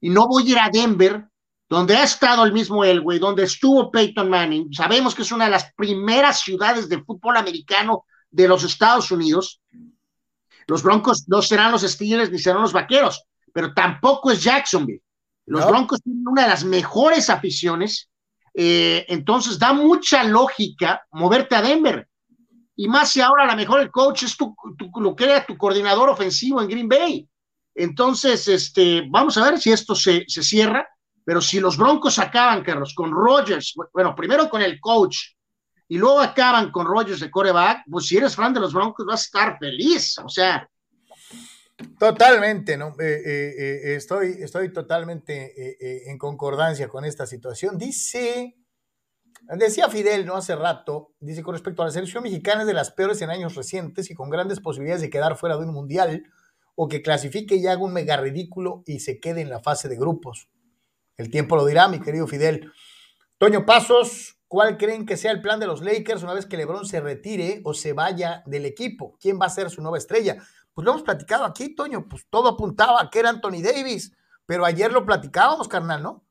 y 0.00 0.10
no 0.10 0.28
voy 0.28 0.44
a 0.44 0.50
ir 0.50 0.58
a 0.58 0.70
Denver, 0.70 1.26
donde 1.68 1.96
ha 1.96 2.04
estado 2.04 2.44
el 2.44 2.52
mismo 2.52 2.84
Elway, 2.84 3.18
donde 3.18 3.44
estuvo 3.44 3.90
Peyton 3.90 4.30
Manning. 4.30 4.72
Sabemos 4.72 5.14
que 5.14 5.22
es 5.22 5.32
una 5.32 5.46
de 5.46 5.50
las 5.50 5.72
primeras 5.74 6.40
ciudades 6.40 6.88
de 6.88 7.02
fútbol 7.02 7.36
americano 7.36 8.04
de 8.30 8.48
los 8.48 8.62
Estados 8.64 9.10
Unidos. 9.10 9.60
Los 10.66 10.82
Broncos 10.82 11.28
no 11.28 11.42
serán 11.42 11.72
los 11.72 11.82
Steelers 11.82 12.30
ni 12.30 12.38
serán 12.38 12.62
los 12.62 12.72
Vaqueros, 12.72 13.24
pero 13.52 13.72
tampoco 13.74 14.30
es 14.30 14.42
Jacksonville. 14.42 15.02
Los 15.46 15.66
Broncos 15.66 16.02
tienen 16.02 16.26
una 16.26 16.42
de 16.42 16.48
las 16.48 16.64
mejores 16.64 17.30
aficiones, 17.30 18.10
eh, 18.52 19.04
entonces 19.08 19.58
da 19.58 19.72
mucha 19.72 20.24
lógica 20.24 21.06
moverte 21.12 21.54
a 21.54 21.62
Denver 21.62 22.08
y 22.76 22.88
más 22.88 23.10
si 23.10 23.20
ahora 23.22 23.44
a 23.44 23.46
lo 23.46 23.56
mejor 23.56 23.80
el 23.80 23.90
coach 23.90 24.24
es 24.24 24.36
tu, 24.36 24.54
lo 25.00 25.16
que 25.16 25.24
era 25.24 25.46
tu 25.46 25.56
coordinador 25.56 26.10
ofensivo 26.10 26.60
en 26.60 26.68
Green 26.68 26.88
Bay. 26.88 27.26
Entonces, 27.74 28.46
este, 28.48 29.06
vamos 29.08 29.36
a 29.38 29.50
ver 29.50 29.58
si 29.58 29.72
esto 29.72 29.94
se, 29.94 30.24
se 30.28 30.42
cierra, 30.42 30.86
pero 31.26 31.40
si 31.40 31.58
los 31.58 31.76
Broncos 31.76 32.20
acaban, 32.20 32.62
Carlos, 32.62 32.94
con 32.94 33.10
Rogers, 33.10 33.74
bueno, 33.92 34.14
primero 34.14 34.48
con 34.48 34.62
el 34.62 34.78
coach 34.78 35.32
y 35.88 35.98
luego 35.98 36.20
acaban 36.20 36.70
con 36.70 36.86
Rogers 36.86 37.18
de 37.18 37.32
coreback, 37.32 37.80
pues 37.90 38.06
si 38.06 38.16
eres 38.16 38.36
fan 38.36 38.54
de 38.54 38.60
los 38.60 38.72
Broncos 38.72 39.04
vas 39.04 39.22
a 39.22 39.24
estar 39.24 39.58
feliz, 39.58 40.16
o 40.24 40.28
sea. 40.28 40.70
Totalmente, 41.98 42.76
¿no? 42.76 42.94
Eh, 43.00 43.22
eh, 43.26 43.54
eh, 43.58 43.94
estoy, 43.96 44.36
estoy 44.38 44.72
totalmente 44.72 46.08
en 46.08 46.16
concordancia 46.16 46.86
con 46.86 47.04
esta 47.04 47.26
situación. 47.26 47.76
Dice 47.76 48.54
Decía 49.48 49.88
Fidel, 49.88 50.26
¿no? 50.26 50.36
Hace 50.36 50.54
rato, 50.54 51.12
dice, 51.18 51.42
con 51.42 51.54
respecto 51.54 51.82
a 51.82 51.86
la 51.86 51.90
selección 51.90 52.22
mexicana 52.22 52.60
es 52.60 52.68
de 52.68 52.74
las 52.74 52.92
peores 52.92 53.20
en 53.20 53.30
años 53.30 53.56
recientes 53.56 54.12
y 54.12 54.14
con 54.14 54.30
grandes 54.30 54.60
posibilidades 54.60 55.02
de 55.02 55.10
quedar 55.10 55.36
fuera 55.36 55.56
de 55.56 55.64
un 55.64 55.74
mundial 55.74 56.22
o 56.76 56.86
que 56.86 57.02
clasifique 57.02 57.56
y 57.56 57.66
haga 57.66 57.82
un 57.82 57.92
mega 57.92 58.16
ridículo 58.16 58.84
y 58.86 59.00
se 59.00 59.18
quede 59.18 59.40
en 59.40 59.50
la 59.50 59.58
fase 59.58 59.88
de 59.88 59.96
grupos. 59.96 60.48
El 61.16 61.30
tiempo 61.30 61.56
lo 61.56 61.64
dirá, 61.64 61.88
mi 61.88 62.00
querido 62.00 62.26
Fidel. 62.26 62.72
Toño 63.38 63.64
Pasos, 63.64 64.38
¿cuál 64.48 64.76
creen 64.76 65.06
que 65.06 65.16
sea 65.16 65.32
el 65.32 65.40
plan 65.40 65.58
de 65.58 65.66
los 65.66 65.80
Lakers 65.80 66.22
una 66.22 66.34
vez 66.34 66.46
que 66.46 66.56
LeBron 66.56 66.86
se 66.86 67.00
retire 67.00 67.60
o 67.64 67.74
se 67.74 67.92
vaya 67.92 68.42
del 68.46 68.66
equipo? 68.66 69.16
¿Quién 69.20 69.38
va 69.40 69.46
a 69.46 69.50
ser 69.50 69.70
su 69.70 69.80
nueva 69.80 69.98
estrella? 69.98 70.36
Pues 70.74 70.84
lo 70.84 70.90
hemos 70.92 71.02
platicado 71.02 71.44
aquí, 71.44 71.74
Toño, 71.74 72.06
pues 72.08 72.26
todo 72.28 72.48
apuntaba 72.48 73.00
a 73.00 73.08
que 73.08 73.20
era 73.20 73.30
Anthony 73.30 73.62
Davis, 73.62 74.12
pero 74.44 74.66
ayer 74.66 74.92
lo 74.92 75.06
platicábamos, 75.06 75.68
carnal, 75.68 76.02
¿no? 76.02 76.24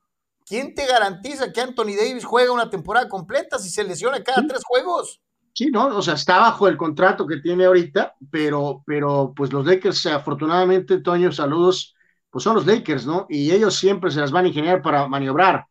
¿Quién 0.45 0.75
te 0.75 0.85
garantiza 0.85 1.51
que 1.51 1.61
Anthony 1.61 1.95
Davis 1.97 2.23
juega 2.23 2.51
una 2.51 2.69
temporada 2.69 3.09
completa 3.09 3.57
si 3.57 3.69
se 3.69 3.83
lesiona 3.83 4.23
cada 4.23 4.45
tres 4.45 4.63
juegos? 4.63 5.19
Sí, 5.53 5.71
no, 5.71 5.87
o 5.87 6.01
sea, 6.01 6.13
está 6.13 6.37
bajo 6.37 6.67
el 6.67 6.77
contrato 6.77 7.25
que 7.25 7.37
tiene 7.37 7.65
ahorita, 7.65 8.13
pero, 8.29 8.83
pero 8.85 9.33
pues 9.35 9.51
los 9.51 9.65
Lakers, 9.65 10.05
afortunadamente, 10.05 10.99
Toño, 10.99 11.31
saludos, 11.31 11.94
pues 12.35 12.43
son 12.43 12.55
los 12.55 12.65
Lakers, 12.65 13.05
¿no? 13.05 13.27
Y 13.29 13.49
ellos 13.51 13.77
siempre 13.77 14.11
se 14.11 14.19
las 14.19 14.29
van 14.29 14.43
a 14.43 14.49
ingeniar 14.49 14.81
para 14.81 15.07
maniobrar, 15.07 15.67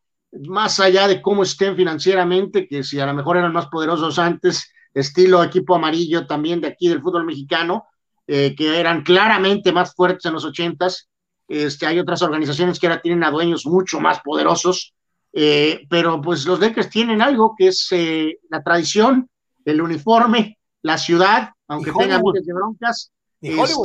más 0.48 0.80
allá 0.80 1.06
de 1.06 1.20
cómo 1.20 1.42
estén 1.42 1.76
financieramente, 1.76 2.66
que 2.66 2.82
si 2.82 2.98
a 2.98 3.04
lo 3.04 3.12
mejor 3.12 3.36
eran 3.36 3.52
más 3.52 3.66
poderosos 3.66 4.18
antes, 4.18 4.72
estilo 4.94 5.44
equipo 5.44 5.74
amarillo 5.74 6.26
también 6.26 6.62
de 6.62 6.68
aquí 6.68 6.88
del 6.88 7.02
fútbol 7.02 7.26
mexicano, 7.26 7.84
eh, 8.26 8.54
que 8.56 8.80
eran 8.80 9.02
claramente 9.02 9.72
más 9.72 9.94
fuertes 9.94 10.24
en 10.24 10.32
los 10.32 10.46
ochentas, 10.46 11.10
este, 11.48 11.84
hay 11.84 11.98
otras 11.98 12.22
organizaciones 12.22 12.80
que 12.80 12.86
ahora 12.86 13.02
tienen 13.02 13.24
a 13.24 13.30
dueños 13.30 13.66
mucho 13.66 14.00
más 14.00 14.20
poderosos, 14.20 14.94
eh, 15.34 15.84
pero 15.90 16.22
pues 16.22 16.46
los 16.46 16.60
Lakers 16.60 16.88
tienen 16.88 17.20
algo 17.20 17.54
que 17.58 17.68
es 17.68 17.88
eh, 17.90 18.38
la 18.48 18.62
tradición, 18.62 19.28
el 19.66 19.82
uniforme, 19.82 20.56
la 20.80 20.96
ciudad, 20.96 21.50
aunque 21.68 21.92
tengan 21.92 22.22
miles 22.22 22.46
de 22.46 22.54
broncas. 22.54 23.12
Este, 23.42 23.84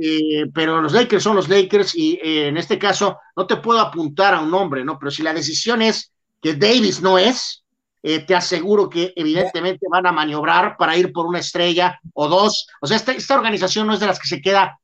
eh, 0.00 0.46
pero 0.52 0.80
los 0.80 0.92
Lakers 0.92 1.22
son 1.22 1.36
los 1.36 1.48
Lakers 1.48 1.94
y 1.94 2.18
en 2.22 2.56
este 2.56 2.78
caso 2.78 3.18
no 3.36 3.46
te 3.46 3.56
puedo 3.56 3.80
apuntar 3.80 4.34
a 4.34 4.40
un 4.40 4.50
nombre, 4.50 4.84
¿no? 4.84 4.98
Pero 4.98 5.10
si 5.10 5.22
la 5.22 5.32
decisión 5.32 5.82
es 5.82 6.12
que 6.40 6.54
Davis 6.54 7.00
no 7.02 7.18
es, 7.18 7.64
te 8.02 8.34
aseguro 8.34 8.88
que 8.88 9.12
evidentemente 9.14 9.86
van 9.90 10.06
a 10.06 10.12
maniobrar 10.12 10.76
para 10.78 10.96
ir 10.96 11.12
por 11.12 11.26
una 11.26 11.40
estrella 11.40 12.00
o 12.14 12.28
dos. 12.28 12.66
O 12.80 12.86
sea, 12.86 12.96
esta, 12.96 13.12
esta 13.12 13.34
organización 13.34 13.86
no 13.86 13.92
es 13.92 14.00
de 14.00 14.06
las 14.06 14.18
que 14.18 14.28
se 14.28 14.40
queda 14.40 14.80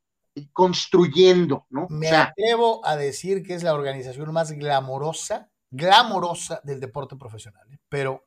construyendo, 0.52 1.66
¿no? 1.70 1.86
Me 1.88 2.10
atrevo 2.10 2.84
a 2.84 2.96
decir 2.96 3.42
que 3.42 3.54
es 3.54 3.62
la 3.62 3.74
organización 3.74 4.32
más 4.32 4.52
glamorosa, 4.52 5.48
glamorosa 5.70 6.60
del 6.62 6.80
deporte 6.80 7.16
profesional, 7.16 7.66
¿eh? 7.72 7.78
pero 7.88 8.26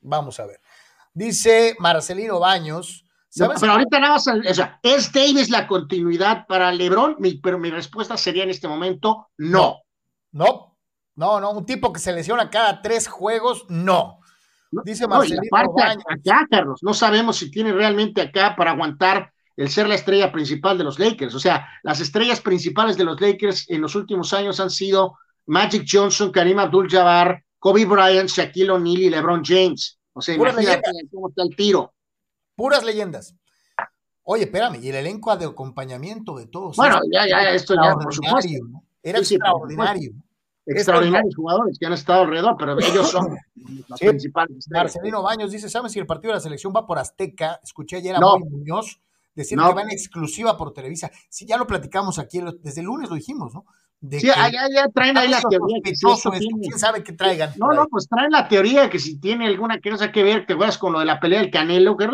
vamos 0.00 0.40
a 0.40 0.46
ver. 0.46 0.60
Dice 1.14 1.76
Marcelino 1.78 2.40
Baños. 2.40 3.04
¿Sabes? 3.28 3.60
pero 3.60 3.72
ahorita 3.72 4.00
nada 4.00 4.14
más, 4.14 4.26
o 4.26 4.54
sea, 4.54 4.78
¿es 4.82 5.12
Davis 5.12 5.50
la 5.50 5.66
continuidad 5.66 6.46
para 6.46 6.72
LeBron? 6.72 7.16
Mi, 7.18 7.34
pero 7.34 7.58
mi 7.58 7.70
respuesta 7.70 8.16
sería 8.16 8.44
en 8.44 8.50
este 8.50 8.68
momento 8.68 9.28
no. 9.38 9.78
No, 10.32 10.76
no, 11.16 11.40
no, 11.40 11.50
un 11.52 11.66
tipo 11.66 11.92
que 11.92 12.00
se 12.00 12.12
lesiona 12.12 12.50
cada 12.50 12.82
tres 12.82 13.08
juegos, 13.08 13.64
no. 13.68 14.20
Dice 14.84 15.06
Marcelino. 15.06 15.42
Acá, 15.52 16.46
Carlos, 16.50 16.80
no 16.82 16.92
sabemos 16.92 17.36
si 17.36 17.50
tiene 17.50 17.72
realmente 17.72 18.20
acá 18.20 18.54
para 18.56 18.72
aguantar 18.72 19.32
el 19.56 19.70
ser 19.70 19.88
la 19.88 19.94
estrella 19.94 20.30
principal 20.30 20.78
de 20.78 20.84
los 20.84 20.98
Lakers. 20.98 21.34
O 21.34 21.40
sea, 21.40 21.66
las 21.82 22.00
estrellas 22.00 22.40
principales 22.40 22.96
de 22.96 23.04
los 23.04 23.20
Lakers 23.20 23.68
en 23.70 23.80
los 23.80 23.94
últimos 23.94 24.32
años 24.32 24.60
han 24.60 24.70
sido 24.70 25.16
Magic 25.46 25.84
Johnson, 25.90 26.30
Karim 26.30 26.58
Abdul-Jabbar, 26.58 27.42
Kobe 27.58 27.84
Bryant, 27.84 28.28
Shaquille 28.28 28.70
O'Neal 28.70 29.00
y 29.00 29.10
LeBron 29.10 29.42
James. 29.44 29.98
O 30.12 30.20
sea, 30.20 30.34
imagínate 30.34 30.90
cómo 31.10 31.30
está 31.30 31.42
el 31.42 31.56
tiro. 31.56 31.92
Puras 32.58 32.82
leyendas. 32.82 33.36
Oye, 34.24 34.42
espérame, 34.42 34.80
y 34.82 34.88
el 34.88 34.96
elenco 34.96 35.34
de 35.36 35.46
acompañamiento 35.46 36.36
de 36.36 36.46
todos. 36.46 36.76
Bueno, 36.76 36.98
ya, 37.08 37.24
ya, 37.24 37.52
esto 37.52 37.76
ya, 37.76 37.94
por 37.94 38.12
supuesto. 38.12 38.50
Era 39.00 39.20
extraordinario. 39.20 40.12
Extraordinarios 40.66 41.36
jugadores 41.36 41.78
que 41.78 41.86
han 41.86 41.92
estado 41.92 42.22
alrededor, 42.22 42.56
pero 42.58 42.76
ellos 42.80 43.08
son 43.08 43.38
los 43.88 44.00
principales. 44.00 44.66
Marcelino 44.68 45.22
Baños 45.22 45.52
dice: 45.52 45.70
¿Sabes 45.70 45.92
si 45.92 46.00
el 46.00 46.06
partido 46.06 46.32
de 46.32 46.38
la 46.38 46.40
selección 46.40 46.72
va 46.74 46.84
por 46.84 46.98
Azteca? 46.98 47.60
Escuché 47.62 47.98
ayer 47.98 48.16
a 48.16 48.18
no. 48.18 48.40
Muñoz 48.40 49.00
decir 49.36 49.56
que 49.56 49.74
va 49.74 49.82
en 49.82 49.90
exclusiva 49.90 50.56
por 50.56 50.72
Televisa. 50.72 51.12
Sí, 51.28 51.46
ya 51.46 51.56
lo 51.56 51.66
platicamos 51.68 52.18
aquí, 52.18 52.40
desde 52.60 52.80
el 52.80 52.86
lunes 52.86 53.08
lo 53.08 53.14
dijimos, 53.14 53.54
¿no? 53.54 53.66
De 54.00 54.20
sí, 54.20 54.28
ya, 54.28 54.50
ya, 54.50 54.88
traen 54.94 55.18
ahí 55.18 55.28
la 55.28 55.40
teoría. 55.40 55.78
Que 55.82 55.92
¿Quién 55.92 56.78
sabe 56.78 57.02
qué 57.02 57.12
traigan? 57.12 57.52
No, 57.56 57.72
no, 57.72 57.86
pues 57.88 58.06
traen 58.08 58.30
la 58.30 58.46
teoría 58.46 58.88
que 58.88 58.98
si 58.98 59.18
tiene 59.18 59.46
alguna 59.46 59.80
cosa 59.80 60.12
que 60.12 60.22
ver, 60.22 60.46
te 60.46 60.52
acuerdas 60.52 60.78
con 60.78 60.92
lo 60.92 61.00
de 61.00 61.04
la 61.04 61.18
pelea 61.18 61.40
del 61.40 61.50
Canelo, 61.50 61.96
que, 61.96 62.06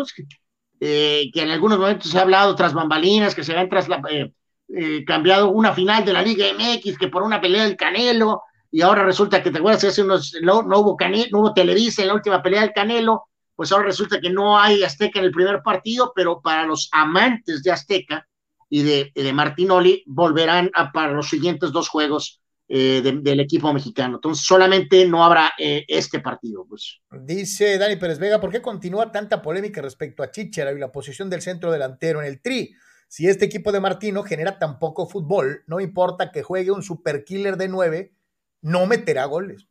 eh, 0.79 1.29
que 1.31 1.41
en 1.43 1.51
algunos 1.51 1.77
momentos 1.77 2.09
se 2.09 2.17
ha 2.17 2.21
hablado 2.21 2.55
tras 2.55 2.73
bambalinas, 2.73 3.35
que 3.35 3.43
se 3.43 3.55
han 3.55 3.69
tras 3.69 3.87
la, 3.87 4.01
eh, 4.09 4.33
eh, 4.69 5.05
cambiado 5.05 5.49
una 5.49 5.73
final 5.73 6.03
de 6.03 6.13
la 6.13 6.23
Liga 6.23 6.47
MX, 6.47 6.97
que 6.97 7.07
por 7.07 7.21
una 7.21 7.39
pelea 7.39 7.65
del 7.65 7.77
Canelo, 7.77 8.41
y 8.71 8.81
ahora 8.81 9.03
resulta 9.03 9.43
que 9.43 9.51
te 9.51 9.59
acuerdas 9.59 9.81
que 9.81 9.89
hace 9.89 10.01
unos, 10.01 10.35
no, 10.41 10.63
no 10.63 10.79
hubo 10.79 10.97
Canelo, 10.97 11.27
no 11.31 11.39
hubo 11.41 11.53
Televisa 11.53 12.01
en 12.01 12.07
la 12.07 12.15
última 12.15 12.41
pelea 12.41 12.61
del 12.61 12.73
Canelo, 12.73 13.25
pues 13.55 13.71
ahora 13.71 13.85
resulta 13.85 14.19
que 14.19 14.31
no 14.31 14.57
hay 14.59 14.83
Azteca 14.83 15.19
en 15.19 15.25
el 15.25 15.31
primer 15.31 15.61
partido, 15.61 16.11
pero 16.15 16.41
para 16.41 16.65
los 16.65 16.89
amantes 16.91 17.61
de 17.61 17.71
Azteca 17.71 18.27
y 18.69 18.83
de, 18.83 19.11
de 19.13 19.33
Martinoli 19.33 20.03
volverán 20.07 20.71
a, 20.73 20.91
para 20.91 21.11
los 21.13 21.29
siguientes 21.29 21.71
dos 21.71 21.89
juegos 21.89 22.41
eh, 22.67 23.01
del 23.01 23.39
equipo 23.39 23.71
mexicano. 23.71 24.15
Entonces 24.15 24.45
solamente 24.45 25.05
no 25.07 25.23
habrá 25.23 25.53
eh, 25.57 25.85
este 25.87 26.19
partido. 26.19 26.65
Pues. 26.67 26.99
Dice 27.11 27.77
Dani 27.77 27.95
Pérez 27.95 28.17
Vega, 28.17 28.41
¿por 28.41 28.51
qué 28.51 28.61
continúa 28.61 29.11
tanta 29.11 29.41
polémica 29.41 29.81
respecto 29.81 30.23
a 30.23 30.31
Chichera 30.31 30.71
y 30.71 30.79
la 30.79 30.91
posición 30.91 31.29
del 31.29 31.41
centro 31.41 31.71
delantero 31.71 32.21
en 32.21 32.27
el 32.27 32.41
Tri? 32.41 32.73
Si 33.07 33.27
este 33.27 33.45
equipo 33.45 33.71
de 33.71 33.79
Martino 33.79 34.23
genera 34.23 34.57
tan 34.57 34.79
poco 34.79 35.07
fútbol, 35.07 35.63
no 35.67 35.79
importa 35.79 36.31
que 36.31 36.41
juegue 36.41 36.71
un 36.71 36.81
super 36.81 37.23
killer 37.23 37.55
de 37.55 37.67
nueve, 37.67 38.13
no 38.61 38.87
meterá 38.87 39.25
goles. 39.25 39.67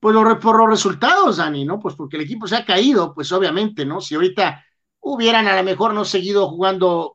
Pues 0.00 0.14
lo, 0.14 0.38
por 0.40 0.58
los 0.58 0.68
resultados, 0.68 1.36
Dani, 1.36 1.64
¿no? 1.64 1.78
Pues 1.78 1.94
porque 1.94 2.16
el 2.16 2.24
equipo 2.24 2.48
se 2.48 2.56
ha 2.56 2.64
caído, 2.64 3.14
pues 3.14 3.30
obviamente, 3.32 3.86
¿no? 3.86 4.00
Si 4.00 4.16
ahorita 4.16 4.64
hubieran 5.00 5.46
a 5.46 5.56
lo 5.56 5.62
mejor 5.62 5.94
no 5.94 6.04
seguido 6.04 6.48
jugando 6.48 7.14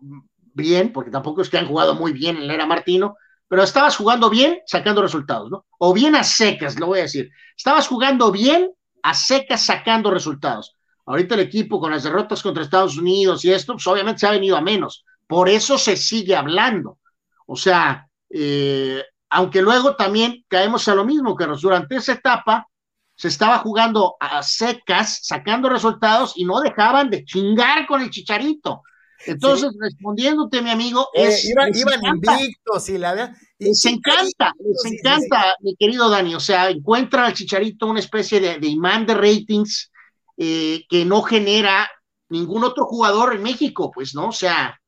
bien, 0.54 0.92
porque 0.92 1.12
tampoco 1.12 1.42
es 1.42 1.50
que 1.50 1.58
han 1.58 1.68
jugado 1.68 1.96
muy 1.96 2.14
bien 2.14 2.38
en 2.38 2.48
la 2.48 2.54
era 2.54 2.66
Martino, 2.66 3.16
pero 3.48 3.64
estabas 3.64 3.96
jugando 3.98 4.30
bien 4.30 4.60
sacando 4.66 5.02
resultados, 5.02 5.52
¿no? 5.52 5.66
O 5.78 5.94
bien 5.94 6.16
a 6.16 6.24
secas, 6.24 6.80
lo 6.80 6.88
voy 6.88 7.00
a 7.00 7.04
decir. 7.04 7.30
Estabas 7.56 7.88
jugando 7.88 8.32
bien 8.32 8.72
a 9.04 9.14
secas 9.14 9.66
sacando 9.66 10.10
resultados. 10.10 10.76
Ahorita 11.06 11.36
el 11.36 11.42
equipo 11.42 11.80
con 11.80 11.92
las 11.92 12.04
derrotas 12.04 12.42
contra 12.42 12.64
Estados 12.64 12.98
Unidos 12.98 13.44
y 13.44 13.52
esto, 13.52 13.74
pues 13.74 13.86
obviamente 13.88 14.20
se 14.20 14.28
ha 14.28 14.32
venido 14.32 14.56
a 14.56 14.62
menos. 14.62 15.06
Por 15.28 15.50
eso 15.50 15.78
se 15.78 15.98
sigue 15.98 16.36
hablando. 16.36 17.00
O 17.46 17.56
sea, 17.56 18.08
eh, 18.30 19.04
aunque 19.30 19.62
luego 19.62 19.96
también 19.96 20.46
caemos 20.48 20.88
a 20.88 20.96
lo 20.96 21.06
mismo, 21.06 21.36
que 21.36 21.46
durante 21.46 21.98
esa 21.98 22.14
etapa 22.14 22.68
se 23.16 23.28
estaba 23.28 23.60
jugando 23.60 24.16
a 24.20 24.42
secas, 24.42 25.20
sacando 25.24 25.70
resultados 25.70 26.34
y 26.36 26.46
no 26.46 26.60
dejaban 26.62 27.10
de 27.10 27.26
chingar 27.26 27.86
con 27.86 28.02
el 28.02 28.10
chicharito. 28.10 28.82
Entonces, 29.26 29.72
respondiéndote, 29.80 30.62
mi 30.62 30.70
amigo, 30.70 31.08
eh, 31.14 31.28
es, 31.28 31.46
iban, 31.46 31.70
invictos 32.04 32.90
y 32.90 32.98
la 32.98 33.34
Les 33.58 33.86
encanta, 33.86 34.54
les 34.60 34.94
encanta, 34.94 35.56
mi 35.62 35.76
querido 35.76 36.10
Dani. 36.10 36.36
O 36.36 36.40
sea, 36.40 36.70
encuentra 36.70 37.26
al 37.26 37.34
chicharito 37.34 37.88
una 37.88 38.00
especie 38.00 38.40
de 38.40 38.68
imán 38.68 39.06
de 39.06 39.14
ratings 39.14 39.92
eh, 40.36 40.86
que 40.90 41.06
no 41.06 41.22
genera 41.22 41.90
ningún 42.30 42.64
otro 42.64 42.86
jugador 42.86 43.36
en 43.36 43.44
México, 43.44 43.92
pues, 43.94 44.16
¿no? 44.16 44.30
O 44.30 44.32
sea. 44.32 44.80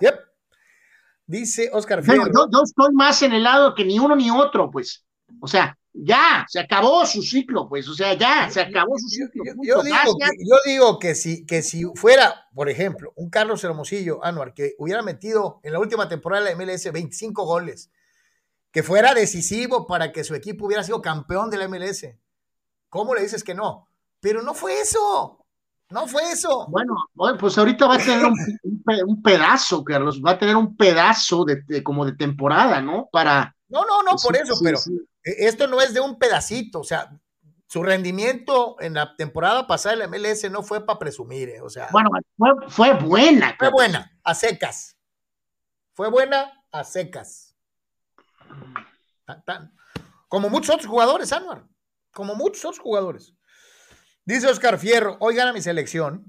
Yep. 0.00 0.18
Dice 1.26 1.70
Oscar 1.72 2.02
Fierro. 2.02 2.24
yo, 2.26 2.62
estoy 2.62 2.92
más 2.94 3.22
en 3.22 3.32
el 3.32 3.42
lado 3.42 3.74
que 3.74 3.84
ni 3.84 3.98
uno 3.98 4.16
ni 4.16 4.30
otro, 4.30 4.70
pues. 4.70 5.04
O 5.40 5.46
sea, 5.46 5.76
ya, 5.92 6.46
se 6.48 6.60
acabó 6.60 7.04
su 7.04 7.22
ciclo, 7.22 7.68
pues, 7.68 7.88
o 7.88 7.94
sea, 7.94 8.14
ya, 8.14 8.48
se 8.50 8.60
acabó 8.60 8.96
su 8.98 9.08
ciclo. 9.08 9.42
Yo, 9.62 9.82
digo, 9.82 10.16
que, 10.18 10.26
yo 10.38 10.56
digo, 10.64 10.98
que, 10.98 11.14
si, 11.14 11.44
que 11.44 11.62
si 11.62 11.84
fuera, 11.94 12.48
por 12.54 12.68
ejemplo, 12.68 13.12
un 13.16 13.28
Carlos 13.28 13.62
Hermosillo, 13.64 14.24
Anuar, 14.24 14.54
que 14.54 14.74
hubiera 14.78 15.02
metido 15.02 15.60
en 15.62 15.72
la 15.72 15.80
última 15.80 16.08
temporada 16.08 16.44
de 16.44 16.54
la 16.54 16.56
MLS 16.56 16.90
25 16.92 17.44
goles, 17.44 17.90
que 18.70 18.82
fuera 18.82 19.14
decisivo 19.14 19.86
para 19.86 20.12
que 20.12 20.24
su 20.24 20.34
equipo 20.34 20.66
hubiera 20.66 20.84
sido 20.84 21.02
campeón 21.02 21.50
de 21.50 21.58
la 21.58 21.68
MLS, 21.68 22.06
¿cómo 22.88 23.14
le 23.14 23.22
dices 23.22 23.42
que 23.42 23.54
no? 23.54 23.88
Pero 24.20 24.42
no 24.42 24.54
fue 24.54 24.80
eso. 24.80 25.38
No 25.90 26.06
fue 26.06 26.22
eso. 26.30 26.68
Bueno, 26.68 26.94
pues 27.38 27.58
ahorita 27.58 27.88
va 27.88 27.96
a 27.96 27.98
tener 27.98 28.24
un, 28.24 29.22
pedazo, 29.22 29.82
Carlos, 29.82 30.22
va 30.24 30.32
a 30.32 30.38
tener 30.38 30.54
un 30.54 30.76
pedazo 30.76 31.44
de, 31.44 31.82
como 31.82 32.06
de 32.06 32.12
temporada, 32.12 32.80
¿no? 32.80 33.08
Para. 33.10 33.56
No, 33.68 33.84
no, 33.84 34.02
no, 34.04 34.12
por 34.22 34.36
eso, 34.36 34.54
pero 34.62 34.78
esto 35.22 35.66
no 35.66 35.80
es 35.80 35.94
de 35.94 36.00
un 36.00 36.18
pedacito, 36.18 36.80
o 36.80 36.84
sea, 36.84 37.10
su 37.70 37.84
rendimiento 37.84 38.76
en 38.80 38.94
la 38.94 39.14
temporada 39.14 39.68
pasada 39.68 39.94
de 39.94 40.00
la 40.00 40.08
MLS 40.08 40.50
no 40.50 40.64
fue 40.64 40.84
para 40.84 40.98
presumir, 40.98 41.50
¿eh? 41.50 41.60
o 41.60 41.70
sea. 41.70 41.88
Bueno, 41.92 42.10
fue, 42.68 42.94
buena. 42.94 43.54
Fue 43.56 43.70
buena, 43.70 44.18
a 44.24 44.34
secas. 44.34 44.96
Fue 45.94 46.10
buena 46.10 46.64
a 46.72 46.82
secas. 46.82 47.54
Como 50.26 50.48
muchos 50.48 50.74
otros 50.74 50.88
jugadores, 50.88 51.32
Anuar. 51.32 51.64
Como 52.12 52.34
muchos 52.34 52.64
otros 52.64 52.80
jugadores. 52.80 53.34
Dice 54.24 54.48
Oscar 54.48 54.76
Fierro, 54.76 55.16
oigan 55.20 55.46
a 55.46 55.52
mi 55.52 55.62
selección, 55.62 56.24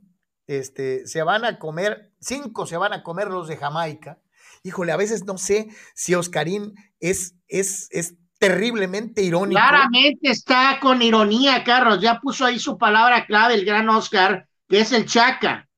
este, 0.46 1.08
se 1.08 1.24
van 1.24 1.44
a 1.44 1.58
comer, 1.58 2.14
cinco 2.20 2.68
se 2.68 2.78
van 2.78 2.94
a 2.94 3.02
comer 3.02 3.30
los 3.30 3.48
de 3.48 3.58
Jamaica. 3.58 4.22
Híjole, 4.62 4.92
a 4.92 4.98
veces 4.98 5.26
no 5.26 5.40
sé 5.40 5.70
si 5.96 6.14
Oscarín 6.14 6.76
es, 7.00 7.36
es, 7.48 7.88
es 7.90 8.18
terriblemente 8.42 9.22
irónico. 9.22 9.62
Claramente 9.62 10.32
está 10.32 10.80
con 10.82 11.00
ironía, 11.04 11.64
Carlos. 11.64 12.02
Ya 12.02 12.20
puso 12.20 12.44
ahí 12.44 12.58
su 12.58 12.76
palabra 12.76 13.28
clave, 13.28 13.54
el 13.54 13.64
gran 13.64 13.88
Oscar, 13.88 14.48
que 14.68 14.80
es 14.80 14.92
el 14.94 15.06
chaca. 15.06 15.70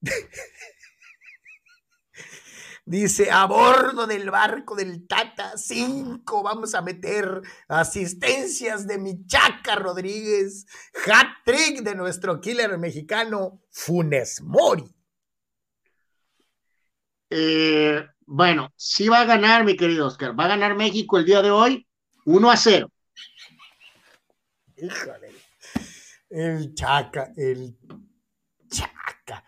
Dice, 2.86 3.30
a 3.30 3.44
bordo 3.44 4.06
del 4.06 4.30
barco 4.30 4.74
del 4.74 5.06
Tata, 5.06 5.58
cinco 5.58 6.42
vamos 6.42 6.74
a 6.74 6.80
meter 6.80 7.42
asistencias 7.68 8.86
de 8.86 8.96
Michaca 8.96 9.74
Rodríguez, 9.74 10.64
hat 11.06 11.26
trick 11.44 11.82
de 11.82 11.96
nuestro 11.96 12.40
killer 12.40 12.78
mexicano 12.78 13.60
Funes 13.70 14.40
Mori. 14.40 14.88
Eh, 17.28 18.06
bueno, 18.24 18.72
sí 18.76 19.08
va 19.08 19.20
a 19.20 19.26
ganar, 19.26 19.64
mi 19.64 19.76
querido 19.76 20.06
Oscar. 20.06 20.38
Va 20.38 20.44
a 20.44 20.48
ganar 20.48 20.76
México 20.76 21.18
el 21.18 21.26
día 21.26 21.42
de 21.42 21.50
hoy 21.50 21.85
1 22.26 22.50
a 22.50 22.56
0. 22.56 22.90
Híjole. 24.76 25.30
El 26.28 26.74
Chaca, 26.74 27.32
el 27.36 27.78
Chaca. 28.68 29.42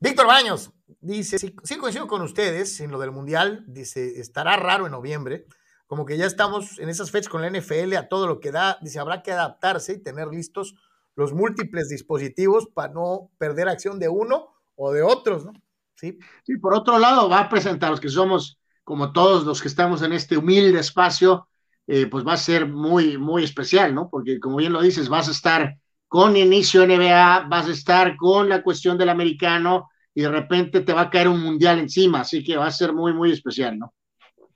Víctor 0.00 0.26
Baños, 0.26 0.70
Dice, 1.04 1.38
sí, 1.38 1.76
coincido 1.76 2.06
con 2.06 2.22
ustedes 2.22 2.80
en 2.80 2.90
lo 2.90 2.98
del 2.98 3.10
Mundial, 3.10 3.62
dice, 3.66 4.20
estará 4.20 4.56
raro 4.56 4.86
en 4.86 4.92
noviembre, 4.92 5.44
como 5.86 6.06
que 6.06 6.16
ya 6.16 6.24
estamos 6.24 6.78
en 6.78 6.88
esas 6.88 7.10
fechas 7.10 7.28
con 7.28 7.42
la 7.42 7.50
NFL 7.50 7.94
a 7.96 8.08
todo 8.08 8.26
lo 8.26 8.40
que 8.40 8.50
da, 8.50 8.78
dice, 8.80 9.00
habrá 9.00 9.22
que 9.22 9.30
adaptarse 9.30 9.92
y 9.92 10.02
tener 10.02 10.28
listos 10.28 10.74
los 11.14 11.34
múltiples 11.34 11.90
dispositivos 11.90 12.68
para 12.72 12.90
no 12.90 13.30
perder 13.36 13.68
acción 13.68 13.98
de 13.98 14.08
uno 14.08 14.54
o 14.76 14.92
de 14.92 15.02
otros, 15.02 15.44
¿no? 15.44 15.52
Sí. 15.94 16.18
Sí, 16.44 16.56
por 16.56 16.72
otro 16.72 16.98
lado, 16.98 17.28
va 17.28 17.40
a 17.40 17.48
presentar 17.50 17.90
los 17.90 18.00
que 18.00 18.08
somos, 18.08 18.58
como 18.82 19.12
todos 19.12 19.44
los 19.44 19.60
que 19.60 19.68
estamos 19.68 20.00
en 20.00 20.14
este 20.14 20.38
humilde 20.38 20.80
espacio, 20.80 21.48
eh, 21.86 22.06
pues 22.06 22.26
va 22.26 22.34
a 22.34 22.38
ser 22.38 22.66
muy, 22.66 23.18
muy 23.18 23.44
especial, 23.44 23.94
¿no? 23.94 24.08
Porque 24.10 24.40
como 24.40 24.56
bien 24.56 24.72
lo 24.72 24.82
dices, 24.82 25.08
vas 25.08 25.28
a 25.28 25.32
estar 25.32 25.76
con 26.08 26.36
inicio 26.36 26.86
NBA, 26.86 27.46
vas 27.48 27.68
a 27.68 27.72
estar 27.72 28.16
con 28.16 28.48
la 28.48 28.62
cuestión 28.62 28.96
del 28.96 29.08
americano, 29.08 29.88
y 30.14 30.22
de 30.22 30.30
repente 30.30 30.80
te 30.80 30.92
va 30.92 31.02
a 31.02 31.10
caer 31.10 31.28
un 31.28 31.40
mundial 31.40 31.80
encima, 31.80 32.20
así 32.20 32.44
que 32.44 32.56
va 32.56 32.66
a 32.66 32.70
ser 32.70 32.92
muy, 32.92 33.12
muy 33.12 33.32
especial, 33.32 33.78
¿no? 33.78 33.92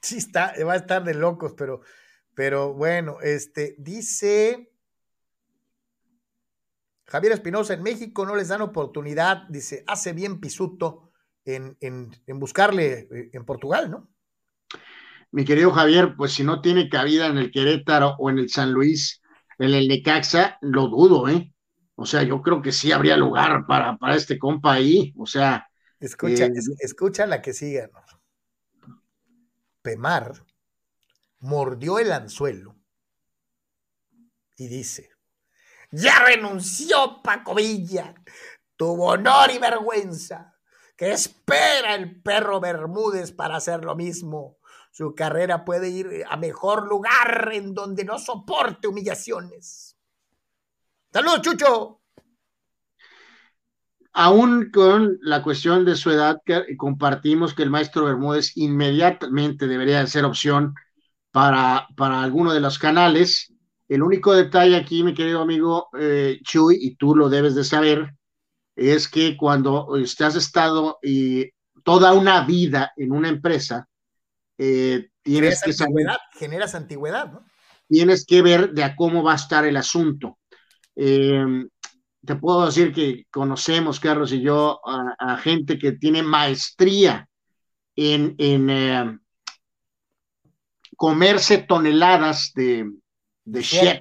Sí, 0.01 0.19
está, 0.19 0.55
va 0.65 0.75
a 0.75 0.77
estar 0.77 1.03
de 1.03 1.15
locos, 1.15 1.55
pero, 1.57 1.81
pero 2.35 2.73
bueno, 2.73 3.17
este, 3.21 3.75
dice 3.79 4.73
Javier 7.07 7.33
Espinosa, 7.33 7.75
en 7.75 7.83
México 7.83 8.25
no 8.25 8.37
les 8.37 8.49
dan 8.49 8.63
oportunidad, 8.63 9.49
dice, 9.49 9.83
hace 9.89 10.13
bien 10.13 10.39
Pisuto 10.39 11.11
en, 11.45 11.77
en, 11.81 12.11
en 12.27 12.39
buscarle 12.39 13.09
eh, 13.11 13.31
en 13.33 13.45
Portugal, 13.45 13.91
¿no? 13.91 14.09
Mi 15.31 15.45
querido 15.45 15.73
Javier, 15.73 16.15
pues 16.17 16.33
si 16.33 16.43
no 16.43 16.61
tiene 16.61 16.89
cabida 16.89 17.27
en 17.27 17.39
el 17.39 17.51
Querétaro 17.51 18.17
o 18.19 18.31
en 18.31 18.39
el 18.39 18.49
San 18.49 18.73
Luis, 18.73 19.21
en 19.59 19.75
el 19.75 19.89
Necaxa, 19.89 20.59
lo 20.63 20.89
dudo, 20.89 21.29
¿eh? 21.29 21.53
O 21.97 22.07
sea, 22.07 22.23
yo 22.23 22.41
creo 22.43 22.63
que 22.63 22.71
sí 22.71 22.93
habría 22.93 23.17
lugar 23.17 23.67
para, 23.67 23.97
para 23.97 24.15
este 24.15 24.39
compa 24.39 24.75
ahí. 24.75 25.13
O 25.19 25.27
sea. 25.27 25.69
Escucha, 25.99 26.47
eh, 26.47 26.53
escucha 26.79 27.27
la 27.27 27.43
que 27.43 27.53
sigue. 27.53 27.91
Pemar 29.83 30.45
mordió 31.41 31.99
el 31.99 32.13
anzuelo 32.13 32.77
y 34.57 34.69
dice: 34.69 35.11
Ya 35.91 36.21
renunció 36.25 37.21
Paco 37.23 37.57
Villa, 37.57 38.15
tuvo 38.77 39.09
honor 39.09 39.51
y 39.51 39.59
vergüenza. 39.59 40.55
¿Qué 40.97 41.11
espera 41.13 41.97
el 41.97 42.23
perro 42.23 42.61
Bermúdez 42.61 43.33
para 43.33 43.57
hacer 43.57 43.85
lo 43.85 43.97
mismo? 43.97 44.58
Su 44.91 45.15
carrera 45.15 45.65
puede 45.65 45.89
ir 45.89 46.25
a 46.29 46.37
mejor 46.37 46.89
lugar 46.89 47.51
en 47.53 47.75
donde 47.75 48.05
no 48.05 48.19
soporte 48.19 48.89
humillaciones. 48.89 49.97
Saludos, 51.13 51.43
Chucho. 51.43 52.01
Aún 54.13 54.71
con 54.73 55.19
la 55.23 55.43
cuestión 55.43 55.85
de 55.85 55.95
su 55.95 56.11
edad, 56.11 56.41
compartimos 56.77 57.55
que 57.55 57.63
el 57.63 57.71
maestro 57.71 58.05
Bermúdez 58.05 58.57
inmediatamente 58.57 59.69
debería 59.69 60.05
ser 60.07 60.25
opción 60.25 60.75
para, 61.31 61.87
para 61.97 62.23
alguno 62.23 62.53
de 62.53 62.61
los 62.61 62.79
canales. 62.79 63.53
El 63.89 64.03
único 64.03 64.35
detalle 64.35 64.77
aquí, 64.77 65.03
mi 65.03 65.15
querido 65.15 65.41
amigo 65.41 65.89
eh, 65.99 66.41
Chuy, 66.43 66.79
y 66.81 66.97
tú 66.97 67.15
lo 67.15 67.29
debes 67.29 67.55
de 67.55 67.65
saber, 67.65 68.15
es 68.75 69.09
que 69.09 69.37
cuando 69.37 69.95
has 69.95 70.37
estado 70.37 70.99
toda 71.85 72.13
una 72.13 72.45
vida 72.45 72.93
en 72.97 73.13
una 73.13 73.29
empresa, 73.29 73.88
eh, 74.59 75.11
tienes 75.23 75.63
que 75.63 75.73
saber. 75.73 76.07
Generas 76.33 76.75
antigüedad, 76.75 77.33
¿no? 77.33 77.47
Tienes 77.89 78.27
que 78.27 78.43
ver 78.43 78.73
de 78.73 78.85
a 78.85 78.97
cómo 78.97 79.23
va 79.23 79.33
a 79.33 79.37
estar 79.37 79.65
el 79.65 79.77
asunto. 79.77 80.39
Eh, 80.95 81.45
te 82.25 82.35
puedo 82.35 82.67
decir 82.67 82.93
que 82.93 83.25
conocemos, 83.31 84.01
Carlos 84.01 84.33
y 84.33 84.43
yo, 84.43 84.81
a, 84.85 85.39
gente 85.39 85.79
que 85.79 85.93
tiene 85.93 86.23
maestría 86.23 87.27
en, 87.97 88.35
en 88.37 88.69
eh, 88.69 89.19
comerse 90.97 91.59
toneladas 91.59 92.53
de, 92.55 92.91
de 93.45 93.63
shit 93.63 94.01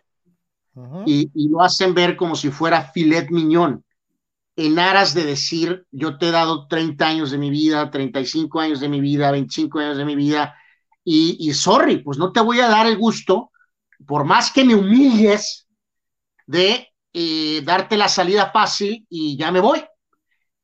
y, 1.05 1.31
y, 1.33 1.49
lo 1.49 1.61
hacen 1.61 1.93
ver 1.93 2.17
como 2.17 2.35
si 2.35 2.51
fuera 2.51 2.91
filet 2.91 3.29
miñón 3.31 3.83
en 4.57 4.79
aras 4.79 5.13
de 5.13 5.23
decir, 5.23 5.85
yo 5.91 6.17
te 6.17 6.29
he 6.29 6.31
dado 6.31 6.67
30 6.67 7.07
años 7.07 7.29
de 7.29 7.37
mi 7.37 7.51
vida, 7.51 7.91
35 7.91 8.59
años 8.59 8.79
de 8.79 8.89
mi 8.89 8.99
vida, 8.99 9.31
25 9.31 9.79
años 9.79 9.97
de 9.97 10.05
mi 10.05 10.15
vida, 10.15 10.55
y, 11.09 11.53
sorry, 11.53 11.99
pues 11.99 12.17
no 12.17 12.33
te 12.33 12.41
voy 12.41 12.59
a 12.59 12.67
dar 12.67 12.85
el 12.85 12.97
gusto, 12.97 13.51
por 14.05 14.25
más 14.25 14.51
que 14.51 14.65
me 14.65 14.75
humilles, 14.75 15.67
de 16.45 16.89
eh, 17.13 17.61
darte 17.63 17.95
la 17.95 18.09
salida 18.09 18.51
fácil 18.51 19.05
y 19.09 19.37
ya 19.37 19.51
me 19.51 19.61
voy. 19.61 19.85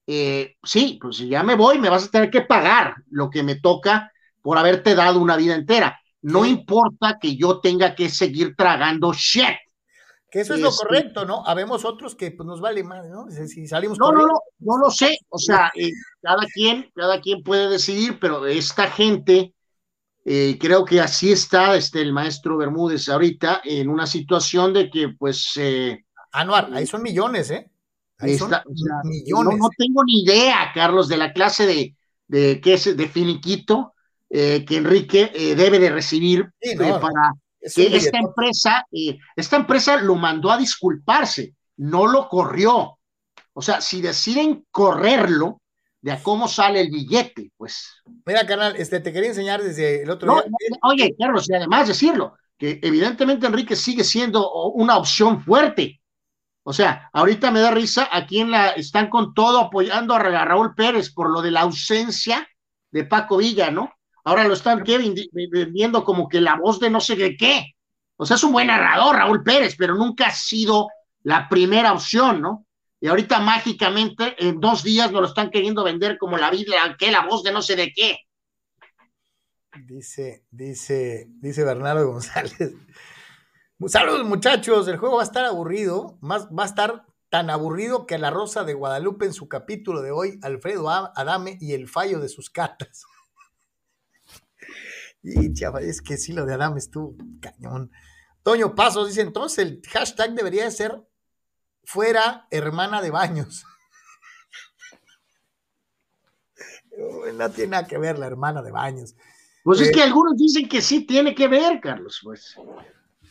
Eh, 0.05 0.55
sí, 0.61 0.97
pues 0.99 1.17
si 1.17 1.29
ya 1.29 1.43
me 1.43 1.55
voy, 1.55 1.79
me 1.79 1.87
vas 1.87 2.05
a 2.05 2.11
tener 2.11 2.29
que 2.29 2.41
pagar 2.41 2.95
lo 3.09 3.29
que 3.29 3.41
me 3.41 3.55
toca 3.55 4.11
por 4.41 4.57
haberte 4.57 4.95
dado 4.95 5.21
una 5.21 5.37
vida 5.37 5.55
entera. 5.55 5.97
No 6.21 6.45
importa 6.45 7.19
que 7.21 7.37
yo 7.37 7.59
tenga 7.61 7.95
que 7.95 8.09
seguir 8.09 8.55
tragando 8.57 9.13
shit. 9.13 9.55
Que 10.33 10.39
eso 10.39 10.55
es 10.55 10.61
lo 10.61 10.69
este 10.69 10.87
correcto, 10.87 11.25
¿no? 11.25 11.45
Habemos 11.45 11.85
otros 11.85 12.15
que 12.15 12.31
pues, 12.31 12.47
nos 12.47 12.59
vale 12.59 12.83
más, 12.83 13.05
¿no? 13.05 13.29
Si 13.29 13.67
salimos 13.67 13.99
no, 13.99 14.11
no, 14.11 14.25
no, 14.25 14.39
no 14.61 14.77
lo 14.79 14.89
sé. 14.89 15.19
O 15.29 15.37
sea, 15.37 15.71
eh, 15.75 15.91
cada 16.23 16.47
quien, 16.51 16.89
cada 16.95 17.21
quien 17.21 17.43
puede 17.43 17.69
decidir, 17.69 18.17
pero 18.19 18.47
esta 18.47 18.87
gente, 18.89 19.53
eh, 20.25 20.57
creo 20.59 20.85
que 20.85 20.99
así 20.99 21.31
está 21.31 21.75
este, 21.75 22.01
el 22.01 22.13
maestro 22.13 22.57
Bermúdez 22.57 23.09
ahorita, 23.09 23.61
en 23.63 23.89
una 23.89 24.07
situación 24.07 24.73
de 24.73 24.89
que, 24.89 25.09
pues. 25.09 25.51
Eh, 25.57 26.03
Anuar, 26.31 26.73
ahí 26.73 26.87
son 26.87 27.03
millones, 27.03 27.51
¿eh? 27.51 27.69
Ahí 28.17 28.31
está, 28.31 28.63
millones. 29.03 29.59
No, 29.59 29.69
tengo 29.77 30.03
ni 30.03 30.23
idea, 30.23 30.71
Carlos, 30.73 31.09
de 31.09 31.17
la 31.17 31.31
clase 31.31 31.67
de, 31.67 31.95
de 32.27 32.59
qué 32.59 32.73
es 32.73 32.97
de 32.97 33.07
finiquito 33.07 33.93
que 34.31 34.65
Enrique 34.67 35.31
debe 35.55 35.77
de 35.77 35.91
recibir 35.91 36.51
para 36.75 37.33
que 37.75 37.97
esta 37.97 38.17
empresa, 38.17 38.85
eh, 38.91 39.17
esta 39.35 39.55
empresa 39.55 39.97
lo 39.97 40.15
mandó 40.15 40.51
a 40.51 40.57
disculparse, 40.57 41.55
no 41.77 42.07
lo 42.07 42.27
corrió. 42.27 42.99
O 43.53 43.61
sea, 43.61 43.81
si 43.81 44.01
deciden 44.01 44.65
correrlo, 44.71 45.61
de 46.03 46.11
a 46.11 46.21
cómo 46.21 46.49
sale 46.49 46.81
el 46.81 46.91
billete, 46.91 47.51
pues. 47.55 48.01
Mira, 48.25 48.45
canal, 48.45 48.75
este, 48.75 48.99
te 48.99 49.13
quería 49.13 49.29
enseñar 49.29 49.63
desde 49.63 50.03
el 50.03 50.09
otro 50.09 50.35
día. 50.35 50.77
Oye, 50.81 51.15
Carlos, 51.17 51.49
y 51.49 51.55
además 51.55 51.87
decirlo, 51.87 52.35
que 52.57 52.77
evidentemente 52.83 53.47
Enrique 53.47 53.77
sigue 53.77 54.03
siendo 54.03 54.51
una 54.73 54.97
opción 54.97 55.41
fuerte. 55.41 56.01
O 56.63 56.73
sea, 56.73 57.09
ahorita 57.13 57.51
me 57.51 57.61
da 57.61 57.71
risa, 57.71 58.09
aquí 58.11 58.39
en 58.39 58.51
la, 58.51 58.71
están 58.71 59.09
con 59.09 59.33
todo 59.33 59.59
apoyando 59.59 60.13
a 60.13 60.19
Raúl 60.19 60.75
Pérez 60.75 61.13
por 61.13 61.29
lo 61.29 61.41
de 61.41 61.51
la 61.51 61.61
ausencia 61.61 62.49
de 62.91 63.05
Paco 63.05 63.37
Villa, 63.37 63.71
¿no? 63.71 63.93
Ahora 64.23 64.47
lo 64.47 64.53
están 64.53 64.83
vendiendo 64.83 66.03
como 66.03 66.29
que 66.29 66.39
la 66.39 66.55
voz 66.55 66.79
de 66.79 66.89
no 66.89 67.01
sé 67.01 67.15
de 67.15 67.35
qué. 67.35 67.75
O 68.15 68.25
sea, 68.25 68.35
es 68.35 68.43
un 68.43 68.53
buen 68.53 68.67
narrador, 68.67 69.17
Raúl 69.17 69.43
Pérez, 69.43 69.75
pero 69.77 69.95
nunca 69.95 70.27
ha 70.27 70.31
sido 70.31 70.87
la 71.23 71.49
primera 71.49 71.93
opción, 71.93 72.41
¿no? 72.41 72.65
Y 73.01 73.07
ahorita 73.07 73.39
mágicamente 73.41 74.35
en 74.37 74.61
dos 74.61 74.83
días 74.83 75.11
nos 75.11 75.21
lo 75.21 75.27
están 75.27 75.49
queriendo 75.49 75.83
vender 75.83 76.17
como 76.17 76.37
la 76.37 76.49
vida, 76.49 76.95
que 76.97 77.11
la 77.11 77.25
voz 77.25 77.43
de 77.43 77.51
no 77.51 77.61
sé 77.61 77.75
de 77.75 77.91
qué. 77.91 78.19
Dice, 79.85 80.45
dice, 80.51 81.27
dice 81.29 81.63
Bernardo 81.65 82.07
González. 82.07 82.55
Saludos 83.87 84.25
muchachos, 84.25 84.87
el 84.87 84.97
juego 84.97 85.17
va 85.17 85.23
a 85.23 85.25
estar 85.25 85.43
aburrido, 85.43 86.17
más, 86.21 86.47
va 86.47 86.63
a 86.63 86.67
estar 86.67 87.05
tan 87.29 87.49
aburrido 87.49 88.05
que 88.05 88.17
la 88.17 88.29
Rosa 88.29 88.63
de 88.63 88.73
Guadalupe 88.73 89.25
en 89.25 89.33
su 89.33 89.49
capítulo 89.49 90.01
de 90.01 90.11
hoy, 90.11 90.39
Alfredo 90.41 90.89
Adame 90.89 91.57
y 91.59 91.73
el 91.73 91.89
fallo 91.89 92.19
de 92.19 92.29
sus 92.29 92.49
catas. 92.49 93.03
Y 95.23 95.53
chaval, 95.53 95.85
es 95.85 96.01
que 96.01 96.17
sí, 96.17 96.33
lo 96.33 96.45
de 96.45 96.53
Adam 96.53 96.77
estuvo 96.77 97.15
cañón. 97.39 97.91
Toño 98.43 98.75
Pasos 98.75 99.07
dice, 99.07 99.21
entonces 99.21 99.59
el 99.59 99.81
hashtag 99.89 100.33
debería 100.33 100.69
ser 100.69 101.01
fuera 101.85 102.45
hermana 102.51 103.01
de 103.01 103.09
baños. 103.09 103.65
no 107.35 107.49
tiene 107.51 107.71
nada 107.71 107.87
que 107.87 107.97
ver 107.97 108.19
la 108.19 108.27
hermana 108.27 108.61
de 108.61 108.71
baños. 108.71 109.15
Pues 109.63 109.79
es 109.79 109.91
que 109.91 110.01
eh, 110.01 110.03
algunos 110.03 110.35
dicen 110.35 110.67
que 110.67 110.81
sí 110.81 111.05
tiene 111.05 111.33
que 111.33 111.47
ver, 111.47 111.79
Carlos, 111.79 112.19
pues. 112.21 112.57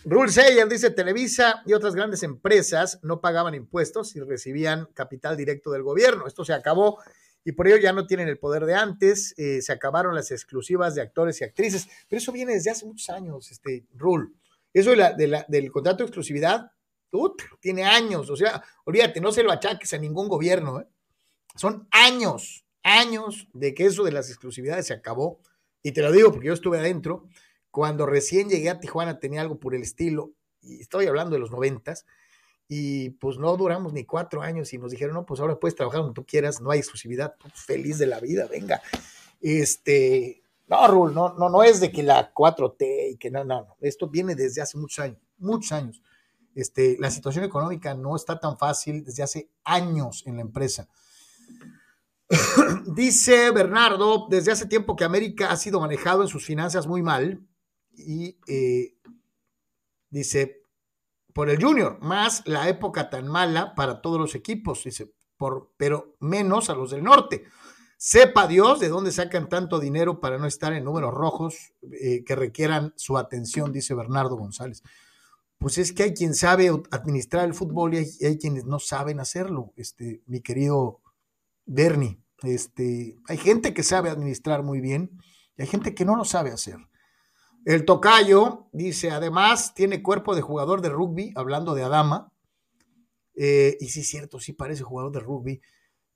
Rule 0.05 0.33
Sayer 0.33 0.67
dice, 0.67 0.91
Televisa 0.91 1.63
y 1.67 1.75
otras 1.75 1.95
grandes 1.95 2.23
empresas 2.23 2.99
no 3.03 3.21
pagaban 3.21 3.55
impuestos 3.55 4.17
y 4.17 4.21
recibían 4.21 4.87
capital 4.95 5.37
directo 5.37 5.71
del 5.71 5.83
gobierno. 5.83 6.27
Esto 6.27 6.45
se 6.45 6.55
acabó 6.55 6.99
y 7.45 7.53
por 7.53 7.67
ello 7.67 7.77
ya 7.77 7.93
no 7.93 8.07
tienen 8.07 8.29
el 8.29 8.39
poder 8.39 8.65
de 8.67 8.75
antes, 8.75 9.35
eh, 9.37 9.61
se 9.63 9.73
acabaron 9.73 10.15
las 10.15 10.31
exclusivas 10.31 10.95
de 10.95 11.03
actores 11.03 11.41
y 11.41 11.45
actrices, 11.45 11.89
pero 12.09 12.19
eso 12.19 12.33
viene 12.33 12.55
desde 12.55 12.71
hace 12.71 12.87
muchos 12.87 13.11
años, 13.11 13.51
este 13.51 13.85
Rule. 13.95 14.29
Eso 14.73 14.91
de 14.91 15.27
la, 15.27 15.47
del 15.49 15.71
contrato 15.71 15.99
de 15.99 16.05
exclusividad, 16.05 16.71
tiene 17.61 17.85
años, 17.85 18.31
o 18.31 18.37
sea, 18.37 18.63
olvídate, 18.85 19.21
no 19.21 19.33
se 19.33 19.43
lo 19.43 19.53
achaques 19.53 19.93
a 19.93 19.99
ningún 19.99 20.29
gobierno, 20.29 20.81
¿eh? 20.81 20.87
son 21.55 21.87
años, 21.91 22.65
años 22.83 23.49
de 23.53 23.75
que 23.75 23.85
eso 23.85 24.03
de 24.03 24.13
las 24.13 24.31
exclusividades 24.31 24.87
se 24.87 24.95
acabó, 24.95 25.41
y 25.83 25.93
te 25.93 26.01
lo 26.01 26.11
digo 26.11 26.33
porque 26.33 26.47
yo 26.47 26.55
estuve 26.55 26.79
adentro, 26.79 27.29
cuando 27.71 28.07
recién 28.07 28.49
llegué 28.49 28.71
a 28.71 28.81
Tijuana 28.81 29.19
tenía 29.19 29.43
algo 29.43 29.59
por 29.59 29.75
el 29.75 29.83
estilo, 29.83 30.33
y 30.63 30.81
estoy 30.81 31.07
hablando 31.07 31.35
de 31.35 31.41
los 31.41 31.51
noventas, 31.51 32.07
y 32.75 33.11
pues 33.11 33.37
no 33.37 33.55
duramos 33.55 33.93
ni 33.93 34.07
cuatro 34.07 34.41
años 34.41 34.73
y 34.73 34.79
nos 34.79 34.93
dijeron, 34.93 35.13
no, 35.13 35.27
pues 35.27 35.41
ahora 35.41 35.61
puedes 35.61 35.75
trabajar 35.75 36.01
donde 36.01 36.15
tú 36.15 36.25
quieras, 36.25 36.63
no 36.63 36.71
hay 36.71 36.79
exclusividad, 36.79 37.35
feliz 37.53 37.99
de 37.99 38.07
la 38.07 38.19
vida, 38.19 38.47
venga. 38.51 38.81
Este, 39.43 40.43
no, 40.69 40.89
Rul, 40.89 41.13
no, 41.13 41.35
no, 41.35 41.51
no 41.51 41.63
es 41.63 41.81
de 41.81 41.93
que 41.93 42.03
la 42.03 42.33
4T 42.33 43.13
y 43.13 43.17
que 43.19 43.31
no, 43.31 43.45
no, 43.45 43.61
no, 43.61 43.77
esto 43.83 44.09
viene 44.09 44.35
desde 44.35 44.63
hace 44.63 44.79
muchos 44.79 45.01
años, 45.01 45.19
muchos 45.37 45.71
años. 45.73 46.03
Este, 46.55 46.97
la 46.99 47.11
situación 47.11 47.45
económica 47.45 47.93
no 47.93 48.17
está 48.17 48.41
tan 48.41 48.57
fácil 48.57 49.05
desde 49.05 49.23
hace 49.23 49.51
años 49.65 50.23
en 50.25 50.37
la 50.37 50.41
empresa. 50.41 50.89
Dice 52.87 53.51
Bernardo, 53.51 54.29
desde 54.31 54.51
hace 54.51 54.65
tiempo 54.65 54.97
que 54.97 55.05
América 55.05 55.51
ha 55.51 55.59
sido 55.59 55.79
manejado 55.79 56.23
en 56.23 56.29
sus 56.29 56.47
finanzas 56.47 56.87
muy 56.87 57.03
mal 57.03 57.47
y 57.95 58.39
eh, 58.47 58.97
dice, 60.09 60.62
por 61.33 61.51
el 61.51 61.63
Junior, 61.63 61.99
más 62.01 62.43
la 62.47 62.69
época 62.69 63.11
tan 63.11 63.29
mala 63.29 63.75
para 63.75 64.01
todos 64.01 64.19
los 64.19 64.35
equipos, 64.35 64.85
dice, 64.85 65.13
por, 65.37 65.73
pero 65.77 66.17
menos 66.21 66.71
a 66.71 66.75
los 66.75 66.91
del 66.91 67.03
norte. 67.03 67.45
Sepa 67.97 68.49
Dios 68.49 68.81
de 68.81 68.89
dónde 68.89 69.13
sacan 69.13 69.49
tanto 69.49 69.79
dinero 69.79 70.19
para 70.19 70.37
no 70.37 70.47
estar 70.47 70.73
en 70.73 70.85
números 70.85 71.15
rojos 71.15 71.73
eh, 71.93 72.25
que 72.25 72.35
requieran 72.35 72.93
su 72.97 73.17
atención, 73.17 73.73
dice 73.73 73.95
Bernardo 73.95 74.37
González. 74.37 74.83
Pues 75.59 75.79
es 75.79 75.93
que 75.93 76.03
hay 76.03 76.13
quien 76.13 76.35
sabe 76.35 76.69
administrar 76.91 77.45
el 77.45 77.55
fútbol 77.55 77.95
y 77.95 77.99
hay, 78.27 78.39
quienes 78.39 78.65
no 78.65 78.81
saben 78.81 79.21
hacerlo, 79.21 79.73
este, 79.77 80.21
mi 80.27 80.41
querido 80.41 81.01
Bernie. 81.65 82.19
Este, 82.43 83.17
hay 83.29 83.37
gente 83.37 83.73
que 83.73 83.85
sabe 83.85 84.11
administrar 84.11 84.65
muy 84.65 84.81
bien 84.81 85.23
y 85.57 85.63
hay 85.63 85.69
gente 85.69 85.95
que 85.95 86.05
no 86.05 86.17
lo 86.17 86.25
sabe 86.25 86.51
hacer. 86.51 86.79
El 87.65 87.85
tocayo 87.85 88.69
dice, 88.73 89.11
además, 89.11 89.75
tiene 89.75 90.03
cuerpo 90.03 90.35
de 90.35 90.43
jugador 90.43 90.83
de 90.83 90.89
rugby, 90.89 91.33
hablando 91.37 91.75
de 91.75 91.85
Adama. 91.85 92.33
Eh, 93.35 93.77
y 93.81 93.89
sí, 93.89 94.01
es 94.01 94.09
cierto, 94.09 94.41
sí 94.41 94.53
parece 94.53 94.83
jugador 94.83 95.13
de 95.13 95.21
rugby. 95.21 95.61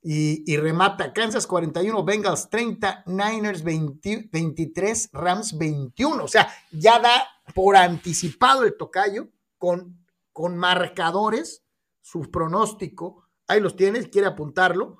Y, 0.09 0.55
remata 0.57 1.11
Kansas 1.11 1.47
41, 1.47 2.03
Bengals 2.05 2.49
30, 2.49 3.03
Niners 3.07 3.63
23, 3.63 5.09
Rams 5.11 5.57
21. 5.57 6.23
O 6.23 6.27
sea, 6.27 6.47
ya 6.71 6.99
da 6.99 7.27
por 7.53 7.75
anticipado 7.75 8.63
el 8.63 8.77
tocayo 8.77 9.29
con, 9.57 10.05
con 10.31 10.55
marcadores, 10.55 11.63
su 12.01 12.21
pronóstico. 12.31 13.27
Ahí 13.47 13.59
los 13.59 13.75
tienes, 13.75 14.07
quiere 14.07 14.27
apuntarlo. 14.27 14.99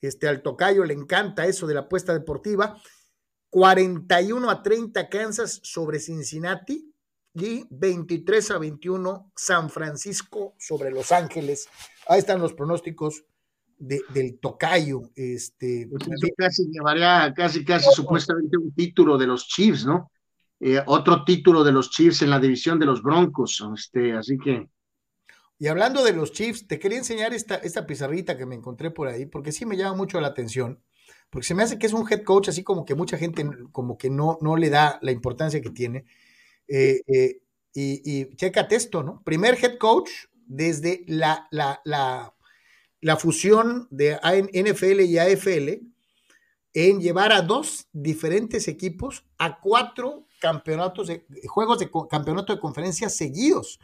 Este, 0.00 0.28
al 0.28 0.42
tocayo 0.42 0.84
le 0.84 0.94
encanta 0.94 1.46
eso 1.46 1.66
de 1.66 1.74
la 1.74 1.80
apuesta 1.80 2.12
deportiva. 2.12 2.76
41 3.54 4.50
a 4.50 4.64
30 4.64 5.08
Kansas 5.08 5.60
sobre 5.62 6.00
Cincinnati 6.00 6.92
y 7.34 7.64
23 7.70 8.50
a 8.50 8.58
21 8.58 9.30
San 9.36 9.70
Francisco 9.70 10.56
sobre 10.58 10.90
Los 10.90 11.12
Ángeles. 11.12 11.68
Ahí 12.08 12.18
están 12.18 12.40
los 12.40 12.52
pronósticos 12.54 13.22
de, 13.78 14.00
del 14.12 14.40
tocayo. 14.40 15.02
Este, 15.14 15.88
casi 16.36 16.64
llevaría 16.68 17.32
casi, 17.32 17.64
casi 17.64 17.92
supuestamente 17.92 18.56
un 18.56 18.74
título 18.74 19.16
de 19.16 19.28
los 19.28 19.46
Chiefs, 19.46 19.86
¿no? 19.86 20.10
Eh, 20.58 20.82
otro 20.86 21.22
título 21.22 21.62
de 21.62 21.70
los 21.70 21.90
Chiefs 21.90 22.22
en 22.22 22.30
la 22.30 22.40
división 22.40 22.80
de 22.80 22.86
los 22.86 23.04
Broncos. 23.04 23.64
Este, 23.72 24.14
así 24.14 24.36
que. 24.36 24.68
Y 25.60 25.68
hablando 25.68 26.02
de 26.02 26.12
los 26.12 26.32
Chiefs, 26.32 26.66
te 26.66 26.80
quería 26.80 26.98
enseñar 26.98 27.32
esta, 27.32 27.54
esta 27.54 27.86
pizarrita 27.86 28.36
que 28.36 28.46
me 28.46 28.56
encontré 28.56 28.90
por 28.90 29.06
ahí, 29.06 29.26
porque 29.26 29.52
sí 29.52 29.64
me 29.64 29.76
llama 29.76 29.96
mucho 29.96 30.20
la 30.20 30.26
atención. 30.26 30.82
Porque 31.34 31.48
se 31.48 31.54
me 31.56 31.64
hace 31.64 31.80
que 31.80 31.86
es 31.86 31.92
un 31.92 32.06
head 32.08 32.22
coach 32.22 32.48
así 32.48 32.62
como 32.62 32.84
que 32.84 32.94
mucha 32.94 33.18
gente 33.18 33.44
como 33.72 33.98
que 33.98 34.08
no, 34.08 34.38
no 34.40 34.56
le 34.56 34.70
da 34.70 35.00
la 35.02 35.10
importancia 35.10 35.60
que 35.60 35.70
tiene. 35.70 36.04
Eh, 36.68 37.00
eh, 37.08 37.40
y, 37.74 38.20
y 38.20 38.36
chécate 38.36 38.76
esto, 38.76 39.02
¿no? 39.02 39.20
Primer 39.24 39.58
head 39.60 39.78
coach 39.78 40.10
desde 40.46 41.02
la, 41.08 41.48
la, 41.50 41.80
la, 41.84 42.36
la 43.00 43.16
fusión 43.16 43.88
de 43.90 44.16
NFL 44.22 45.00
y 45.00 45.18
AFL 45.18 45.70
en 46.72 47.00
llevar 47.00 47.32
a 47.32 47.42
dos 47.42 47.88
diferentes 47.92 48.68
equipos 48.68 49.26
a 49.36 49.58
cuatro 49.60 50.28
campeonatos 50.40 51.08
de 51.08 51.26
juegos 51.48 51.80
de 51.80 51.90
campeonato 52.08 52.54
de 52.54 52.60
conferencia 52.60 53.08
seguidos. 53.08 53.80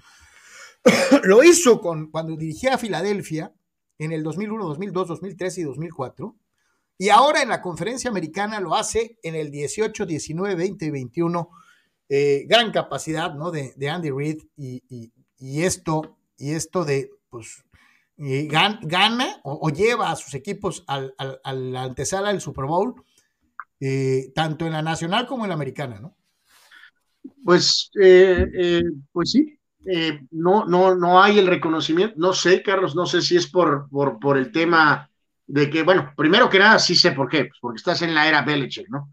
Lo 1.24 1.42
hizo 1.42 1.80
con, 1.80 2.12
cuando 2.12 2.36
dirigía 2.36 2.74
a 2.74 2.78
Filadelfia 2.78 3.52
en 3.98 4.12
el 4.12 4.22
2001, 4.22 4.68
2002, 4.68 5.08
2003 5.08 5.58
y 5.58 5.62
2004. 5.64 6.36
Y 7.00 7.08
ahora 7.08 7.40
en 7.40 7.48
la 7.48 7.62
conferencia 7.62 8.10
americana 8.10 8.60
lo 8.60 8.74
hace 8.74 9.16
en 9.22 9.34
el 9.34 9.50
18, 9.50 10.04
19, 10.04 10.54
20 10.54 10.84
y 10.84 10.90
21. 10.90 11.50
Eh, 12.10 12.44
gran 12.46 12.70
capacidad 12.72 13.32
¿no? 13.34 13.50
de, 13.50 13.72
de 13.74 13.88
Andy 13.88 14.10
Reid 14.10 14.42
y, 14.54 15.10
y, 15.38 15.62
esto, 15.62 16.18
y 16.36 16.50
esto 16.50 16.84
de, 16.84 17.10
pues, 17.30 17.64
gana 18.18 19.40
o, 19.44 19.60
o, 19.62 19.70
lleva 19.70 20.10
a 20.10 20.16
sus 20.16 20.34
equipos 20.34 20.84
al, 20.88 21.14
al, 21.16 21.40
a 21.42 21.54
la 21.54 21.84
antesala 21.84 22.28
del 22.28 22.42
Super 22.42 22.66
Bowl, 22.66 23.02
eh, 23.80 24.30
tanto 24.34 24.66
en 24.66 24.72
la 24.72 24.82
nacional 24.82 25.26
como 25.26 25.46
en 25.46 25.48
la 25.48 25.54
americana, 25.54 26.00
¿no? 26.00 26.14
Pues, 27.42 27.90
eh, 27.98 28.46
eh, 28.54 28.82
pues 29.10 29.30
sí, 29.30 29.58
eh, 29.86 30.20
no, 30.32 30.66
no, 30.66 30.94
no 30.94 31.22
hay 31.22 31.38
el 31.38 31.46
reconocimiento. 31.46 32.14
No 32.18 32.34
sé, 32.34 32.62
Carlos, 32.62 32.94
no 32.94 33.06
sé 33.06 33.22
si 33.22 33.36
es 33.36 33.46
por, 33.46 33.88
por, 33.88 34.18
por, 34.18 34.36
el 34.36 34.52
tema 34.52 35.09
de 35.52 35.68
que, 35.70 35.82
bueno, 35.82 36.12
primero 36.16 36.48
que 36.48 36.58
nada, 36.58 36.78
sí 36.78 36.94
sé 36.94 37.12
por 37.12 37.28
qué, 37.28 37.46
pues 37.46 37.58
porque 37.60 37.78
estás 37.78 38.02
en 38.02 38.14
la 38.14 38.28
era 38.28 38.42
Belichick, 38.42 38.88
¿no? 38.88 39.10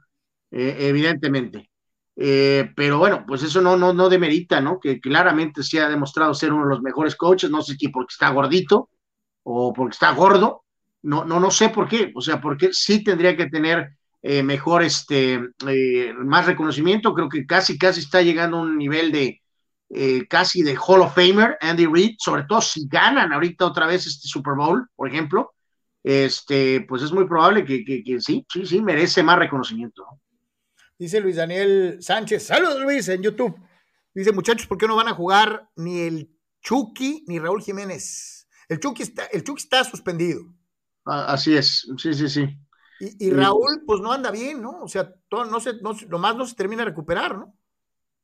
evidentemente. 0.49 1.69
pero 2.15 2.99
bueno, 2.99 3.25
pues 3.27 3.43
eso 3.43 3.61
no, 3.61 3.75
no, 3.75 3.91
no 3.93 4.09
demerita, 4.09 4.61
¿no? 4.61 4.79
Que 4.79 4.99
claramente 4.99 5.61
sí 5.61 5.77
ha 5.77 5.89
demostrado 5.89 6.33
ser 6.33 6.53
uno 6.53 6.63
de 6.63 6.69
los 6.69 6.81
mejores 6.81 7.15
coaches, 7.15 7.49
no 7.49 7.61
sé 7.61 7.75
si 7.75 7.89
porque 7.89 8.13
está 8.13 8.29
gordito 8.29 8.89
o 9.43 9.73
porque 9.73 9.93
está 9.93 10.11
gordo, 10.13 10.63
no, 11.03 11.25
no, 11.25 11.39
no 11.39 11.51
sé 11.51 11.69
por 11.69 11.87
qué, 11.87 12.11
o 12.15 12.21
sea, 12.21 12.39
porque 12.39 12.69
sí 12.71 13.03
tendría 13.03 13.35
que 13.35 13.47
tener 13.47 13.97
eh, 14.21 14.43
mejor, 14.43 14.83
este, 14.83 15.39
eh, 15.67 16.13
más 16.17 16.45
reconocimiento. 16.45 17.13
Creo 17.13 17.29
que 17.29 17.45
casi, 17.45 17.77
casi 17.77 18.01
está 18.01 18.21
llegando 18.21 18.57
a 18.57 18.61
un 18.61 18.77
nivel 18.77 19.11
de 19.11 19.41
eh, 19.89 20.27
casi 20.27 20.63
de 20.63 20.75
Hall 20.75 21.01
of 21.01 21.15
Famer, 21.15 21.57
Andy 21.61 21.85
Reid, 21.85 22.15
sobre 22.19 22.43
todo 22.43 22.61
si 22.61 22.87
ganan 22.89 23.31
ahorita 23.31 23.65
otra 23.65 23.87
vez 23.87 24.05
este 24.05 24.27
Super 24.27 24.55
Bowl, 24.55 24.89
por 24.95 25.07
ejemplo. 25.07 25.53
Este, 26.03 26.85
pues 26.87 27.01
es 27.01 27.11
muy 27.11 27.25
probable 27.27 27.65
que, 27.65 27.83
que, 27.83 28.03
que 28.03 28.21
sí, 28.21 28.45
sí, 28.51 28.65
sí, 28.65 28.81
merece 28.81 29.23
más 29.23 29.39
reconocimiento. 29.39 30.05
Dice 30.97 31.19
Luis 31.19 31.35
Daniel 31.35 31.97
Sánchez, 31.99 32.43
saludos 32.43 32.81
Luis 32.81 33.07
en 33.09 33.21
YouTube. 33.21 33.55
Dice, 34.13 34.31
muchachos, 34.31 34.65
¿por 34.65 34.77
qué 34.77 34.87
no 34.87 34.95
van 34.95 35.09
a 35.09 35.13
jugar 35.13 35.69
ni 35.75 35.99
el 35.99 36.31
Chucky 36.61 37.23
ni 37.27 37.37
Raúl 37.37 37.61
Jiménez? 37.61 38.47
El 38.67 38.79
Chucky 38.79 39.03
está, 39.03 39.25
el 39.25 39.43
Chucky 39.43 39.61
está 39.61 39.83
suspendido. 39.83 40.41
Ah, 41.05 41.33
así 41.33 41.55
es, 41.55 41.87
sí, 41.97 42.13
sí, 42.13 42.27
sí. 42.27 42.57
Y, 42.99 43.27
y, 43.27 43.31
Raúl, 43.31 43.83
pues 43.85 44.01
no 44.01 44.11
anda 44.11 44.31
bien, 44.31 44.61
¿no? 44.61 44.81
O 44.81 44.87
sea, 44.87 45.13
todo, 45.29 45.45
no 45.45 45.59
se, 45.59 45.79
no, 45.81 45.93
nomás 46.09 46.35
no 46.35 46.45
se 46.47 46.55
termina 46.55 46.81
de 46.81 46.89
recuperar, 46.89 47.37
¿no? 47.37 47.55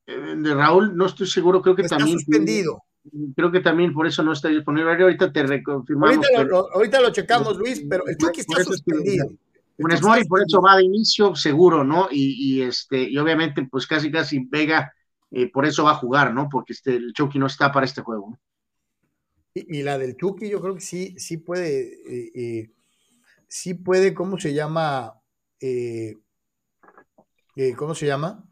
Eh, 0.08 0.36
de 0.36 0.54
Raúl, 0.54 0.95
no 0.98 1.06
estoy 1.06 1.28
seguro, 1.28 1.62
creo 1.62 1.76
que 1.76 1.84
está 1.84 1.98
también. 1.98 2.18
suspendido. 2.18 2.84
Creo 3.36 3.52
que 3.52 3.60
también 3.60 3.94
por 3.94 4.08
eso 4.08 4.24
no 4.24 4.32
está 4.32 4.48
disponible. 4.48 4.92
Ahorita 4.92 5.32
te 5.32 5.44
reconfirmamos. 5.44 6.16
Ahorita, 6.16 6.28
pero... 6.36 6.50
lo, 6.50 6.74
ahorita 6.74 7.02
lo, 7.02 7.12
checamos, 7.12 7.58
Luis, 7.58 7.84
pero 7.90 8.06
el 8.08 8.18
Chucky 8.18 8.42
está 8.42 8.64
suspendido. 8.64 9.30
Funes 9.78 10.02
Mori 10.02 10.24
por 10.26 10.42
eso 10.42 10.62
va 10.62 10.78
de 10.78 10.84
inicio, 10.84 11.36
seguro, 11.36 11.84
¿no? 11.84 12.08
Y, 12.12 12.58
y, 12.58 12.62
este, 12.62 13.10
y 13.10 13.18
obviamente, 13.18 13.68
pues 13.70 13.88
casi 13.88 14.12
casi 14.12 14.46
Vega, 14.46 14.94
eh, 15.32 15.52
por 15.52 15.66
eso 15.66 15.84
va 15.84 15.92
a 15.92 15.96
jugar, 15.96 16.34
¿no? 16.34 16.48
Porque 16.50 16.74
este, 16.74 16.96
el 16.96 17.12
Chucky 17.14 17.40
no 17.40 17.48
está 17.48 17.72
para 17.72 17.86
este 17.86 18.02
juego. 18.02 18.30
¿no? 18.30 18.40
Y, 19.56 19.80
y, 19.80 19.84
la 19.84 19.98
del 19.98 20.16
Chucky, 20.16 20.50
yo 20.50 20.62
creo 20.62 20.76
que 20.76 20.82
sí, 20.82 21.16
sí 21.18 21.38
puede. 21.38 21.94
Eh, 22.08 22.32
eh, 22.36 22.72
sí 23.48 23.74
puede, 23.74 24.14
¿cómo 24.14 24.40
se 24.40 24.54
llama? 24.54 25.20
Eh, 25.60 26.16
eh, 27.56 27.74
¿Cómo 27.76 27.94
se 27.94 28.08
llama? 28.08 28.44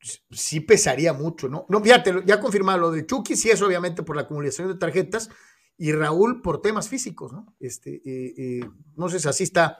Eh, 0.00 0.18
sí 0.30 0.60
pesaría 0.60 1.12
mucho, 1.12 1.48
¿no? 1.48 1.66
No, 1.68 1.82
fíjate, 1.82 2.22
ya 2.26 2.40
confirmado 2.40 2.78
lo 2.78 2.90
de 2.90 3.06
Chucky, 3.06 3.36
sí 3.36 3.50
es 3.50 3.60
obviamente 3.62 4.02
por 4.02 4.16
la 4.16 4.22
acumulación 4.22 4.68
de 4.68 4.74
tarjetas 4.74 5.30
y 5.76 5.92
Raúl 5.92 6.42
por 6.42 6.60
temas 6.60 6.88
físicos, 6.88 7.32
¿no? 7.32 7.54
Este, 7.60 8.02
eh, 8.06 8.60
no 8.96 9.08
sé 9.08 9.20
si 9.20 9.28
así 9.28 9.44
está, 9.44 9.78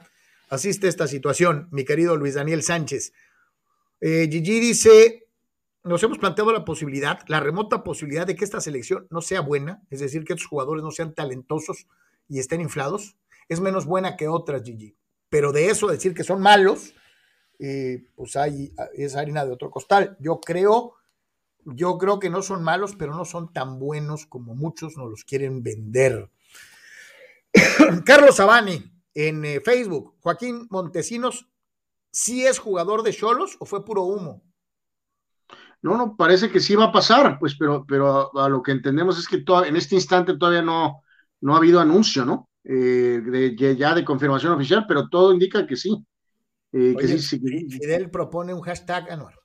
así 0.49 0.69
está 0.69 0.87
esta 0.87 1.07
situación, 1.07 1.67
mi 1.71 1.85
querido 1.85 2.15
Luis 2.15 2.35
Daniel 2.35 2.63
Sánchez. 2.63 3.13
Gigi 4.01 4.59
dice, 4.59 5.27
nos 5.83 6.01
hemos 6.01 6.17
planteado 6.17 6.51
la 6.51 6.65
posibilidad, 6.65 7.19
la 7.27 7.39
remota 7.39 7.83
posibilidad 7.83 8.25
de 8.25 8.35
que 8.35 8.43
esta 8.43 8.59
selección 8.59 9.05
no 9.11 9.21
sea 9.21 9.41
buena, 9.41 9.83
es 9.91 9.99
decir, 9.99 10.23
que 10.23 10.33
estos 10.33 10.47
jugadores 10.47 10.83
no 10.83 10.89
sean 10.89 11.13
talentosos 11.13 11.87
y 12.27 12.39
estén 12.39 12.61
inflados 12.61 13.15
es 13.51 13.59
menos 13.59 13.85
buena 13.85 14.15
que 14.15 14.29
otras, 14.29 14.63
Gigi. 14.63 14.95
Pero 15.29 15.51
de 15.51 15.67
eso 15.67 15.87
decir 15.87 16.13
que 16.13 16.23
son 16.23 16.41
malos, 16.41 16.93
eh, 17.63 18.07
pues 18.15 18.35
hay, 18.35 18.73
es 18.93 19.15
harina 19.15 19.45
de 19.45 19.51
otro 19.51 19.69
costal. 19.69 20.17
Yo 20.19 20.41
creo, 20.41 20.95
yo 21.63 21.97
creo 21.97 22.19
que 22.19 22.29
no 22.29 22.41
son 22.41 22.63
malos, 22.63 22.95
pero 22.97 23.15
no 23.15 23.23
son 23.23 23.53
tan 23.53 23.79
buenos 23.79 24.25
como 24.25 24.55
muchos 24.55 24.97
nos 24.97 25.09
los 25.09 25.23
quieren 25.23 25.61
vender. 25.61 26.29
Carlos 28.05 28.37
Sabani 28.37 28.91
en 29.13 29.45
eh, 29.45 29.61
Facebook, 29.63 30.15
Joaquín 30.21 30.67
Montesinos, 30.69 31.49
¿sí 32.11 32.45
es 32.45 32.59
jugador 32.59 33.03
de 33.03 33.13
Cholos 33.13 33.57
o 33.59 33.65
fue 33.65 33.85
puro 33.85 34.03
humo? 34.03 34.41
No, 35.83 35.97
no, 35.97 36.15
parece 36.15 36.49
que 36.49 36.59
sí 36.59 36.75
va 36.75 36.85
a 36.85 36.91
pasar, 36.91 37.37
pues, 37.39 37.55
pero, 37.55 37.85
pero 37.87 38.37
a, 38.37 38.49
lo 38.49 38.61
que 38.61 38.71
entendemos 38.71 39.17
es 39.19 39.27
que 39.27 39.39
to 39.39 39.65
en 39.65 39.75
este 39.75 39.95
instante 39.95 40.37
todavía 40.37 40.61
no, 40.61 41.03
no 41.41 41.53
ha 41.53 41.57
habido 41.57 41.79
anuncio, 41.79 42.23
¿no? 42.23 42.49
eh, 42.63 43.21
de, 43.23 43.75
ya 43.75 43.95
de 43.95 44.05
confirmación 44.05 44.53
oficial, 44.53 44.85
pero 44.87 45.09
todo 45.09 45.33
indica 45.33 45.65
que 45.65 45.75
sí. 45.75 46.05
Eh, 46.73 46.93
Oye, 46.95 47.07
que 47.07 47.07
sí, 47.07 47.19
sí 47.19 47.41
que... 47.41 47.77
Fidel 47.77 48.09
propone 48.09 48.53
un 48.53 48.61
hashtag, 48.61 49.09
Anuar. 49.11 49.35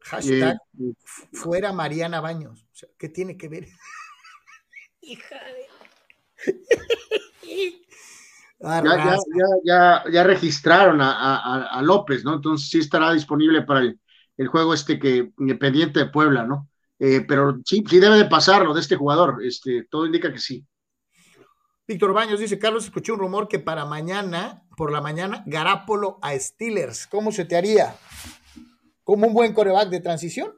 Hashtag 0.00 0.56
eh, 0.80 0.94
fuera 1.32 1.72
Mariana 1.72 2.20
Baños. 2.20 2.62
O 2.62 2.76
sea, 2.76 2.88
¿Qué 2.98 3.08
tiene 3.08 3.36
que 3.36 3.48
ver? 3.48 3.66
Hija 5.00 5.36
de... 5.36 5.66
ah, 8.62 8.82
ya, 8.84 8.96
ya, 8.96 9.04
ya, 9.04 9.46
ya, 9.64 10.04
ya, 10.10 10.24
registraron 10.24 11.00
a, 11.00 11.12
a, 11.12 11.78
a, 11.78 11.82
López, 11.82 12.24
¿no? 12.24 12.34
Entonces 12.34 12.70
sí 12.70 12.78
estará 12.78 13.12
disponible 13.12 13.62
para 13.62 13.80
el, 13.80 13.98
el 14.36 14.48
juego 14.48 14.72
este 14.72 14.98
que 14.98 15.32
independiente 15.38 16.00
de 16.00 16.06
Puebla, 16.06 16.44
¿no? 16.44 16.68
Eh, 16.98 17.24
pero 17.26 17.60
sí, 17.64 17.84
sí 17.88 17.98
debe 17.98 18.16
de 18.16 18.24
pasarlo 18.26 18.74
de 18.74 18.80
este 18.80 18.96
jugador. 18.96 19.44
Este, 19.44 19.84
todo 19.84 20.06
indica 20.06 20.32
que 20.32 20.38
sí. 20.38 20.64
Víctor 21.88 22.12
Baños 22.12 22.38
dice, 22.38 22.58
Carlos, 22.58 22.84
escuché 22.84 23.12
un 23.12 23.18
rumor 23.18 23.48
que 23.48 23.58
para 23.58 23.86
mañana, 23.86 24.62
por 24.76 24.92
la 24.92 25.00
mañana, 25.00 25.42
Garápolo 25.46 26.18
a 26.20 26.38
Steelers. 26.38 27.06
¿Cómo 27.06 27.32
se 27.32 27.46
te 27.46 27.56
haría? 27.56 27.96
¿Como 29.02 29.26
un 29.26 29.32
buen 29.32 29.54
coreback 29.54 29.88
de 29.88 30.00
transición? 30.00 30.52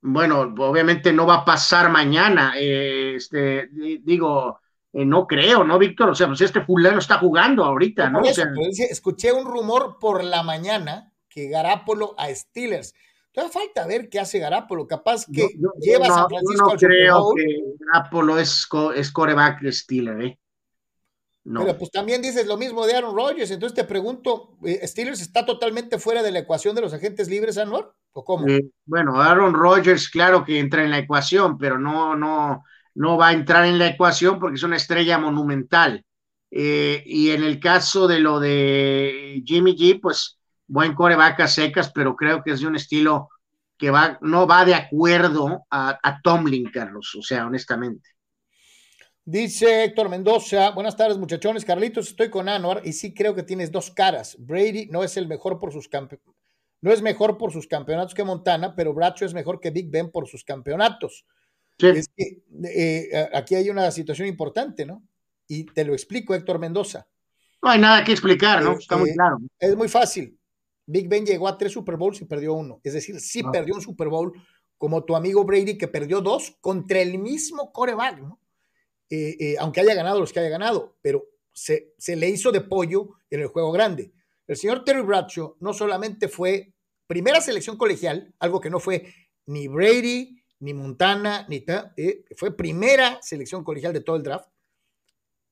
Bueno, 0.00 0.54
obviamente 0.56 1.12
no 1.12 1.26
va 1.26 1.34
a 1.34 1.44
pasar 1.44 1.90
mañana. 1.90 2.54
Eh, 2.56 3.16
este, 3.16 3.68
digo, 3.70 4.60
eh, 4.94 5.04
no 5.04 5.26
creo, 5.26 5.62
¿no, 5.62 5.78
Víctor? 5.78 6.08
O 6.08 6.14
sea, 6.14 6.26
pues 6.26 6.40
este 6.40 6.62
fulano 6.62 7.00
está 7.00 7.18
jugando 7.18 7.62
ahorita, 7.62 8.08
¿no? 8.08 8.22
Eso, 8.22 8.30
o 8.30 8.34
sea, 8.34 8.46
dice, 8.66 8.84
escuché 8.90 9.32
un 9.32 9.44
rumor 9.44 9.98
por 10.00 10.24
la 10.24 10.42
mañana 10.42 11.12
que 11.28 11.50
Garápolo 11.50 12.14
a 12.16 12.34
Steelers. 12.34 12.94
Todavía 13.30 13.52
falta 13.52 13.86
ver 13.86 14.08
qué 14.08 14.20
hace 14.20 14.38
Garápolo. 14.38 14.86
Capaz 14.86 15.26
que 15.30 15.50
no, 15.58 15.72
lleva 15.78 16.08
no, 16.08 16.14
a 16.14 16.16
San 16.16 16.28
Francisco 16.30 16.64
no 16.64 16.70
al 16.70 16.78
creo 16.78 17.34
que 17.36 17.58
Garápolo 17.78 18.38
es, 18.38 18.66
es 18.94 19.12
coreback 19.12 19.70
Steelers, 19.70 20.24
¿eh? 20.24 20.38
No. 21.46 21.60
Pero 21.60 21.78
pues 21.78 21.92
también 21.92 22.20
dices 22.22 22.44
lo 22.48 22.56
mismo 22.56 22.84
de 22.86 22.96
Aaron 22.96 23.14
Rodgers, 23.14 23.52
entonces 23.52 23.76
te 23.76 23.84
pregunto, 23.84 24.56
eh, 24.64 24.84
¿Steelers 24.84 25.20
está 25.20 25.46
totalmente 25.46 26.00
fuera 26.00 26.20
de 26.20 26.32
la 26.32 26.40
ecuación 26.40 26.74
de 26.74 26.80
los 26.80 26.92
agentes 26.92 27.28
libres, 27.28 27.56
Anwar? 27.56 27.92
¿O 28.14 28.24
cómo? 28.24 28.48
Eh, 28.48 28.66
bueno, 28.84 29.22
Aaron 29.22 29.54
Rodgers, 29.54 30.08
claro 30.08 30.44
que 30.44 30.58
entra 30.58 30.82
en 30.82 30.90
la 30.90 30.98
ecuación, 30.98 31.56
pero 31.56 31.78
no, 31.78 32.16
no, 32.16 32.64
no 32.96 33.16
va 33.16 33.28
a 33.28 33.32
entrar 33.32 33.64
en 33.64 33.78
la 33.78 33.86
ecuación 33.86 34.40
porque 34.40 34.56
es 34.56 34.64
una 34.64 34.74
estrella 34.74 35.18
monumental. 35.18 36.04
Eh, 36.50 37.04
y 37.06 37.30
en 37.30 37.44
el 37.44 37.60
caso 37.60 38.08
de 38.08 38.18
lo 38.18 38.40
de 38.40 39.40
Jimmy 39.46 39.76
G, 39.76 40.00
pues 40.00 40.40
buen 40.66 40.94
coreback 40.94 41.38
a 41.40 41.46
secas, 41.46 41.92
pero 41.92 42.16
creo 42.16 42.42
que 42.42 42.50
es 42.50 42.60
de 42.60 42.66
un 42.66 42.74
estilo 42.74 43.28
que 43.78 43.92
va, 43.92 44.18
no 44.20 44.48
va 44.48 44.64
de 44.64 44.74
acuerdo 44.74 45.64
a, 45.70 45.96
a 46.02 46.20
Tomlin, 46.22 46.72
Carlos, 46.72 47.14
o 47.16 47.22
sea, 47.22 47.46
honestamente. 47.46 48.15
Dice 49.28 49.82
Héctor 49.82 50.08
Mendoza, 50.08 50.70
buenas 50.70 50.96
tardes 50.96 51.18
muchachones, 51.18 51.64
Carlitos, 51.64 52.10
estoy 52.10 52.30
con 52.30 52.48
Anuar 52.48 52.82
y 52.84 52.92
sí 52.92 53.12
creo 53.12 53.34
que 53.34 53.42
tienes 53.42 53.72
dos 53.72 53.90
caras. 53.90 54.36
Brady 54.38 54.86
no 54.86 55.02
es 55.02 55.16
el 55.16 55.26
mejor 55.26 55.58
por 55.58 55.72
sus 55.72 55.90
no 56.80 56.92
es 56.92 57.02
mejor 57.02 57.36
por 57.36 57.52
sus 57.52 57.66
campeonatos 57.66 58.14
que 58.14 58.22
Montana, 58.22 58.76
pero 58.76 58.94
Bracho 58.94 59.24
es 59.24 59.34
mejor 59.34 59.58
que 59.58 59.72
Big 59.72 59.90
Ben 59.90 60.12
por 60.12 60.28
sus 60.28 60.44
campeonatos. 60.44 61.26
Es 61.76 62.06
que 62.16 62.44
eh, 62.72 63.28
aquí 63.32 63.56
hay 63.56 63.68
una 63.68 63.90
situación 63.90 64.28
importante, 64.28 64.86
¿no? 64.86 65.02
Y 65.48 65.64
te 65.66 65.84
lo 65.84 65.94
explico, 65.94 66.32
Héctor 66.32 66.60
Mendoza. 66.60 67.08
No 67.60 67.70
hay 67.70 67.80
nada 67.80 68.04
que 68.04 68.12
explicar, 68.12 68.62
¿no? 68.62 68.78
Está 68.78 68.96
muy 68.96 69.12
claro. 69.12 69.38
Es 69.58 69.74
muy 69.74 69.88
fácil. 69.88 70.38
Big 70.86 71.08
Ben 71.08 71.26
llegó 71.26 71.48
a 71.48 71.58
tres 71.58 71.72
Super 71.72 71.96
Bowls 71.96 72.20
y 72.20 72.26
perdió 72.26 72.54
uno. 72.54 72.80
Es 72.84 72.92
decir, 72.92 73.18
sí 73.18 73.42
ah. 73.44 73.50
perdió 73.50 73.74
un 73.74 73.82
Super 73.82 74.06
Bowl 74.06 74.32
como 74.78 75.02
tu 75.02 75.16
amigo 75.16 75.42
Brady, 75.42 75.76
que 75.76 75.88
perdió 75.88 76.20
dos 76.20 76.56
contra 76.60 77.00
el 77.00 77.18
mismo 77.18 77.72
coreback, 77.72 78.20
¿no? 78.20 78.38
Eh, 79.08 79.36
eh, 79.38 79.56
aunque 79.58 79.80
haya 79.80 79.94
ganado 79.94 80.18
los 80.18 80.32
que 80.32 80.40
haya 80.40 80.48
ganado, 80.48 80.96
pero 81.00 81.24
se, 81.52 81.94
le 82.06 82.28
hizo 82.28 82.52
de 82.52 82.60
pollo 82.60 83.18
en 83.30 83.40
el 83.40 83.46
juego 83.48 83.72
grande. 83.72 84.12
El 84.46 84.56
señor 84.56 84.84
Terry 84.84 85.02
Bradshaw 85.02 85.56
no 85.60 85.72
solamente 85.72 86.28
fue 86.28 86.74
primera 87.06 87.40
selección 87.40 87.76
colegial, 87.76 88.34
algo 88.38 88.60
que 88.60 88.70
no 88.70 88.80
fue 88.80 89.12
ni 89.46 89.68
Brady, 89.68 90.42
ni 90.60 90.74
Montana, 90.74 91.46
ni 91.48 91.64
eh, 91.96 92.24
fue 92.36 92.56
primera 92.56 93.20
selección 93.22 93.62
colegial 93.62 93.92
de 93.92 94.00
todo 94.00 94.16
el 94.16 94.22
draft. 94.22 94.48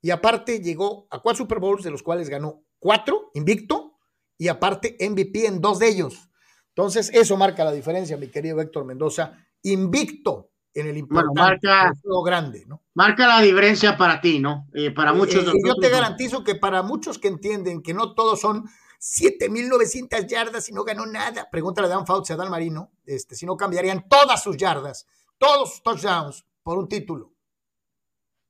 Y 0.02 0.10
aparte 0.10 0.60
llegó 0.60 1.06
a 1.10 1.22
cuatro 1.22 1.44
Super 1.44 1.60
Bowls, 1.60 1.84
de 1.84 1.90
los 1.90 2.02
cuales 2.02 2.28
ganó 2.28 2.64
cuatro, 2.78 3.30
invicto, 3.34 3.98
y 4.36 4.48
aparte 4.48 4.96
MVP 5.00 5.46
en 5.46 5.60
dos 5.60 5.78
de 5.78 5.88
ellos. 5.88 6.28
Entonces, 6.68 7.10
eso 7.14 7.36
marca 7.36 7.64
la 7.64 7.72
diferencia, 7.72 8.16
mi 8.16 8.28
querido 8.28 8.60
Héctor 8.60 8.84
Mendoza. 8.84 9.38
Invicto 9.62 10.50
en 10.74 10.88
el 10.88 10.98
importante 10.98 11.40
marca, 11.40 11.92
juego 12.02 12.22
grande, 12.22 12.64
¿no? 12.66 12.82
Marca 12.94 13.26
la 13.28 13.40
diferencia 13.40 13.96
para 13.96 14.20
ti, 14.20 14.40
¿no? 14.40 14.68
Eh, 14.74 14.90
para 14.90 15.12
eh, 15.12 15.14
muchos. 15.14 15.44
yo 15.44 15.74
te 15.80 15.88
garantizo 15.88 16.42
que 16.42 16.56
para 16.56 16.82
muchos 16.82 17.18
que 17.18 17.28
entienden 17.28 17.82
que 17.82 17.94
no 17.94 18.14
todos 18.14 18.40
son 18.40 18.68
7.900 19.00 20.26
yardas 20.26 20.68
y 20.68 20.72
no 20.72 20.82
ganó 20.82 21.06
nada, 21.06 21.48
pregúntale 21.50 21.86
a 21.86 21.90
Dan 21.90 22.06
Fouts 22.06 22.30
a 22.30 22.36
Dan 22.36 22.50
Marino, 22.50 22.90
este, 23.04 23.36
si 23.36 23.46
no 23.46 23.56
cambiarían 23.56 24.08
todas 24.08 24.42
sus 24.42 24.56
yardas, 24.56 25.06
todos 25.38 25.70
sus 25.70 25.82
touchdowns 25.82 26.44
por 26.62 26.78
un 26.78 26.88
título. 26.88 27.32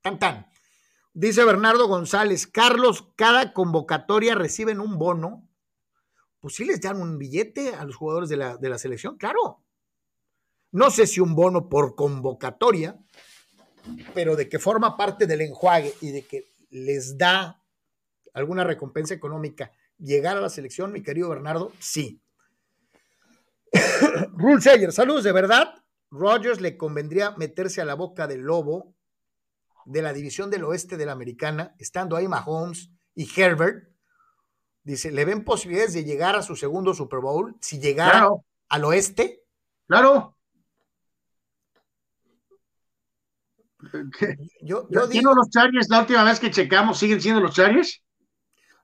Tan 0.01 0.17
tan. 0.17 0.47
Dice 1.13 1.43
Bernardo 1.43 1.87
González, 1.87 2.47
Carlos, 2.47 3.07
cada 3.15 3.53
convocatoria 3.53 4.35
reciben 4.35 4.79
un 4.79 4.97
bono. 4.97 5.47
Pues 6.39 6.55
sí 6.55 6.65
les 6.65 6.81
dan 6.81 7.01
un 7.01 7.17
billete 7.17 7.73
a 7.73 7.85
los 7.85 7.95
jugadores 7.95 8.29
de 8.29 8.37
la, 8.37 8.57
de 8.57 8.69
la 8.69 8.77
selección, 8.77 9.17
claro. 9.17 9.64
No 10.75 10.91
sé 10.91 11.07
si 11.07 11.21
un 11.21 11.35
bono 11.35 11.69
por 11.69 11.95
convocatoria, 11.95 12.99
pero 14.13 14.35
de 14.35 14.49
que 14.49 14.59
forma 14.59 14.97
parte 14.97 15.25
del 15.25 15.39
enjuague 15.39 15.93
y 16.01 16.11
de 16.11 16.27
que 16.27 16.51
les 16.69 17.17
da 17.17 17.63
alguna 18.33 18.65
recompensa 18.65 19.13
económica 19.13 19.71
llegar 19.97 20.35
a 20.35 20.41
la 20.41 20.49
selección, 20.49 20.91
mi 20.91 21.01
querido 21.01 21.29
Bernardo, 21.29 21.71
sí. 21.79 22.21
Rule 24.33 24.61
Sayer, 24.61 24.91
saludos, 24.91 25.23
de 25.23 25.31
verdad. 25.31 25.75
Rogers 26.11 26.59
le 26.59 26.75
convendría 26.75 27.31
meterse 27.37 27.79
a 27.79 27.85
la 27.85 27.93
boca 27.93 28.27
del 28.27 28.41
lobo 28.41 28.93
de 29.85 30.01
la 30.01 30.11
división 30.11 30.51
del 30.51 30.65
oeste 30.65 30.97
de 30.97 31.05
la 31.05 31.13
americana, 31.13 31.73
estando 31.79 32.17
ahí 32.17 32.27
Mahomes 32.27 32.91
y 33.13 33.29
Herbert. 33.33 33.87
Dice, 34.83 35.09
¿le 35.09 35.23
ven 35.23 35.45
posibilidades 35.45 35.93
de 35.93 36.03
llegar 36.03 36.35
a 36.35 36.41
su 36.41 36.57
segundo 36.57 36.93
Super 36.93 37.21
Bowl 37.21 37.55
si 37.61 37.79
llegara 37.79 38.27
al 38.67 38.83
oeste? 38.83 39.45
Claro. 39.87 40.34
Yo, 44.61 44.87
yo 44.89 45.07
digo, 45.07 45.33
los 45.33 45.49
Chargers 45.49 45.89
la 45.89 45.99
última 45.99 46.23
vez 46.23 46.39
que 46.39 46.51
checamos 46.51 46.97
siguen 46.97 47.21
siendo 47.21 47.41
los 47.41 47.55
Chargers? 47.55 48.01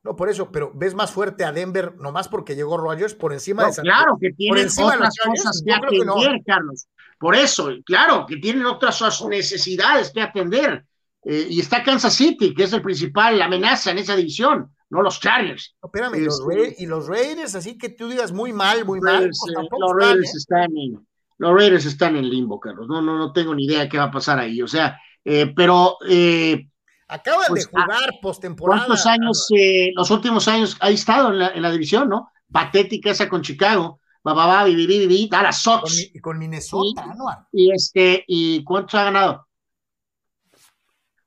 No, 0.03 0.15
por 0.15 0.29
eso, 0.29 0.51
pero 0.51 0.71
ves 0.73 0.95
más 0.95 1.11
fuerte 1.11 1.43
a 1.43 1.51
Denver 1.51 1.95
nomás 1.97 2.27
porque 2.27 2.55
llegó 2.55 2.77
Rogers 2.77 3.13
por 3.13 3.33
encima 3.33 3.65
de 3.65 3.73
San 3.73 3.83
Claro, 3.83 4.17
que 4.19 4.31
tienen 4.31 4.65
otras 4.65 5.13
cosas 5.23 5.61
que 5.63 5.71
atender, 5.71 6.41
Carlos. 6.45 6.87
Por 7.19 7.35
eso, 7.35 7.69
claro, 7.85 8.25
que 8.25 8.37
tienen 8.37 8.65
otras 8.65 8.99
necesidades 9.29 10.11
que 10.11 10.21
atender. 10.21 10.85
Eh, 11.23 11.45
y 11.51 11.59
está 11.59 11.83
Kansas 11.83 12.15
City, 12.15 12.55
que 12.55 12.63
es 12.63 12.73
el 12.73 12.81
principal 12.81 13.39
amenaza 13.39 13.91
en 13.91 13.99
esa 13.99 14.15
división, 14.15 14.73
no 14.89 15.03
los 15.03 15.19
Chargers. 15.19 15.75
espérame, 15.83 16.15
este, 16.15 16.75
y 16.79 16.87
los 16.87 17.07
Raiders, 17.07 17.53
así 17.53 17.77
que 17.77 17.89
tú 17.89 18.09
digas 18.09 18.31
muy 18.31 18.51
mal, 18.53 18.85
muy 18.85 18.99
mal. 18.99 19.29
Pues, 19.29 19.55
eh, 19.55 19.67
los 19.79 19.93
Raiders 19.95 20.33
¿eh? 20.33 20.37
están 20.37 20.75
en, 20.75 21.07
los 21.41 21.55
Raiders 21.55 21.87
están 21.87 22.15
en 22.17 22.29
limbo, 22.29 22.59
Carlos. 22.59 22.87
No, 22.87 23.01
no, 23.01 23.17
no 23.17 23.33
tengo 23.33 23.55
ni 23.55 23.65
idea 23.65 23.89
qué 23.89 23.97
va 23.97 24.03
a 24.05 24.11
pasar 24.11 24.37
ahí. 24.37 24.61
O 24.61 24.67
sea, 24.67 25.01
eh, 25.25 25.51
pero. 25.55 25.97
Eh, 26.07 26.67
Acaban 27.07 27.45
pues, 27.47 27.65
de 27.65 27.71
jugar 27.71 28.11
postemporada. 28.21 28.85
¿Cuántos 28.85 29.07
años, 29.07 29.47
eh, 29.57 29.91
los 29.95 30.11
últimos 30.11 30.47
años, 30.47 30.77
ha 30.79 30.91
estado 30.91 31.29
en 31.29 31.39
la, 31.39 31.47
en 31.47 31.63
la, 31.63 31.71
división, 31.71 32.07
¿no? 32.09 32.31
Patética 32.51 33.09
esa 33.09 33.27
con 33.27 33.41
Chicago. 33.41 33.99
Va, 34.25 34.33
va, 34.33 34.45
va, 34.45 34.65
viví, 34.65 35.29
a 35.33 35.51
Sox. 35.51 36.11
Y 36.13 36.19
con, 36.19 36.37
Minnesota, 36.37 37.07
¿no? 37.07 37.25
Y 37.51 37.71
este, 37.71 38.23
¿y 38.27 38.63
cuántos 38.63 38.93
ha 38.93 39.05
ganado? 39.05 39.47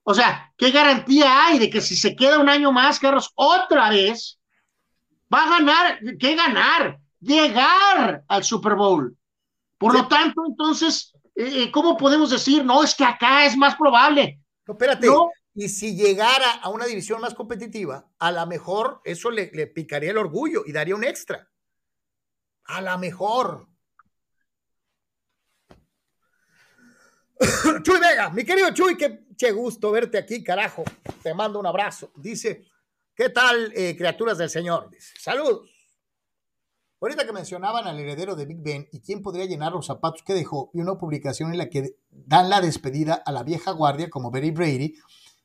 O 0.05 0.15
sea, 0.15 0.53
¿qué 0.57 0.71
garantía 0.71 1.45
hay 1.45 1.59
de 1.59 1.69
que 1.69 1.81
si 1.81 1.97
se 1.97 2.15
queda 2.15 2.39
un 2.39 2.49
año 2.49 2.71
más, 2.71 3.01
Carlos, 3.01 3.33
otra 3.35 3.91
vez, 3.91 4.39
va 5.35 5.43
a 5.43 5.59
ganar? 5.59 5.99
¿Qué 6.21 6.37
ganar? 6.37 7.01
Llegar 7.19 8.23
al 8.29 8.45
Super 8.45 8.77
Bowl. 8.77 9.17
Por 9.85 9.93
lo 9.93 10.09
tanto, 10.09 10.47
entonces, 10.49 11.13
eh, 11.35 11.71
¿cómo 11.71 11.95
podemos 11.99 12.31
decir, 12.31 12.65
no, 12.65 12.83
es 12.83 12.95
que 12.95 13.05
acá 13.05 13.45
es 13.45 13.55
más 13.55 13.77
probable? 13.77 14.41
No, 14.67 14.73
espérate. 14.73 15.07
Y 15.53 15.69
si 15.69 15.95
llegara 15.95 16.53
a 16.53 16.71
una 16.71 16.87
división 16.87 17.21
más 17.21 17.35
competitiva, 17.35 18.09
a 18.19 18.33
lo 18.33 18.47
mejor 18.47 19.03
eso 19.05 19.31
le, 19.31 19.47
picaría 19.67 20.11
el 20.11 20.17
orgullo 20.17 20.63
y 20.65 20.73
daría 20.73 20.95
un 20.95 21.05
extra. 21.05 21.51
A 22.65 22.81
lo 22.81 22.99
mejor. 22.99 23.69
Chuy 27.83 28.01
Vega, 28.01 28.31
mi 28.31 28.43
querido 28.43 28.73
Chuy, 28.73 28.97
qué, 28.97 29.53
gusto 29.53 29.91
verte 29.91 30.17
aquí, 30.17 30.43
carajo. 30.43 30.83
Te 31.23 31.35
mando 31.35 31.61
un 31.61 31.67
abrazo. 31.67 32.11
Dice, 32.17 32.65
¿qué 33.15 33.29
tal, 33.29 33.71
eh, 33.77 33.95
criaturas 33.99 34.39
del 34.39 34.49
Señor? 34.49 34.89
Dice, 34.89 35.13
saludos. 35.21 35.74
Ahorita 37.05 37.27
que 37.27 37.35
mencionaban 37.35 37.87
al 37.87 38.01
heredero 38.01 38.35
de 38.35 38.47
Big 38.47 38.63
Ben 38.63 38.89
y 38.91 39.01
quién 39.01 39.21
podría 39.21 39.45
llenar 39.45 39.73
los 39.73 39.85
zapatos 39.85 40.23
que 40.23 40.33
dejó, 40.33 40.71
y 40.73 40.81
una 40.81 40.97
publicación 40.97 41.53
en 41.53 41.59
la 41.59 41.69
que 41.69 41.99
dan 42.09 42.49
la 42.49 42.63
despedida 42.63 43.13
a 43.13 43.31
la 43.31 43.43
vieja 43.43 43.73
guardia 43.73 44.09
como 44.09 44.31
Berry 44.31 44.53
Brady 44.53 44.95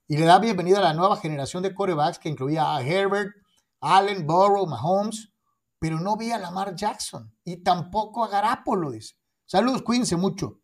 y 0.07 0.15
le 0.15 0.25
da 0.25 0.39
bienvenida 0.39 0.77
a 0.77 0.83
la 0.83 0.93
nueva 0.93 1.17
generación 1.17 1.61
de 1.61 1.75
corebacks 1.75 2.17
que 2.17 2.29
incluía 2.29 2.77
a 2.77 2.81
Herbert, 2.81 3.35
Allen, 3.81 4.25
Burrow, 4.25 4.67
Mahomes, 4.67 5.33
pero 5.79 5.99
no 5.99 6.15
vi 6.15 6.31
a 6.31 6.39
Lamar 6.39 6.75
Jackson 6.75 7.35
y 7.43 7.57
tampoco 7.57 8.23
a 8.23 8.29
Garapolo, 8.29 8.91
dice. 8.91 9.15
Saludos, 9.45 9.81
cuídense 9.81 10.15
mucho. 10.15 10.61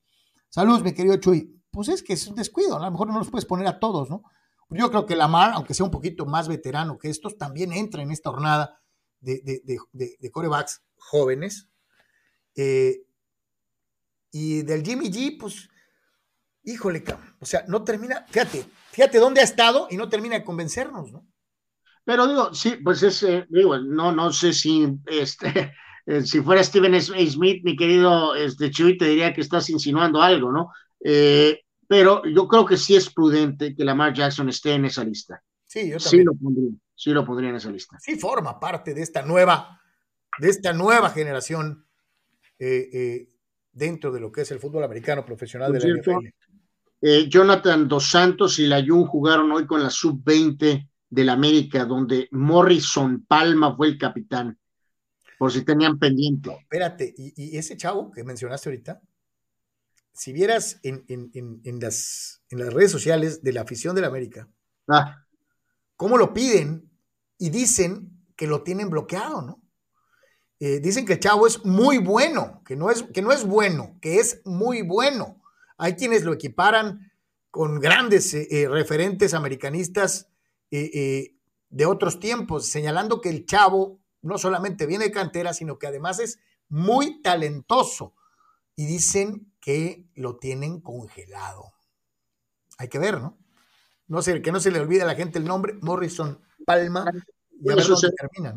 Saludos, 0.47 0.81
mi 0.81 0.93
querido 0.93 1.17
Chuy. 1.17 1.61
Pues 1.71 1.89
es 1.89 2.03
que 2.03 2.13
es 2.13 2.25
un 2.25 2.35
descuido, 2.35 2.77
a 2.77 2.79
lo 2.79 2.89
mejor 2.89 3.09
no 3.09 3.19
los 3.19 3.29
puedes 3.29 3.43
poner 3.43 3.67
a 3.67 3.79
todos, 3.79 4.09
¿no? 4.09 4.23
Yo 4.69 4.89
creo 4.89 5.05
que 5.05 5.17
Lamar, 5.17 5.51
aunque 5.55 5.73
sea 5.73 5.85
un 5.85 5.91
poquito 5.91 6.25
más 6.25 6.47
veterano 6.47 6.97
que 6.97 7.09
estos, 7.09 7.37
también 7.37 7.73
entra 7.73 8.01
en 8.01 8.11
esta 8.11 8.29
jornada 8.29 8.79
de, 9.19 9.41
de, 9.41 10.17
de 10.19 10.31
corebacks 10.31 10.84
jóvenes. 11.05 11.69
Eh, 12.55 13.03
y 14.31 14.63
del 14.63 14.83
Jimmy 14.83 15.09
G, 15.09 15.37
pues, 15.39 15.69
híjole, 16.63 17.03
o 17.39 17.45
sea, 17.45 17.63
no 17.67 17.83
termina, 17.83 18.25
fíjate, 18.29 18.65
fíjate 18.91 19.19
dónde 19.19 19.41
ha 19.41 19.45
estado 19.45 19.87
y 19.89 19.97
no 19.97 20.09
termina 20.09 20.35
de 20.35 20.43
convencernos, 20.43 21.11
¿no? 21.11 21.25
Pero 22.03 22.27
digo, 22.27 22.53
sí, 22.53 22.77
pues 22.83 23.01
es, 23.03 23.23
eh, 23.23 23.45
digo, 23.49 23.77
no, 23.77 24.11
no 24.11 24.31
sé 24.31 24.53
si, 24.53 24.87
este, 25.05 25.73
eh, 26.05 26.21
si 26.21 26.41
fuera 26.41 26.63
Steven 26.63 26.99
Smith, 27.01 27.63
mi 27.63 27.75
querido 27.75 28.35
este, 28.35 28.69
Chuy, 28.71 28.97
te 28.97 29.05
diría 29.05 29.33
que 29.33 29.41
estás 29.41 29.69
insinuando 29.69 30.21
algo, 30.21 30.51
¿no? 30.51 30.71
pero 31.87 32.23
yo 32.25 32.47
creo 32.47 32.65
que 32.65 32.77
sí 32.77 32.95
es 32.95 33.11
prudente 33.11 33.75
que 33.75 33.85
Lamar 33.85 34.11
Jackson 34.11 34.49
esté 34.49 34.73
en 34.73 34.85
esa 34.85 35.03
lista. 35.03 35.43
Sí, 35.65 35.87
yo 35.87 35.97
también. 35.97 36.21
Sí 36.21 36.23
lo 36.23 36.33
pondría, 36.33 36.71
sí 36.95 37.09
lo 37.11 37.23
pondría 37.23 37.49
en 37.51 37.57
esa 37.57 37.69
lista. 37.69 37.95
Sí 37.99 38.15
forma 38.15 38.59
parte 38.59 38.95
de 38.95 39.03
esta 39.03 39.21
nueva 39.21 39.79
de 40.39 40.49
esta 40.49 40.73
nueva 40.73 41.09
generación 41.09 41.85
eh, 42.59 42.89
eh, 42.93 43.29
dentro 43.71 44.11
de 44.11 44.19
lo 44.19 44.31
que 44.31 44.41
es 44.41 44.51
el 44.51 44.59
fútbol 44.59 44.83
americano 44.83 45.25
profesional 45.25 45.73
de 45.73 45.79
la 45.79 45.99
NFL. 45.99 46.27
Eh, 47.01 47.27
Jonathan 47.29 47.87
Dos 47.87 48.09
Santos 48.09 48.57
y 48.59 48.67
Layun 48.67 49.05
jugaron 49.05 49.51
hoy 49.51 49.67
con 49.67 49.83
la 49.83 49.89
sub-20 49.89 50.89
del 51.09 51.29
América, 51.29 51.85
donde 51.85 52.27
Morrison 52.31 53.25
Palma 53.25 53.75
fue 53.75 53.87
el 53.87 53.97
capitán, 53.97 54.57
por 55.37 55.51
si 55.51 55.63
tenían 55.63 55.99
pendiente. 55.99 56.51
espérate, 56.51 57.13
y, 57.17 57.57
ese 57.57 57.77
chavo 57.77 58.11
que 58.11 58.23
mencionaste 58.23 58.69
ahorita, 58.69 59.01
si 60.13 60.31
vieras 60.31 60.79
en, 60.83 61.03
las, 61.81 62.41
en 62.49 62.59
las 62.59 62.73
redes 62.73 62.91
sociales 62.91 63.43
de 63.43 63.53
la 63.53 63.61
afición 63.61 63.93
del 63.95 64.05
América, 64.05 64.49
ah. 64.87 65.25
cómo 65.97 66.17
lo 66.17 66.33
piden 66.33 66.89
y 67.37 67.49
dicen 67.49 68.25
que 68.37 68.47
lo 68.47 68.63
tienen 68.63 68.89
bloqueado, 68.89 69.41
¿no? 69.41 69.64
Eh, 70.59 70.79
dicen 70.79 71.05
que 71.05 71.13
el 71.13 71.19
chavo 71.19 71.47
es 71.47 71.65
muy 71.65 71.97
bueno, 71.97 72.61
que 72.65 72.75
no 72.75 72.89
es, 72.89 73.03
que 73.03 73.21
no 73.21 73.31
es 73.31 73.45
bueno, 73.45 73.97
que 74.01 74.19
es 74.19 74.41
muy 74.45 74.81
bueno. 74.81 75.41
Hay 75.77 75.95
quienes 75.95 76.23
lo 76.23 76.33
equiparan 76.33 77.11
con 77.51 77.79
grandes 77.79 78.33
eh, 78.33 78.47
eh, 78.49 78.67
referentes 78.67 79.33
americanistas 79.33 80.29
de 80.71 81.85
otros 81.85 82.19
tiempos, 82.19 82.67
señalando 82.67 83.21
que 83.21 83.29
el 83.29 83.45
chavo 83.45 84.01
no 84.21 84.37
solamente 84.37 84.85
viene 84.85 85.05
de 85.05 85.11
cantera, 85.11 85.53
sino 85.53 85.79
que 85.79 85.87
además 85.87 86.19
es 86.19 86.39
muy 86.67 87.21
talentoso. 87.21 88.13
Y 88.75 88.85
dicen 88.85 89.53
que 89.61 90.05
lo 90.15 90.35
tienen 90.35 90.81
congelado. 90.81 91.73
Hay 92.77 92.89
que 92.89 92.99
ver, 92.99 93.21
¿no? 93.21 93.37
No 94.07 94.21
sé, 94.21 94.41
que 94.41 94.51
no 94.51 94.59
se 94.59 94.69
le 94.69 94.81
olvide 94.81 95.03
a 95.03 95.05
la 95.05 95.15
gente 95.15 95.39
el 95.39 95.45
nombre, 95.45 95.75
Morrison 95.81 96.41
Palma, 96.65 97.09
y 97.61 97.71
a 97.71 97.75
ver 97.75 97.87
dónde 97.87 98.11
termina. 98.11 98.53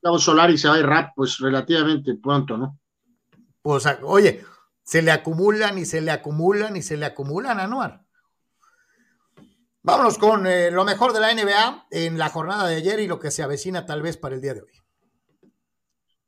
Gustavo 0.00 0.18
Solari 0.18 0.56
se 0.56 0.68
va 0.68 0.74
a 0.74 0.78
ir 0.78 0.86
rap, 0.86 1.12
pues 1.14 1.38
relativamente 1.38 2.14
pronto, 2.14 2.56
¿no? 2.56 2.78
Pues, 3.60 3.86
oye, 4.02 4.42
se 4.82 5.02
le 5.02 5.10
acumulan 5.10 5.76
y 5.76 5.84
se 5.84 6.00
le 6.00 6.10
acumulan 6.10 6.74
y 6.74 6.82
se 6.82 6.96
le 6.96 7.04
acumulan 7.04 7.60
a 7.60 7.64
Anuar. 7.64 8.02
Vámonos 9.82 10.16
con 10.16 10.46
eh, 10.46 10.70
lo 10.70 10.84
mejor 10.84 11.12
de 11.12 11.20
la 11.20 11.34
NBA 11.34 11.86
en 11.90 12.18
la 12.18 12.30
jornada 12.30 12.66
de 12.66 12.76
ayer 12.76 13.00
y 13.00 13.06
lo 13.06 13.18
que 13.18 13.30
se 13.30 13.42
avecina 13.42 13.84
tal 13.84 14.00
vez 14.00 14.16
para 14.16 14.34
el 14.34 14.40
día 14.40 14.54
de 14.54 14.62
hoy. 14.62 14.72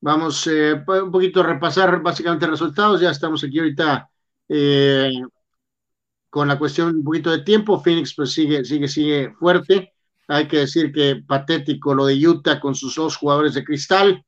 Vamos 0.00 0.46
eh, 0.48 0.74
un 0.86 1.10
poquito 1.10 1.40
a 1.40 1.44
repasar 1.44 2.02
básicamente 2.02 2.46
resultados. 2.46 3.00
Ya 3.00 3.10
estamos 3.10 3.42
aquí 3.44 3.58
ahorita 3.58 4.10
eh, 4.48 5.12
con 6.28 6.48
la 6.48 6.58
cuestión 6.58 6.96
un 6.96 7.04
poquito 7.04 7.30
de 7.30 7.42
tiempo. 7.42 7.82
Phoenix 7.82 8.14
pues 8.14 8.32
sigue, 8.32 8.64
sigue, 8.64 8.88
sigue 8.88 9.32
fuerte. 9.38 9.91
Hay 10.32 10.48
que 10.48 10.60
decir 10.60 10.92
que 10.92 11.16
patético 11.26 11.94
lo 11.94 12.06
de 12.06 12.26
Utah 12.26 12.58
con 12.58 12.74
sus 12.74 12.94
dos 12.94 13.16
jugadores 13.16 13.52
de 13.52 13.64
cristal, 13.64 14.24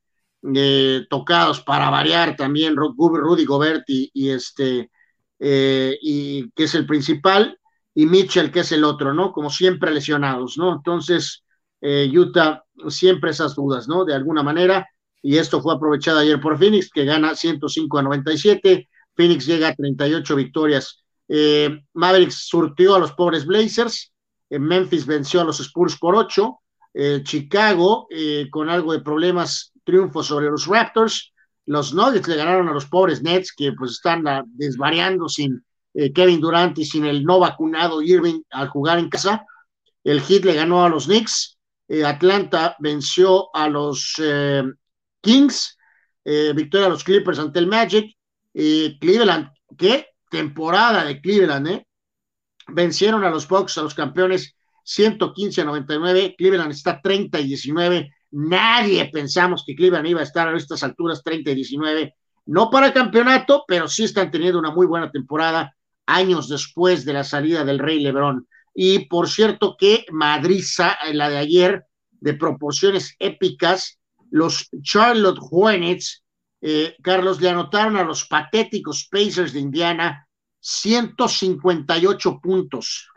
eh, 0.54 1.06
tocados 1.08 1.62
para 1.62 1.88
variar 1.88 2.36
también 2.36 2.76
Rudy 2.76 3.46
Gobert 3.46 3.84
y, 3.86 4.28
este, 4.28 4.90
eh, 5.38 5.96
y 6.02 6.50
que 6.50 6.64
es 6.64 6.74
el 6.74 6.84
principal, 6.84 7.58
y 7.94 8.04
Mitchell, 8.04 8.52
que 8.52 8.60
es 8.60 8.72
el 8.72 8.84
otro, 8.84 9.14
¿no? 9.14 9.32
Como 9.32 9.48
siempre 9.48 9.90
lesionados, 9.90 10.58
¿no? 10.58 10.74
Entonces, 10.74 11.42
eh, 11.80 12.10
Utah 12.14 12.62
siempre 12.88 13.30
esas 13.30 13.54
dudas, 13.54 13.88
¿no? 13.88 14.04
De 14.04 14.12
alguna 14.14 14.42
manera, 14.42 14.86
y 15.22 15.38
esto 15.38 15.62
fue 15.62 15.74
aprovechado 15.74 16.18
ayer 16.18 16.38
por 16.38 16.58
Phoenix, 16.58 16.90
que 16.90 17.06
gana 17.06 17.34
105 17.34 17.98
a 17.98 18.02
97, 18.02 18.90
Phoenix 19.14 19.46
llega 19.46 19.68
a 19.68 19.74
38 19.74 20.36
victorias. 20.36 21.02
Mavericks 21.94 22.46
surtió 22.46 22.94
a 22.94 22.98
los 22.98 23.12
pobres 23.12 23.46
Blazers, 23.46 24.13
Memphis 24.50 25.06
venció 25.06 25.40
a 25.40 25.44
los 25.44 25.60
Spurs 25.60 25.98
por 25.98 26.14
8, 26.14 26.60
eh, 26.94 27.22
Chicago 27.24 28.06
eh, 28.08 28.48
con 28.50 28.68
algo 28.68 28.92
de 28.92 29.00
problemas, 29.00 29.72
triunfo 29.82 30.22
sobre 30.22 30.46
los 30.46 30.66
Raptors, 30.66 31.32
los 31.66 31.92
Nuggets 31.92 32.28
le 32.28 32.36
ganaron 32.36 32.68
a 32.68 32.72
los 32.72 32.86
pobres 32.86 33.22
Nets 33.22 33.52
que 33.52 33.72
pues 33.72 33.92
están 33.92 34.26
ah, 34.28 34.44
desvariando 34.46 35.28
sin 35.28 35.64
eh, 35.94 36.12
Kevin 36.12 36.40
Durant 36.40 36.78
y 36.78 36.84
sin 36.84 37.04
el 37.04 37.24
no 37.24 37.40
vacunado 37.40 38.00
Irving 38.00 38.42
al 38.50 38.68
jugar 38.68 38.98
en 38.98 39.08
casa, 39.08 39.44
el 40.04 40.20
Heat 40.20 40.44
le 40.44 40.54
ganó 40.54 40.84
a 40.84 40.88
los 40.88 41.06
Knicks, 41.06 41.58
Atlanta 42.04 42.76
venció 42.78 43.54
a 43.54 43.68
los 43.68 44.14
Kings, 45.20 45.78
victoria 46.54 46.86
a 46.86 46.90
los 46.90 47.04
Clippers 47.04 47.38
ante 47.38 47.58
el 47.58 47.66
Magic, 47.66 48.16
Cleveland, 48.52 49.50
qué 49.76 50.08
temporada 50.30 51.04
de 51.04 51.20
Cleveland, 51.20 51.68
¿eh? 51.68 51.86
Vencieron 52.68 53.24
a 53.24 53.30
los 53.30 53.48
Bucks, 53.48 53.78
a 53.78 53.82
los 53.82 53.94
campeones 53.94 54.54
115 54.84 55.62
a 55.62 55.64
99, 55.64 56.34
Cleveland 56.36 56.72
está 56.72 57.00
30 57.00 57.40
y 57.40 57.46
19, 57.46 58.14
nadie 58.32 59.10
pensamos 59.12 59.64
que 59.66 59.74
Cleveland 59.74 60.06
iba 60.06 60.20
a 60.20 60.24
estar 60.24 60.48
a 60.48 60.56
estas 60.56 60.82
alturas 60.82 61.22
30 61.22 61.50
y 61.50 61.54
19, 61.54 62.14
no 62.46 62.70
para 62.70 62.88
el 62.88 62.92
campeonato, 62.92 63.64
pero 63.66 63.88
sí 63.88 64.04
están 64.04 64.30
teniendo 64.30 64.58
una 64.58 64.70
muy 64.70 64.86
buena 64.86 65.10
temporada 65.10 65.74
años 66.06 66.48
después 66.48 67.04
de 67.04 67.14
la 67.14 67.24
salida 67.24 67.64
del 67.64 67.78
Rey 67.78 68.00
Lebrón. 68.00 68.46
Y 68.74 69.06
por 69.06 69.28
cierto 69.28 69.76
que 69.78 70.04
Madriza, 70.10 70.98
la 71.12 71.30
de 71.30 71.38
ayer, 71.38 71.86
de 72.10 72.34
proporciones 72.34 73.14
épicas, 73.18 73.98
los 74.30 74.68
Charlotte 74.82 75.38
Hornets, 75.50 76.24
eh, 76.60 76.96
Carlos, 77.02 77.40
le 77.40 77.50
anotaron 77.50 77.96
a 77.96 78.04
los 78.04 78.24
patéticos 78.24 79.08
Pacers 79.10 79.52
de 79.52 79.60
Indiana 79.60 80.23
158 80.66 82.40
puntos. 82.40 83.10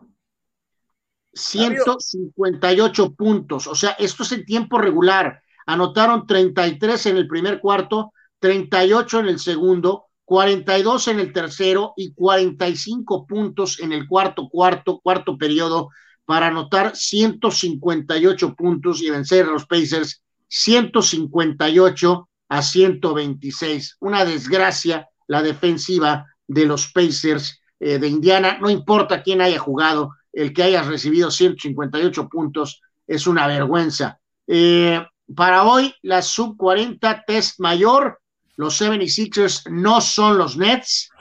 158 1.33 3.13
puntos. 3.13 3.67
O 3.67 3.75
sea, 3.75 3.91
esto 3.91 4.23
es 4.23 4.33
en 4.33 4.45
tiempo 4.45 4.77
regular. 4.77 5.41
Anotaron 5.65 6.27
33 6.27 7.05
en 7.05 7.17
el 7.17 7.27
primer 7.27 7.61
cuarto, 7.61 8.11
38 8.39 9.21
en 9.21 9.27
el 9.27 9.39
segundo, 9.39 10.07
42 10.25 11.07
en 11.07 11.21
el 11.21 11.31
tercero 11.31 11.93
y 11.95 12.13
45 12.13 13.25
puntos 13.25 13.79
en 13.79 13.93
el 13.93 14.09
cuarto, 14.09 14.49
cuarto, 14.49 14.99
cuarto 14.99 15.37
periodo 15.37 15.89
para 16.25 16.47
anotar 16.47 16.97
158 16.97 18.55
puntos 18.55 19.01
y 19.01 19.09
vencer 19.09 19.45
a 19.45 19.51
los 19.51 19.65
Pacers 19.65 20.21
158 20.49 22.29
a 22.49 22.61
126. 22.61 23.97
Una 24.01 24.25
desgracia 24.25 25.07
la 25.27 25.41
defensiva 25.41 26.25
de 26.47 26.65
los 26.65 26.91
Pacers 26.91 27.61
eh, 27.79 27.99
de 27.99 28.07
Indiana. 28.07 28.57
No 28.59 28.69
importa 28.69 29.21
quién 29.21 29.41
haya 29.41 29.59
jugado, 29.59 30.15
el 30.33 30.53
que 30.53 30.63
haya 30.63 30.81
recibido 30.81 31.29
158 31.29 32.27
puntos 32.27 32.81
es 33.05 33.27
una 33.27 33.47
vergüenza. 33.47 34.19
Eh, 34.47 35.05
para 35.35 35.63
hoy, 35.63 35.93
la 36.01 36.21
sub 36.21 36.57
40 36.57 37.23
test 37.27 37.59
mayor, 37.59 38.19
los 38.55 38.81
76ers 38.81 39.69
no 39.69 40.01
son 40.01 40.37
los 40.37 40.57
Nets. 40.57 41.11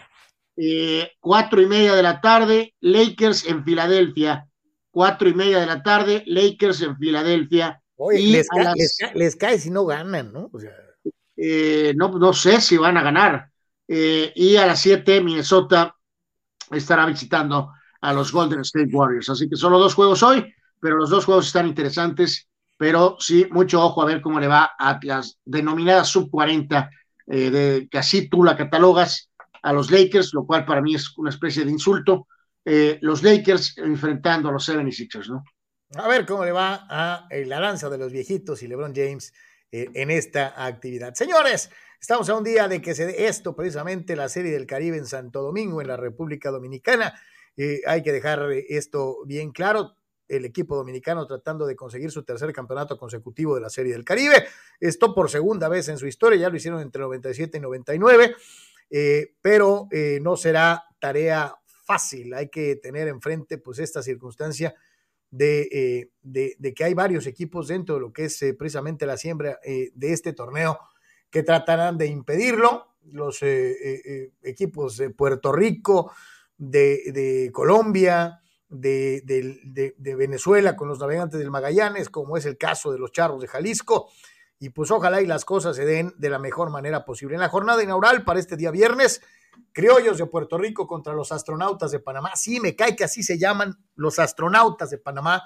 Eh, 0.57 1.11
cuatro 1.21 1.61
y 1.61 1.67
media 1.67 1.95
de 1.95 2.03
la 2.03 2.21
tarde, 2.23 2.75
Lakers 2.81 3.47
en 3.47 3.63
Filadelfia. 3.63 4.49
Cuatro 4.91 5.29
y 5.29 5.35
media 5.35 5.61
de 5.61 5.67
la 5.67 5.83
tarde, 5.83 6.23
Lakers 6.27 6.81
en 6.81 6.97
Filadelfia. 6.97 7.83
les, 9.15 9.37
cae, 9.37 9.59
si 9.59 9.71
no 9.71 9.85
ganan, 9.85 10.33
¿no? 10.33 10.51
no, 11.97 12.19
no 12.19 12.33
sé 12.33 12.61
si 12.63 12.79
van 12.79 12.97
a 12.97 13.03
ganar. 13.03 13.51
Eh, 13.89 14.33
y 14.35 14.57
a 14.57 14.67
las 14.67 14.81
7 14.81 15.21
Minnesota 15.21 15.95
estará 16.71 17.07
visitando 17.07 17.73
a 18.01 18.13
los 18.13 18.33
Golden 18.33 18.61
State 18.61 18.91
Warriors. 18.93 19.29
Así 19.31 19.49
que 19.49 19.57
solo 19.57 19.79
dos 19.79 19.95
juegos 19.95 20.23
hoy, 20.23 20.53
pero 20.81 20.97
los 20.97 21.11
dos 21.11 21.25
juegos 21.25 21.47
están 21.47 21.67
interesantes, 21.67 22.49
pero 22.77 23.17
sí, 23.19 23.47
mucho 23.51 23.83
ojo 23.83 24.03
a 24.03 24.07
ver 24.07 24.21
cómo 24.21 24.41
le 24.41 24.49
va 24.49 24.73
a 24.79 24.99
las 25.03 25.39
denominadas 25.45 26.09
sub 26.09 26.31
40, 26.31 26.91
eh, 27.29 27.51
de, 27.51 27.89
que 27.91 27.99
así 27.99 28.29
tú 28.29 28.45
la 28.45 28.57
catalogas 28.57 29.31
a 29.63 29.73
los 29.73 29.91
Lakers, 29.91 30.35
lo 30.35 30.47
cual 30.47 30.65
para 30.65 30.83
mí 30.83 30.95
es 30.95 31.17
una 31.19 31.31
especie 31.31 31.65
de 31.65 31.71
insulto. 31.71 32.29
Eh, 32.65 32.99
los 33.03 33.23
Lakers 33.23 33.79
enfrentando 33.79 34.49
a 34.49 34.53
los 34.53 34.69
76ers, 34.69 35.29
¿no? 35.29 35.45
A 35.95 36.09
ver 36.09 36.27
cómo 36.27 36.45
le 36.45 36.51
va 36.51 36.87
a 36.91 37.29
la 37.31 37.61
lanza 37.61 37.89
de 37.89 37.97
los 37.97 38.11
viejitos 38.11 38.63
y 38.63 38.67
LeBron 38.67 38.93
James 38.95 39.33
en 39.71 40.11
esta 40.11 40.65
actividad. 40.65 41.15
Señores, 41.15 41.71
Estamos 42.01 42.29
a 42.29 42.37
un 42.37 42.45
día 42.45 42.69
de 42.69 42.83
que 42.83 42.95
se 42.95 43.07
dé 43.07 43.27
esto, 43.27 43.57
precisamente 43.57 44.17
la 44.17 44.29
Serie 44.29 44.53
del 44.53 44.67
Caribe 44.67 44.99
en 44.99 45.07
Santo 45.07 45.43
Domingo, 45.43 45.81
en 45.81 45.89
la 45.89 45.97
República 45.97 46.51
Dominicana. 46.51 47.15
Eh, 47.57 47.81
hay 47.87 48.03
que 48.03 48.13
dejar 48.13 48.51
esto 48.69 49.25
bien 49.25 49.51
claro. 49.51 49.97
El 50.29 50.45
equipo 50.45 50.77
dominicano 50.77 51.27
tratando 51.27 51.67
de 51.67 51.77
conseguir 51.77 52.11
su 52.11 52.25
tercer 52.25 52.53
campeonato 52.53 52.99
consecutivo 52.99 53.55
de 53.55 53.61
la 53.61 53.71
Serie 53.71 53.93
del 53.93 54.05
Caribe. 54.05 54.47
Esto 54.79 55.15
por 55.15 55.31
segunda 55.31 55.69
vez 55.69 55.89
en 55.89 55.99
su 55.99 56.07
historia, 56.07 56.39
ya 56.39 56.51
lo 56.51 56.57
hicieron 56.57 56.81
entre 56.81 57.01
97 57.01 57.59
y 57.59 57.61
99, 57.61 58.35
eh, 58.91 59.35
pero 59.41 59.89
eh, 59.91 60.19
no 60.21 60.37
será 60.37 60.85
tarea 60.99 61.55
fácil. 61.85 62.35
Hay 62.35 62.49
que 62.51 62.77
tener 62.77 63.09
enfrente 63.09 63.59
pues 63.59 63.79
esta 63.79 64.03
circunstancia 64.03 64.75
de, 65.31 66.11
de, 66.23 66.75
que 66.75 66.85
hay 66.85 66.95
varios 66.95 67.27
equipos 67.27 67.69
dentro 67.69 67.97
de 67.97 68.01
lo 68.01 68.13
que 68.13 68.25
es 68.25 68.45
precisamente 68.59 69.07
la 69.07 69.17
siembra 69.17 69.59
de 69.65 70.13
este 70.13 70.33
torneo 70.33 70.79
que 71.31 71.43
tratarán 71.43 71.99
de 71.99 72.07
impedirlo. 72.07 72.97
Los 73.13 73.43
eh, 73.43 73.71
eh, 73.71 74.03
eh, 74.05 74.33
equipos 74.43 74.97
de 74.97 75.11
Puerto 75.11 75.53
Rico, 75.53 76.13
de, 76.57 77.51
Colombia, 77.53 78.41
de, 78.69 79.95
Venezuela 79.99 80.77
con 80.77 80.89
los 80.89 80.99
navegantes 80.99 81.39
del 81.39 81.51
Magallanes, 81.51 82.09
como 82.09 82.37
es 82.37 82.47
el 82.47 82.59
caso 82.59 82.93
de 82.93 82.99
los 82.99 83.13
Charros 83.13 83.41
de 83.41 83.49
Jalisco. 83.49 84.11
Y 84.59 84.71
pues 84.71 84.91
ojalá 84.91 85.21
y 85.21 85.27
las 85.27 85.45
cosas 85.45 85.77
se 85.77 85.85
den 85.85 86.15
de 86.17 86.31
la 86.31 86.39
mejor 86.39 86.71
manera 86.71 87.05
posible. 87.05 87.35
En 87.35 87.41
la 87.41 87.49
jornada 87.49 87.83
inaugural 87.83 88.25
para 88.25 88.41
este 88.41 88.57
día 88.57 88.71
viernes, 88.71 89.21
Criollos 89.73 90.19
de 90.19 90.27
Puerto 90.27 90.57
Rico 90.57 90.87
contra 90.87 91.13
los 91.13 91.31
astronautas 91.31 91.91
de 91.91 92.01
Panamá. 92.01 92.35
Sí, 92.35 92.59
me 92.61 92.75
cae 92.75 92.97
que 92.97 93.05
así 93.05 93.23
se 93.23 93.39
llaman 93.39 93.77
los 93.95 94.19
astronautas 94.19 94.91
de 94.91 94.99
Panamá. 94.99 95.45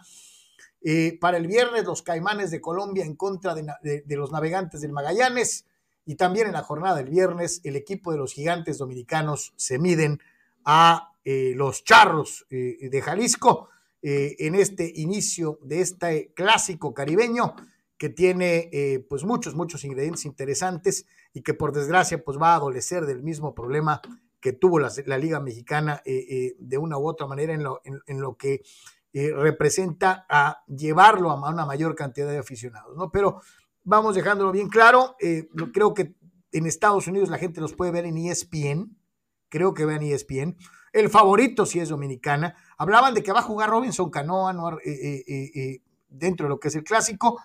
para 1.21 1.37
el 1.37 1.47
viernes, 1.47 1.85
los 1.85 2.03
Caimanes 2.03 2.51
de 2.53 2.61
Colombia 2.61 3.05
en 3.05 3.17
contra 3.17 3.55
de, 3.55 4.05
los 4.17 4.31
navegantes 4.31 4.81
del 4.81 4.93
Magallanes. 4.93 5.67
Y 6.05 6.17
también 6.17 6.47
en 6.47 6.55
la 6.55 6.63
jornada 6.63 6.97
del 6.97 7.11
viernes, 7.11 7.61
el 7.65 7.77
equipo 7.77 8.13
de 8.13 8.19
los 8.19 8.33
gigantes 8.33 8.79
dominicanos 8.79 9.53
se 9.57 9.79
miden 9.79 10.21
a 10.65 11.11
eh, 11.25 11.53
los 11.55 11.85
charros 11.85 12.47
eh, 12.51 12.89
de 12.91 13.03
Jalisco. 13.03 13.69
eh, 14.03 14.37
en 14.39 14.55
este 14.55 14.91
inicio 14.97 15.59
de 15.63 15.83
este 15.83 16.33
clásico 16.33 16.95
caribeño 16.95 17.55
que 17.99 18.09
tiene 18.09 19.05
pues 19.11 19.25
muchos, 19.25 19.55
muchos 19.55 19.85
ingredientes 19.85 20.25
interesantes 20.25 21.05
y 21.35 21.43
que 21.43 21.53
por 21.53 21.73
desgracia 21.73 22.25
pues 22.25 22.39
va 22.39 22.55
a 22.55 22.57
adolecer 22.57 23.05
del 23.05 23.23
mismo 23.23 23.55
problema 23.55 24.01
que 24.41 24.55
tuvo 24.55 24.79
la, 24.79 25.19
Liga 25.19 25.39
Mexicana 25.39 26.01
de 26.07 26.79
una 26.79 26.97
u 26.97 27.07
otra 27.07 27.27
manera 27.27 27.53
en 27.53 27.63
lo, 27.63 27.83
en, 27.85 28.21
lo 28.23 28.39
que 28.39 28.63
representa 29.13 30.25
a 30.31 30.65
llevarlo 30.67 31.31
a 31.31 31.51
una 31.51 31.67
mayor 31.67 31.95
cantidad 31.95 32.31
de 32.31 32.39
aficionados, 32.39 32.97
¿no? 32.97 33.11
Pero 33.11 33.43
vamos 33.91 34.15
dejándolo 34.15 34.53
bien 34.53 34.69
claro, 34.69 35.17
creo 35.73 35.93
que 35.93 36.15
en 36.53 36.67
Estados 36.67 37.09
Unidos 37.09 37.29
la 37.29 37.39
gente 37.39 37.61
los 37.61 37.75
puede 37.75 37.91
ver 37.91 38.07
en 38.07 38.17
ESPN, 38.17 38.97
creo 39.49 39.75
que 39.75 39.85
vean 39.85 40.03
ESPN, 40.03 40.57
el 40.93 41.11
favorito 41.11 41.67
si 41.67 41.81
es 41.81 41.89
dominicana. 41.89 42.55
Hablaban 42.79 43.15
de 43.15 43.23
que 43.23 43.33
va 43.33 43.41
a 43.41 43.43
jugar 43.43 43.69
Robinson 43.69 44.11
Canoa 44.11 44.53
eh, 44.85 45.25
eh, 45.27 45.51
eh, 45.55 45.83
dentro 46.09 46.47
de 46.47 46.51
lo 46.51 46.61
que 46.61 46.69
es 46.69 46.77
el 46.77 46.85
clásico. 46.85 47.41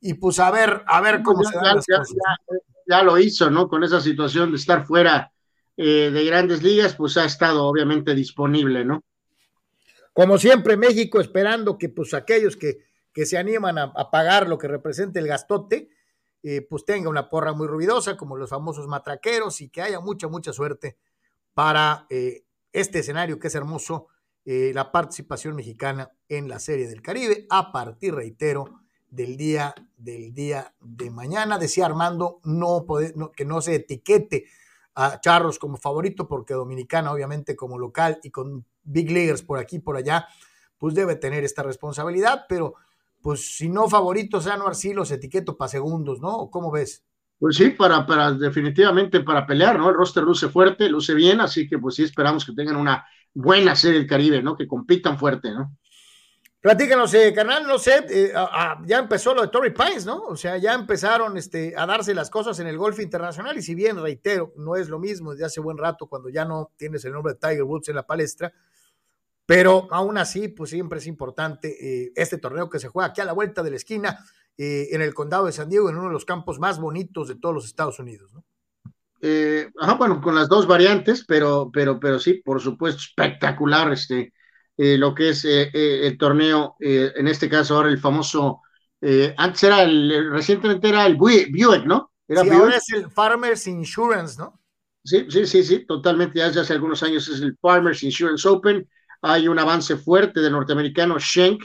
Y 0.00 0.14
pues 0.14 0.38
a 0.38 0.50
ver, 0.50 0.82
a 0.86 1.00
ver 1.00 1.22
cómo 1.22 1.42
se 1.42 1.56
dan 1.56 1.76
las 1.76 1.86
cosas. 1.86 2.16
Ya, 2.86 3.02
lo 3.02 3.18
hizo, 3.18 3.50
¿no? 3.50 3.68
Con 3.68 3.84
esa 3.84 4.00
situación 4.00 4.50
de 4.50 4.56
estar 4.56 4.86
fuera 4.86 5.32
de 5.76 6.24
grandes 6.26 6.62
ligas, 6.62 6.94
pues 6.94 7.16
ha 7.16 7.24
estado 7.24 7.64
obviamente 7.64 8.14
disponible, 8.14 8.84
¿no? 8.84 9.02
Como 10.12 10.36
siempre, 10.36 10.76
México 10.76 11.20
esperando 11.20 11.78
que 11.78 11.88
pues 11.88 12.12
aquellos 12.12 12.56
que, 12.56 12.78
que 13.12 13.26
se 13.26 13.38
animan 13.38 13.78
a, 13.78 14.10
pagar 14.10 14.48
lo 14.48 14.58
que 14.58 14.68
representa 14.68 15.18
el 15.18 15.26
gastote, 15.26 15.88
pues 16.68 16.84
tenga 16.84 17.10
una 17.10 17.28
porra 17.28 17.52
muy 17.52 17.66
ruidosa, 17.66 18.16
como 18.16 18.36
los 18.36 18.50
famosos 18.50 18.86
matraqueros, 18.86 19.60
y 19.60 19.68
que 19.68 19.82
haya 19.82 20.00
mucha, 20.00 20.28
mucha 20.28 20.52
suerte 20.52 20.96
para 21.54 22.06
este 22.72 23.00
escenario 23.00 23.38
que 23.38 23.48
es 23.48 23.54
hermoso, 23.54 24.08
eh, 24.44 24.72
la 24.74 24.90
participación 24.90 25.54
mexicana 25.54 26.10
en 26.28 26.48
la 26.48 26.58
Serie 26.58 26.88
del 26.88 27.02
Caribe, 27.02 27.46
a 27.50 27.72
partir, 27.72 28.14
reitero, 28.14 28.80
del 29.08 29.36
día, 29.36 29.74
del 29.96 30.32
día 30.32 30.74
de 30.80 31.10
mañana. 31.10 31.58
Decía 31.58 31.86
Armando 31.86 32.40
no, 32.44 32.86
que 33.36 33.44
no 33.44 33.60
se 33.60 33.74
etiquete 33.74 34.46
a 34.94 35.20
Charros 35.20 35.58
como 35.58 35.76
favorito, 35.76 36.26
porque 36.26 36.54
Dominicana, 36.54 37.12
obviamente, 37.12 37.54
como 37.54 37.78
local 37.78 38.18
y 38.22 38.30
con 38.30 38.64
big 38.82 39.10
leaguers 39.10 39.42
por 39.42 39.58
aquí 39.58 39.76
y 39.76 39.80
por 39.80 39.96
allá, 39.96 40.26
pues 40.78 40.94
debe 40.94 41.16
tener 41.16 41.44
esta 41.44 41.62
responsabilidad, 41.62 42.46
pero 42.48 42.74
pues 43.22 43.56
si 43.56 43.68
no 43.68 43.88
favoritos, 43.88 44.46
Anuar, 44.46 44.74
sí 44.74 44.92
los 44.94 45.10
etiqueto 45.10 45.56
para 45.56 45.68
segundos, 45.68 46.20
¿no? 46.20 46.50
¿Cómo 46.50 46.70
ves? 46.70 47.04
Pues 47.38 47.56
sí, 47.56 47.70
para, 47.70 48.06
para 48.06 48.32
definitivamente 48.32 49.20
para 49.20 49.46
pelear, 49.46 49.78
¿no? 49.78 49.88
El 49.88 49.94
roster 49.94 50.22
luce 50.22 50.48
fuerte, 50.48 50.88
luce 50.88 51.14
bien, 51.14 51.40
así 51.40 51.68
que 51.68 51.78
pues 51.78 51.94
sí 51.94 52.02
esperamos 52.02 52.44
que 52.44 52.52
tengan 52.52 52.76
una 52.76 53.06
buena 53.32 53.74
serie 53.74 53.98
del 53.98 54.08
Caribe, 54.08 54.42
¿no? 54.42 54.56
Que 54.56 54.66
compitan 54.66 55.18
fuerte, 55.18 55.50
¿no? 55.50 55.76
Platícanos, 56.60 57.14
eh, 57.14 57.32
carnal, 57.32 57.66
no 57.66 57.78
sé, 57.78 58.04
eh, 58.10 58.34
ya 58.84 58.98
empezó 58.98 59.34
lo 59.34 59.40
de 59.40 59.48
Torrey 59.48 59.72
Pines, 59.72 60.04
¿no? 60.04 60.24
O 60.24 60.36
sea, 60.36 60.58
ya 60.58 60.74
empezaron 60.74 61.38
este, 61.38 61.72
a 61.74 61.86
darse 61.86 62.12
las 62.12 62.28
cosas 62.28 62.60
en 62.60 62.66
el 62.66 62.76
golf 62.76 63.00
internacional 63.00 63.56
y 63.56 63.62
si 63.62 63.74
bien, 63.74 63.96
reitero, 64.02 64.52
no 64.56 64.76
es 64.76 64.90
lo 64.90 64.98
mismo 64.98 65.32
desde 65.32 65.46
hace 65.46 65.60
buen 65.60 65.78
rato 65.78 66.06
cuando 66.06 66.28
ya 66.28 66.44
no 66.44 66.70
tienes 66.76 67.02
el 67.06 67.12
nombre 67.12 67.32
de 67.32 67.38
Tiger 67.38 67.62
Woods 67.62 67.88
en 67.88 67.96
la 67.96 68.06
palestra, 68.06 68.52
pero 69.50 69.88
aún 69.90 70.16
así, 70.16 70.46
pues 70.46 70.70
siempre 70.70 71.00
es 71.00 71.08
importante 71.08 71.76
eh, 71.80 72.12
este 72.14 72.38
torneo 72.38 72.70
que 72.70 72.78
se 72.78 72.86
juega 72.86 73.08
aquí 73.08 73.20
a 73.20 73.24
la 73.24 73.32
vuelta 73.32 73.64
de 73.64 73.70
la 73.70 73.78
esquina 73.78 74.24
eh, 74.56 74.90
en 74.92 75.02
el 75.02 75.12
condado 75.12 75.46
de 75.46 75.50
San 75.50 75.68
Diego, 75.68 75.90
en 75.90 75.96
uno 75.96 76.06
de 76.06 76.12
los 76.12 76.24
campos 76.24 76.60
más 76.60 76.78
bonitos 76.78 77.26
de 77.26 77.34
todos 77.34 77.56
los 77.56 77.64
Estados 77.64 77.98
Unidos, 77.98 78.32
¿no? 78.32 78.44
Eh, 79.20 79.68
ajá, 79.80 79.94
bueno, 79.94 80.20
con 80.20 80.36
las 80.36 80.48
dos 80.48 80.68
variantes, 80.68 81.24
pero, 81.26 81.68
pero, 81.72 81.98
pero 81.98 82.20
sí, 82.20 82.34
por 82.34 82.60
supuesto, 82.60 83.00
espectacular 83.00 83.92
este, 83.92 84.32
lo 84.76 85.12
que 85.16 85.30
es 85.30 85.44
el 85.44 86.16
torneo, 86.16 86.76
en 86.78 87.26
este 87.26 87.48
caso 87.48 87.74
ahora 87.74 87.88
el 87.88 87.98
famoso, 87.98 88.60
antes 89.36 89.64
era 89.64 89.82
el, 89.82 90.30
recientemente 90.30 90.90
era 90.90 91.06
el 91.06 91.16
Buick, 91.16 91.84
¿no? 91.86 92.12
Era 92.28 92.42
sí, 92.42 92.50
ahora 92.50 92.76
es 92.76 92.88
el 92.92 93.10
Farmers 93.10 93.66
Insurance, 93.66 94.38
¿no? 94.38 94.60
Sí, 95.02 95.26
sí, 95.28 95.44
sí, 95.44 95.64
sí, 95.64 95.86
totalmente, 95.86 96.38
ya 96.38 96.46
hace 96.46 96.72
algunos 96.72 97.02
años 97.02 97.26
es 97.26 97.40
el 97.40 97.58
Farmers 97.60 98.04
Insurance 98.04 98.46
Open, 98.46 98.88
hay 99.22 99.48
un 99.48 99.58
avance 99.58 99.96
fuerte 99.96 100.40
del 100.40 100.52
norteamericano 100.52 101.18
Schenk, 101.18 101.62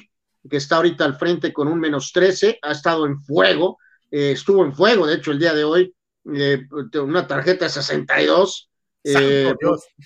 que 0.49 0.57
está 0.57 0.77
ahorita 0.77 1.05
al 1.05 1.15
frente 1.15 1.53
con 1.53 1.67
un 1.67 1.79
menos 1.79 2.11
13, 2.11 2.59
ha 2.61 2.71
estado 2.71 3.05
en 3.05 3.19
fuego, 3.21 3.77
eh, 4.11 4.31
estuvo 4.31 4.63
en 4.63 4.73
fuego, 4.73 5.07
de 5.07 5.15
hecho, 5.15 5.31
el 5.31 5.39
día 5.39 5.53
de 5.53 5.63
hoy, 5.63 5.93
eh, 6.33 6.65
una 7.01 7.25
tarjeta 7.27 7.65
de 7.65 7.71
62, 7.71 8.69
eh, 9.03 9.53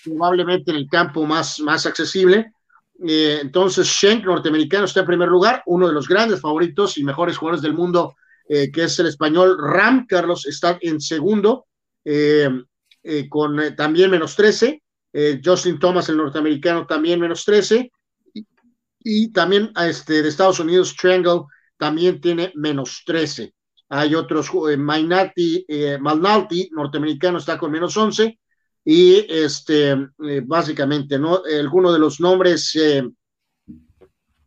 probablemente 0.04 0.72
en 0.72 0.78
el 0.78 0.88
campo 0.88 1.26
más, 1.26 1.60
más 1.60 1.86
accesible. 1.86 2.52
entonces, 3.02 3.88
Schenk, 3.88 4.26
norteamericano, 4.26 4.86
está 4.86 5.02
en 5.02 5.06
primer 5.06 5.30
lugar, 5.30 5.64
uno 5.68 5.88
de 5.88 5.94
los 5.94 6.08
grandes 6.08 6.42
favoritos 6.42 6.98
y 6.98 7.04
mejores 7.04 7.38
jugadores 7.38 7.62
del 7.62 7.74
mundo, 7.74 8.16
que 8.46 8.84
es 8.84 9.00
el 9.00 9.06
español 9.06 9.58
Ram, 9.58 10.06
Carlos, 10.06 10.46
está 10.46 10.78
en 10.82 11.00
segundo, 11.00 11.68
con 13.30 13.76
también 13.78 14.12
menos 14.12 14.36
13. 14.36 14.82
Justin 15.44 15.80
Thomas, 15.80 16.08
el 16.10 16.18
norteamericano, 16.18 16.86
también 16.86 17.20
menos 17.20 17.44
13 17.44 17.92
y 19.00 19.32
también 19.32 19.72
este, 19.76 20.22
de 20.22 20.30
Estados 20.30 20.60
Unidos, 20.60 20.96
Triangle 20.96 21.44
también 21.78 22.20
tiene 22.20 22.52
menos 22.56 23.04
13. 23.06 23.54
Hay 23.90 24.14
otros, 24.14 24.52
eh, 24.70 24.78
Mainati, 24.78 25.66
eh, 25.68 25.98
Malnati, 26.00 26.70
norteamericano, 26.72 27.38
está 27.38 27.58
con 27.58 27.72
menos 27.72 27.96
11. 27.96 28.38
Y 28.86 29.26
este, 29.30 29.92
eh, 29.92 30.42
básicamente, 30.46 31.18
¿no? 31.18 31.42
Algunos 31.46 31.94
de 31.94 32.00
los 32.00 32.20
nombres 32.20 32.76
eh, 32.76 33.08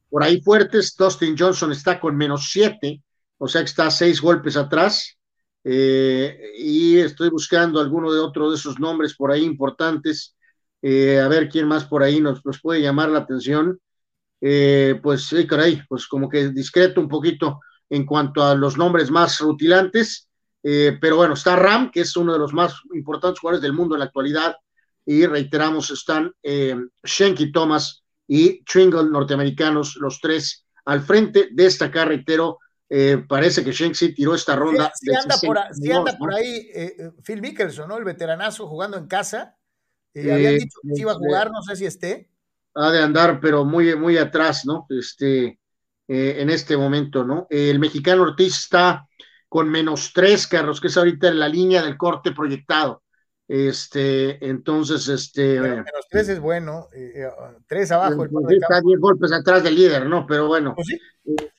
por 0.09 0.23
ahí 0.23 0.41
fuertes, 0.43 0.95
Dustin 0.97 1.37
Johnson 1.39 1.73
está 1.73 1.99
con 1.99 2.17
menos 2.17 2.51
7, 2.51 3.03
o 3.39 3.49
sea 3.49 3.63
que 3.63 3.67
está 3.67 3.91
seis 3.91 4.21
golpes 4.21 4.57
atrás. 4.57 5.17
y 5.65 6.99
estoy 6.99 7.31
buscando 7.31 7.81
alguno 7.81 8.13
de 8.13 8.19
otros 8.19 8.51
de 8.51 8.57
esos 8.57 8.79
nombres 8.81 9.15
por 9.15 9.31
ahí 9.31 9.45
importantes. 9.45 10.37
A 10.83 11.29
ver 11.29 11.49
quién 11.49 11.69
más 11.69 11.85
por 11.85 12.03
ahí 12.03 12.21
nos, 12.21 12.45
nos 12.45 12.61
puede 12.61 12.81
llamar 12.81 13.09
la 13.09 13.21
atención. 13.21 13.79
Eh, 14.41 14.99
pues 15.01 15.27
sí, 15.27 15.47
caray, 15.47 15.83
pues 15.89 16.09
como 16.09 16.29
que 16.29 16.49
discreto 16.49 17.01
un 17.01 17.09
poquito 17.09 17.61
en 17.89 18.05
cuanto 18.05 18.43
a 18.43 18.55
los 18.55 18.77
nombres 18.77 19.11
más 19.11 19.39
rutilantes, 19.39 20.29
eh, 20.63 20.99
pero 21.01 21.17
bueno, 21.17 21.35
está 21.35 21.57
Ram, 21.57 21.91
que 21.91 22.01
es 22.01 22.17
uno 22.17 22.33
de 22.33 22.39
los 22.39 22.53
más 22.53 22.75
importantes 22.95 23.39
jugadores 23.39 23.63
del 23.63 23.73
mundo 23.73 23.95
en 23.95 24.01
la 24.01 24.07
actualidad, 24.07 24.57
y 25.05 25.27
reiteramos, 25.27 25.91
están 25.91 26.33
eh, 26.43 26.75
Shenky 27.05 27.53
Thomas 27.53 28.03
y 28.27 28.65
Tringle 28.65 29.11
norteamericanos, 29.11 29.97
los 29.97 30.21
tres 30.21 30.65
al 30.87 31.03
frente 31.03 31.49
de 31.53 31.67
esta 31.67 31.91
carretero. 31.91 32.59
Eh, 32.89 33.25
parece 33.29 33.65
que 33.65 33.73
Shenk 33.73 33.95
sí 33.95 34.15
tiró 34.15 34.35
esta 34.35 34.57
ronda. 34.57 34.93
Sí, 34.95 35.15
anda, 35.15 35.37
por, 35.39 35.59
anda 35.59 36.19
por, 36.19 36.35
ahí 36.35 36.69
Phil 37.25 37.41
Mickelson, 37.41 37.89
¿no? 37.89 37.97
El 37.97 38.05
veteranazo 38.05 38.69
jugando 38.69 38.97
en 38.97 39.07
casa. 39.07 39.57
Habían 40.15 40.59
dicho 40.59 40.79
que 40.83 41.01
iba 41.01 41.13
a 41.13 41.17
jugar, 41.17 41.51
no 41.51 41.63
sé 41.63 41.77
si 41.77 41.87
esté 41.87 42.29
ha 42.75 42.91
de 42.91 43.03
andar, 43.03 43.41
pero 43.41 43.65
muy, 43.65 43.95
muy 43.97 44.17
atrás, 44.19 44.65
¿no? 44.65 44.87
Este, 44.89 45.59
eh, 46.09 46.37
en 46.39 46.51
este 46.51 46.77
momento, 46.77 47.25
¿no? 47.25 47.47
El 47.51 47.79
mexicano 47.79 48.23
Ortiz 48.23 48.59
está 48.59 49.07
con 49.49 49.69
menos 49.69 50.13
tres 50.15 50.47
carros, 50.47 50.81
que 50.81 50.89
es 50.89 50.97
ahorita 50.97 51.29
en 51.29 51.39
la 51.39 51.49
línea 51.49 51.83
del 51.83 51.97
corte 51.97 52.33
proyectado. 52.33 53.03
Este, 53.47 54.43
entonces, 54.49 55.09
este. 55.09 55.61
menos 55.61 56.07
tres 56.09 56.29
es 56.31 56.41
bueno, 56.41 56.89
eh, 56.95 57.13
eh, 57.17 57.29
tres 57.67 57.93
abajo. 57.93 58.23
El 58.23 58.31
pues, 58.31 58.57
está 58.63 58.81
diez 58.81 58.99
golpes 58.99 59.31
atrás 59.31 59.63
del 59.63 59.75
líder, 59.75 60.07
¿no? 60.07 60.27
Pero 60.27 60.47
bueno, 60.47 60.75
pues 60.75 60.89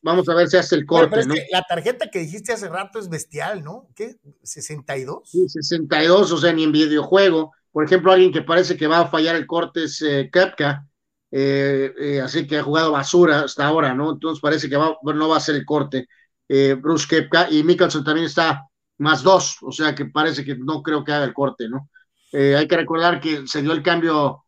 vamos 0.01 0.27
a 0.27 0.33
ver 0.33 0.47
si 0.47 0.57
hace 0.57 0.75
el 0.75 0.87
corte, 0.87 1.23
¿no? 1.25 1.35
la 1.51 1.61
tarjeta 1.61 2.09
que 2.09 2.19
dijiste 2.19 2.51
hace 2.51 2.67
rato 2.67 2.97
es 2.97 3.09
bestial, 3.09 3.63
¿no? 3.63 3.89
¿Qué? 3.95 4.15
¿62? 4.43 5.21
Sí, 5.25 5.47
62, 5.47 6.31
o 6.31 6.37
sea, 6.37 6.51
ni 6.51 6.63
en 6.63 6.71
videojuego. 6.71 7.51
Por 7.73 7.83
ejemplo, 7.83 8.13
alguien 8.13 8.31
que 8.31 8.43
parece 8.43 8.77
que 8.77 8.87
va 8.87 8.99
a 8.99 9.07
fallar 9.07 9.35
el 9.35 9.45
corte 9.45 9.83
es 9.83 9.99
Kepka 10.31 10.87
eh, 11.35 11.91
eh, 11.99 12.21
así 12.21 12.45
que 12.45 12.59
ha 12.59 12.63
jugado 12.63 12.91
basura 12.91 13.39
hasta 13.39 13.65
ahora, 13.65 13.95
¿no? 13.95 14.11
Entonces 14.11 14.39
parece 14.39 14.69
que 14.69 14.77
no 14.77 15.29
va 15.29 15.37
a 15.37 15.39
ser 15.39 15.55
el 15.55 15.65
corte. 15.65 16.07
Eh, 16.47 16.75
Bruce 16.79 17.07
Kepka 17.09 17.49
y 17.49 17.63
Mickelson 17.63 18.03
también 18.03 18.27
está 18.27 18.67
más 18.99 19.23
dos, 19.23 19.57
o 19.63 19.71
sea 19.71 19.95
que 19.95 20.05
parece 20.05 20.45
que 20.45 20.55
no 20.55 20.83
creo 20.83 21.03
que 21.03 21.11
haga 21.11 21.25
el 21.25 21.33
corte, 21.33 21.67
¿no? 21.67 21.89
hay 22.35 22.67
que 22.67 22.77
recordar 22.77 23.19
que 23.19 23.45
se 23.45 23.61
dio 23.61 23.73
el 23.73 23.83
cambio 23.83 24.45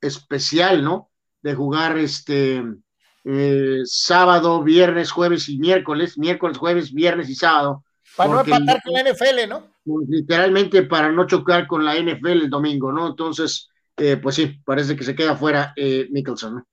especial, 0.00 0.82
¿no? 0.82 1.10
De 1.42 1.54
jugar 1.54 1.98
este 1.98 2.64
sábado, 3.84 4.62
viernes, 4.62 5.10
jueves 5.10 5.50
y 5.50 5.58
miércoles, 5.58 6.16
miércoles, 6.16 6.56
jueves, 6.56 6.94
viernes 6.94 7.28
y 7.28 7.34
sábado. 7.34 7.84
Para 8.16 8.30
no 8.30 8.40
empatar 8.40 8.82
con 8.82 8.94
la 8.94 9.02
NFL, 9.02 9.48
¿no? 9.50 9.73
Literalmente 9.84 10.82
para 10.84 11.12
no 11.12 11.26
chocar 11.26 11.66
con 11.66 11.84
la 11.84 11.96
NFL 11.96 12.28
el 12.28 12.50
domingo, 12.50 12.92
¿no? 12.92 13.08
Entonces, 13.08 13.68
eh, 13.96 14.16
pues 14.16 14.36
sí, 14.36 14.60
parece 14.64 14.96
que 14.96 15.04
se 15.04 15.14
queda 15.14 15.36
fuera 15.36 15.72
eh, 15.76 16.08
Mickelson. 16.10 16.64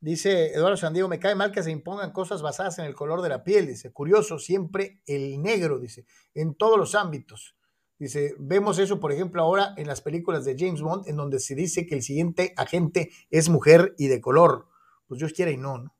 Dice 0.00 0.52
Eduardo 0.52 0.76
Sandiego, 0.76 1.08
me 1.08 1.20
cae 1.20 1.36
mal 1.36 1.52
que 1.52 1.62
se 1.62 1.70
impongan 1.70 2.10
cosas 2.10 2.42
basadas 2.42 2.78
en 2.80 2.86
el 2.86 2.94
color 2.94 3.22
de 3.22 3.28
la 3.28 3.44
piel, 3.44 3.68
dice, 3.68 3.92
curioso, 3.92 4.38
siempre 4.38 5.00
el 5.06 5.40
negro, 5.40 5.78
dice, 5.78 6.06
en 6.34 6.54
todos 6.54 6.76
los 6.76 6.96
ámbitos. 6.96 7.54
Dice, 8.00 8.34
vemos 8.36 8.80
eso, 8.80 8.98
por 8.98 9.12
ejemplo, 9.12 9.40
ahora 9.40 9.74
en 9.76 9.86
las 9.86 10.00
películas 10.00 10.44
de 10.44 10.56
James 10.58 10.82
Bond, 10.82 11.06
en 11.06 11.14
donde 11.14 11.38
se 11.38 11.54
dice 11.54 11.86
que 11.86 11.94
el 11.94 12.02
siguiente 12.02 12.52
agente 12.56 13.12
es 13.30 13.48
mujer 13.48 13.94
y 13.96 14.08
de 14.08 14.20
color. 14.20 14.66
pues 15.06 15.20
Dios 15.20 15.32
quiera 15.32 15.52
y 15.52 15.56
no, 15.56 15.78
¿no? 15.78 15.94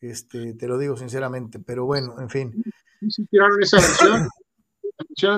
Este, 0.00 0.54
te 0.54 0.68
lo 0.68 0.78
digo 0.78 0.96
sinceramente, 0.96 1.58
pero 1.58 1.84
bueno, 1.84 2.20
en 2.20 2.30
fin. 2.30 2.62
Sí, 3.08 3.26
tiraron 3.26 3.60
esa 3.60 3.78
versión, 3.78 4.28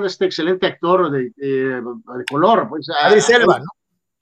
de 0.00 0.06
este 0.06 0.24
excelente 0.26 0.66
actor 0.66 1.10
de, 1.10 1.32
de, 1.36 1.48
de 1.82 2.24
color, 2.30 2.68
pues. 2.68 2.86
Idris 3.10 3.30
Elba, 3.30 3.58
¿no? 3.58 3.64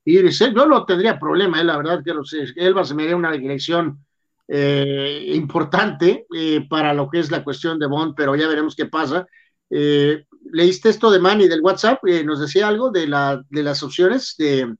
Idris 0.04 0.40
Elba, 0.40 0.62
yo 0.62 0.66
no 0.68 0.84
tendría 0.84 1.18
problema, 1.18 1.60
eh, 1.60 1.64
la 1.64 1.76
verdad 1.76 2.02
que 2.04 2.14
no 2.14 2.24
sé, 2.24 2.44
Elba 2.56 2.84
se 2.84 2.94
me 2.94 3.06
dio 3.06 3.16
una 3.16 3.32
dirección 3.32 4.04
eh, 4.48 5.30
importante 5.34 6.26
eh, 6.34 6.66
para 6.68 6.92
lo 6.92 7.08
que 7.08 7.20
es 7.20 7.30
la 7.30 7.44
cuestión 7.44 7.78
de 7.78 7.86
Bond, 7.86 8.14
pero 8.16 8.34
ya 8.36 8.48
veremos 8.48 8.74
qué 8.74 8.86
pasa. 8.86 9.26
Eh, 9.70 10.26
¿Leíste 10.52 10.90
esto 10.90 11.10
de 11.10 11.18
Manny 11.20 11.48
del 11.48 11.62
WhatsApp? 11.62 12.04
Eh, 12.06 12.24
¿Nos 12.24 12.40
decía 12.40 12.68
algo 12.68 12.90
de, 12.90 13.06
la, 13.06 13.42
de 13.48 13.62
las 13.62 13.82
opciones 13.82 14.34
de, 14.36 14.74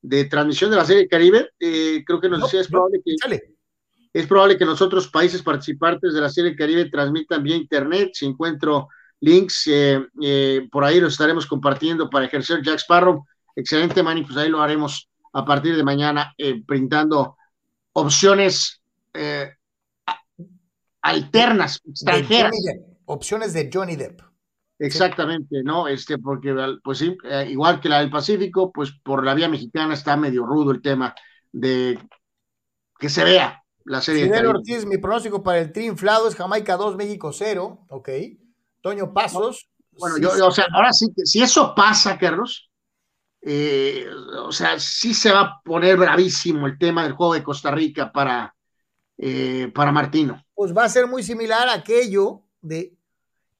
de 0.00 0.24
transmisión 0.24 0.70
de 0.70 0.76
la 0.76 0.84
serie 0.84 1.06
Caribe? 1.06 1.50
Creo 1.58 2.20
que 2.20 2.28
nos 2.28 2.40
No, 2.40 2.46
decía, 2.46 2.60
es 2.60 2.70
no, 2.70 2.78
probable 2.78 3.00
que 3.04 3.14
Sale. 3.22 3.42
es 4.12 4.26
probable 4.26 4.56
que 4.56 4.64
los 4.64 4.80
otros 4.82 5.08
países 5.08 5.42
participantes 5.42 6.14
de 6.14 6.20
la 6.20 6.30
serie 6.30 6.56
Caribe 6.56 6.86
transmitan 6.90 7.42
vía 7.42 7.54
internet. 7.54 8.10
Si 8.14 8.26
encuentro 8.26 8.88
links, 9.20 9.66
eh, 9.66 10.06
eh, 10.22 10.68
por 10.70 10.84
ahí 10.84 11.00
los 11.00 11.12
estaremos 11.12 11.46
compartiendo 11.46 12.08
para 12.08 12.26
ejercer 12.26 12.62
Jack 12.62 12.78
Sparrow. 12.78 13.24
Excelente, 13.56 14.02
Manny, 14.02 14.22
pues 14.22 14.36
ahí 14.36 14.48
lo 14.48 14.60
haremos 14.60 15.08
a 15.32 15.44
partir 15.44 15.76
de 15.76 15.82
mañana, 15.82 16.32
eh, 16.38 16.62
brindando 16.64 17.36
opciones 17.92 18.80
eh, 19.12 19.50
alternas, 21.02 21.80
extranjeras. 21.88 22.54
Opciones 23.06 23.54
de 23.54 23.70
Johnny 23.72 23.96
Depp. 23.96 24.20
Exactamente, 24.78 25.62
¿no? 25.64 25.88
Este, 25.88 26.18
porque, 26.18 26.54
pues 26.84 26.98
sí, 26.98 27.16
igual 27.48 27.80
que 27.80 27.88
la 27.88 28.00
del 28.00 28.10
Pacífico, 28.10 28.70
pues 28.70 28.92
por 29.02 29.24
la 29.24 29.34
vía 29.34 29.48
mexicana 29.48 29.94
está 29.94 30.16
medio 30.16 30.44
rudo 30.44 30.70
el 30.70 30.82
tema 30.82 31.14
de 31.50 31.98
que 32.98 33.08
se 33.08 33.24
vea 33.24 33.62
la 33.84 34.00
serie. 34.00 34.24
de 34.24 34.28
Fidel. 34.28 34.46
Ortiz, 34.46 34.86
mi 34.86 34.98
pronóstico 34.98 35.42
para 35.42 35.58
el 35.58 35.72
tri 35.72 35.86
inflado 35.86 36.28
es 36.28 36.36
Jamaica 36.36 36.76
2, 36.76 36.96
México 36.96 37.32
0. 37.32 37.86
Ok. 37.88 38.08
Toño 38.80 39.12
Pasos. 39.12 39.68
Bueno, 39.92 40.16
sí, 40.16 40.22
yo, 40.22 40.46
o 40.46 40.50
sea, 40.50 40.66
ahora 40.72 40.92
sí, 40.92 41.06
que 41.14 41.26
si 41.26 41.42
eso 41.42 41.74
pasa, 41.74 42.16
Carlos, 42.18 42.70
eh, 43.40 44.06
o 44.44 44.52
sea, 44.52 44.78
sí 44.78 45.14
se 45.14 45.32
va 45.32 45.40
a 45.40 45.60
poner 45.64 45.96
bravísimo 45.96 46.66
el 46.66 46.78
tema 46.78 47.02
del 47.02 47.12
juego 47.12 47.34
de 47.34 47.42
Costa 47.42 47.70
Rica 47.70 48.12
para, 48.12 48.54
eh, 49.16 49.70
para 49.74 49.92
Martino. 49.92 50.44
Pues 50.54 50.76
va 50.76 50.84
a 50.84 50.88
ser 50.88 51.06
muy 51.06 51.22
similar 51.22 51.68
a 51.68 51.74
aquello 51.74 52.42
de. 52.60 52.96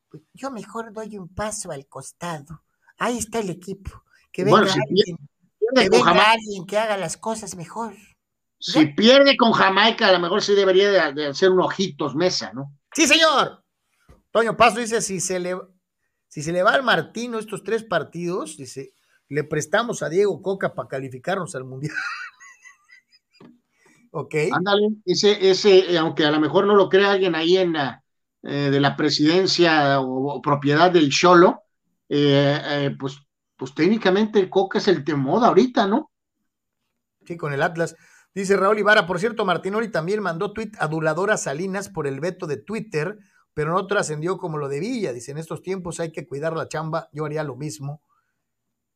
pues, 0.09 0.23
Yo 0.35 0.51
mejor 0.51 0.93
doy 0.93 1.19
un 1.19 1.29
paso 1.29 1.71
al 1.71 1.87
costado. 1.87 2.63
Ahí 2.99 3.19
está 3.19 3.39
el 3.41 3.51
equipo. 3.51 4.05
Que 4.33 4.45
venga, 4.45 4.59
Bueno, 4.59 4.73
si 4.73 4.79
alguien, 4.81 5.17
Pierde 5.59 5.85
que 5.85 5.91
venga 5.91 6.05
Jamaica, 6.05 6.31
alguien 6.33 6.67
que 6.67 6.79
haga 6.79 6.97
las 6.97 7.17
cosas 7.17 7.57
mejor. 7.57 7.95
si 8.59 8.87
pierde 8.87 9.37
con 9.37 9.53
Jamaica, 9.53 10.09
a 10.09 10.13
lo 10.13 10.19
mejor 10.19 10.43
sí 10.43 10.55
debería 10.55 10.91
de, 10.91 11.13
de 11.13 11.27
hacer 11.29 11.51
un 11.51 11.61
ojitos 11.61 12.15
mesa, 12.15 12.53
¿no? 12.53 12.73
Sí, 12.93 13.07
señor. 13.07 13.63
Toño 14.39 14.57
Paso 14.57 14.79
dice: 14.79 15.03
si 15.03 15.19
se 15.19 15.41
le, 15.41 15.59
si 16.29 16.43
se 16.43 16.53
le 16.53 16.63
va 16.63 16.71
al 16.71 16.85
Martino 16.85 17.41
estos 17.41 17.65
tres 17.65 17.83
partidos, 17.83 18.57
dice, 18.57 18.95
le 19.29 19.43
prestamos 19.43 20.01
a 20.05 20.09
Diego 20.09 20.41
Coca 20.43 20.77
para 20.77 20.87
calificarnos 20.87 21.57
al 21.57 21.65
Mundial. 21.65 21.97
ok. 24.13 24.35
Ándale, 24.53 24.91
ese, 25.05 25.51
ese, 25.51 25.93
eh, 25.93 25.99
aunque 25.99 26.25
a 26.25 26.31
lo 26.31 26.39
mejor 26.39 26.69
no 26.69 26.77
lo 26.77 26.89
crea 26.89 27.11
alguien 27.11 27.35
ahí 27.35 27.57
en 27.57 27.73
la, 27.73 28.05
eh, 28.45 28.71
de 28.71 28.79
la 28.79 28.95
presidencia 28.95 29.99
o, 29.99 30.35
o 30.35 30.41
propiedad 30.41 30.93
del 30.93 31.11
Cholo, 31.11 31.65
eh, 32.09 32.61
eh, 32.65 32.97
pues, 32.97 33.19
pues 33.57 33.75
técnicamente 33.75 34.39
el 34.39 34.49
Coca 34.49 34.79
es 34.79 34.87
el 34.87 35.03
de 35.03 35.17
moda 35.17 35.49
ahorita, 35.49 35.89
¿no? 35.89 36.13
Sí, 37.27 37.37
con 37.37 37.53
el 37.53 37.61
Atlas. 37.61 37.97
Dice 38.33 38.57
Raúl 38.57 38.79
Ibarra, 38.79 39.05
por 39.05 39.19
cierto, 39.19 39.45
Martinoli 39.45 39.91
también 39.91 40.23
mandó 40.23 40.53
tweet 40.53 40.71
adulador 40.79 41.33
a 41.33 41.37
Salinas 41.37 41.89
por 41.89 42.07
el 42.07 42.21
veto 42.21 42.47
de 42.47 42.59
Twitter, 42.59 43.19
pero 43.55 43.73
no 43.73 43.87
trascendió 43.87 44.39
como 44.39 44.59
lo 44.59 44.69
de 44.69 44.81
Villa. 44.81 45.13
Dice, 45.13 45.33
en 45.33 45.39
estos 45.39 45.63
tiempos 45.63 46.01
hay 46.01 46.13
que 46.13 46.27
cuidar 46.27 46.57
la 46.57 46.69
chamba, 46.69 47.09
yo 47.13 47.25
haría 47.25 47.45
lo 47.45 47.57
mismo. 47.57 48.03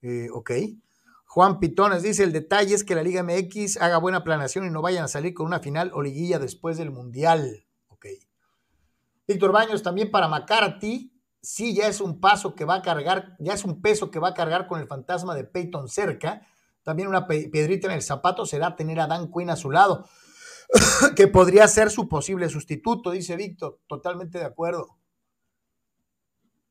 Eh, 0.03 0.29
ok. 0.33 0.51
Juan 1.27 1.61
Pitones 1.61 2.03
dice, 2.03 2.25
el 2.25 2.33
detalle 2.33 2.75
es 2.75 2.85
que 2.85 2.95
la 2.95 3.03
Liga 3.03 3.23
MX 3.23 3.81
haga 3.81 3.97
buena 3.97 4.23
planeación 4.23 4.67
y 4.67 4.71
no 4.71 4.83
vayan 4.83 5.05
a 5.05 5.09
salir 5.09 5.33
con 5.33 5.47
una 5.47 5.61
final 5.61 5.91
o 5.95 6.03
liguilla 6.03 6.39
después 6.39 6.77
del 6.77 6.91
Mundial. 6.91 7.65
Ok. 7.89 8.07
Víctor 9.27 9.51
Baños, 9.51 9.83
también 9.83 10.11
para 10.11 10.29
McCarthy, 10.29 11.13
sí, 11.41 11.75
ya 11.75 11.89
es 11.89 12.01
un 12.01 12.21
paso 12.21 12.55
que 12.55 12.65
va 12.65 12.77
a 12.77 12.83
cargar, 12.83 13.37
ya 13.39 13.55
es 13.55 13.65
un 13.65 13.81
peso 13.81 14.11
que 14.11 14.19
va 14.19 14.29
a 14.29 14.35
cargar 14.35 14.67
con 14.67 14.81
el 14.81 14.87
fantasma 14.87 15.35
de 15.35 15.45
Peyton 15.45 15.89
cerca. 15.89 16.47
También 16.83 17.09
una 17.09 17.27
piedrita 17.27 17.87
en 17.87 17.95
el 17.95 18.03
zapato 18.03 18.45
será 18.45 18.77
tener 18.77 19.01
a 19.01 19.07
Dan 19.07 19.31
Quinn 19.31 19.51
a 19.51 19.57
su 19.57 19.71
lado, 19.71 20.07
que 21.17 21.29
podría 21.29 21.69
ser 21.69 21.91
su 21.91 22.09
posible 22.09 22.49
sustituto, 22.49 23.11
dice 23.11 23.37
Víctor. 23.37 23.81
Totalmente 23.87 24.39
de 24.39 24.45
acuerdo. 24.45 24.99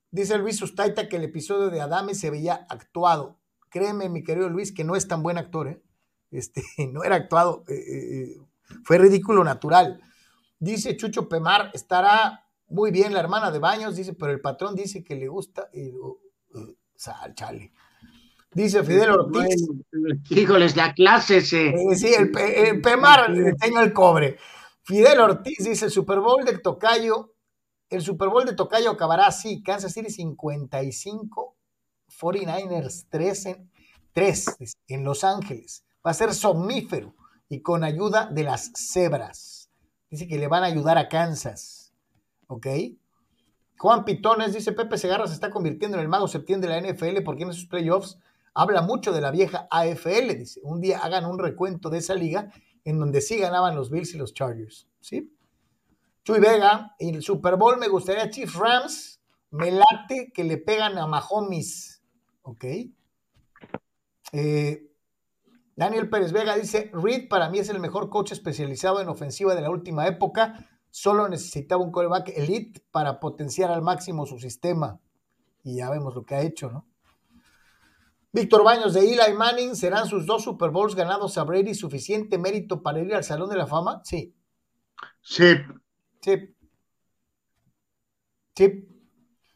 Dice 0.09 0.37
Luis 0.37 0.57
Sustaita 0.57 1.07
que 1.07 1.15
el 1.15 1.23
episodio 1.23 1.69
de 1.69 1.81
Adame 1.81 2.15
se 2.15 2.29
veía 2.29 2.65
actuado. 2.69 3.39
Créeme, 3.69 4.09
mi 4.09 4.23
querido 4.23 4.49
Luis, 4.49 4.73
que 4.73 4.83
no 4.83 4.95
es 4.95 5.07
tan 5.07 5.23
buen 5.23 5.37
actor, 5.37 5.67
¿eh? 5.69 5.81
Este, 6.31 6.63
no 6.91 7.03
era 7.03 7.15
actuado, 7.15 7.63
eh, 7.67 7.75
eh, 7.75 8.37
fue 8.83 8.97
ridículo 8.97 9.43
natural. 9.43 10.01
Dice 10.59 10.95
Chucho 10.97 11.27
Pemar, 11.27 11.71
estará 11.73 12.45
muy 12.67 12.91
bien 12.91 13.13
la 13.13 13.19
hermana 13.19 13.51
de 13.51 13.59
Baños, 13.59 13.95
dice, 13.95 14.13
pero 14.13 14.31
el 14.31 14.41
patrón 14.41 14.75
dice 14.75 15.03
que 15.03 15.15
le 15.15 15.27
gusta 15.27 15.69
y 15.73 15.89
uh, 15.91 16.19
uh, 16.53 16.77
sal. 16.95 17.33
Dice 18.53 18.83
Fidel 18.83 19.11
Ortiz. 19.11 19.67
Híjoles, 20.29 20.75
la 20.75 20.93
clase 20.93 21.41
se. 21.41 21.69
Eh, 21.69 21.95
sí, 21.95 22.13
el, 22.13 22.31
el 22.37 22.81
Pemar 22.81 23.29
le 23.29 23.53
tengo 23.53 23.79
el 23.79 23.93
cobre. 23.93 24.37
Fidel 24.83 25.19
Ortiz 25.19 25.63
dice: 25.63 25.85
el 25.85 25.91
Super 25.91 26.19
Bowl 26.19 26.43
del 26.43 26.61
Tocayo. 26.61 27.33
El 27.89 28.01
Super 28.01 28.29
Bowl 28.29 28.45
de 28.45 28.53
Tocayo 28.53 28.91
acabará 28.91 29.27
así: 29.27 29.63
Kansas 29.63 29.93
City 29.93 30.09
55, 30.09 31.55
49ers 32.19 33.05
3 33.09 33.45
en, 33.45 33.71
3 34.11 34.45
en 34.87 35.03
Los 35.05 35.23
Ángeles. 35.23 35.85
Va 36.05 36.11
a 36.11 36.15
ser 36.15 36.33
somnífero 36.33 37.15
y 37.47 37.61
con 37.61 37.83
ayuda 37.85 38.25
de 38.25 38.43
las 38.43 38.71
cebras. 38.75 39.69
Dice 40.09 40.27
que 40.27 40.37
le 40.37 40.49
van 40.49 40.63
a 40.63 40.67
ayudar 40.67 40.97
a 40.97 41.07
Kansas. 41.07 41.93
¿Ok? 42.47 42.67
Juan 43.77 44.03
Pitones 44.03 44.53
dice: 44.53 44.73
Pepe 44.73 44.97
Segarra 44.97 45.25
se 45.27 45.35
está 45.35 45.49
convirtiendo 45.51 45.95
en 45.95 46.03
el 46.03 46.09
mago 46.09 46.27
septiembre 46.27 46.69
de 46.69 46.81
la 46.81 46.91
NFL 46.91 47.23
porque 47.23 47.43
en 47.43 47.51
esos 47.51 47.65
playoffs 47.65 48.17
habla 48.53 48.81
mucho 48.81 49.11
de 49.11 49.21
la 49.21 49.31
vieja 49.31 49.67
AFL. 49.69 50.37
Dice: 50.37 50.59
un 50.63 50.81
día 50.81 50.99
hagan 50.99 51.25
un 51.25 51.39
recuento 51.39 51.89
de 51.89 51.99
esa 51.99 52.15
liga 52.15 52.51
en 52.83 52.99
donde 52.99 53.21
sí 53.21 53.37
ganaban 53.37 53.75
los 53.75 53.89
Bills 53.89 54.13
y 54.13 54.17
los 54.17 54.33
Chargers. 54.33 54.87
¿Sí? 54.99 55.35
Chuy 56.23 56.39
Vega, 56.39 56.95
en 56.99 57.15
el 57.15 57.23
Super 57.23 57.55
Bowl 57.55 57.77
me 57.77 57.87
gustaría 57.87 58.29
Chiefs 58.29 58.55
Rams. 58.55 59.21
Me 59.51 59.71
late 59.71 60.31
que 60.33 60.43
le 60.43 60.57
pegan 60.57 60.97
a 60.97 61.07
Mahomes. 61.07 62.03
¿Ok? 62.43 62.65
Eh, 64.33 64.87
Daniel 65.75 66.09
Pérez 66.09 66.31
Vega 66.31 66.55
dice: 66.55 66.91
Reed 66.93 67.27
para 67.27 67.49
mí 67.49 67.59
es 67.59 67.69
el 67.69 67.79
mejor 67.79 68.09
coach 68.09 68.31
especializado 68.31 69.01
en 69.01 69.09
ofensiva 69.09 69.55
de 69.55 69.61
la 69.61 69.69
última 69.69 70.07
época. 70.07 70.67
Solo 70.89 71.27
necesitaba 71.29 71.83
un 71.83 71.91
coreback 71.91 72.29
elite 72.35 72.83
para 72.91 73.19
potenciar 73.19 73.71
al 73.71 73.81
máximo 73.81 74.25
su 74.25 74.39
sistema. 74.39 74.99
Y 75.63 75.77
ya 75.77 75.89
vemos 75.89 76.13
lo 76.15 76.25
que 76.25 76.35
ha 76.35 76.41
hecho, 76.41 76.69
¿no? 76.69 76.85
Víctor 78.33 78.63
Baños 78.63 78.93
de 78.93 79.01
Eli 79.01 79.33
Manning, 79.37 79.75
¿serán 79.75 80.07
sus 80.07 80.25
dos 80.25 80.43
Super 80.43 80.69
Bowls 80.71 80.95
ganados 80.95 81.37
a 81.37 81.43
Brady 81.43 81.75
suficiente 81.75 82.37
mérito 82.37 82.81
para 82.81 82.99
ir 82.99 83.13
al 83.13 83.23
Salón 83.23 83.49
de 83.49 83.57
la 83.57 83.67
Fama? 83.67 84.01
Sí, 84.03 84.33
Sí, 85.21 85.55
sí. 86.21 86.55
Sí, 88.55 88.87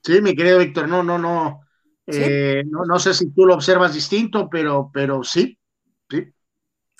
sí, 0.04 0.22
mi 0.22 0.36
querido 0.36 0.60
Víctor, 0.60 0.88
no, 0.88 1.04
no, 1.04 1.18
no. 1.18 1.62
Sí. 2.08 2.20
eh, 2.22 2.64
no, 2.68 2.86
no 2.86 3.00
sé 3.00 3.14
si 3.14 3.32
tú 3.32 3.45
lo 3.45 3.56
observas 3.56 3.94
distinto, 3.94 4.48
pero, 4.50 4.90
pero 4.94 5.24
sí, 5.24 5.58
sí. 6.10 6.32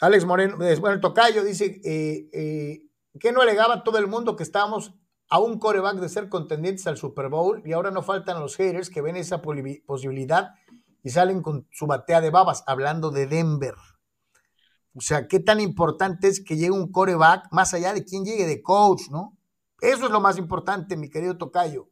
Alex 0.02 0.26
Moreno, 0.26 0.58
bueno, 0.58 0.92
el 0.92 1.00
tocayo 1.00 1.44
dice 1.44 1.80
eh, 1.86 2.30
eh, 2.34 2.82
que 3.20 3.32
no 3.32 3.42
alegaba 3.42 3.84
todo 3.84 3.98
el 3.98 4.08
mundo 4.08 4.36
que 4.36 4.44
estábamos 4.44 4.94
a 5.30 5.40
un 5.40 5.58
coreback 5.58 5.98
de 5.98 6.10
ser 6.10 6.28
contendientes 6.28 6.86
al 6.88 6.98
Super 6.98 7.30
Bowl 7.30 7.62
y 7.66 7.72
ahora 7.72 7.92
no 7.92 8.04
faltan 8.04 8.40
los 8.40 8.58
haters 8.58 8.90
que 8.90 9.02
ven 9.02 9.16
esa 9.16 9.42
posibilidad 9.42 10.54
y 11.06 11.11
salen 11.11 11.43
con 11.43 11.67
su 11.72 11.85
batea 11.85 12.19
de 12.19 12.32
babas, 12.32 12.64
hablando 12.66 13.11
de 13.11 13.27
Denver. 13.27 13.75
O 14.95 15.01
sea, 15.01 15.27
qué 15.27 15.40
tan 15.40 15.59
importante 15.59 16.27
es 16.27 16.43
que 16.43 16.56
llegue 16.56 16.72
un 16.72 16.92
coreback 16.92 17.48
más 17.51 17.75
allá 17.75 17.93
de 17.93 18.03
quien 18.03 18.25
llegue 18.25 18.48
de 18.48 18.64
coach, 18.64 19.03
¿no? 19.11 19.38
Eso 19.80 20.06
es 20.06 20.11
lo 20.11 20.19
más 20.19 20.40
importante, 20.40 20.98
mi 20.98 21.08
querido 21.08 21.38
tocayo. 21.38 21.90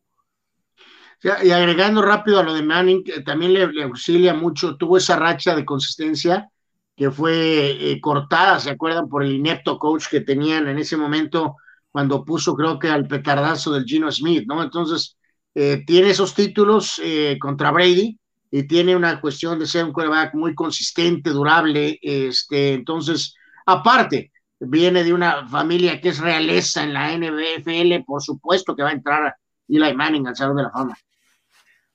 Y 1.21 1.51
agregando 1.51 2.01
rápido 2.01 2.39
a 2.39 2.43
lo 2.43 2.55
de 2.55 2.63
Manning, 2.63 3.03
también 3.23 3.53
le, 3.53 3.67
le 3.71 3.83
auxilia 3.83 4.33
mucho, 4.33 4.77
tuvo 4.77 4.97
esa 4.97 5.15
racha 5.15 5.55
de 5.55 5.63
consistencia 5.63 6.49
que 6.95 7.11
fue 7.11 7.91
eh, 7.91 8.01
cortada, 8.01 8.59
¿se 8.59 8.71
acuerdan? 8.71 9.07
Por 9.07 9.23
el 9.23 9.33
inepto 9.33 9.77
coach 9.77 10.07
que 10.09 10.21
tenían 10.21 10.67
en 10.67 10.79
ese 10.79 10.97
momento 10.97 11.57
cuando 11.91 12.25
puso, 12.25 12.55
creo 12.55 12.79
que 12.79 12.89
al 12.89 13.07
petardazo 13.07 13.71
del 13.73 13.85
Gino 13.85 14.11
Smith, 14.11 14.45
¿no? 14.47 14.63
Entonces, 14.63 15.17
eh, 15.53 15.83
tiene 15.85 16.09
esos 16.09 16.33
títulos 16.33 16.99
eh, 17.03 17.37
contra 17.39 17.69
Brady 17.69 18.17
y 18.55 18.67
tiene 18.67 18.95
una 18.95 19.19
cuestión 19.19 19.57
de 19.57 19.65
ser 19.65 19.83
un 19.83 19.91
quarterback 19.91 20.35
muy 20.35 20.53
consistente, 20.53 21.31
durable, 21.31 21.97
este, 22.03 22.73
entonces, 22.73 23.33
aparte, 23.65 24.31
viene 24.59 25.03
de 25.03 25.11
una 25.11 25.47
familia 25.47 25.99
que 25.99 26.09
es 26.09 26.19
realeza 26.19 26.83
en 26.83 26.93
la 26.93 27.11
NFL, 27.17 28.03
por 28.05 28.21
supuesto 28.21 28.75
que 28.75 28.83
va 28.83 28.89
a 28.89 28.93
entrar 28.93 29.35
Eli 29.67 29.95
Manning 29.95 30.27
al 30.27 30.35
Salón 30.35 30.57
de 30.57 30.63
la 30.63 30.69
Fama. 30.69 30.95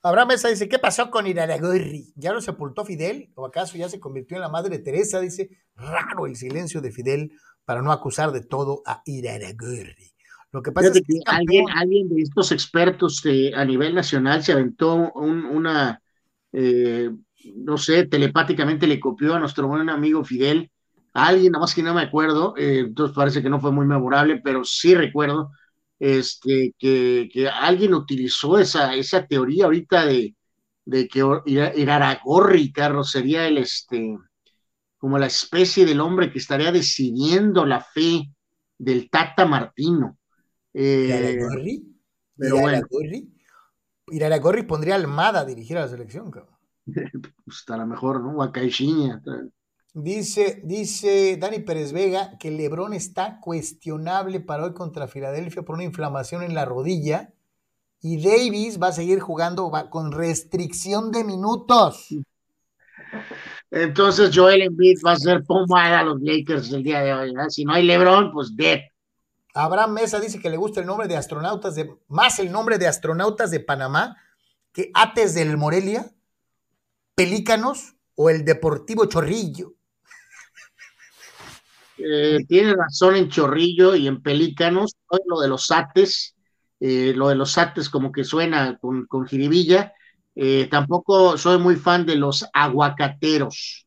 Abraham 0.02 0.28
Mesa 0.28 0.48
dice, 0.48 0.68
¿qué 0.68 0.80
pasó 0.80 1.12
con 1.12 1.28
Iraragorri? 1.28 2.12
¿Ya 2.16 2.32
lo 2.32 2.40
sepultó 2.40 2.84
Fidel? 2.84 3.30
¿O 3.36 3.46
acaso 3.46 3.78
ya 3.78 3.88
se 3.88 4.00
convirtió 4.00 4.36
en 4.36 4.40
la 4.40 4.48
madre 4.48 4.80
Teresa? 4.80 5.20
Dice, 5.20 5.50
raro 5.76 6.26
el 6.26 6.34
silencio 6.34 6.80
de 6.80 6.90
Fidel 6.90 7.30
para 7.64 7.82
no 7.82 7.92
acusar 7.92 8.32
de 8.32 8.40
todo 8.40 8.82
a 8.84 9.00
Iraragorri. 9.06 10.12
Lo 10.50 10.60
que 10.60 10.72
pasa 10.72 10.88
es 10.88 10.94
que, 10.94 11.20
alguien, 11.24 11.66
alguien, 11.70 12.08
de 12.08 12.20
estos 12.22 12.50
expertos 12.50 13.22
a 13.54 13.64
nivel 13.64 13.94
nacional 13.94 14.42
se 14.42 14.50
aventó 14.50 15.12
una, 15.12 16.02
eh, 16.60 17.10
no 17.54 17.78
sé, 17.78 18.06
telepáticamente 18.06 18.88
le 18.88 18.98
copió 18.98 19.34
a 19.34 19.38
nuestro 19.38 19.68
buen 19.68 19.88
amigo 19.88 20.24
Fidel, 20.24 20.72
a 21.14 21.28
alguien, 21.28 21.52
nada 21.52 21.62
más 21.62 21.74
que 21.74 21.84
no 21.84 21.94
me 21.94 22.02
acuerdo, 22.02 22.54
eh, 22.56 22.80
entonces 22.80 23.14
parece 23.14 23.42
que 23.42 23.48
no 23.48 23.60
fue 23.60 23.70
muy 23.70 23.86
memorable, 23.86 24.40
pero 24.42 24.64
sí 24.64 24.92
recuerdo 24.92 25.52
este, 26.00 26.74
que, 26.76 27.28
que 27.32 27.48
alguien 27.48 27.94
utilizó 27.94 28.58
esa, 28.58 28.94
esa 28.96 29.24
teoría 29.24 29.66
ahorita 29.66 30.04
de, 30.04 30.34
de 30.84 31.06
que 31.06 31.24
Iraragorri, 31.46 32.72
Carlos, 32.72 33.12
sería 33.12 33.46
el, 33.46 33.58
este, 33.58 34.16
como 34.96 35.16
la 35.16 35.26
especie 35.26 35.86
del 35.86 36.00
hombre 36.00 36.32
que 36.32 36.38
estaría 36.38 36.72
decidiendo 36.72 37.64
la 37.66 37.80
fe 37.80 38.32
del 38.76 39.08
Tata 39.08 39.46
Martino. 39.46 40.18
Eh, 40.74 41.36
¿Iraragorri? 42.38 43.28
¿Iraragorri? 44.10 44.16
Iraragorri 44.16 44.62
pondría 44.64 44.94
Almada 44.94 45.40
a 45.40 45.44
dirigir 45.44 45.76
a 45.78 45.82
la 45.82 45.88
selección, 45.88 46.30
cabrón. 46.30 46.56
pues 47.44 47.64
a 47.68 47.76
lo 47.76 47.86
mejor, 47.86 48.20
¿no? 48.20 48.52
Caixinha. 48.52 49.20
Dice, 49.94 50.60
dice 50.64 51.36
Dani 51.38 51.60
Pérez 51.60 51.92
Vega 51.92 52.38
que 52.38 52.50
Lebron 52.50 52.92
está 52.92 53.40
cuestionable 53.40 54.40
para 54.40 54.64
hoy 54.64 54.74
contra 54.74 55.08
Filadelfia 55.08 55.62
por 55.62 55.74
una 55.74 55.84
inflamación 55.84 56.42
en 56.42 56.54
la 56.54 56.64
rodilla 56.64 57.32
y 58.00 58.22
Davis 58.22 58.80
va 58.80 58.88
a 58.88 58.92
seguir 58.92 59.18
jugando 59.18 59.72
con 59.90 60.12
restricción 60.12 61.10
de 61.10 61.24
minutos. 61.24 62.14
Entonces 63.70 64.30
Joel 64.32 64.62
Embiid 64.62 64.98
va 65.04 65.12
a 65.12 65.16
ser 65.16 65.42
pomada 65.44 66.00
a 66.00 66.04
los 66.04 66.20
Lakers 66.20 66.72
el 66.72 66.82
día 66.82 67.00
de 67.00 67.12
hoy. 67.12 67.32
Si 67.48 67.64
no 67.64 67.72
hay 67.72 67.84
Lebron, 67.84 68.30
pues 68.32 68.54
dead. 68.54 68.80
Abraham 69.54 69.94
Mesa 69.94 70.20
dice 70.20 70.40
que 70.40 70.50
le 70.50 70.56
gusta 70.56 70.80
el 70.80 70.86
nombre 70.86 71.08
de 71.08 71.16
astronautas 71.16 71.74
de 71.74 71.90
más 72.08 72.38
el 72.38 72.52
nombre 72.52 72.78
de 72.78 72.86
astronautas 72.86 73.50
de 73.50 73.60
Panamá 73.60 74.16
que 74.72 74.90
Ates 74.94 75.34
del 75.34 75.56
Morelia, 75.56 76.10
Pelícanos 77.14 77.96
o 78.14 78.30
el 78.30 78.44
Deportivo 78.44 79.06
Chorrillo. 79.06 79.74
Eh, 81.98 82.38
tiene 82.46 82.74
razón 82.74 83.16
en 83.16 83.28
Chorrillo 83.28 83.96
y 83.96 84.06
en 84.06 84.22
Pelícanos, 84.22 84.94
lo 85.26 85.40
de 85.40 85.48
los 85.48 85.72
ates, 85.72 86.36
eh, 86.78 87.12
lo 87.16 87.28
de 87.28 87.34
los 87.34 87.58
ates 87.58 87.88
como 87.88 88.12
que 88.12 88.22
suena 88.22 88.78
con, 88.78 89.06
con. 89.06 89.26
Eh, 90.40 90.68
tampoco 90.70 91.36
soy 91.36 91.58
muy 91.58 91.74
fan 91.74 92.06
de 92.06 92.14
los 92.14 92.46
aguacateros. 92.52 93.84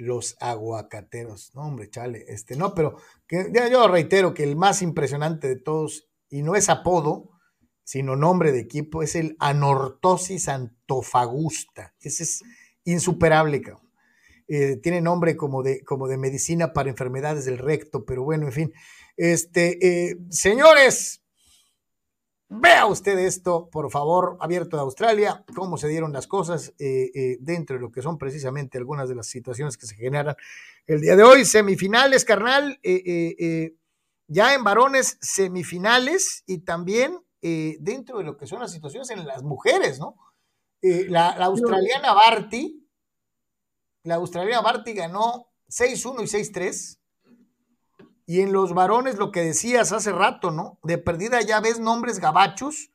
Los 0.00 0.36
aguacateros, 0.40 1.54
no 1.54 1.62
hombre, 1.62 1.90
chale, 1.90 2.24
este, 2.28 2.56
no, 2.56 2.74
pero 2.74 2.96
ya 3.28 3.68
yo 3.68 3.86
reitero 3.86 4.32
que 4.32 4.44
el 4.44 4.56
más 4.56 4.80
impresionante 4.80 5.46
de 5.46 5.56
todos, 5.56 6.08
y 6.30 6.42
no 6.42 6.56
es 6.56 6.70
apodo, 6.70 7.28
sino 7.84 8.16
nombre 8.16 8.50
de 8.52 8.60
equipo, 8.60 9.02
es 9.02 9.14
el 9.14 9.36
anortosis 9.40 10.48
antofagusta. 10.48 11.94
Ese 12.00 12.22
es 12.22 12.42
insuperable, 12.84 13.60
cabrón. 13.60 13.90
Eh, 14.48 14.76
tiene 14.82 15.00
nombre 15.00 15.36
como 15.36 15.62
de, 15.62 15.84
como 15.84 16.08
de 16.08 16.16
medicina 16.16 16.72
para 16.72 16.88
enfermedades 16.88 17.44
del 17.44 17.58
recto, 17.58 18.04
pero 18.06 18.24
bueno, 18.24 18.46
en 18.46 18.52
fin. 18.52 18.72
Este, 19.16 20.08
eh, 20.08 20.16
señores, 20.30 21.19
vea 22.50 22.84
usted 22.86 23.18
esto, 23.18 23.70
por 23.70 23.90
favor, 23.90 24.36
abierto 24.40 24.76
de 24.76 24.82
Australia, 24.82 25.44
cómo 25.54 25.78
se 25.78 25.88
dieron 25.88 26.12
las 26.12 26.26
cosas 26.26 26.74
eh, 26.78 27.38
dentro 27.40 27.76
de 27.76 27.80
lo 27.80 27.90
que 27.90 28.02
son 28.02 28.18
precisamente 28.18 28.76
algunas 28.76 29.08
de 29.08 29.14
las 29.14 29.26
situaciones 29.26 29.78
que 29.78 29.86
se 29.86 29.94
generan 29.94 30.36
el 30.86 31.00
día 31.00 31.16
de 31.16 31.22
hoy. 31.22 31.44
Semifinales, 31.44 32.24
carnal, 32.24 32.78
ya 34.26 34.54
en 34.54 34.64
varones, 34.64 35.16
semifinales 35.22 36.44
y 36.46 36.58
también 36.58 37.18
dentro 37.40 38.18
de 38.18 38.24
lo 38.24 38.36
que 38.36 38.46
son 38.46 38.60
las 38.60 38.72
situaciones 38.72 39.08
en 39.10 39.26
las 39.26 39.42
mujeres, 39.42 39.98
¿no? 39.98 40.16
la, 40.82 41.36
la 41.38 41.46
australiana 41.46 42.12
Barty 42.12 42.80
la 44.02 44.14
australiana 44.14 44.62
Barty 44.62 44.94
ganó 44.94 45.48
6-1 45.68 46.22
y 46.22 46.26
6-3. 46.26 46.98
Y 48.30 48.42
en 48.42 48.52
los 48.52 48.74
varones, 48.74 49.18
lo 49.18 49.32
que 49.32 49.40
decías 49.40 49.90
hace 49.90 50.12
rato, 50.12 50.52
¿no? 50.52 50.78
De 50.84 50.98
perdida 50.98 51.40
ya 51.42 51.60
ves 51.60 51.80
nombres 51.80 52.20
gabachos. 52.20 52.92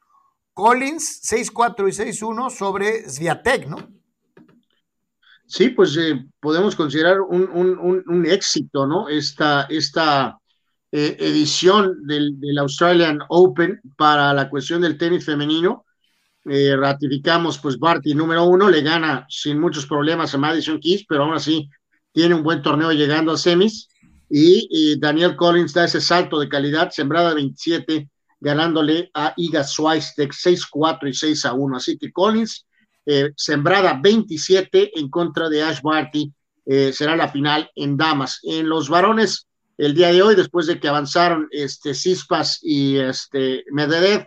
Collins 0.54 1.24
6-4 1.30 1.90
y 1.90 1.92
6-1 1.92 2.50
sobre 2.52 3.10
Sviatek, 3.10 3.68
¿no? 3.68 3.76
Sí, 5.46 5.72
pues 5.72 5.98
eh, 5.98 6.26
podemos 6.40 6.74
considerar 6.78 7.20
un, 7.20 8.26
éxito, 8.26 8.88
¿no? 8.88 9.10
Esta, 9.10 9.64
esta 9.64 10.40
eh, 10.94 11.18
edición 11.20 12.08
del, 12.08 12.40
del, 12.40 12.58
Australian 12.60 13.20
Open 13.28 13.82
para 13.98 14.34
la 14.34 14.50
cuestión 14.50 14.84
del 14.84 14.98
tenis 14.98 15.26
femenino. 15.26 15.84
Eh, 16.46 16.78
ratificamos, 16.78 17.58
pues 17.58 17.78
Barty 17.78 18.16
número 18.16 18.46
uno, 18.46 18.70
le 18.70 18.82
gana 18.82 19.26
sin 19.28 19.60
muchos 19.60 19.86
problemas 19.86 20.34
a 20.34 20.38
Madison 20.38 20.80
Keys, 20.80 21.06
pero 21.06 21.24
aún 21.24 21.34
así 21.34 21.70
tiene 22.14 22.36
un 22.36 22.44
buen 22.44 22.62
torneo 22.62 22.94
llegando 22.94 23.34
a 23.34 23.38
semis. 23.38 23.90
Y, 24.30 25.00
Daniel 25.00 25.36
Collins 25.36 25.74
da 25.74 25.86
ese 25.86 26.02
salto 26.02 26.40
de 26.40 26.50
calidad, 26.50 26.90
sembrada 26.92 27.34
27, 27.34 28.10
ganándole 28.40 29.10
a 29.14 29.34
Iga 29.38 29.64
Swiatek 29.64 30.32
6-4 30.34 31.08
y 31.08 31.14
6-1. 31.14 31.78
Así 31.78 31.98
que 31.98 32.12
Collins, 32.12 32.66
eh, 33.06 33.32
sembrada 33.36 34.00
27 34.02 35.00
en 35.00 35.10
contra 35.10 35.50
de 35.50 35.64
Ash 35.64 35.82
Barty, 35.82 36.34
eh, 36.66 36.92
será 36.92 37.16
la 37.16 37.30
final 37.30 37.70
en 37.76 37.98
damas. 37.98 38.40
En 38.44 38.68
los 38.68 38.90
varones, 38.90 39.48
el 39.78 39.94
día 39.94 40.12
de 40.12 40.22
hoy, 40.22 40.36
después 40.36 40.68
de 40.68 40.80
que 40.80 40.88
avanzaron 40.88 41.48
este, 41.52 41.94
Cispas 41.94 42.60
y 42.64 42.98
este, 42.98 43.64
Medvedev, 43.72 44.26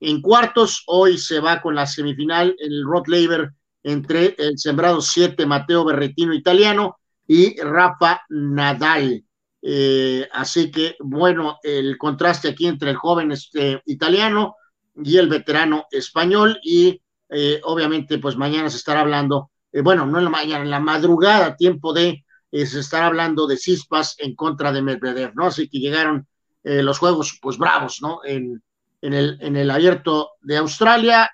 en 0.00 0.22
cuartos, 0.22 0.82
hoy 0.86 1.18
se 1.18 1.40
va 1.40 1.60
con 1.60 1.74
la 1.74 1.86
semifinal, 1.86 2.56
el 2.58 2.84
Rod 2.84 3.06
Laver 3.06 3.52
entre 3.82 4.34
el 4.38 4.58
sembrado 4.58 5.00
7 5.00 5.44
Mateo 5.46 5.84
Berretino 5.84 6.34
italiano 6.34 6.99
y 7.32 7.56
Rafa 7.60 8.22
Nadal. 8.30 9.24
Eh, 9.62 10.28
así 10.32 10.68
que, 10.68 10.96
bueno, 10.98 11.60
el 11.62 11.96
contraste 11.96 12.48
aquí 12.48 12.66
entre 12.66 12.90
el 12.90 12.96
joven 12.96 13.30
este, 13.30 13.80
italiano 13.86 14.56
y 14.96 15.16
el 15.16 15.28
veterano 15.28 15.86
español. 15.92 16.58
Y 16.64 17.00
eh, 17.28 17.60
obviamente, 17.62 18.18
pues 18.18 18.36
mañana 18.36 18.68
se 18.68 18.78
estará 18.78 19.02
hablando, 19.02 19.52
eh, 19.70 19.80
bueno, 19.80 20.06
no 20.06 20.18
en 20.18 20.24
la 20.24 20.30
mañana, 20.30 20.64
en 20.64 20.70
la 20.70 20.80
madrugada, 20.80 21.54
tiempo 21.54 21.92
de, 21.92 22.24
se 22.50 22.80
estará 22.80 23.06
hablando 23.06 23.46
de 23.46 23.58
Cispas 23.58 24.16
en 24.18 24.34
contra 24.34 24.72
de 24.72 24.82
Medvedev, 24.82 25.32
¿no? 25.36 25.46
Así 25.46 25.68
que 25.68 25.78
llegaron 25.78 26.26
los 26.64 26.98
juegos, 26.98 27.38
pues 27.40 27.58
bravos, 27.58 28.02
¿no? 28.02 28.22
En, 28.24 28.60
en 29.02 29.14
el, 29.14 29.38
en 29.40 29.56
el 29.56 29.70
abierto 29.70 30.32
de 30.40 30.56
Australia. 30.56 31.30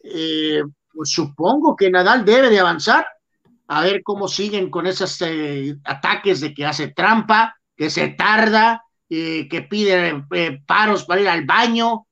Pues 0.00 1.10
supongo 1.10 1.76
que 1.76 1.90
Nadal 1.90 2.24
debe 2.24 2.48
de 2.48 2.60
avanzar, 2.60 3.04
a 3.74 3.82
ver 3.82 4.02
cómo 4.02 4.28
siguen 4.28 4.70
con 4.70 4.86
esos 4.86 5.20
eh, 5.22 5.76
ataques 5.84 6.40
de 6.40 6.52
que 6.52 6.66
hace 6.66 6.88
trampa, 6.88 7.56
que 7.76 7.88
se 7.90 8.08
tarda, 8.08 8.84
eh, 9.08 9.48
que 9.48 9.62
pide 9.62 10.24
paros 10.66 11.04
para 11.04 11.20
ir 11.20 11.28
al 11.28 11.46
baño, 11.46 12.06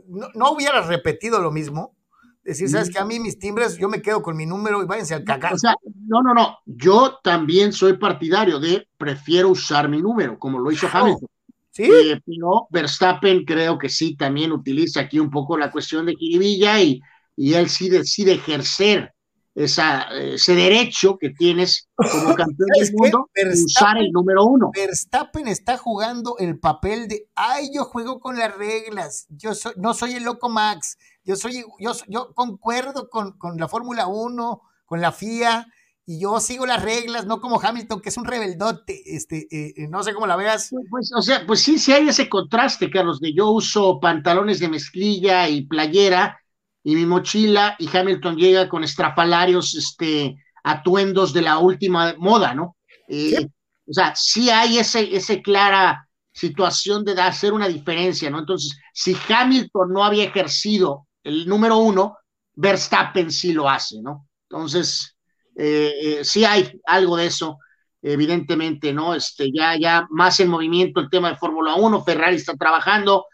no, 0.08 0.28
no 0.34 0.52
hubieras 0.52 0.88
repetido 0.88 1.40
lo 1.42 1.52
mismo. 1.52 1.96
Decir, 2.44 2.68
sabes 2.68 2.90
que 2.90 3.00
a 3.00 3.06
mí 3.06 3.22
mis 3.22 3.40
timbres, 3.40 3.78
yo 3.78 3.88
me 3.88 4.02
quedo 4.02 4.22
con 4.22 4.36
mi 4.36 4.46
número 4.46 4.84
y 4.84 4.86
váyanse 4.86 5.14
al 5.14 5.24
cacao. 5.24 5.56
O 5.56 5.58
sea, 5.58 5.76
no, 6.08 6.22
no, 6.22 6.34
no. 6.34 6.58
Yo 6.66 7.20
también 7.24 7.72
soy 7.72 7.94
partidario 7.94 8.60
de 8.60 8.86
prefiero 8.98 9.50
usar 9.50 9.88
mi 9.88 10.02
número, 10.02 10.38
como 10.38 10.60
lo 10.60 10.70
hizo 10.70 10.88
Hamilton. 10.92 11.30
¿Sí? 11.72 11.84
Eh, 11.84 12.22
pero 12.26 12.68
Verstappen 12.70 13.46
creo 13.46 13.78
que 13.78 13.88
sí 13.88 14.16
también 14.16 14.52
utiliza 14.52 15.00
aquí 15.00 15.20
un 15.20 15.32
poco 15.32 15.58
la 15.58 15.72
cuestión 15.72 16.06
de 16.06 16.16
Kiribilla 16.16 16.82
y, 16.82 17.02
y 17.36 17.54
él 17.54 17.70
sí 17.70 17.90
decide 17.90 18.34
ejercer 18.34 19.14
esa, 19.56 20.08
ese 20.12 20.56
derecho 20.56 21.18
que 21.18 21.30
tienes 21.30 21.88
como 21.96 22.36
campeón 22.36 22.70
del 22.80 22.94
mundo 22.94 23.30
de 23.36 23.50
usar 23.50 23.98
el 23.98 24.12
número 24.12 24.46
uno. 24.46 24.72
Verstappen 24.74 25.48
está 25.48 25.78
jugando 25.78 26.38
el 26.40 26.60
papel 26.60 27.08
de, 27.08 27.28
ay, 27.36 27.70
yo 27.74 27.86
juego 27.86 28.20
con 28.20 28.38
las 28.38 28.56
reglas, 28.56 29.28
yo 29.30 29.54
soy, 29.54 29.74
no 29.78 29.94
soy 29.94 30.14
el 30.14 30.24
loco 30.24 30.50
Max, 30.50 30.98
yo 31.24 31.36
soy, 31.36 31.64
yo, 31.80 31.92
yo 32.08 32.34
concuerdo 32.34 33.10
con, 33.10 33.38
con 33.38 33.58
la 33.58 33.68
Fórmula 33.68 34.08
1, 34.08 34.62
con 34.86 35.02
la 35.02 35.12
FIA, 35.12 35.68
y 36.06 36.20
yo 36.20 36.40
sigo 36.42 36.66
las 36.66 36.84
reglas, 36.84 37.26
no 37.26 37.40
como 37.40 37.62
Hamilton, 37.62 38.02
que 38.02 38.10
es 38.10 38.18
un 38.18 38.26
rebeldote, 38.26 39.16
este, 39.16 39.48
eh, 39.52 39.88
no 39.88 40.04
sé 40.04 40.14
cómo 40.14 40.28
la 40.28 40.36
veas. 40.36 40.70
Pues, 40.70 40.86
pues, 40.90 41.12
o 41.16 41.22
sea, 41.22 41.46
pues 41.48 41.62
sí, 41.62 41.80
sí 41.80 41.94
hay 41.94 42.10
ese 42.10 42.28
contraste, 42.28 42.90
Carlos, 42.90 43.22
de 43.22 43.34
yo 43.34 43.52
uso 43.52 44.02
pantalones 44.02 44.60
de 44.60 44.68
mezclilla 44.68 45.48
y 45.48 45.66
playera 45.66 46.43
y 46.84 46.96
mi 46.96 47.06
mochila, 47.06 47.76
y 47.80 47.90
Hamilton 47.96 48.36
llega 48.38 48.70
con 48.70 48.84
estrafalarios, 48.84 49.76
este, 49.76 50.38
atuendos 50.64 51.34
de 51.34 51.42
la 51.42 51.60
última 51.60 52.14
moda, 52.18 52.54
¿no? 52.54 52.78
Eh, 53.08 53.36
Sí. 53.38 53.48
O 53.86 53.94
sea, 53.94 54.16
sí 54.16 54.50
hay 54.50 54.78
ese, 54.78 55.14
ese 55.16 55.42
clara 55.42 56.08
situación 56.32 57.04
de 57.04 57.20
hacer 57.22 57.54
una 57.54 57.68
diferencia, 57.68 58.30
¿no? 58.30 58.40
Entonces, 58.40 58.78
si 58.94 59.16
Hamilton 59.28 59.92
no 59.92 60.04
había 60.04 60.24
ejercido 60.24 61.08
el 61.24 61.46
número 61.48 61.78
uno, 61.78 62.18
Verstappen 62.56 63.32
sí 63.32 63.54
lo 63.54 63.70
hace, 63.70 64.02
¿no? 64.02 64.28
Entonces, 64.50 65.16
eh, 65.56 65.94
eh, 66.02 66.20
sí 66.24 66.46
hay 66.46 66.80
algo 66.86 67.18
de 67.18 67.28
eso, 67.28 67.58
evidentemente, 68.02 68.94
¿no? 68.94 69.14
Este, 69.16 69.52
ya, 69.52 69.78
ya 69.78 70.08
más 70.10 70.40
en 70.40 70.50
movimiento 70.50 71.00
el 71.00 71.10
tema 71.10 71.30
de 71.30 71.38
Fórmula 71.38 71.76
1, 71.76 72.04
Ferrari 72.04 72.38
está 72.38 72.56
trabajando, 72.56 73.26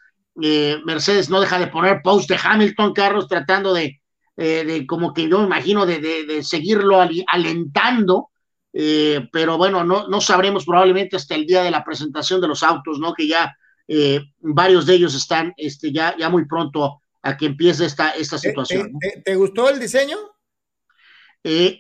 eh, 0.42 0.77
Mercedes 0.85 1.30
no 1.30 1.42
deja 1.42 1.59
de 1.59 1.68
poner 1.68 2.01
post 2.03 2.30
de 2.30 2.40
Hamilton, 2.42 2.93
Carlos, 2.93 3.27
tratando 3.27 3.74
de, 3.74 4.01
eh, 4.38 4.64
de 4.66 4.85
como 4.85 5.14
que 5.14 5.30
yo 5.30 5.40
me 5.40 5.45
imagino, 5.45 5.85
de, 5.85 6.00
de, 6.00 6.26
de 6.26 6.43
seguirlo 6.43 7.00
alentando, 7.27 8.30
eh, 8.74 9.27
pero 9.32 9.58
bueno, 9.58 9.84
no, 9.84 10.08
no 10.08 10.22
sabremos 10.22 10.66
probablemente 10.66 11.16
hasta 11.16 11.35
el 11.35 11.45
día 11.45 11.64
de 11.64 11.72
la 11.72 11.84
presentación 11.84 12.40
de 12.42 12.48
los 12.48 12.64
autos, 12.64 13.00
¿no? 13.00 13.14
Que 13.14 13.27
ya 13.27 13.56
eh, 13.88 14.22
varios 14.40 14.85
de 14.85 14.93
ellos 14.95 15.16
están 15.16 15.53
este, 15.58 15.92
ya, 15.92 16.16
ya 16.18 16.30
muy 16.30 16.45
pronto 16.45 17.01
a 17.22 17.35
que 17.35 17.48
empiece 17.48 17.85
esta, 17.85 18.11
esta 18.11 18.38
¿Te, 18.38 18.50
situación. 18.50 18.92
te- 19.00 19.09
te- 19.11 19.22
te 19.22 19.35
gustó 19.35 19.69
el 19.69 19.80
diseño? 19.80 20.18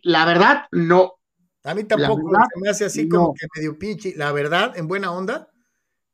La 0.03 0.25
verdad, 0.25 0.63
no. 0.71 1.13
A 1.63 1.73
mí 1.73 1.83
tampoco 1.83 2.29
verdad, 2.29 2.45
se 2.53 2.59
me 2.61 2.69
hace 2.69 2.85
así 2.85 3.05
no. 3.05 3.17
como 3.17 3.33
que 3.33 3.45
medio 3.55 3.77
pinche. 3.77 4.13
La 4.15 4.31
verdad, 4.31 4.77
en 4.77 4.87
buena 4.87 5.11
onda, 5.11 5.48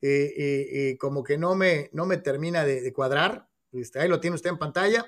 eh, 0.07 0.33
eh, 0.37 0.89
eh, 0.91 0.97
como 0.97 1.23
que 1.23 1.37
no 1.37 1.55
me, 1.55 1.89
no 1.93 2.05
me 2.05 2.17
termina 2.17 2.63
de, 2.63 2.81
de 2.81 2.93
cuadrar. 2.93 3.47
Este, 3.71 3.99
ahí 3.99 4.07
lo 4.07 4.19
tiene 4.19 4.35
usted 4.35 4.49
en 4.51 4.57
pantalla. 4.57 5.05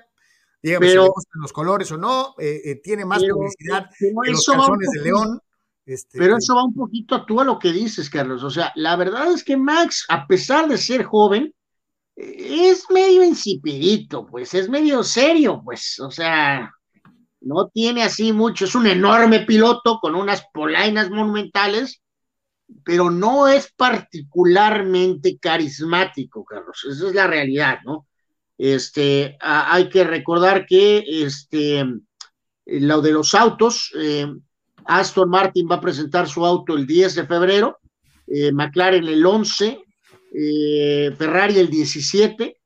Dígame 0.62 0.86
Pero- 0.86 1.02
si 1.02 1.06
le 1.08 1.12
gustan 1.14 1.42
los 1.42 1.52
colores 1.52 1.92
o 1.92 1.96
no. 1.98 2.34
tiene 2.82 3.04
más 3.04 3.22
Pero- 3.22 3.36
publicidad 3.36 3.86
pero 3.98 4.14
que 4.24 4.30
los 4.32 4.40
eso 4.40 4.52
va 4.52 4.58
un 4.58 4.78
calzones 4.78 4.90
de 4.90 4.98
poquito- 5.00 5.04
León. 5.24 5.40
Este, 5.86 6.18
Pero 6.18 6.36
eso 6.36 6.54
va 6.54 6.64
un 6.64 6.74
poquito 6.74 7.14
a 7.14 7.24
tú 7.24 7.40
a 7.40 7.44
lo 7.44 7.58
que 7.58 7.72
dices, 7.72 8.10
Carlos. 8.10 8.42
O 8.42 8.50
sea, 8.50 8.72
la 8.74 8.94
verdad 8.96 9.32
es 9.32 9.42
que 9.42 9.56
Max, 9.56 10.04
a 10.10 10.26
pesar 10.26 10.68
de 10.68 10.76
ser 10.76 11.04
joven, 11.04 11.54
es 12.14 12.84
medio 12.90 13.22
insipidito, 13.24 14.26
pues, 14.26 14.52
es 14.52 14.68
medio 14.68 15.02
serio, 15.04 15.62
pues, 15.64 15.98
o 16.00 16.10
sea, 16.10 16.70
no 17.40 17.68
tiene 17.68 18.02
así 18.02 18.32
mucho, 18.32 18.64
es 18.64 18.74
un 18.74 18.86
enorme 18.88 19.46
piloto 19.46 19.98
con 20.00 20.14
unas 20.16 20.42
polainas 20.52 21.08
monumentales, 21.10 22.02
pero 22.84 23.10
no 23.10 23.48
es 23.48 23.72
particularmente 23.72 25.38
carismático, 25.38 26.44
Carlos. 26.44 26.86
Esa 26.90 27.08
es 27.08 27.14
la 27.14 27.26
realidad, 27.26 27.78
¿no? 27.84 28.06
Este, 28.56 29.36
hay 29.40 29.88
que 29.88 30.04
recordar 30.04 30.66
que 30.66 31.04
este, 31.06 31.84
lo 32.66 33.00
de 33.00 33.12
los 33.12 33.34
autos, 33.34 33.92
eh, 33.98 34.26
Aston 34.84 35.30
Martin 35.30 35.68
va 35.70 35.76
a 35.76 35.80
presentar 35.80 36.28
su 36.28 36.44
auto 36.44 36.76
el 36.76 36.86
10 36.86 37.14
de 37.14 37.26
febrero, 37.26 37.78
eh, 38.26 38.52
McLaren 38.52 39.06
el 39.06 39.24
11, 39.24 39.84
eh, 40.34 41.14
Ferrari 41.16 41.58
el 41.58 41.70
17, 41.70 42.58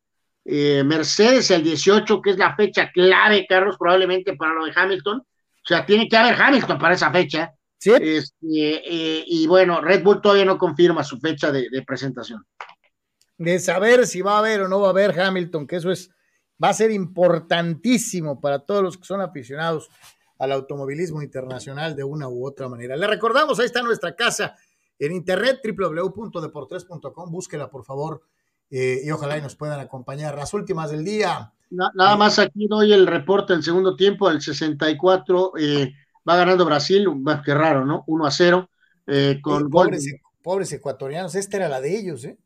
eh, 0.45 0.83
Mercedes 0.85 1.51
el 1.51 1.63
18, 1.63 2.21
que 2.21 2.31
es 2.31 2.39
la 2.39 2.57
fecha 2.57 2.91
clave, 2.91 3.47
Carlos, 3.49 3.77
probablemente 3.79 4.35
para 4.35 4.55
lo 4.55 4.65
de 4.65 4.73
Hamilton. 4.75 5.19
O 5.19 5.65
sea, 5.65 5.87
tiene 5.87 6.09
que 6.09 6.17
haber 6.17 6.41
Hamilton 6.41 6.79
para 6.79 6.95
esa 6.95 7.13
fecha. 7.13 7.53
Sí. 7.83 7.91
Este, 8.01 8.37
eh, 8.47 9.25
y 9.27 9.47
bueno, 9.49 9.81
Red 9.81 10.05
Bull 10.05 10.21
todavía 10.23 10.45
no 10.45 10.57
confirma 10.57 11.03
su 11.03 11.19
fecha 11.19 11.51
de, 11.51 11.69
de 11.69 11.83
presentación. 11.83 12.47
de 13.39 13.59
saber 13.59 14.07
si 14.07 14.23
va 14.23 14.37
a 14.37 14.39
haber 14.39 14.61
o 14.63 14.69
no 14.69 14.81
va 14.81 14.87
a 14.87 14.91
haber 14.91 15.19
Hamilton, 15.19 15.67
que 15.67 15.77
eso 15.77 15.91
es, 15.91 16.09
va 16.63 16.69
a 16.69 16.75
ser 16.75 16.93
importantísimo 16.93 18.41
para 18.41 18.61
todos 18.61 18.83
los 18.85 18.97
que 18.99 19.05
son 19.05 19.21
aficionados 19.21 19.89
al 20.39 20.53
automovilismo 20.53 21.23
internacional 21.23 21.97
de 21.97 22.05
una 22.05 22.29
u 22.29 22.47
otra 22.47 22.69
manera. 22.69 22.97
Le 22.97 23.07
recordamos, 23.09 23.59
ahí 23.59 23.67
está 23.67 23.83
nuestra 23.83 24.15
casa 24.15 24.55
en 25.01 25.11
internet, 25.11 25.61
www.deportres.com, 25.65 27.31
búsquela 27.33 27.69
por 27.69 27.85
favor 27.85 28.23
eh, 28.71 29.01
y 29.05 29.11
ojalá 29.11 29.39
y 29.39 29.43
nos 29.43 29.57
puedan 29.57 29.81
acompañar. 29.81 30.37
Las 30.37 30.55
últimas 30.55 30.91
del 30.93 31.05
día, 31.05 31.53
Na- 31.71 31.91
nada 31.95 32.17
más 32.17 32.39
aquí 32.39 32.67
doy 32.69 32.93
el 32.93 33.07
reporte 33.07 33.53
del 33.55 33.63
segundo 33.63 33.97
tiempo, 33.97 34.31
el 34.31 34.41
64, 34.41 35.53
eh, 35.59 35.93
va 36.29 36.37
ganando 36.37 36.65
Brasil, 36.65 37.07
bah, 37.15 37.43
qué 37.45 37.55
raro, 37.55 37.85
¿no? 37.85 38.05
1 38.07 38.27
a 38.27 38.31
0, 38.31 38.71
eh, 39.07 39.41
con, 39.43 39.69
gol, 39.69 39.71
pobres, 39.71 40.07
pobres 40.43 40.73
ecuatorianos, 40.73 41.35
esta 41.35 41.57
era 41.57 41.69
la 41.69 41.81
de 41.81 41.97
ellos, 41.99 42.25
¿eh? 42.25 42.39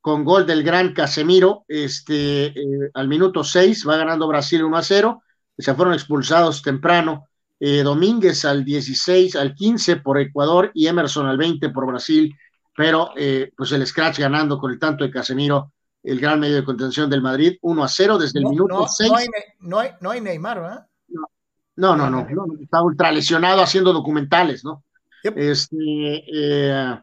con 0.00 0.24
gol 0.24 0.46
del 0.46 0.64
gran 0.64 0.92
Casemiro, 0.92 1.64
este, 1.68 2.46
eh, 2.46 2.90
al 2.94 3.08
minuto 3.08 3.44
6 3.44 3.86
va 3.88 3.96
ganando 3.96 4.26
Brasil 4.26 4.62
1 4.64 4.76
a 4.76 4.82
0, 4.82 5.22
se 5.56 5.74
fueron 5.74 5.94
expulsados 5.94 6.60
temprano, 6.60 7.28
eh, 7.60 7.82
Domínguez 7.84 8.44
al 8.44 8.64
16, 8.64 9.36
al 9.36 9.54
15 9.54 9.96
por 9.96 10.18
Ecuador 10.18 10.72
y 10.74 10.88
Emerson 10.88 11.26
al 11.26 11.38
20 11.38 11.68
por 11.70 11.86
Brasil, 11.86 12.34
pero 12.76 13.10
eh, 13.16 13.52
pues 13.56 13.70
el 13.72 13.86
scratch 13.86 14.18
ganando 14.18 14.58
con 14.58 14.72
el 14.72 14.78
tanto 14.80 15.04
de 15.04 15.10
Casemiro, 15.10 15.72
el 16.02 16.18
gran 16.18 16.40
medio 16.40 16.56
de 16.56 16.64
contención 16.64 17.08
del 17.08 17.22
Madrid, 17.22 17.56
1 17.60 17.84
a 17.84 17.88
0 17.88 18.18
desde 18.18 18.40
el 18.40 18.44
No, 18.44 18.50
minuto 18.50 18.74
no, 18.80 18.88
6. 18.88 19.08
no 19.10 19.16
hay, 19.16 19.26
no, 19.60 19.78
hay, 19.78 19.90
no 20.00 20.10
hay 20.10 20.20
Neymar, 20.20 20.60
¿verdad? 20.60 20.86
No, 21.76 21.96
no, 21.96 22.10
no, 22.10 22.26
no, 22.26 22.46
está 22.60 22.82
ultra 22.82 23.10
lesionado 23.10 23.62
haciendo 23.62 23.92
documentales, 23.92 24.64
¿no? 24.64 24.84
Yep. 25.24 25.38
Este, 25.38 25.76
eh, 25.76 27.00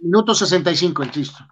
minuto 0.00 0.34
65, 0.34 1.04
insisto. 1.04 1.46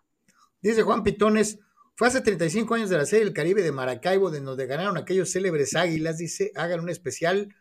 Dice 0.62 0.82
Juan 0.82 1.02
Pitones, 1.02 1.58
fue 1.94 2.08
hace 2.08 2.20
35 2.20 2.74
años 2.74 2.90
de 2.90 2.96
la 2.96 3.04
Serie 3.04 3.26
del 3.26 3.34
Caribe 3.34 3.62
de 3.62 3.72
Maracaibo, 3.72 4.30
de 4.30 4.40
donde 4.40 4.66
ganaron 4.66 4.96
aquellos 4.96 5.30
célebres 5.30 5.76
águilas, 5.76 6.18
dice, 6.18 6.52
hagan 6.54 6.80
un 6.80 6.88
especial, 6.88 7.54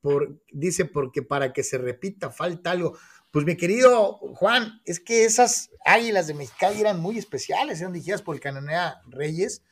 por, 0.00 0.40
dice, 0.52 0.84
porque 0.84 1.22
para 1.22 1.52
que 1.52 1.64
se 1.64 1.78
repita 1.78 2.30
falta 2.30 2.70
algo. 2.70 2.96
Pues 3.32 3.44
mi 3.44 3.56
querido 3.56 4.18
Juan, 4.34 4.80
es 4.84 5.00
que 5.00 5.24
esas 5.24 5.70
águilas 5.84 6.28
de 6.28 6.34
Mexicali 6.34 6.80
eran 6.80 7.00
muy 7.00 7.18
especiales, 7.18 7.80
eran 7.80 7.92
dirigidas 7.92 8.22
por 8.22 8.36
el 8.36 8.40
cananea 8.40 9.00
Reyes, 9.08 9.62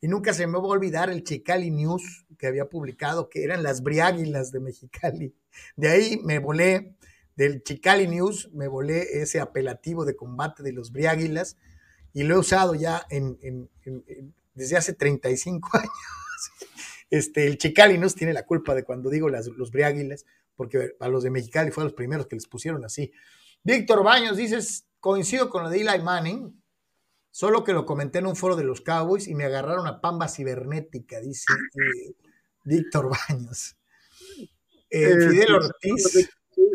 y 0.00 0.08
nunca 0.08 0.32
se 0.32 0.46
me 0.46 0.54
va 0.54 0.64
a 0.64 0.68
olvidar 0.68 1.10
el 1.10 1.24
Chicali 1.24 1.70
News 1.70 2.26
que 2.38 2.46
había 2.46 2.68
publicado, 2.68 3.28
que 3.28 3.42
eran 3.42 3.62
las 3.62 3.82
briáguilas 3.82 4.52
de 4.52 4.60
Mexicali. 4.60 5.34
De 5.76 5.88
ahí 5.88 6.20
me 6.24 6.38
volé, 6.38 6.94
del 7.34 7.62
Chicali 7.62 8.06
News, 8.06 8.50
me 8.52 8.68
volé 8.68 9.20
ese 9.20 9.40
apelativo 9.40 10.04
de 10.04 10.16
combate 10.16 10.62
de 10.62 10.72
los 10.72 10.92
briáguilas, 10.92 11.56
y 12.12 12.22
lo 12.22 12.36
he 12.36 12.38
usado 12.38 12.74
ya 12.74 13.06
desde 14.54 14.76
hace 14.76 14.92
35 14.92 15.68
años. 15.74 15.92
Este, 17.10 17.46
el 17.46 17.58
Chicali 17.58 17.98
News 17.98 18.14
tiene 18.14 18.32
la 18.32 18.44
culpa 18.44 18.74
de 18.74 18.84
cuando 18.84 19.10
digo 19.10 19.28
las, 19.28 19.46
los 19.48 19.70
briáguilas, 19.70 20.24
porque 20.54 20.96
a 21.00 21.08
los 21.08 21.22
de 21.22 21.30
Mexicali 21.30 21.70
fueron 21.70 21.88
los 21.88 21.96
primeros 21.96 22.26
que 22.26 22.36
les 22.36 22.46
pusieron 22.46 22.84
así. 22.84 23.12
Víctor 23.62 24.04
Baños 24.04 24.36
dices, 24.36 24.86
coincido 25.00 25.50
con 25.50 25.64
lo 25.64 25.70
de 25.70 25.80
Eli 25.80 26.02
Manning, 26.02 26.60
solo 27.38 27.62
que 27.62 27.72
lo 27.72 27.86
comenté 27.86 28.18
en 28.18 28.26
un 28.26 28.34
foro 28.34 28.56
de 28.56 28.64
los 28.64 28.80
Cowboys 28.80 29.28
y 29.28 29.34
me 29.36 29.44
agarraron 29.44 29.86
a 29.86 30.00
pamba 30.00 30.26
cibernética, 30.26 31.20
dice 31.20 31.52
eh, 31.52 32.12
Víctor 32.64 33.12
Baños. 33.28 33.76
Eh, 34.90 35.14
Fidel 35.30 35.54
Ortiz. 35.54 36.30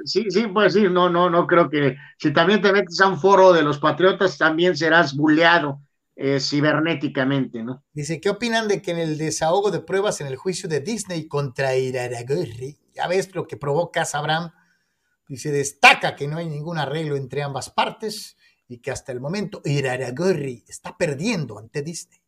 Sí, 0.06 0.24
sí, 0.30 0.48
pues 0.48 0.72
sí, 0.72 0.84
no, 0.84 1.10
no, 1.10 1.30
no 1.30 1.48
creo 1.48 1.70
que 1.70 1.98
si 2.18 2.32
también 2.32 2.62
te 2.62 2.72
metes 2.72 2.98
a 3.02 3.10
un 3.10 3.20
foro 3.20 3.52
de 3.52 3.62
los 3.62 3.78
patriotas, 3.78 4.38
también 4.38 4.78
serás 4.78 5.18
buleado 5.18 5.82
eh, 6.16 6.40
cibernéticamente, 6.40 7.62
¿no? 7.62 7.84
Dice, 7.92 8.22
¿qué 8.22 8.30
opinan 8.30 8.70
de 8.70 8.82
que 8.82 8.92
en 8.92 9.00
el 9.00 9.18
desahogo 9.18 9.70
de 9.70 9.82
pruebas 9.82 10.22
en 10.22 10.28
el 10.28 10.38
juicio 10.38 10.70
de 10.70 10.80
Disney 10.80 11.28
contra 11.28 11.76
Iraragorri, 11.76 12.78
ya 12.96 13.10
ves 13.10 13.36
lo 13.36 13.48
que 13.48 13.58
provoca 13.58 14.08
Abraham? 14.14 14.54
Dice, 15.28 15.52
destaca 15.52 16.16
que 16.16 16.30
no 16.30 16.38
hay 16.38 16.48
ningún 16.48 16.78
arreglo 16.78 17.18
entre 17.18 17.44
ambas 17.44 17.70
partes 17.70 18.38
y 18.74 18.80
que 18.80 18.90
hasta 18.90 19.12
el 19.12 19.22
momento 19.22 19.62
Iraragorri 19.64 20.64
está 20.68 20.98
perdiendo 20.98 21.60
ante 21.60 21.84
Disney. 21.84 22.20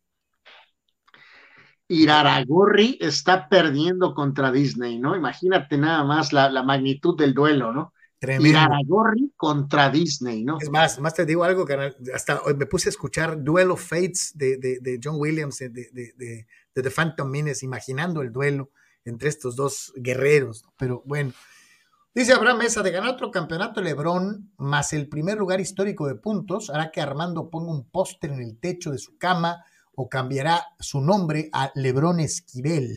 Iraragorri 1.88 2.98
está 3.00 3.48
perdiendo 3.48 4.14
contra 4.14 4.52
Disney, 4.52 4.98
¿no? 4.98 5.16
Imagínate 5.16 5.76
nada 5.76 6.04
más 6.04 6.32
la, 6.32 6.48
la 6.48 6.62
magnitud 6.62 7.16
del 7.16 7.34
duelo, 7.34 7.72
¿no? 7.72 7.92
Tremendo. 8.18 8.48
Iraragorri 8.48 9.32
contra 9.36 9.90
Disney, 9.90 10.44
¿no? 10.44 10.58
Es 10.60 10.70
más, 10.70 11.00
más 11.00 11.14
te 11.14 11.26
digo 11.26 11.42
algo, 11.42 11.66
que 11.66 11.94
hasta 12.14 12.40
hoy 12.42 12.54
me 12.54 12.66
puse 12.66 12.88
a 12.88 12.90
escuchar 12.90 13.42
Duel 13.42 13.72
of 13.72 13.84
Fates 13.84 14.30
de, 14.34 14.56
de, 14.56 14.78
de 14.80 15.00
John 15.02 15.16
Williams, 15.18 15.58
de, 15.58 15.68
de, 15.68 15.90
de, 15.92 16.46
The 16.74 16.90
Phantom 16.90 17.28
Menace, 17.28 17.64
imaginando 17.64 18.22
el 18.22 18.32
duelo 18.32 18.70
entre 19.04 19.28
estos 19.28 19.56
dos 19.56 19.92
guerreros, 19.96 20.62
¿no? 20.64 20.72
pero 20.78 21.02
bueno. 21.04 21.32
Dice 22.16 22.32
Abraham 22.32 22.60
Mesa, 22.60 22.82
de 22.82 22.92
ganar 22.92 23.10
otro 23.10 23.30
campeonato 23.30 23.82
Lebrón, 23.82 24.50
más 24.56 24.94
el 24.94 25.06
primer 25.06 25.36
lugar 25.36 25.60
histórico 25.60 26.06
de 26.06 26.14
puntos, 26.14 26.70
hará 26.70 26.90
que 26.90 27.02
Armando 27.02 27.50
ponga 27.50 27.70
un 27.70 27.90
póster 27.90 28.30
en 28.30 28.40
el 28.40 28.58
techo 28.58 28.90
de 28.90 28.96
su 28.96 29.18
cama 29.18 29.62
o 29.94 30.08
cambiará 30.08 30.64
su 30.80 31.02
nombre 31.02 31.50
a 31.52 31.70
Lebrón 31.74 32.20
Esquivel. 32.20 32.96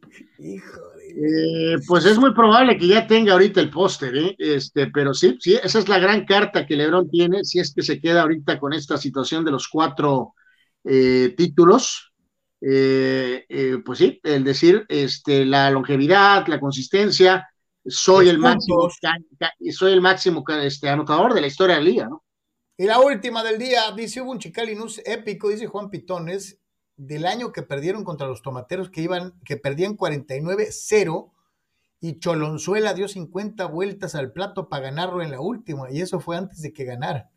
Híjole. 0.38 1.74
Eh, 1.74 1.76
pues 1.86 2.06
es 2.06 2.16
muy 2.16 2.32
probable 2.32 2.78
que 2.78 2.86
ya 2.86 3.06
tenga 3.06 3.34
ahorita 3.34 3.60
el 3.60 3.68
póster, 3.68 4.16
¿eh? 4.16 4.34
este, 4.38 4.86
pero 4.86 5.12
sí, 5.12 5.36
sí, 5.38 5.58
esa 5.62 5.80
es 5.80 5.86
la 5.86 5.98
gran 5.98 6.24
carta 6.24 6.64
que 6.64 6.76
Lebrón 6.76 7.10
tiene, 7.10 7.44
si 7.44 7.58
es 7.58 7.74
que 7.74 7.82
se 7.82 8.00
queda 8.00 8.22
ahorita 8.22 8.58
con 8.58 8.72
esta 8.72 8.96
situación 8.96 9.44
de 9.44 9.50
los 9.50 9.68
cuatro 9.68 10.32
eh, 10.84 11.34
títulos, 11.36 12.09
eh, 12.60 13.44
eh, 13.48 13.78
pues 13.84 13.98
sí, 13.98 14.20
el 14.22 14.44
decir 14.44 14.84
este, 14.88 15.44
la 15.44 15.70
longevidad, 15.70 16.46
la 16.46 16.60
consistencia, 16.60 17.48
soy 17.86 18.28
el 18.28 18.38
máximo, 18.38 18.88
soy 19.70 19.92
el 19.92 20.00
máximo 20.00 20.44
este, 20.62 20.88
anotador 20.88 21.32
de 21.34 21.40
la 21.40 21.46
historia 21.46 21.76
de 21.76 21.82
la 21.82 21.90
liga, 21.90 22.08
¿no? 22.08 22.24
Y 22.76 22.86
la 22.86 22.98
última 22.98 23.42
del 23.42 23.58
día, 23.58 23.92
dice, 23.94 24.22
hubo 24.22 24.30
un 24.30 24.38
Chicalinus 24.38 25.02
épico, 25.04 25.50
dice 25.50 25.66
Juan 25.66 25.90
Pitones, 25.90 26.58
del 26.96 27.26
año 27.26 27.52
que 27.52 27.62
perdieron 27.62 28.04
contra 28.04 28.26
los 28.26 28.42
tomateros 28.42 28.90
que 28.90 29.02
iban, 29.02 29.38
que 29.44 29.56
perdían 29.56 29.96
49-0 29.96 31.30
y 32.00 32.18
Cholonzuela 32.18 32.94
dio 32.94 33.06
50 33.08 33.66
vueltas 33.66 34.14
al 34.14 34.32
plato 34.32 34.68
para 34.68 34.84
ganarlo 34.84 35.22
en 35.22 35.30
la 35.30 35.40
última, 35.40 35.90
y 35.90 36.00
eso 36.00 36.20
fue 36.20 36.36
antes 36.36 36.62
de 36.62 36.72
que 36.72 36.84
ganara. 36.84 37.30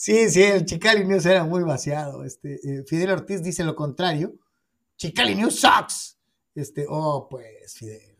Sí, 0.00 0.30
sí, 0.30 0.42
el 0.42 0.64
Chicali 0.64 1.04
News 1.04 1.26
era 1.26 1.44
muy 1.44 1.62
vaciado. 1.62 2.24
Este, 2.24 2.54
eh, 2.54 2.84
Fidel 2.86 3.10
Ortiz 3.10 3.42
dice 3.42 3.64
lo 3.64 3.76
contrario. 3.76 4.32
Chicali 4.96 5.34
News 5.34 5.60
sucks. 5.60 6.18
Este, 6.54 6.86
oh, 6.88 7.28
pues, 7.28 7.74
Fidel. 7.74 8.16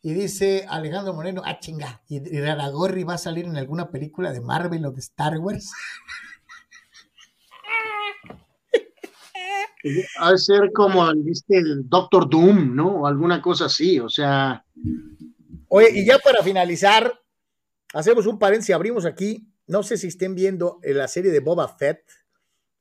Y 0.00 0.14
dice 0.14 0.64
Alejandro 0.66 1.12
Moreno, 1.12 1.42
ah, 1.44 1.58
chinga, 1.60 2.02
¿y 2.08 2.40
Raragorri 2.40 3.04
va 3.04 3.14
a 3.14 3.18
salir 3.18 3.44
en 3.44 3.58
alguna 3.58 3.90
película 3.90 4.32
de 4.32 4.40
Marvel 4.40 4.86
o 4.86 4.90
de 4.90 5.00
Star 5.00 5.36
Wars? 5.38 5.70
Ha 10.18 10.32
de 10.32 10.38
ser 10.38 10.72
como 10.72 11.06
¿viste? 11.14 11.58
el 11.58 11.88
Doctor 11.88 12.28
Doom, 12.28 12.74
¿no? 12.74 13.02
O 13.02 13.06
alguna 13.06 13.40
cosa 13.40 13.66
así, 13.66 14.00
o 14.00 14.08
sea. 14.08 14.64
Oye, 15.68 15.90
y 15.92 16.04
ya 16.04 16.18
para 16.18 16.42
finalizar, 16.42 17.12
hacemos 17.94 18.26
un 18.26 18.36
paréntesis, 18.36 18.74
abrimos 18.74 19.04
aquí 19.04 19.46
no 19.66 19.82
sé 19.82 19.96
si 19.96 20.08
estén 20.08 20.34
viendo 20.34 20.78
eh, 20.82 20.94
la 20.94 21.08
serie 21.08 21.30
de 21.30 21.40
Boba 21.40 21.68
Fett, 21.68 22.02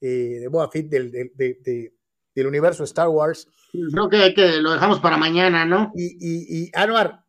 eh, 0.02 0.40
de 0.42 0.48
Boba 0.48 0.70
Fett 0.70 0.88
del, 0.88 1.12
del, 1.12 1.94
del, 2.34 2.48
universo 2.48 2.84
Star 2.84 3.08
Wars. 3.10 3.48
Creo 3.72 4.10
que, 4.10 4.34
que, 4.34 4.62
lo 4.62 4.72
dejamos 4.72 5.00
para 5.00 5.18
mañana, 5.18 5.66
¿no? 5.66 5.92
Y, 5.96 6.18
y, 6.20 6.64
y 6.64 6.72
Anuar, 6.74 7.24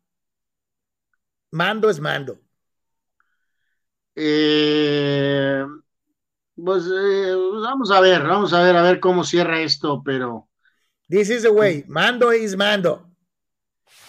mando 1.51 1.89
es 1.89 1.99
mando. 1.99 2.39
Eh, 4.15 5.65
pues 6.55 6.85
eh, 6.85 7.35
vamos 7.61 7.91
a 7.91 8.01
ver, 8.01 8.23
vamos 8.23 8.53
a 8.53 8.63
ver, 8.63 8.75
a 8.75 8.81
ver 8.81 8.99
cómo 8.99 9.23
cierra 9.23 9.61
esto, 9.61 10.01
pero. 10.03 10.49
This 11.09 11.29
is 11.29 11.43
the 11.43 11.49
way, 11.49 11.85
mando 11.87 12.33
is 12.33 12.57
mando 12.57 13.06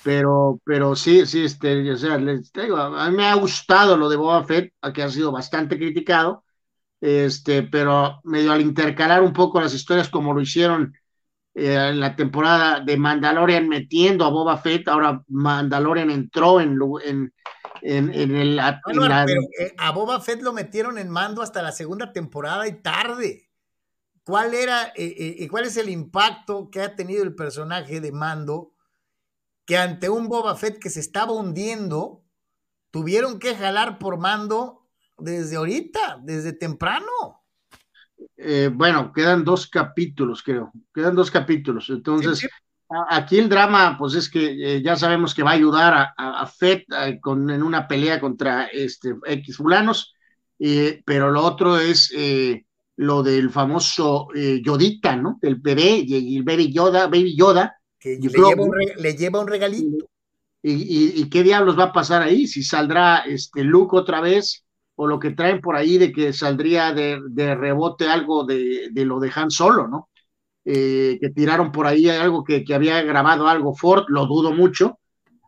pero, 0.09 0.59
pero 0.65 0.97
sí, 0.97 1.27
sí, 1.27 1.45
este, 1.45 1.93
o 1.93 1.97
sea, 1.99 2.17
les 2.17 2.51
digo, 2.51 2.79
a 2.79 3.11
mí 3.11 3.15
me 3.19 3.27
ha 3.27 3.35
gustado 3.35 3.95
lo 3.95 4.09
de 4.09 4.17
Boba 4.17 4.43
Fett, 4.43 4.73
que 4.95 5.03
ha 5.03 5.11
sido 5.11 5.31
bastante 5.31 5.77
criticado, 5.77 6.45
este, 6.99 7.65
pero 7.65 8.19
medio 8.25 8.53
al 8.53 8.63
intercalar 8.63 9.23
un 9.23 9.35
poco 9.35 9.61
las 9.61 9.75
historias 9.75 10.09
como 10.09 10.33
lo 10.33 10.41
hicieron 10.41 10.95
eh, 11.55 11.75
en 11.75 12.01
la 12.01 12.17
temporada 12.17 12.81
de 12.81 12.97
Mandalorian 12.97 13.69
metiendo 13.69 14.25
a 14.25 14.31
Boba 14.31 14.57
Fett, 14.57 14.89
ahora 14.89 15.23
Mandalorian 15.29 16.11
entró 16.11 16.59
en, 16.59 16.79
en, 17.05 17.35
en, 17.83 18.15
en 18.15 18.35
el... 18.35 18.57
la, 18.57 18.81
pero, 18.87 19.05
eh, 19.05 19.75
a 19.77 19.91
Boba 19.91 20.21
Fett 20.21 20.41
lo 20.41 20.55
metieron 20.55 20.97
en 20.97 21.11
mando 21.11 21.43
hasta 21.43 21.61
la 21.61 21.73
segunda 21.73 22.15
temporada 22.15 22.67
y 22.67 22.81
tarde. 22.81 23.51
¿Cuál 24.23 24.55
era, 24.55 24.91
eh, 24.97 25.47
cuál 25.51 25.65
es 25.65 25.77
el 25.77 25.91
impacto 25.91 26.71
que 26.71 26.81
ha 26.81 26.97
tenido 26.97 27.23
el 27.23 27.35
personaje 27.35 28.01
de 28.01 28.11
mando? 28.11 28.73
Que 29.69 29.77
ante 29.77 30.09
un 30.09 30.29
Boba 30.29 30.57
Fett 30.57 30.79
que 30.79 30.89
se 30.89 31.01
estaba 31.01 31.33
hundiendo, 31.33 32.25
tuvieron 32.91 33.39
que 33.39 33.55
jalar 33.55 33.99
por 33.99 34.17
mando 34.17 34.89
desde 35.19 35.57
ahorita, 35.57 36.21
desde 36.23 36.55
temprano. 36.55 37.45
Eh, 38.35 38.71
bueno, 38.73 39.13
quedan 39.13 39.45
dos 39.45 39.67
capítulos, 39.67 40.43
creo. 40.43 40.73
Quedan 40.95 41.15
dos 41.15 41.31
capítulos. 41.31 41.91
Entonces, 41.91 42.39
sí, 42.39 42.49
aquí 43.11 43.39
el 43.39 43.51
drama, 43.51 43.99
pues 43.99 44.15
es 44.15 44.31
que 44.31 44.77
eh, 44.77 44.83
ya 44.83 44.97
sabemos 44.97 45.35
que 45.35 45.43
va 45.43 45.51
a 45.51 45.61
ayudar 45.61 45.93
a, 45.93 46.15
a, 46.17 46.41
a 46.41 46.47
Fett 46.47 46.87
eh, 46.91 47.19
con, 47.21 47.51
en 47.51 47.63
una 47.63 47.87
pelea 47.87 48.19
contra 48.19 48.69
este, 48.69 49.17
X 49.27 49.59
fulanos, 49.59 50.15
pero 51.05 51.31
lo 51.31 51.45
otro 51.45 51.79
es 51.79 52.11
lo 52.97 53.23
del 53.23 53.51
famoso 53.51 54.29
Yodita, 54.35 55.15
¿no? 55.15 55.39
El 55.43 55.57
bebé, 55.57 56.03
y 56.07 56.39
el 56.39 56.43
baby 56.43 56.73
Yoda, 56.73 57.07
baby 57.07 57.37
Yoda, 57.37 57.78
que 57.99 58.19
le 58.21 58.29
lleva, 58.29 58.63
un, 58.63 58.77
le, 58.97 59.17
lleva, 59.17 59.41
un, 59.41 59.49
regalito. 59.49 60.07
¿Y, 60.63 60.73
y, 60.73 61.13
y 61.23 61.31
qué 61.31 61.43
diablos 61.43 61.79
va 61.79 61.85
a 61.85 61.93
pasar 61.93 62.23
ahí? 62.23 62.47
Si 62.47 62.63
saldrá 62.63 63.19
este 63.19 63.65
Luke 63.65 63.97
otra 63.97 64.21
vez, 64.21 64.65
o 65.01 65.07
lo 65.07 65.21
que 65.21 65.31
traen 65.31 65.61
por 65.61 65.77
ahí 65.77 65.97
de 65.97 66.11
que 66.11 66.33
saldría 66.33 66.93
de, 66.93 67.21
de 67.31 67.55
rebote 67.55 68.09
algo 68.09 68.45
de, 68.45 68.89
de, 68.91 69.05
lo 69.05 69.21
de 69.21 69.31
Han 69.33 69.51
Solo, 69.51 69.87
¿no? 69.87 70.09
Eh, 70.65 71.19
que 71.21 71.31
tiraron 71.31 71.71
por 71.71 71.87
ahí 71.87 72.09
algo 72.09 72.43
que, 72.43 72.65
que, 72.65 72.75
había 72.75 73.01
grabado 73.03 73.47
algo 73.47 73.75
Ford, 73.75 74.05
lo 74.09 74.27
dudo 74.27 74.53
mucho, 74.53 74.99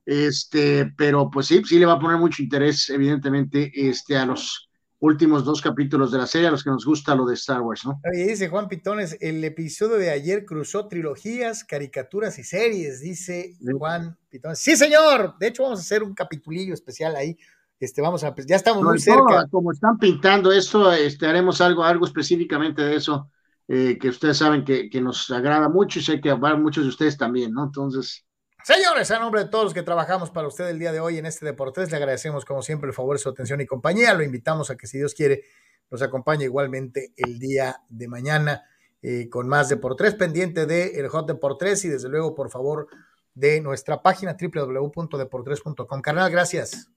este, 0.07 0.93
pero 0.97 1.29
pues 1.31 1.49
sí, 1.49 1.62
sí 1.65 1.81
le 1.81 1.87
va 1.87 1.95
a 1.95 1.99
poner 1.99 2.19
mucho 2.19 2.43
interés, 2.43 2.89
evidentemente, 2.91 3.73
este, 3.75 4.17
a 4.17 4.25
los, 4.25 4.69
últimos 5.01 5.45
dos 5.45 5.61
capítulos 5.61 6.12
de 6.12 6.19
la 6.19 6.27
serie, 6.27 6.49
a 6.49 6.51
los 6.51 6.62
que 6.62 6.70
nos 6.70 6.85
gusta 6.85 7.15
lo 7.15 7.27
de 7.27 7.35
Star 7.35 7.61
Wars, 7.62 7.85
¿no? 7.85 8.01
Oye, 8.12 8.27
dice 8.27 8.49
Juan 8.49 8.69
Pitones, 8.69 9.17
el 9.20 9.43
episodio 9.45 9.97
de 9.97 10.11
ayer 10.11 10.45
cruzó 10.45 10.87
trilogías, 10.87 11.65
caricaturas 11.65 12.39
y 12.39 12.45
series, 12.45 13.01
dice. 13.01 13.57
Juan 13.79 14.17
Pitones. 14.29 14.59
Sí, 14.59 14.77
señor. 14.77 15.35
De 15.39 15.49
hecho, 15.49 15.65
vamos 15.65 15.81
a 15.81 15.83
hacer 15.83 16.03
un 16.03 16.15
capitulillo 16.15 16.75
especial 16.75 17.17
ahí. 17.17 17.37
Este, 17.79 18.03
vamos 18.03 18.23
a, 18.25 18.35
pues 18.35 18.47
ya 18.47 18.57
estamos 18.57 18.83
no, 18.83 18.91
muy 18.91 19.01
cerca. 19.01 19.47
como 19.51 19.73
están 19.73 19.99
pintando 19.99 20.53
esto, 20.53 20.93
este, 20.93 21.27
haremos 21.27 21.62
algo, 21.62 21.83
algo 21.83 22.05
específicamente 22.05 22.83
de 22.83 22.97
eso, 22.97 23.31
eh, 23.69 23.97
que 23.99 24.11
ustedes 24.11 24.37
saben 24.37 24.65
que, 24.67 24.91
que, 24.91 25.01
nos 25.01 25.31
agrada 25.31 25.70
mucho 25.70 25.99
y 25.99 26.03
sé 26.03 26.20
que 26.20 26.29
a 26.29 26.37
muchos 26.37 26.85
de 26.85 26.91
ustedes 26.91 27.17
también, 27.17 27.55
¿no? 27.55 27.65
Entonces, 27.65 28.27
Señores, 28.63 29.11
a 29.11 29.19
nombre 29.19 29.45
de 29.45 29.51
todos 29.51 29.65
los 29.65 29.75
que 29.75 29.83
trabajamos 29.83 30.31
para 30.31 30.47
usted 30.47 30.69
el 30.69 30.79
día 30.79 30.93
de 30.93 31.01
hoy 31.01 31.19
en 31.19 31.27
este 31.27 31.47
Deportes, 31.47 31.91
le 31.91 31.97
agradecemos 31.97 32.45
como 32.45 32.63
siempre 32.63 32.89
el 32.89 32.95
favor, 32.95 33.19
su 33.19 33.31
atención 33.31 33.61
y 33.61 33.67
compañía. 33.67 34.13
Lo 34.13 34.23
invitamos 34.23 34.71
a 34.71 34.77
que, 34.77 34.87
si 34.87 34.99
Dios 34.99 35.15
quiere, 35.15 35.45
nos 35.91 36.03
acompañe 36.03 36.45
igualmente 36.45 37.13
el 37.17 37.39
día 37.39 37.81
de 37.89 38.07
mañana 38.07 38.65
eh, 39.03 39.29
con 39.31 39.49
más 39.49 39.71
Deportes, 39.71 40.15
pendiente 40.15 40.67
de 40.67 41.01
el 41.01 41.09
Hot 41.09 41.27
Deportes 41.27 41.85
y 41.87 41.89
desde 41.89 42.11
luego, 42.11 42.35
por 42.35 42.51
favor, 42.51 42.89
de 43.35 43.61
nuestra 43.63 44.03
página 44.03 44.37
www.deportes.com. 44.39 46.03
Carnal, 46.03 46.31
gracias. 46.31 46.91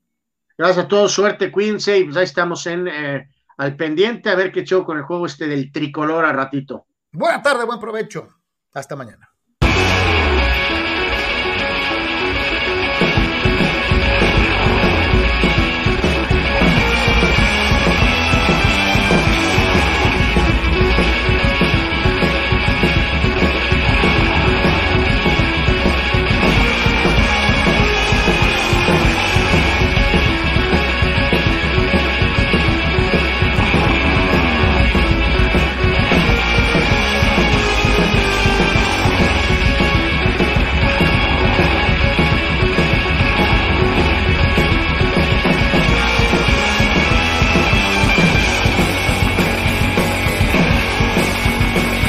Gracias 0.57 0.85
a 0.85 0.87
todos, 0.87 1.11
suerte, 1.11 1.51
cuídense 1.51 1.97
y 1.97 2.03
pues 2.03 2.17
ahí 2.17 2.25
estamos 2.25 2.67
en 2.67 2.87
eh, 2.87 3.29
al 3.57 3.75
pendiente 3.75 4.29
a 4.29 4.35
ver 4.35 4.51
qué 4.51 4.63
show 4.63 4.83
con 4.83 4.97
el 4.97 5.03
juego 5.03 5.25
este 5.25 5.47
del 5.47 5.71
tricolor 5.71 6.25
a 6.25 6.33
ratito. 6.33 6.85
Buena 7.11 7.41
tarde, 7.41 7.65
buen 7.65 7.79
provecho. 7.79 8.27
Hasta 8.73 8.95
mañana. 8.95 9.32